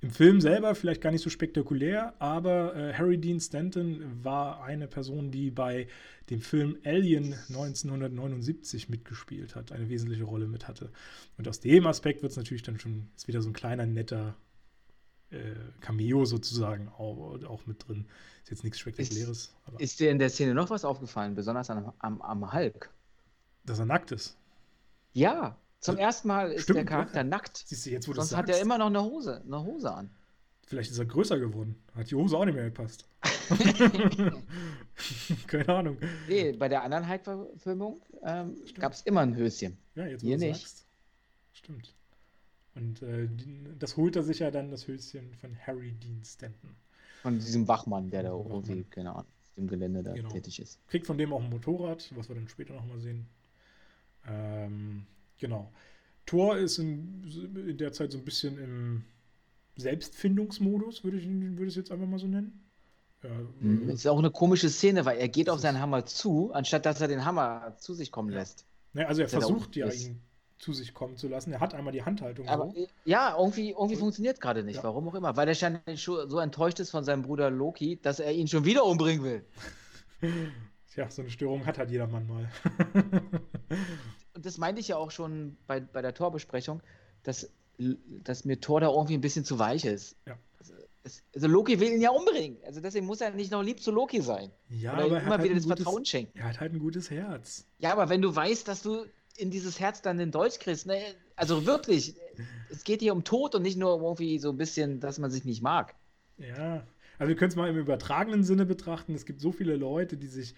Im 0.00 0.10
Film 0.10 0.40
selber 0.40 0.74
vielleicht 0.74 1.00
gar 1.02 1.10
nicht 1.10 1.22
so 1.22 1.30
spektakulär, 1.30 2.14
aber 2.20 2.74
äh, 2.74 2.94
Harry 2.94 3.18
Dean 3.18 3.40
Stanton 3.40 4.02
war 4.22 4.62
eine 4.62 4.86
Person, 4.88 5.30
die 5.30 5.50
bei 5.50 5.88
dem 6.30 6.40
Film 6.40 6.78
Alien 6.84 7.34
1979 7.48 8.88
mitgespielt 8.88 9.56
hat, 9.56 9.72
eine 9.72 9.88
wesentliche 9.88 10.24
Rolle 10.24 10.46
mit 10.46 10.68
hatte. 10.68 10.90
Und 11.36 11.48
aus 11.48 11.60
dem 11.60 11.86
Aspekt 11.86 12.22
wird 12.22 12.30
es 12.30 12.38
natürlich 12.38 12.62
dann 12.62 12.78
schon, 12.78 13.08
ist 13.16 13.28
wieder 13.28 13.42
so 13.42 13.50
ein 13.50 13.54
kleiner, 13.54 13.84
netter 13.86 14.36
äh, 15.30 15.54
Cameo 15.80 16.24
sozusagen 16.24 16.88
auch, 16.88 17.38
auch, 17.44 17.66
mit 17.66 17.86
drin. 17.86 18.06
Ist 18.42 18.50
jetzt 18.50 18.64
nichts 18.64 18.78
Spektakuläres. 18.78 19.54
Ist, 19.72 19.80
ist, 19.80 20.00
dir 20.00 20.10
in 20.10 20.18
der 20.18 20.30
Szene 20.30 20.54
noch 20.54 20.70
was 20.70 20.84
aufgefallen, 20.84 21.34
besonders 21.34 21.70
am, 21.70 21.92
am, 21.98 22.22
am 22.22 22.52
Hulk? 22.52 22.90
Dass 23.64 23.78
er 23.78 23.86
nackt 23.86 24.12
ist. 24.12 24.36
Ja, 25.12 25.56
zum 25.80 25.96
ersten 25.96 26.28
Mal 26.28 26.52
ist 26.52 26.64
Stimmt, 26.64 26.78
der 26.78 26.84
Charakter 26.84 27.18
ja. 27.18 27.24
nackt. 27.24 27.64
Siehst 27.66 27.86
du 27.86 27.90
jetzt, 27.90 28.06
wo 28.08 28.12
Sonst 28.12 28.36
hat 28.36 28.48
er 28.48 28.60
immer 28.60 28.78
noch 28.78 28.86
eine 28.86 29.02
Hose, 29.02 29.42
eine 29.44 29.62
Hose 29.62 29.92
an. 29.92 30.10
Vielleicht 30.66 30.90
ist 30.90 30.98
er 30.98 31.06
größer 31.06 31.38
geworden. 31.38 31.74
Hat 31.96 32.10
die 32.10 32.14
Hose 32.14 32.36
auch 32.36 32.44
nicht 32.44 32.54
mehr 32.54 32.64
gepasst. 32.64 33.08
Keine 35.48 35.68
Ahnung. 35.68 35.96
Nee, 36.28 36.52
bei 36.52 36.68
der 36.68 36.84
anderen 36.84 37.08
Hype-Verfilmung 37.08 38.00
ähm, 38.22 38.56
gab 38.78 38.92
es 38.92 39.02
immer 39.02 39.22
ein 39.22 39.34
Höschen. 39.34 39.78
Ja, 39.96 40.06
jetzt 40.06 40.20
Hier 40.20 40.38
nicht. 40.38 40.60
Sagst. 40.60 40.86
Stimmt. 41.52 41.94
Und 42.80 43.02
äh, 43.02 43.28
das 43.78 43.96
holt 43.96 44.16
er 44.16 44.22
sich 44.22 44.40
ja 44.40 44.50
dann, 44.50 44.70
das 44.70 44.88
Höschen 44.88 45.34
von 45.40 45.56
Harry 45.66 45.92
Dean 45.92 46.22
Stanton. 46.24 46.70
Von 47.22 47.38
diesem 47.38 47.68
Wachmann, 47.68 48.10
der 48.10 48.22
da 48.22 48.30
irgendwie, 48.30 48.84
keine 48.84 49.10
Ahnung, 49.10 49.30
im 49.56 49.68
Gelände 49.68 50.02
da 50.02 50.14
genau. 50.14 50.30
tätig 50.30 50.58
ist. 50.58 50.78
Kriegt 50.88 51.06
von 51.06 51.18
dem 51.18 51.32
auch 51.32 51.42
ein 51.42 51.50
Motorrad, 51.50 52.10
was 52.16 52.28
wir 52.28 52.34
dann 52.34 52.48
später 52.48 52.74
nochmal 52.74 52.98
sehen. 52.98 53.26
Ähm, 54.26 55.06
Genau. 55.40 55.72
Thor 56.26 56.56
ist 56.58 56.78
in, 56.78 57.24
in, 57.66 57.76
der 57.78 57.92
Zeit 57.92 58.12
so 58.12 58.18
ein 58.18 58.24
bisschen 58.24 58.58
im 58.58 59.04
Selbstfindungsmodus, 59.76 61.02
würde 61.02 61.16
ich 61.16 61.26
würde 61.26 61.66
es 61.66 61.74
jetzt 61.74 61.90
einfach 61.90 62.06
mal 62.06 62.20
so 62.20 62.28
nennen. 62.28 62.62
Ja, 63.22 63.30
das 63.86 63.96
ist 63.96 64.06
auch 64.06 64.18
eine 64.18 64.30
komische 64.30 64.70
Szene, 64.70 65.04
weil 65.04 65.18
er 65.18 65.28
geht 65.28 65.50
auf 65.50 65.58
seinen 65.58 65.80
Hammer 65.80 66.06
zu, 66.06 66.52
anstatt 66.52 66.86
dass 66.86 67.00
er 67.00 67.08
den 67.08 67.24
Hammer 67.24 67.74
zu 67.78 67.94
sich 67.94 68.12
kommen 68.12 68.30
lässt. 68.30 68.64
Ja, 68.94 69.06
also 69.06 69.22
er 69.22 69.28
versucht 69.28 69.76
ja, 69.76 69.90
ihn 69.90 70.22
zu 70.60 70.74
sich 70.74 70.94
kommen 70.94 71.16
zu 71.16 71.26
lassen. 71.26 71.52
Er 71.52 71.60
hat 71.60 71.74
einmal 71.74 71.92
die 71.92 72.04
Handhaltung. 72.04 72.46
Aber, 72.46 72.70
so. 72.70 72.86
Ja, 73.04 73.36
irgendwie, 73.38 73.70
irgendwie 73.70 73.96
funktioniert 73.96 74.40
gerade 74.40 74.62
nicht. 74.62 74.76
Ja. 74.76 74.84
Warum 74.84 75.08
auch 75.08 75.14
immer. 75.14 75.36
Weil 75.36 75.48
er 75.48 75.54
scheinbar 75.54 75.96
so 75.96 76.38
enttäuscht 76.38 76.78
ist 76.80 76.90
von 76.90 77.02
seinem 77.02 77.22
Bruder 77.22 77.50
Loki, 77.50 77.98
dass 78.00 78.20
er 78.20 78.32
ihn 78.32 78.46
schon 78.46 78.64
wieder 78.64 78.84
umbringen 78.84 79.24
will. 79.24 79.44
Tja, 80.92 81.10
so 81.10 81.22
eine 81.22 81.30
Störung 81.30 81.64
hat 81.66 81.78
halt 81.78 81.90
jeder 81.90 82.06
Mann 82.06 82.26
mal. 82.26 82.50
und 84.34 84.44
das 84.44 84.58
meinte 84.58 84.80
ich 84.80 84.88
ja 84.88 84.96
auch 84.96 85.10
schon 85.10 85.56
bei, 85.66 85.80
bei 85.80 86.02
der 86.02 86.14
Torbesprechung, 86.14 86.82
dass, 87.22 87.50
dass 87.78 88.44
mir 88.44 88.60
Tor 88.60 88.80
da 88.80 88.88
irgendwie 88.88 89.14
ein 89.14 89.20
bisschen 89.20 89.44
zu 89.44 89.58
weich 89.58 89.84
ist. 89.84 90.16
Ja. 90.26 90.36
Also, 90.58 90.74
es, 91.04 91.22
also, 91.34 91.46
Loki 91.46 91.80
will 91.80 91.92
ihn 91.92 92.02
ja 92.02 92.10
umbringen. 92.10 92.58
Also 92.66 92.80
deswegen 92.80 93.06
muss 93.06 93.22
er 93.22 93.30
nicht 93.30 93.50
noch 93.50 93.62
lieb 93.62 93.80
zu 93.80 93.92
Loki 93.92 94.20
sein. 94.20 94.50
Ja, 94.68 94.92
Oder 94.92 95.04
aber 95.04 95.20
immer 95.22 95.30
halt 95.30 95.44
wieder 95.44 95.54
das 95.54 95.64
gutes, 95.64 95.82
Vertrauen 95.84 96.04
schenken. 96.04 96.36
Er 96.36 96.48
hat 96.48 96.60
halt 96.60 96.74
ein 96.74 96.80
gutes 96.80 97.08
Herz. 97.08 97.66
Ja, 97.78 97.92
aber 97.92 98.10
wenn 98.10 98.20
du 98.20 98.34
weißt, 98.34 98.68
dass 98.68 98.82
du 98.82 99.06
in 99.40 99.50
dieses 99.50 99.80
Herz 99.80 100.02
dann 100.02 100.18
den 100.18 100.30
Deutsch 100.30 100.58
kriegst, 100.58 100.86
ne? 100.86 101.00
also 101.36 101.66
wirklich, 101.66 102.14
es 102.68 102.84
geht 102.84 103.00
hier 103.00 103.12
um 103.12 103.24
Tod 103.24 103.54
und 103.54 103.62
nicht 103.62 103.78
nur 103.78 104.00
irgendwie 104.02 104.38
so 104.38 104.50
ein 104.50 104.58
bisschen, 104.58 105.00
dass 105.00 105.18
man 105.18 105.30
sich 105.30 105.44
nicht 105.44 105.62
mag. 105.62 105.94
Ja, 106.36 106.86
also 107.18 107.28
wir 107.28 107.36
können 107.36 107.50
es 107.50 107.56
mal 107.56 107.68
im 107.68 107.78
übertragenen 107.78 108.44
Sinne 108.44 108.66
betrachten. 108.66 109.14
Es 109.14 109.26
gibt 109.26 109.40
so 109.40 109.52
viele 109.52 109.76
Leute, 109.76 110.16
die 110.16 110.26
sich 110.26 110.54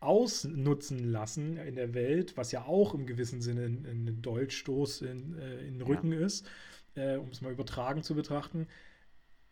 ausnutzen 0.00 1.12
lassen 1.12 1.56
in 1.58 1.74
der 1.74 1.94
Welt, 1.94 2.36
was 2.36 2.52
ja 2.52 2.64
auch 2.64 2.94
im 2.94 3.06
gewissen 3.06 3.42
Sinne 3.42 3.66
ein, 3.66 3.86
ein 3.86 4.22
Dolchstoß 4.22 5.02
in, 5.02 5.38
äh, 5.38 5.58
in 5.66 5.74
den 5.74 5.82
Rücken 5.82 6.12
ja. 6.12 6.20
ist, 6.20 6.48
äh, 6.94 7.16
um 7.16 7.28
es 7.28 7.42
mal 7.42 7.52
übertragen 7.52 8.02
zu 8.02 8.14
betrachten, 8.14 8.66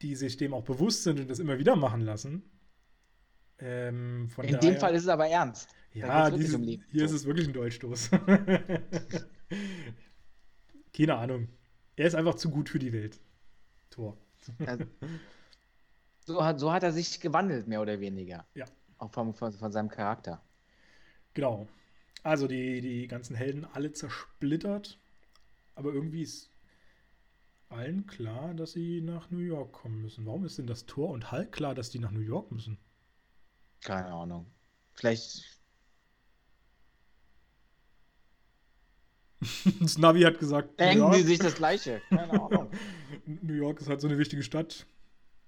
die 0.01 0.15
sich 0.15 0.37
dem 0.37 0.55
auch 0.55 0.65
bewusst 0.65 1.03
sind 1.03 1.21
und 1.21 1.29
das 1.29 1.39
immer 1.39 1.59
wieder 1.59 1.77
machen 1.77 2.01
lassen. 2.01 2.43
Ähm, 3.59 4.31
in 4.43 4.53
daher, 4.53 4.59
dem 4.59 4.77
Fall 4.77 4.95
ist 4.95 5.03
es 5.03 5.09
aber 5.09 5.27
ernst. 5.27 5.69
Ja, 5.93 6.31
diese, 6.31 6.56
um 6.56 6.62
hier 6.65 7.05
ist 7.05 7.12
es 7.12 7.24
wirklich 7.24 7.48
ein 7.48 7.52
Dolchstoß. 7.52 8.10
Keine 10.93 11.16
Ahnung. 11.16 11.48
Er 11.97 12.06
ist 12.06 12.15
einfach 12.15 12.35
zu 12.35 12.51
gut 12.51 12.69
für 12.69 12.78
die 12.78 12.93
Welt. 12.93 13.19
Tor. 13.90 14.16
Also, 14.66 14.85
so, 16.27 16.44
hat, 16.44 16.60
so 16.60 16.73
hat 16.73 16.82
er 16.82 16.93
sich 16.93 17.20
gewandelt, 17.20 17.66
mehr 17.66 17.81
oder 17.81 18.01
weniger. 18.01 18.47
Ja. 18.55 18.66
Auch 18.98 19.10
vom, 19.12 19.35
von, 19.35 19.52
von 19.52 19.73
seinem 19.73 19.89
Charakter. 19.89 20.43
Genau. 21.35 21.69
Also 22.23 22.47
die, 22.48 22.81
die 22.81 23.06
ganzen 23.09 23.36
Helden 23.36 23.65
alle 23.65 23.93
zersplittert. 23.93 24.98
Aber 25.74 25.93
irgendwie 25.93 26.23
ist 26.23 26.51
allen 27.69 28.06
klar, 28.06 28.55
dass 28.55 28.73
sie 28.73 29.01
nach 29.01 29.31
New 29.31 29.39
York 29.39 29.73
kommen 29.73 30.02
müssen. 30.02 30.27
Warum 30.27 30.44
ist 30.44 30.59
denn 30.59 30.66
das 30.66 30.86
Tor 30.86 31.10
und 31.10 31.31
Hulk 31.31 31.52
klar, 31.52 31.74
dass 31.74 31.90
die 31.90 31.98
nach 31.98 32.10
New 32.10 32.20
York 32.20 32.51
müssen? 32.51 32.78
Keine 33.81 34.12
Ahnung. 34.12 34.47
Vielleicht. 34.94 35.58
Das 39.81 39.98
Navi 39.98 40.23
hat 40.23 40.39
gesagt. 40.39 40.78
Denken 40.81 41.12
sie 41.15 41.23
sich 41.23 41.39
das 41.39 41.55
Gleiche. 41.55 42.01
Keine 42.09 42.32
Ahnung. 42.43 42.70
New 43.27 43.55
York 43.55 43.81
ist 43.81 43.89
halt 43.89 44.01
so 44.01 44.09
eine 44.09 44.19
wichtige 44.19 44.43
Stadt. 44.43 44.86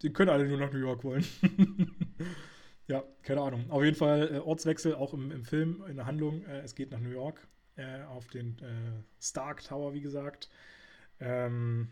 Die 0.02 0.12
können 0.12 0.30
alle 0.30 0.46
nur 0.46 0.58
nach 0.58 0.72
New 0.72 0.78
York 0.78 1.04
wollen. 1.04 1.24
Ja, 2.86 3.04
keine 3.22 3.42
Ahnung. 3.42 3.70
Auf 3.70 3.84
jeden 3.84 3.94
Fall 3.94 4.34
äh, 4.34 4.38
Ortswechsel 4.38 4.96
auch 4.96 5.14
im, 5.14 5.30
im, 5.30 5.44
Film, 5.44 5.84
in 5.88 5.94
der 5.94 6.06
Handlung. 6.06 6.42
Äh, 6.42 6.62
es 6.62 6.74
geht 6.74 6.90
nach 6.90 6.98
New 6.98 7.12
York, 7.12 7.46
äh, 7.76 8.02
auf 8.02 8.26
den 8.26 8.58
äh, 8.58 9.04
Stark 9.20 9.62
Tower, 9.62 9.94
wie 9.94 10.00
gesagt. 10.00 10.50
Ähm, 11.20 11.86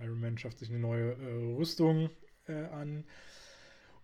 Iron 0.00 0.20
Man 0.20 0.38
schafft 0.38 0.60
sich 0.60 0.70
eine 0.70 0.78
neue 0.78 1.14
äh, 1.14 1.56
Rüstung 1.56 2.08
äh, 2.46 2.66
an. 2.66 3.04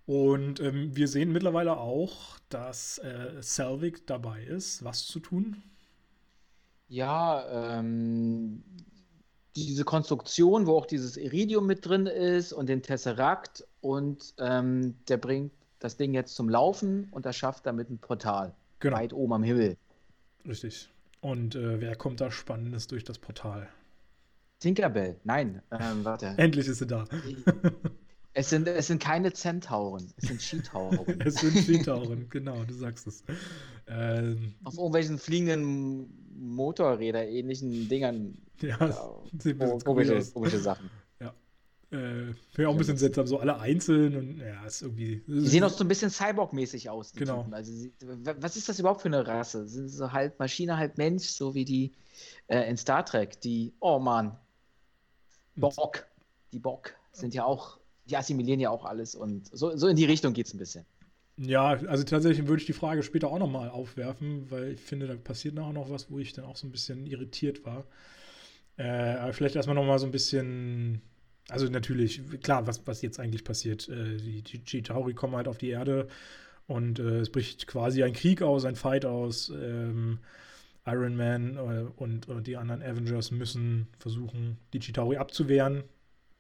Und 0.07 0.59
ähm, 0.59 0.97
wir 0.97 1.07
sehen 1.07 1.31
mittlerweile 1.31 1.77
auch, 1.77 2.37
dass 2.49 2.99
äh, 2.99 3.41
Selvig 3.41 4.07
dabei 4.07 4.43
ist, 4.43 4.83
was 4.83 5.07
zu 5.07 5.21
tun. 5.21 5.63
Ja, 6.89 7.79
ähm, 7.79 8.63
diese 9.57 9.85
Konstruktion, 9.85 10.67
wo 10.67 10.77
auch 10.77 10.87
dieses 10.87 11.17
Iridium 11.17 11.67
mit 11.67 11.87
drin 11.87 12.07
ist 12.07 12.53
und 12.53 12.69
den 12.69 12.83
Tesseract 12.83 13.67
und 13.81 14.35
ähm, 14.39 14.95
der 15.09 15.17
bringt 15.17 15.53
das 15.79 15.97
Ding 15.97 16.15
jetzt 16.15 16.35
zum 16.35 16.49
Laufen 16.49 17.09
und 17.11 17.27
das 17.27 17.37
schafft 17.37 17.67
damit 17.67 17.91
ein 17.91 17.99
Portal. 17.99 18.55
Genau. 18.81 18.97
Weit 18.97 19.13
oben 19.13 19.33
am 19.33 19.43
Himmel. 19.43 19.77
Richtig. 20.47 20.91
Und 21.21 21.55
äh, 21.55 21.81
wer 21.81 21.97
kommt 21.97 22.21
da 22.21 22.31
Spannendes 22.31 22.87
durch 22.87 23.05
das 23.05 23.19
Portal? 23.19 23.69
Tinkerbell. 24.61 25.17
Nein, 25.25 25.63
ähm, 25.71 26.05
warte. 26.05 26.27
Endlich 26.37 26.69
ist 26.69 26.79
sie 26.79 26.87
da. 26.87 27.05
Es 28.39 28.51
sind, 28.51 28.69
es 28.69 28.89
sind 28.89 29.03
keine 29.03 29.33
Zentauren, 29.33 30.13
es 30.19 30.29
sind 30.29 30.43
Skitauren. 30.43 31.19
es 31.25 31.37
sind 31.37 31.57
Skitauren, 31.57 32.29
genau, 32.29 32.63
du 32.65 32.75
sagst 32.75 33.07
es. 33.07 33.25
Ähm, 33.87 34.55
Auf 34.63 34.77
irgendwelchen 34.77 35.19
fliegenden 35.19 36.26
Motorräder 36.39 37.27
ähnlichen 37.27 37.89
Dingern. 37.89 38.39
Ja, 38.61 38.77
ja 38.79 39.79
komische, 39.85 40.25
komische 40.33 40.59
Sachen. 40.59 40.91
Äh, 41.93 42.35
Finde 42.51 42.69
auch 42.69 42.73
ein 42.73 42.79
bisschen 42.79 42.97
seltsam, 42.97 43.29
so 43.29 43.39
alle 43.39 43.61
einzeln 43.61 44.17
und 44.17 44.39
ja, 44.39 44.65
ist 44.67 44.83
irgendwie. 44.83 45.23
Die 45.29 45.47
sehen 45.47 45.63
auch 45.63 45.71
so 45.71 45.85
ein 45.85 45.89
bisschen 45.89 46.11
Cyborg-mäßig 46.11 46.91
aus. 46.91 47.13
Genau. 47.13 47.43
Typen. 47.43 47.55
Also, 47.55 47.73
was 48.41 48.57
ist 48.57 48.69
das 48.69 48.81
überhaupt 48.81 49.03
für 49.03 49.09
eine 49.09 49.25
Rasse? 49.25 49.69
Sind 49.69 49.89
sie 49.89 49.97
so 49.97 50.11
halb 50.11 50.37
Maschine, 50.41 50.77
halb 50.77 50.99
Mensch, 50.99 51.27
so 51.27 51.55
wie 51.55 51.65
die 51.65 51.93
äh, 52.49 52.69
in 52.69 52.77
Star 52.77 53.05
Trek, 53.05 53.41
die, 53.41 53.73
oh 53.79 54.01
Mann, 54.01 54.37
Bock. 55.55 56.07
Die 56.53 56.59
Bock 56.59 56.95
sind 57.13 57.35
ja 57.35 57.45
auch, 57.45 57.79
die 58.07 58.17
assimilieren 58.17 58.59
ja 58.59 58.71
auch 58.71 58.85
alles 58.85 59.15
und 59.15 59.47
so, 59.57 59.77
so 59.77 59.87
in 59.87 59.97
die 59.97 60.07
Richtung 60.07 60.33
geht 60.33 60.47
es 60.47 60.55
ein 60.55 60.59
bisschen. 60.59 60.85
Ja, 61.39 61.69
also 61.87 62.05
tatsächlich 62.05 62.47
würde 62.49 62.61
ich 62.63 62.67
die 62.67 62.73
Frage 62.73 63.03
später 63.03 63.29
auch 63.29 63.39
nochmal 63.39 63.69
aufwerfen, 63.69 64.51
weil 64.51 64.73
ich 64.73 64.81
finde, 64.81 65.07
da 65.07 65.15
passiert 65.17 65.55
nachher 65.55 65.73
noch 65.73 65.91
was, 65.91 66.11
wo 66.11 66.19
ich 66.19 66.33
dann 66.33 66.47
auch 66.47 66.57
so 66.57 66.67
ein 66.67 66.73
bisschen 66.73 67.07
irritiert 67.07 67.65
war. 67.65 67.85
Äh, 68.79 69.17
aber 69.17 69.33
vielleicht 69.33 69.57
erstmal 69.57 69.75
nochmal 69.75 69.99
so 69.99 70.07
ein 70.07 70.13
bisschen 70.13 71.03
also 71.49 71.67
natürlich, 71.69 72.21
klar, 72.43 72.67
was, 72.67 72.87
was 72.87 73.03
jetzt 73.03 73.21
eigentlich 73.21 73.45
passiert. 73.45 73.89
Äh, 73.89 74.17
die, 74.17 74.43
die 74.43 74.65
Chitauri 74.65 75.15
kommen 75.15 75.37
halt 75.37 75.49
auf 75.49 75.59
die 75.59 75.69
Erde 75.69 76.09
und 76.67 76.99
äh, 76.99 77.21
es 77.21 77.31
bricht 77.31 77.67
quasi 77.67 78.03
ein 78.03 78.13
Krieg 78.13 78.43
aus, 78.43 78.65
ein 78.65 78.77
Fight 78.77 79.05
aus. 79.05 79.51
Ähm, 79.51 80.19
Iron 80.89 81.17
Man 81.17 81.57
äh, 81.57 81.87
und, 81.97 82.29
und, 82.29 82.47
die 82.47 82.57
anderen 82.57 82.83
Avengers 82.83 83.33
müssen 83.33 83.89
versuchen, 83.99 84.59
die 84.73 84.79
Chitauri 84.79 85.17
abzuwehren. 85.17 85.83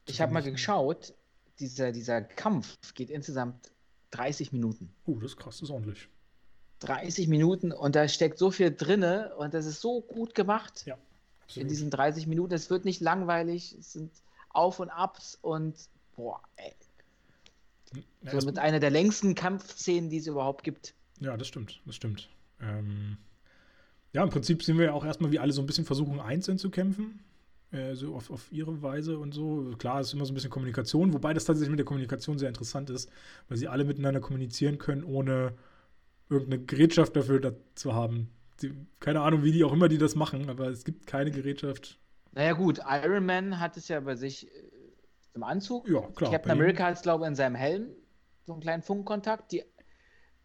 Ich 0.06 0.20
habe 0.20 0.32
mal 0.32 0.42
geschaut, 0.42 1.14
dieser, 1.58 1.90
dieser 1.90 2.22
Kampf 2.22 2.76
geht 2.94 3.10
insgesamt 3.10 3.72
30 4.10 4.52
Minuten. 4.52 4.90
Uh, 5.06 5.20
das 5.20 5.32
ist 5.32 5.36
krass, 5.36 5.56
das 5.56 5.68
ist 5.68 5.70
ordentlich. 5.70 6.08
30 6.80 7.28
Minuten 7.28 7.72
und 7.72 7.96
da 7.96 8.06
steckt 8.08 8.38
so 8.38 8.50
viel 8.50 8.74
drinne 8.74 9.34
und 9.36 9.54
das 9.54 9.66
ist 9.66 9.80
so 9.80 10.00
gut 10.02 10.34
gemacht. 10.34 10.84
Ja. 10.86 10.98
In 11.54 11.68
diesen 11.68 11.90
30 11.90 12.26
Minuten. 12.26 12.52
Es 12.52 12.70
wird 12.70 12.84
nicht 12.84 13.00
langweilig, 13.00 13.76
es 13.78 13.92
sind 13.92 14.10
auf 14.50 14.80
und 14.80 14.90
Abs 14.90 15.38
und 15.40 15.74
boah, 16.16 16.40
ey. 16.56 16.72
Ja, 18.22 18.40
so 18.40 18.46
mit 18.46 18.58
einer 18.58 18.80
der 18.80 18.90
längsten 18.90 19.34
Kampfszenen, 19.34 20.10
die 20.10 20.18
es 20.18 20.26
überhaupt 20.26 20.64
gibt. 20.64 20.94
Ja, 21.20 21.36
das 21.36 21.46
stimmt, 21.46 21.80
das 21.86 21.94
stimmt. 21.94 22.28
Ähm, 22.60 23.16
ja, 24.12 24.22
im 24.22 24.30
Prinzip 24.30 24.62
sehen 24.62 24.78
wir 24.78 24.86
ja 24.86 24.92
auch 24.92 25.04
erstmal, 25.04 25.30
wie 25.30 25.38
alle 25.38 25.52
so 25.52 25.62
ein 25.62 25.66
bisschen 25.66 25.84
versuchen, 25.84 26.20
einzeln 26.20 26.58
zu 26.58 26.70
kämpfen. 26.70 27.20
Äh, 27.76 27.94
so 27.94 28.14
auf, 28.14 28.30
auf 28.30 28.50
ihre 28.52 28.82
Weise 28.82 29.18
und 29.18 29.32
so. 29.32 29.74
Klar, 29.78 30.00
es 30.00 30.08
ist 30.08 30.14
immer 30.14 30.24
so 30.24 30.32
ein 30.32 30.34
bisschen 30.34 30.50
Kommunikation, 30.50 31.12
wobei 31.12 31.34
das 31.34 31.44
tatsächlich 31.44 31.70
mit 31.70 31.78
der 31.78 31.86
Kommunikation 31.86 32.38
sehr 32.38 32.48
interessant 32.48 32.90
ist, 32.90 33.10
weil 33.48 33.58
sie 33.58 33.68
alle 33.68 33.84
miteinander 33.84 34.20
kommunizieren 34.20 34.78
können, 34.78 35.04
ohne 35.04 35.54
irgendeine 36.28 36.64
Gerätschaft 36.64 37.14
dafür 37.14 37.56
zu 37.74 37.94
haben. 37.94 38.30
Die, 38.62 38.72
keine 39.00 39.20
Ahnung, 39.20 39.42
wie 39.44 39.52
die 39.52 39.64
auch 39.64 39.72
immer 39.72 39.88
die 39.88 39.98
das 39.98 40.14
machen, 40.14 40.48
aber 40.48 40.68
es 40.68 40.84
gibt 40.84 41.06
keine 41.06 41.30
Gerätschaft. 41.30 41.98
Naja, 42.32 42.52
gut, 42.52 42.80
Iron 42.88 43.26
Man 43.26 43.60
hat 43.60 43.76
es 43.76 43.88
ja 43.88 44.00
bei 44.00 44.14
sich 44.14 44.48
äh, 44.48 44.50
im 45.34 45.42
Anzug. 45.42 45.88
Ja, 45.88 46.00
klar. 46.16 46.32
Captain 46.32 46.52
America 46.52 46.84
hat 46.84 46.96
es, 46.96 47.02
glaube 47.02 47.24
ich, 47.24 47.28
in 47.28 47.34
seinem 47.34 47.54
Helm 47.54 47.88
so 48.46 48.52
einen 48.52 48.62
kleinen 48.62 48.82
Funkkontakt. 48.82 49.52
Die 49.52 49.64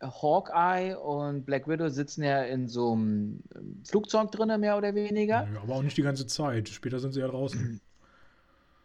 Hawkeye 0.01 0.97
und 0.97 1.45
Black 1.45 1.67
Widow 1.67 1.89
sitzen 1.89 2.23
ja 2.23 2.43
in 2.43 2.67
so 2.67 2.93
einem 2.93 3.43
ähm, 3.55 3.81
Flugzeug 3.85 4.31
drin, 4.31 4.59
mehr 4.59 4.77
oder 4.77 4.95
weniger. 4.95 5.47
Ja, 5.53 5.61
aber 5.61 5.75
auch 5.75 5.83
nicht 5.83 5.97
die 5.97 6.01
ganze 6.01 6.27
Zeit. 6.27 6.69
Später 6.69 6.99
sind 6.99 7.13
sie 7.13 7.19
ja 7.19 7.27
draußen. 7.27 7.81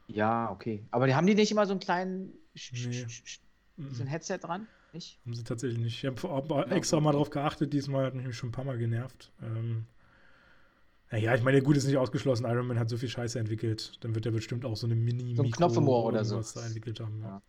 Ja, 0.09 0.51
okay. 0.51 0.85
Aber 0.91 1.13
haben 1.15 1.27
die 1.27 1.35
nicht 1.35 1.51
immer 1.51 1.67
so 1.67 1.73
einen 1.73 1.81
kleinen 1.81 2.33
nee. 2.55 3.07
so 3.91 4.03
ein 4.03 4.07
Headset 4.07 4.39
dran? 4.39 4.69
Nicht? 4.93 5.19
Haben 5.25 5.35
sie 5.35 5.45
tatsächlich 5.45 5.79
nicht. 5.79 6.05
Ich 6.05 6.07
habe 6.07 6.67
extra 6.71 7.01
mal 7.01 7.13
drauf 7.13 7.31
geachtet, 7.31 7.73
diesmal 7.73 8.07
hat 8.07 8.15
mich 8.15 8.37
schon 8.37 8.51
ein 8.51 8.53
paar 8.53 8.65
Mal 8.65 8.79
genervt. 8.79 9.33
Ähm, 9.43 9.87
naja, 11.11 11.35
ich 11.35 11.43
meine, 11.43 11.63
gut 11.63 11.77
ist 11.77 11.87
nicht 11.87 11.99
ausgeschlossen. 11.99 12.47
Iron 12.47 12.67
Man 12.67 12.79
hat 12.79 12.89
so 12.89 12.97
viel 12.97 13.09
Scheiße 13.09 13.39
entwickelt. 13.39 13.93
Dann 14.01 14.15
wird 14.15 14.27
er 14.27 14.33
bestimmt 14.33 14.65
auch 14.65 14.77
so 14.77 14.87
eine 14.87 14.97
mini 14.97 15.37
so 15.37 15.43
ein 15.43 15.51
Knopf 15.51 15.77
im 15.77 15.89
Ohr 15.89 16.05
oder 16.05 16.25
so. 16.25 16.41
da 16.55 16.67
entwickelt 16.67 17.01
haben. 17.01 17.21
Ja. 17.21 17.29
Ja. 17.29 17.43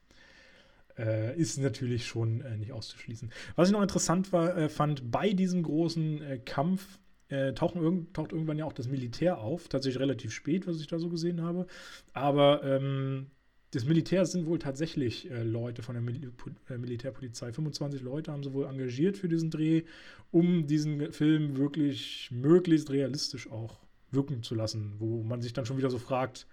Äh, 0.98 1.38
ist 1.38 1.58
natürlich 1.60 2.08
schon 2.08 2.42
äh, 2.42 2.58
nicht 2.58 2.72
auszuschließen. 2.72 3.32
Was 3.56 3.70
ich 3.70 3.74
noch 3.74 3.84
interessant 3.84 4.34
war, 4.34 4.58
äh, 4.58 4.70
fand, 4.70 5.12
bei 5.12 5.34
diesem 5.34 5.62
großen 5.62 6.22
äh, 6.24 6.40
Kampf 6.40 7.00
äh, 7.30 7.54
tauchen, 7.54 8.12
taucht 8.14 8.32
irgendwann 8.32 8.58
ja 8.58 8.66
auch 8.66 8.74
das 8.74 8.88
Militär 8.88 9.38
auf. 9.38 9.68
Tatsächlich 9.68 10.02
relativ 10.02 10.34
spät, 10.34 10.66
was 10.66 10.80
ich 10.80 10.88
da 10.88 10.98
so 10.98 11.10
gesehen 11.10 11.42
habe. 11.42 11.68
Aber 12.14 12.64
ähm, 12.64 13.28
das 13.72 13.86
Militär 13.86 14.26
sind 14.26 14.48
wohl 14.48 14.60
tatsächlich 14.60 15.30
äh, 15.30 15.44
Leute 15.44 15.84
von 15.84 15.94
der 15.94 16.02
Mil 16.02 16.32
äh, 16.70 16.78
Militärpolizei. 16.78 17.52
25 17.52 18.02
Leute 18.02 18.32
haben 18.32 18.44
sie 18.44 18.54
wohl 18.54 18.66
engagiert 18.66 19.18
für 19.18 19.28
diesen 19.28 19.52
Dreh, 19.52 19.84
um 20.32 20.68
diesen 20.68 21.12
Film 21.12 21.58
wirklich 21.58 22.30
möglichst 22.32 22.90
realistisch 22.90 23.52
auch 23.52 23.80
wirken 24.10 24.42
zu 24.42 24.56
lassen. 24.56 24.96
Wo 25.00 25.22
man 25.22 25.42
sich 25.42 25.54
dann 25.54 25.66
schon 25.66 25.78
wieder 25.78 25.90
so 25.90 26.00
fragt, 26.00 26.48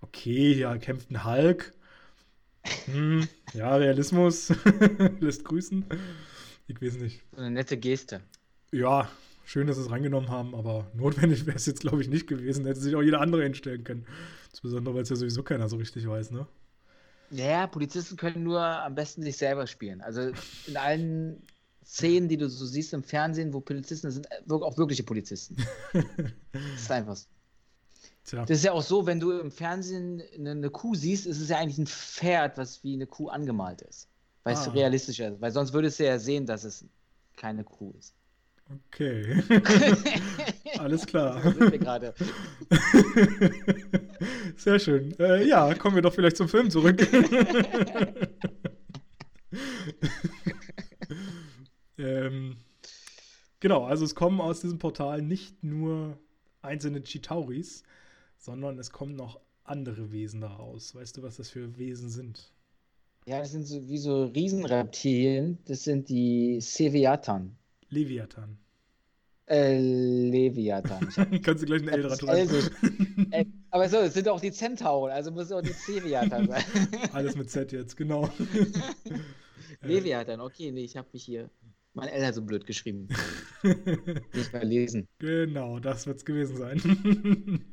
okay, 0.00 0.52
ja, 0.52 0.76
kämpft 0.78 1.10
ein 1.10 1.24
Hulk. 1.24 1.74
Hm, 2.86 3.28
ja, 3.54 3.76
Realismus 3.76 4.52
lässt 5.20 5.44
grüßen. 5.44 5.84
Ich 6.66 6.80
weiß 6.80 6.96
nicht. 6.96 7.22
Eine 7.36 7.50
nette 7.50 7.76
Geste. 7.76 8.20
Ja, 8.72 9.10
schön, 9.44 9.66
dass 9.66 9.76
sie 9.76 9.82
es 9.82 9.90
reingenommen 9.90 10.30
haben, 10.30 10.54
aber 10.54 10.90
notwendig 10.94 11.46
wäre 11.46 11.56
es 11.56 11.66
jetzt, 11.66 11.80
glaube 11.80 12.02
ich, 12.02 12.08
nicht 12.08 12.26
gewesen. 12.26 12.66
Hätte 12.66 12.80
sich 12.80 12.94
auch 12.94 13.02
jeder 13.02 13.20
andere 13.20 13.42
hinstellen 13.42 13.84
können. 13.84 14.06
Insbesondere, 14.50 14.94
weil 14.94 15.02
es 15.02 15.08
ja 15.08 15.16
sowieso 15.16 15.42
keiner 15.42 15.68
so 15.68 15.76
richtig 15.76 16.06
weiß, 16.06 16.30
ne? 16.30 16.46
Ja, 17.30 17.66
Polizisten 17.66 18.16
können 18.16 18.42
nur 18.42 18.60
am 18.60 18.94
besten 18.94 19.22
sich 19.22 19.36
selber 19.36 19.66
spielen. 19.66 20.00
Also 20.00 20.32
in 20.66 20.76
allen 20.76 21.42
Szenen, 21.84 22.28
die 22.28 22.36
du 22.36 22.48
so 22.48 22.66
siehst 22.66 22.92
im 22.92 23.02
Fernsehen, 23.02 23.52
wo 23.52 23.60
Polizisten 23.60 24.10
sind, 24.10 24.26
äh, 24.30 24.52
auch 24.52 24.78
wirkliche 24.78 25.02
Polizisten. 25.02 25.56
das 25.92 26.62
ist 26.76 26.90
einfach 26.90 27.16
so. 27.16 27.26
Tja. 28.30 28.44
Das 28.44 28.58
ist 28.58 28.64
ja 28.64 28.70
auch 28.70 28.82
so, 28.82 29.06
wenn 29.06 29.18
du 29.18 29.32
im 29.32 29.50
Fernsehen 29.50 30.22
eine, 30.38 30.52
eine, 30.52 30.70
Kuh 30.70 30.94
siehst, 30.94 31.26
ist 31.26 31.40
es 31.40 31.48
ja 31.48 31.58
eigentlich 31.58 31.78
ein 31.78 31.88
Pferd, 31.88 32.56
was 32.58 32.84
wie 32.84 32.94
eine 32.94 33.08
Kuh 33.08 33.28
angemalt 33.28 33.82
ist. 33.82 34.08
Weil 34.44 34.54
ah. 34.54 34.60
es 34.60 34.72
realistischer 34.72 35.32
ist. 35.32 35.40
Weil 35.40 35.50
sonst 35.50 35.72
würdest 35.72 35.98
du 35.98 36.04
ja 36.04 36.16
sehen, 36.16 36.46
dass 36.46 36.62
es 36.62 36.84
keine 37.36 37.64
Kuh 37.64 37.92
ist. 37.98 38.14
Okay. 38.86 39.42
Alles 40.78 41.04
klar. 41.06 41.42
Sehr 44.56 44.78
schön. 44.78 45.12
Äh, 45.18 45.48
ja, 45.48 45.74
kommen 45.74 45.96
wir 45.96 46.02
doch 46.02 46.14
vielleicht 46.14 46.36
zum 46.36 46.48
Film 46.48 46.70
zurück. 46.70 47.04
ähm, 51.98 52.58
genau, 53.58 53.86
also 53.86 54.04
es 54.04 54.14
kommen 54.14 54.40
aus 54.40 54.60
diesem 54.60 54.78
Portal 54.78 55.20
nicht 55.20 55.64
nur 55.64 56.16
einzelne 56.62 57.02
Chitauris, 57.02 57.82
sondern 58.40 58.78
es 58.78 58.90
kommen 58.90 59.14
noch 59.14 59.38
andere 59.64 60.10
Wesen 60.10 60.40
daraus. 60.40 60.94
Weißt 60.94 61.16
du, 61.16 61.22
was 61.22 61.36
das 61.36 61.50
für 61.50 61.76
Wesen 61.76 62.08
sind? 62.08 62.52
Ja, 63.26 63.38
das 63.38 63.52
sind 63.52 63.66
so 63.66 63.86
wie 63.88 63.98
so 63.98 64.24
Riesenreptilien. 64.24 65.58
Das 65.66 65.84
sind 65.84 66.08
die 66.08 66.60
Seviatan. 66.60 67.54
Leviathan. 67.90 68.56
Äh, 69.46 69.78
Leviathan. 69.78 71.08
Kannst 71.42 71.62
du 71.62 71.66
gleich 71.66 71.82
ein 71.82 71.88
L 71.88 72.02
dran. 72.02 72.48
Äh, 73.30 73.44
aber 73.70 73.88
so, 73.88 73.98
es 73.98 74.14
sind 74.14 74.28
auch 74.28 74.40
die 74.40 74.52
Centauren, 74.52 75.12
also 75.12 75.30
muss 75.30 75.46
es 75.46 75.52
auch 75.52 75.60
die 75.60 75.74
Leviathan 75.92 76.48
sein. 76.48 76.64
Alles 77.12 77.36
mit 77.36 77.50
Z 77.50 77.72
jetzt, 77.72 77.96
genau. 77.96 78.30
Leviathan, 79.82 80.40
okay, 80.40 80.70
nee, 80.70 80.84
ich 80.84 80.96
habe 80.96 81.08
mich 81.12 81.24
hier. 81.24 81.50
Mein 81.94 82.08
L 82.08 82.24
hat 82.24 82.34
so 82.34 82.42
blöd 82.42 82.64
geschrieben. 82.64 83.08
Nicht 84.32 84.52
mal 84.52 84.64
lesen. 84.64 85.08
Genau, 85.18 85.80
das 85.80 86.06
wird 86.06 86.18
es 86.18 86.24
gewesen 86.24 86.56
sein. 86.56 87.64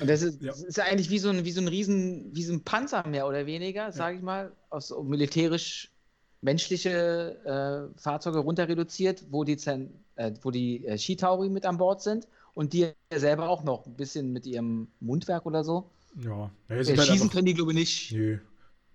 Und 0.00 0.08
das 0.08 0.22
ist, 0.22 0.42
ja. 0.42 0.48
das 0.48 0.62
ist 0.62 0.80
eigentlich 0.80 1.10
wie 1.10 1.18
so 1.18 1.30
ein, 1.30 1.44
wie 1.44 1.52
so 1.52 1.60
ein 1.60 1.68
Riesen, 1.68 2.34
wie 2.34 2.42
so 2.42 2.52
ein 2.52 2.62
Panzer 2.62 3.06
mehr 3.06 3.26
oder 3.26 3.46
weniger, 3.46 3.92
sage 3.92 4.16
ich 4.16 4.22
mal, 4.22 4.52
aus 4.70 4.92
militärisch 5.02 5.90
menschliche 6.42 7.90
äh, 7.94 8.00
Fahrzeuge 8.00 8.38
runter 8.38 8.68
reduziert, 8.68 9.24
wo 9.30 9.44
die, 9.44 9.58
äh, 10.16 10.32
wo 10.42 10.50
die 10.50 10.86
äh, 10.86 10.96
Skitauri 10.96 11.48
mit 11.48 11.66
an 11.66 11.76
Bord 11.76 12.02
sind 12.02 12.26
und 12.54 12.72
die 12.72 12.90
selber 13.14 13.48
auch 13.48 13.62
noch 13.62 13.86
ein 13.86 13.94
bisschen 13.94 14.32
mit 14.32 14.46
ihrem 14.46 14.88
Mundwerk 15.00 15.46
oder 15.46 15.64
so. 15.64 15.90
Ja, 16.22 16.50
ja 16.68 16.76
äh, 16.76 16.84
halt 16.84 17.06
schießen 17.06 17.30
können 17.30 17.46
die, 17.46 17.54
glaube 17.54 17.72
ich, 17.72 17.78
nicht. 17.78 18.12
Nee. 18.12 18.38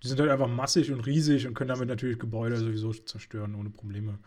Die 0.04 0.08
sind 0.08 0.20
halt 0.20 0.30
einfach 0.30 0.48
massig 0.48 0.92
und 0.92 1.02
riesig 1.06 1.48
und 1.48 1.54
können 1.54 1.70
damit 1.70 1.88
natürlich 1.88 2.20
Gebäude 2.20 2.58
sowieso 2.58 2.94
zerstören 2.94 3.56
ohne 3.56 3.70
Probleme. 3.70 4.20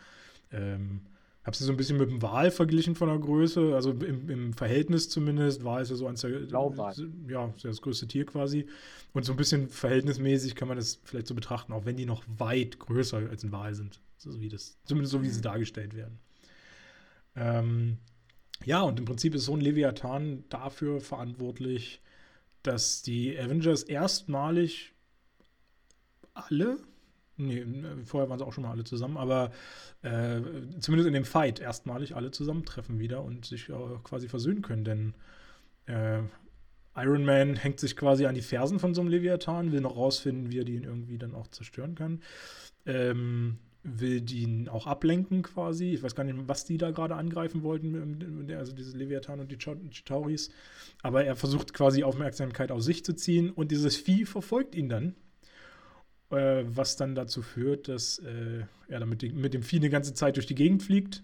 Ähm, 0.50 1.02
habe 1.48 1.56
sie 1.56 1.64
so 1.64 1.72
ein 1.72 1.78
bisschen 1.78 1.96
mit 1.96 2.10
dem 2.10 2.20
Wal 2.20 2.50
verglichen 2.50 2.94
von 2.94 3.08
der 3.08 3.18
Größe, 3.18 3.74
also 3.74 3.92
im, 3.92 4.28
im 4.28 4.52
Verhältnis 4.52 5.08
zumindest. 5.08 5.64
Wal 5.64 5.80
ist 5.80 5.88
ja 5.88 5.96
so 5.96 6.06
eins 6.06 6.20
der, 6.20 6.42
ja, 7.26 7.54
das 7.62 7.80
größte 7.80 8.06
Tier 8.06 8.26
quasi. 8.26 8.66
Und 9.14 9.24
so 9.24 9.32
ein 9.32 9.38
bisschen 9.38 9.70
verhältnismäßig 9.70 10.54
kann 10.54 10.68
man 10.68 10.76
das 10.76 11.00
vielleicht 11.04 11.26
so 11.26 11.34
betrachten, 11.34 11.72
auch 11.72 11.86
wenn 11.86 11.96
die 11.96 12.04
noch 12.04 12.22
weit 12.36 12.78
größer 12.78 13.30
als 13.30 13.44
ein 13.44 13.52
Wal 13.52 13.74
sind. 13.74 13.98
So 14.18 14.38
wie 14.42 14.50
das, 14.50 14.76
zumindest 14.84 15.12
so 15.12 15.22
wie 15.22 15.30
sie 15.30 15.40
dargestellt 15.40 15.96
werden. 15.96 16.18
Ähm, 17.34 17.96
ja, 18.66 18.82
und 18.82 18.98
im 18.98 19.06
Prinzip 19.06 19.34
ist 19.34 19.46
so 19.46 19.54
ein 19.54 19.62
Leviathan 19.62 20.44
dafür 20.50 21.00
verantwortlich, 21.00 22.02
dass 22.62 23.00
die 23.00 23.38
Avengers 23.38 23.84
erstmalig 23.84 24.92
alle 26.34 26.78
Nee, 27.38 27.64
vorher 28.04 28.28
waren 28.28 28.38
sie 28.38 28.44
auch 28.44 28.52
schon 28.52 28.64
mal 28.64 28.72
alle 28.72 28.82
zusammen, 28.84 29.16
aber 29.16 29.52
äh, 30.02 30.40
zumindest 30.80 31.06
in 31.06 31.14
dem 31.14 31.24
Fight 31.24 31.60
erstmalig 31.60 32.16
alle 32.16 32.32
zusammentreffen 32.32 32.98
wieder 32.98 33.22
und 33.22 33.46
sich 33.46 33.68
äh, 33.68 33.74
quasi 34.02 34.28
versöhnen 34.28 34.60
können, 34.60 34.84
denn 34.84 35.14
äh, 35.86 36.20
Iron 36.96 37.24
Man 37.24 37.54
hängt 37.54 37.78
sich 37.78 37.96
quasi 37.96 38.26
an 38.26 38.34
die 38.34 38.42
Fersen 38.42 38.80
von 38.80 38.92
so 38.92 39.00
einem 39.00 39.10
Leviathan, 39.10 39.70
will 39.70 39.80
noch 39.80 39.96
rausfinden, 39.96 40.50
wie 40.50 40.58
er 40.58 40.64
den 40.64 40.82
irgendwie 40.82 41.16
dann 41.16 41.32
auch 41.32 41.46
zerstören 41.46 41.94
kann. 41.94 42.22
Ähm, 42.86 43.58
will 43.84 44.20
den 44.20 44.68
auch 44.68 44.88
ablenken 44.88 45.42
quasi. 45.42 45.94
Ich 45.94 46.02
weiß 46.02 46.16
gar 46.16 46.24
nicht, 46.24 46.36
was 46.48 46.64
die 46.64 46.76
da 46.76 46.90
gerade 46.90 47.14
angreifen 47.14 47.62
wollten, 47.62 48.50
also 48.52 48.72
diese 48.72 48.96
Leviathan 48.98 49.38
und 49.38 49.52
die 49.52 49.58
Chitauris. 49.58 50.50
Aber 51.02 51.24
er 51.24 51.36
versucht 51.36 51.72
quasi 51.72 52.02
Aufmerksamkeit 52.02 52.72
auf 52.72 52.82
sich 52.82 53.04
zu 53.04 53.14
ziehen 53.14 53.50
und 53.50 53.70
dieses 53.70 53.96
Vieh 53.96 54.24
verfolgt 54.24 54.74
ihn 54.74 54.88
dann 54.88 55.14
äh, 56.30 56.64
was 56.66 56.96
dann 56.96 57.14
dazu 57.14 57.42
führt, 57.42 57.88
dass 57.88 58.18
äh, 58.18 58.64
er 58.88 59.00
dann 59.00 59.08
mit, 59.08 59.22
die, 59.22 59.30
mit, 59.30 59.54
dem 59.54 59.62
Vieh 59.62 59.76
eine 59.76 59.90
ganze 59.90 60.14
Zeit 60.14 60.36
durch 60.36 60.46
die 60.46 60.54
Gegend 60.54 60.82
fliegt 60.82 61.22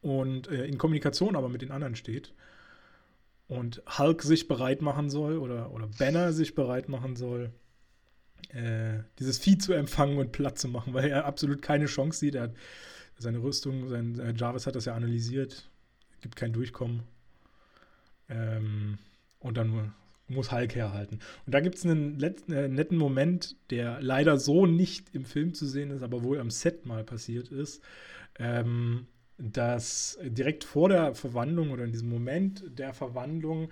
und 0.00 0.48
äh, 0.48 0.66
in 0.66 0.78
Kommunikation 0.78 1.36
aber 1.36 1.48
mit 1.48 1.62
den 1.62 1.70
anderen 1.70 1.96
steht. 1.96 2.32
Und 3.46 3.82
Hulk 3.98 4.22
sich 4.22 4.48
bereit 4.48 4.80
machen 4.80 5.10
soll 5.10 5.36
oder, 5.36 5.70
oder 5.70 5.86
Banner 5.86 6.32
sich 6.32 6.54
bereit 6.54 6.88
machen 6.88 7.14
soll, 7.14 7.52
äh, 8.50 9.00
dieses 9.18 9.38
Vieh 9.38 9.58
zu 9.58 9.72
empfangen 9.72 10.18
und 10.18 10.32
platt 10.32 10.58
zu 10.58 10.68
machen, 10.68 10.94
weil 10.94 11.10
er 11.10 11.26
absolut 11.26 11.60
keine 11.60 11.86
Chance 11.86 12.20
sieht. 12.20 12.34
Er 12.36 12.44
hat 12.44 12.54
seine 13.18 13.42
Rüstung, 13.42 13.88
sein 13.88 14.18
äh, 14.18 14.34
Jarvis 14.34 14.66
hat 14.66 14.76
das 14.76 14.86
ja 14.86 14.94
analysiert, 14.94 15.68
gibt 16.20 16.36
kein 16.36 16.52
Durchkommen. 16.52 17.02
Ähm, 18.28 18.98
und 19.40 19.56
dann 19.56 19.92
muss 20.28 20.52
Hulk 20.52 20.74
herhalten. 20.74 21.20
Und 21.46 21.54
da 21.54 21.60
gibt 21.60 21.76
es 21.76 21.84
einen 21.84 22.20
äh, 22.22 22.68
netten 22.68 22.96
Moment, 22.96 23.56
der 23.70 24.00
leider 24.00 24.38
so 24.38 24.66
nicht 24.66 25.14
im 25.14 25.24
Film 25.24 25.54
zu 25.54 25.66
sehen 25.66 25.90
ist, 25.90 26.02
aber 26.02 26.22
wohl 26.22 26.40
am 26.40 26.50
Set 26.50 26.86
mal 26.86 27.04
passiert 27.04 27.48
ist. 27.48 27.82
Ähm, 28.38 29.06
dass 29.38 30.18
direkt 30.22 30.64
vor 30.64 30.88
der 30.88 31.14
Verwandlung 31.14 31.70
oder 31.70 31.84
in 31.84 31.92
diesem 31.92 32.08
Moment 32.08 32.64
der 32.78 32.94
Verwandlung, 32.94 33.70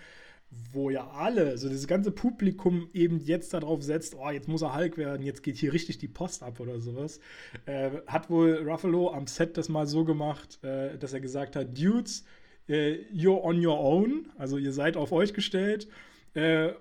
wo 0.73 0.91
ja 0.91 1.09
alle, 1.11 1.47
also 1.47 1.69
das 1.69 1.87
ganze 1.87 2.11
Publikum 2.11 2.89
eben 2.93 3.21
jetzt 3.21 3.55
darauf 3.55 3.83
setzt, 3.83 4.15
oh, 4.15 4.29
jetzt 4.31 4.49
muss 4.49 4.63
er 4.63 4.75
Hulk 4.77 4.99
werden, 4.99 5.25
jetzt 5.25 5.43
geht 5.43 5.57
hier 5.57 5.73
richtig 5.73 5.99
die 5.99 6.09
Post 6.09 6.43
ab 6.43 6.61
oder 6.61 6.81
sowas, 6.81 7.21
äh, 7.65 7.91
hat 8.07 8.29
wohl 8.29 8.69
Ruffalo 8.69 9.13
am 9.13 9.27
Set 9.27 9.57
das 9.57 9.69
mal 9.69 9.87
so 9.87 10.05
gemacht, 10.05 10.63
äh, 10.63 10.99
dass 10.99 11.13
er 11.13 11.21
gesagt 11.21 11.57
hat, 11.57 11.79
Dudes, 11.79 12.25
äh, 12.69 12.99
you're 13.15 13.43
on 13.43 13.65
your 13.65 13.79
own, 13.79 14.27
also 14.37 14.59
ihr 14.59 14.73
seid 14.73 14.97
auf 14.97 15.13
euch 15.13 15.33
gestellt, 15.33 15.89
äh, 16.35 16.73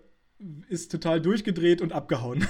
ist 0.70 0.92
total 0.92 1.22
durchgedreht 1.22 1.82
und 1.82 1.94
abgehauen. 1.94 2.42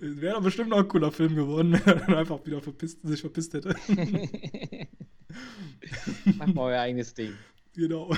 Wäre 0.00 0.34
doch 0.34 0.42
bestimmt 0.42 0.70
noch 0.70 0.78
ein 0.78 0.88
cooler 0.88 1.12
Film 1.12 1.34
geworden, 1.34 1.72
wenn 1.84 1.86
er 1.86 1.94
dann 1.94 2.14
einfach 2.14 2.44
wieder 2.44 2.60
verpisst, 2.60 3.00
sich 3.02 3.20
verpisst 3.20 3.54
hätte. 3.54 3.74
Macht 6.36 6.54
mal 6.54 6.72
euer 6.72 6.80
eigenes 6.80 7.14
Ding. 7.14 7.32
Genau. 7.74 8.14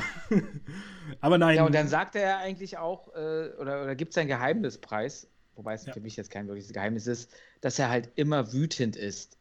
Aber 1.20 1.38
nein. 1.38 1.56
Ja, 1.56 1.64
und 1.64 1.74
dann 1.74 1.88
sagt 1.88 2.14
er 2.16 2.38
eigentlich 2.38 2.76
auch, 2.78 3.14
äh, 3.14 3.52
oder, 3.58 3.84
oder 3.84 3.94
gibt 3.94 4.10
es 4.10 4.18
einen 4.18 4.28
Geheimnispreis, 4.28 5.28
wobei 5.54 5.74
es 5.74 5.86
ja. 5.86 5.92
für 5.92 6.00
mich 6.00 6.16
jetzt 6.16 6.30
kein 6.30 6.46
wirkliches 6.48 6.72
Geheimnis 6.72 7.06
ist, 7.06 7.30
dass 7.60 7.78
er 7.78 7.88
halt 7.88 8.10
immer 8.16 8.52
wütend 8.52 8.96
ist. 8.96 9.38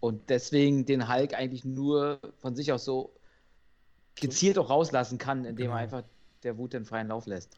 Und 0.00 0.30
deswegen 0.30 0.84
den 0.84 1.12
Hulk 1.12 1.34
eigentlich 1.34 1.64
nur 1.64 2.18
von 2.38 2.56
sich 2.56 2.72
aus 2.72 2.84
so 2.84 3.14
gezielt 4.16 4.58
auch 4.58 4.68
rauslassen 4.68 5.18
kann, 5.18 5.44
indem 5.44 5.66
genau. 5.66 5.76
er 5.76 5.78
einfach 5.78 6.02
der 6.44 6.58
Wut 6.58 6.72
den 6.72 6.84
freien 6.84 7.08
Lauf 7.08 7.26
lässt. 7.26 7.56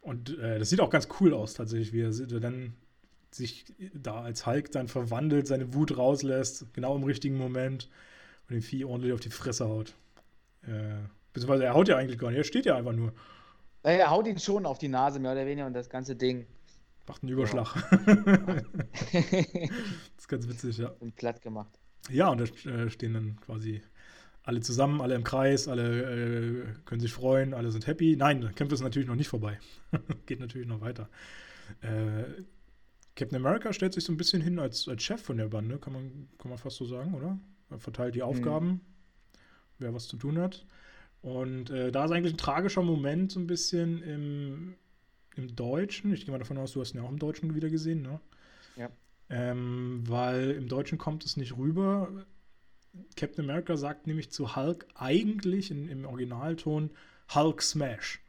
Und 0.00 0.38
äh, 0.38 0.58
das 0.58 0.70
sieht 0.70 0.80
auch 0.80 0.90
ganz 0.90 1.08
cool 1.20 1.34
aus, 1.34 1.54
tatsächlich, 1.54 1.92
wie 1.92 2.02
er 2.02 2.40
dann 2.40 2.74
sich 3.30 3.64
da 3.94 4.22
als 4.22 4.46
Hulk 4.46 4.72
dann 4.72 4.88
verwandelt, 4.88 5.46
seine 5.46 5.74
Wut 5.74 5.96
rauslässt, 5.96 6.72
genau 6.72 6.96
im 6.96 7.04
richtigen 7.04 7.36
Moment 7.36 7.88
und 8.48 8.54
den 8.54 8.62
Vieh 8.62 8.84
ordentlich 8.84 9.12
auf 9.12 9.20
die 9.20 9.30
Fresse 9.30 9.68
haut. 9.68 9.94
Äh, 10.62 10.96
beziehungsweise 11.32 11.64
er 11.64 11.74
haut 11.74 11.88
ja 11.88 11.96
eigentlich 11.96 12.18
gar 12.18 12.30
nicht, 12.30 12.38
er 12.38 12.44
steht 12.44 12.66
ja 12.66 12.76
einfach 12.76 12.92
nur. 12.92 13.12
Er 13.82 14.10
haut 14.10 14.26
ihn 14.26 14.38
schon 14.38 14.66
auf 14.66 14.78
die 14.78 14.88
Nase, 14.88 15.20
mehr 15.20 15.32
oder 15.32 15.46
weniger, 15.46 15.66
und 15.66 15.72
das 15.72 15.88
ganze 15.88 16.16
Ding. 16.16 16.46
Macht 17.06 17.22
einen 17.22 17.32
Überschlag. 17.32 17.76
Ja. 17.76 17.96
das 19.12 19.24
ist 20.18 20.28
ganz 20.28 20.48
witzig, 20.48 20.78
ja. 20.78 20.88
Und 21.00 21.16
platt 21.16 21.40
gemacht. 21.40 21.78
Ja, 22.10 22.28
und 22.28 22.40
da 22.40 22.70
äh, 22.70 22.90
stehen 22.90 23.14
dann 23.14 23.40
quasi 23.40 23.82
alle 24.50 24.60
zusammen, 24.60 25.00
alle 25.00 25.14
im 25.14 25.22
Kreis, 25.22 25.68
alle 25.68 26.02
äh, 26.02 26.64
können 26.84 27.00
sich 27.00 27.12
freuen, 27.12 27.54
alle 27.54 27.70
sind 27.70 27.86
happy. 27.86 28.16
Nein, 28.16 28.40
der 28.40 28.50
Kampf 28.52 28.72
ist 28.72 28.80
natürlich 28.80 29.06
noch 29.06 29.14
nicht 29.14 29.28
vorbei. 29.28 29.60
Geht 30.26 30.40
natürlich 30.40 30.66
noch 30.66 30.80
weiter. 30.80 31.08
Äh, 31.82 32.24
Captain 33.14 33.36
America 33.36 33.72
stellt 33.72 33.94
sich 33.94 34.02
so 34.02 34.12
ein 34.12 34.16
bisschen 34.16 34.42
hin 34.42 34.58
als, 34.58 34.88
als 34.88 35.04
Chef 35.04 35.22
von 35.22 35.36
der 35.36 35.46
Bande, 35.46 35.78
kann 35.78 35.92
man, 35.92 36.28
kann 36.38 36.48
man 36.48 36.58
fast 36.58 36.78
so 36.78 36.84
sagen, 36.84 37.14
oder? 37.14 37.38
Er 37.70 37.78
verteilt 37.78 38.16
die 38.16 38.20
mhm. 38.20 38.24
Aufgaben, 38.24 38.66
mhm. 38.66 38.80
wer 39.78 39.94
was 39.94 40.08
zu 40.08 40.16
tun 40.16 40.36
hat. 40.36 40.66
Und 41.22 41.70
äh, 41.70 41.92
da 41.92 42.06
ist 42.06 42.10
eigentlich 42.10 42.34
ein 42.34 42.38
tragischer 42.38 42.82
Moment 42.82 43.30
so 43.30 43.38
ein 43.38 43.46
bisschen 43.46 44.02
im, 44.02 44.74
im 45.36 45.54
Deutschen. 45.54 46.12
Ich 46.12 46.24
gehe 46.24 46.32
mal 46.32 46.38
davon 46.38 46.58
aus, 46.58 46.72
du 46.72 46.80
hast 46.80 46.92
ihn 46.92 46.96
ja 46.98 47.04
auch 47.04 47.10
im 47.10 47.20
Deutschen 47.20 47.54
wieder 47.54 47.70
gesehen, 47.70 48.02
ne? 48.02 48.18
Ja. 48.76 48.90
Ähm, 49.28 50.02
weil 50.08 50.50
im 50.50 50.66
Deutschen 50.66 50.98
kommt 50.98 51.24
es 51.24 51.36
nicht 51.36 51.56
rüber. 51.56 52.26
Captain 53.16 53.44
America 53.44 53.76
sagt 53.76 54.06
nämlich 54.06 54.30
zu 54.30 54.56
Hulk 54.56 54.86
eigentlich 54.94 55.70
in, 55.70 55.88
im 55.88 56.04
Originalton 56.04 56.90
Hulk 57.34 57.62
Smash. 57.62 58.20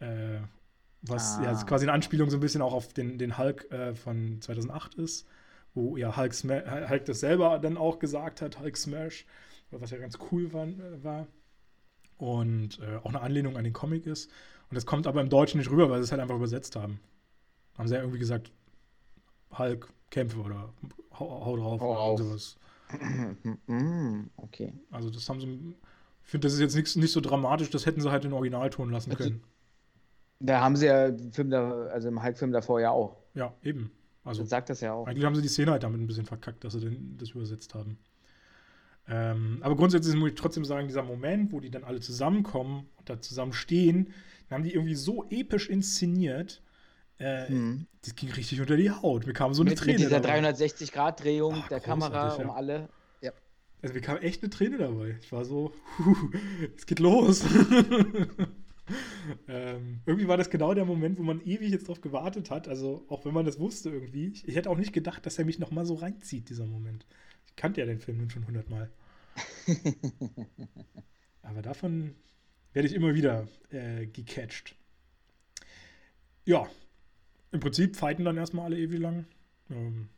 Äh, 0.00 0.38
was 1.02 1.38
ah. 1.38 1.44
ja 1.44 1.64
quasi 1.64 1.84
eine 1.84 1.92
Anspielung 1.92 2.30
so 2.30 2.36
ein 2.36 2.40
bisschen 2.40 2.62
auch 2.62 2.72
auf 2.72 2.92
den, 2.92 3.18
den 3.18 3.36
Hulk 3.36 3.70
äh, 3.70 3.94
von 3.94 4.40
2008 4.40 4.94
ist, 4.94 5.26
wo 5.74 5.96
ja 5.96 6.16
Hulk, 6.16 6.34
Sma 6.34 6.88
Hulk 6.88 7.04
das 7.04 7.20
selber 7.20 7.58
dann 7.58 7.76
auch 7.76 7.98
gesagt 7.98 8.42
hat, 8.42 8.60
Hulk 8.60 8.76
Smash, 8.76 9.26
was 9.70 9.90
ja 9.90 9.98
ganz 9.98 10.18
cool 10.30 10.52
war. 10.52 10.68
war. 11.02 11.26
Und 12.16 12.78
äh, 12.78 12.96
auch 12.96 13.06
eine 13.06 13.20
Anlehnung 13.20 13.56
an 13.56 13.64
den 13.64 13.72
Comic 13.72 14.06
ist. 14.06 14.30
Und 14.70 14.76
das 14.76 14.86
kommt 14.86 15.06
aber 15.06 15.20
im 15.20 15.28
Deutschen 15.28 15.58
nicht 15.58 15.70
rüber, 15.70 15.90
weil 15.90 15.98
sie 15.98 16.04
es 16.04 16.12
halt 16.12 16.22
einfach 16.22 16.36
übersetzt 16.36 16.76
haben. 16.76 17.00
Haben 17.76 17.88
sie 17.88 17.94
ja 17.94 18.00
irgendwie 18.00 18.20
gesagt, 18.20 18.52
Hulk, 19.58 19.88
kämpfe 20.10 20.38
oder 20.38 20.72
hau, 21.18 21.44
hau 21.44 21.56
drauf 21.56 21.80
hau 21.80 21.90
oder 21.90 22.00
auf. 22.00 22.18
sowas. 22.18 22.56
Okay. 24.36 24.72
Also 24.90 25.10
das 25.10 25.28
haben 25.28 25.40
sie. 25.40 25.74
Ich 26.24 26.30
finde, 26.30 26.46
das 26.46 26.54
ist 26.54 26.60
jetzt 26.60 26.74
nicht, 26.74 26.96
nicht 26.96 27.12
so 27.12 27.20
dramatisch, 27.20 27.70
das 27.70 27.84
hätten 27.84 28.00
sie 28.00 28.10
halt 28.10 28.24
in 28.24 28.32
Originalton 28.32 28.90
lassen 28.90 29.10
also, 29.10 29.24
können. 29.24 29.42
Da 30.40 30.60
haben 30.60 30.76
sie 30.76 30.86
ja 30.86 31.06
im 31.06 31.32
Film 31.32 31.50
da, 31.50 31.86
also 31.86 32.08
im 32.08 32.22
Hulk-Film 32.22 32.52
davor 32.52 32.80
ja 32.80 32.90
auch. 32.90 33.16
Ja, 33.34 33.54
eben. 33.62 33.90
Also 34.24 34.42
das 34.42 34.50
sagt 34.50 34.70
das 34.70 34.80
ja 34.80 34.94
auch. 34.94 35.06
Eigentlich 35.06 35.24
haben 35.24 35.34
sie 35.34 35.42
die 35.42 35.48
Szene 35.48 35.72
halt 35.72 35.82
damit 35.82 36.00
ein 36.00 36.06
bisschen 36.06 36.24
verkackt, 36.24 36.64
dass 36.64 36.72
sie 36.72 36.80
den, 36.80 37.16
das 37.18 37.30
übersetzt 37.30 37.74
haben. 37.74 37.98
Ähm, 39.06 39.58
aber 39.60 39.76
grundsätzlich 39.76 40.16
muss 40.16 40.30
ich 40.30 40.34
trotzdem 40.34 40.64
sagen, 40.64 40.88
dieser 40.88 41.02
Moment, 41.02 41.52
wo 41.52 41.60
die 41.60 41.70
dann 41.70 41.84
alle 41.84 42.00
zusammenkommen 42.00 42.86
und 42.96 43.10
da 43.10 43.20
zusammen 43.20 43.52
stehen, 43.52 44.14
haben 44.50 44.64
die 44.64 44.72
irgendwie 44.72 44.94
so 44.94 45.24
episch 45.28 45.68
inszeniert. 45.68 46.62
Äh, 47.18 47.48
hm. 47.48 47.86
Das 48.02 48.14
ging 48.14 48.30
richtig 48.30 48.60
unter 48.60 48.76
die 48.76 48.90
Haut. 48.90 49.26
Mir 49.26 49.32
kam 49.32 49.54
so 49.54 49.62
eine 49.62 49.70
mit, 49.70 49.78
Träne. 49.78 49.98
Mit 49.98 50.06
dieser 50.06 50.18
360-Grad-Drehung 50.18 51.64
der 51.70 51.80
Kamera 51.80 52.36
ja. 52.36 52.44
um 52.44 52.50
alle. 52.50 52.88
Ja. 53.20 53.32
Also 53.82 53.94
mir 53.94 54.00
kam 54.00 54.18
echt 54.18 54.42
eine 54.42 54.50
Träne 54.50 54.78
dabei. 54.78 55.16
Ich 55.20 55.32
war 55.32 55.44
so, 55.44 55.72
es 56.76 56.86
geht 56.86 56.98
los. 56.98 57.44
ähm, 59.48 60.00
irgendwie 60.04 60.28
war 60.28 60.36
das 60.36 60.50
genau 60.50 60.74
der 60.74 60.84
Moment, 60.84 61.18
wo 61.18 61.22
man 61.22 61.40
ewig 61.40 61.70
jetzt 61.70 61.88
drauf 61.88 62.00
gewartet 62.00 62.50
hat. 62.50 62.68
Also 62.68 63.04
auch 63.08 63.24
wenn 63.24 63.32
man 63.32 63.46
das 63.46 63.58
wusste 63.58 63.90
irgendwie. 63.90 64.28
Ich, 64.28 64.48
ich 64.48 64.56
hätte 64.56 64.70
auch 64.70 64.78
nicht 64.78 64.92
gedacht, 64.92 65.24
dass 65.24 65.38
er 65.38 65.44
mich 65.44 65.58
nochmal 65.58 65.86
so 65.86 65.94
reinzieht, 65.94 66.50
dieser 66.50 66.66
Moment. 66.66 67.06
Ich 67.46 67.56
kannte 67.56 67.80
ja 67.80 67.86
den 67.86 68.00
Film 68.00 68.18
nun 68.18 68.30
schon 68.30 68.46
hundertmal. 68.46 68.90
Aber 71.42 71.62
davon 71.62 72.14
werde 72.72 72.88
ich 72.88 72.94
immer 72.94 73.14
wieder 73.14 73.46
äh, 73.70 74.06
gecatcht. 74.06 74.76
Ja, 76.44 76.68
im 77.54 77.60
Prinzip 77.60 77.96
fighten 77.96 78.24
dann 78.24 78.36
erstmal 78.36 78.66
alle 78.66 78.78
ewig 78.78 79.00
lang. 79.00 79.24
Ähm, 79.70 80.08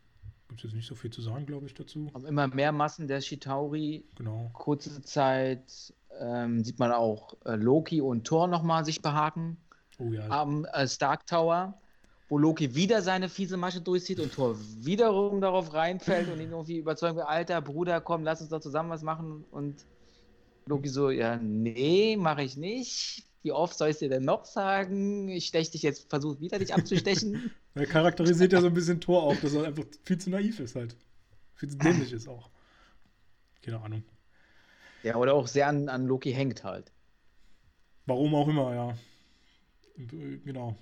Gibt 0.48 0.60
es 0.60 0.64
jetzt 0.64 0.74
nicht 0.74 0.86
so 0.86 0.94
viel 0.94 1.10
zu 1.10 1.20
sagen, 1.20 1.44
glaube 1.44 1.66
ich, 1.66 1.74
dazu. 1.74 2.10
Haben 2.14 2.26
immer 2.26 2.48
mehr 2.48 2.72
Massen 2.72 3.08
der 3.08 3.20
Shitauri. 3.20 4.04
Genau. 4.14 4.50
Kurze 4.54 5.02
Zeit 5.02 5.92
ähm, 6.18 6.64
sieht 6.64 6.78
man 6.78 6.92
auch 6.92 7.36
äh, 7.44 7.56
Loki 7.56 8.00
und 8.00 8.26
Thor 8.26 8.48
nochmal 8.48 8.84
sich 8.84 9.02
behaken. 9.02 9.58
Oh 9.98 10.10
ja. 10.12 10.28
Am 10.30 10.64
äh, 10.64 10.88
Stark 10.88 11.26
Tower, 11.26 11.78
wo 12.28 12.38
Loki 12.38 12.74
wieder 12.74 13.02
seine 13.02 13.28
fiese 13.28 13.56
Masche 13.56 13.82
durchzieht 13.82 14.20
und 14.20 14.32
Thor 14.32 14.56
wiederum 14.80 15.40
darauf 15.40 15.74
reinfällt 15.74 16.28
und 16.32 16.40
ihn 16.40 16.50
irgendwie 16.50 16.78
überzeugen 16.78 17.16
will, 17.16 17.24
alter 17.24 17.60
Bruder, 17.60 18.00
komm, 18.00 18.24
lass 18.24 18.40
uns 18.40 18.50
doch 18.50 18.60
zusammen 18.60 18.88
was 18.88 19.02
machen. 19.02 19.44
Und 19.50 19.84
Loki 20.66 20.88
so, 20.88 21.10
ja, 21.10 21.36
nee, 21.36 22.16
mache 22.16 22.42
ich 22.42 22.56
nicht. 22.56 23.24
Wie 23.46 23.52
oft 23.52 23.78
soll 23.78 23.90
ich 23.90 23.98
dir 23.98 24.08
denn 24.08 24.24
noch 24.24 24.44
sagen? 24.44 25.28
Ich 25.28 25.46
steche 25.46 25.70
dich 25.70 25.82
jetzt, 25.82 26.10
versuche 26.10 26.40
wieder 26.40 26.58
dich 26.58 26.74
abzustechen. 26.74 27.52
er 27.74 27.86
charakterisiert 27.86 28.52
ja 28.52 28.60
so 28.60 28.66
ein 28.66 28.74
bisschen 28.74 29.00
Tor 29.00 29.22
auf, 29.22 29.40
dass 29.40 29.54
er 29.54 29.62
einfach 29.62 29.84
viel 30.02 30.18
zu 30.18 30.30
naiv 30.30 30.58
ist 30.58 30.74
halt. 30.74 30.96
Viel 31.54 31.68
zu 31.68 31.78
dämlich 31.78 32.12
ist 32.12 32.26
auch. 32.26 32.50
Keine 33.62 33.80
Ahnung. 33.80 34.02
Ja, 35.04 35.14
oder 35.14 35.34
auch 35.34 35.46
sehr 35.46 35.68
an, 35.68 35.88
an 35.88 36.06
Loki 36.06 36.32
hängt 36.32 36.64
halt. 36.64 36.90
Warum 38.06 38.34
auch 38.34 38.48
immer, 38.48 38.74
ja. 38.74 38.98
Genau. 40.44 40.76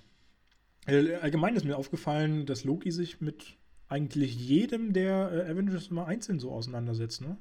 Äh, 0.87 1.17
allgemein 1.17 1.55
ist 1.55 1.65
mir 1.65 1.77
aufgefallen, 1.77 2.47
dass 2.47 2.63
Loki 2.63 2.89
sich 2.91 3.21
mit 3.21 3.57
eigentlich 3.89 4.35
jedem 4.35 4.91
der 4.91 5.31
äh, 5.31 5.51
Avengers 5.51 5.89
immer 5.89 6.07
einzeln 6.07 6.39
so 6.39 6.51
auseinandersetzt, 6.51 7.21
ne? 7.21 7.37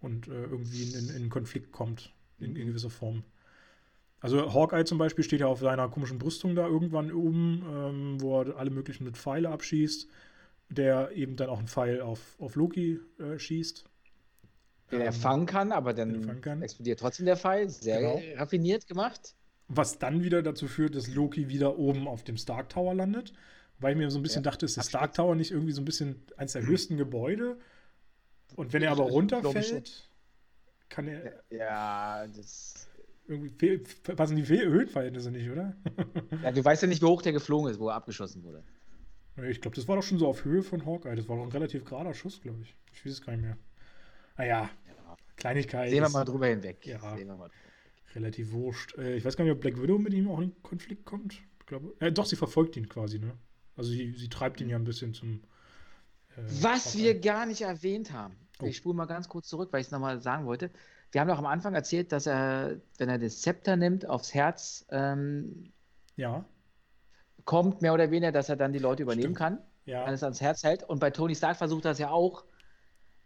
Und 0.00 0.26
äh, 0.26 0.42
irgendwie 0.42 0.92
in, 0.92 1.08
in, 1.10 1.30
Konflikt 1.30 1.70
kommt, 1.70 2.12
in, 2.40 2.56
in, 2.56 2.66
gewisser 2.66 2.90
Form. 2.90 3.22
Also 4.20 4.52
Hawkeye 4.52 4.84
zum 4.84 4.98
Beispiel 4.98 5.24
steht 5.24 5.40
ja 5.40 5.46
auf 5.46 5.60
seiner 5.60 5.88
komischen 5.88 6.18
Brüstung 6.18 6.54
da 6.54 6.66
irgendwann 6.66 7.10
oben, 7.10 7.64
ähm, 7.66 8.20
wo 8.20 8.42
er 8.42 8.56
alle 8.56 8.70
möglichen 8.70 9.04
mit 9.04 9.16
Pfeile 9.16 9.48
abschießt, 9.48 10.08
der 10.68 11.10
eben 11.12 11.36
dann 11.36 11.48
auch 11.48 11.58
einen 11.58 11.68
Pfeil 11.68 12.00
auf, 12.02 12.36
auf 12.38 12.54
Loki 12.54 13.00
äh, 13.18 13.38
schießt. 13.38 13.84
Den 14.92 15.00
er 15.00 15.12
fangen 15.12 15.46
kann, 15.46 15.72
aber 15.72 15.94
dann 15.94 16.40
kann. 16.40 16.62
explodiert 16.62 16.98
trotzdem 16.98 17.24
der 17.24 17.36
Pfeil. 17.36 17.68
Sehr 17.68 18.00
genau. 18.00 18.20
raffiniert 18.36 18.86
gemacht. 18.88 19.34
Was 19.68 19.98
dann 19.98 20.24
wieder 20.24 20.42
dazu 20.42 20.66
führt, 20.66 20.96
dass 20.96 21.06
Loki 21.06 21.48
wieder 21.48 21.78
oben 21.78 22.08
auf 22.08 22.24
dem 22.24 22.36
Stark 22.36 22.70
Tower 22.70 22.92
landet. 22.92 23.32
Weil 23.78 23.92
ich 23.92 23.98
mir 23.98 24.10
so 24.10 24.18
ein 24.18 24.22
bisschen 24.22 24.42
ja. 24.42 24.50
dachte, 24.50 24.66
ist 24.66 24.76
der 24.76 24.82
Stark 24.82 25.14
Tower 25.14 25.34
nicht 25.34 25.52
irgendwie 25.52 25.72
so 25.72 25.80
ein 25.80 25.84
bisschen 25.84 26.22
eines 26.36 26.52
der 26.52 26.66
höchsten 26.66 26.96
Gebäude? 26.96 27.56
Und 28.56 28.72
wenn 28.72 28.82
er 28.82 28.90
aber 28.90 29.04
runterfällt, 29.04 30.08
kann 30.88 31.08
er. 31.08 31.40
Ja, 31.50 32.26
das. 32.26 32.89
Irgendwie 33.30 33.78
passen 34.16 34.34
die 34.34 34.48
Höhenverhältnisse 34.48 35.30
nicht, 35.30 35.48
oder? 35.48 35.76
ja, 36.42 36.50
du 36.50 36.64
weißt 36.64 36.82
ja 36.82 36.88
nicht, 36.88 37.00
wie 37.00 37.06
hoch 37.06 37.22
der 37.22 37.32
geflogen 37.32 37.70
ist, 37.70 37.78
wo 37.78 37.88
er 37.88 37.94
abgeschossen 37.94 38.42
wurde. 38.42 38.64
Ich 39.48 39.60
glaube, 39.60 39.76
das 39.76 39.86
war 39.86 39.94
doch 39.94 40.02
schon 40.02 40.18
so 40.18 40.26
auf 40.26 40.44
Höhe 40.44 40.64
von 40.64 40.84
Hawkeye. 40.84 41.14
Das 41.14 41.28
war 41.28 41.36
doch 41.36 41.44
ein 41.44 41.52
relativ 41.52 41.84
gerader 41.84 42.12
Schuss, 42.12 42.40
glaube 42.40 42.62
ich. 42.62 42.74
Ich 42.92 43.06
weiß 43.06 43.12
es 43.12 43.22
gar 43.22 43.32
nicht 43.32 43.42
mehr. 43.42 43.56
Naja, 44.36 44.68
ja. 44.88 45.16
Kleinigkeit. 45.36 45.90
Sehen 45.90 46.02
wir 46.02 46.08
mal 46.08 46.24
drüber 46.24 46.48
hinweg. 46.48 46.84
Ja, 46.84 46.98
Sehen 47.16 47.28
wir 47.28 47.36
mal 47.36 47.50
relativ 48.16 48.50
wurscht. 48.50 48.98
Äh, 48.98 49.14
ich 49.14 49.24
weiß 49.24 49.36
gar 49.36 49.44
nicht, 49.44 49.52
ob 49.52 49.60
Black 49.60 49.80
Widow 49.80 49.96
mit 49.98 50.12
ihm 50.12 50.28
auch 50.28 50.40
in 50.40 50.60
Konflikt 50.62 51.04
kommt. 51.04 51.34
Ich 51.34 51.66
glaube, 51.66 51.94
äh, 52.00 52.10
doch, 52.10 52.26
sie 52.26 52.34
verfolgt 52.34 52.76
ihn 52.76 52.88
quasi, 52.88 53.20
ne? 53.20 53.32
Also 53.76 53.92
sie, 53.92 54.12
sie 54.12 54.28
treibt 54.28 54.60
ihn 54.60 54.68
ja 54.68 54.76
ein 54.76 54.84
bisschen 54.84 55.14
zum. 55.14 55.44
Äh, 56.36 56.42
Was 56.62 56.98
wir 56.98 57.18
gar 57.20 57.46
nicht 57.46 57.60
erwähnt 57.60 58.12
haben. 58.12 58.34
Oh. 58.60 58.66
Ich 58.66 58.76
spule 58.76 58.96
mal 58.96 59.06
ganz 59.06 59.28
kurz 59.28 59.48
zurück, 59.48 59.72
weil 59.72 59.82
ich 59.82 59.86
es 59.86 59.92
nochmal 59.92 60.20
sagen 60.20 60.46
wollte. 60.46 60.70
Wir 61.12 61.20
haben 61.20 61.28
doch 61.28 61.38
am 61.38 61.46
Anfang 61.46 61.74
erzählt, 61.74 62.12
dass 62.12 62.26
er, 62.26 62.76
wenn 62.98 63.08
er 63.08 63.18
das 63.18 63.40
Zepter 63.40 63.76
nimmt, 63.76 64.08
aufs 64.08 64.32
Herz 64.32 64.86
ähm, 64.90 65.72
ja. 66.16 66.44
kommt, 67.44 67.82
mehr 67.82 67.94
oder 67.94 68.10
weniger, 68.10 68.32
dass 68.32 68.48
er 68.48 68.56
dann 68.56 68.72
die 68.72 68.78
Leute 68.78 69.02
übernehmen 69.02 69.34
Stimmt. 69.34 69.38
kann. 69.38 69.58
Ja. 69.86 70.06
Wenn 70.06 70.14
es 70.14 70.22
ans 70.22 70.40
Herz 70.40 70.62
hält. 70.62 70.84
Und 70.84 71.00
bei 71.00 71.10
Tony 71.10 71.34
Stark 71.34 71.56
versucht 71.56 71.84
er 71.84 71.92
es 71.92 71.98
ja 71.98 72.10
auch, 72.10 72.44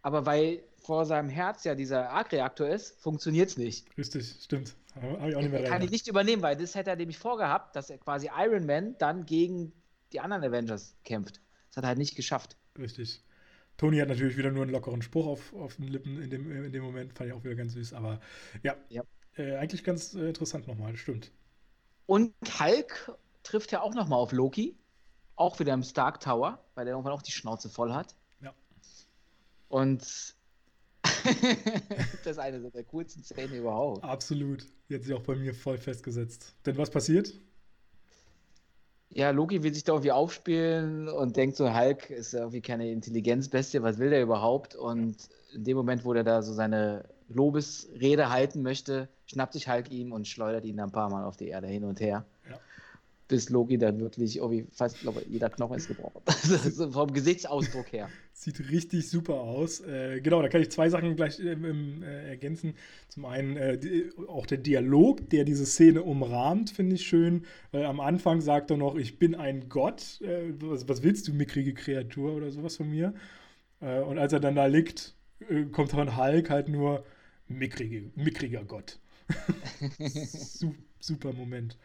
aber 0.02 0.24
weil 0.24 0.62
vor 0.76 1.06
seinem 1.06 1.28
Herz 1.28 1.64
ja 1.64 1.74
dieser 1.74 2.10
Arc-Reaktor 2.10 2.68
ist, 2.68 3.00
funktioniert 3.00 3.48
es 3.50 3.56
nicht. 3.56 3.86
Richtig, 3.98 4.36
stimmt. 4.42 4.74
Habe 4.94 5.30
ich 5.30 5.36
auch 5.36 5.40
nicht 5.40 5.50
mehr 5.50 5.64
Kann 5.64 5.82
ich 5.82 5.90
nicht 5.90 6.06
übernehmen, 6.08 6.42
weil 6.42 6.56
das 6.56 6.74
hätte 6.74 6.90
er 6.90 6.96
nämlich 6.96 7.18
vorgehabt, 7.18 7.74
dass 7.74 7.90
er 7.90 7.98
quasi 7.98 8.30
Iron 8.38 8.66
Man 8.66 8.96
dann 8.98 9.26
gegen 9.26 9.72
die 10.12 10.20
anderen 10.20 10.44
Avengers 10.44 10.94
kämpft. 11.04 11.40
Das 11.70 11.78
hat 11.78 11.84
er 11.84 11.88
halt 11.88 11.98
nicht 11.98 12.16
geschafft. 12.16 12.56
Richtig. 12.78 13.22
Tony 13.76 13.98
hat 13.98 14.08
natürlich 14.08 14.36
wieder 14.36 14.50
nur 14.50 14.62
einen 14.62 14.72
lockeren 14.72 15.02
Spruch 15.02 15.26
auf, 15.26 15.52
auf 15.54 15.76
den 15.76 15.88
Lippen 15.88 16.22
in 16.22 16.30
dem, 16.30 16.64
in 16.64 16.72
dem 16.72 16.84
Moment, 16.84 17.12
fand 17.12 17.28
ich 17.28 17.34
auch 17.34 17.42
wieder 17.44 17.54
ganz 17.54 17.72
süß, 17.72 17.92
aber 17.92 18.20
ja, 18.62 18.76
ja. 18.88 19.02
Äh, 19.36 19.56
eigentlich 19.56 19.82
ganz 19.82 20.14
äh, 20.14 20.28
interessant 20.28 20.68
nochmal, 20.68 20.96
stimmt. 20.96 21.32
Und 22.06 22.34
Hulk 22.60 23.12
trifft 23.42 23.72
ja 23.72 23.80
auch 23.80 23.94
nochmal 23.94 24.18
auf 24.18 24.32
Loki, 24.32 24.76
auch 25.36 25.58
wieder 25.58 25.74
im 25.74 25.82
Stark 25.82 26.20
Tower, 26.20 26.64
weil 26.74 26.84
der 26.84 26.94
irgendwann 26.94 27.12
auch 27.12 27.22
die 27.22 27.32
Schnauze 27.32 27.68
voll 27.68 27.92
hat. 27.92 28.14
Ja. 28.40 28.54
Und 29.68 30.02
das 31.02 32.32
ist 32.32 32.38
eine 32.38 32.60
der 32.70 32.84
coolsten 32.84 33.22
Szenen 33.24 33.54
überhaupt. 33.54 34.04
Absolut. 34.04 34.66
Die 34.88 34.94
hat 34.94 35.02
sich 35.02 35.12
auch 35.12 35.22
bei 35.22 35.34
mir 35.34 35.54
voll 35.54 35.78
festgesetzt. 35.78 36.54
Denn 36.64 36.76
was 36.76 36.90
passiert? 36.90 37.34
Ja, 39.14 39.30
Loki 39.30 39.62
will 39.62 39.72
sich 39.72 39.84
da 39.84 39.92
irgendwie 39.92 40.10
aufspielen 40.10 41.08
und 41.08 41.36
denkt 41.36 41.56
so, 41.56 41.72
Hulk 41.72 42.10
ist 42.10 42.34
irgendwie 42.34 42.60
keine 42.60 42.90
Intelligenzbestie, 42.90 43.80
was 43.80 43.98
will 43.98 44.10
der 44.10 44.22
überhaupt? 44.22 44.74
Und 44.74 45.16
in 45.54 45.62
dem 45.62 45.76
Moment, 45.76 46.04
wo 46.04 46.12
der 46.12 46.24
da 46.24 46.42
so 46.42 46.52
seine 46.52 47.04
Lobesrede 47.28 48.30
halten 48.30 48.62
möchte, 48.62 49.08
schnappt 49.26 49.52
sich 49.52 49.68
Hulk 49.68 49.90
ihm 49.92 50.10
und 50.10 50.26
schleudert 50.26 50.64
ihn 50.64 50.76
dann 50.76 50.88
ein 50.88 50.92
paar 50.92 51.10
Mal 51.10 51.24
auf 51.24 51.36
die 51.36 51.46
Erde 51.46 51.68
hin 51.68 51.84
und 51.84 52.00
her. 52.00 52.24
Ja. 52.50 52.58
Bis 53.28 53.50
Loki 53.50 53.78
dann 53.78 54.00
wirklich 54.00 54.38
irgendwie 54.38 54.66
fast, 54.72 54.98
glaube 55.00 55.22
jeder 55.28 55.48
Knochen 55.48 55.76
ist 55.76 55.86
gebrochen. 55.86 56.20
Vom 56.92 57.12
Gesichtsausdruck 57.12 57.92
her. 57.92 58.10
Sieht 58.36 58.68
richtig 58.72 59.08
super 59.08 59.34
aus. 59.34 59.78
Äh, 59.80 60.20
genau, 60.20 60.42
da 60.42 60.48
kann 60.48 60.60
ich 60.60 60.68
zwei 60.72 60.90
Sachen 60.90 61.14
gleich 61.14 61.38
äh, 61.38 61.52
äh, 61.52 62.28
ergänzen. 62.28 62.74
Zum 63.08 63.26
einen 63.26 63.56
äh, 63.56 63.78
die, 63.78 64.10
auch 64.26 64.46
der 64.46 64.58
Dialog, 64.58 65.30
der 65.30 65.44
diese 65.44 65.64
Szene 65.64 66.02
umrahmt, 66.02 66.70
finde 66.70 66.96
ich 66.96 67.06
schön. 67.06 67.44
Weil 67.70 67.84
am 67.84 68.00
Anfang 68.00 68.40
sagt 68.40 68.72
er 68.72 68.76
noch, 68.76 68.96
ich 68.96 69.20
bin 69.20 69.36
ein 69.36 69.68
Gott. 69.68 70.20
Äh, 70.20 70.52
was, 70.58 70.88
was, 70.88 71.04
willst 71.04 71.28
du, 71.28 71.32
mickrige 71.32 71.74
Kreatur 71.74 72.34
oder 72.34 72.50
sowas 72.50 72.76
von 72.76 72.90
mir? 72.90 73.14
Äh, 73.80 74.00
und 74.00 74.18
als 74.18 74.32
er 74.32 74.40
dann 74.40 74.56
da 74.56 74.66
liegt, 74.66 75.14
kommt 75.70 75.92
von 75.92 76.16
Hulk 76.16 76.50
halt 76.50 76.68
nur 76.68 77.04
mickrige, 77.46 78.10
mickriger 78.16 78.64
Gott. 78.64 78.98
super 80.98 81.32
Moment. 81.32 81.78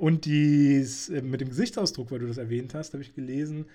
und 0.00 0.24
dies 0.24 1.08
mit 1.08 1.40
dem 1.40 1.48
Gesichtsausdruck, 1.48 2.10
weil 2.10 2.20
du 2.20 2.26
das 2.26 2.38
erwähnt 2.38 2.74
hast, 2.74 2.94
habe 2.94 3.02
ich 3.02 3.14
gelesen 3.14 3.66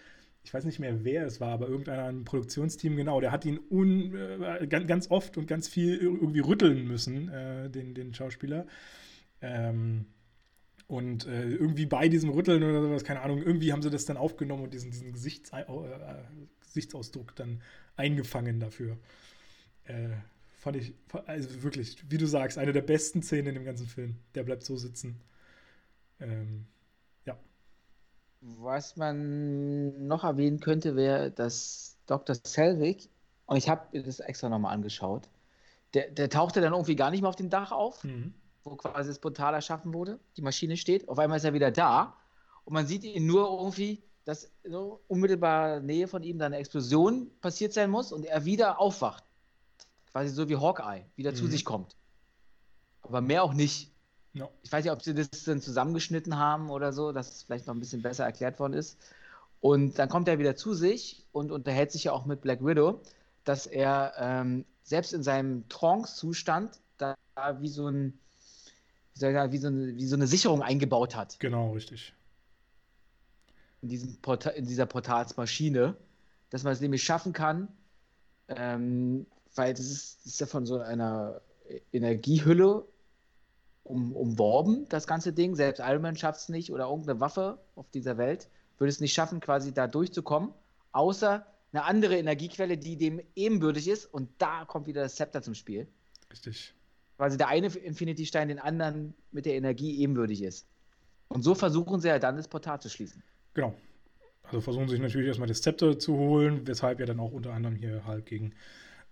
ich 0.44 0.54
weiß 0.54 0.66
nicht 0.66 0.80
mehr, 0.80 1.04
wer 1.04 1.26
es 1.26 1.40
war, 1.40 1.50
aber 1.50 1.68
irgendeiner 1.68 2.10
im 2.10 2.26
Produktionsteam, 2.26 2.96
genau, 2.96 3.22
der 3.22 3.32
hat 3.32 3.46
ihn 3.46 3.60
un, 3.70 4.16
äh, 4.16 4.68
ganz, 4.68 5.12
oft 5.12 5.38
und 5.38 5.48
ganz 5.48 5.68
viel 5.68 5.98
irgendwie 5.98 6.40
rütteln 6.40 6.88
müssen, 6.88 7.30
äh, 7.30 7.70
den, 7.70 7.94
den 7.94 8.14
Schauspieler. 8.14 8.66
Ähm, 9.42 10.06
und 10.88 11.26
äh, 11.26 11.50
irgendwie 11.50 11.86
bei 11.86 12.10
diesem 12.10 12.32
Rütteln 12.32 12.64
oder 12.64 12.82
sowas, 12.82 13.04
keine 13.04 13.22
Ahnung, 13.22 13.42
irgendwie 13.42 13.72
haben 13.72 13.82
sie 13.82 13.90
das 13.90 14.06
dann 14.06 14.18
aufgenommen 14.18 14.64
und 14.64 14.74
diesen, 14.74 14.92
diesen 14.92 15.14
Gesichts, 15.14 15.52
äh, 15.54 15.64
Gesichtsausdruck 16.62 17.36
dann 17.36 17.62
eingefangen 17.96 18.60
dafür. 18.60 18.98
Äh, 19.86 20.10
fand 20.58 20.78
ich, 20.78 20.94
also 21.28 21.64
wirklich, 21.64 22.04
wie 22.10 22.18
du 22.18 22.26
sagst, 22.26 22.58
eine 22.58 22.74
der 22.74 22.82
besten 22.82 23.24
Szenen 23.24 23.48
in 23.48 23.56
dem 23.56 23.66
ganzen 23.66 23.88
Film. 23.88 24.18
Der 24.36 24.44
bleibt 24.44 24.64
so 24.64 24.76
sitzen. 24.76 25.22
Ähm, 26.20 26.66
was 28.42 28.98
man 28.98 30.08
noch 30.08 30.24
erwähnen 30.24 30.60
könnte, 30.60 30.96
wäre, 30.96 31.32
dass 31.32 31.98
Dr. 32.08 32.36
Selvig, 32.44 33.10
und 33.46 33.58
ich 33.58 33.70
habe 33.70 34.02
das 34.02 34.20
extra 34.20 34.50
nochmal 34.50 34.74
angeschaut, 34.74 35.30
der, 35.94 36.10
der, 36.10 36.30
tauchte 36.30 36.62
dann 36.62 36.74
irgendwie 36.74 36.96
gar 36.96 37.12
nicht 37.12 37.22
mehr 37.22 37.30
auf 37.30 37.36
dem 37.36 37.50
Dach 37.50 37.72
auf, 37.72 38.04
mhm. 38.04 38.34
wo 38.64 38.76
quasi 38.76 39.10
das 39.10 39.20
Portal 39.20 39.54
erschaffen 39.54 39.94
wurde. 39.94 40.20
Die 40.38 40.42
Maschine 40.42 40.78
steht. 40.78 41.08
Auf 41.10 41.20
einmal 41.20 41.38
ist 41.38 41.44
er 41.44 41.54
wieder 41.54 41.70
da 41.70 42.16
und 42.64 42.74
man 42.74 42.88
sieht 42.88 43.04
ihn 43.04 43.26
nur 43.26 43.50
irgendwie, 43.50 44.02
dass 44.24 44.52
so 44.64 45.02
unmittelbar 45.08 45.82
Nähe 45.82 46.08
von 46.08 46.24
ihm 46.24 46.38
dann 46.38 46.54
eine 46.54 46.62
Explosion 46.62 47.30
passiert 47.42 47.74
sein 47.74 47.90
muss 47.90 48.12
und 48.12 48.26
er 48.26 48.46
wieder 48.46 48.80
aufwacht. 48.80 49.26
Quasi 50.12 50.30
so 50.30 50.48
wie 50.50 50.58
Hawkeye, 50.58 51.06
wieder 51.16 51.32
mhm. 51.32 51.36
zu 51.36 51.48
sich 51.48 51.66
kommt. 51.66 51.96
Aber 53.02 53.22
mehr 53.22 53.44
auch 53.44 53.54
nicht. 53.54 53.91
No. 54.34 54.50
Ich 54.64 54.72
weiß 54.72 54.84
nicht, 54.84 54.94
ob 54.94 55.02
sie 55.02 55.14
das 55.14 55.30
dann 55.46 55.62
zusammengeschnitten 55.62 56.38
haben 56.38 56.70
oder 56.70 56.94
so, 56.94 57.12
dass 57.12 57.32
es 57.32 57.44
vielleicht 57.44 57.68
noch 57.68 57.74
ein 57.74 57.80
bisschen 57.80 58.02
besser 58.02 58.24
erklärt 58.24 58.60
worden 58.60 58.74
ist. 58.74 58.98
Und 59.60 60.00
dann 60.00 60.10
kommt 60.10 60.28
er 60.28 60.40
wieder 60.40 60.56
zu 60.56 60.74
sich 60.74 61.26
und 61.32 61.52
unterhält 61.52 61.92
sich 61.92 62.06
ja 62.06 62.14
auch 62.14 62.26
mit 62.26 62.42
Black 62.42 62.66
Widow, 62.66 63.02
dass 63.44 63.68
er 63.68 64.14
ähm, 64.18 64.66
selbst 64.84 65.14
in 65.14 65.24
seinem 65.24 65.68
Trance-Zustand 65.70 66.80
da 66.98 67.16
wie 67.60 67.70
so 67.70 67.88
ein 67.88 68.18
wie, 69.14 69.20
sagen, 69.20 69.52
wie, 69.52 69.58
so 69.58 69.68
eine, 69.68 69.96
wie 69.96 70.06
so 70.06 70.16
eine 70.16 70.28
Sicherung 70.28 70.62
eingebaut 70.62 71.16
hat. 71.16 71.40
Genau, 71.40 71.72
richtig. 71.72 72.14
In, 73.82 74.18
Porta 74.22 74.52
in 74.52 74.66
dieser 74.66 74.86
Portalsmaschine, 74.86 75.96
dass 76.50 76.64
man 76.64 76.74
es 76.74 76.82
nämlich 76.82 77.04
schaffen 77.04 77.34
kann, 77.34 77.68
ähm, 78.48 79.26
weil 79.56 79.74
das 79.74 79.86
ist, 79.88 80.20
das 80.20 80.34
ist 80.34 80.40
ja 80.40 80.46
von 80.46 80.66
so 80.66 80.80
einer 80.80 81.42
Energiehülle 81.92 82.86
um, 83.92 84.16
umworben, 84.16 84.86
das 84.90 85.06
ganze 85.06 85.34
Ding. 85.34 85.56
Selbst 85.56 85.80
Iron 85.80 86.02
Man 86.02 86.16
schafft 86.16 86.40
es 86.40 86.50
nicht 86.50 86.72
oder 86.72 86.86
irgendeine 86.86 87.20
Waffe 87.20 87.60
auf 87.76 87.90
dieser 87.92 88.18
Welt 88.18 88.50
würde 88.82 88.90
es 88.90 89.00
nicht 89.00 89.14
schaffen, 89.14 89.40
quasi 89.40 89.74
da 89.74 89.88
durchzukommen, 89.88 90.50
außer 90.92 91.46
eine 91.72 91.84
andere 91.86 92.18
Energiequelle, 92.18 92.80
die 92.80 92.98
dem 92.98 93.22
ebenbürtig 93.36 93.88
ist. 93.88 94.08
Und 94.08 94.30
da 94.40 94.66
kommt 94.66 94.88
wieder 94.88 95.04
das 95.04 95.16
Zepter 95.16 95.44
zum 95.44 95.54
Spiel. 95.54 95.88
Richtig. 96.32 96.74
Quasi 97.16 97.38
der 97.38 97.48
eine 97.48 97.68
Infinity-Stein 97.68 98.48
den 98.48 98.60
anderen 98.60 99.14
mit 99.32 99.46
der 99.46 99.54
Energie 99.54 100.02
ebenbürtig 100.02 100.42
ist. 100.42 100.68
Und 101.28 101.44
so 101.44 101.54
versuchen 101.54 102.02
sie 102.02 102.08
ja 102.08 102.18
dann 102.18 102.36
das 102.36 102.48
Portal 102.48 102.82
zu 102.82 102.90
schließen. 102.90 103.22
Genau. 103.54 103.76
Also 104.44 104.60
versuchen 104.60 104.88
sie 104.88 104.96
sich 104.96 105.02
natürlich 105.02 105.28
erstmal 105.28 105.48
das 105.48 105.62
Zepter 105.62 106.00
zu 106.00 106.18
holen, 106.18 106.68
weshalb 106.68 107.00
ja 107.00 107.06
dann 107.06 107.20
auch 107.20 107.32
unter 107.32 107.54
anderem 107.54 107.76
hier 107.76 108.04
halt 108.06 108.26
gegen, 108.26 108.54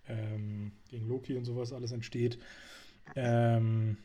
ähm, 0.07 0.71
gegen 0.89 1.07
Loki 1.07 1.37
und 1.37 1.45
sowas 1.45 1.71
alles 1.71 1.91
entsteht. 1.91 2.39
Ähm, 3.15 3.97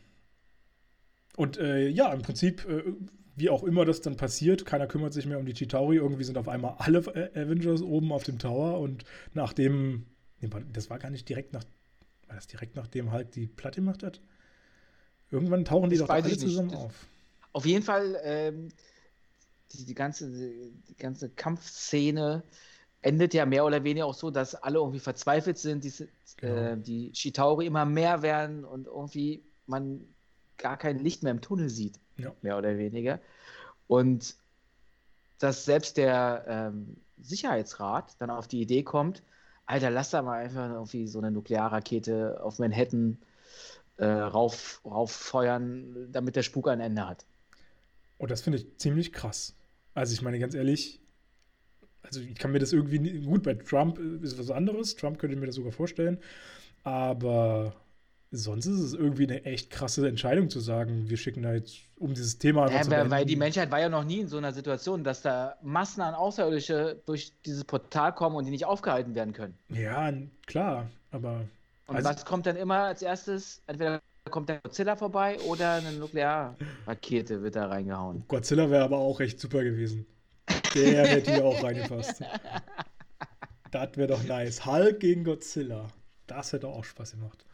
und 1.36 1.58
äh, 1.58 1.88
ja, 1.88 2.12
im 2.12 2.22
Prinzip, 2.22 2.66
äh, 2.68 2.82
wie 3.36 3.50
auch 3.50 3.64
immer 3.64 3.84
das 3.84 4.00
dann 4.00 4.16
passiert, 4.16 4.64
keiner 4.64 4.86
kümmert 4.86 5.12
sich 5.12 5.26
mehr 5.26 5.38
um 5.38 5.46
die 5.46 5.54
Chitauri. 5.54 5.96
Irgendwie 5.96 6.24
sind 6.24 6.38
auf 6.38 6.48
einmal 6.48 6.76
alle 6.78 6.98
äh, 6.98 7.40
Avengers 7.40 7.82
oben 7.82 8.12
auf 8.12 8.22
dem 8.22 8.38
Tower 8.38 8.78
und 8.80 9.04
nachdem, 9.32 10.06
das 10.72 10.90
war 10.90 10.98
gar 10.98 11.10
nicht 11.10 11.28
direkt 11.28 11.52
nach, 11.52 11.64
war 12.28 12.36
das 12.36 12.46
direkt 12.46 12.76
nachdem 12.76 13.10
halt 13.10 13.34
die 13.34 13.46
Platte 13.46 13.80
gemacht 13.80 14.02
hat? 14.02 14.20
Irgendwann 15.30 15.64
tauchen 15.64 15.90
die 15.90 15.96
das 15.96 16.06
doch 16.06 16.14
alle 16.14 16.36
zusammen 16.36 16.68
nicht. 16.68 16.78
auf. 16.78 17.06
Auf 17.52 17.66
jeden 17.66 17.82
Fall, 17.82 18.20
ähm, 18.22 18.68
die, 19.72 19.84
die, 19.84 19.94
ganze, 19.94 20.30
die 20.30 20.96
ganze 20.96 21.30
Kampfszene 21.30 22.44
endet 23.00 23.34
ja 23.34 23.44
mehr 23.44 23.64
oder 23.64 23.82
weniger 23.82 24.06
auch 24.06 24.14
so, 24.14 24.30
dass 24.30 24.54
alle 24.54 24.78
irgendwie 24.78 25.00
verzweifelt 25.00 25.58
sind, 25.58 25.84
die, 25.84 25.92
genau. 26.36 26.54
äh, 26.54 26.76
die 26.78 27.10
Chitauri 27.12 27.66
immer 27.66 27.84
mehr 27.84 28.22
werden 28.22 28.64
und 28.64 28.86
irgendwie 28.86 29.42
man 29.66 30.13
gar 30.58 30.76
kein 30.76 30.98
Licht 30.98 31.22
mehr 31.22 31.32
im 31.32 31.40
Tunnel 31.40 31.68
sieht, 31.68 31.98
ja. 32.16 32.32
mehr 32.42 32.58
oder 32.58 32.78
weniger. 32.78 33.20
Und 33.86 34.36
dass 35.38 35.64
selbst 35.64 35.96
der 35.96 36.44
ähm, 36.48 36.96
Sicherheitsrat 37.20 38.16
dann 38.20 38.30
auf 38.30 38.48
die 38.48 38.60
Idee 38.60 38.82
kommt, 38.82 39.22
Alter, 39.66 39.90
lass 39.90 40.10
da 40.10 40.22
mal 40.22 40.44
einfach 40.44 40.70
irgendwie 40.70 41.06
so 41.06 41.18
eine 41.18 41.30
Nuklearrakete 41.30 42.42
auf 42.42 42.58
Manhattan 42.58 43.18
äh, 43.96 44.04
rauf, 44.04 44.80
rauffeuern, 44.84 46.12
damit 46.12 46.36
der 46.36 46.42
Spuk 46.42 46.68
ein 46.68 46.80
Ende 46.80 47.06
hat. 47.06 47.24
Und 48.18 48.30
das 48.30 48.42
finde 48.42 48.58
ich 48.58 48.76
ziemlich 48.76 49.12
krass. 49.12 49.54
Also 49.94 50.12
ich 50.12 50.22
meine 50.22 50.38
ganz 50.38 50.54
ehrlich, 50.54 51.00
also 52.02 52.20
ich 52.20 52.34
kann 52.34 52.52
mir 52.52 52.58
das 52.58 52.72
irgendwie, 52.72 53.20
gut, 53.22 53.42
bei 53.42 53.54
Trump 53.54 53.98
ist 53.98 54.38
was 54.38 54.50
anderes, 54.50 54.96
Trump 54.96 55.18
könnte 55.18 55.36
mir 55.36 55.46
das 55.46 55.54
sogar 55.54 55.72
vorstellen, 55.72 56.18
aber 56.82 57.74
sonst 58.30 58.66
ist 58.66 58.80
es 58.80 58.94
irgendwie 58.94 59.24
eine 59.24 59.44
echt 59.44 59.70
krasse 59.70 60.06
Entscheidung 60.08 60.50
zu 60.50 60.60
sagen, 60.60 61.08
wir 61.08 61.16
schicken 61.16 61.42
da 61.42 61.54
jetzt 61.54 61.76
um 61.96 62.14
dieses 62.14 62.38
Thema. 62.38 62.70
Ja, 62.70 62.88
weil, 62.90 63.10
weil 63.10 63.24
die 63.24 63.36
Menschheit 63.36 63.70
war 63.70 63.80
ja 63.80 63.88
noch 63.88 64.04
nie 64.04 64.20
in 64.20 64.28
so 64.28 64.38
einer 64.38 64.52
Situation, 64.52 65.04
dass 65.04 65.22
da 65.22 65.56
Massen 65.62 66.00
an 66.00 66.14
Außerirdische 66.14 67.00
durch 67.06 67.32
dieses 67.44 67.64
Portal 67.64 68.12
kommen 68.14 68.36
und 68.36 68.44
die 68.44 68.50
nicht 68.50 68.66
aufgehalten 68.66 69.14
werden 69.14 69.32
können. 69.32 69.56
Ja, 69.68 70.12
klar, 70.46 70.90
aber. 71.10 71.44
Und 71.86 71.96
also, 71.96 72.08
was 72.08 72.24
kommt 72.24 72.46
dann 72.46 72.56
immer 72.56 72.78
als 72.84 73.02
erstes? 73.02 73.62
Entweder 73.66 74.00
kommt 74.30 74.48
der 74.48 74.60
Godzilla 74.60 74.96
vorbei 74.96 75.38
oder 75.40 75.74
eine 75.74 75.92
Nuklearrakete 75.92 77.42
wird 77.42 77.56
da 77.56 77.66
reingehauen. 77.66 78.24
Godzilla 78.28 78.70
wäre 78.70 78.84
aber 78.84 78.98
auch 78.98 79.20
echt 79.20 79.38
super 79.38 79.62
gewesen. 79.62 80.06
Der 80.74 81.06
hätte 81.06 81.32
hier 81.32 81.44
auch 81.44 81.62
reingepasst. 81.62 82.22
Das 83.70 83.96
wäre 83.96 84.06
doch 84.06 84.22
nice. 84.22 84.64
Hulk 84.64 85.00
gegen 85.00 85.24
Godzilla. 85.24 85.88
Das 86.28 86.52
hätte 86.52 86.68
auch 86.68 86.84
Spaß 86.84 87.10
gemacht. 87.10 87.44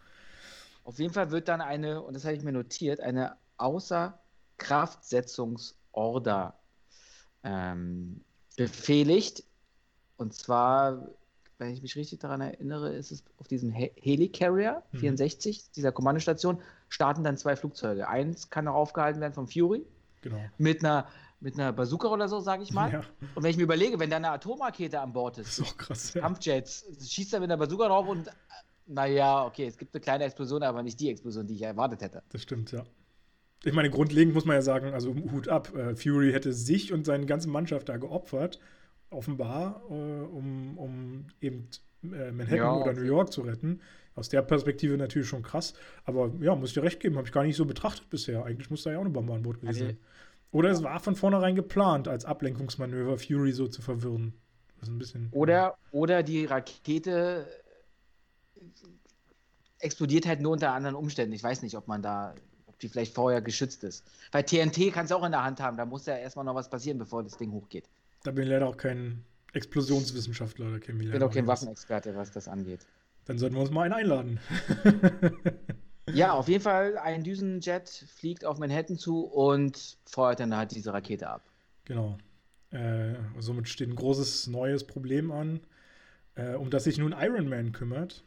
Auf 0.90 0.98
jeden 0.98 1.14
Fall 1.14 1.30
wird 1.30 1.48
dann 1.48 1.60
eine, 1.60 2.02
und 2.02 2.14
das 2.14 2.24
habe 2.24 2.34
ich 2.34 2.42
mir 2.42 2.52
notiert, 2.52 3.00
eine 3.00 3.36
Außerkraftsetzungsorder 3.58 6.54
ähm, 7.44 8.24
befehligt. 8.56 9.44
Und 10.16 10.34
zwar 10.34 11.06
wenn 11.60 11.74
ich 11.74 11.82
mich 11.82 11.94
richtig 11.94 12.18
daran 12.18 12.40
erinnere, 12.40 12.94
ist 12.94 13.12
es 13.12 13.22
auf 13.36 13.46
diesem 13.46 13.70
He 13.70 13.92
Helicarrier 14.00 14.82
64, 14.94 15.58
mhm. 15.58 15.72
dieser 15.76 15.92
Kommandostation, 15.92 16.60
starten 16.88 17.22
dann 17.22 17.36
zwei 17.36 17.54
Flugzeuge. 17.54 18.08
Eins 18.08 18.50
kann 18.50 18.64
noch 18.64 18.74
aufgehalten 18.74 19.20
werden 19.20 19.34
vom 19.34 19.46
Fury. 19.46 19.84
Genau. 20.22 20.38
Mit 20.58 20.82
einer, 20.82 21.06
mit 21.40 21.54
einer 21.54 21.72
Bazooka 21.72 22.08
oder 22.08 22.28
so, 22.28 22.40
sage 22.40 22.62
ich 22.62 22.72
mal. 22.72 22.90
Ja. 22.90 23.00
Und 23.34 23.42
wenn 23.42 23.50
ich 23.50 23.56
mir 23.56 23.64
überlege, 23.64 24.00
wenn 24.00 24.10
da 24.10 24.16
eine 24.16 24.30
Atomrakete 24.30 25.00
an 25.00 25.12
Bord 25.12 25.38
ist, 25.38 25.62
ist. 25.90 26.14
Kampfjets, 26.14 26.84
schießt 27.06 27.34
er 27.34 27.40
mit 27.40 27.50
einer 27.50 27.58
Bazooka 27.58 27.86
drauf 27.86 28.08
und 28.08 28.28
naja, 28.90 29.46
okay, 29.46 29.66
es 29.66 29.78
gibt 29.78 29.94
eine 29.94 30.00
kleine 30.00 30.24
Explosion, 30.24 30.62
aber 30.62 30.82
nicht 30.82 30.98
die 30.98 31.10
Explosion, 31.10 31.46
die 31.46 31.54
ich 31.54 31.62
erwartet 31.62 32.02
hätte. 32.02 32.22
Das 32.30 32.42
stimmt, 32.42 32.72
ja. 32.72 32.84
Ich 33.64 33.72
meine, 33.72 33.90
grundlegend 33.90 34.34
muss 34.34 34.44
man 34.46 34.56
ja 34.56 34.62
sagen, 34.62 34.92
also 34.94 35.14
Hut 35.14 35.48
ab. 35.48 35.74
Äh, 35.76 35.94
Fury 35.94 36.32
hätte 36.32 36.52
sich 36.52 36.92
und 36.92 37.04
seine 37.04 37.26
ganze 37.26 37.48
Mannschaft 37.48 37.88
da 37.88 37.98
geopfert, 37.98 38.58
offenbar, 39.10 39.82
äh, 39.90 39.92
um, 39.92 40.78
um 40.78 41.26
eben 41.40 41.68
äh, 42.02 42.32
Manhattan 42.32 42.56
ja, 42.56 42.74
oder 42.74 42.92
New 42.94 43.02
York 43.02 43.32
zu 43.32 43.42
retten. 43.42 43.80
Aus 44.14 44.28
der 44.28 44.42
Perspektive 44.42 44.96
natürlich 44.96 45.28
schon 45.28 45.42
krass. 45.42 45.74
Aber 46.04 46.32
ja, 46.40 46.54
muss 46.56 46.70
ich 46.70 46.74
dir 46.74 46.82
recht 46.82 47.00
geben, 47.00 47.16
habe 47.16 47.26
ich 47.26 47.32
gar 47.32 47.44
nicht 47.44 47.56
so 47.56 47.64
betrachtet 47.64 48.10
bisher. 48.10 48.44
Eigentlich 48.44 48.70
muss 48.70 48.82
da 48.82 48.90
ja 48.90 48.98
auch 48.98 49.02
eine 49.02 49.10
Bombe 49.10 49.34
an 49.34 49.42
Bord 49.42 49.60
gewesen 49.60 49.82
also, 49.82 49.84
sein. 49.84 49.98
Oder 50.52 50.70
es 50.70 50.82
war 50.82 50.98
von 50.98 51.14
vornherein 51.14 51.54
geplant, 51.54 52.08
als 52.08 52.24
Ablenkungsmanöver 52.24 53.18
Fury 53.18 53.52
so 53.52 53.68
zu 53.68 53.82
verwirren. 53.82 54.32
Das 54.78 54.88
ist 54.88 54.94
ein 54.94 54.98
bisschen, 54.98 55.28
oder, 55.30 55.76
oder 55.92 56.22
die 56.22 56.46
Rakete 56.46 57.46
explodiert 59.80 60.26
halt 60.26 60.40
nur 60.40 60.52
unter 60.52 60.72
anderen 60.72 60.94
Umständen. 60.94 61.32
Ich 61.32 61.42
weiß 61.42 61.62
nicht, 61.62 61.76
ob 61.76 61.88
man 61.88 62.02
da, 62.02 62.34
ob 62.66 62.78
die 62.78 62.88
vielleicht 62.88 63.14
vorher 63.14 63.40
geschützt 63.40 63.84
ist. 63.84 64.04
Weil 64.32 64.44
TNT 64.44 64.92
kannst 64.92 65.10
du 65.10 65.16
auch 65.16 65.24
in 65.24 65.32
der 65.32 65.42
Hand 65.42 65.60
haben, 65.60 65.76
da 65.76 65.86
muss 65.86 66.06
ja 66.06 66.16
erstmal 66.16 66.44
noch 66.44 66.54
was 66.54 66.68
passieren, 66.68 66.98
bevor 66.98 67.22
das 67.22 67.36
Ding 67.36 67.52
hochgeht. 67.52 67.88
Da 68.22 68.30
bin 68.30 68.44
ich 68.44 68.50
leider 68.50 68.68
auch 68.68 68.76
kein 68.76 69.24
Explosionswissenschaftler, 69.52 70.72
da 70.72 70.78
kenne 70.78 71.02
ich 71.02 71.10
bin 71.10 71.22
auch 71.22 71.32
kein 71.32 71.46
Waffenexperte, 71.46 72.14
was 72.14 72.30
das 72.30 72.46
angeht. 72.46 72.86
Dann 73.24 73.38
sollten 73.38 73.56
wir 73.56 73.62
uns 73.62 73.70
mal 73.70 73.82
einen 73.82 73.94
einladen. 73.94 74.40
ja, 76.12 76.32
auf 76.32 76.48
jeden 76.48 76.62
Fall, 76.62 76.98
ein 76.98 77.24
Düsenjet 77.24 77.88
fliegt 77.88 78.44
auf 78.44 78.58
Manhattan 78.58 78.98
zu 78.98 79.24
und 79.24 79.98
feuert 80.06 80.40
dann 80.40 80.56
halt 80.56 80.74
diese 80.74 80.92
Rakete 80.92 81.28
ab. 81.28 81.42
Genau. 81.84 82.18
Äh, 82.70 83.14
somit 83.38 83.68
steht 83.68 83.88
ein 83.88 83.96
großes 83.96 84.46
neues 84.46 84.86
Problem 84.86 85.32
an, 85.32 85.60
äh, 86.36 86.54
um 86.54 86.70
das 86.70 86.84
sich 86.84 86.98
nun 86.98 87.14
Iron 87.18 87.48
Man 87.48 87.72
kümmert. 87.72 88.24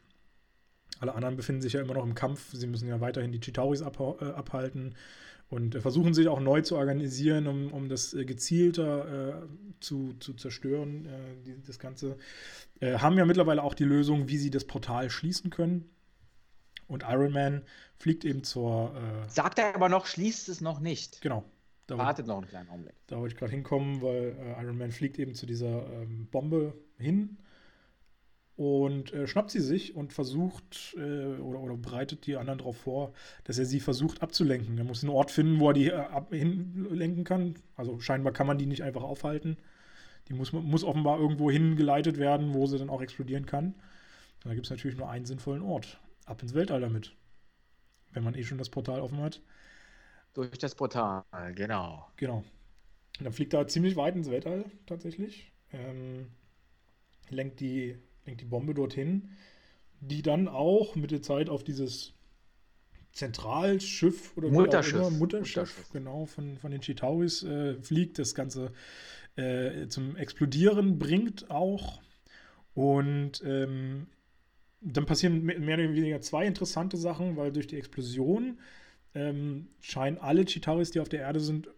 Alle 1.00 1.16
anderen 1.16 1.36
befinden 1.36 1.62
sich 1.62 1.74
ja 1.74 1.82
immer 1.82 1.96
noch 1.96 2.06
im 2.06 2.16
Kampf. 2.16 2.54
Sie 2.54 2.68
müssen 2.68 2.88
ja 2.88 3.02
weiterhin 3.02 3.32
die 3.32 3.40
Chitauris 3.40 3.82
abha 3.82 4.16
äh, 4.22 4.26
abhalten 4.32 4.96
und 5.50 5.76
äh, 5.76 5.82
versuchen 5.82 6.14
sich 6.14 6.28
auch 6.28 6.40
neu 6.40 6.62
zu 6.62 6.76
organisieren, 6.76 7.48
um, 7.48 7.72
um 7.72 7.90
das 7.90 8.14
äh, 8.14 8.26
gezielter 8.26 9.44
äh, 9.44 9.48
zu, 9.80 10.14
zu 10.20 10.34
zerstören, 10.34 11.06
äh, 11.06 11.44
die, 11.46 11.62
das 11.66 11.80
Ganze. 11.80 12.18
Äh, 12.80 12.98
haben 13.00 13.18
ja 13.18 13.26
mittlerweile 13.26 13.64
auch 13.64 13.74
die 13.74 13.84
Lösung, 13.84 14.28
wie 14.30 14.38
sie 14.38 14.50
das 14.50 14.66
Portal 14.66 15.10
schließen 15.10 15.50
können. 15.50 15.90
Und 16.88 17.04
Iron 17.08 17.32
Man 17.32 17.64
fliegt 17.98 18.26
eben 18.26 18.44
zur. 18.44 18.94
Sagt 19.28 19.58
er 19.58 19.74
aber 19.74 19.88
noch, 19.88 20.06
schließt 20.06 20.50
es 20.50 20.60
noch 20.60 20.82
nicht. 20.82 21.22
Genau. 21.22 21.44
Da 21.88 21.98
Wartet 21.98 22.28
noch 22.28 22.38
einen 22.38 22.48
kleinen 22.48 22.70
Augenblick. 22.70 22.96
Da 23.08 23.18
wollte 23.18 23.34
ich 23.34 23.40
gerade 23.40 23.52
hinkommen, 23.52 24.02
weil 24.02 24.36
Iron 24.62 24.78
Man 24.78 24.92
fliegt 24.92 25.18
eben 25.18 25.34
zu 25.34 25.46
dieser 25.46 25.88
ähm, 25.92 26.28
Bombe 26.30 26.74
hin 26.98 27.38
und 28.56 29.12
äh, 29.14 29.28
schnappt 29.28 29.50
sie 29.52 29.62
sich 29.62 29.96
und 29.96 30.14
versucht 30.14 30.96
äh, 30.98 31.38
oder, 31.40 31.60
oder 31.60 31.76
bereitet 31.76 32.28
die 32.28 32.38
anderen 32.38 32.60
darauf 32.60 32.78
vor, 32.78 33.14
dass 33.46 33.58
er 33.58 33.66
sie 33.66 33.80
versucht 33.80 34.22
abzulenken. 34.22 34.78
Er 34.78 34.84
muss 34.84 35.04
einen 35.04 35.12
Ort 35.12 35.32
finden, 35.32 35.60
wo 35.60 35.70
er 35.70 35.74
die 35.74 35.90
äh, 35.90 36.06
hinlenken 36.32 37.24
kann. 37.24 37.56
Also 37.76 38.00
scheinbar 38.00 38.32
kann 38.32 38.46
man 38.46 38.60
die 38.60 38.68
nicht 38.68 38.84
einfach 38.84 39.04
aufhalten. 39.04 39.58
Die 40.28 40.34
muss, 40.34 40.54
muss 40.54 40.84
offenbar 40.84 41.20
irgendwo 41.20 41.50
hingeleitet 41.50 42.18
werden, 42.18 42.54
wo 42.54 42.68
sie 42.68 42.78
dann 42.78 42.90
auch 42.90 43.02
explodieren 43.02 43.46
kann. 43.46 43.74
Und 44.44 44.50
da 44.50 44.54
gibt 44.54 44.68
es 44.68 44.72
natürlich 44.72 44.98
nur 44.98 45.10
einen 45.10 45.26
sinnvollen 45.26 45.64
Ort. 45.64 46.00
Ab 46.26 46.42
ins 46.42 46.54
Weltall 46.54 46.82
damit. 46.82 47.16
Wenn 48.12 48.24
man 48.24 48.36
eh 48.36 48.44
schon 48.44 48.60
das 48.60 48.70
Portal 48.70 49.02
offen 49.02 49.18
hat. 49.18 49.42
Durch 50.34 50.58
das 50.58 50.76
Portal, 50.76 51.24
genau. 51.56 52.08
Genau. 52.18 52.44
Und 53.20 53.26
dann 53.26 53.34
fliegt 53.34 53.54
er 53.54 53.68
ziemlich 53.68 53.96
weit 53.96 54.16
ins 54.16 54.30
Weltall 54.30 54.66
tatsächlich. 54.86 55.52
Ähm, 55.72 56.28
lenkt 57.30 57.60
die 57.60 57.98
lenkt 58.26 58.42
die 58.42 58.46
Bombe 58.46 58.74
dorthin, 58.74 59.30
die 60.00 60.22
dann 60.22 60.48
auch 60.48 60.96
mit 60.96 61.12
der 61.12 61.22
Zeit 61.22 61.50
auf 61.50 61.64
dieses 61.64 62.14
Zentralschiff 63.14 64.36
oder 64.36 64.50
Mutterschiff. 64.50 64.96
Immer, 64.96 65.10
Mutterschiff, 65.12 65.56
Mutterschiff, 65.56 65.90
genau, 65.94 66.26
von, 66.26 66.58
von 66.58 66.72
den 66.72 66.82
Chitauris 66.82 67.44
äh, 67.44 67.76
fliegt, 67.76 68.18
das 68.20 68.34
Ganze 68.34 68.74
äh, 69.36 69.88
zum 69.88 70.16
Explodieren 70.16 71.00
bringt 71.00 71.50
auch. 71.52 72.02
Und 72.74 73.44
ähm, 73.46 74.08
dann 74.82 75.06
passieren 75.06 75.44
mehr 75.44 75.78
oder 75.78 75.94
weniger 75.94 76.22
zwei 76.22 76.46
interessante 76.46 76.98
Sachen, 76.98 77.38
weil 77.38 77.52
durch 77.52 77.68
die 77.68 77.78
Explosion 77.78 78.58
ähm, 79.14 79.68
scheinen 79.80 80.18
alle 80.18 80.46
Chitauris, 80.46 80.92
die 80.92 81.00
auf 81.00 81.10
der 81.10 81.22
Erde 81.22 81.40
sind, 81.40 81.70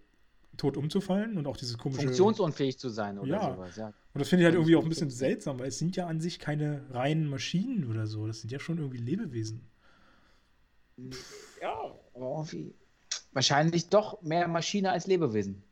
tot 0.57 0.77
umzufallen 0.77 1.37
und 1.37 1.47
auch 1.47 1.57
dieses 1.57 1.77
komische. 1.77 2.03
Funktionsunfähig 2.03 2.77
zu 2.77 2.89
sein 2.89 3.19
oder 3.19 3.29
ja. 3.29 3.53
sowas, 3.53 3.75
ja. 3.75 3.87
Und 3.87 4.19
das 4.19 4.29
finde 4.29 4.43
ich 4.43 4.45
halt 4.45 4.55
irgendwie 4.55 4.75
auch 4.75 4.83
ein 4.83 4.89
bisschen 4.89 5.09
seltsam, 5.09 5.59
weil 5.59 5.67
es 5.67 5.77
sind 5.77 5.95
ja 5.95 6.07
an 6.07 6.21
sich 6.21 6.39
keine 6.39 6.85
reinen 6.91 7.27
Maschinen 7.27 7.89
oder 7.89 8.07
so. 8.07 8.27
Das 8.27 8.41
sind 8.41 8.51
ja 8.51 8.59
schon 8.59 8.77
irgendwie 8.77 8.99
Lebewesen. 8.99 9.61
Ja, 11.61 11.93
irgendwie. 12.15 12.73
Wahrscheinlich 13.33 13.89
doch 13.89 14.21
mehr 14.21 14.47
Maschine 14.47 14.91
als 14.91 15.07
Lebewesen. 15.07 15.63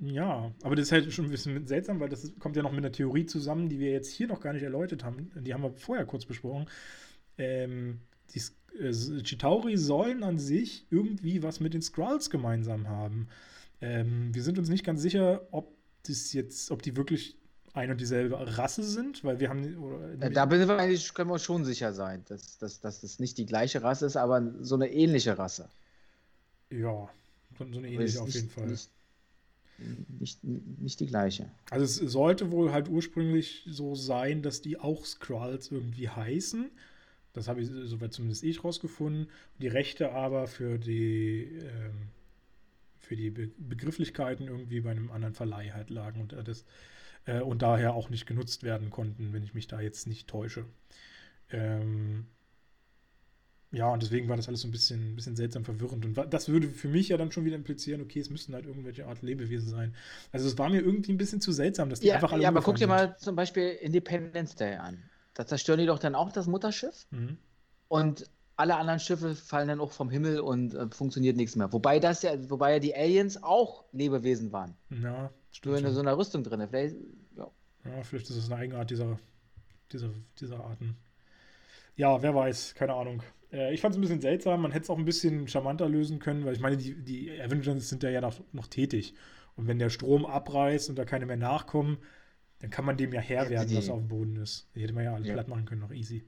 Ja, 0.00 0.52
aber 0.62 0.76
das 0.76 0.86
ist 0.86 0.92
halt 0.92 1.12
schon 1.12 1.24
ein 1.24 1.30
bisschen 1.30 1.66
seltsam, 1.66 1.98
weil 1.98 2.08
das 2.08 2.32
kommt 2.38 2.54
ja 2.54 2.62
noch 2.62 2.70
mit 2.70 2.78
einer 2.78 2.92
Theorie 2.92 3.26
zusammen, 3.26 3.68
die 3.68 3.80
wir 3.80 3.90
jetzt 3.90 4.12
hier 4.12 4.28
noch 4.28 4.40
gar 4.40 4.52
nicht 4.52 4.62
erläutert 4.62 5.02
haben. 5.02 5.32
Die 5.34 5.52
haben 5.52 5.62
wir 5.62 5.72
vorher 5.72 6.06
kurz 6.06 6.24
besprochen. 6.24 6.68
Ähm, 7.36 8.00
die 8.32 8.40
äh, 8.78 9.22
Chitauri 9.22 9.76
sollen 9.76 10.22
an 10.22 10.38
sich 10.38 10.86
irgendwie 10.90 11.42
was 11.42 11.58
mit 11.58 11.74
den 11.74 11.82
Skrulls 11.82 12.30
gemeinsam 12.30 12.88
haben. 12.88 13.28
Ähm, 13.80 14.34
wir 14.34 14.42
sind 14.42 14.58
uns 14.58 14.68
nicht 14.68 14.84
ganz 14.84 15.00
sicher, 15.00 15.46
ob 15.50 15.72
das 16.06 16.32
jetzt, 16.32 16.70
ob 16.70 16.82
die 16.82 16.96
wirklich 16.96 17.36
ein 17.74 17.90
und 17.90 18.00
dieselbe 18.00 18.36
Rasse 18.58 18.82
sind, 18.82 19.24
weil 19.24 19.40
wir 19.40 19.48
haben. 19.50 19.76
Oder, 19.76 20.30
da 20.30 20.46
bin 20.46 20.66
wir 20.66 20.78
eigentlich, 20.78 21.14
können 21.14 21.30
wir 21.30 21.38
schon 21.38 21.64
sicher 21.64 21.92
sein, 21.92 22.24
dass, 22.28 22.58
dass, 22.58 22.80
dass 22.80 23.00
das 23.00 23.18
nicht 23.18 23.38
die 23.38 23.46
gleiche 23.46 23.82
Rasse 23.82 24.06
ist, 24.06 24.16
aber 24.16 24.42
so 24.60 24.74
eine 24.74 24.90
ähnliche 24.90 25.38
Rasse. 25.38 25.68
Ja, 26.70 27.08
so 27.58 27.64
eine 27.64 27.88
ähnliche 27.88 28.20
auf 28.20 28.26
nicht, 28.26 28.34
jeden 28.34 28.50
Fall. 28.50 28.66
Nicht, 28.66 28.90
nicht, 30.18 30.44
nicht 30.44 31.00
die 31.00 31.06
gleiche. 31.06 31.50
Also 31.70 31.84
es 31.84 32.12
sollte 32.12 32.50
wohl 32.50 32.72
halt 32.72 32.88
ursprünglich 32.88 33.64
so 33.68 33.94
sein, 33.94 34.42
dass 34.42 34.60
die 34.60 34.78
auch 34.78 35.04
Skrulls 35.04 35.70
irgendwie 35.70 36.08
heißen. 36.08 36.70
Das 37.32 37.46
habe 37.46 37.60
ich 37.60 37.68
soweit 37.84 38.12
zumindest 38.12 38.42
ich 38.42 38.64
rausgefunden. 38.64 39.28
Die 39.60 39.68
Rechte 39.68 40.10
aber 40.12 40.48
für 40.48 40.78
die 40.78 41.44
ähm, 41.44 42.08
für 43.08 43.16
die 43.16 43.30
Be 43.30 43.50
Begrifflichkeiten 43.58 44.46
irgendwie 44.46 44.80
bei 44.80 44.90
einem 44.90 45.10
anderen 45.10 45.34
Verleih 45.34 45.72
halt 45.72 45.90
lagen 45.90 46.20
und, 46.20 46.34
äh, 46.34 46.44
das, 46.44 46.64
äh, 47.24 47.40
und 47.40 47.62
daher 47.62 47.94
auch 47.94 48.10
nicht 48.10 48.26
genutzt 48.26 48.62
werden 48.62 48.90
konnten, 48.90 49.32
wenn 49.32 49.42
ich 49.42 49.54
mich 49.54 49.66
da 49.66 49.80
jetzt 49.80 50.06
nicht 50.06 50.28
täusche. 50.28 50.66
Ähm, 51.50 52.26
ja, 53.70 53.90
und 53.90 54.02
deswegen 54.02 54.28
war 54.28 54.36
das 54.36 54.48
alles 54.48 54.62
so 54.62 54.68
ein 54.68 54.70
bisschen, 54.70 55.12
ein 55.12 55.16
bisschen 55.16 55.36
seltsam 55.36 55.64
verwirrend. 55.64 56.04
Und 56.04 56.32
das 56.32 56.48
würde 56.48 56.68
für 56.68 56.88
mich 56.88 57.08
ja 57.08 57.16
dann 57.16 57.32
schon 57.32 57.44
wieder 57.44 57.56
implizieren, 57.56 58.00
okay, 58.00 58.20
es 58.20 58.30
müssten 58.30 58.54
halt 58.54 58.66
irgendwelche 58.66 59.06
Art 59.06 59.22
Lebewesen 59.22 59.68
sein. 59.68 59.94
Also 60.32 60.46
es 60.46 60.56
war 60.56 60.70
mir 60.70 60.80
irgendwie 60.80 61.12
ein 61.12 61.18
bisschen 61.18 61.40
zu 61.40 61.52
seltsam, 61.52 61.90
dass 61.90 62.00
die 62.00 62.08
ja, 62.08 62.14
einfach 62.14 62.32
alle. 62.32 62.42
Ja, 62.42 62.48
aber 62.48 62.62
guck 62.62 62.76
dir 62.76 62.86
mal 62.86 63.16
zum 63.18 63.36
Beispiel 63.36 63.68
Independence 63.68 64.54
Day 64.54 64.76
an. 64.76 65.02
Da 65.34 65.46
zerstören 65.46 65.80
die 65.80 65.86
doch 65.86 65.98
dann 65.98 66.14
auch 66.14 66.32
das 66.32 66.46
Mutterschiff. 66.46 67.06
Mhm. 67.10 67.36
Und 67.88 68.30
alle 68.58 68.76
anderen 68.76 68.98
Schiffe 68.98 69.36
fallen 69.36 69.68
dann 69.68 69.80
auch 69.80 69.92
vom 69.92 70.10
Himmel 70.10 70.40
und 70.40 70.74
äh, 70.74 70.88
funktioniert 70.90 71.36
nichts 71.36 71.54
mehr. 71.54 71.72
Wobei 71.72 72.00
das 72.00 72.22
ja, 72.22 72.32
wobei 72.50 72.72
ja 72.72 72.78
die 72.80 72.94
Aliens 72.94 73.40
auch 73.42 73.84
Lebewesen 73.92 74.52
waren. 74.52 74.74
Ja, 74.90 75.30
stimmt. 75.52 75.76
Nur 75.76 75.88
in 75.88 75.94
so 75.94 76.00
einer 76.00 76.18
Rüstung 76.18 76.42
drin. 76.42 76.66
Vielleicht, 76.68 76.96
ja. 77.36 77.48
ja, 77.84 78.02
vielleicht 78.02 78.28
ist 78.28 78.36
es 78.36 78.50
eine 78.50 78.60
Eigenart 78.60 78.90
dieser, 78.90 79.16
dieser, 79.92 80.10
dieser 80.40 80.58
Arten. 80.58 80.96
Ja, 81.94 82.20
wer 82.20 82.34
weiß, 82.34 82.74
keine 82.74 82.94
Ahnung. 82.94 83.22
Äh, 83.52 83.72
ich 83.72 83.80
fand 83.80 83.94
es 83.94 83.98
ein 83.98 84.00
bisschen 84.00 84.20
seltsam, 84.20 84.60
man 84.62 84.72
hätte 84.72 84.84
es 84.84 84.90
auch 84.90 84.98
ein 84.98 85.04
bisschen 85.04 85.46
charmanter 85.46 85.88
lösen 85.88 86.18
können, 86.18 86.44
weil 86.44 86.54
ich 86.54 86.60
meine, 86.60 86.76
die, 86.76 86.96
die 86.96 87.40
Avengers 87.40 87.88
sind 87.88 88.02
ja, 88.02 88.10
ja 88.10 88.20
noch, 88.20 88.40
noch 88.52 88.66
tätig. 88.66 89.14
Und 89.54 89.68
wenn 89.68 89.78
der 89.78 89.90
Strom 89.90 90.26
abreißt 90.26 90.90
und 90.90 90.98
da 90.98 91.04
keine 91.04 91.26
mehr 91.26 91.36
nachkommen, 91.36 91.98
dann 92.58 92.70
kann 92.70 92.84
man 92.84 92.96
dem 92.96 93.12
ja 93.12 93.20
Herr 93.20 93.48
werden, 93.50 93.76
was 93.76 93.88
auf 93.88 94.00
dem 94.00 94.08
Boden 94.08 94.34
ist. 94.36 94.68
Die 94.74 94.82
hätte 94.82 94.94
man 94.94 95.04
ja 95.04 95.14
alle 95.14 95.26
ja. 95.26 95.34
platt 95.34 95.46
machen 95.46 95.64
können, 95.64 95.80
noch 95.80 95.92
easy. 95.92 96.26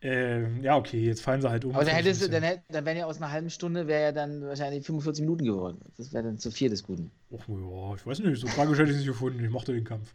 Ähm, 0.00 0.62
ja, 0.62 0.76
okay, 0.76 1.04
jetzt 1.04 1.22
fallen 1.22 1.40
sie 1.40 1.50
halt 1.50 1.64
um. 1.64 1.74
Aber 1.74 1.84
dann, 1.84 1.94
hättest 1.94 2.22
du, 2.22 2.28
dann, 2.28 2.44
hätt, 2.44 2.60
dann 2.68 2.84
wären 2.84 2.96
ja 2.96 3.06
aus 3.06 3.16
einer 3.16 3.32
halben 3.32 3.50
Stunde 3.50 3.88
wäre 3.88 4.02
ja 4.02 4.12
dann 4.12 4.42
wahrscheinlich 4.42 4.86
45 4.86 5.22
Minuten 5.22 5.44
geworden. 5.44 5.80
Das 5.96 6.12
wäre 6.12 6.22
dann 6.22 6.38
zu 6.38 6.52
viel 6.52 6.70
des 6.70 6.84
Guten. 6.84 7.10
Ach 7.36 7.48
ja, 7.48 7.94
ich 7.96 8.06
weiß 8.06 8.20
nicht, 8.20 8.40
so 8.40 8.46
tragisch 8.46 8.78
hätte 8.78 8.90
ich 8.90 8.96
es 8.96 8.98
nicht 8.98 9.08
gefunden. 9.08 9.42
Ich 9.42 9.50
mochte 9.50 9.72
den 9.72 9.84
Kampf. 9.84 10.14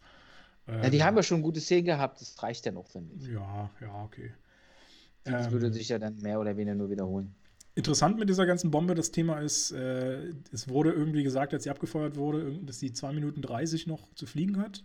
Ähm, 0.67 0.83
ja, 0.83 0.89
die 0.89 0.97
ähm, 0.97 1.03
haben 1.03 1.17
ja 1.17 1.23
schon 1.23 1.41
gute 1.41 1.59
Szenen 1.59 1.85
gehabt, 1.85 2.21
das 2.21 2.41
reicht 2.41 2.65
ja 2.65 2.71
noch, 2.71 2.87
finde 2.87 3.13
ich. 3.15 3.27
Ja, 3.27 3.69
ja, 3.81 4.03
okay. 4.05 4.31
Das 5.25 5.47
ähm, 5.47 5.51
würde 5.51 5.73
sich 5.73 5.89
ja 5.89 5.99
dann 5.99 6.17
mehr 6.21 6.39
oder 6.39 6.55
weniger 6.55 6.75
nur 6.75 6.89
wiederholen. 6.89 7.35
Interessant 7.75 8.19
mit 8.19 8.29
dieser 8.29 8.45
ganzen 8.45 8.71
Bombe, 8.71 8.95
das 8.95 9.11
Thema 9.11 9.39
ist, 9.39 9.71
äh, 9.71 10.31
es 10.51 10.69
wurde 10.69 10.91
irgendwie 10.91 11.23
gesagt, 11.23 11.53
als 11.53 11.63
sie 11.63 11.71
abgefeuert 11.71 12.15
wurde, 12.15 12.53
dass 12.61 12.79
sie 12.79 12.93
2 12.93 13.13
Minuten 13.13 13.41
30 13.41 13.87
noch 13.87 14.13
zu 14.15 14.27
fliegen 14.27 14.59
hat. 14.59 14.83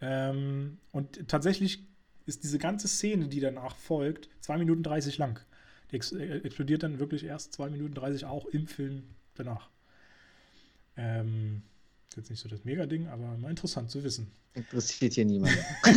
Ähm, 0.00 0.78
und 0.92 1.28
tatsächlich 1.28 1.86
ist 2.26 2.42
diese 2.42 2.58
ganze 2.58 2.88
Szene, 2.88 3.28
die 3.28 3.40
danach 3.40 3.76
folgt, 3.76 4.28
2 4.40 4.58
Minuten 4.58 4.82
30 4.82 5.18
lang. 5.18 5.40
Die 5.92 5.96
äh, 5.96 6.44
explodiert 6.44 6.82
dann 6.82 6.98
wirklich 6.98 7.24
erst 7.24 7.54
2 7.54 7.70
Minuten 7.70 7.94
30 7.94 8.24
auch 8.24 8.46
im 8.46 8.66
Film 8.66 9.04
danach. 9.34 9.70
Ähm, 10.96 11.62
ist 12.08 12.16
jetzt 12.16 12.30
nicht 12.30 12.40
so 12.40 12.48
das 12.48 12.64
Mega-Ding, 12.64 13.08
aber 13.08 13.36
mal 13.38 13.50
interessant 13.50 13.90
zu 13.90 14.02
wissen. 14.02 14.30
Interessiert 14.54 15.12
hier 15.12 15.24
niemand. 15.24 15.56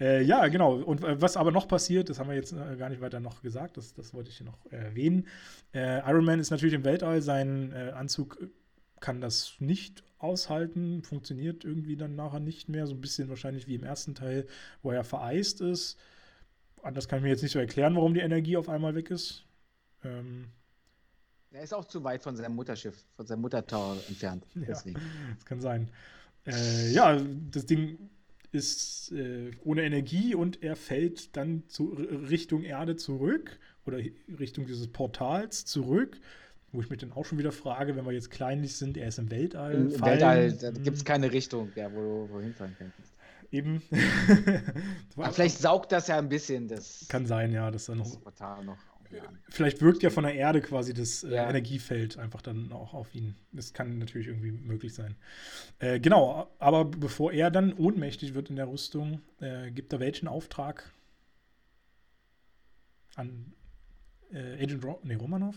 äh, 0.00 0.22
ja, 0.22 0.46
genau. 0.48 0.76
Und 0.76 1.02
äh, 1.02 1.20
was 1.20 1.36
aber 1.36 1.50
noch 1.50 1.66
passiert, 1.66 2.10
das 2.10 2.18
haben 2.18 2.28
wir 2.28 2.36
jetzt 2.36 2.52
äh, 2.52 2.76
gar 2.76 2.90
nicht 2.90 3.00
weiter 3.00 3.20
noch 3.20 3.42
gesagt, 3.42 3.76
das, 3.76 3.94
das 3.94 4.14
wollte 4.14 4.30
ich 4.30 4.36
hier 4.36 4.46
noch 4.46 4.58
erwähnen. 4.70 5.26
Äh, 5.72 5.98
Iron 6.08 6.24
Man 6.24 6.40
ist 6.40 6.50
natürlich 6.50 6.74
im 6.74 6.84
Weltall, 6.84 7.22
sein 7.22 7.72
äh, 7.72 7.92
Anzug 7.92 8.38
kann 9.00 9.20
das 9.20 9.54
nicht 9.58 10.04
aushalten, 10.24 11.02
funktioniert 11.02 11.64
irgendwie 11.64 11.96
dann 11.96 12.16
nachher 12.16 12.40
nicht 12.40 12.68
mehr, 12.68 12.86
so 12.86 12.94
ein 12.94 13.00
bisschen 13.00 13.28
wahrscheinlich 13.28 13.68
wie 13.68 13.76
im 13.76 13.84
ersten 13.84 14.14
Teil, 14.14 14.46
wo 14.82 14.90
er 14.90 15.04
vereist 15.04 15.60
ist. 15.60 15.98
Anders 16.82 17.08
kann 17.08 17.18
ich 17.18 17.22
mir 17.22 17.30
jetzt 17.30 17.42
nicht 17.42 17.52
so 17.52 17.58
erklären, 17.58 17.94
warum 17.94 18.14
die 18.14 18.20
Energie 18.20 18.56
auf 18.56 18.68
einmal 18.68 18.94
weg 18.94 19.10
ist. 19.10 19.44
Ähm, 20.02 20.48
er 21.52 21.62
ist 21.62 21.72
auch 21.72 21.84
zu 21.84 22.02
weit 22.02 22.22
von 22.22 22.36
seinem 22.36 22.56
Mutterschiff, 22.56 23.04
von 23.16 23.26
seinem 23.26 23.42
Muttertower 23.42 23.96
entfernt. 24.08 24.44
Ja, 24.54 24.62
deswegen. 24.66 25.00
das 25.36 25.44
kann 25.44 25.60
sein. 25.60 25.90
Äh, 26.46 26.90
ja, 26.90 27.20
das 27.50 27.66
Ding 27.66 28.10
ist 28.50 29.12
äh, 29.12 29.50
ohne 29.64 29.82
Energie 29.82 30.34
und 30.34 30.62
er 30.62 30.76
fällt 30.76 31.36
dann 31.36 31.68
zu, 31.68 31.90
Richtung 31.92 32.62
Erde 32.62 32.96
zurück 32.96 33.58
oder 33.86 33.98
Richtung 34.38 34.66
dieses 34.66 34.88
Portals 34.88 35.64
zurück. 35.64 36.18
Wo 36.74 36.80
ich 36.80 36.90
mich 36.90 36.98
dann 36.98 37.12
auch 37.12 37.24
schon 37.24 37.38
wieder 37.38 37.52
frage, 37.52 37.94
wenn 37.94 38.04
wir 38.04 38.10
jetzt 38.10 38.32
kleinlich 38.32 38.76
sind, 38.76 38.96
er 38.96 39.06
ist 39.06 39.20
im 39.20 39.30
Weltall. 39.30 39.74
Im 39.74 39.90
fallen. 39.92 40.20
Weltall, 40.20 40.52
da 40.52 40.70
gibt 40.72 40.96
es 40.96 41.04
keine 41.04 41.30
Richtung, 41.30 41.70
ja, 41.76 41.90
wo 41.92 42.00
du 42.00 42.28
wohin 42.32 42.52
fahren 42.52 42.74
kannst. 42.76 43.14
Eben. 43.52 43.80
Aber 45.16 45.30
vielleicht 45.30 45.58
saugt 45.58 45.92
das 45.92 46.08
ja 46.08 46.18
ein 46.18 46.28
bisschen 46.28 46.66
das. 46.66 47.06
Kann 47.08 47.26
sein, 47.26 47.52
ja, 47.52 47.70
dass 47.70 47.86
dann 47.86 47.98
noch. 47.98 48.20
Portal 48.20 48.64
noch 48.64 48.78
Vielleicht 49.48 49.80
wirkt 49.80 50.02
ja 50.02 50.10
von 50.10 50.24
der 50.24 50.34
Erde 50.34 50.60
quasi 50.60 50.92
das 50.92 51.22
äh, 51.22 51.34
ja. 51.34 51.48
Energiefeld 51.48 52.18
einfach 52.18 52.42
dann 52.42 52.72
auch 52.72 52.94
auf 52.94 53.14
ihn. 53.14 53.36
Das 53.52 53.72
kann 53.72 53.98
natürlich 53.98 54.26
irgendwie 54.26 54.50
möglich 54.50 54.94
sein. 54.94 55.14
Äh, 55.78 56.00
genau, 56.00 56.50
aber 56.58 56.84
bevor 56.84 57.32
er 57.32 57.52
dann 57.52 57.72
ohnmächtig 57.74 58.34
wird 58.34 58.50
in 58.50 58.56
der 58.56 58.68
Rüstung, 58.68 59.20
äh, 59.40 59.70
gibt 59.70 59.92
er 59.92 60.00
welchen 60.00 60.26
Auftrag 60.26 60.92
an 63.14 63.52
äh, 64.32 64.62
Agent 64.62 64.84
Ro 64.84 64.98
nee, 65.04 65.14
Romanov? 65.14 65.54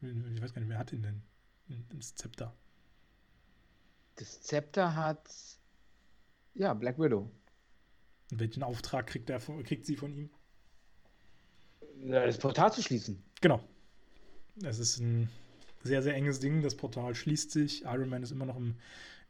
Ich 0.00 0.42
weiß 0.42 0.52
gar 0.52 0.60
nicht, 0.60 0.68
wer 0.70 0.78
hat 0.78 0.92
ihn 0.92 1.02
denn? 1.02 1.22
Das 1.90 2.14
Zepter. 2.14 2.54
Das 4.16 4.42
Zepter 4.42 4.94
hat 4.94 5.28
ja 6.54 6.74
Black 6.74 6.98
Widow. 6.98 7.30
Und 8.30 8.40
welchen 8.40 8.62
Auftrag 8.62 9.06
kriegt, 9.06 9.30
er, 9.30 9.40
kriegt 9.40 9.86
sie 9.86 9.96
von 9.96 10.12
ihm? 10.12 10.30
das 12.04 12.38
Portal 12.38 12.72
zu 12.72 12.82
schließen. 12.82 13.22
Genau. 13.40 13.60
Es 14.62 14.78
ist 14.78 14.98
ein 14.98 15.30
sehr, 15.82 16.02
sehr 16.02 16.14
enges 16.14 16.40
Ding. 16.40 16.62
Das 16.62 16.76
Portal 16.76 17.14
schließt 17.14 17.50
sich. 17.50 17.84
Iron 17.84 18.08
Man 18.08 18.22
ist 18.22 18.32
immer 18.32 18.46
noch 18.46 18.56
im, 18.56 18.76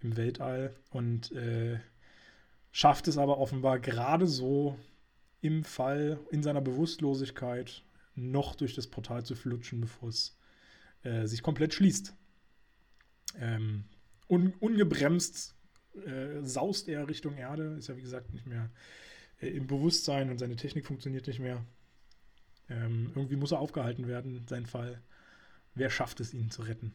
im 0.01 0.17
Weltall 0.17 0.75
und 0.91 1.33
äh, 1.33 1.78
schafft 2.73 3.09
es 3.09 3.19
aber 3.19 3.39
offenbar 3.39 3.78
gerade 3.78 4.27
so 4.27 4.78
im 5.41 5.65
Fall, 5.65 6.19
in 6.31 6.43
seiner 6.43 6.61
Bewusstlosigkeit, 6.61 7.83
noch 8.15 8.55
durch 8.55 8.75
das 8.75 8.86
Portal 8.86 9.25
zu 9.25 9.35
flutschen, 9.35 9.81
bevor 9.81 10.09
es 10.09 10.36
äh, 11.07 11.26
sich 11.26 11.43
komplett 11.43 11.73
schließt. 11.73 12.15
Ähm, 13.39 13.85
un 14.28 14.52
ungebremst 14.60 15.55
äh, 16.05 16.43
saust 16.43 16.89
er 16.89 17.09
Richtung 17.09 17.36
Erde, 17.36 17.76
ist 17.78 17.89
ja 17.89 17.97
wie 17.97 18.02
gesagt 18.02 18.33
nicht 18.33 18.47
mehr 18.47 18.70
äh, 19.41 19.49
im 19.49 19.67
Bewusstsein 19.67 20.31
und 20.31 20.39
seine 20.39 20.57
Technik 20.57 20.86
funktioniert 20.86 21.26
nicht 21.26 21.39
mehr. 21.39 21.65
Ähm, 22.68 23.12
irgendwie 23.15 23.36
muss 23.36 23.52
er 23.52 23.60
aufgehalten 23.60 24.09
werden, 24.09 24.44
sein 24.49 24.67
Fall. 24.67 25.01
Wer 25.75 25.91
schafft 25.91 26.20
es, 26.20 26.35
ihn 26.35 26.51
zu 26.51 26.62
retten? 26.62 26.93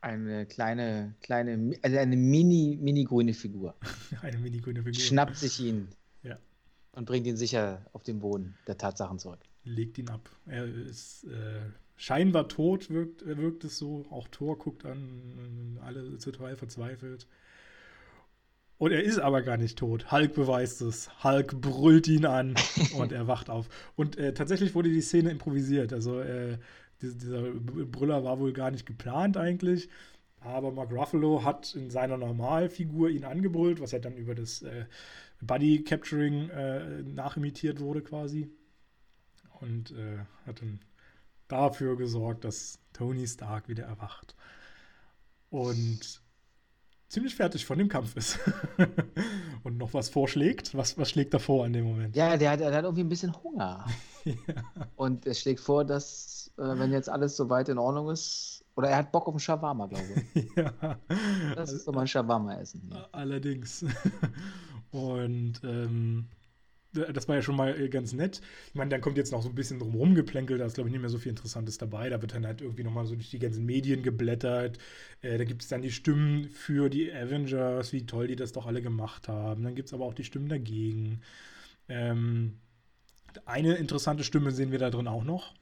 Eine 0.00 0.46
kleine, 0.46 1.14
kleine, 1.22 1.76
also 1.82 1.96
eine 1.98 2.16
mini, 2.16 2.76
mini 2.80 3.04
grüne 3.04 3.34
Figur. 3.34 3.76
eine 4.22 4.38
mini 4.38 4.58
grüne 4.58 4.82
Figur. 4.82 5.00
Schnappt 5.00 5.36
sich 5.36 5.60
ihn. 5.60 5.88
Ja. 6.24 6.38
Und 6.90 7.04
bringt 7.04 7.26
ihn 7.28 7.36
sicher 7.36 7.86
auf 7.92 8.02
den 8.02 8.18
Boden 8.18 8.56
der 8.66 8.76
Tatsachen 8.76 9.20
zurück. 9.20 9.38
Legt 9.62 9.98
ihn 9.98 10.08
ab. 10.08 10.28
Er 10.46 10.64
ist 10.64 11.24
äh, 11.24 11.60
scheinbar 12.02 12.48
tot, 12.48 12.90
wirkt, 12.90 13.24
wirkt 13.24 13.62
es 13.62 13.78
so. 13.78 14.04
Auch 14.10 14.26
Thor 14.28 14.58
guckt 14.58 14.84
an, 14.84 15.78
alle 15.84 16.18
total 16.18 16.56
verzweifelt. 16.56 17.28
Und 18.76 18.90
er 18.90 19.04
ist 19.04 19.20
aber 19.20 19.42
gar 19.42 19.56
nicht 19.56 19.78
tot. 19.78 20.10
Hulk 20.10 20.34
beweist 20.34 20.82
es. 20.82 21.08
Hulk 21.22 21.60
brüllt 21.60 22.08
ihn 22.08 22.26
an 22.26 22.56
und 22.96 23.12
er 23.12 23.28
wacht 23.28 23.50
auf. 23.50 23.68
Und 23.94 24.18
äh, 24.18 24.34
tatsächlich 24.34 24.74
wurde 24.74 24.90
die 24.90 25.00
Szene 25.00 25.30
improvisiert. 25.30 25.92
Also 25.92 26.18
äh, 26.20 26.58
dieser 27.00 27.42
Brüller 27.52 28.24
war 28.24 28.40
wohl 28.40 28.52
gar 28.52 28.72
nicht 28.72 28.84
geplant 28.84 29.36
eigentlich. 29.36 29.88
Aber 30.40 30.72
Mark 30.72 30.90
Ruffalo 30.90 31.44
hat 31.44 31.76
in 31.76 31.90
seiner 31.90 32.16
Normalfigur 32.16 33.10
ihn 33.10 33.24
angebrüllt, 33.24 33.80
was 33.80 33.92
ja 33.92 34.00
dann 34.00 34.16
über 34.16 34.34
das 34.34 34.62
äh, 34.62 34.86
Body 35.40 35.84
Capturing 35.84 36.50
äh, 36.50 37.02
nachimitiert 37.02 37.78
wurde 37.78 38.02
quasi. 38.02 38.50
Und 39.60 39.92
äh, 39.92 40.18
hat 40.44 40.60
dann 40.60 40.80
dafür 41.52 41.96
gesorgt, 41.96 42.44
dass 42.44 42.78
Tony 42.92 43.26
Stark 43.26 43.68
wieder 43.68 43.84
erwacht. 43.84 44.34
Und 45.50 46.22
ziemlich 47.08 47.34
fertig 47.34 47.66
von 47.66 47.78
dem 47.78 47.88
Kampf 47.88 48.16
ist. 48.16 48.38
und 49.64 49.76
noch 49.76 49.92
was 49.92 50.08
vorschlägt. 50.08 50.74
Was, 50.74 50.96
was 50.96 51.10
schlägt 51.10 51.34
er 51.34 51.40
vor 51.40 51.66
in 51.66 51.74
dem 51.74 51.84
Moment? 51.84 52.16
Ja, 52.16 52.36
der, 52.36 52.56
der 52.56 52.74
hat 52.74 52.84
irgendwie 52.84 53.04
ein 53.04 53.08
bisschen 53.08 53.34
Hunger. 53.42 53.86
ja. 54.24 54.34
Und 54.96 55.26
er 55.26 55.34
schlägt 55.34 55.60
vor, 55.60 55.84
dass, 55.84 56.50
äh, 56.56 56.62
wenn 56.62 56.90
jetzt 56.90 57.10
alles 57.10 57.36
soweit 57.36 57.68
in 57.68 57.78
Ordnung 57.78 58.10
ist, 58.10 58.64
oder 58.74 58.88
er 58.88 58.96
hat 58.96 59.12
Bock 59.12 59.28
auf 59.28 59.34
ein 59.34 59.40
Shawarma, 59.40 59.86
glaube 59.86 60.24
ich. 60.32 60.48
ja. 60.56 60.98
Das 61.54 61.70
ist 61.72 61.84
so 61.84 61.92
mein 61.92 62.06
Shawarma-Essen. 62.06 62.94
Allerdings. 63.12 63.84
und 64.90 65.60
ähm, 65.62 66.28
das 66.92 67.28
war 67.28 67.36
ja 67.36 67.42
schon 67.42 67.56
mal 67.56 67.78
äh, 67.80 67.88
ganz 67.88 68.12
nett. 68.12 68.40
Ich 68.68 68.74
meine, 68.74 68.90
dann 68.90 69.00
kommt 69.00 69.16
jetzt 69.16 69.32
noch 69.32 69.42
so 69.42 69.48
ein 69.48 69.54
bisschen 69.54 69.78
drumherum 69.78 70.14
geplänkelt, 70.14 70.60
da 70.60 70.66
ist, 70.66 70.74
glaube 70.74 70.88
ich, 70.88 70.92
nicht 70.92 71.00
mehr 71.00 71.10
so 71.10 71.18
viel 71.18 71.30
Interessantes 71.30 71.78
dabei. 71.78 72.08
Da 72.10 72.20
wird 72.20 72.34
dann 72.34 72.46
halt 72.46 72.60
irgendwie 72.60 72.84
nochmal 72.84 73.06
so 73.06 73.14
durch 73.14 73.30
die 73.30 73.38
ganzen 73.38 73.64
Medien 73.66 74.02
geblättert. 74.02 74.78
Äh, 75.22 75.38
da 75.38 75.44
gibt 75.44 75.62
es 75.62 75.68
dann 75.68 75.82
die 75.82 75.90
Stimmen 75.90 76.48
für 76.48 76.90
die 76.90 77.12
Avengers, 77.12 77.92
wie 77.92 78.06
toll 78.06 78.26
die 78.28 78.36
das 78.36 78.52
doch 78.52 78.66
alle 78.66 78.82
gemacht 78.82 79.28
haben. 79.28 79.62
Dann 79.64 79.74
gibt 79.74 79.88
es 79.88 79.94
aber 79.94 80.04
auch 80.04 80.14
die 80.14 80.24
Stimmen 80.24 80.48
dagegen. 80.48 81.20
Ähm, 81.88 82.58
eine 83.46 83.74
interessante 83.76 84.24
Stimme 84.24 84.52
sehen 84.52 84.72
wir 84.72 84.78
da 84.78 84.90
drin 84.90 85.08
auch 85.08 85.24
noch. 85.24 85.54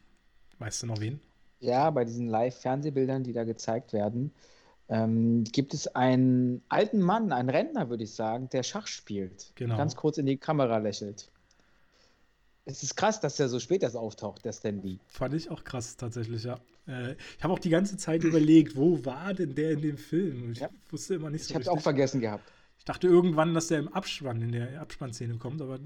Weißt 0.59 0.83
du 0.83 0.87
noch 0.87 1.01
wen? 1.01 1.21
Ja, 1.61 1.91
bei 1.91 2.05
diesen 2.05 2.27
Live-Fernsehbildern, 2.29 3.23
die 3.23 3.33
da 3.33 3.45
gezeigt 3.45 3.93
werden, 3.93 4.33
ähm, 4.91 5.45
gibt 5.45 5.73
es 5.73 5.87
einen 5.95 6.63
alten 6.69 7.01
Mann, 7.01 7.33
einen 7.33 7.49
Rentner, 7.49 7.89
würde 7.89 8.03
ich 8.03 8.13
sagen, 8.13 8.49
der 8.51 8.65
Schach 8.65 8.89
spielt. 8.89 9.53
Genau. 9.55 9.77
Ganz 9.77 9.95
kurz 9.95 10.19
in 10.19 10.27
die 10.27 10.37
Kamera 10.37 10.79
lächelt. 10.79 11.31
Es 12.65 12.83
ist 12.83 12.97
krass, 12.97 13.21
dass 13.21 13.39
er 13.39 13.49
so 13.49 13.61
spät 13.61 13.85
erst 13.85 13.97
auftaucht, 13.97 14.45
der 14.45 14.53
Stanley. 14.53 14.99
Fand 15.07 15.35
ich 15.35 15.51
auch 15.51 15.63
krass, 15.63 15.97
tatsächlich, 15.97 16.43
ja. 16.43 16.59
Äh, 16.89 17.13
ich 17.39 17.43
habe 17.43 17.55
auch 17.55 17.59
die 17.61 17.71
ganze 17.71 17.97
Zeit 17.97 18.25
überlegt, 18.25 18.77
wo 18.77 19.05
war 19.05 19.33
denn 19.33 19.55
der 19.55 19.71
in 19.73 19.81
dem 19.81 19.97
Film? 19.97 20.53
Ich 20.53 20.59
ja. 20.59 20.69
wusste 20.89 21.15
immer 21.15 21.31
nicht 21.31 21.45
so 21.45 21.51
Ich 21.51 21.55
habe 21.55 21.63
es 21.63 21.69
auch 21.69 21.81
vergessen 21.81 22.21
gehabt. 22.21 22.51
Ich 22.79 22.85
dachte 22.85 23.07
irgendwann, 23.07 23.55
dass 23.55 23.69
der 23.69 23.79
im 23.79 23.89
Abspann, 23.89 24.43
in 24.43 24.53
der 24.53 24.81
Abspannszene 24.81 25.37
kommt, 25.39 25.63
aber 25.63 25.79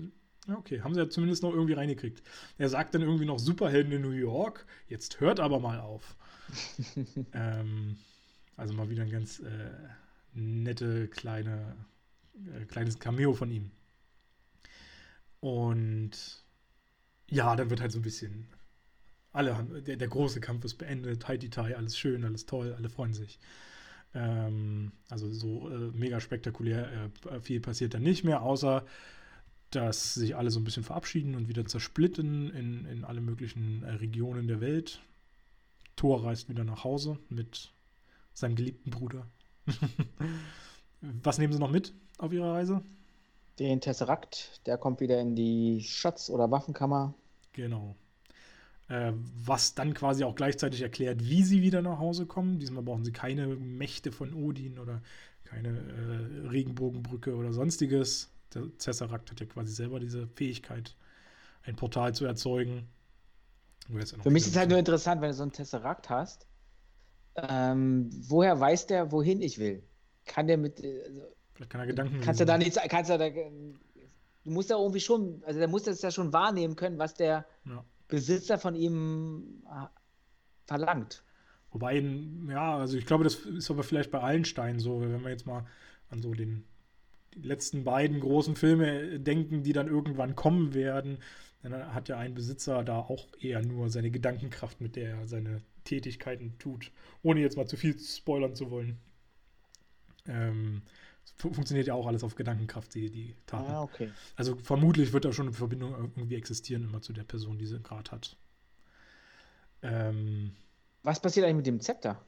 okay, 0.56 0.80
haben 0.80 0.94
sie 0.94 1.00
ja 1.00 1.10
zumindest 1.10 1.42
noch 1.42 1.52
irgendwie 1.52 1.74
reingekriegt. 1.74 2.22
Er 2.56 2.70
sagt 2.70 2.94
dann 2.94 3.02
irgendwie 3.02 3.26
noch 3.26 3.38
Superhelden 3.38 3.92
in 3.92 4.02
New 4.02 4.10
York, 4.10 4.64
jetzt 4.88 5.20
hört 5.20 5.40
aber 5.40 5.60
mal 5.60 5.80
auf. 5.80 6.16
ähm, 7.34 7.96
also 8.56 8.74
mal 8.74 8.90
wieder 8.90 9.02
ein 9.02 9.10
ganz 9.10 9.40
äh, 9.40 9.70
nette 10.32 11.08
kleine, 11.08 11.76
äh, 12.54 12.64
kleines 12.66 12.98
Cameo 12.98 13.32
von 13.34 13.50
ihm. 13.50 13.70
Und 15.40 16.44
ja, 17.28 17.54
dann 17.56 17.70
wird 17.70 17.80
halt 17.80 17.92
so 17.92 17.98
ein 17.98 18.02
bisschen 18.02 18.46
alle 19.34 19.56
haben, 19.56 19.84
der, 19.84 19.96
der 19.96 20.08
große 20.08 20.40
Kampf 20.40 20.64
ist 20.64 20.76
beendet, 20.76 21.26
Haiti 21.26 21.50
Tai, 21.50 21.76
alles 21.76 21.98
schön, 21.98 22.24
alles 22.24 22.46
toll, 22.46 22.72
alle 22.74 22.88
freuen 22.88 23.14
sich. 23.14 23.40
Ähm, 24.14 24.92
also 25.10 25.30
so 25.32 25.68
äh, 25.68 25.90
mega 25.92 26.20
spektakulär 26.20 27.10
äh, 27.30 27.40
viel 27.40 27.60
passiert 27.60 27.94
dann 27.94 28.02
nicht 28.02 28.22
mehr, 28.22 28.42
außer 28.42 28.86
dass 29.70 30.14
sich 30.14 30.36
alle 30.36 30.52
so 30.52 30.60
ein 30.60 30.64
bisschen 30.64 30.84
verabschieden 30.84 31.34
und 31.34 31.48
wieder 31.48 31.66
zersplitten 31.66 32.50
in, 32.50 32.86
in 32.86 33.04
alle 33.04 33.20
möglichen 33.20 33.82
äh, 33.82 33.94
Regionen 33.94 34.46
der 34.46 34.60
Welt. 34.60 35.02
Thor 35.96 36.24
reist 36.24 36.48
wieder 36.48 36.62
nach 36.62 36.84
Hause 36.84 37.18
mit 37.28 37.72
seinem 38.34 38.56
geliebten 38.56 38.90
Bruder. 38.90 39.26
Was 41.22 41.38
nehmen 41.38 41.52
Sie 41.52 41.58
noch 41.58 41.70
mit 41.70 41.94
auf 42.18 42.32
Ihrer 42.32 42.52
Reise? 42.52 42.82
Den 43.58 43.80
Tesseract, 43.80 44.60
der 44.66 44.78
kommt 44.78 45.00
wieder 45.00 45.20
in 45.20 45.36
die 45.36 45.80
Schatz- 45.82 46.28
oder 46.28 46.50
Waffenkammer. 46.50 47.14
Genau. 47.52 47.96
Äh, 48.88 49.12
was 49.46 49.74
dann 49.74 49.94
quasi 49.94 50.24
auch 50.24 50.34
gleichzeitig 50.34 50.82
erklärt, 50.82 51.24
wie 51.24 51.42
sie 51.42 51.62
wieder 51.62 51.80
nach 51.80 51.98
Hause 51.98 52.26
kommen. 52.26 52.58
Diesmal 52.58 52.82
brauchen 52.82 53.04
sie 53.04 53.12
keine 53.12 53.46
Mächte 53.46 54.12
von 54.12 54.34
Odin 54.34 54.78
oder 54.78 55.00
keine 55.44 55.68
äh, 55.68 56.48
Regenbogenbrücke 56.48 57.34
oder 57.34 57.52
sonstiges. 57.52 58.30
Der 58.52 58.64
Cesarakt 58.78 59.30
hat 59.30 59.40
ja 59.40 59.46
quasi 59.46 59.72
selber 59.72 60.00
diese 60.00 60.26
Fähigkeit, 60.26 60.96
ein 61.62 61.76
Portal 61.76 62.14
zu 62.14 62.26
erzeugen. 62.26 62.88
Für 64.22 64.30
mich 64.30 64.44
ist 64.44 64.50
es 64.50 64.56
halt 64.56 64.70
nur 64.70 64.78
interessant, 64.78 65.20
wenn 65.20 65.28
du 65.28 65.34
so 65.34 65.42
einen 65.42 65.52
Tesseract 65.52 66.08
hast, 66.08 66.46
ähm, 67.36 68.10
woher 68.28 68.58
weiß 68.58 68.86
der, 68.86 69.12
wohin 69.12 69.40
ich 69.42 69.58
will? 69.58 69.82
Kann 70.24 70.46
der 70.46 70.56
mit. 70.56 70.82
Also, 70.82 71.22
Vielleicht 71.54 71.70
kann 71.70 71.80
er 71.80 71.86
Gedanken 71.86 72.20
Kannst 72.20 72.40
du 72.40 72.46
da 72.46 72.58
nichts. 72.58 72.78
Kannst 72.88 73.10
du 73.10 73.18
da, 73.18 73.30
du 73.30 74.50
musst 74.50 74.70
ja 74.70 74.76
irgendwie 74.76 75.00
schon. 75.00 75.42
Also, 75.44 75.58
der 75.58 75.68
muss 75.68 75.84
das 75.84 76.02
ja 76.02 76.10
schon 76.10 76.32
wahrnehmen 76.32 76.76
können, 76.76 76.98
was 76.98 77.14
der 77.14 77.46
ja. 77.64 77.84
Besitzer 78.08 78.58
von 78.58 78.74
ihm 78.74 79.62
äh, 79.66 79.86
verlangt. 80.66 81.24
Wobei, 81.70 81.98
ja, 82.48 82.78
also 82.78 82.96
ich 82.96 83.04
glaube, 83.04 83.24
das 83.24 83.34
ist 83.34 83.68
aber 83.68 83.82
vielleicht 83.82 84.12
bei 84.12 84.20
allen 84.20 84.44
Steinen 84.44 84.78
so, 84.78 85.00
wenn 85.00 85.24
wir 85.24 85.30
jetzt 85.30 85.46
mal 85.46 85.66
an 86.08 86.22
so 86.22 86.32
den 86.32 86.64
die 87.34 87.42
letzten 87.42 87.82
beiden 87.84 88.20
großen 88.20 88.54
Filme 88.56 89.18
denken, 89.18 89.62
die 89.62 89.72
dann 89.72 89.88
irgendwann 89.88 90.36
kommen 90.36 90.72
werden, 90.72 91.18
dann 91.62 91.94
hat 91.94 92.08
ja 92.08 92.16
ein 92.16 92.34
Besitzer 92.34 92.84
da 92.84 92.98
auch 92.98 93.26
eher 93.40 93.62
nur 93.62 93.90
seine 93.90 94.10
Gedankenkraft, 94.10 94.80
mit 94.80 94.96
der 94.96 95.16
er 95.16 95.26
seine 95.26 95.62
Tätigkeiten 95.84 96.58
tut, 96.58 96.90
ohne 97.22 97.40
jetzt 97.40 97.56
mal 97.56 97.66
zu 97.66 97.76
viel 97.76 97.98
spoilern 97.98 98.54
zu 98.54 98.70
wollen. 98.70 98.98
Ähm, 100.26 100.82
funktioniert 101.36 101.86
ja 101.86 101.94
auch 101.94 102.06
alles 102.06 102.24
auf 102.24 102.34
Gedankenkraft, 102.34 102.94
die, 102.94 103.10
die 103.10 103.36
Taten. 103.46 103.70
Ah, 103.70 103.82
okay. 103.82 104.10
Also 104.36 104.56
vermutlich 104.56 105.12
wird 105.12 105.24
da 105.24 105.32
schon 105.32 105.46
eine 105.46 105.54
Verbindung 105.54 105.92
irgendwie 106.16 106.36
existieren, 106.36 106.84
immer 106.84 107.02
zu 107.02 107.12
der 107.12 107.24
Person, 107.24 107.58
die 107.58 107.66
sie 107.66 107.80
gerade 107.80 108.10
hat. 108.10 108.36
Ähm, 109.82 110.52
Was 111.02 111.20
passiert 111.20 111.44
eigentlich 111.44 111.56
mit 111.56 111.66
dem 111.66 111.80
Zepter? 111.80 112.20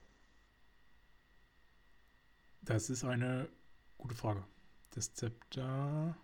Das 2.63 2.91
ist 2.91 3.05
eine 3.05 3.49
gute 3.97 4.15
Frage. 4.15 4.43
Das 4.91 5.15
Zepter. 5.15 6.17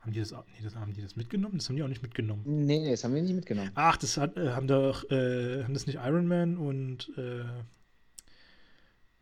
Haben 0.00 0.12
die 0.12 0.20
das, 0.20 0.30
nee, 0.30 0.62
das, 0.62 0.74
haben 0.76 0.94
die 0.94 1.02
das 1.02 1.16
mitgenommen? 1.16 1.58
Das 1.58 1.68
haben 1.68 1.76
die 1.76 1.82
auch 1.82 1.88
nicht 1.88 2.02
mitgenommen. 2.02 2.42
Nee, 2.46 2.78
nee 2.78 2.90
das 2.90 3.04
haben 3.04 3.14
wir 3.14 3.22
nicht 3.22 3.34
mitgenommen. 3.34 3.70
Ach, 3.74 3.96
das 3.96 4.16
hat, 4.16 4.36
äh, 4.36 4.50
haben 4.50 4.68
doch, 4.68 5.10
äh, 5.10 5.64
haben 5.64 5.74
das 5.74 5.86
nicht 5.86 5.96
Iron 5.96 6.26
Man 6.26 6.56
und, 6.56 7.12
äh, 7.18 7.44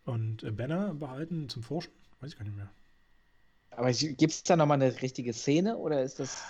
und 0.05 0.43
äh, 0.43 0.51
Banner 0.51 0.95
behalten 0.95 1.49
zum 1.49 1.63
Forschen? 1.63 1.93
Weiß 2.21 2.33
ich 2.33 2.39
gar 2.39 2.45
nicht 2.45 2.57
mehr. 2.57 2.71
Aber 3.71 3.93
gibt 3.93 4.33
es 4.33 4.43
da 4.43 4.57
nochmal 4.57 4.81
eine 4.81 5.03
richtige 5.03 5.33
Szene 5.33 5.77
oder 5.77 6.03
ist 6.03 6.19
das. 6.19 6.43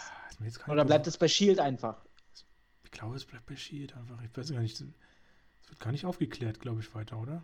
Ah, 0.64 0.70
oder 0.70 0.84
bleibt 0.84 1.06
es 1.06 1.16
bei 1.16 1.28
Shield 1.28 1.58
einfach? 1.58 2.05
Ich 2.84 2.90
glaube, 2.90 3.16
es 3.16 3.24
bleibt 3.24 3.46
bei 3.46 3.56
Shield 3.56 3.96
einfach. 3.96 4.22
Ich 4.22 4.36
weiß 4.36 4.52
gar 4.52 4.60
nicht. 4.60 4.74
Es 4.74 4.84
wird 5.68 5.80
gar 5.80 5.92
nicht 5.92 6.05
aufgeklärt, 6.05 6.60
glaube 6.60 6.80
ich, 6.80 6.94
weiter, 6.94 7.18
oder? 7.18 7.42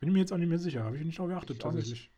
Bin 0.00 0.12
mir 0.12 0.20
jetzt 0.20 0.32
auch 0.32 0.36
nicht 0.36 0.48
mehr 0.48 0.58
sicher. 0.58 0.84
Habe 0.84 0.96
ich 0.96 1.04
nicht 1.04 1.18
darauf 1.18 1.30
geachtet, 1.30 1.60
tatsächlich. 1.60 1.92
Ich, 1.92 2.04
ich, 2.04 2.17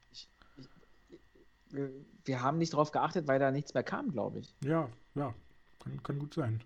wir 2.25 2.43
haben 2.43 2.59
nicht 2.59 2.73
darauf 2.73 2.91
geachtet, 2.91 3.27
weil 3.27 3.39
da 3.39 3.51
nichts 3.51 3.75
mehr 3.75 3.83
kam, 3.83 4.11
glaube 4.11 4.41
ich. 4.41 4.55
Ja, 4.65 4.89
ja. 5.15 5.35
Kann, 5.83 6.03
kann 6.03 6.19
gut 6.19 6.35
sein. 6.35 6.63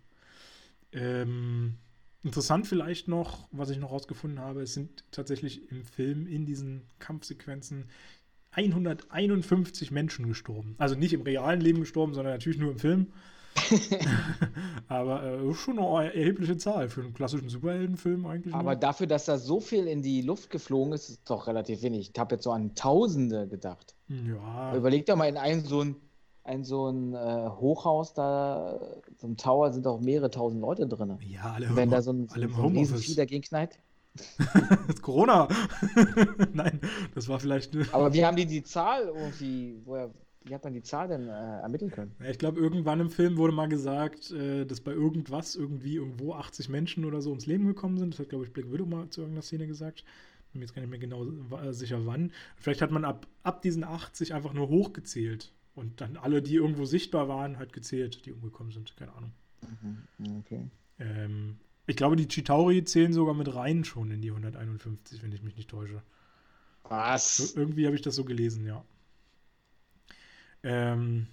Ähm, 0.93 1.77
interessant 2.23 2.67
vielleicht 2.67 3.09
noch, 3.09 3.49
was 3.53 3.71
ich 3.71 3.79
noch 3.79 3.93
rausgefunden 3.93 4.41
habe, 4.41 4.63
es 4.63 4.75
sind 4.75 5.05
tatsächlich 5.11 5.71
im 5.71 5.85
Film 5.85 6.27
in 6.27 6.47
diesen 6.47 6.83
Kampfsequenzen 6.99 7.89
151 8.53 9.91
Menschen 9.91 10.29
gestorben. 10.29 10.75
Also 10.79 10.95
nicht 10.95 11.13
im 11.13 11.23
realen 11.23 11.61
Leben 11.61 11.81
gestorben, 11.81 12.15
sondern 12.15 12.35
natürlich 12.35 12.59
nur 12.59 12.71
im 12.73 12.79
Film. 12.79 13.13
aber 14.89 15.23
äh, 15.23 15.55
schon 15.55 15.79
eine 15.79 16.15
erhebliche 16.15 16.57
Zahl 16.57 16.89
für 16.89 17.03
einen 17.03 17.15
klassischen 17.15 17.49
Superheldenfilm 17.49 18.27
eigentlich. 18.27 18.55
Aber 18.55 18.73
nur. 18.73 18.81
dafür, 18.81 19.07
dass 19.07 19.25
da 19.27 19.39
so 19.39 19.61
viel 19.61 19.87
in 19.87 20.03
die 20.03 20.23
Luft 20.23 20.51
geflogen 20.51 20.93
ist, 20.93 21.09
ist 21.09 21.31
doch 21.31 21.47
relativ 21.47 21.83
wenig. 21.83 22.11
Ich 22.13 22.19
habe 22.19 22.35
jetzt 22.35 22.45
so 22.45 22.53
an 22.53 22.75
Tausende 22.75 23.49
gedacht. 23.49 23.95
Ja. 24.09 24.75
Überleg 24.75 25.07
doch 25.07 25.17
mal 25.17 25.29
in 25.29 25.37
ein 25.37 25.65
so 25.65 25.83
ein, 25.83 25.97
ein, 26.43 26.65
so 26.65 26.89
ein 26.89 27.15
äh, 27.15 27.49
Hochhaus 27.49 28.15
da, 28.15 28.81
so 29.17 29.27
ein 29.27 29.37
Tower 29.37 29.73
sind 29.73 29.87
auch 29.87 30.01
mehrere 30.01 30.31
tausend 30.31 30.61
Leute 30.61 30.87
drin. 30.87 31.17
Ja, 31.21 31.53
alle 31.55 31.75
Wenn 31.75 31.91
da 31.91 32.03
so 32.03 32.13
ein, 32.13 32.29
alle 32.33 32.49
so 32.49 32.63
ein 32.63 32.77
Riesenvieh 32.77 33.15
dagegen 33.15 33.43
knallt. 33.43 33.79
Corona. 35.03 35.49
Nein, 36.53 36.81
das 37.15 37.29
war 37.29 37.41
vielleicht. 37.41 37.77
Aber 37.93 38.13
wie 38.13 38.25
haben 38.25 38.37
die 38.37 38.47
die 38.47 38.63
Zahl 38.63 39.07
irgendwie, 39.07 39.81
woher, 39.85 40.11
wie 40.45 40.55
hat 40.55 40.63
man 40.63 40.75
die 40.75 40.83
Zahl 40.83 41.09
denn 41.09 41.29
äh, 41.29 41.61
ermitteln 41.61 41.91
können? 41.91 42.15
Ja, 42.21 42.29
ich 42.29 42.39
glaube, 42.39 42.61
irgendwann 42.61 43.01
im 43.01 43.11
Film 43.11 43.39
wurde 43.39 43.55
mal 43.55 43.69
gesagt, 43.69 44.31
äh, 44.31 44.67
dass 44.67 44.81
bei 44.81 44.93
irgendwas 44.93 45.57
irgendwie 45.57 45.97
irgendwo 45.97 46.35
80 46.35 46.69
Menschen 46.69 47.05
oder 47.07 47.23
so 47.23 47.31
ums 47.31 47.47
Leben 47.47 47.67
gekommen 47.67 47.99
sind. 47.99 48.13
Das 48.13 48.21
hat, 48.21 48.29
glaube 48.29 48.45
ich, 48.45 48.53
Black 48.53 48.71
Widow 48.71 48.85
mal 48.85 49.09
zu 49.09 49.23
irgendeiner 49.23 49.43
Szene 49.43 49.67
gesagt. 49.67 50.05
Bin 50.53 50.61
mir 50.61 50.67
jetzt 50.67 50.75
gar 50.75 50.83
nicht 50.83 50.91
mehr 50.91 50.99
genau 50.99 51.25
äh, 51.57 51.73
sicher 51.73 52.05
wann. 52.07 52.31
Vielleicht 52.57 52.83
hat 52.83 52.91
man 52.91 53.07
ab, 53.07 53.27
ab 53.43 53.63
diesen 53.63 53.85
80 53.85 54.35
einfach 54.35 54.53
nur 54.53 54.69
hochgezählt. 54.69 55.53
Und 55.75 56.01
dann 56.01 56.17
alle, 56.17 56.43
die 56.43 56.55
irgendwo 56.57 56.85
sichtbar 56.85 57.27
waren, 57.27 57.59
halt 57.59 57.73
gezählt, 57.73 58.27
die 58.27 58.33
umgekommen 58.33 58.71
sind. 58.71 58.97
Keine 58.97 59.15
Ahnung. 59.15 59.33
Mhm, 60.19 60.39
okay. 60.41 60.71
Ähm, 61.01 61.57
ich 61.87 61.97
glaube, 61.97 62.17
die 62.17 62.29
Chitauri 62.29 62.85
zählen 62.85 63.13
sogar 63.13 63.35
mit 63.35 63.55
rein 63.55 63.85
schon 63.85 64.11
in 64.11 64.21
die 64.21 64.31
151, 64.31 65.23
wenn 65.23 65.33
ich 65.33 65.43
mich 65.43 65.57
nicht 65.57 65.71
täusche. 65.71 66.03
Was? 66.85 67.37
So, 67.39 67.59
irgendwie 67.59 67.87
habe 67.87 67.97
ich 67.97 68.03
das 68.03 68.15
so 68.15 68.25
gelesen, 68.25 68.67
ja. 68.67 68.85
Ähm, 70.65 71.27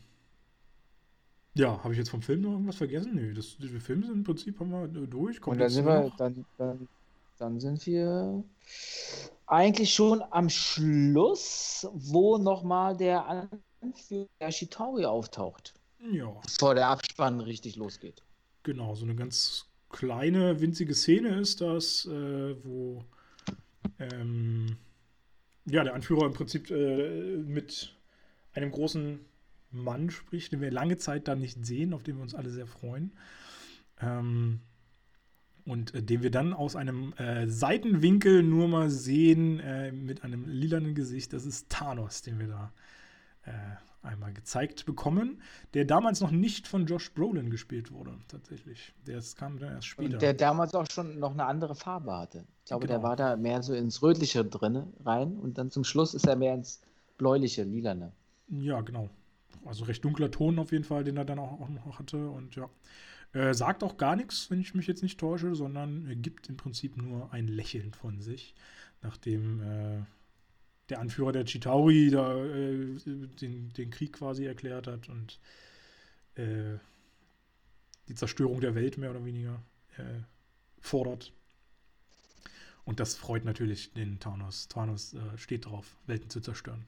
ja, 1.54 1.84
habe 1.84 1.94
ich 1.94 1.98
jetzt 1.98 2.10
vom 2.10 2.22
Film 2.22 2.42
noch 2.42 2.52
irgendwas 2.52 2.76
vergessen? 2.76 3.16
Nö, 3.16 3.34
das, 3.34 3.58
die 3.58 3.68
Filme 3.80 4.06
sind 4.06 4.16
im 4.16 4.24
Prinzip 4.24 4.60
haben 4.60 4.72
wir 4.72 4.88
durch. 4.88 5.42
Kommt 5.42 5.56
Und 5.56 5.60
dann 5.60 5.70
sind 5.70 5.86
wir, 5.86 6.12
dann, 6.18 6.46
dann, 6.58 6.88
dann 7.38 7.60
sind 7.60 7.86
wir 7.86 8.44
eigentlich 9.48 9.94
schon 9.94 10.22
am 10.32 10.50
Schluss, 10.50 11.88
wo 11.94 12.38
nochmal 12.38 12.96
der 12.96 13.50
Anführer 13.82 14.28
der 14.40 14.52
Shitauri 14.52 15.06
auftaucht. 15.06 15.74
Ja. 16.12 16.34
Bevor 16.44 16.76
der 16.76 16.88
Abspann 16.88 17.42
richtig 17.42 17.76
losgeht. 17.76 18.24
Genau, 18.64 18.96
so 18.96 19.06
eine 19.06 19.16
ganz 19.16 19.66
kleine, 19.90 20.62
winzige 20.62 20.94
Szene 20.94 21.40
ist 21.40 21.62
das, 21.62 22.06
äh, 22.06 22.56
wo 22.64 23.04
ähm, 24.00 24.78
ja, 25.66 25.84
der 25.84 25.94
Anführer 25.94 26.26
im 26.26 26.34
Prinzip 26.34 26.72
äh, 26.72 27.38
mit 27.38 27.94
einem 28.54 28.72
großen 28.72 29.20
Mann 29.72 30.10
spricht, 30.10 30.52
den 30.52 30.62
wir 30.62 30.72
lange 30.72 30.98
Zeit 30.98 31.28
dann 31.28 31.40
nicht 31.40 31.66
sehen, 31.66 31.94
auf 31.94 32.04
den 32.04 32.18
wir 32.18 32.24
uns 32.24 32.36
alle 32.36 32.50
sehr 32.50 32.68
freuen. 32.68 33.14
Ähm, 34.02 34.62
und 35.66 35.94
äh, 35.94 36.02
den 36.02 36.24
wir 36.24 36.32
dann 36.32 36.54
aus 36.54 36.76
einem 36.76 37.14
äh, 37.14 37.48
Seitenwinkel 37.48 38.44
nur 38.44 38.68
mal 38.68 38.90
sehen 38.90 39.60
äh, 39.60 39.92
mit 39.92 40.24
einem 40.24 40.48
lilanen 40.48 40.96
Gesicht. 40.96 41.34
Das 41.34 41.46
ist 41.46 41.70
Thanos, 41.70 42.22
den 42.22 42.40
wir 42.40 42.48
da 42.48 42.74
äh, 43.44 43.52
einmal 44.04 44.34
gezeigt 44.34 44.86
bekommen, 44.86 45.42
der 45.74 45.86
damals 45.86 46.22
noch 46.22 46.32
nicht 46.32 46.68
von 46.68 46.88
Josh 46.88 47.14
Brolin 47.14 47.52
gespielt 47.52 47.92
wurde, 47.92 48.18
tatsächlich. 48.28 48.94
Der 49.06 49.22
kam 49.38 49.60
dann 49.60 49.76
erst 49.76 49.88
später. 49.88 50.14
Und 50.14 50.22
der 50.22 50.34
damals 50.34 50.74
auch 50.74 50.90
schon 50.90 51.20
noch 51.20 51.32
eine 51.32 51.46
andere 51.46 51.76
Farbe 51.76 52.12
hatte. 52.18 52.46
Ich 52.60 52.66
glaube, 52.66 52.88
genau. 52.88 53.00
der 53.00 53.04
war 53.04 53.16
da 53.16 53.38
mehr 53.38 53.62
so 53.62 53.74
ins 53.74 54.02
Rötliche 54.02 54.44
drin 54.44 54.94
rein 55.06 55.38
und 55.38 55.58
dann 55.58 55.70
zum 55.70 55.84
Schluss 55.84 56.14
ist 56.14 56.26
er 56.26 56.36
mehr 56.36 56.56
ins 56.56 56.82
Bläuliche, 57.18 57.64
Lilane. 57.64 58.14
Ja, 58.52 58.82
genau. 58.82 59.10
Also 59.66 59.86
recht 59.86 60.04
dunkler 60.04 60.32
Ton 60.32 60.60
auf 60.60 60.72
jeden 60.72 60.84
Fall, 60.84 61.04
den 61.04 61.18
er 61.18 61.26
dann 61.26 61.40
auch, 61.40 61.68
noch 61.70 62.00
hatte 62.00 62.30
und 62.30 62.56
ja. 62.56 62.70
Äh, 63.34 63.54
sagt 63.54 63.82
auch 63.82 63.96
gar 63.96 64.18
nichts, 64.18 64.52
wenn 64.52 64.60
ich 64.60 64.76
mich 64.76 64.88
jetzt 64.88 65.04
nicht 65.04 65.18
täusche, 65.18 65.56
sondern 65.56 66.22
gibt 66.22 66.50
im 66.50 66.58
Prinzip 66.58 66.98
nur 66.98 67.32
ein 67.32 67.48
Lächeln 67.48 67.94
von 67.94 68.20
sich, 68.20 68.54
nachdem 69.02 69.62
äh, 69.62 70.02
der 70.90 71.00
Anführer 71.00 71.32
der 71.32 71.46
Chitauri 71.46 72.10
da, 72.10 72.36
äh, 72.44 72.98
den, 73.40 73.72
den 73.72 73.90
Krieg 73.90 74.14
quasi 74.14 74.46
erklärt 74.46 74.88
hat 74.88 75.08
und 75.08 75.40
äh, 76.36 76.78
die 78.10 78.16
Zerstörung 78.16 78.60
der 78.60 78.76
Welt 78.76 78.98
mehr 78.98 79.12
oder 79.12 79.24
weniger 79.24 79.62
äh, 79.98 80.24
fordert. 80.82 81.32
Und 82.84 83.00
das 83.00 83.16
freut 83.16 83.46
natürlich 83.46 83.94
den 83.94 84.20
Thanos. 84.20 84.68
Thanos 84.68 85.14
äh, 85.14 85.38
steht 85.38 85.68
drauf, 85.68 85.96
Welten 86.08 86.30
zu 86.30 86.42
zerstören. 86.42 86.84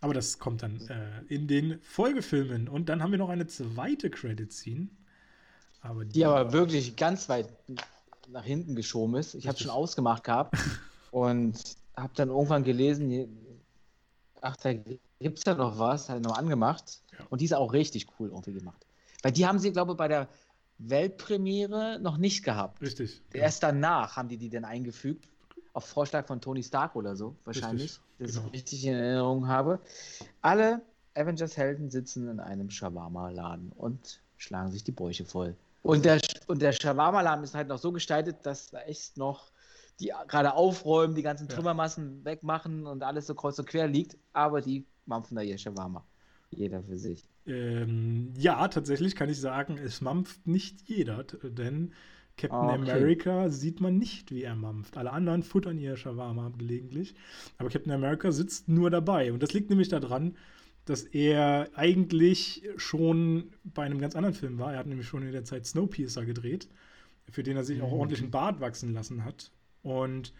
Aber 0.00 0.14
das 0.14 0.38
kommt 0.38 0.62
dann 0.62 0.80
äh, 0.88 1.34
in 1.34 1.48
den 1.48 1.80
Folgefilmen. 1.82 2.68
Und 2.68 2.88
dann 2.88 3.02
haben 3.02 3.12
wir 3.12 3.18
noch 3.18 3.30
eine 3.30 3.46
zweite 3.46 4.10
Credit-Scene. 4.10 4.88
Aber 5.80 6.04
die, 6.04 6.12
die, 6.12 6.24
aber 6.24 6.52
wirklich 6.52 6.96
ganz 6.96 7.28
weit 7.28 7.48
nach 8.28 8.44
hinten 8.44 8.74
geschoben 8.74 9.14
ist. 9.16 9.34
Ich 9.34 9.48
habe 9.48 9.58
schon 9.58 9.70
ausgemacht 9.70 10.24
gehabt. 10.24 10.54
und 11.10 11.56
habe 11.96 12.12
dann 12.14 12.28
irgendwann 12.28 12.64
gelesen, 12.64 13.38
ach, 14.40 14.56
da 14.56 14.74
gibt 14.74 15.38
es 15.38 15.44
ja 15.44 15.54
noch 15.54 15.78
was, 15.78 16.08
halt 16.08 16.22
noch 16.22 16.36
angemacht. 16.36 17.00
Ja. 17.12 17.24
Und 17.30 17.40
die 17.40 17.46
ist 17.46 17.54
auch 17.54 17.72
richtig 17.72 18.06
cool 18.18 18.28
irgendwie 18.28 18.52
gemacht. 18.52 18.86
Weil 19.22 19.32
die 19.32 19.46
haben 19.46 19.58
sie, 19.58 19.72
glaube 19.72 19.92
ich, 19.92 19.96
bei 19.96 20.08
der 20.08 20.28
Weltpremiere 20.78 21.98
noch 22.00 22.18
nicht 22.18 22.44
gehabt. 22.44 22.82
Richtig. 22.82 23.22
Erst 23.32 23.62
ja. 23.62 23.72
danach 23.72 24.16
haben 24.16 24.28
die 24.28 24.36
die 24.36 24.50
dann 24.50 24.64
eingefügt. 24.64 25.26
Auf 25.76 25.84
Vorschlag 25.84 26.26
von 26.26 26.40
Tony 26.40 26.62
Stark 26.62 26.96
oder 26.96 27.16
so, 27.16 27.36
wahrscheinlich. 27.44 28.00
Dass 28.18 28.32
genau. 28.32 28.46
ich 28.46 28.52
richtig 28.54 28.86
in 28.86 28.94
Erinnerung 28.94 29.46
habe. 29.46 29.78
Alle 30.40 30.80
Avengers-Helden 31.14 31.90
sitzen 31.90 32.28
in 32.28 32.40
einem 32.40 32.70
Shawarma-Laden 32.70 33.72
und 33.72 34.22
schlagen 34.38 34.70
sich 34.70 34.84
die 34.84 34.92
Bäuche 34.92 35.26
voll. 35.26 35.54
Und 35.82 36.06
der, 36.06 36.18
und 36.46 36.62
der 36.62 36.72
Shawarma-Laden 36.72 37.44
ist 37.44 37.54
halt 37.54 37.68
noch 37.68 37.76
so 37.76 37.92
gestaltet, 37.92 38.38
dass 38.44 38.70
da 38.70 38.80
echt 38.84 39.18
noch 39.18 39.50
die 40.00 40.14
gerade 40.28 40.54
aufräumen, 40.54 41.14
die 41.14 41.20
ganzen 41.22 41.46
Trümmermassen 41.46 42.20
ja. 42.20 42.24
wegmachen 42.24 42.86
und 42.86 43.02
alles 43.02 43.26
so 43.26 43.34
kreuz 43.34 43.58
und 43.58 43.68
quer 43.68 43.86
liegt, 43.86 44.16
aber 44.32 44.62
die 44.62 44.86
mampfen 45.04 45.36
da 45.36 45.42
ihr 45.42 45.58
Shawarma. 45.58 46.06
Jeder 46.52 46.82
für 46.82 46.96
sich. 46.96 47.22
Ähm, 47.44 48.32
ja, 48.38 48.66
tatsächlich 48.68 49.14
kann 49.14 49.28
ich 49.28 49.38
sagen, 49.38 49.76
es 49.76 50.00
mampft 50.00 50.46
nicht 50.46 50.88
jeder, 50.88 51.24
denn 51.24 51.92
Captain 52.36 52.58
ah, 52.58 52.74
okay. 52.74 52.90
America 52.90 53.48
sieht 53.48 53.80
man 53.80 53.96
nicht, 53.96 54.30
wie 54.30 54.42
er 54.42 54.54
mampft. 54.54 54.98
Alle 54.98 55.12
anderen 55.12 55.42
futtern 55.42 55.78
ihr 55.78 55.96
Shawarma 55.96 56.52
gelegentlich. 56.56 57.14
Aber 57.56 57.70
Captain 57.70 57.92
America 57.92 58.30
sitzt 58.30 58.68
nur 58.68 58.90
dabei. 58.90 59.32
Und 59.32 59.42
das 59.42 59.54
liegt 59.54 59.70
nämlich 59.70 59.88
daran, 59.88 60.36
dass 60.84 61.02
er 61.02 61.70
eigentlich 61.74 62.62
schon 62.76 63.50
bei 63.64 63.84
einem 63.84 64.00
ganz 64.00 64.14
anderen 64.14 64.34
Film 64.34 64.58
war. 64.58 64.72
Er 64.72 64.78
hat 64.78 64.86
nämlich 64.86 65.08
schon 65.08 65.22
in 65.22 65.32
der 65.32 65.44
Zeit 65.44 65.66
Snowpiercer 65.66 66.26
gedreht, 66.26 66.68
für 67.30 67.42
den 67.42 67.56
er 67.56 67.64
sich 67.64 67.80
auch 67.80 67.90
mhm. 67.90 67.98
ordentlich 67.98 68.20
einen 68.20 68.30
Bart 68.30 68.60
wachsen 68.60 68.92
lassen 68.92 69.24
hat. 69.24 69.50
Und 69.82 70.34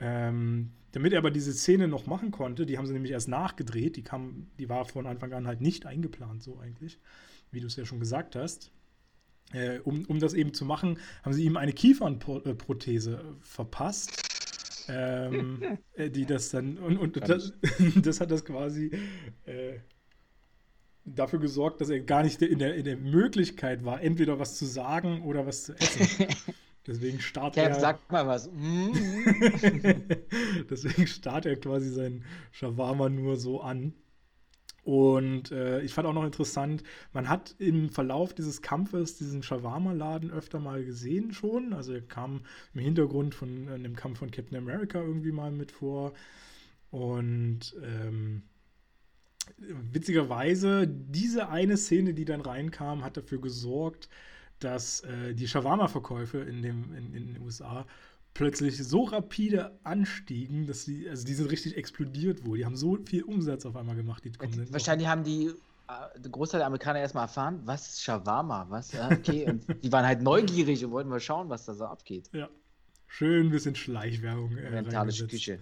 ähm, 0.00 0.72
damit 0.92 1.12
er 1.12 1.18
aber 1.18 1.30
diese 1.30 1.52
Szene 1.52 1.86
noch 1.86 2.06
machen 2.06 2.30
konnte, 2.32 2.66
die 2.66 2.76
haben 2.76 2.86
sie 2.86 2.92
nämlich 2.92 3.12
erst 3.12 3.28
nachgedreht, 3.28 3.96
die, 3.96 4.02
kam, 4.02 4.48
die 4.58 4.68
war 4.68 4.84
von 4.84 5.06
Anfang 5.06 5.32
an 5.32 5.46
halt 5.46 5.60
nicht 5.60 5.86
eingeplant, 5.86 6.42
so 6.42 6.58
eigentlich, 6.58 6.98
wie 7.52 7.60
du 7.60 7.66
es 7.66 7.76
ja 7.76 7.84
schon 7.84 8.00
gesagt 8.00 8.34
hast. 8.34 8.72
Äh, 9.52 9.78
um, 9.84 10.04
um 10.06 10.18
das 10.18 10.34
eben 10.34 10.52
zu 10.54 10.64
machen, 10.64 10.98
haben 11.22 11.32
sie 11.32 11.44
ihm 11.44 11.56
eine 11.56 11.72
Kiefernprothese 11.72 13.20
verpasst. 13.40 14.22
ähm, 14.88 15.78
äh, 15.94 16.10
die 16.10 16.26
das 16.26 16.50
dann 16.50 16.78
und, 16.78 16.98
und 16.98 17.28
das, 17.28 17.52
das, 17.96 18.20
hat 18.20 18.30
das 18.30 18.44
quasi 18.44 18.90
äh, 19.44 19.78
dafür 21.04 21.38
gesorgt, 21.38 21.80
dass 21.80 21.88
er 21.90 22.00
gar 22.00 22.22
nicht 22.22 22.42
in 22.42 22.58
der, 22.58 22.74
in 22.74 22.84
der 22.84 22.96
Möglichkeit 22.96 23.84
war, 23.84 24.02
entweder 24.02 24.38
was 24.38 24.56
zu 24.56 24.66
sagen 24.66 25.22
oder 25.22 25.46
was 25.46 25.64
zu 25.64 25.74
essen. 25.74 26.26
Deswegen 26.86 27.20
startet 27.20 27.64
er. 27.64 27.74
sag 27.74 28.12
mal 28.12 28.28
was. 28.28 28.48
Mm. 28.52 28.92
Deswegen 30.70 31.08
startet 31.08 31.50
er 31.50 31.60
quasi 31.60 31.90
seinen 31.90 32.24
Shawarma 32.52 33.08
nur 33.08 33.36
so 33.36 33.60
an. 33.60 33.92
Und 34.86 35.50
äh, 35.50 35.80
ich 35.80 35.94
fand 35.94 36.06
auch 36.06 36.12
noch 36.12 36.24
interessant, 36.24 36.84
man 37.12 37.28
hat 37.28 37.56
im 37.58 37.88
Verlauf 37.88 38.34
dieses 38.34 38.62
Kampfes 38.62 39.18
diesen 39.18 39.42
Shawarma-Laden 39.42 40.30
öfter 40.30 40.60
mal 40.60 40.84
gesehen 40.84 41.32
schon. 41.32 41.72
Also 41.72 41.94
er 41.94 42.02
kam 42.02 42.42
im 42.72 42.80
Hintergrund 42.82 43.34
von 43.34 43.66
äh, 43.66 43.80
dem 43.80 43.96
Kampf 43.96 44.20
von 44.20 44.30
Captain 44.30 44.56
America 44.56 45.00
irgendwie 45.00 45.32
mal 45.32 45.50
mit 45.50 45.72
vor. 45.72 46.12
Und 46.92 47.74
ähm, 47.82 48.44
witzigerweise, 49.90 50.86
diese 50.86 51.48
eine 51.48 51.78
Szene, 51.78 52.14
die 52.14 52.24
dann 52.24 52.40
reinkam, 52.40 53.02
hat 53.02 53.16
dafür 53.16 53.40
gesorgt, 53.40 54.08
dass 54.60 55.00
äh, 55.00 55.34
die 55.34 55.48
Shawarma-Verkäufe 55.48 56.38
in, 56.38 56.62
in, 56.62 57.12
in 57.12 57.34
den 57.34 57.42
USA 57.42 57.88
plötzlich 58.36 58.76
so 58.76 59.04
rapide 59.04 59.78
anstiegen, 59.82 60.66
dass 60.66 60.84
sie, 60.84 61.08
also 61.08 61.24
die 61.24 61.32
sind 61.32 61.50
richtig 61.50 61.76
explodiert 61.76 62.44
wohl. 62.44 62.58
Die 62.58 62.66
haben 62.66 62.76
so 62.76 62.98
viel 63.04 63.22
Umsatz 63.22 63.64
auf 63.64 63.76
einmal 63.76 63.96
gemacht, 63.96 64.24
die 64.24 64.32
kommenden 64.32 64.70
Wahrscheinlich 64.72 65.08
haben 65.08 65.24
die, 65.24 65.46
äh, 65.88 66.20
der 66.20 66.30
Großteil 66.30 66.58
der 66.58 66.66
Amerikaner 66.66 67.00
erstmal 67.00 67.24
erfahren, 67.24 67.62
was 67.64 67.88
ist 67.88 68.02
Shawarma, 68.02 68.66
was, 68.68 68.94
okay, 68.94 69.46
und 69.48 69.64
die 69.82 69.90
waren 69.90 70.04
halt 70.04 70.20
neugierig 70.20 70.84
und 70.84 70.90
wollten 70.90 71.08
mal 71.08 71.20
schauen, 71.20 71.48
was 71.48 71.64
da 71.64 71.74
so 71.74 71.86
abgeht. 71.86 72.28
Ja, 72.32 72.50
schön 73.06 73.46
ein 73.46 73.50
bisschen 73.50 73.74
Schleichwerbung. 73.74 74.56
Äh, 74.58 74.70
Mentalische 74.70 75.26
Küche. 75.26 75.58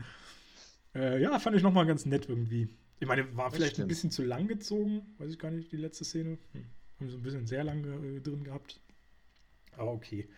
Äh, 0.97 1.23
ja, 1.23 1.39
fand 1.39 1.57
ich 1.57 1.63
nochmal 1.63 1.87
ganz 1.87 2.07
nett 2.07 2.29
irgendwie. 2.29 2.69
Ich 2.99 3.07
meine, 3.07 3.37
war 3.37 3.53
vielleicht 3.53 3.79
ein 3.79 3.87
bisschen 3.87 4.11
zu 4.11 4.25
lang 4.25 4.49
gezogen, 4.49 5.15
weiß 5.19 5.31
ich 5.31 5.39
gar 5.39 5.51
nicht, 5.53 5.71
die 5.71 5.77
letzte 5.77 6.05
Szene. 6.05 6.39
Hm. 6.53 6.65
Haben 6.99 7.11
so 7.11 7.19
ein 7.19 7.23
bisschen 7.23 7.47
sehr 7.47 7.63
lange 7.63 7.89
äh, 7.89 8.21
drin 8.21 8.43
gehabt. 8.43 8.81
Aber 9.77 9.93
okay 9.93 10.29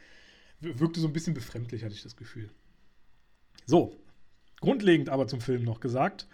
wirkte 0.61 1.01
so 1.01 1.07
ein 1.07 1.13
bisschen 1.13 1.35
befremdlich, 1.35 1.85
hatte 1.85 1.95
ich 1.95 2.03
das 2.03 2.17
Gefühl. 2.17 2.51
So, 3.67 3.97
grundlegend 4.61 5.09
aber 5.09 5.29
zum 5.29 5.41
Film 5.41 5.65
noch 5.65 5.81
gesagt, 5.81 6.27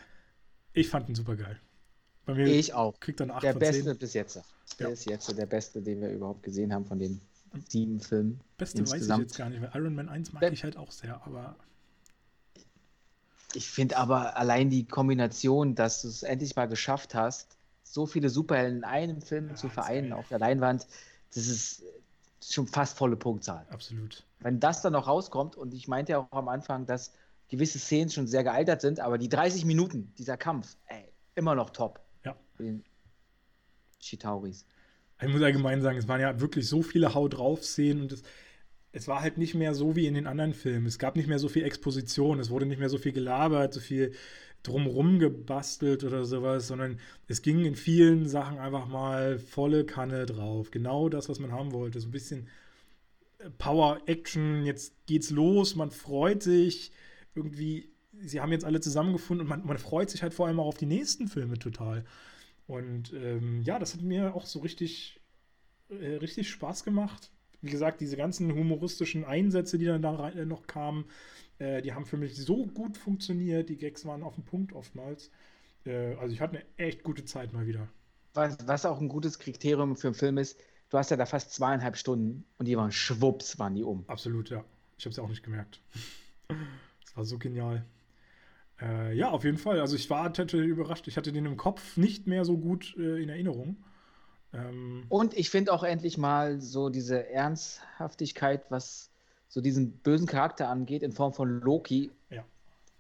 ich 0.73 0.89
fand 0.89 1.09
ihn 1.09 1.15
super 1.15 1.37
geil. 1.37 1.61
Bei 2.25 2.35
mir 2.35 2.47
ich 2.47 2.75
auch. 2.75 2.99
Kriegt 3.01 3.21
dann 3.21 3.31
8 3.31 3.43
der 3.43 3.55
beste 3.55 3.85
10. 3.85 3.99
bis 3.99 4.15
jetzt. 4.15 4.41
Der 4.79 4.87
ja. 4.89 4.93
ist 4.93 5.05
jetzt 5.07 5.37
der 5.37 5.47
beste, 5.47 5.83
den 5.83 6.01
wir 6.01 6.11
überhaupt 6.11 6.43
gesehen 6.43 6.73
haben 6.73 6.87
von 6.87 6.99
den 6.99 7.21
sieben 7.69 8.01
Filmen. 8.01 8.41
Beste 8.57 8.79
insgesamt. 8.79 9.09
weiß 9.11 9.17
ich 9.19 9.23
jetzt 9.23 9.39
gar 9.39 9.51
nicht, 9.51 9.61
weil 9.61 9.71
Iron 9.75 9.95
Man 9.95 10.09
1 10.09 10.33
mag 10.33 10.41
Be 10.41 10.49
ich 10.49 10.65
halt 10.65 10.77
auch 10.77 10.91
sehr, 10.91 11.21
aber. 11.27 11.57
Ich 13.55 13.69
finde 13.69 13.99
aber 13.99 14.37
allein 14.39 14.71
die 14.71 14.87
Kombination, 14.87 15.75
dass 15.75 16.03
du 16.03 16.09
es 16.09 16.23
endlich 16.23 16.57
mal 16.57 16.67
geschafft 16.67 17.15
hast, 17.15 17.57
so 17.83 18.07
viele 18.07 18.31
Superhelden 18.31 18.79
in 18.79 18.85
einem 18.85 19.21
Film 19.21 19.49
ja, 19.49 19.55
zu 19.57 19.69
vereinen 19.69 20.15
auf 20.15 20.29
der 20.29 20.39
Leinwand, 20.39 20.87
das 21.35 21.49
ist 21.49 21.83
schon 22.43 22.67
fast 22.67 22.97
volle 22.97 23.17
Punktzahl. 23.17 23.67
Absolut. 23.71 24.25
Wenn 24.41 24.61
das 24.61 24.83
dann 24.83 24.95
noch 24.95 25.07
rauskommt, 25.07 25.57
und 25.57 25.75
ich 25.75 25.89
meinte 25.89 26.13
ja 26.13 26.19
auch 26.19 26.33
am 26.33 26.49
Anfang, 26.49 26.87
dass 26.87 27.13
gewisse 27.49 27.79
Szenen 27.79 28.11
schon 28.11 28.27
sehr 28.27 28.45
gealtert 28.45 28.81
sind, 28.81 29.01
aber 29.01 29.19
die 29.19 29.29
30 29.29 29.65
Minuten, 29.65 30.13
dieser 30.19 30.37
Kampf, 30.37 30.77
ey, 30.87 31.13
immer 31.35 31.55
noch 31.55 31.71
top. 31.71 32.01
Ja. 32.25 32.37
Den 32.59 32.83
Chitauris. 34.01 34.67
Ich 35.21 35.29
muss 35.29 35.43
allgemein 35.43 35.83
sagen, 35.83 35.99
es 35.99 36.09
waren 36.09 36.21
ja 36.21 36.41
wirklich 36.41 36.69
so 36.69 36.83
viele 36.83 37.15
Hau 37.15 37.29
drauf 37.29 37.63
Szenen 37.63 38.03
und 38.03 38.13
es, 38.13 38.23
es 38.91 39.07
war 39.07 39.21
halt 39.21 39.39
nicht 39.39 39.55
mehr 39.55 39.75
so 39.75 39.95
wie 39.95 40.07
in 40.07 40.15
den 40.15 40.27
anderen 40.27 40.55
Filmen. 40.55 40.87
Es 40.87 40.99
gab 40.99 41.15
nicht 41.15 41.29
mehr 41.29 41.39
so 41.39 41.49
viel 41.49 41.65
Exposition, 41.65 42.41
es 42.41 42.51
wurde 42.51 42.67
nicht 42.67 42.79
mehr 42.79 42.89
so 42.89 42.99
viel 42.99 43.13
gelabert, 43.13 43.73
so 43.73 43.81
viel 43.81 44.15
drumrum 44.63 45.19
gebastelt 45.19 46.05
oder 46.05 46.25
sowas, 46.25 46.69
sondern 46.69 46.99
es 47.29 47.43
ging 47.43 47.65
in 47.65 47.75
vielen 47.75 48.29
Sachen 48.29 48.59
einfach 48.59 48.87
mal 48.87 49.39
volle 49.39 49.85
Kanne 49.85 50.27
drauf. 50.27 50.71
Genau 50.71 51.09
das, 51.09 51.29
was 51.29 51.41
man 51.41 51.53
haben 51.53 51.73
wollte. 51.73 52.01
So 52.01 52.09
ein 52.09 52.13
bisschen 52.13 52.49
äh, 53.39 53.51
Power, 53.59 54.01
Action, 54.07 54.65
jetzt 54.65 54.95
geht's 55.07 55.31
los, 55.31 55.75
man 55.75 55.91
freut 55.91 56.43
sich. 56.43 56.93
Irgendwie, 57.35 57.91
sie 58.21 58.41
haben 58.41 58.53
jetzt 58.53 58.65
alle 58.65 58.81
zusammengefunden 58.81 59.47
und 59.47 59.51
man, 59.51 59.67
man 59.67 59.79
freut 59.79 60.11
sich 60.11 60.23
halt 60.23 60.35
vor 60.35 60.47
allem 60.47 60.61
auch 60.61 60.67
auf 60.67 60.79
die 60.79 60.87
nächsten 60.87 61.29
Filme 61.29 61.59
total. 61.59 62.05
Und 62.67 63.13
ähm, 63.13 63.63
ja, 63.63 63.79
das 63.79 63.95
hat 63.95 64.03
mir 64.03 64.35
auch 64.35 64.47
so 64.47 64.61
richtig, 64.61 65.21
äh, 65.89 66.17
richtig 66.17 66.49
Spaß 66.51 66.85
gemacht. 66.85 67.31
Wie 67.63 67.71
gesagt, 67.71 68.01
diese 68.01 68.17
ganzen 68.17 68.55
humoristischen 68.55 69.25
Einsätze, 69.25 69.79
die 69.79 69.87
dann 69.87 70.03
da 70.03 70.15
rein, 70.15 70.37
äh, 70.37 70.45
noch 70.45 70.67
kamen, 70.67 71.05
äh, 71.59 71.81
die 71.81 71.95
haben 71.95 72.05
für 72.05 72.17
mich 72.17 72.37
so 72.37 72.67
gut 72.67 72.97
funktioniert. 72.97 73.69
Die 73.69 73.77
Gags 73.77 74.05
waren 74.05 74.23
auf 74.23 74.35
dem 74.35 74.45
Punkt 74.45 74.73
oftmals. 74.73 75.31
Äh, 75.87 76.15
also 76.17 76.35
ich 76.35 76.41
hatte 76.41 76.57
eine 76.57 76.65
echt 76.77 77.03
gute 77.03 77.25
Zeit 77.25 77.53
mal 77.53 77.67
wieder. 77.67 77.89
Was, 78.35 78.67
was 78.67 78.85
auch 78.85 79.01
ein 79.01 79.09
gutes 79.09 79.39
Kriterium 79.39 79.97
für 79.97 80.09
einen 80.09 80.15
Film 80.15 80.39
ist, 80.39 80.59
du 80.91 80.99
hast 80.99 81.11
ja 81.11 81.17
da 81.17 81.27
fast 81.27 81.53
zweieinhalb 81.53 81.97
Stunden 81.97 82.45
und 82.59 82.67
die 82.67 82.77
waren 82.77 82.93
schwupps, 82.93 83.59
waren 83.59 83.75
die 83.75 83.85
um. 83.85 84.05
Absolut, 84.09 84.51
ja. 84.51 84.65
Ich 84.99 85.05
habe 85.05 85.11
es 85.11 85.17
ja 85.17 85.23
auch 85.23 85.29
nicht 85.29 85.43
gemerkt. 85.43 85.81
Es 87.05 87.17
war 87.17 87.25
so 87.25 87.37
genial. 87.37 87.85
Äh, 88.81 89.15
ja, 89.15 89.31
auf 89.31 89.45
jeden 89.45 89.59
Fall. 89.59 89.81
Also 89.81 89.97
ich 89.97 90.09
war 90.09 90.33
tatsächlich 90.33 90.71
überrascht. 90.71 91.07
Ich 91.09 91.19
hatte 91.19 91.31
den 91.31 91.45
im 91.45 91.59
Kopf 91.59 91.99
nicht 91.99 92.27
mehr 92.27 92.47
so 92.47 92.57
gut 92.57 92.97
äh, 92.97 93.23
in 93.23 93.29
Erinnerung. 93.29 93.77
Ähm, 94.53 95.05
und 95.09 95.35
ich 95.35 95.51
finde 95.51 95.73
auch 95.73 95.83
endlich 95.83 96.19
mal 96.19 96.61
so 96.61 96.89
diese 96.89 97.29
Ernsthaftigkeit, 97.29 98.71
was 98.71 99.11
so 99.49 99.61
diesen 99.61 99.93
bösen 99.99 100.27
Charakter 100.27 100.69
angeht, 100.69 101.03
in 101.03 101.13
Form 101.13 101.33
von 101.33 101.61
Loki, 101.61 102.11
ja. 102.31 102.45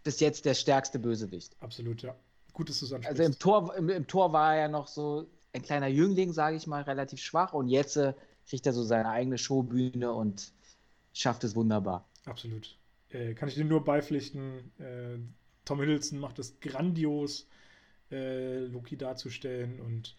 bis 0.05 0.21
jetzt 0.21 0.45
der 0.45 0.55
stärkste 0.55 0.99
Bösewicht. 0.99 1.57
Absolut, 1.61 2.03
ja. 2.03 2.15
Gut, 2.53 2.69
dass 2.69 2.81
du 2.81 2.87
es 2.87 2.93
Also 2.93 3.23
im 3.23 3.39
Tor, 3.39 3.75
im, 3.77 3.89
im, 3.89 4.07
Tor 4.07 4.33
war 4.33 4.55
er 4.55 4.63
ja 4.63 4.69
noch 4.69 4.87
so 4.87 5.27
ein 5.55 5.63
kleiner 5.63 5.87
Jüngling, 5.87 6.33
sage 6.33 6.57
ich 6.57 6.67
mal, 6.67 6.83
relativ 6.83 7.21
schwach 7.21 7.55
und 7.55 7.69
jetzt 7.69 7.97
äh, 7.97 8.13
kriegt 8.47 8.67
er 8.67 8.73
so 8.73 8.83
seine 8.83 9.09
eigene 9.09 9.39
Showbühne 9.39 10.13
und 10.13 10.53
schafft 11.15 11.45
es 11.45 11.55
wunderbar. 11.55 12.07
Absolut. 12.25 12.77
Äh, 13.11 13.35
kann 13.35 13.49
ich 13.49 13.55
dir 13.55 13.65
nur 13.65 13.85
beipflichten. 13.85 14.73
Äh, 14.79 15.19
Tom 15.65 15.81
Hiddleston 15.81 16.19
macht 16.19 16.39
es 16.39 16.59
grandios, 16.61 17.47
äh, 18.11 18.59
Loki 18.67 18.97
darzustellen 18.97 19.81
und 19.81 20.17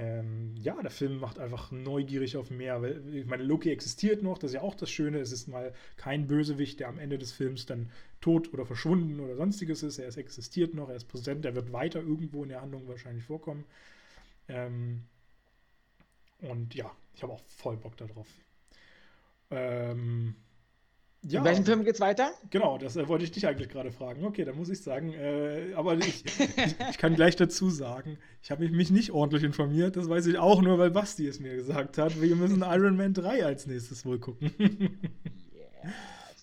ähm, 0.00 0.54
ja, 0.56 0.80
der 0.80 0.90
Film 0.90 1.18
macht 1.18 1.38
einfach 1.38 1.70
neugierig 1.72 2.38
auf 2.38 2.50
mehr. 2.50 2.80
Weil, 2.80 3.14
ich 3.14 3.26
meine, 3.26 3.42
Loki 3.42 3.70
existiert 3.70 4.22
noch, 4.22 4.38
das 4.38 4.52
ist 4.52 4.54
ja 4.54 4.62
auch 4.62 4.74
das 4.74 4.90
Schöne. 4.90 5.18
Es 5.18 5.30
ist 5.30 5.46
mal 5.46 5.74
kein 5.98 6.26
Bösewicht, 6.26 6.80
der 6.80 6.88
am 6.88 6.98
Ende 6.98 7.18
des 7.18 7.32
Films 7.32 7.66
dann 7.66 7.90
tot 8.22 8.52
oder 8.54 8.64
verschwunden 8.64 9.20
oder 9.20 9.36
sonstiges 9.36 9.82
ist. 9.82 9.98
Er 9.98 10.08
ist, 10.08 10.16
existiert 10.16 10.72
noch, 10.72 10.88
er 10.88 10.96
ist 10.96 11.08
präsent, 11.08 11.44
er 11.44 11.54
wird 11.54 11.72
weiter 11.72 12.00
irgendwo 12.00 12.42
in 12.42 12.48
der 12.48 12.62
Handlung 12.62 12.88
wahrscheinlich 12.88 13.24
vorkommen. 13.24 13.66
Ähm, 14.48 15.02
und 16.40 16.74
ja, 16.74 16.90
ich 17.14 17.22
habe 17.22 17.34
auch 17.34 17.42
voll 17.44 17.76
Bock 17.76 17.98
darauf. 17.98 18.28
Ähm, 19.50 20.34
ja, 21.22 21.40
In 21.40 21.44
welchem 21.44 21.64
Film 21.66 21.84
geht's 21.84 22.00
weiter? 22.00 22.32
Genau, 22.48 22.78
das 22.78 22.96
äh, 22.96 23.06
wollte 23.06 23.24
ich 23.24 23.30
dich 23.30 23.46
eigentlich 23.46 23.68
gerade 23.68 23.92
fragen. 23.92 24.24
Okay, 24.24 24.44
dann 24.44 24.56
muss 24.56 24.70
ich 24.70 24.82
sagen, 24.82 25.12
äh, 25.12 25.74
aber 25.74 25.98
ich, 25.98 26.24
ich, 26.24 26.76
ich, 26.90 26.98
kann 26.98 27.14
gleich 27.14 27.36
dazu 27.36 27.68
sagen, 27.68 28.16
ich 28.42 28.50
habe 28.50 28.62
mich, 28.62 28.72
mich, 28.72 28.90
nicht 28.90 29.10
ordentlich 29.10 29.42
informiert. 29.42 29.96
Das 29.96 30.08
weiß 30.08 30.26
ich 30.26 30.38
auch 30.38 30.62
nur, 30.62 30.78
weil 30.78 30.90
Basti 30.90 31.26
es 31.26 31.38
mir 31.38 31.54
gesagt 31.54 31.98
hat. 31.98 32.20
Wir 32.20 32.36
müssen 32.36 32.62
Iron 32.62 32.96
Man 32.96 33.12
3 33.12 33.44
als 33.44 33.66
nächstes 33.66 34.06
wohl 34.06 34.18
gucken. 34.18 34.50
yeah. 34.60 35.92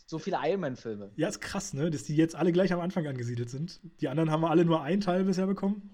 So 0.05 0.19
viele 0.19 0.37
Iron 0.43 0.61
Man-Filme. 0.61 1.11
Ja, 1.15 1.27
ist 1.27 1.41
krass, 1.41 1.73
ne? 1.73 1.89
Dass 1.89 2.03
die 2.03 2.15
jetzt 2.15 2.35
alle 2.35 2.51
gleich 2.51 2.71
am 2.71 2.79
Anfang 2.79 3.05
angesiedelt 3.07 3.49
sind. 3.49 3.81
Die 3.99 4.07
anderen 4.07 4.29
haben 4.31 4.41
wir 4.41 4.51
alle 4.51 4.63
nur 4.63 4.83
einen 4.83 5.01
Teil 5.01 5.23
bisher 5.23 5.47
bekommen. 5.47 5.89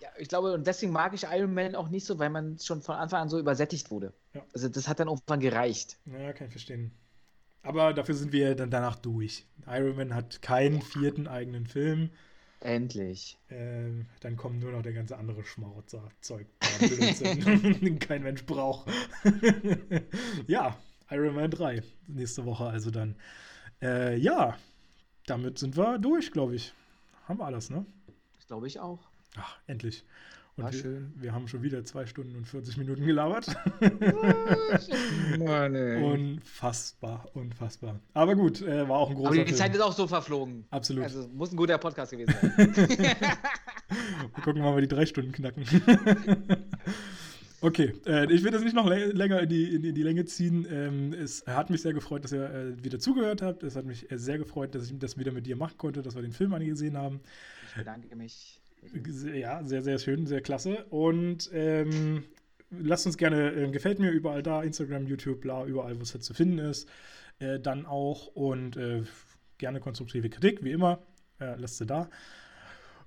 Ja, 0.00 0.08
ich 0.18 0.28
glaube, 0.28 0.52
und 0.52 0.66
deswegen 0.66 0.92
mag 0.92 1.14
ich 1.14 1.24
Iron 1.24 1.54
Man 1.54 1.74
auch 1.74 1.88
nicht 1.88 2.04
so, 2.04 2.18
weil 2.18 2.30
man 2.30 2.58
schon 2.58 2.82
von 2.82 2.96
Anfang 2.96 3.22
an 3.22 3.28
so 3.30 3.38
übersättigt 3.38 3.90
wurde. 3.90 4.12
Ja. 4.34 4.42
Also 4.52 4.68
das 4.68 4.88
hat 4.88 5.00
dann 5.00 5.08
irgendwann 5.08 5.40
gereicht. 5.40 5.96
Ja, 6.04 6.32
kann 6.34 6.48
ich 6.48 6.52
verstehen. 6.52 6.92
Aber 7.66 7.92
dafür 7.92 8.14
sind 8.14 8.32
wir 8.32 8.54
dann 8.54 8.70
danach 8.70 8.96
durch. 8.96 9.44
Iron 9.66 9.96
Man 9.96 10.14
hat 10.14 10.40
keinen 10.40 10.82
vierten 10.82 11.26
eigenen 11.26 11.66
Film. 11.66 12.10
Endlich. 12.60 13.38
Ähm, 13.50 14.06
dann 14.20 14.36
kommt 14.36 14.60
nur 14.60 14.72
noch 14.72 14.82
der 14.82 14.92
ganze 14.92 15.16
andere 15.16 15.44
Schmarotzer-Zeug, 15.44 16.46
den 16.80 17.98
kein 17.98 18.22
Mensch 18.22 18.44
braucht. 18.46 18.90
ja, 20.46 20.76
Iron 21.10 21.34
Man 21.34 21.50
3 21.50 21.82
nächste 22.06 22.44
Woche 22.44 22.66
also 22.66 22.90
dann. 22.90 23.16
Äh, 23.82 24.16
ja, 24.16 24.56
damit 25.26 25.58
sind 25.58 25.76
wir 25.76 25.98
durch, 25.98 26.30
glaube 26.30 26.54
ich. 26.54 26.72
Haben 27.26 27.40
wir 27.40 27.46
alles, 27.46 27.68
ne? 27.68 27.84
Das 28.36 28.46
glaube 28.46 28.68
ich 28.68 28.78
auch. 28.78 29.00
Ach, 29.36 29.58
endlich. 29.66 30.04
Und 30.56 30.64
War 30.64 30.72
wir, 30.72 30.78
schön. 30.80 31.12
wir 31.16 31.34
haben 31.34 31.48
schon 31.48 31.62
wieder 31.62 31.84
zwei 31.84 32.06
Stunden 32.06 32.34
und 32.34 32.46
40 32.46 32.78
Minuten 32.78 33.04
gelabert. 33.04 33.46
Mann, 35.38 35.74
ey. 35.74 36.02
unfassbar, 36.02 37.28
unfassbar. 37.34 38.00
Aber 38.14 38.34
gut, 38.34 38.62
äh, 38.62 38.88
war 38.88 38.96
auch 38.98 39.10
ein 39.10 39.16
großer 39.16 39.28
Aber 39.28 39.36
die 39.36 39.44
Film. 39.44 39.56
Zeit 39.56 39.74
ist 39.74 39.82
auch 39.82 39.92
so 39.92 40.06
verflogen. 40.06 40.64
Absolut. 40.70 41.04
Also 41.04 41.28
muss 41.34 41.52
ein 41.52 41.56
guter 41.56 41.76
Podcast 41.76 42.12
gewesen 42.12 42.34
sein. 42.40 42.74
Wir 44.34 44.42
gucken 44.42 44.62
mal, 44.62 44.70
ob 44.70 44.76
wir 44.76 44.82
die 44.82 44.88
drei 44.88 45.04
Stunden 45.06 45.32
knacken. 45.32 45.64
okay, 47.60 47.92
äh, 48.06 48.32
ich 48.32 48.42
will 48.42 48.50
das 48.50 48.62
nicht 48.62 48.74
noch 48.74 48.86
lä- 48.86 49.12
länger 49.12 49.40
in 49.42 49.48
die, 49.48 49.74
in, 49.74 49.82
die, 49.82 49.88
in 49.90 49.94
die 49.94 50.02
Länge 50.02 50.24
ziehen. 50.24 50.66
Ähm, 50.70 51.12
es 51.12 51.46
hat 51.46 51.70
mich 51.70 51.82
sehr 51.82 51.92
gefreut, 51.92 52.24
dass 52.24 52.32
ihr 52.32 52.50
äh, 52.50 52.82
wieder 52.84 52.98
zugehört 52.98 53.42
habt. 53.42 53.62
Es 53.62 53.76
hat 53.76 53.84
mich 53.84 54.10
äh, 54.10 54.18
sehr 54.18 54.38
gefreut, 54.38 54.74
dass 54.74 54.90
ich 54.90 54.98
das 54.98 55.18
wieder 55.18 55.32
mit 55.32 55.46
dir 55.46 55.56
machen 55.56 55.76
konnte, 55.78 56.02
dass 56.02 56.14
wir 56.14 56.22
den 56.22 56.32
Film 56.32 56.52
angesehen 56.54 56.96
haben. 56.96 57.20
Ich 57.68 57.74
bedanke 57.76 58.16
mich. 58.16 58.60
Ja, 59.34 59.64
sehr, 59.64 59.82
sehr 59.82 59.98
schön, 59.98 60.26
sehr 60.26 60.40
klasse. 60.40 60.84
Und 60.90 61.50
ähm, 61.52 62.24
lasst 62.70 63.06
uns 63.06 63.16
gerne, 63.16 63.52
äh, 63.52 63.70
gefällt 63.70 63.98
mir 63.98 64.10
überall 64.10 64.42
da, 64.42 64.62
Instagram, 64.62 65.06
YouTube, 65.06 65.40
bla, 65.40 65.64
überall, 65.64 65.96
wo 65.98 66.02
es 66.02 66.12
jetzt 66.12 66.24
zu 66.24 66.34
finden 66.34 66.58
ist. 66.58 66.88
Äh, 67.38 67.60
dann 67.60 67.86
auch 67.86 68.28
und 68.28 68.76
äh, 68.76 69.02
gerne 69.58 69.80
konstruktive 69.80 70.30
Kritik, 70.30 70.64
wie 70.64 70.72
immer. 70.72 71.00
Äh, 71.40 71.56
lasst 71.56 71.78
sie 71.78 71.86
da. 71.86 72.08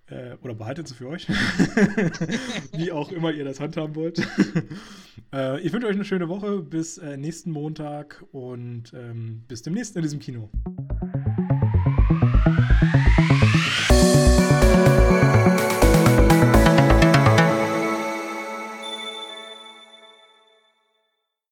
Äh, 0.08 0.36
oder 0.42 0.56
behaltet 0.56 0.88
sie 0.88 0.96
für 0.96 1.08
euch. 1.08 1.28
wie 2.74 2.92
auch 2.92 3.12
immer 3.12 3.32
ihr 3.32 3.46
das 3.46 3.60
handhaben 3.60 3.96
wollt. 3.96 4.20
äh, 5.34 5.60
ich 5.62 5.74
wünsche 5.74 5.88
euch 5.88 5.96
eine 5.96 6.06
schöne 6.06 6.30
Woche. 6.30 6.62
Bis 6.62 7.02
nächsten 7.02 7.52
Montag 7.52 8.24
und 8.32 8.94
ähm, 8.94 9.44
bis 9.48 9.62
demnächst 9.62 9.96
in 9.96 10.02
diesem 10.04 10.20
Kino. 10.20 10.50